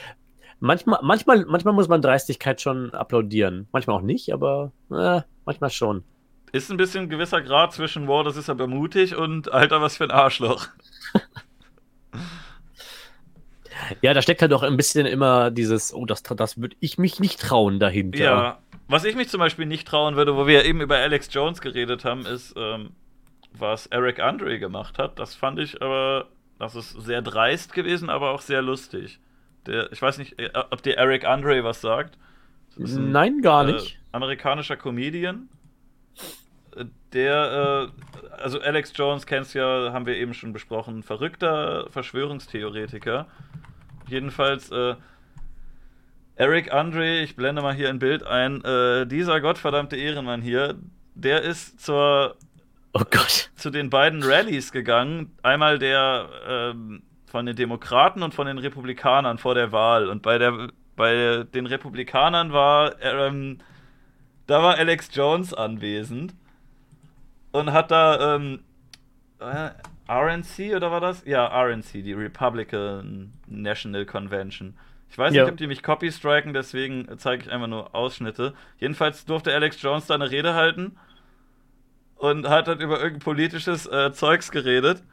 Manchmal, 0.61 0.99
manchmal, 1.03 1.45
manchmal 1.45 1.73
muss 1.73 1.87
man 1.87 2.01
Dreistigkeit 2.01 2.59
schon 2.59 2.93
applaudieren. 2.93 3.67
Manchmal 3.71 3.95
auch 3.95 4.01
nicht, 4.01 4.33
aber 4.33 4.73
äh, 4.91 5.21
manchmal 5.45 5.69
schon. 5.69 6.03
Ist 6.51 6.69
ein 6.71 6.77
bisschen 6.77 7.03
ein 7.03 7.09
gewisser 7.09 7.41
Grad 7.41 7.73
zwischen, 7.73 8.07
wow, 8.07 8.23
das 8.23 8.35
ist 8.35 8.49
aber 8.49 8.67
mutig 8.67 9.15
und 9.15 9.53
Alter, 9.53 9.81
was 9.81 9.97
für 9.97 10.03
ein 10.05 10.11
Arschloch. 10.11 10.67
Ja, 14.01 14.13
da 14.13 14.21
steckt 14.21 14.41
halt 14.41 14.53
auch 14.53 14.63
ein 14.63 14.77
bisschen 14.77 15.05
immer 15.05 15.51
dieses, 15.51 15.93
oh, 15.93 16.05
das, 16.05 16.23
das 16.23 16.59
würde 16.59 16.75
ich 16.79 16.97
mich 16.97 17.19
nicht 17.19 17.39
trauen 17.39 17.79
dahinter. 17.79 18.19
Ja, 18.19 18.59
was 18.89 19.05
ich 19.05 19.15
mich 19.15 19.29
zum 19.29 19.39
Beispiel 19.39 19.65
nicht 19.65 19.87
trauen 19.87 20.15
würde, 20.15 20.35
wo 20.35 20.47
wir 20.47 20.65
eben 20.65 20.81
über 20.81 20.97
Alex 20.97 21.29
Jones 21.31 21.61
geredet 21.61 22.03
haben, 22.03 22.25
ist, 22.25 22.53
ähm, 22.57 22.91
was 23.53 23.87
Eric 23.87 24.19
Andre 24.19 24.59
gemacht 24.59 24.99
hat. 24.99 25.17
Das 25.19 25.35
fand 25.35 25.59
ich 25.59 25.81
aber, 25.81 26.27
das 26.59 26.75
ist 26.75 26.91
sehr 27.01 27.21
dreist 27.21 27.73
gewesen, 27.73 28.09
aber 28.09 28.31
auch 28.31 28.41
sehr 28.41 28.61
lustig. 28.61 29.19
Der, 29.65 29.91
ich 29.91 30.01
weiß 30.01 30.17
nicht, 30.17 30.37
äh, 30.39 30.51
ob 30.71 30.81
dir 30.83 30.97
Eric 30.97 31.25
Andre 31.25 31.63
was 31.63 31.81
sagt. 31.81 32.17
Ein, 32.77 33.11
Nein, 33.11 33.41
gar 33.41 33.67
äh, 33.67 33.73
nicht. 33.73 33.99
amerikanischer 34.11 34.75
Comedian. 34.75 35.49
Äh, 36.75 36.85
Der, 37.13 37.89
äh, 37.89 38.31
also 38.41 38.59
Alex 38.61 38.93
Jones 38.95 39.25
kennst 39.25 39.53
ja, 39.55 39.91
haben 39.91 40.05
wir 40.05 40.15
eben 40.15 40.33
schon 40.33 40.53
besprochen, 40.53 41.03
verrückter 41.03 41.87
Verschwörungstheoretiker. 41.89 43.27
Jedenfalls, 44.07 44.71
äh, 44.71 44.95
Eric 46.39 46.71
Andre, 46.73 47.19
ich 47.19 47.35
blende 47.35 47.61
mal 47.61 47.73
hier 47.73 47.89
ein 47.89 47.99
Bild 47.99 48.23
ein, 48.23 48.63
äh, 48.63 49.05
dieser 49.05 49.41
gottverdammte 49.41 49.97
Ehrenmann 49.97 50.41
hier, 50.41 50.75
der 51.13 51.41
ist 51.41 51.81
zur, 51.81 52.37
Oh 52.93 53.03
Gott. 53.11 53.51
zu 53.55 53.69
den 53.69 53.89
beiden 53.89 54.23
Rallyes 54.23 54.71
gegangen. 54.71 55.35
Einmal 55.43 55.79
der 55.79 56.29
ähm, 56.47 57.03
von 57.25 57.45
den 57.45 57.57
Demokraten 57.57 58.23
und 58.23 58.33
von 58.33 58.47
den 58.47 58.57
Republikanern 58.57 59.37
vor 59.37 59.53
der 59.53 59.73
Wahl. 59.73 60.07
Und 60.07 60.21
bei, 60.21 60.37
der, 60.37 60.69
bei 60.95 61.43
den 61.43 61.65
Republikanern 61.65 62.53
war, 62.53 63.01
ähm, 63.01 63.57
da 64.47 64.63
war 64.63 64.75
Alex 64.77 65.09
Jones 65.11 65.53
anwesend 65.53 66.33
und 67.51 67.73
hat 67.73 67.91
da 67.91 68.35
ähm, 68.37 68.61
äh, 69.39 69.71
RNC 70.09 70.73
oder 70.73 70.89
war 70.89 71.01
das? 71.01 71.25
Ja, 71.25 71.47
RNC, 71.47 72.01
die 72.01 72.13
Republican 72.13 73.33
National 73.45 74.05
Convention. 74.05 74.77
Ich 75.09 75.17
weiß 75.17 75.33
Ja. 75.33 75.43
nicht, 75.43 75.51
ob 75.51 75.57
die 75.57 75.67
mich 75.67 75.81
copy 75.83 76.11
striken, 76.11 76.53
deswegen 76.53 77.07
zeige 77.17 77.43
ich 77.43 77.51
einfach 77.51 77.67
nur 77.67 77.95
Ausschnitte. 77.95 78.53
Jedenfalls 78.77 79.25
durfte 79.25 79.53
Alex 79.53 79.81
Jones 79.81 80.05
da 80.07 80.13
eine 80.15 80.29
Rede 80.29 80.53
halten 80.53 80.97
und 82.17 82.47
hat 82.47 82.67
dann 82.67 82.79
über 82.79 82.97
irgendein 82.99 83.19
politisches 83.23 83.85
äh, 83.87 84.11
Zeugs 84.13 84.51
geredet. 84.51 85.03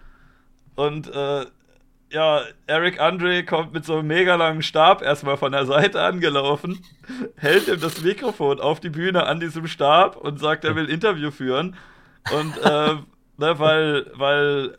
Und 0.75 1.09
äh, 1.15 1.47
ja, 2.11 2.43
Eric 2.67 3.01
Andre 3.01 3.43
kommt 3.45 3.73
mit 3.73 3.85
so 3.85 3.99
einem 3.99 4.07
mega 4.09 4.35
langen 4.37 4.63
Stab 4.63 5.03
erstmal 5.03 5.37
von 5.37 5.53
der 5.53 5.67
Seite 5.67 6.03
angelaufen, 6.03 6.85
hält 7.37 7.67
ihm 7.69 7.81
das 7.81 8.03
Mikrofon 8.03 8.61
auf 8.61 8.81
die 8.81 8.91
Bühne 8.91 9.27
an 9.27 9.41
diesem 9.41 9.67
Stab 9.67 10.17
und 10.17 10.39
sagt, 10.39 10.65
er 10.65 10.77
will 10.77 10.89
Interview 10.91 11.31
führen. 11.31 11.75
Und 12.33 12.57
äh, 12.59 12.95
ne, 13.39 13.59
weil, 13.59 14.11
weil 14.15 14.79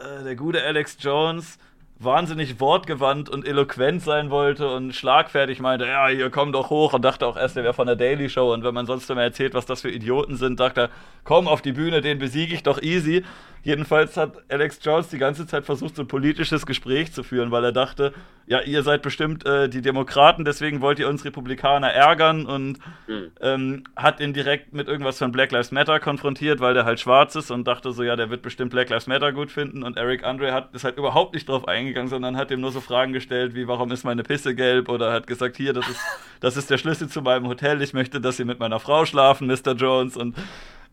äh, 0.00 0.24
der 0.24 0.36
gute 0.36 0.62
Alex 0.62 0.96
Jones 1.00 1.58
wahnsinnig 2.04 2.60
wortgewandt 2.60 3.28
und 3.28 3.46
eloquent 3.46 4.02
sein 4.02 4.30
wollte 4.30 4.68
und 4.68 4.94
schlagfertig 4.94 5.60
meinte, 5.60 5.86
ja, 5.86 6.08
hier 6.08 6.30
komm 6.30 6.52
doch 6.52 6.70
hoch 6.70 6.92
und 6.92 7.04
dachte 7.04 7.26
auch 7.26 7.36
erst, 7.36 7.56
er 7.56 7.64
wäre 7.64 7.74
von 7.74 7.86
der 7.86 7.96
Daily 7.96 8.28
Show 8.28 8.52
und 8.52 8.64
wenn 8.64 8.74
man 8.74 8.86
sonst 8.86 9.10
immer 9.10 9.22
erzählt, 9.22 9.54
was 9.54 9.66
das 9.66 9.80
für 9.80 9.90
Idioten 9.90 10.36
sind, 10.36 10.60
dachte 10.60 10.82
er, 10.82 10.90
komm 11.24 11.48
auf 11.48 11.62
die 11.62 11.72
Bühne, 11.72 12.00
den 12.00 12.18
besiege 12.18 12.54
ich 12.54 12.62
doch 12.62 12.80
easy. 12.82 13.24
Jedenfalls 13.64 14.16
hat 14.16 14.36
Alex 14.48 14.78
Jones 14.82 15.08
die 15.08 15.18
ganze 15.18 15.46
Zeit 15.46 15.64
versucht, 15.64 15.96
so 15.96 16.02
ein 16.02 16.08
politisches 16.08 16.66
Gespräch 16.66 17.12
zu 17.12 17.22
führen, 17.22 17.50
weil 17.50 17.64
er 17.64 17.72
dachte, 17.72 18.12
ja, 18.46 18.60
ihr 18.60 18.82
seid 18.82 19.00
bestimmt 19.00 19.46
äh, 19.46 19.70
die 19.70 19.80
Demokraten, 19.80 20.44
deswegen 20.44 20.82
wollt 20.82 20.98
ihr 20.98 21.08
uns 21.08 21.24
Republikaner 21.24 21.90
ärgern 21.90 22.44
und 22.44 22.78
Hm. 23.06 23.30
ähm, 23.40 23.84
hat 23.96 24.20
ihn 24.20 24.34
direkt 24.34 24.74
mit 24.74 24.86
irgendwas 24.86 25.18
von 25.18 25.32
Black 25.32 25.50
Lives 25.50 25.72
Matter 25.72 25.98
konfrontiert, 25.98 26.60
weil 26.60 26.74
der 26.74 26.84
halt 26.84 27.00
schwarz 27.00 27.34
ist 27.36 27.50
und 27.50 27.66
dachte 27.66 27.92
so, 27.92 28.02
ja, 28.02 28.16
der 28.16 28.28
wird 28.30 28.42
bestimmt 28.42 28.70
Black 28.70 28.90
Lives 28.90 29.06
Matter 29.06 29.32
gut 29.32 29.50
finden. 29.50 29.82
Und 29.82 29.96
Eric 29.96 30.24
Andre 30.24 30.52
hat 30.52 30.74
ist 30.74 30.84
halt 30.84 30.98
überhaupt 30.98 31.34
nicht 31.34 31.48
drauf 31.48 31.66
eingegangen, 31.66 32.08
sondern 32.08 32.36
hat 32.36 32.50
ihm 32.50 32.60
nur 32.60 32.72
so 32.72 32.80
Fragen 32.80 33.12
gestellt, 33.14 33.54
wie 33.54 33.66
warum 33.66 33.90
ist 33.92 34.04
meine 34.04 34.22
Pisse 34.22 34.54
gelb? 34.54 34.88
Oder 34.90 35.12
hat 35.12 35.26
gesagt, 35.26 35.56
hier, 35.56 35.72
das 35.72 35.88
ist, 35.88 36.00
das 36.40 36.56
ist 36.58 36.70
der 36.70 36.78
Schlüssel 36.78 37.08
zu 37.08 37.22
meinem 37.22 37.48
Hotel, 37.48 37.80
ich 37.80 37.94
möchte, 37.94 38.20
dass 38.20 38.36
Sie 38.36 38.44
mit 38.44 38.58
meiner 38.58 38.80
Frau 38.80 39.06
schlafen, 39.06 39.46
Mr. 39.46 39.72
Jones. 39.72 40.16
Und 40.16 40.34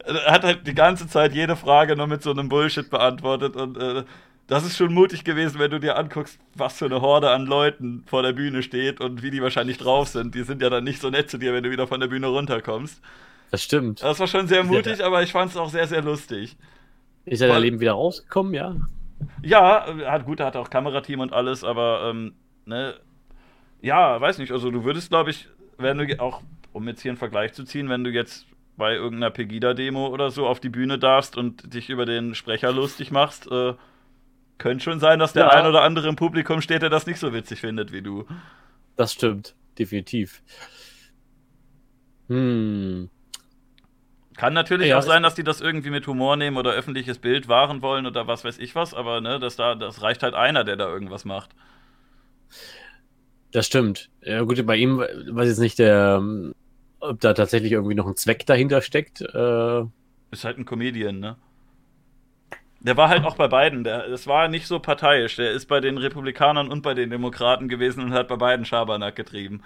hat 0.06 0.44
halt 0.44 0.68
die 0.68 0.76
ganze 0.76 1.08
Zeit 1.08 1.34
jede 1.34 1.56
Frage 1.56 1.96
nur 1.96 2.08
mit 2.08 2.22
so 2.24 2.32
einem 2.32 2.50
Bullshit 2.50 2.90
beantwortet 2.90 3.56
und 3.56 3.78
äh, 3.78 4.04
das 4.48 4.66
ist 4.66 4.76
schon 4.76 4.94
mutig 4.94 5.24
gewesen, 5.24 5.60
wenn 5.60 5.72
du 5.72 5.80
dir 5.80 5.98
anguckst, 5.98 6.38
was 6.56 6.78
für 6.78 6.86
eine 6.86 7.00
Horde 7.00 7.30
an 7.30 7.46
Leuten 7.46 8.04
vor 8.06 8.22
der 8.22 8.34
Bühne 8.34 8.64
steht 8.64 9.00
und 9.00 9.24
wie 9.24 9.32
die 9.32 9.42
wahrscheinlich 9.42 9.78
drauf 9.78 10.10
sind. 10.10 10.36
Die 10.36 10.44
sind 10.44 10.62
ja 10.62 10.70
dann 10.70 10.84
nicht 10.84 11.00
so 11.00 11.10
nett 11.10 11.30
zu 11.30 11.38
dir, 11.38 11.54
wenn 11.54 11.64
du 11.64 11.72
wieder 11.72 11.88
von 11.88 12.02
der 12.02 12.08
Bühne 12.08 12.28
runterkommst. 12.28 13.02
Das 13.52 13.64
stimmt. 13.64 14.04
Das 14.04 14.20
war 14.20 14.28
schon 14.28 14.48
sehr 14.48 14.66
mutig, 14.66 15.04
aber 15.04 15.24
ich 15.24 15.32
fand 15.32 15.52
es 15.52 15.58
auch 15.58 15.70
sehr, 15.70 15.88
sehr 15.88 16.02
lustig. 16.02 16.58
Ist 17.24 17.42
er 17.42 17.48
da. 17.48 17.58
Leben 17.60 17.80
wieder 17.80 17.94
rausgekommen, 17.94 18.54
ja? 18.54 18.76
Ja, 19.42 19.86
hat 20.06 20.26
gut, 20.26 20.42
er 20.42 20.48
hat 20.48 20.58
auch 20.58 20.70
Kamerateam 20.70 21.22
und 21.22 21.32
alles, 21.32 21.64
aber 21.64 22.10
ähm, 22.10 22.34
ne, 22.66 22.96
ja, 23.82 24.20
weiß 24.20 24.38
nicht. 24.40 24.52
Also 24.52 24.70
du 24.70 24.84
würdest, 24.84 25.10
glaube 25.10 25.30
ich, 25.30 25.48
wenn 25.78 25.98
du 25.98 26.20
auch, 26.20 26.42
um 26.74 26.88
jetzt 26.90 27.02
hier 27.02 27.12
einen 27.12 27.18
Vergleich 27.18 27.54
zu 27.54 27.64
ziehen, 27.64 27.88
wenn 27.88 28.04
du 28.04 28.10
jetzt 28.10 28.48
bei 28.78 28.96
irgendeiner 28.96 29.32
Pegida-Demo 29.32 30.08
oder 30.08 30.32
so 30.32 30.48
auf 30.48 30.60
die 30.60 30.70
Bühne 30.70 30.98
darfst 31.00 31.38
und 31.38 31.74
dich 31.74 31.90
über 31.90 32.06
den 32.06 32.36
Sprecher 32.36 32.72
lustig 32.72 33.12
machst, 33.12 33.50
äh, 33.52 33.74
könnte 34.58 34.84
schon 34.84 35.00
sein, 35.00 35.20
dass 35.20 35.34
der 35.34 35.46
Ja. 35.46 35.50
ein 35.50 35.66
oder 35.66 35.84
andere 35.84 36.08
im 36.08 36.16
Publikum 36.16 36.62
steht, 36.62 36.82
der 36.82 36.90
das 36.90 37.08
nicht 37.08 37.20
so 37.20 37.34
witzig 37.34 37.62
findet 37.62 37.92
wie 37.92 38.02
du. 38.02 38.26
Das 38.96 39.14
stimmt. 39.14 39.56
Definitiv. 39.78 40.44
Hm. 42.28 43.10
Kann 44.38 44.54
natürlich 44.54 44.88
Ja, 44.90 44.98
auch 45.00 45.02
sein, 45.04 45.24
dass 45.24 45.36
die 45.36 45.44
das 45.44 45.62
irgendwie 45.62 45.90
mit 45.90 46.08
Humor 46.08 46.36
nehmen 46.38 46.58
oder 46.58 46.72
öffentliches 46.72 47.20
Bild 47.20 47.48
wahren 47.48 47.82
wollen 47.82 48.06
oder 48.08 48.28
was 48.28 48.44
weiß 48.44 48.58
ich 48.60 48.76
was, 48.76 48.94
aber 48.94 49.22
ne, 49.22 49.40
das, 49.40 49.56
da, 49.56 49.76
das 49.76 50.02
reicht 50.02 50.24
halt 50.24 50.34
einer, 50.34 50.64
der 50.64 50.78
da 50.78 50.88
irgendwas 50.88 51.26
macht. 51.26 51.52
Das 53.52 53.66
stimmt. 53.66 54.10
Ja, 54.22 54.42
gut, 54.42 54.66
bei 54.66 54.78
ihm 54.78 54.98
weiß 55.00 55.48
jetzt 55.50 55.60
nicht 55.60 55.80
der 55.80 56.18
ähm, 56.20 56.54
ob 57.02 57.20
da 57.20 57.34
tatsächlich 57.34 57.72
irgendwie 57.72 57.96
noch 57.96 58.08
ein 58.08 58.16
Zweck 58.16 58.46
dahinter 58.46 58.82
steckt. 58.82 59.22
Äh, 59.22 59.82
Ist 60.32 60.44
halt 60.46 60.58
ein 60.58 60.66
Comedian, 60.66 61.20
ne? 61.20 61.38
Der 62.80 62.98
war 62.98 63.10
halt 63.10 63.24
auch 63.26 63.36
bei 63.36 63.48
beiden. 63.48 63.84
Der, 63.84 64.08
das 64.10 64.26
war 64.26 64.48
nicht 64.48 64.68
so 64.68 64.80
parteiisch. 64.80 65.36
Der 65.36 65.52
ist 65.52 65.68
bei 65.68 65.80
den 65.80 65.98
Republikanern 65.98 66.72
und 66.72 66.82
bei 66.82 66.94
den 66.96 67.10
Demokraten 67.12 67.70
gewesen 67.70 68.04
und 68.04 68.14
hat 68.14 68.28
bei 68.28 68.38
beiden 68.38 68.66
Schabernack 68.66 69.16
getrieben. 69.16 69.62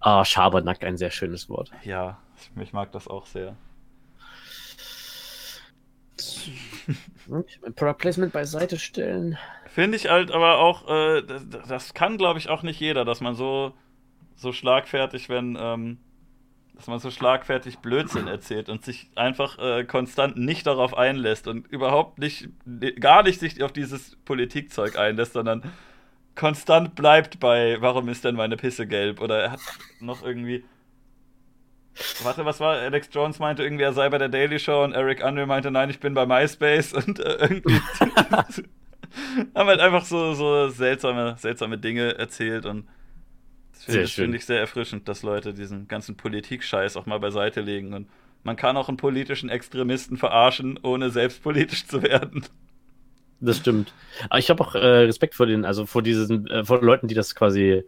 ah, 0.00 0.24
Schabernack, 0.24 0.82
ein 0.84 0.96
sehr 0.96 1.10
schönes 1.10 1.48
Wort. 1.48 1.70
Ja, 1.84 2.18
ich 2.60 2.72
mag 2.72 2.92
das 2.92 3.08
auch 3.08 3.26
sehr. 3.26 3.56
Product 7.74 7.98
Placement 7.98 8.32
beiseite 8.32 8.78
stellen. 8.78 9.38
Finde 9.66 9.96
ich 9.96 10.08
halt 10.08 10.30
aber 10.30 10.58
auch, 10.58 10.88
äh, 10.88 11.22
das, 11.22 11.42
das 11.68 11.94
kann, 11.94 12.18
glaube 12.18 12.38
ich, 12.38 12.48
auch 12.48 12.62
nicht 12.62 12.80
jeder, 12.80 13.04
dass 13.04 13.20
man 13.20 13.34
so, 13.34 13.74
so 14.36 14.52
schlagfertig, 14.52 15.28
wenn, 15.28 15.58
ähm, 15.60 15.98
dass 16.74 16.86
man 16.86 16.98
so 16.98 17.10
schlagfertig 17.10 17.78
Blödsinn 17.78 18.28
erzählt 18.28 18.68
und 18.68 18.84
sich 18.84 19.10
einfach 19.14 19.58
äh, 19.58 19.84
konstant 19.84 20.36
nicht 20.36 20.66
darauf 20.66 20.96
einlässt 20.96 21.48
und 21.48 21.66
überhaupt 21.66 22.18
nicht, 22.18 22.48
gar 23.00 23.22
nicht 23.22 23.40
sich 23.40 23.62
auf 23.62 23.72
dieses 23.72 24.16
Politikzeug 24.24 24.98
einlässt, 24.98 25.32
sondern 25.32 25.62
konstant 26.34 26.94
bleibt 26.94 27.40
bei, 27.40 27.78
warum 27.80 28.08
ist 28.08 28.24
denn 28.24 28.36
meine 28.36 28.56
Pisse 28.56 28.86
gelb? 28.86 29.20
Oder 29.20 29.40
er 29.42 29.50
hat 29.52 29.60
noch 30.00 30.22
irgendwie. 30.22 30.64
Warte, 32.22 32.44
was 32.44 32.60
war? 32.60 32.76
Alex 32.76 33.08
Jones 33.10 33.38
meinte 33.38 33.62
irgendwie, 33.62 33.84
er 33.84 33.94
sei 33.94 34.10
bei 34.10 34.18
der 34.18 34.28
Daily 34.28 34.58
Show 34.58 34.84
und 34.84 34.92
Eric 34.92 35.24
Andre 35.24 35.46
meinte, 35.46 35.70
nein, 35.70 35.88
ich 35.88 35.98
bin 35.98 36.12
bei 36.12 36.26
MySpace 36.26 36.92
und 36.92 37.20
äh, 37.20 37.36
irgendwie 37.40 37.80
haben 39.54 39.68
halt 39.68 39.80
einfach 39.80 40.04
so, 40.04 40.34
so 40.34 40.68
seltsame, 40.68 41.36
seltsame 41.38 41.78
Dinge 41.78 42.18
erzählt 42.18 42.66
und 42.66 42.86
das 43.86 44.12
finde 44.12 44.32
Sehr 44.32 44.38
ich, 44.38 44.46
sehr 44.46 44.60
erfrischend, 44.60 45.08
dass 45.08 45.22
Leute 45.22 45.54
diesen 45.54 45.88
ganzen 45.88 46.16
Politik-Scheiß 46.16 46.96
auch 46.96 47.06
mal 47.06 47.20
beiseite 47.20 47.60
legen 47.60 47.94
und 47.94 48.08
man 48.42 48.56
kann 48.56 48.76
auch 48.76 48.88
einen 48.88 48.96
politischen 48.96 49.48
Extremisten 49.48 50.16
verarschen, 50.16 50.78
ohne 50.82 51.10
selbst 51.10 51.42
politisch 51.42 51.86
zu 51.86 52.02
werden. 52.02 52.44
Das 53.40 53.58
stimmt. 53.58 53.92
Aber 54.30 54.38
ich 54.38 54.50
habe 54.50 54.64
auch 54.64 54.74
äh, 54.74 54.78
Respekt 54.78 55.34
vor 55.34 55.46
den, 55.46 55.64
also 55.64 55.84
vor 55.84 56.02
diesen, 56.02 56.46
äh, 56.46 56.64
vor 56.64 56.80
Leuten, 56.80 57.08
die 57.08 57.14
das 57.14 57.34
quasi 57.34 57.82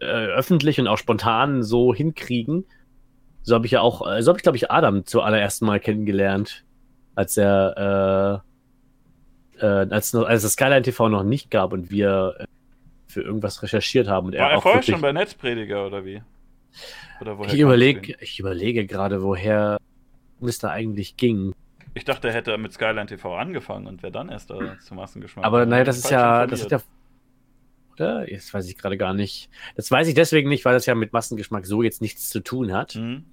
äh, 0.00 0.04
öffentlich 0.04 0.80
und 0.80 0.88
auch 0.88 0.98
spontan 0.98 1.62
so 1.62 1.94
hinkriegen. 1.94 2.64
So 3.42 3.54
habe 3.54 3.66
ich 3.66 3.72
ja 3.72 3.80
auch, 3.80 4.08
äh, 4.08 4.22
so 4.22 4.30
habe 4.30 4.38
ich, 4.38 4.42
glaube 4.42 4.56
ich, 4.56 4.70
Adam 4.70 5.04
zuallererst 5.04 5.62
Mal 5.62 5.80
kennengelernt, 5.80 6.64
als 7.14 7.36
er, 7.36 8.42
äh, 9.60 9.66
äh, 9.66 9.86
als, 9.90 10.14
als 10.14 10.44
es 10.44 10.52
Skyline 10.52 10.82
TV 10.82 11.08
noch 11.08 11.22
nicht 11.22 11.50
gab 11.50 11.72
und 11.72 11.90
wir 11.90 12.36
äh, 12.38 12.44
für 13.14 13.22
irgendwas 13.22 13.62
recherchiert 13.62 14.08
haben. 14.08 14.26
Und 14.26 14.34
War 14.34 14.50
er 14.50 14.56
er 14.56 14.60
vorher 14.60 14.82
schon 14.82 15.00
bei 15.00 15.12
Netzprediger 15.12 15.86
oder 15.86 16.04
wie? 16.04 16.20
Oder 17.20 17.38
ich 17.42 17.48
kam 17.50 17.58
überlege, 17.60 18.16
ich 18.20 18.40
überlege 18.40 18.86
gerade, 18.86 19.22
woher 19.22 19.78
es 20.42 20.58
da 20.58 20.70
eigentlich 20.70 21.16
ging. 21.16 21.52
das? 21.52 21.56
Ich 21.94 22.04
dachte, 22.04 22.28
er 22.28 22.34
hätte 22.34 22.58
mit 22.58 22.72
Skyline 22.72 23.06
TV 23.06 23.36
angefangen 23.36 23.86
und 23.86 24.02
wäre 24.02 24.12
dann 24.12 24.28
erst 24.28 24.50
da 24.50 24.76
zum 24.80 24.96
Massengeschmack. 24.96 25.44
Aber 25.44 25.64
naja, 25.64 25.84
das 25.84 25.98
ist 25.98 26.10
ja, 26.10 26.46
das 26.46 26.64
hat 26.64 26.72
ja. 26.72 26.80
Oder? 27.92 28.28
Jetzt 28.28 28.52
weiß 28.52 28.68
ich 28.68 28.76
gerade 28.76 28.98
gar 28.98 29.14
nicht. 29.14 29.48
Das 29.76 29.88
weiß 29.88 30.08
ich 30.08 30.14
deswegen 30.14 30.48
nicht, 30.48 30.64
weil 30.64 30.74
das 30.74 30.86
ja 30.86 30.96
mit 30.96 31.12
Massengeschmack 31.12 31.64
so 31.64 31.82
jetzt 31.82 32.02
nichts 32.02 32.28
zu 32.28 32.40
tun 32.40 32.72
hat. 32.72 32.96
Mhm. 32.96 33.26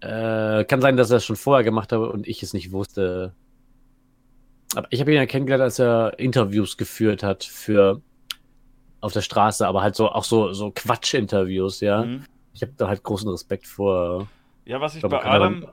Äh, 0.00 0.64
kann 0.64 0.80
sein, 0.80 0.96
dass 0.96 1.10
er 1.10 1.16
es 1.16 1.24
schon 1.24 1.34
vorher 1.34 1.64
gemacht 1.64 1.92
habe 1.92 2.10
und 2.10 2.28
ich 2.28 2.44
es 2.44 2.54
nicht 2.54 2.70
wusste. 2.70 3.34
Aber 4.76 4.86
ich 4.90 5.00
habe 5.00 5.10
ihn 5.10 5.16
ja 5.16 5.26
kennengelernt, 5.26 5.62
als 5.62 5.80
er 5.80 6.16
Interviews 6.20 6.76
geführt 6.76 7.24
hat 7.24 7.42
für 7.42 8.00
auf 9.00 9.12
der 9.12 9.22
Straße, 9.22 9.66
aber 9.66 9.82
halt 9.82 9.94
so 9.94 10.08
auch 10.08 10.24
so, 10.24 10.52
so 10.52 10.72
Quatsch-Interviews, 10.74 11.80
ja. 11.80 12.04
Mhm. 12.04 12.24
Ich 12.54 12.62
habe 12.62 12.72
da 12.76 12.88
halt 12.88 13.02
großen 13.02 13.28
Respekt 13.28 13.66
vor. 13.66 14.26
Ja, 14.64 14.80
was 14.80 14.96
ich 14.96 15.04
Aber 15.04 15.18
bei 15.18 15.22
keine 15.22 15.34
Adam, 15.34 15.66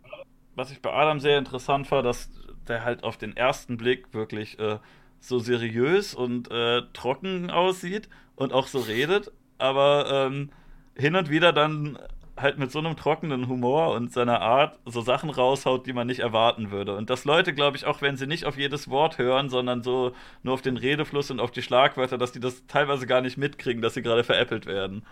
was 0.55 0.71
ich 0.71 0.81
bei 0.81 0.93
Adam 0.93 1.19
sehr 1.19 1.37
interessant 1.37 1.89
war, 1.91 2.03
dass 2.03 2.29
der 2.67 2.83
halt 2.83 3.03
auf 3.03 3.17
den 3.17 3.35
ersten 3.35 3.77
Blick 3.77 4.13
wirklich 4.13 4.59
äh, 4.59 4.77
so 5.19 5.39
seriös 5.39 6.13
und 6.13 6.51
äh, 6.51 6.83
trocken 6.93 7.49
aussieht 7.49 8.09
und 8.35 8.53
auch 8.53 8.67
so 8.67 8.79
redet, 8.79 9.31
aber 9.57 10.27
ähm, 10.27 10.49
hin 10.95 11.15
und 11.15 11.29
wieder 11.29 11.53
dann 11.53 11.97
halt 12.37 12.57
mit 12.57 12.71
so 12.71 12.79
einem 12.79 12.97
trockenen 12.97 13.47
Humor 13.47 13.93
und 13.93 14.11
seiner 14.11 14.41
Art 14.41 14.79
so 14.85 15.01
Sachen 15.01 15.29
raushaut, 15.29 15.87
die 15.87 15.93
man 15.93 16.07
nicht 16.07 16.19
erwarten 16.19 16.71
würde. 16.71 16.95
Und 16.97 17.09
dass 17.09 17.25
Leute, 17.25 17.53
glaube 17.53 17.77
ich, 17.77 17.85
auch 17.85 18.01
wenn 18.01 18.17
sie 18.17 18.27
nicht 18.27 18.45
auf 18.45 18.57
jedes 18.57 18.89
Wort 18.89 19.17
hören, 19.17 19.49
sondern 19.49 19.83
so 19.83 20.13
nur 20.43 20.53
auf 20.53 20.61
den 20.61 20.77
Redefluss 20.77 21.31
und 21.31 21.39
auf 21.39 21.51
die 21.51 21.61
Schlagwörter, 21.61 22.17
dass 22.17 22.33
die 22.33 22.39
das 22.41 22.65
teilweise 22.67 23.07
gar 23.07 23.21
nicht 23.21 23.37
mitkriegen, 23.37 23.81
dass 23.81 23.93
sie 23.95 24.01
gerade 24.01 24.23
veräppelt 24.23 24.65
werden 24.65 25.03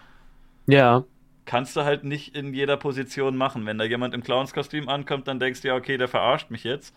Ja, 0.68 1.06
kannst 1.46 1.76
du 1.76 1.84
halt 1.84 2.04
nicht 2.04 2.36
in 2.36 2.54
jeder 2.54 2.78
Position 2.78 3.36
machen. 3.38 3.66
Wenn 3.66 3.78
da 3.78 3.84
jemand 3.86 4.14
im 4.14 4.24
Clownskostüm 4.24 4.90
ankommt, 4.90 5.28
dann 5.28 5.40
denkst 5.40 5.62
du 5.62 5.70
ja, 5.70 5.76
okay, 5.76 5.98
der 5.98 6.08
verarscht 6.08 6.50
mich 6.52 6.64
jetzt. 6.64 6.96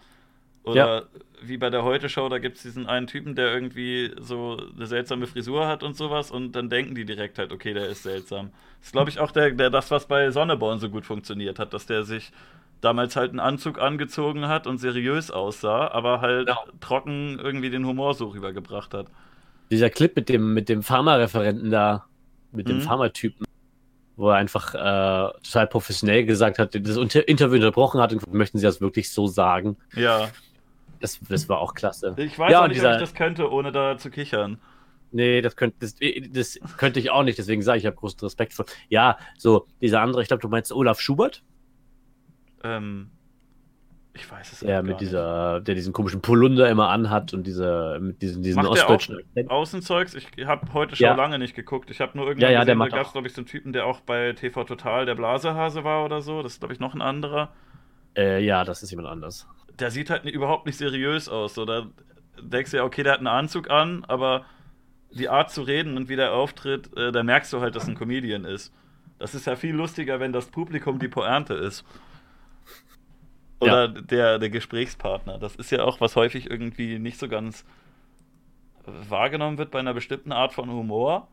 Oder 0.67 1.09
wie 1.43 1.59
bei 1.59 1.71
der 1.71 1.85
Heute-Show, 1.85 2.29
da 2.29 2.39
gibt 2.39 2.57
es 2.57 2.63
diesen 2.63 2.87
einen 2.87 3.07
Typen, 3.07 3.35
der 3.37 3.53
irgendwie 3.53 4.13
so 4.19 4.59
eine 4.75 4.87
seltsame 4.87 5.27
Frisur 5.27 5.67
hat 5.69 5.83
und 5.83 5.97
sowas 5.97 6.31
und 6.31 6.53
dann 6.53 6.71
denken 6.71 6.95
die 6.95 7.05
direkt 7.05 7.39
halt, 7.39 7.53
okay, 7.53 7.73
der 7.75 7.89
ist 7.89 8.03
seltsam. 8.03 8.51
Das 8.81 8.89
ist, 8.89 8.93
glaube 8.93 9.11
ich, 9.11 9.21
auch 9.21 9.31
der, 9.33 9.51
der, 9.53 9.71
das, 9.71 9.91
was 9.91 10.07
bei 10.09 10.31
Sonneborn 10.31 10.79
so 10.81 10.91
gut 10.91 11.07
funktioniert 11.07 11.59
hat, 11.59 11.73
dass 11.75 11.87
der 11.87 12.05
sich 12.05 12.33
damals 12.81 13.17
halt 13.17 13.31
einen 13.31 13.41
Anzug 13.41 13.81
angezogen 13.81 14.49
hat 14.49 14.67
und 14.67 14.79
seriös 14.79 15.31
aussah, 15.31 15.89
aber 15.89 16.21
halt 16.21 16.49
Ja. 16.49 16.57
trocken 16.81 17.39
irgendwie 17.39 17.71
den 17.71 17.87
Humor 17.87 18.15
so 18.15 18.29
rübergebracht 18.29 18.93
hat. 18.95 19.09
dieser 19.71 19.91
Clip 19.91 20.15
mit 20.17 20.29
dem, 20.29 20.55
mit 20.55 20.69
dem 20.69 20.83
Pharma-Referenten 20.83 21.71
da, 21.71 22.07
mit 22.51 22.69
dem 22.69 22.77
Mhm. 22.77 22.81
Pharmatypen, 22.81 23.45
wo 24.17 24.31
er 24.31 24.37
einfach 24.37 24.75
äh, 24.75 25.41
total 25.43 25.67
professionell 25.69 26.27
gesagt 26.27 26.59
hat, 26.59 26.75
das 26.75 26.97
Unter 26.99 27.29
Interview 27.29 27.57
unterbrochen 27.57 28.01
hat 28.01 28.13
und 28.13 28.33
möchten 28.33 28.59
Sie 28.59 28.65
das 28.67 28.81
wirklich 28.81 29.13
so 29.13 29.27
sagen? 29.27 29.79
Ja. 29.95 30.37
Das, 31.01 31.21
das 31.29 31.49
war 31.49 31.59
auch 31.61 31.75
klasse. 31.75 32.15
Ich 32.19 32.39
weiß 32.39 32.51
Ja, 32.53 32.63
auch 32.63 32.69
nicht, 32.69 32.77
dieser- 32.77 32.91
ob 32.91 32.95
ich 32.97 33.01
das 33.01 33.15
könnte, 33.15 33.51
ohne 33.51 33.73
da 33.73 33.97
zu 33.99 34.11
kichern. 34.11 34.59
Nee, 35.13 35.41
das 35.41 35.57
könnte, 35.57 35.77
das, 35.81 35.95
das 36.33 36.59
könnte 36.77 36.99
ich 37.01 37.11
auch 37.11 37.23
nicht, 37.23 37.39
deswegen 37.39 37.63
sage 37.63 37.79
ich, 37.79 37.85
ich 37.85 37.87
habe 37.87 37.97
großen 37.97 38.19
Respekt 38.21 38.53
vor. 38.55 38.67
Ja, 38.89 39.19
so, 39.39 39.67
dieser 39.81 40.01
andere, 40.03 40.21
ich 40.23 40.29
glaube, 40.29 40.41
du 40.43 40.49
meinst 40.49 40.73
Olaf 40.73 41.01
Schubert, 41.01 41.43
Ähm, 42.65 43.11
ich 44.15 44.31
weiß 44.31 44.51
es 44.53 44.61
der 44.61 44.81
auch 44.81 44.83
mit 44.83 45.01
dieser, 45.01 45.61
der 45.61 45.75
diesen 45.75 45.93
komischen 45.93 46.23
Polunder 46.23 46.69
immer 46.71 46.89
anhat 46.89 47.35
und 47.35 47.47
diese, 47.47 47.99
mit 48.01 48.23
diesen, 48.23 48.43
diesen 48.43 48.57
Macht 48.57 48.67
der 48.67 48.73
ostdeutschen 48.73 49.17
nicht. 49.17 49.27
Akzent. 49.29 49.51
Außenzeugs, 49.51 50.15
ich 50.15 50.47
habe 50.47 50.73
heute 50.73 50.97
schon 50.97 51.05
Ja. 51.05 51.15
lange 51.15 51.39
nicht 51.39 51.55
geguckt. 51.55 51.91
Ich 51.91 52.01
habe 52.01 52.17
nur 52.17 52.27
irgendwann 52.27 52.51
Ja, 52.51 52.61
ja, 52.61 52.65
der 52.65 52.75
gesehen, 52.75 52.91
da 52.91 52.97
gab 52.97 53.03
es, 53.03 53.09
auch. 53.09 53.13
glaube 53.13 53.29
ich, 53.29 53.35
so 53.35 53.43
einen 53.43 53.47
Typen, 53.47 53.73
der 53.75 53.85
auch 53.87 54.01
bei 54.01 54.33
TV 54.33 54.65
Total 54.65 55.05
der 55.07 55.15
Blasehase 55.15 55.85
war 55.85 56.05
oder 56.05 56.23
so. 56.23 56.43
Das 56.43 56.55
ist, 56.55 56.61
glaube 56.61 56.73
ich, 56.75 56.81
noch 56.81 56.95
ein 56.95 57.03
anderer. 57.03 57.53
Äh, 58.17 58.43
ja, 58.43 58.65
das 58.65 58.83
ist 58.83 58.91
jemand 58.91 59.09
anders. 59.09 59.47
Der 59.79 59.91
sieht 59.91 60.11
halt 60.11 60.25
überhaupt 60.25 60.67
nicht 60.67 60.79
seriös 60.79 61.29
aus. 61.29 61.55
So, 61.55 61.65
da 61.65 61.87
denkst 62.41 62.71
du 62.71 62.79
ja, 62.79 62.85
okay, 62.85 63.03
der 63.03 63.13
hat 63.13 63.19
einen 63.19 63.27
Anzug 63.29 63.71
an, 63.71 64.05
aber 64.07 64.45
die 65.11 65.29
Art 65.29 65.51
zu 65.51 65.63
reden 65.63 65.97
und 65.97 66.09
wie 66.09 66.17
der 66.17 66.33
auftritt, 66.33 66.97
äh, 66.97 67.13
da 67.13 67.23
merkst 67.23 67.53
du 67.53 67.61
halt, 67.61 67.77
dass 67.77 67.89
ein 67.89 67.95
Comedian 67.95 68.45
ist. 68.45 68.73
Das 69.19 69.35
ist 69.35 69.47
ja 69.47 69.57
viel 69.57 69.75
lustiger, 69.75 70.21
wenn 70.21 70.33
das 70.33 70.47
Publikum 70.47 70.99
die 70.99 71.09
Pointe 71.09 71.55
ist. 71.55 71.85
Oder 73.61 73.89
der, 73.89 74.39
der 74.39 74.51
Gesprächspartner. 74.51 75.39
Das 75.39 75.57
ist 75.57 75.71
ja 75.71 75.83
auch, 75.83 76.01
was 76.01 76.17
häufig 76.17 76.51
irgendwie 76.51 76.99
nicht 76.99 77.19
so 77.19 77.27
ganz 77.27 77.65
wahrgenommen 78.85 79.57
wird 79.57 79.71
bei 79.71 79.79
einer 79.79 79.95
bestimmten 79.95 80.33
Art 80.33 80.53
von 80.53 80.71
Humor. 80.71 81.29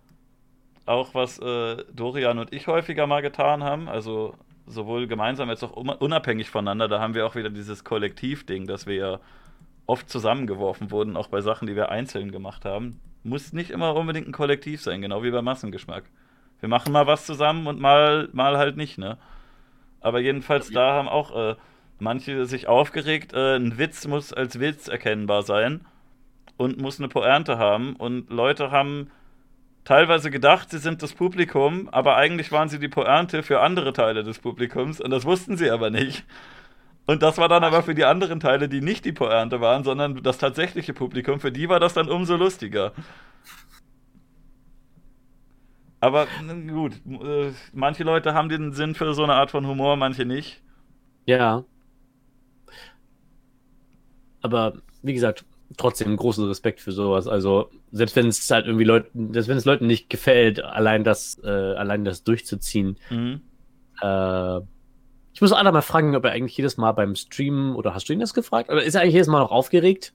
Auch 0.85 1.13
was 1.13 1.39
äh, 1.39 1.83
Dorian 1.93 2.39
und 2.39 2.53
ich 2.53 2.67
häufiger 2.67 3.07
mal 3.07 3.21
getan 3.21 3.63
haben. 3.63 3.89
Also 3.89 4.35
sowohl 4.65 5.07
gemeinsam 5.07 5.49
als 5.49 5.63
auch 5.63 5.75
un- 5.75 5.89
unabhängig 5.89 6.49
voneinander. 6.49 6.87
Da 6.87 6.99
haben 6.99 7.13
wir 7.13 7.25
auch 7.25 7.35
wieder 7.35 7.49
dieses 7.49 7.83
Kollektivding, 7.83 8.67
dass 8.67 8.87
wir 8.87 8.95
ja 8.95 9.19
oft 9.85 10.09
zusammengeworfen 10.09 10.91
wurden, 10.91 11.17
auch 11.17 11.27
bei 11.27 11.41
Sachen, 11.41 11.67
die 11.67 11.75
wir 11.75 11.89
einzeln 11.89 12.31
gemacht 12.31 12.65
haben. 12.65 12.99
Muss 13.23 13.53
nicht 13.53 13.71
immer 13.71 13.95
unbedingt 13.95 14.27
ein 14.27 14.33
Kollektiv 14.33 14.81
sein, 14.81 15.01
genau 15.01 15.23
wie 15.23 15.31
bei 15.31 15.41
Massengeschmack. 15.41 16.05
Wir 16.59 16.69
machen 16.69 16.93
mal 16.93 17.07
was 17.07 17.25
zusammen 17.25 17.67
und 17.67 17.79
mal, 17.79 18.29
mal 18.31 18.57
halt 18.57 18.77
nicht, 18.77 18.97
ne? 18.97 19.17
Aber 19.99 20.19
jedenfalls 20.19 20.71
da 20.71 20.93
haben 20.93 21.07
auch 21.09 21.35
äh, 21.35 21.55
manche 21.99 22.45
sich 22.45 22.67
aufgeregt, 22.67 23.33
äh, 23.33 23.55
ein 23.55 23.77
Witz 23.77 24.07
muss 24.07 24.33
als 24.33 24.59
Witz 24.59 24.87
erkennbar 24.87 25.43
sein 25.43 25.85
und 26.57 26.81
muss 26.81 26.99
eine 26.99 27.07
Pointe 27.07 27.57
haben. 27.57 27.95
Und 27.95 28.29
Leute 28.29 28.71
haben 28.71 29.09
teilweise 29.85 30.31
gedacht, 30.31 30.69
sie 30.69 30.77
sind 30.79 31.03
das 31.03 31.13
Publikum, 31.13 31.89
aber 31.89 32.15
eigentlich 32.15 32.51
waren 32.51 32.69
sie 32.69 32.79
die 32.79 32.87
Pointe 32.87 33.43
für 33.43 33.61
andere 33.61 33.93
Teile 33.93 34.23
des 34.23 34.39
Publikums 34.39 35.01
und 35.01 35.11
das 35.11 35.25
wussten 35.25 35.57
sie 35.57 35.69
aber 35.69 35.89
nicht. 35.89 36.25
Und 37.05 37.21
das 37.21 37.37
war 37.37 37.49
dann 37.49 37.65
aber 37.65 37.83
für 37.83 37.95
die 37.95 38.05
anderen 38.05 38.39
Teile, 38.39 38.69
die 38.69 38.79
nicht 38.79 39.03
die 39.03 39.11
Pointe 39.11 39.59
waren, 39.59 39.83
sondern 39.83 40.23
das 40.23 40.37
tatsächliche 40.37 40.93
Publikum, 40.93 41.39
für 41.39 41.51
die 41.51 41.67
war 41.67 41.79
das 41.79 41.93
dann 41.93 42.09
umso 42.09 42.37
lustiger. 42.37 42.93
Aber 45.99 46.27
gut, 46.67 46.93
äh, 47.05 47.51
manche 47.73 48.03
Leute 48.03 48.33
haben 48.33 48.49
den 48.49 48.73
Sinn 48.73 48.93
für 48.93 49.13
so 49.13 49.23
eine 49.23 49.35
Art 49.35 49.51
von 49.51 49.65
Humor, 49.65 49.95
manche 49.95 50.25
nicht. 50.25 50.61
Ja. 51.25 51.63
Aber 54.41 54.73
wie 55.01 55.13
gesagt, 55.13 55.45
trotzdem 55.77 56.15
großen 56.17 56.45
Respekt 56.47 56.79
für 56.81 56.91
sowas. 56.91 57.27
Also, 57.27 57.69
selbst 57.91 58.15
wenn 58.15 58.27
es 58.27 58.49
halt 58.49 58.65
irgendwie 58.65 58.85
Leuten, 58.85 59.33
selbst 59.33 59.47
wenn 59.47 59.57
es 59.57 59.65
Leuten 59.65 59.87
nicht 59.87 60.09
gefällt, 60.09 60.63
allein 60.63 61.03
das, 61.03 61.39
äh, 61.43 61.47
allein 61.49 62.05
das 62.05 62.23
durchzuziehen. 62.23 62.97
Mhm. 63.09 63.41
Äh, 64.01 64.57
ich 65.35 65.41
muss 65.41 65.51
Adam 65.51 65.73
mal 65.73 65.81
fragen, 65.81 66.15
ob 66.15 66.25
er 66.25 66.31
eigentlich 66.31 66.55
jedes 66.57 66.77
Mal 66.77 66.91
beim 66.91 67.15
Streamen, 67.15 67.75
oder 67.75 67.95
hast 67.95 68.07
du 68.07 68.13
ihn 68.13 68.19
das 68.19 68.33
gefragt? 68.33 68.69
Oder 68.69 68.83
ist 68.83 68.95
er 68.95 69.01
eigentlich 69.01 69.13
jedes 69.13 69.27
Mal 69.27 69.39
noch 69.39 69.51
aufgeregt? 69.51 70.13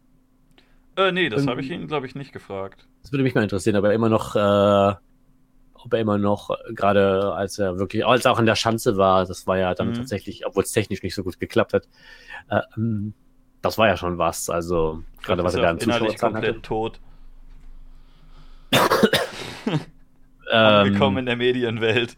Äh, 0.97 1.13
nee, 1.13 1.29
das 1.29 1.43
Ähm, 1.43 1.49
habe 1.51 1.61
ich 1.61 1.71
ihn, 1.71 1.87
glaube 1.89 2.07
ich, 2.07 2.15
nicht 2.15 2.33
gefragt. 2.33 2.87
Das 3.03 3.13
würde 3.13 3.23
mich 3.25 3.35
mal 3.35 3.43
interessieren, 3.43 3.77
aber 3.77 3.93
immer 3.95 4.09
noch, 4.09 4.37
äh, 4.37 4.95
ob 5.81 5.93
er 5.93 6.01
immer 6.01 6.19
noch, 6.19 6.51
äh, 6.51 6.73
gerade 6.75 7.33
als 7.35 7.59
er 7.59 7.79
wirklich, 7.79 8.05
als 8.05 8.25
er 8.25 8.33
auch 8.33 8.39
in 8.41 8.47
der 8.47 8.57
Schanze 8.57 8.97
war, 8.97 9.25
das 9.25 9.47
war 9.47 9.59
ja 9.59 9.75
dann 9.75 9.89
Mhm. 9.91 9.95
tatsächlich, 9.95 10.47
obwohl 10.47 10.65
es 10.65 10.73
technisch 10.73 11.03
nicht 11.03 11.15
so 11.15 11.23
gut 11.25 11.39
geklappt 11.41 11.73
hat, 11.75 11.89
äh, 12.51 12.61
ähm, 12.77 13.15
das 13.63 13.79
war 13.79 13.89
ja 13.89 13.97
schon 13.97 14.19
was. 14.19 14.51
Also, 14.51 15.03
gerade 15.23 15.45
was 15.45 15.55
er 15.55 15.63
da 15.63 15.71
innerlich 15.71 16.19
Zuschauerzahlen 16.19 16.37
hatte. 16.37 16.47
komplett 16.47 16.63
tot. 16.65 17.01
Ähm, 20.51 20.87
Angekommen 20.87 21.19
in 21.19 21.27
der 21.27 21.37
Medienwelt. 21.37 22.17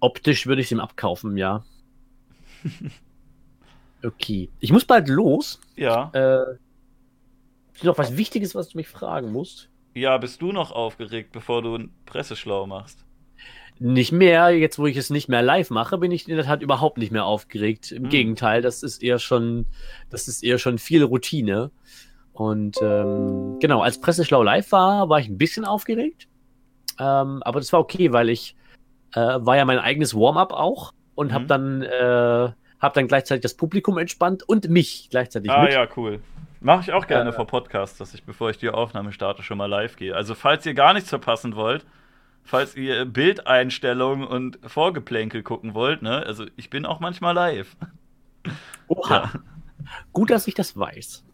optisch 0.00 0.46
würde 0.46 0.60
ich 0.60 0.66
es 0.66 0.72
ihm 0.72 0.80
abkaufen, 0.80 1.36
ja. 1.36 1.64
Okay. 4.04 4.50
Ich 4.60 4.72
muss 4.72 4.84
bald 4.84 5.08
los. 5.08 5.60
Ja. 5.76 6.10
Äh, 6.12 6.56
ist 7.74 7.84
noch 7.84 7.96
was 7.96 8.16
Wichtiges, 8.16 8.54
was 8.54 8.68
du 8.68 8.78
mich 8.78 8.88
fragen 8.88 9.32
musst? 9.32 9.70
Ja, 9.94 10.18
bist 10.18 10.42
du 10.42 10.52
noch 10.52 10.72
aufgeregt, 10.72 11.32
bevor 11.32 11.62
du 11.62 11.76
ein 11.76 11.94
Presseschlau 12.04 12.66
machst? 12.66 13.04
Nicht 13.78 14.12
mehr, 14.12 14.50
jetzt 14.50 14.78
wo 14.78 14.86
ich 14.86 14.96
es 14.96 15.10
nicht 15.10 15.28
mehr 15.28 15.42
live 15.42 15.70
mache, 15.70 15.98
bin 15.98 16.12
ich 16.12 16.28
in 16.28 16.36
der 16.36 16.44
Tat 16.44 16.62
überhaupt 16.62 16.98
nicht 16.98 17.10
mehr 17.10 17.24
aufgeregt. 17.24 17.90
Im 17.90 18.04
Hm. 18.04 18.08
Gegenteil, 18.10 18.62
das 18.62 18.82
ist 18.82 19.02
eher 19.02 19.18
schon, 19.18 19.66
das 20.10 20.28
ist 20.28 20.44
eher 20.44 20.58
schon 20.58 20.78
viel 20.78 21.02
Routine. 21.02 21.70
Und 22.32 22.76
ähm, 22.80 23.58
genau, 23.60 23.82
als 23.82 24.00
Presseschlau 24.00 24.42
live 24.42 24.70
war, 24.72 25.08
war 25.08 25.18
ich 25.18 25.28
ein 25.28 25.36
bisschen 25.38 25.64
aufgeregt. 25.64 26.28
Ähm, 26.98 27.42
aber 27.42 27.60
das 27.60 27.72
war 27.72 27.80
okay, 27.80 28.12
weil 28.12 28.28
ich 28.28 28.56
äh, 29.14 29.20
war 29.20 29.56
ja 29.56 29.64
mein 29.64 29.78
eigenes 29.78 30.14
Warm-up 30.14 30.52
auch 30.52 30.92
und 31.14 31.28
Mhm. 31.28 31.34
habe 31.34 31.46
dann 31.46 31.82
äh, 31.82 32.52
hab 32.80 32.94
dann 32.94 33.08
gleichzeitig 33.08 33.42
das 33.42 33.54
Publikum 33.54 33.98
entspannt 33.98 34.42
und 34.48 34.68
mich 34.68 35.08
gleichzeitig 35.10 35.50
ah 35.50 35.64
mit. 35.64 35.72
ja, 35.72 35.86
cool. 35.96 36.20
Mache 36.60 36.82
ich 36.82 36.92
auch 36.92 37.06
gerne 37.06 37.30
Äh, 37.30 37.32
vor 37.32 37.46
Podcasts, 37.46 37.98
dass 37.98 38.14
ich, 38.14 38.22
bevor 38.24 38.50
ich 38.50 38.58
die 38.58 38.70
Aufnahme 38.70 39.12
starte, 39.12 39.42
schon 39.42 39.58
mal 39.58 39.66
live 39.66 39.96
gehe. 39.96 40.14
Also, 40.14 40.34
falls 40.34 40.64
ihr 40.66 40.74
gar 40.74 40.94
nichts 40.94 41.08
verpassen 41.10 41.56
wollt, 41.56 41.84
falls 42.44 42.74
ihr 42.76 43.04
Bildeinstellungen 43.04 44.26
und 44.26 44.58
Vorgeplänkel 44.64 45.42
gucken 45.42 45.74
wollt, 45.74 46.02
ne, 46.02 46.24
also 46.26 46.46
ich 46.56 46.70
bin 46.70 46.86
auch 46.86 47.00
manchmal 47.00 47.34
live. 47.34 47.76
Oha. 48.88 49.30
Gut, 50.12 50.30
dass 50.30 50.46
ich 50.46 50.54
das 50.54 50.76
weiß. 50.76 51.24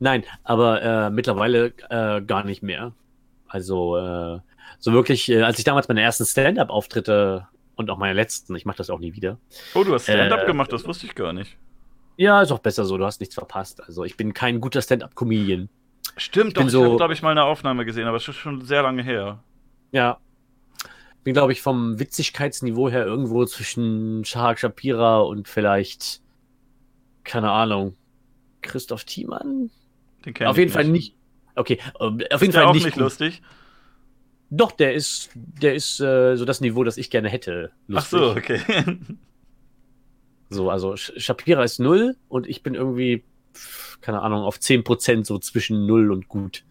Nein, 0.00 0.24
aber 0.42 0.82
äh, 0.82 1.10
mittlerweile 1.10 1.72
äh, 1.90 2.20
gar 2.22 2.44
nicht 2.44 2.62
mehr. 2.62 2.92
Also, 3.48 3.96
äh, 3.96 4.40
so 4.78 4.92
wirklich, 4.92 5.28
äh, 5.30 5.42
als 5.42 5.58
ich 5.58 5.64
damals 5.64 5.88
meine 5.88 6.02
ersten 6.02 6.24
Stand-up-Auftritte 6.24 7.46
und 7.76 7.90
auch 7.90 7.98
meine 7.98 8.14
letzten, 8.14 8.56
ich 8.56 8.64
mache 8.64 8.78
das 8.78 8.90
auch 8.90 8.98
nie 8.98 9.14
wieder. 9.14 9.38
Oh, 9.74 9.84
du 9.84 9.94
hast 9.94 10.04
Stand-up 10.04 10.42
Äh, 10.42 10.46
gemacht, 10.46 10.72
das 10.72 10.86
wusste 10.86 11.06
ich 11.06 11.14
gar 11.14 11.32
nicht. 11.32 11.56
Ja, 12.16 12.42
ist 12.42 12.50
auch 12.50 12.58
besser 12.58 12.84
so, 12.84 12.96
du 12.98 13.04
hast 13.04 13.20
nichts 13.20 13.34
verpasst. 13.36 13.82
Also, 13.84 14.04
ich 14.04 14.16
bin 14.16 14.34
kein 14.34 14.60
guter 14.60 14.82
Stand-up-Comedian. 14.82 15.68
Stimmt, 16.16 16.56
doch, 16.56 16.60
bin 16.62 16.66
ich 16.68 16.72
so- 16.72 16.84
habe, 16.84 16.96
glaube 16.96 17.14
ich, 17.14 17.22
mal 17.22 17.30
eine 17.30 17.44
Aufnahme 17.44 17.84
gesehen, 17.84 18.06
aber 18.06 18.16
es 18.16 18.26
ist 18.28 18.36
schon 18.36 18.62
sehr 18.64 18.82
lange 18.82 19.02
her. 19.02 19.42
Ja. 19.92 20.18
Bin, 21.24 21.34
glaube 21.34 21.52
ich, 21.52 21.60
vom 21.60 21.98
Witzigkeitsniveau 21.98 22.88
her 22.88 23.04
irgendwo 23.04 23.44
zwischen 23.46 24.24
Shahak 24.24 24.58
Shapira 24.60 25.20
und 25.20 25.48
vielleicht, 25.48 26.20
keine 27.24 27.50
Ahnung, 27.50 27.96
Christoph 28.62 29.04
Thiemann? 29.04 29.70
Den 30.24 30.34
kenn 30.34 30.46
Auf 30.46 30.56
jeden 30.58 30.70
Fall 30.70 30.84
nicht. 30.84 31.14
Okay, 31.56 31.78
äh, 31.98 32.04
auf 32.04 32.10
jeden 32.12 32.20
Ist 32.22 32.42
der 32.42 32.52
Fall 32.52 32.64
auch 32.66 32.74
nicht, 32.74 32.84
nicht 32.86 32.96
lustig? 32.96 33.42
Doch, 34.50 34.70
der 34.72 34.94
ist, 34.94 35.30
der 35.34 35.74
ist 35.74 35.98
äh, 36.00 36.36
so 36.36 36.44
das 36.44 36.60
Niveau, 36.60 36.84
das 36.84 36.96
ich 36.98 37.10
gerne 37.10 37.28
hätte. 37.28 37.72
Ach 37.92 38.10
Lustig. 38.10 38.18
so, 38.20 38.30
okay. 38.30 38.60
So, 40.48 40.70
also 40.70 40.92
Sh- 40.92 41.18
Shapira 41.18 41.64
ist 41.64 41.80
null 41.80 42.16
und 42.28 42.46
ich 42.46 42.62
bin 42.62 42.74
irgendwie, 42.74 43.24
keine 44.00 44.22
Ahnung, 44.22 44.42
auf 44.42 44.58
10% 44.58 45.24
so 45.24 45.38
zwischen 45.38 45.86
null 45.86 46.12
und 46.12 46.28
gut. 46.28 46.64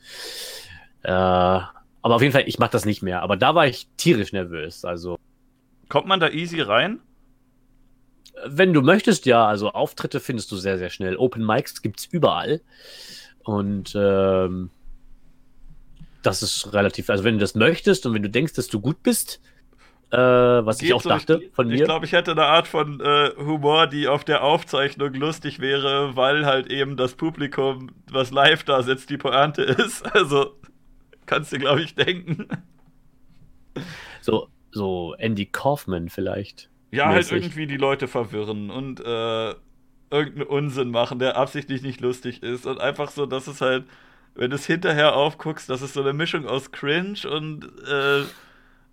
Äh, 1.04 1.12
aber 1.12 2.16
auf 2.16 2.22
jeden 2.22 2.34
Fall, 2.34 2.44
ich 2.48 2.60
mache 2.60 2.72
das 2.72 2.86
nicht 2.86 3.02
mehr. 3.02 3.22
Aber 3.22 3.38
da 3.38 3.56
war 3.56 3.68
ich 3.68 3.88
tierisch 3.98 4.32
nervös. 4.32 4.86
Also, 4.86 5.18
Kommt 5.90 6.08
man 6.08 6.20
da 6.20 6.30
easy 6.30 6.62
rein? 6.62 7.00
wenn 8.46 8.74
du 8.74 8.82
möchtest, 8.82 9.26
ja, 9.26 9.46
also 9.48 9.72
Auftritte 9.72 10.20
findest 10.20 10.52
du 10.52 10.58
sehr, 10.58 10.78
sehr 10.78 10.90
schnell. 10.90 11.18
Open 11.18 11.46
Mics 11.46 11.82
gibt's 11.82 12.06
überall. 12.06 12.62
Und 13.44 13.94
ähm, 13.96 14.70
das 16.22 16.42
ist 16.42 16.74
relativ, 16.74 17.10
also 17.10 17.24
wenn 17.24 17.36
du 17.36 17.40
das 17.40 17.56
möchtest 17.56 18.06
und 18.06 18.14
wenn 18.14 18.24
du 18.24 18.30
denkst, 18.30 18.54
dass 18.54 18.68
du 18.68 18.80
gut 18.80 19.04
bist, 19.04 19.40
äh, 20.12 20.18
was 20.18 20.82
ich 20.82 20.88
Geht 20.88 20.94
auch 20.94 21.02
so, 21.02 21.10
dachte 21.10 21.44
ich, 21.44 21.52
von 21.54 21.70
Ich 21.70 21.80
mir. 21.80 21.86
glaube, 21.86 22.06
ich 22.06 22.12
hätte 22.14 22.32
eine 22.32 22.46
Art 22.46 22.68
von 22.68 23.00
äh, 23.02 23.32
Humor, 23.38 23.88
die 23.88 24.08
auf 24.08 24.24
der 24.24 24.44
Aufzeichnung 24.44 25.14
lustig 25.14 25.60
wäre, 25.60 26.16
weil 26.16 26.46
halt 26.46 26.68
eben 26.72 26.98
das 26.98 27.16
Publikum, 27.16 27.92
was 28.12 28.32
live 28.32 28.64
da 28.64 28.84
sitzt, 28.84 29.10
die 29.10 29.18
Pointe 29.18 29.62
ist. 29.64 30.06
Also 30.16 30.56
kannst 31.26 31.52
du, 31.54 31.60
glaube 31.60 31.82
ich, 31.82 31.96
denken. 31.96 32.48
So, 34.22 34.50
so 34.72 35.16
Andy 35.18 35.46
Kaufman 35.46 36.10
vielleicht. 36.10 36.70
Ja, 36.92 37.14
halt 37.14 37.32
Mäßig. 37.32 37.32
irgendwie 37.32 37.68
die 37.68 37.78
Leute 37.78 38.08
verwirren 38.08 38.70
und 38.70 39.00
äh, 39.02 39.50
irgendeinen 40.12 40.44
Unsinn 40.48 40.92
machen, 40.92 41.20
der 41.20 41.36
absichtlich 41.38 41.82
nicht 41.82 42.00
lustig 42.02 42.42
ist. 42.44 42.66
Und 42.66 42.80
einfach 42.80 43.12
so, 43.12 43.26
dass 43.26 43.48
es 43.48 43.62
halt, 43.62 43.86
wenn 44.36 44.50
du 44.50 44.56
es 44.56 44.66
hinterher 44.66 45.16
aufguckst, 45.16 45.70
das 45.70 45.82
ist 45.82 45.94
so 45.94 46.02
eine 46.02 46.14
Mischung 46.14 46.48
aus 46.48 46.72
Cringe 46.72 47.20
und 47.30 47.66
äh, 47.88 48.24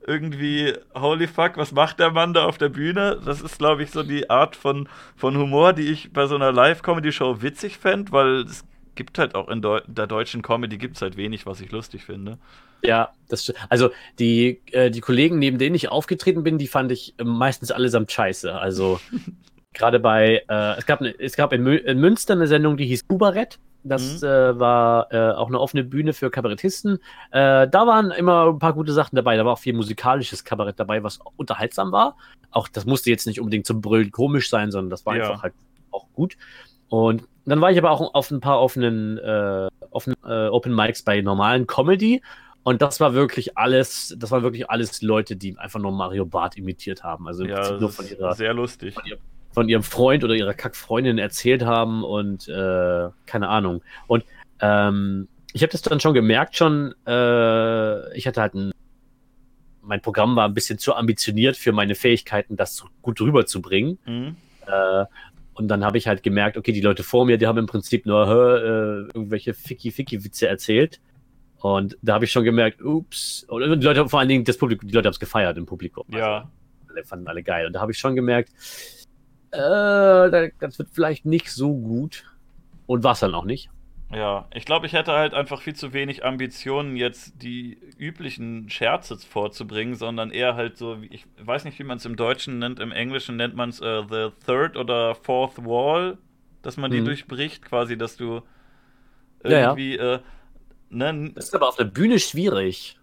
irgendwie, 0.07 0.75
holy 0.95 1.27
fuck, 1.27 1.57
was 1.57 1.73
macht 1.73 2.01
der 2.01 2.11
Mann 2.11 2.35
da 2.35 2.45
auf 2.45 2.59
der 2.59 2.69
Bühne? 2.69 3.21
Das 3.25 3.41
ist, 3.41 3.59
glaube 3.59 3.83
ich, 3.83 3.91
so 3.91 4.03
die 4.03 4.31
Art 4.31 4.57
von, 4.57 4.89
von 5.17 5.37
Humor, 5.37 5.73
die 5.73 5.91
ich 5.91 6.13
bei 6.13 6.27
so 6.27 6.35
einer 6.35 6.53
Live-Comedy-Show 6.53 7.43
witzig 7.43 7.79
fände, 7.79 8.13
weil 8.13 8.43
es 8.43 8.65
gibt 8.95 9.19
halt 9.19 9.35
auch 9.35 9.49
in 9.49 9.63
Deu 9.63 9.81
der 9.87 10.07
deutschen 10.07 10.43
Comedy 10.43 10.77
gibt 10.77 10.97
es 10.97 11.03
halt 11.03 11.17
wenig, 11.17 11.47
was 11.47 11.61
ich 11.61 11.71
lustig 11.73 12.05
finde. 12.05 12.39
Ja, 12.85 13.13
das 13.29 13.53
also 13.69 13.91
die, 14.19 14.61
äh, 14.73 14.91
die 14.91 15.01
Kollegen, 15.01 15.39
neben 15.39 15.59
denen 15.59 15.75
ich 15.75 15.89
aufgetreten 15.89 16.43
bin, 16.43 16.59
die 16.59 16.67
fand 16.67 16.91
ich 16.93 17.15
äh, 17.19 17.25
meistens 17.25 17.71
allesamt 17.71 18.11
scheiße. 18.11 18.53
Also 18.53 19.01
gerade 19.73 20.01
bei, 20.01 20.43
äh, 20.49 20.79
es 20.79 20.87
gab, 20.87 21.01
ne, 21.01 21.15
es 21.19 21.37
gab 21.37 21.53
in, 21.53 21.63
Mü 21.63 21.77
in 21.77 22.01
Münster 22.01 22.35
eine 22.35 22.49
Sendung, 22.49 22.77
die 22.77 22.87
hieß 22.87 23.07
Kubarett. 23.07 23.59
Das 23.85 24.21
Mhm. 24.23 24.29
äh, 24.29 24.59
war 24.61 25.13
äh, 25.13 25.33
auch 25.33 25.49
eine 25.49 25.59
offene 25.61 25.83
Bühne 25.85 26.13
für 26.13 26.31
Kabarettisten. 26.31 26.99
Äh, 27.31 27.69
da 27.69 27.87
waren 27.87 28.11
immer 28.13 28.47
ein 28.49 28.59
paar 28.59 28.73
gute 28.75 28.93
Sachen 28.93 29.17
dabei. 29.17 29.37
Da 29.37 29.45
war 29.45 29.55
auch 29.55 29.59
viel 29.59 29.75
musikalisches 29.75 30.45
Kabarett 30.45 30.79
dabei, 30.79 31.03
was 31.03 31.19
unterhaltsam 31.37 31.91
war. 31.93 32.17
Auch 32.51 32.69
das 32.69 32.85
musste 32.87 33.11
jetzt 33.11 33.27
nicht 33.27 33.41
unbedingt 33.41 33.67
zum 33.67 33.81
Brüllen 33.81 34.11
komisch 34.13 34.49
sein, 34.51 34.71
sondern 34.71 34.91
das 34.91 35.05
war 35.07 35.17
Ja. 35.17 35.29
einfach 35.31 35.43
halt 35.43 35.55
auch 35.91 36.07
gut. 36.15 36.37
Und 36.89 37.25
dann 37.45 37.61
war 37.61 37.71
ich 37.73 37.79
aber 37.79 37.91
auch 37.91 38.15
auf 38.15 38.31
ein 38.31 38.41
paar 38.41 38.61
offenen, 38.61 39.19
äh, 39.19 39.69
offenen 39.91 40.17
äh, 40.25 40.49
Open 40.49 40.75
Mics 40.75 41.03
bei 41.03 41.21
normalen 41.21 41.67
Comedy. 41.67 42.23
Und 42.65 42.81
das 42.81 43.01
war 43.01 43.15
wirklich 43.15 43.59
alles, 43.59 44.15
das 44.17 44.31
waren 44.31 44.45
wirklich 44.45 44.71
alles 44.71 45.03
Leute, 45.03 45.35
die 45.35 45.59
einfach 45.59 45.81
nur 45.81 45.91
Mario 45.91 46.25
Barth 46.25 46.57
imitiert 46.57 47.03
haben. 47.03 47.27
Also 47.27 47.45
Ja, 47.45 47.73
nur 47.79 47.91
von, 47.91 48.07
ihrer, 48.09 48.35
sehr 48.37 48.55
lustig. 48.55 48.95
von 48.95 49.03
ihrem 49.69 49.83
Freund 49.83 50.25
oder 50.25 50.35
ihrer 50.35 50.55
Kackfreundin 50.55 51.19
erzählt 51.19 51.65
haben 51.65 52.05
und 52.05 52.49
äh, 52.49 53.09
keine 53.27 53.49
Ahnung. 53.49 53.83
Und 54.07 54.25
ähm, 54.61 55.29
ich 55.53 55.63
habe 55.63 55.73
das 55.73 55.83
dann 55.83 56.01
schon 56.01 56.15
gemerkt, 56.15 56.57
schon, 56.57 56.95
äh, 57.07 58.17
ich 58.17 58.27
hatte 58.27 58.41
halt 58.41 58.55
ein, 58.55 58.73
mein 59.83 60.01
Programm 60.01 60.37
war 60.37 60.49
ein 60.49 60.55
bisschen 60.55 60.79
zu 60.79 60.95
ambitioniert 60.95 61.57
für 61.57 61.73
meine 61.73 61.95
Fähigkeiten, 61.95 62.57
das 62.57 62.85
gut 63.03 63.21
rüberzubringen. 63.21 63.99
Mhm. 64.07 64.37
Äh, 64.67 65.05
und 65.55 65.69
dann 65.69 65.85
habe 65.85 65.99
ich 65.99 66.07
halt 66.07 66.23
gemerkt, 66.23 66.57
okay, 66.57 66.73
die 66.73 66.81
Leute 66.81 67.03
vor 67.03 67.27
mir, 67.27 67.37
die 67.37 67.47
haben 67.47 67.59
im 67.59 67.67
Prinzip 67.67 68.07
nur 68.07 68.27
äh, 68.27 69.15
irgendwelche 69.15 69.53
Ficky-Ficky-Witze 69.53 70.49
erzählt. 70.49 71.01
Und 71.61 71.97
da 72.03 72.15
habe 72.15 72.25
ich 72.25 72.33
schon 72.33 72.45
gemerkt, 72.45 72.83
ups. 72.83 73.45
Und 73.49 73.63
die 73.81 73.87
Leute, 73.87 74.09
vor 74.09 74.19
allen 74.19 74.29
Dingen 74.29 74.45
das 74.45 74.57
Publikum, 74.57 74.89
die 74.89 74.95
Leute 74.95 75.07
haben 75.07 75.13
es 75.13 75.21
gefeiert 75.21 75.57
im 75.59 75.67
Publikum. 75.67 76.05
Ja. 76.09 76.37
Also, 76.37 76.49
alle 76.91 77.05
fanden 77.05 77.29
alle 77.29 77.43
geil. 77.43 77.67
Und 77.67 77.75
da 77.75 77.81
habe 77.81 77.93
ich 77.93 77.99
schon 77.99 78.17
gemerkt, 78.17 78.51
äh, 79.53 79.59
da- 79.59 80.49
das 80.61 80.79
wird 80.79 80.91
vielleicht 80.93 81.25
nicht 81.27 81.51
so 81.51 81.75
gut. 81.75 82.25
Und 82.87 83.05
war 83.05 83.13
es 83.13 83.21
dann 83.21 83.35
auch 83.35 83.45
nicht. 83.45 83.71
Ja, 84.11 84.47
ich 84.53 84.67
glaube, 84.67 84.85
ich 84.87 84.93
hätte 84.93 85.13
halt 85.13 85.33
einfach 85.33 85.63
viel 85.63 85.75
zu 85.75 85.95
wenig 85.95 86.23
Ambitionen, 86.23 86.97
jetzt 86.97 87.41
die 87.43 87.79
üblichen 87.97 88.69
Scherze 88.69 89.17
vorzubringen, 89.17 89.95
sondern 89.95 90.31
eher 90.31 90.55
halt 90.55 90.77
so, 90.77 90.99
ich 91.09 91.25
weiß 91.39 91.65
nicht, 91.65 91.79
wie 91.79 91.85
man 91.85 91.97
es 91.97 92.05
im 92.05 92.17
Deutschen 92.17 92.59
nennt, 92.59 92.79
im 92.79 92.93
Englischen 92.93 93.37
nennt 93.37 93.55
man 93.57 93.71
es 93.71 93.81
äh, 93.81 94.03
The 94.09 94.29
Third 94.45 94.77
oder 94.77 95.15
Fourth 95.15 95.65
Wall, 95.65 96.19
dass 96.61 96.77
man 96.77 96.91
die 96.91 97.01
Mhm. 97.01 97.03
durchbricht, 97.03 97.65
quasi, 97.65 97.97
dass 97.97 98.19
du 98.19 98.43
Ja, 99.47 99.59
ja. 99.59 99.79
irgendwie, 99.79 99.97
äh, 99.97 100.21
ne, 100.91 101.35
Das 101.35 101.47
ist 101.47 101.55
aber 101.55 101.69
auf 101.69 101.77
der 101.77 101.85
Bühne 101.85 102.19
schwierig. 102.19 102.99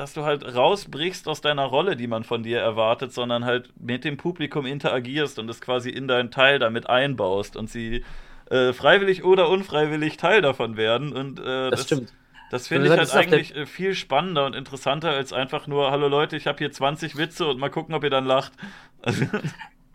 Dass 0.00 0.14
du 0.14 0.24
halt 0.24 0.56
rausbrichst 0.56 1.28
aus 1.28 1.42
deiner 1.42 1.64
Rolle, 1.64 1.94
die 1.94 2.06
man 2.06 2.24
von 2.24 2.42
dir 2.42 2.58
erwartet, 2.58 3.12
sondern 3.12 3.44
halt 3.44 3.70
mit 3.78 4.02
dem 4.04 4.16
Publikum 4.16 4.64
interagierst 4.64 5.38
und 5.38 5.48
es 5.50 5.60
quasi 5.60 5.90
in 5.90 6.08
deinen 6.08 6.30
Teil 6.30 6.58
damit 6.58 6.88
einbaust 6.88 7.54
und 7.54 7.68
sie 7.68 8.02
äh, 8.48 8.72
freiwillig 8.72 9.24
oder 9.24 9.50
unfreiwillig 9.50 10.16
Teil 10.16 10.40
davon 10.40 10.78
werden. 10.78 11.12
Und 11.12 11.38
äh, 11.38 11.68
Das, 11.68 11.84
stimmt. 11.84 12.14
das 12.50 12.68
finde 12.68 12.88
ich 12.88 12.94
Das 12.94 13.14
halt 13.14 13.26
eigentlich 13.26 13.54
äh, 13.54 13.66
viel 13.66 13.94
spannender 13.94 14.46
und 14.46 14.56
interessanter 14.56 15.10
als 15.10 15.34
einfach 15.34 15.66
nur, 15.66 15.90
hallo 15.90 16.08
Leute, 16.08 16.34
ich 16.34 16.46
habe 16.46 16.56
hier 16.56 16.72
20 16.72 17.18
Witze 17.18 17.46
und 17.46 17.58
mal 17.58 17.68
gucken, 17.68 17.94
ob 17.94 18.02
ihr 18.02 18.10
dann 18.10 18.24
lacht. 18.24 18.52
Also, 19.02 19.24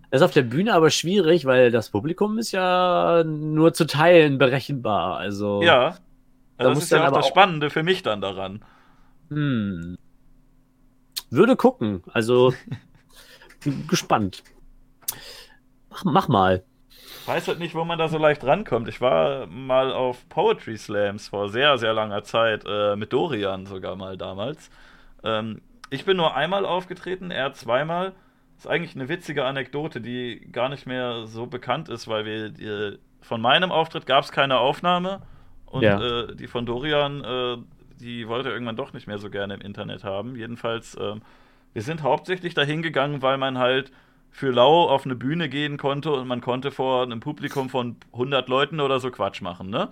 Das 0.09 0.21
ist 0.21 0.25
auf 0.25 0.31
der 0.31 0.43
Bühne 0.43 0.73
aber 0.73 0.89
schwierig, 0.89 1.45
weil 1.45 1.69
das 1.69 1.89
Publikum 1.89 2.39
ist 2.39 2.51
ja 2.51 3.23
nur 3.23 3.73
zu 3.73 3.85
Teilen 3.85 4.37
berechenbar. 4.37 5.17
Also, 5.17 5.61
ja. 5.61 5.97
Da 6.57 6.69
das 6.69 6.79
ist 6.79 6.91
ja 6.91 7.07
auch 7.07 7.11
das 7.11 7.27
Spannende 7.27 7.69
für 7.69 7.83
mich 7.83 8.01
dann 8.01 8.21
daran. 8.21 8.63
Hm. 9.29 9.97
Würde 11.29 11.55
gucken. 11.55 12.03
Also, 12.13 12.53
gespannt. 13.87 14.43
Mach, 15.89 16.03
mach 16.05 16.27
mal. 16.27 16.63
Ich 17.21 17.27
weiß 17.27 17.47
halt 17.47 17.59
nicht, 17.59 17.73
wo 17.73 17.83
man 17.83 17.97
da 17.97 18.07
so 18.07 18.17
leicht 18.17 18.43
rankommt. 18.43 18.87
Ich 18.87 19.01
war 19.01 19.47
mal 19.47 19.91
auf 19.91 20.27
Poetry 20.29 20.77
Slams 20.77 21.29
vor 21.29 21.49
sehr, 21.49 21.77
sehr 21.77 21.93
langer 21.93 22.23
Zeit, 22.23 22.63
äh, 22.67 22.95
mit 22.95 23.11
Dorian 23.13 23.65
sogar 23.65 23.95
mal 23.95 24.15
damals. 24.17 24.69
Ähm, 25.23 25.61
ich 25.89 26.05
bin 26.05 26.17
nur 26.17 26.35
einmal 26.35 26.65
aufgetreten, 26.65 27.31
er 27.31 27.53
zweimal. 27.53 28.13
Ist 28.57 28.67
eigentlich 28.67 28.95
eine 28.95 29.09
witzige 29.09 29.43
Anekdote, 29.45 30.01
die 30.01 30.47
gar 30.51 30.69
nicht 30.69 30.85
mehr 30.85 31.25
so 31.25 31.47
bekannt 31.47 31.89
ist, 31.89 32.07
weil 32.07 32.25
wir 32.25 32.49
die, 32.49 32.97
von 33.21 33.41
meinem 33.41 33.71
Auftritt 33.71 34.05
gab 34.05 34.23
es 34.23 34.31
keine 34.31 34.59
Aufnahme 34.59 35.23
und 35.65 35.81
Ja. 35.83 35.99
äh, 36.21 36.35
die 36.35 36.47
von 36.47 36.65
Dorian, 36.65 37.23
äh, 37.23 37.57
die 37.99 38.27
wollte 38.27 38.49
irgendwann 38.49 38.75
doch 38.75 38.93
nicht 38.93 39.07
mehr 39.07 39.17
so 39.17 39.29
gerne 39.29 39.55
im 39.55 39.61
Internet 39.61 40.03
haben. 40.03 40.35
Jedenfalls, 40.35 40.97
ähm, 40.99 41.21
wir 41.73 41.81
sind 41.81 42.03
hauptsächlich 42.03 42.53
dahin 42.53 42.81
gegangen, 42.81 43.21
weil 43.21 43.37
man 43.37 43.57
halt 43.57 43.91
für 44.31 44.51
lau 44.51 44.89
auf 44.89 45.05
eine 45.05 45.15
Bühne 45.15 45.47
gehen 45.47 45.77
konnte 45.77 46.11
und 46.11 46.27
man 46.27 46.41
konnte 46.41 46.71
vor 46.71 47.03
einem 47.03 47.21
Publikum 47.21 47.69
von 47.69 47.95
100 48.11 48.49
Leuten 48.49 48.81
oder 48.81 48.99
so 48.99 49.09
Quatsch 49.09 49.41
machen, 49.41 49.69
ne? 49.69 49.89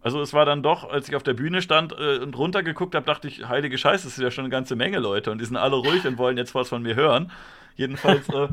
Also 0.00 0.20
es 0.20 0.34
war 0.34 0.44
dann 0.44 0.62
doch, 0.62 0.88
als 0.90 1.08
ich 1.08 1.16
auf 1.16 1.22
der 1.22 1.32
Bühne 1.32 1.62
stand 1.62 1.92
äh, 1.92 2.18
und 2.18 2.36
runtergeguckt 2.36 2.94
habe, 2.94 3.06
dachte 3.06 3.26
ich, 3.26 3.48
heilige 3.48 3.78
Scheiße, 3.78 4.04
das 4.04 4.18
ist 4.18 4.22
ja 4.22 4.30
schon 4.30 4.44
eine 4.44 4.50
ganze 4.50 4.76
Menge 4.76 4.98
Leute 4.98 5.30
und 5.30 5.40
die 5.40 5.46
sind 5.46 5.56
alle 5.56 5.76
ruhig 5.76 6.06
und 6.06 6.18
wollen 6.18 6.36
jetzt 6.36 6.54
was 6.54 6.68
von 6.68 6.82
mir 6.82 6.94
hören. 6.94 7.32
Jedenfalls, 7.76 8.28
äh, 8.28 8.48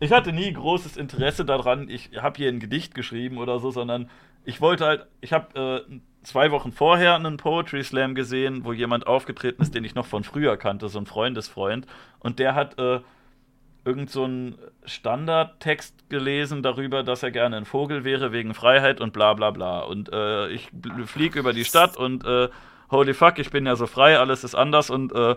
ich 0.00 0.12
hatte 0.12 0.32
nie 0.32 0.52
großes 0.52 0.98
Interesse 0.98 1.46
daran, 1.46 1.88
ich 1.88 2.10
habe 2.20 2.36
hier 2.36 2.50
ein 2.50 2.60
Gedicht 2.60 2.94
geschrieben 2.94 3.38
oder 3.38 3.60
so, 3.60 3.70
sondern 3.70 4.10
ich 4.44 4.60
wollte 4.60 4.84
halt, 4.84 5.06
ich 5.22 5.32
habe 5.32 5.86
äh, 5.88 6.00
zwei 6.24 6.50
Wochen 6.50 6.72
vorher 6.72 7.14
einen 7.14 7.36
Poetry 7.36 7.84
Slam 7.84 8.14
gesehen, 8.14 8.64
wo 8.64 8.72
jemand 8.72 9.06
aufgetreten 9.06 9.62
ist, 9.62 9.74
den 9.74 9.84
ich 9.84 9.94
noch 9.94 10.06
von 10.06 10.24
früher 10.24 10.56
kannte, 10.56 10.88
so 10.88 10.98
ein 10.98 11.06
Freundesfreund, 11.06 11.86
und 12.20 12.38
der 12.38 12.54
hat 12.54 12.78
äh, 12.78 13.00
irgend 13.84 14.10
so 14.10 14.24
einen 14.24 14.56
Standardtext 14.84 16.08
gelesen 16.08 16.62
darüber, 16.62 17.02
dass 17.02 17.22
er 17.22 17.30
gerne 17.30 17.56
ein 17.56 17.64
Vogel 17.64 18.04
wäre 18.04 18.32
wegen 18.32 18.54
Freiheit 18.54 19.00
und 19.00 19.12
bla 19.12 19.34
bla 19.34 19.50
bla. 19.50 19.80
Und 19.80 20.12
äh, 20.12 20.48
ich 20.48 20.70
fliege 21.06 21.38
über 21.38 21.52
die 21.52 21.64
Stadt 21.64 21.96
und 21.96 22.24
äh, 22.24 22.48
holy 22.90 23.14
fuck, 23.14 23.38
ich 23.38 23.50
bin 23.50 23.66
ja 23.66 23.76
so 23.76 23.86
frei, 23.86 24.18
alles 24.18 24.44
ist 24.44 24.54
anders 24.54 24.90
und 24.90 25.12
äh, 25.12 25.36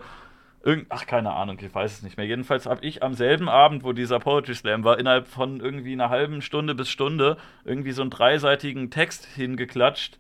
ach 0.89 1.05
keine 1.05 1.33
Ahnung, 1.33 1.57
ich 1.61 1.73
weiß 1.73 1.93
es 1.93 2.03
nicht 2.03 2.17
mehr. 2.17 2.25
Jedenfalls 2.25 2.65
habe 2.65 2.85
ich 2.85 3.03
am 3.03 3.13
selben 3.13 3.49
Abend, 3.49 3.83
wo 3.83 3.93
dieser 3.93 4.19
Poetry 4.19 4.55
Slam 4.55 4.83
war, 4.83 4.99
innerhalb 4.99 5.27
von 5.27 5.59
irgendwie 5.59 5.93
einer 5.93 6.09
halben 6.09 6.41
Stunde 6.41 6.75
bis 6.75 6.89
Stunde 6.89 7.37
irgendwie 7.65 7.91
so 7.91 8.01
einen 8.01 8.11
dreiseitigen 8.11 8.89
Text 8.91 9.25
hingeklatscht, 9.25 10.17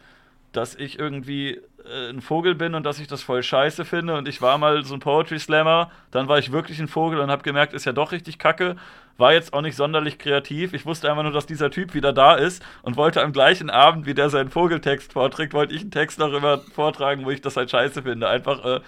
dass 0.57 0.75
ich 0.75 0.97
irgendwie 0.99 1.61
äh, 1.85 2.09
ein 2.09 2.21
Vogel 2.21 2.55
bin 2.55 2.73
und 2.75 2.83
dass 2.83 2.99
ich 2.99 3.07
das 3.07 3.21
voll 3.21 3.43
scheiße 3.43 3.85
finde 3.85 4.17
und 4.17 4.27
ich 4.27 4.41
war 4.41 4.57
mal 4.57 4.83
so 4.83 4.95
ein 4.95 4.99
Poetry 4.99 5.39
Slammer, 5.39 5.91
dann 6.11 6.27
war 6.27 6.39
ich 6.39 6.51
wirklich 6.51 6.79
ein 6.79 6.87
Vogel 6.87 7.19
und 7.19 7.29
habe 7.29 7.43
gemerkt, 7.43 7.73
ist 7.73 7.85
ja 7.85 7.93
doch 7.93 8.11
richtig 8.11 8.39
kacke, 8.39 8.75
war 9.17 9.33
jetzt 9.33 9.53
auch 9.53 9.61
nicht 9.61 9.75
sonderlich 9.75 10.17
kreativ, 10.17 10.73
ich 10.73 10.85
wusste 10.85 11.09
einfach 11.09 11.23
nur, 11.23 11.31
dass 11.31 11.45
dieser 11.45 11.71
Typ 11.71 11.93
wieder 11.93 12.11
da 12.11 12.35
ist 12.35 12.63
und 12.81 12.97
wollte 12.97 13.21
am 13.21 13.33
gleichen 13.33 13.69
Abend, 13.69 14.05
wie 14.05 14.13
der 14.13 14.29
seinen 14.29 14.49
Vogeltext 14.49 15.13
vorträgt, 15.13 15.53
wollte 15.53 15.75
ich 15.75 15.81
einen 15.81 15.91
Text 15.91 16.19
darüber 16.19 16.59
vortragen, 16.73 17.23
wo 17.25 17.29
ich 17.29 17.41
das 17.41 17.55
halt 17.55 17.69
scheiße 17.69 18.01
finde, 18.01 18.27
einfach 18.27 18.65
äh, 18.65 18.79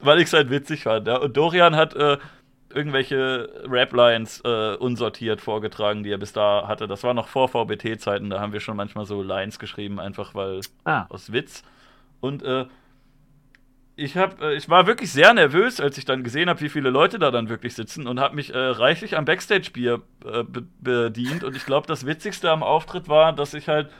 weil 0.00 0.18
ich 0.18 0.26
es 0.26 0.32
halt 0.32 0.50
witzig 0.50 0.84
fand. 0.84 1.06
Ja? 1.06 1.16
Und 1.16 1.36
Dorian 1.36 1.76
hat 1.76 1.94
äh, 1.94 2.18
irgendwelche 2.72 3.48
Rap-Lines 3.66 4.42
äh, 4.44 4.74
unsortiert 4.76 5.40
vorgetragen, 5.40 6.02
die 6.02 6.10
er 6.10 6.18
bis 6.18 6.32
da 6.32 6.66
hatte. 6.68 6.86
Das 6.86 7.02
war 7.02 7.14
noch 7.14 7.28
vor 7.28 7.48
VBT-Zeiten, 7.48 8.30
da 8.30 8.40
haben 8.40 8.52
wir 8.52 8.60
schon 8.60 8.76
manchmal 8.76 9.06
so 9.06 9.22
Lines 9.22 9.58
geschrieben, 9.58 9.98
einfach 9.98 10.34
weil 10.34 10.60
Ah, 10.84 11.06
aus 11.08 11.32
Witz. 11.32 11.62
Und 12.20 12.42
äh, 12.42 12.66
ich, 13.96 14.16
hab, 14.16 14.40
äh, 14.40 14.54
ich 14.54 14.68
war 14.68 14.86
wirklich 14.86 15.10
sehr 15.10 15.34
nervös, 15.34 15.80
als 15.80 15.98
ich 15.98 16.04
dann 16.04 16.22
gesehen 16.22 16.48
habe, 16.48 16.60
wie 16.60 16.68
viele 16.68 16.90
Leute 16.90 17.18
da 17.18 17.30
dann 17.30 17.48
wirklich 17.48 17.74
sitzen 17.74 18.06
und 18.06 18.20
habe 18.20 18.36
mich 18.36 18.54
äh, 18.54 18.58
reichlich 18.58 19.16
am 19.16 19.24
Backstage-Bier 19.24 20.02
äh, 20.24 20.44
be 20.44 20.64
bedient. 20.80 21.44
Und 21.44 21.56
ich 21.56 21.66
glaube, 21.66 21.86
das 21.86 22.06
Witzigste 22.06 22.50
am 22.50 22.62
Auftritt 22.62 23.08
war, 23.08 23.32
dass 23.32 23.54
ich 23.54 23.68
halt 23.68 23.90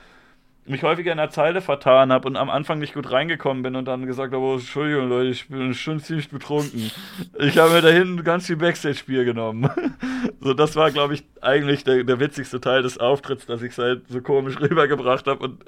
mich 0.69 0.83
häufiger 0.83 1.11
in 1.11 1.17
der 1.17 1.31
Zeile 1.31 1.61
vertan 1.61 2.11
habe 2.11 2.27
und 2.27 2.37
am 2.37 2.49
Anfang 2.49 2.79
nicht 2.79 2.93
gut 2.93 3.11
reingekommen 3.11 3.63
bin 3.63 3.75
und 3.75 3.85
dann 3.85 4.05
gesagt 4.05 4.33
habe, 4.33 4.43
oh, 4.43 4.53
Entschuldigung 4.53 5.09
Leute, 5.09 5.29
ich 5.29 5.47
bin 5.47 5.73
schon 5.73 5.99
ziemlich 5.99 6.29
betrunken. 6.29 6.91
Ich 7.39 7.57
habe 7.57 7.71
mir 7.71 7.81
da 7.81 7.89
hinten 7.89 8.23
ganz 8.23 8.45
viel 8.45 8.55
Backstage-Bier 8.55 9.25
genommen. 9.25 9.69
so, 10.39 10.53
das 10.53 10.75
war, 10.75 10.91
glaube 10.91 11.15
ich, 11.15 11.23
eigentlich 11.41 11.83
der, 11.83 12.03
der 12.03 12.19
witzigste 12.19 12.61
Teil 12.61 12.83
des 12.83 12.99
Auftritts, 12.99 13.47
dass 13.47 13.63
ich 13.63 13.71
es 13.71 13.77
halt 13.79 14.07
so 14.09 14.21
komisch 14.21 14.59
rübergebracht 14.61 15.25
habe 15.25 15.43
und 15.43 15.65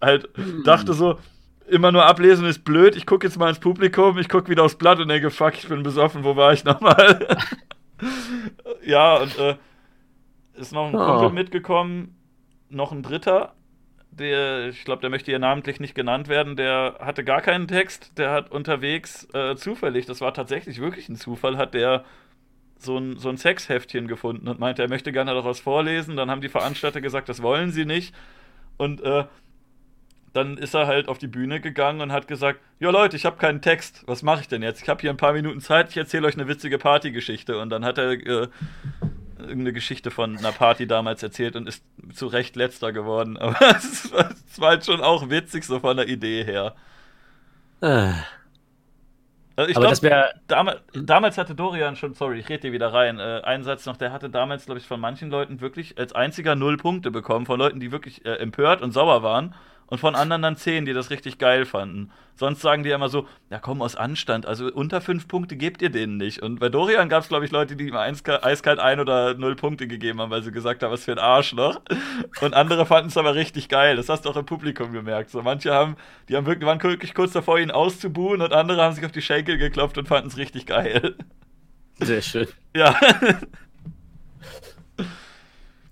halt 0.00 0.28
dachte 0.64 0.92
so, 0.92 1.18
immer 1.66 1.90
nur 1.90 2.04
ablesen 2.04 2.46
ist 2.46 2.64
blöd, 2.64 2.96
ich 2.96 3.06
gucke 3.06 3.26
jetzt 3.26 3.38
mal 3.38 3.48
ins 3.48 3.60
Publikum, 3.60 4.18
ich 4.18 4.28
gucke 4.28 4.50
wieder 4.50 4.64
aufs 4.64 4.76
Blatt 4.76 4.98
und 4.98 5.08
denke, 5.08 5.30
fuck, 5.30 5.54
ich 5.54 5.68
bin 5.68 5.82
besoffen, 5.82 6.24
wo 6.24 6.36
war 6.36 6.52
ich 6.52 6.64
nochmal? 6.64 7.26
ja, 8.84 9.16
und 9.16 9.38
äh, 9.38 9.56
ist 10.54 10.72
noch 10.72 10.88
ein 10.88 10.94
Oh. 10.94 11.04
Kumpel 11.06 11.30
mitgekommen, 11.30 12.16
noch 12.68 12.92
ein 12.92 13.02
dritter, 13.02 13.54
der, 14.10 14.68
ich 14.68 14.84
glaube, 14.84 15.00
der 15.00 15.10
möchte 15.10 15.30
hier 15.30 15.38
namentlich 15.38 15.80
nicht 15.80 15.94
genannt 15.94 16.28
werden, 16.28 16.56
der 16.56 16.96
hatte 17.00 17.24
gar 17.24 17.40
keinen 17.40 17.68
Text, 17.68 18.18
der 18.18 18.30
hat 18.30 18.50
unterwegs 18.50 19.28
äh, 19.34 19.54
zufällig, 19.56 20.06
das 20.06 20.20
war 20.20 20.34
tatsächlich 20.34 20.80
wirklich 20.80 21.08
ein 21.08 21.16
Zufall, 21.16 21.56
hat 21.56 21.74
der 21.74 22.04
so 22.82 22.96
ein, 22.96 23.18
so 23.18 23.28
ein 23.28 23.36
Sexheftchen 23.36 24.08
gefunden 24.08 24.48
und 24.48 24.58
meinte, 24.58 24.82
er 24.82 24.88
möchte 24.88 25.12
gerne 25.12 25.34
daraus 25.34 25.60
vorlesen. 25.60 26.16
Dann 26.16 26.30
haben 26.30 26.40
die 26.40 26.48
Veranstalter 26.48 27.00
gesagt, 27.00 27.28
das 27.28 27.42
wollen 27.42 27.70
sie 27.72 27.84
nicht. 27.84 28.14
Und 28.78 29.02
äh, 29.02 29.24
dann 30.32 30.56
ist 30.56 30.74
er 30.74 30.86
halt 30.86 31.08
auf 31.08 31.18
die 31.18 31.26
Bühne 31.26 31.60
gegangen 31.60 32.00
und 32.00 32.12
hat 32.12 32.28
gesagt, 32.28 32.60
ja 32.78 32.90
Leute, 32.90 33.16
ich 33.16 33.26
habe 33.26 33.36
keinen 33.36 33.60
Text, 33.60 34.04
was 34.06 34.22
mache 34.22 34.42
ich 34.42 34.48
denn 34.48 34.62
jetzt? 34.62 34.82
Ich 34.82 34.88
habe 34.88 35.00
hier 35.00 35.10
ein 35.10 35.16
paar 35.16 35.32
Minuten 35.32 35.60
Zeit, 35.60 35.90
ich 35.90 35.96
erzähle 35.96 36.26
euch 36.26 36.34
eine 36.34 36.48
witzige 36.48 36.78
Partygeschichte. 36.78 37.58
Und 37.58 37.70
dann 37.70 37.84
hat 37.84 37.98
er 37.98 38.12
äh, 38.12 38.48
irgendeine 39.40 39.72
Geschichte 39.72 40.10
von 40.10 40.38
einer 40.38 40.52
Party 40.52 40.86
damals 40.86 41.22
erzählt 41.22 41.56
und 41.56 41.68
ist 41.68 41.84
zu 42.12 42.26
Recht 42.26 42.56
letzter 42.56 42.92
geworden. 42.92 43.36
Aber 43.38 43.56
es 43.76 44.12
war, 44.12 44.30
es 44.30 44.60
war 44.60 44.70
halt 44.70 44.84
schon 44.86 45.00
auch 45.00 45.30
witzig, 45.30 45.64
so 45.64 45.80
von 45.80 45.96
der 45.96 46.08
Idee 46.08 46.44
her. 46.44 46.74
äh, 47.82 48.12
Also 49.56 49.70
ich 49.70 49.78
glaube, 49.78 49.98
damals, 50.46 50.80
damals 50.94 51.36
hatte 51.38 51.54
Dorian 51.54 51.96
schon, 51.96 52.14
sorry, 52.14 52.38
ich 52.38 52.48
rede 52.48 52.60
dir 52.68 52.72
wieder 52.72 52.92
rein, 52.92 53.18
äh, 53.18 53.42
einen 53.44 53.62
Satz 53.64 53.84
noch, 53.86 53.96
der 53.96 54.12
hatte 54.12 54.30
damals, 54.30 54.64
glaube 54.64 54.80
ich, 54.80 54.86
von 54.86 55.00
manchen 55.00 55.30
Leuten 55.30 55.60
wirklich 55.60 55.98
als 55.98 56.12
einziger 56.14 56.54
null 56.54 56.76
Punkte 56.78 57.10
bekommen, 57.10 57.46
von 57.46 57.58
Leuten, 57.58 57.78
die 57.80 57.92
wirklich 57.92 58.24
äh, 58.24 58.36
empört 58.36 58.80
und 58.82 58.92
sauer 58.92 59.22
waren 59.22 59.54
und 59.90 59.98
von 59.98 60.14
anderen 60.14 60.40
dann 60.42 60.56
zehn, 60.56 60.86
die 60.86 60.94
das 60.94 61.10
richtig 61.10 61.36
geil 61.38 61.66
fanden. 61.66 62.10
Sonst 62.36 62.62
sagen 62.62 62.84
die 62.84 62.88
ja 62.88 62.94
immer 62.94 63.10
so, 63.10 63.28
ja 63.50 63.58
komm, 63.58 63.82
aus 63.82 63.96
Anstand, 63.96 64.46
also 64.46 64.72
unter 64.72 65.02
fünf 65.02 65.28
Punkte 65.28 65.56
gebt 65.56 65.82
ihr 65.82 65.90
denen 65.90 66.16
nicht. 66.16 66.40
Und 66.40 66.58
bei 66.58 66.70
Dorian 66.70 67.10
gab 67.10 67.22
es, 67.22 67.28
glaube 67.28 67.44
ich, 67.44 67.50
Leute, 67.50 67.76
die 67.76 67.88
ihm 67.88 67.96
eiska- 67.96 68.42
eiskalt 68.42 68.78
ein 68.78 68.98
oder 68.98 69.34
null 69.34 69.56
Punkte 69.56 69.86
gegeben 69.86 70.20
haben, 70.20 70.30
weil 70.30 70.42
sie 70.42 70.50
gesagt 70.52 70.82
haben, 70.82 70.90
was 70.90 71.04
für 71.04 71.12
ein 71.12 71.18
Arschloch. 71.18 71.82
Und 72.40 72.54
andere 72.54 72.86
fanden 72.86 73.08
es 73.08 73.18
aber 73.18 73.34
richtig 73.34 73.68
geil. 73.68 73.96
Das 73.96 74.08
hast 74.08 74.24
du 74.24 74.30
auch 74.30 74.36
im 74.36 74.46
Publikum 74.46 74.92
gemerkt. 74.92 75.30
So 75.30 75.42
manche 75.42 75.74
haben, 75.74 75.96
die 76.30 76.36
haben 76.36 76.46
wirklich, 76.46 76.66
waren 76.66 76.82
wirklich 76.82 77.12
kurz 77.12 77.32
davor, 77.32 77.58
ihn 77.58 77.70
auszubuhen 77.70 78.40
und 78.40 78.54
andere 78.54 78.80
haben 78.82 78.94
sich 78.94 79.04
auf 79.04 79.12
die 79.12 79.20
Schenkel 79.20 79.58
geklopft 79.58 79.98
und 79.98 80.08
fanden 80.08 80.28
es 80.28 80.38
richtig 80.38 80.64
geil. 80.64 81.16
Sehr 81.98 82.22
schön. 82.22 82.48
Ja. 82.74 82.98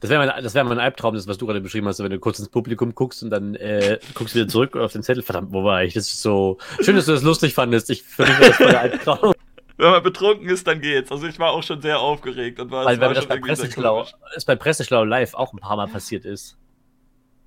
Das 0.01 0.11
wäre 0.11 0.25
mein, 0.25 0.43
das 0.43 0.55
wär 0.55 0.63
mein 0.65 0.79
Albtraum, 0.79 1.15
das, 1.15 1.27
was 1.27 1.39
du 1.39 1.47
gerade 1.47 1.61
beschrieben 1.61 1.89
hast, 1.89 1.99
wenn 1.99 2.11
du 2.11 2.21
kurz 2.21 2.39
ins 2.39 2.49
Publikum 2.49 2.95
guckst 2.95 3.23
und 3.23 3.31
dann 3.31 3.55
äh, 3.57 3.99
guckst 4.15 4.35
wieder 4.35 4.47
zurück 4.47 4.77
auf 4.77 4.93
den 4.93 5.03
Zettel. 5.03 5.23
Verdammt, 5.23 5.53
wo 5.53 5.65
war 5.65 5.83
ich? 5.83 5.95
Das 5.95 6.07
ist 6.07 6.23
so 6.23 6.59
schön, 6.81 6.95
dass 6.95 7.07
du 7.07 7.13
das 7.13 7.23
lustig 7.23 7.55
fandest. 7.55 7.91
Ich 7.91 8.05
war 8.19 8.27
das 8.27 8.57
voll 8.57 8.69
der 8.69 8.81
Albtraum. 8.81 9.35
Wenn 9.77 9.91
man 9.91 10.03
betrunken 10.03 10.49
ist, 10.49 10.67
dann 10.67 10.81
geht's. 10.81 11.11
Also 11.13 11.27
ich 11.27 11.39
war 11.39 11.53
auch 11.53 11.63
schon 11.63 11.81
sehr 11.81 12.01
aufgeregt 12.01 12.59
und 12.59 12.71
war, 12.73 12.85
Weil 12.85 13.01
war 13.01 13.15
das 13.15 13.27
bei 13.27 13.39
Presseschlau, 13.39 14.07
ist 14.35 14.47
bei 14.47 14.57
Presseschlau 14.57 15.05
live 15.05 15.35
auch 15.35 15.53
ein 15.53 15.61
paar 15.61 15.77
Mal 15.77 15.87
passiert 15.87 16.25
ist. 16.25 16.57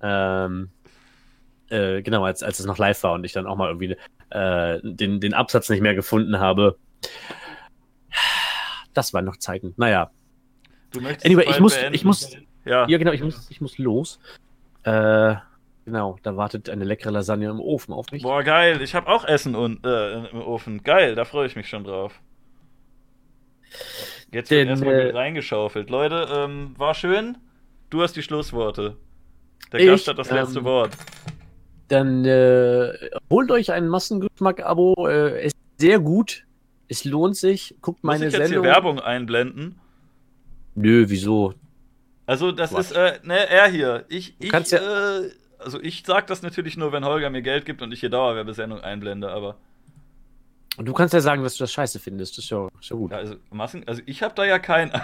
Ähm, 0.00 0.70
äh, 1.68 2.00
genau, 2.02 2.24
als, 2.24 2.42
als 2.42 2.58
es 2.58 2.66
noch 2.66 2.78
live 2.78 3.02
war 3.02 3.12
und 3.12 3.24
ich 3.24 3.32
dann 3.32 3.46
auch 3.46 3.56
mal 3.56 3.68
irgendwie 3.68 3.96
äh, 4.30 4.80
den, 4.82 5.20
den 5.20 5.34
Absatz 5.34 5.68
nicht 5.68 5.82
mehr 5.82 5.94
gefunden 5.94 6.38
habe. 6.38 6.78
Das 8.94 9.12
waren 9.12 9.24
noch 9.24 9.36
Zeiten. 9.36 9.74
Naja. 9.76 10.10
Du 10.92 11.00
möchtest 11.00 11.26
Anyway, 11.26 11.46
ich 11.48 11.60
muss, 11.60 11.74
beenden. 11.74 11.94
ich 11.94 12.04
muss, 12.04 12.36
Ja. 12.64 12.86
ja 12.88 12.98
genau, 12.98 13.12
ich 13.12 13.22
muss, 13.22 13.50
ich 13.50 13.60
muss 13.60 13.78
los. 13.78 14.18
Äh, 14.84 15.34
genau, 15.84 16.18
da 16.22 16.36
wartet 16.36 16.68
eine 16.70 16.84
leckere 16.84 17.10
Lasagne 17.12 17.48
im 17.48 17.60
Ofen 17.60 17.92
auf 17.94 18.10
mich. 18.12 18.22
Boah, 18.22 18.42
geil. 18.42 18.80
Ich 18.82 18.94
habe 18.94 19.08
auch 19.08 19.24
Essen 19.24 19.54
und, 19.54 19.84
äh, 19.86 20.26
im 20.28 20.40
Ofen. 20.42 20.82
Geil, 20.82 21.14
da 21.14 21.24
freue 21.24 21.46
ich 21.46 21.56
mich 21.56 21.68
schon 21.68 21.84
drauf. 21.84 22.20
Jetzt 24.32 24.50
wird 24.50 24.68
erstmal 24.68 24.94
äh, 24.94 25.10
reingeschaufelt. 25.10 25.90
Leute, 25.90 26.26
ähm, 26.32 26.74
war 26.78 26.94
schön. 26.94 27.38
Du 27.90 28.02
hast 28.02 28.14
die 28.16 28.22
Schlussworte. 28.22 28.96
Der 29.72 29.80
Ich, 29.80 29.86
Gast 29.86 30.08
hat 30.08 30.18
das 30.18 30.30
letzte 30.30 30.58
ähm, 30.60 30.64
Wort. 30.64 30.96
Dann 31.88 32.24
äh, 32.24 32.92
holt 33.30 33.50
euch 33.50 33.72
ein 33.72 33.88
Massengeschmack-Abo. 33.88 35.06
Äh, 35.08 35.46
ist 35.46 35.56
sehr 35.78 35.98
gut. 35.98 36.44
Es 36.88 37.04
lohnt 37.04 37.36
sich. 37.36 37.74
Guckt 37.82 38.02
Muss 38.02 38.12
meine 38.14 38.26
ich 38.26 38.32
jetzt 38.32 38.48
Sendung. 38.48 38.64
hier 38.64 38.72
Werbung 38.72 39.00
einblenden? 39.00 39.78
Nö, 40.74 41.04
wieso? 41.08 41.54
Also, 42.26 42.52
das 42.52 42.72
Was? 42.72 42.90
ist, 42.90 42.96
äh, 42.96 43.18
ne, 43.24 43.48
er 43.48 43.68
hier. 43.68 44.04
Ich, 44.08 44.34
ich, 44.38 44.50
kannst 44.50 44.72
ja- 44.72 44.78
äh, 45.20 45.30
also 45.58 45.80
ich 45.80 46.02
sag 46.06 46.26
das 46.26 46.42
natürlich 46.42 46.76
nur, 46.76 46.92
wenn 46.92 47.04
Holger 47.04 47.30
mir 47.30 47.42
Geld 47.42 47.64
gibt 47.66 47.82
und 47.82 47.92
ich 47.92 48.00
hier 48.00 48.10
Dauerwerbesendung 48.10 48.80
einblende, 48.80 49.30
aber 49.30 49.56
Und 50.76 50.86
du 50.86 50.92
kannst 50.92 51.14
ja 51.14 51.20
sagen, 51.20 51.42
dass 51.42 51.56
du 51.56 51.64
das 51.64 51.72
scheiße 51.72 51.98
findest. 52.00 52.36
Das 52.38 52.44
ist 52.44 52.50
ja, 52.50 52.68
ist 52.80 52.90
ja 52.90 52.96
gut. 52.96 53.10
ja, 53.12 53.18
also 53.18 53.36
Massen, 53.50 53.86
also 53.86 54.02
ich 54.06 54.22
habe 54.22 54.34
da 54.34 54.44
ja 54.44 54.58
keinen. 54.58 54.92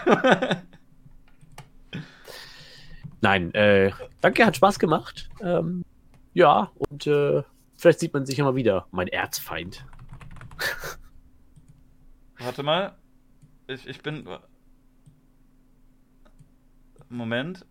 Nein, 3.20 3.52
äh, 3.54 3.90
danke, 4.20 4.46
hat 4.46 4.56
Spaß 4.56 4.78
gemacht. 4.78 5.28
Ähm, 5.40 5.84
ja, 6.34 6.70
und 6.76 7.06
äh, 7.06 7.42
vielleicht 7.76 7.98
sieht 8.00 8.14
man 8.14 8.24
sich 8.26 8.38
ja 8.38 8.44
mal 8.44 8.54
wieder. 8.54 8.86
Mein 8.92 9.08
Erzfeind. 9.08 9.84
Warte 12.38 12.62
mal. 12.62 12.96
Ich, 13.66 13.86
ich 13.88 14.00
bin. 14.02 14.28
Moment. 17.08 17.64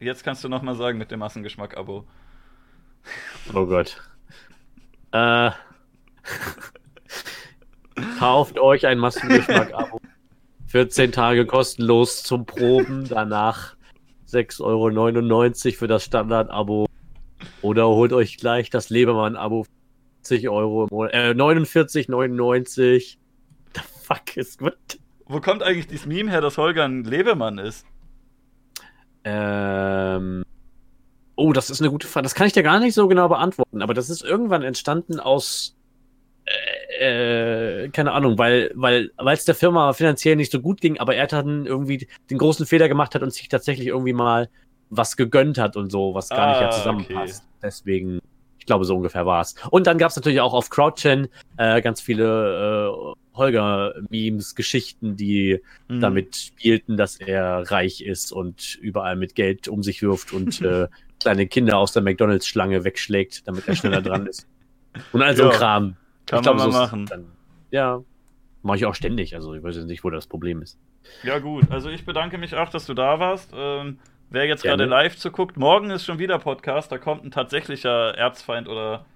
Jetzt 0.00 0.24
kannst 0.24 0.44
du 0.44 0.48
noch 0.48 0.62
mal 0.62 0.74
sagen 0.76 0.98
mit 0.98 1.10
dem 1.10 1.20
Massengeschmack-Abo. 1.20 2.04
Oh 3.54 3.66
Gott. 3.66 4.00
Äh, 5.12 5.50
kauft 8.18 8.58
euch 8.58 8.86
ein 8.86 8.98
Massengeschmack-Abo. 8.98 10.00
14 10.66 11.12
Tage 11.12 11.46
kostenlos 11.46 12.22
zum 12.22 12.44
Proben, 12.44 13.08
danach 13.08 13.74
6,99 14.28 14.62
Euro 14.62 15.76
für 15.76 15.88
das 15.88 16.04
Standard-Abo. 16.04 16.86
Oder 17.62 17.88
holt 17.88 18.12
euch 18.12 18.36
gleich 18.36 18.70
das 18.70 18.90
Lebermann-Abo. 18.90 19.66
40 20.22 20.48
Euro 20.48 20.84
im 20.84 20.88
Monat. 20.90 21.14
Äh, 21.14 21.30
49,99. 21.30 23.16
The 23.74 23.80
fuck 24.02 24.36
ist 24.36 24.58
gut. 24.58 24.74
Wo 25.26 25.40
kommt 25.40 25.62
eigentlich 25.62 25.86
dieses 25.86 26.06
Meme 26.06 26.30
her, 26.30 26.40
dass 26.40 26.58
Holger 26.58 26.84
ein 26.84 27.04
Lebemann 27.04 27.58
ist? 27.58 27.86
Ähm. 29.28 30.44
Oh, 31.36 31.52
das 31.52 31.70
ist 31.70 31.80
eine 31.80 31.90
gute 31.90 32.08
Frage. 32.08 32.24
Das 32.24 32.34
kann 32.34 32.46
ich 32.46 32.52
dir 32.52 32.64
gar 32.64 32.80
nicht 32.80 32.94
so 32.94 33.06
genau 33.06 33.28
beantworten, 33.28 33.80
aber 33.80 33.94
das 33.94 34.10
ist 34.10 34.24
irgendwann 34.24 34.62
entstanden 34.62 35.20
aus. 35.20 35.76
Äh, 36.44 37.84
äh, 37.84 37.88
keine 37.90 38.12
Ahnung, 38.12 38.38
weil 38.38 38.72
weil 38.74 39.12
weil 39.16 39.36
es 39.36 39.44
der 39.44 39.54
Firma 39.54 39.92
finanziell 39.92 40.34
nicht 40.34 40.50
so 40.50 40.60
gut 40.60 40.80
ging, 40.80 40.98
aber 40.98 41.14
er 41.14 41.26
dann 41.26 41.66
irgendwie 41.66 42.08
den 42.30 42.38
großen 42.38 42.66
Fehler 42.66 42.88
gemacht 42.88 43.14
hat 43.14 43.22
und 43.22 43.32
sich 43.32 43.48
tatsächlich 43.48 43.86
irgendwie 43.88 44.14
mal 44.14 44.48
was 44.90 45.16
gegönnt 45.16 45.58
hat 45.58 45.76
und 45.76 45.92
so, 45.92 46.14
was 46.14 46.30
gar 46.30 46.48
nicht 46.48 46.58
Ah, 46.58 46.62
ja 46.62 46.70
zusammenpasst. 46.70 47.44
Deswegen, 47.62 48.20
ich 48.58 48.66
glaube, 48.66 48.84
so 48.84 48.96
ungefähr 48.96 49.26
war 49.26 49.42
es. 49.42 49.54
Und 49.70 49.86
dann 49.86 49.98
gab 49.98 50.10
es 50.10 50.16
natürlich 50.16 50.40
auch 50.40 50.54
auf 50.54 50.70
CrowdChain 50.70 51.28
äh, 51.58 51.82
ganz 51.82 52.00
viele 52.00 52.90
äh, 52.90 53.14
Holger-Memes, 53.38 54.54
Geschichten, 54.54 55.16
die 55.16 55.60
Mhm. 55.88 56.00
damit 56.00 56.36
spielten, 56.36 56.96
dass 56.96 57.16
er 57.16 57.70
reich 57.70 58.02
ist 58.02 58.32
und 58.32 58.76
überall 58.80 59.16
mit 59.16 59.34
Geld 59.34 59.68
um 59.68 59.82
sich 59.82 60.02
wirft 60.02 60.32
und 60.32 60.60
äh, 60.62 60.88
kleine 61.20 61.46
Kinder 61.46 61.78
aus 61.78 61.92
der 61.92 62.02
McDonalds-Schlange 62.02 62.84
wegschlägt, 62.84 63.48
damit 63.48 63.66
er 63.66 63.74
schneller 63.76 64.02
dran 64.02 64.26
ist. 64.26 64.46
Und 65.12 65.22
all 65.22 65.36
so 65.36 65.44
Ja, 65.44 65.50
Kram. 65.50 65.96
Kann 66.26 66.38
Ich 66.40 66.42
glaube, 66.42 66.58
man 66.58 66.68
mal 66.68 66.72
so 66.72 66.78
machen. 66.78 67.06
Dann, 67.06 67.24
ja, 67.70 68.02
mache 68.62 68.76
ich 68.76 68.86
auch 68.86 68.94
ständig. 68.94 69.34
Also 69.34 69.54
ich 69.54 69.62
weiß 69.62 69.76
jetzt 69.76 69.86
nicht, 69.86 70.04
wo 70.04 70.10
das 70.10 70.26
Problem 70.26 70.60
ist. 70.62 70.78
Ja, 71.22 71.38
gut. 71.38 71.70
Also 71.70 71.88
ich 71.88 72.04
bedanke 72.04 72.36
mich 72.38 72.54
auch, 72.54 72.68
dass 72.68 72.84
du 72.86 72.92
da 72.94 73.18
warst. 73.18 73.52
Ähm, 73.56 73.98
wer 74.30 74.44
jetzt 74.46 74.62
gerade 74.62 74.84
live 74.84 75.16
zuguckt, 75.16 75.56
morgen 75.56 75.90
ist 75.90 76.04
schon 76.04 76.18
wieder 76.18 76.38
Podcast. 76.38 76.92
Da 76.92 76.98
kommt 76.98 77.24
ein 77.24 77.30
tatsächlicher 77.30 78.14
Erzfeind 78.16 78.68
oder. 78.68 79.06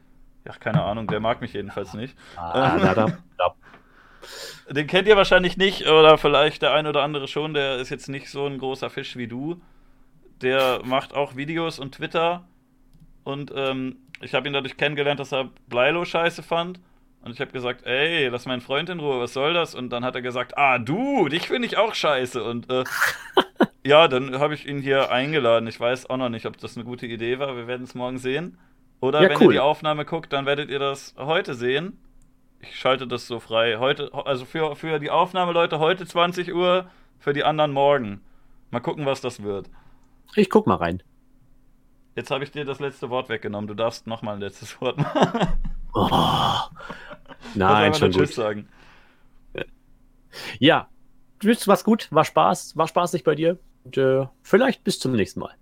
Ja, 0.45 0.53
keine 0.55 0.83
Ahnung, 0.83 1.07
der 1.07 1.21
mag 1.21 1.41
mich 1.41 1.53
jedenfalls 1.53 1.95
nicht. 1.95 2.17
Ah, 2.37 2.77
da, 2.79 2.95
da, 2.95 3.19
da. 3.39 3.55
Den 4.71 4.87
kennt 4.87 5.09
ihr 5.09 5.17
wahrscheinlich 5.17 5.57
nicht, 5.57 5.87
oder 5.87 6.19
vielleicht 6.19 6.63
der 6.63 6.73
ein 6.73 6.87
oder 6.87 7.03
andere 7.03 7.29
schon. 7.29 7.55
Der 7.55 7.77
ist 7.77 7.91
jetzt 7.91 8.09
nicht 8.09 8.29
so 8.31 8.47
ein 8.47 8.59
großer 8.59 8.91
Fisch 8.91 9.17
wie 9.17 9.27
du. 9.27 9.61
Der 10.41 10.81
macht 10.85 11.15
auch 11.15 11.37
Videos 11.37 11.79
und 11.79 11.95
Twitter. 11.95 12.45
Und 13.25 13.53
ähm, 13.55 13.97
ich 14.21 14.35
habe 14.35 14.49
ihn 14.49 14.53
dadurch 14.53 14.77
kennengelernt, 14.77 15.21
dass 15.21 15.33
er 15.33 15.51
Bleilo 15.69 16.05
scheiße 16.05 16.43
fand. 16.43 16.81
Und 17.25 17.33
ich 17.33 17.41
habe 17.41 17.53
gesagt, 17.53 17.87
ey, 17.87 18.27
lass 18.29 18.47
meinen 18.47 18.61
Freund 18.61 18.89
in 18.89 18.99
Ruhe, 18.99 19.21
was 19.21 19.33
soll 19.33 19.55
das? 19.55 19.77
Und 19.77 19.91
dann 19.91 20.05
hat 20.05 20.17
er 20.17 20.23
gesagt, 20.23 20.59
ah, 20.59 20.79
du, 20.79 21.29
dich 21.29 21.47
finde 21.47 21.67
ich 21.69 21.77
auch 21.77 21.95
scheiße. 21.95 22.43
Und 22.43 22.69
äh, 22.69 22.83
ja, 23.85 24.09
dann 24.09 24.39
habe 24.41 24.55
ich 24.55 24.67
ihn 24.67 24.81
hier 24.81 25.13
eingeladen. 25.13 25.69
Ich 25.69 25.79
weiß 25.79 26.11
auch 26.11 26.17
noch 26.17 26.31
nicht, 26.31 26.47
ob 26.47 26.57
das 26.59 26.77
eine 26.77 26.85
gute 26.85 27.07
Idee 27.07 27.39
war. 27.39 27.57
Wir 27.57 27.69
werden 27.69 27.85
es 27.85 27.95
morgen 27.95 28.19
sehen. 28.19 28.59
Oder 29.01 29.23
Ja, 29.23 29.29
wenn 29.29 29.37
cool. 29.39 29.45
ihr 29.47 29.51
die 29.53 29.61
Aufnahme 29.61 30.05
guckt, 30.05 30.33
dann 30.33 30.47
werdet 30.47 30.69
ihr 30.71 30.81
das 30.81 31.15
heute 31.17 31.55
sehen. 31.55 31.99
Ich 32.63 32.79
schalte 32.79 33.07
das 33.07 33.27
so 33.27 33.41
frei. 33.41 33.77
Heute, 33.79 34.11
also 34.13 34.45
für, 34.45 34.77
für 34.77 34.99
die 34.99 35.11
Aufnahmeleute 35.11 35.79
heute 35.79 36.07
20 36.07 36.55
Uhr, 36.55 36.89
für 37.19 37.33
die 37.33 37.45
anderen 37.45 37.73
morgen. 37.73 38.23
Mal 38.71 38.81
gucken, 38.81 39.05
was 39.05 39.21
das 39.21 39.43
wird. 39.43 39.69
Ich 40.35 40.49
guck 40.49 40.67
mal 40.67 40.77
rein. 40.77 41.03
Jetzt 42.15 42.31
habe 42.31 42.45
ich 42.45 42.51
dir 42.51 42.65
das 42.65 42.81
letzte 42.81 43.11
Wort 43.11 43.29
weggenommen. 43.29 43.67
Du 43.69 43.75
darfst 43.75 44.07
noch 44.07 44.23
mal 44.23 44.35
ein 44.35 44.41
letztes 44.41 44.81
Wort 44.81 44.99
machen. 44.99 45.49
Oh. 45.95 46.09
Nein, 47.55 47.95
schon 47.95 48.11
nur 48.11 48.21
Tschüss 48.21 48.31
gut. 48.31 48.37
sagen. 48.37 48.69
Ja, 50.59 50.89
tschüss, 51.41 51.69
war's 51.69 51.85
gut, 51.85 52.09
war 52.11 52.25
Spaß, 52.25 52.77
war 52.77 52.89
spaßig 52.89 53.25
bei 53.25 53.35
dir. 53.35 53.59
Und 53.85 53.99
äh, 53.99 54.27
vielleicht 54.43 54.85
bis 54.85 54.99
zum 54.99 55.13
nächsten 55.13 55.41
Mal. 55.41 55.55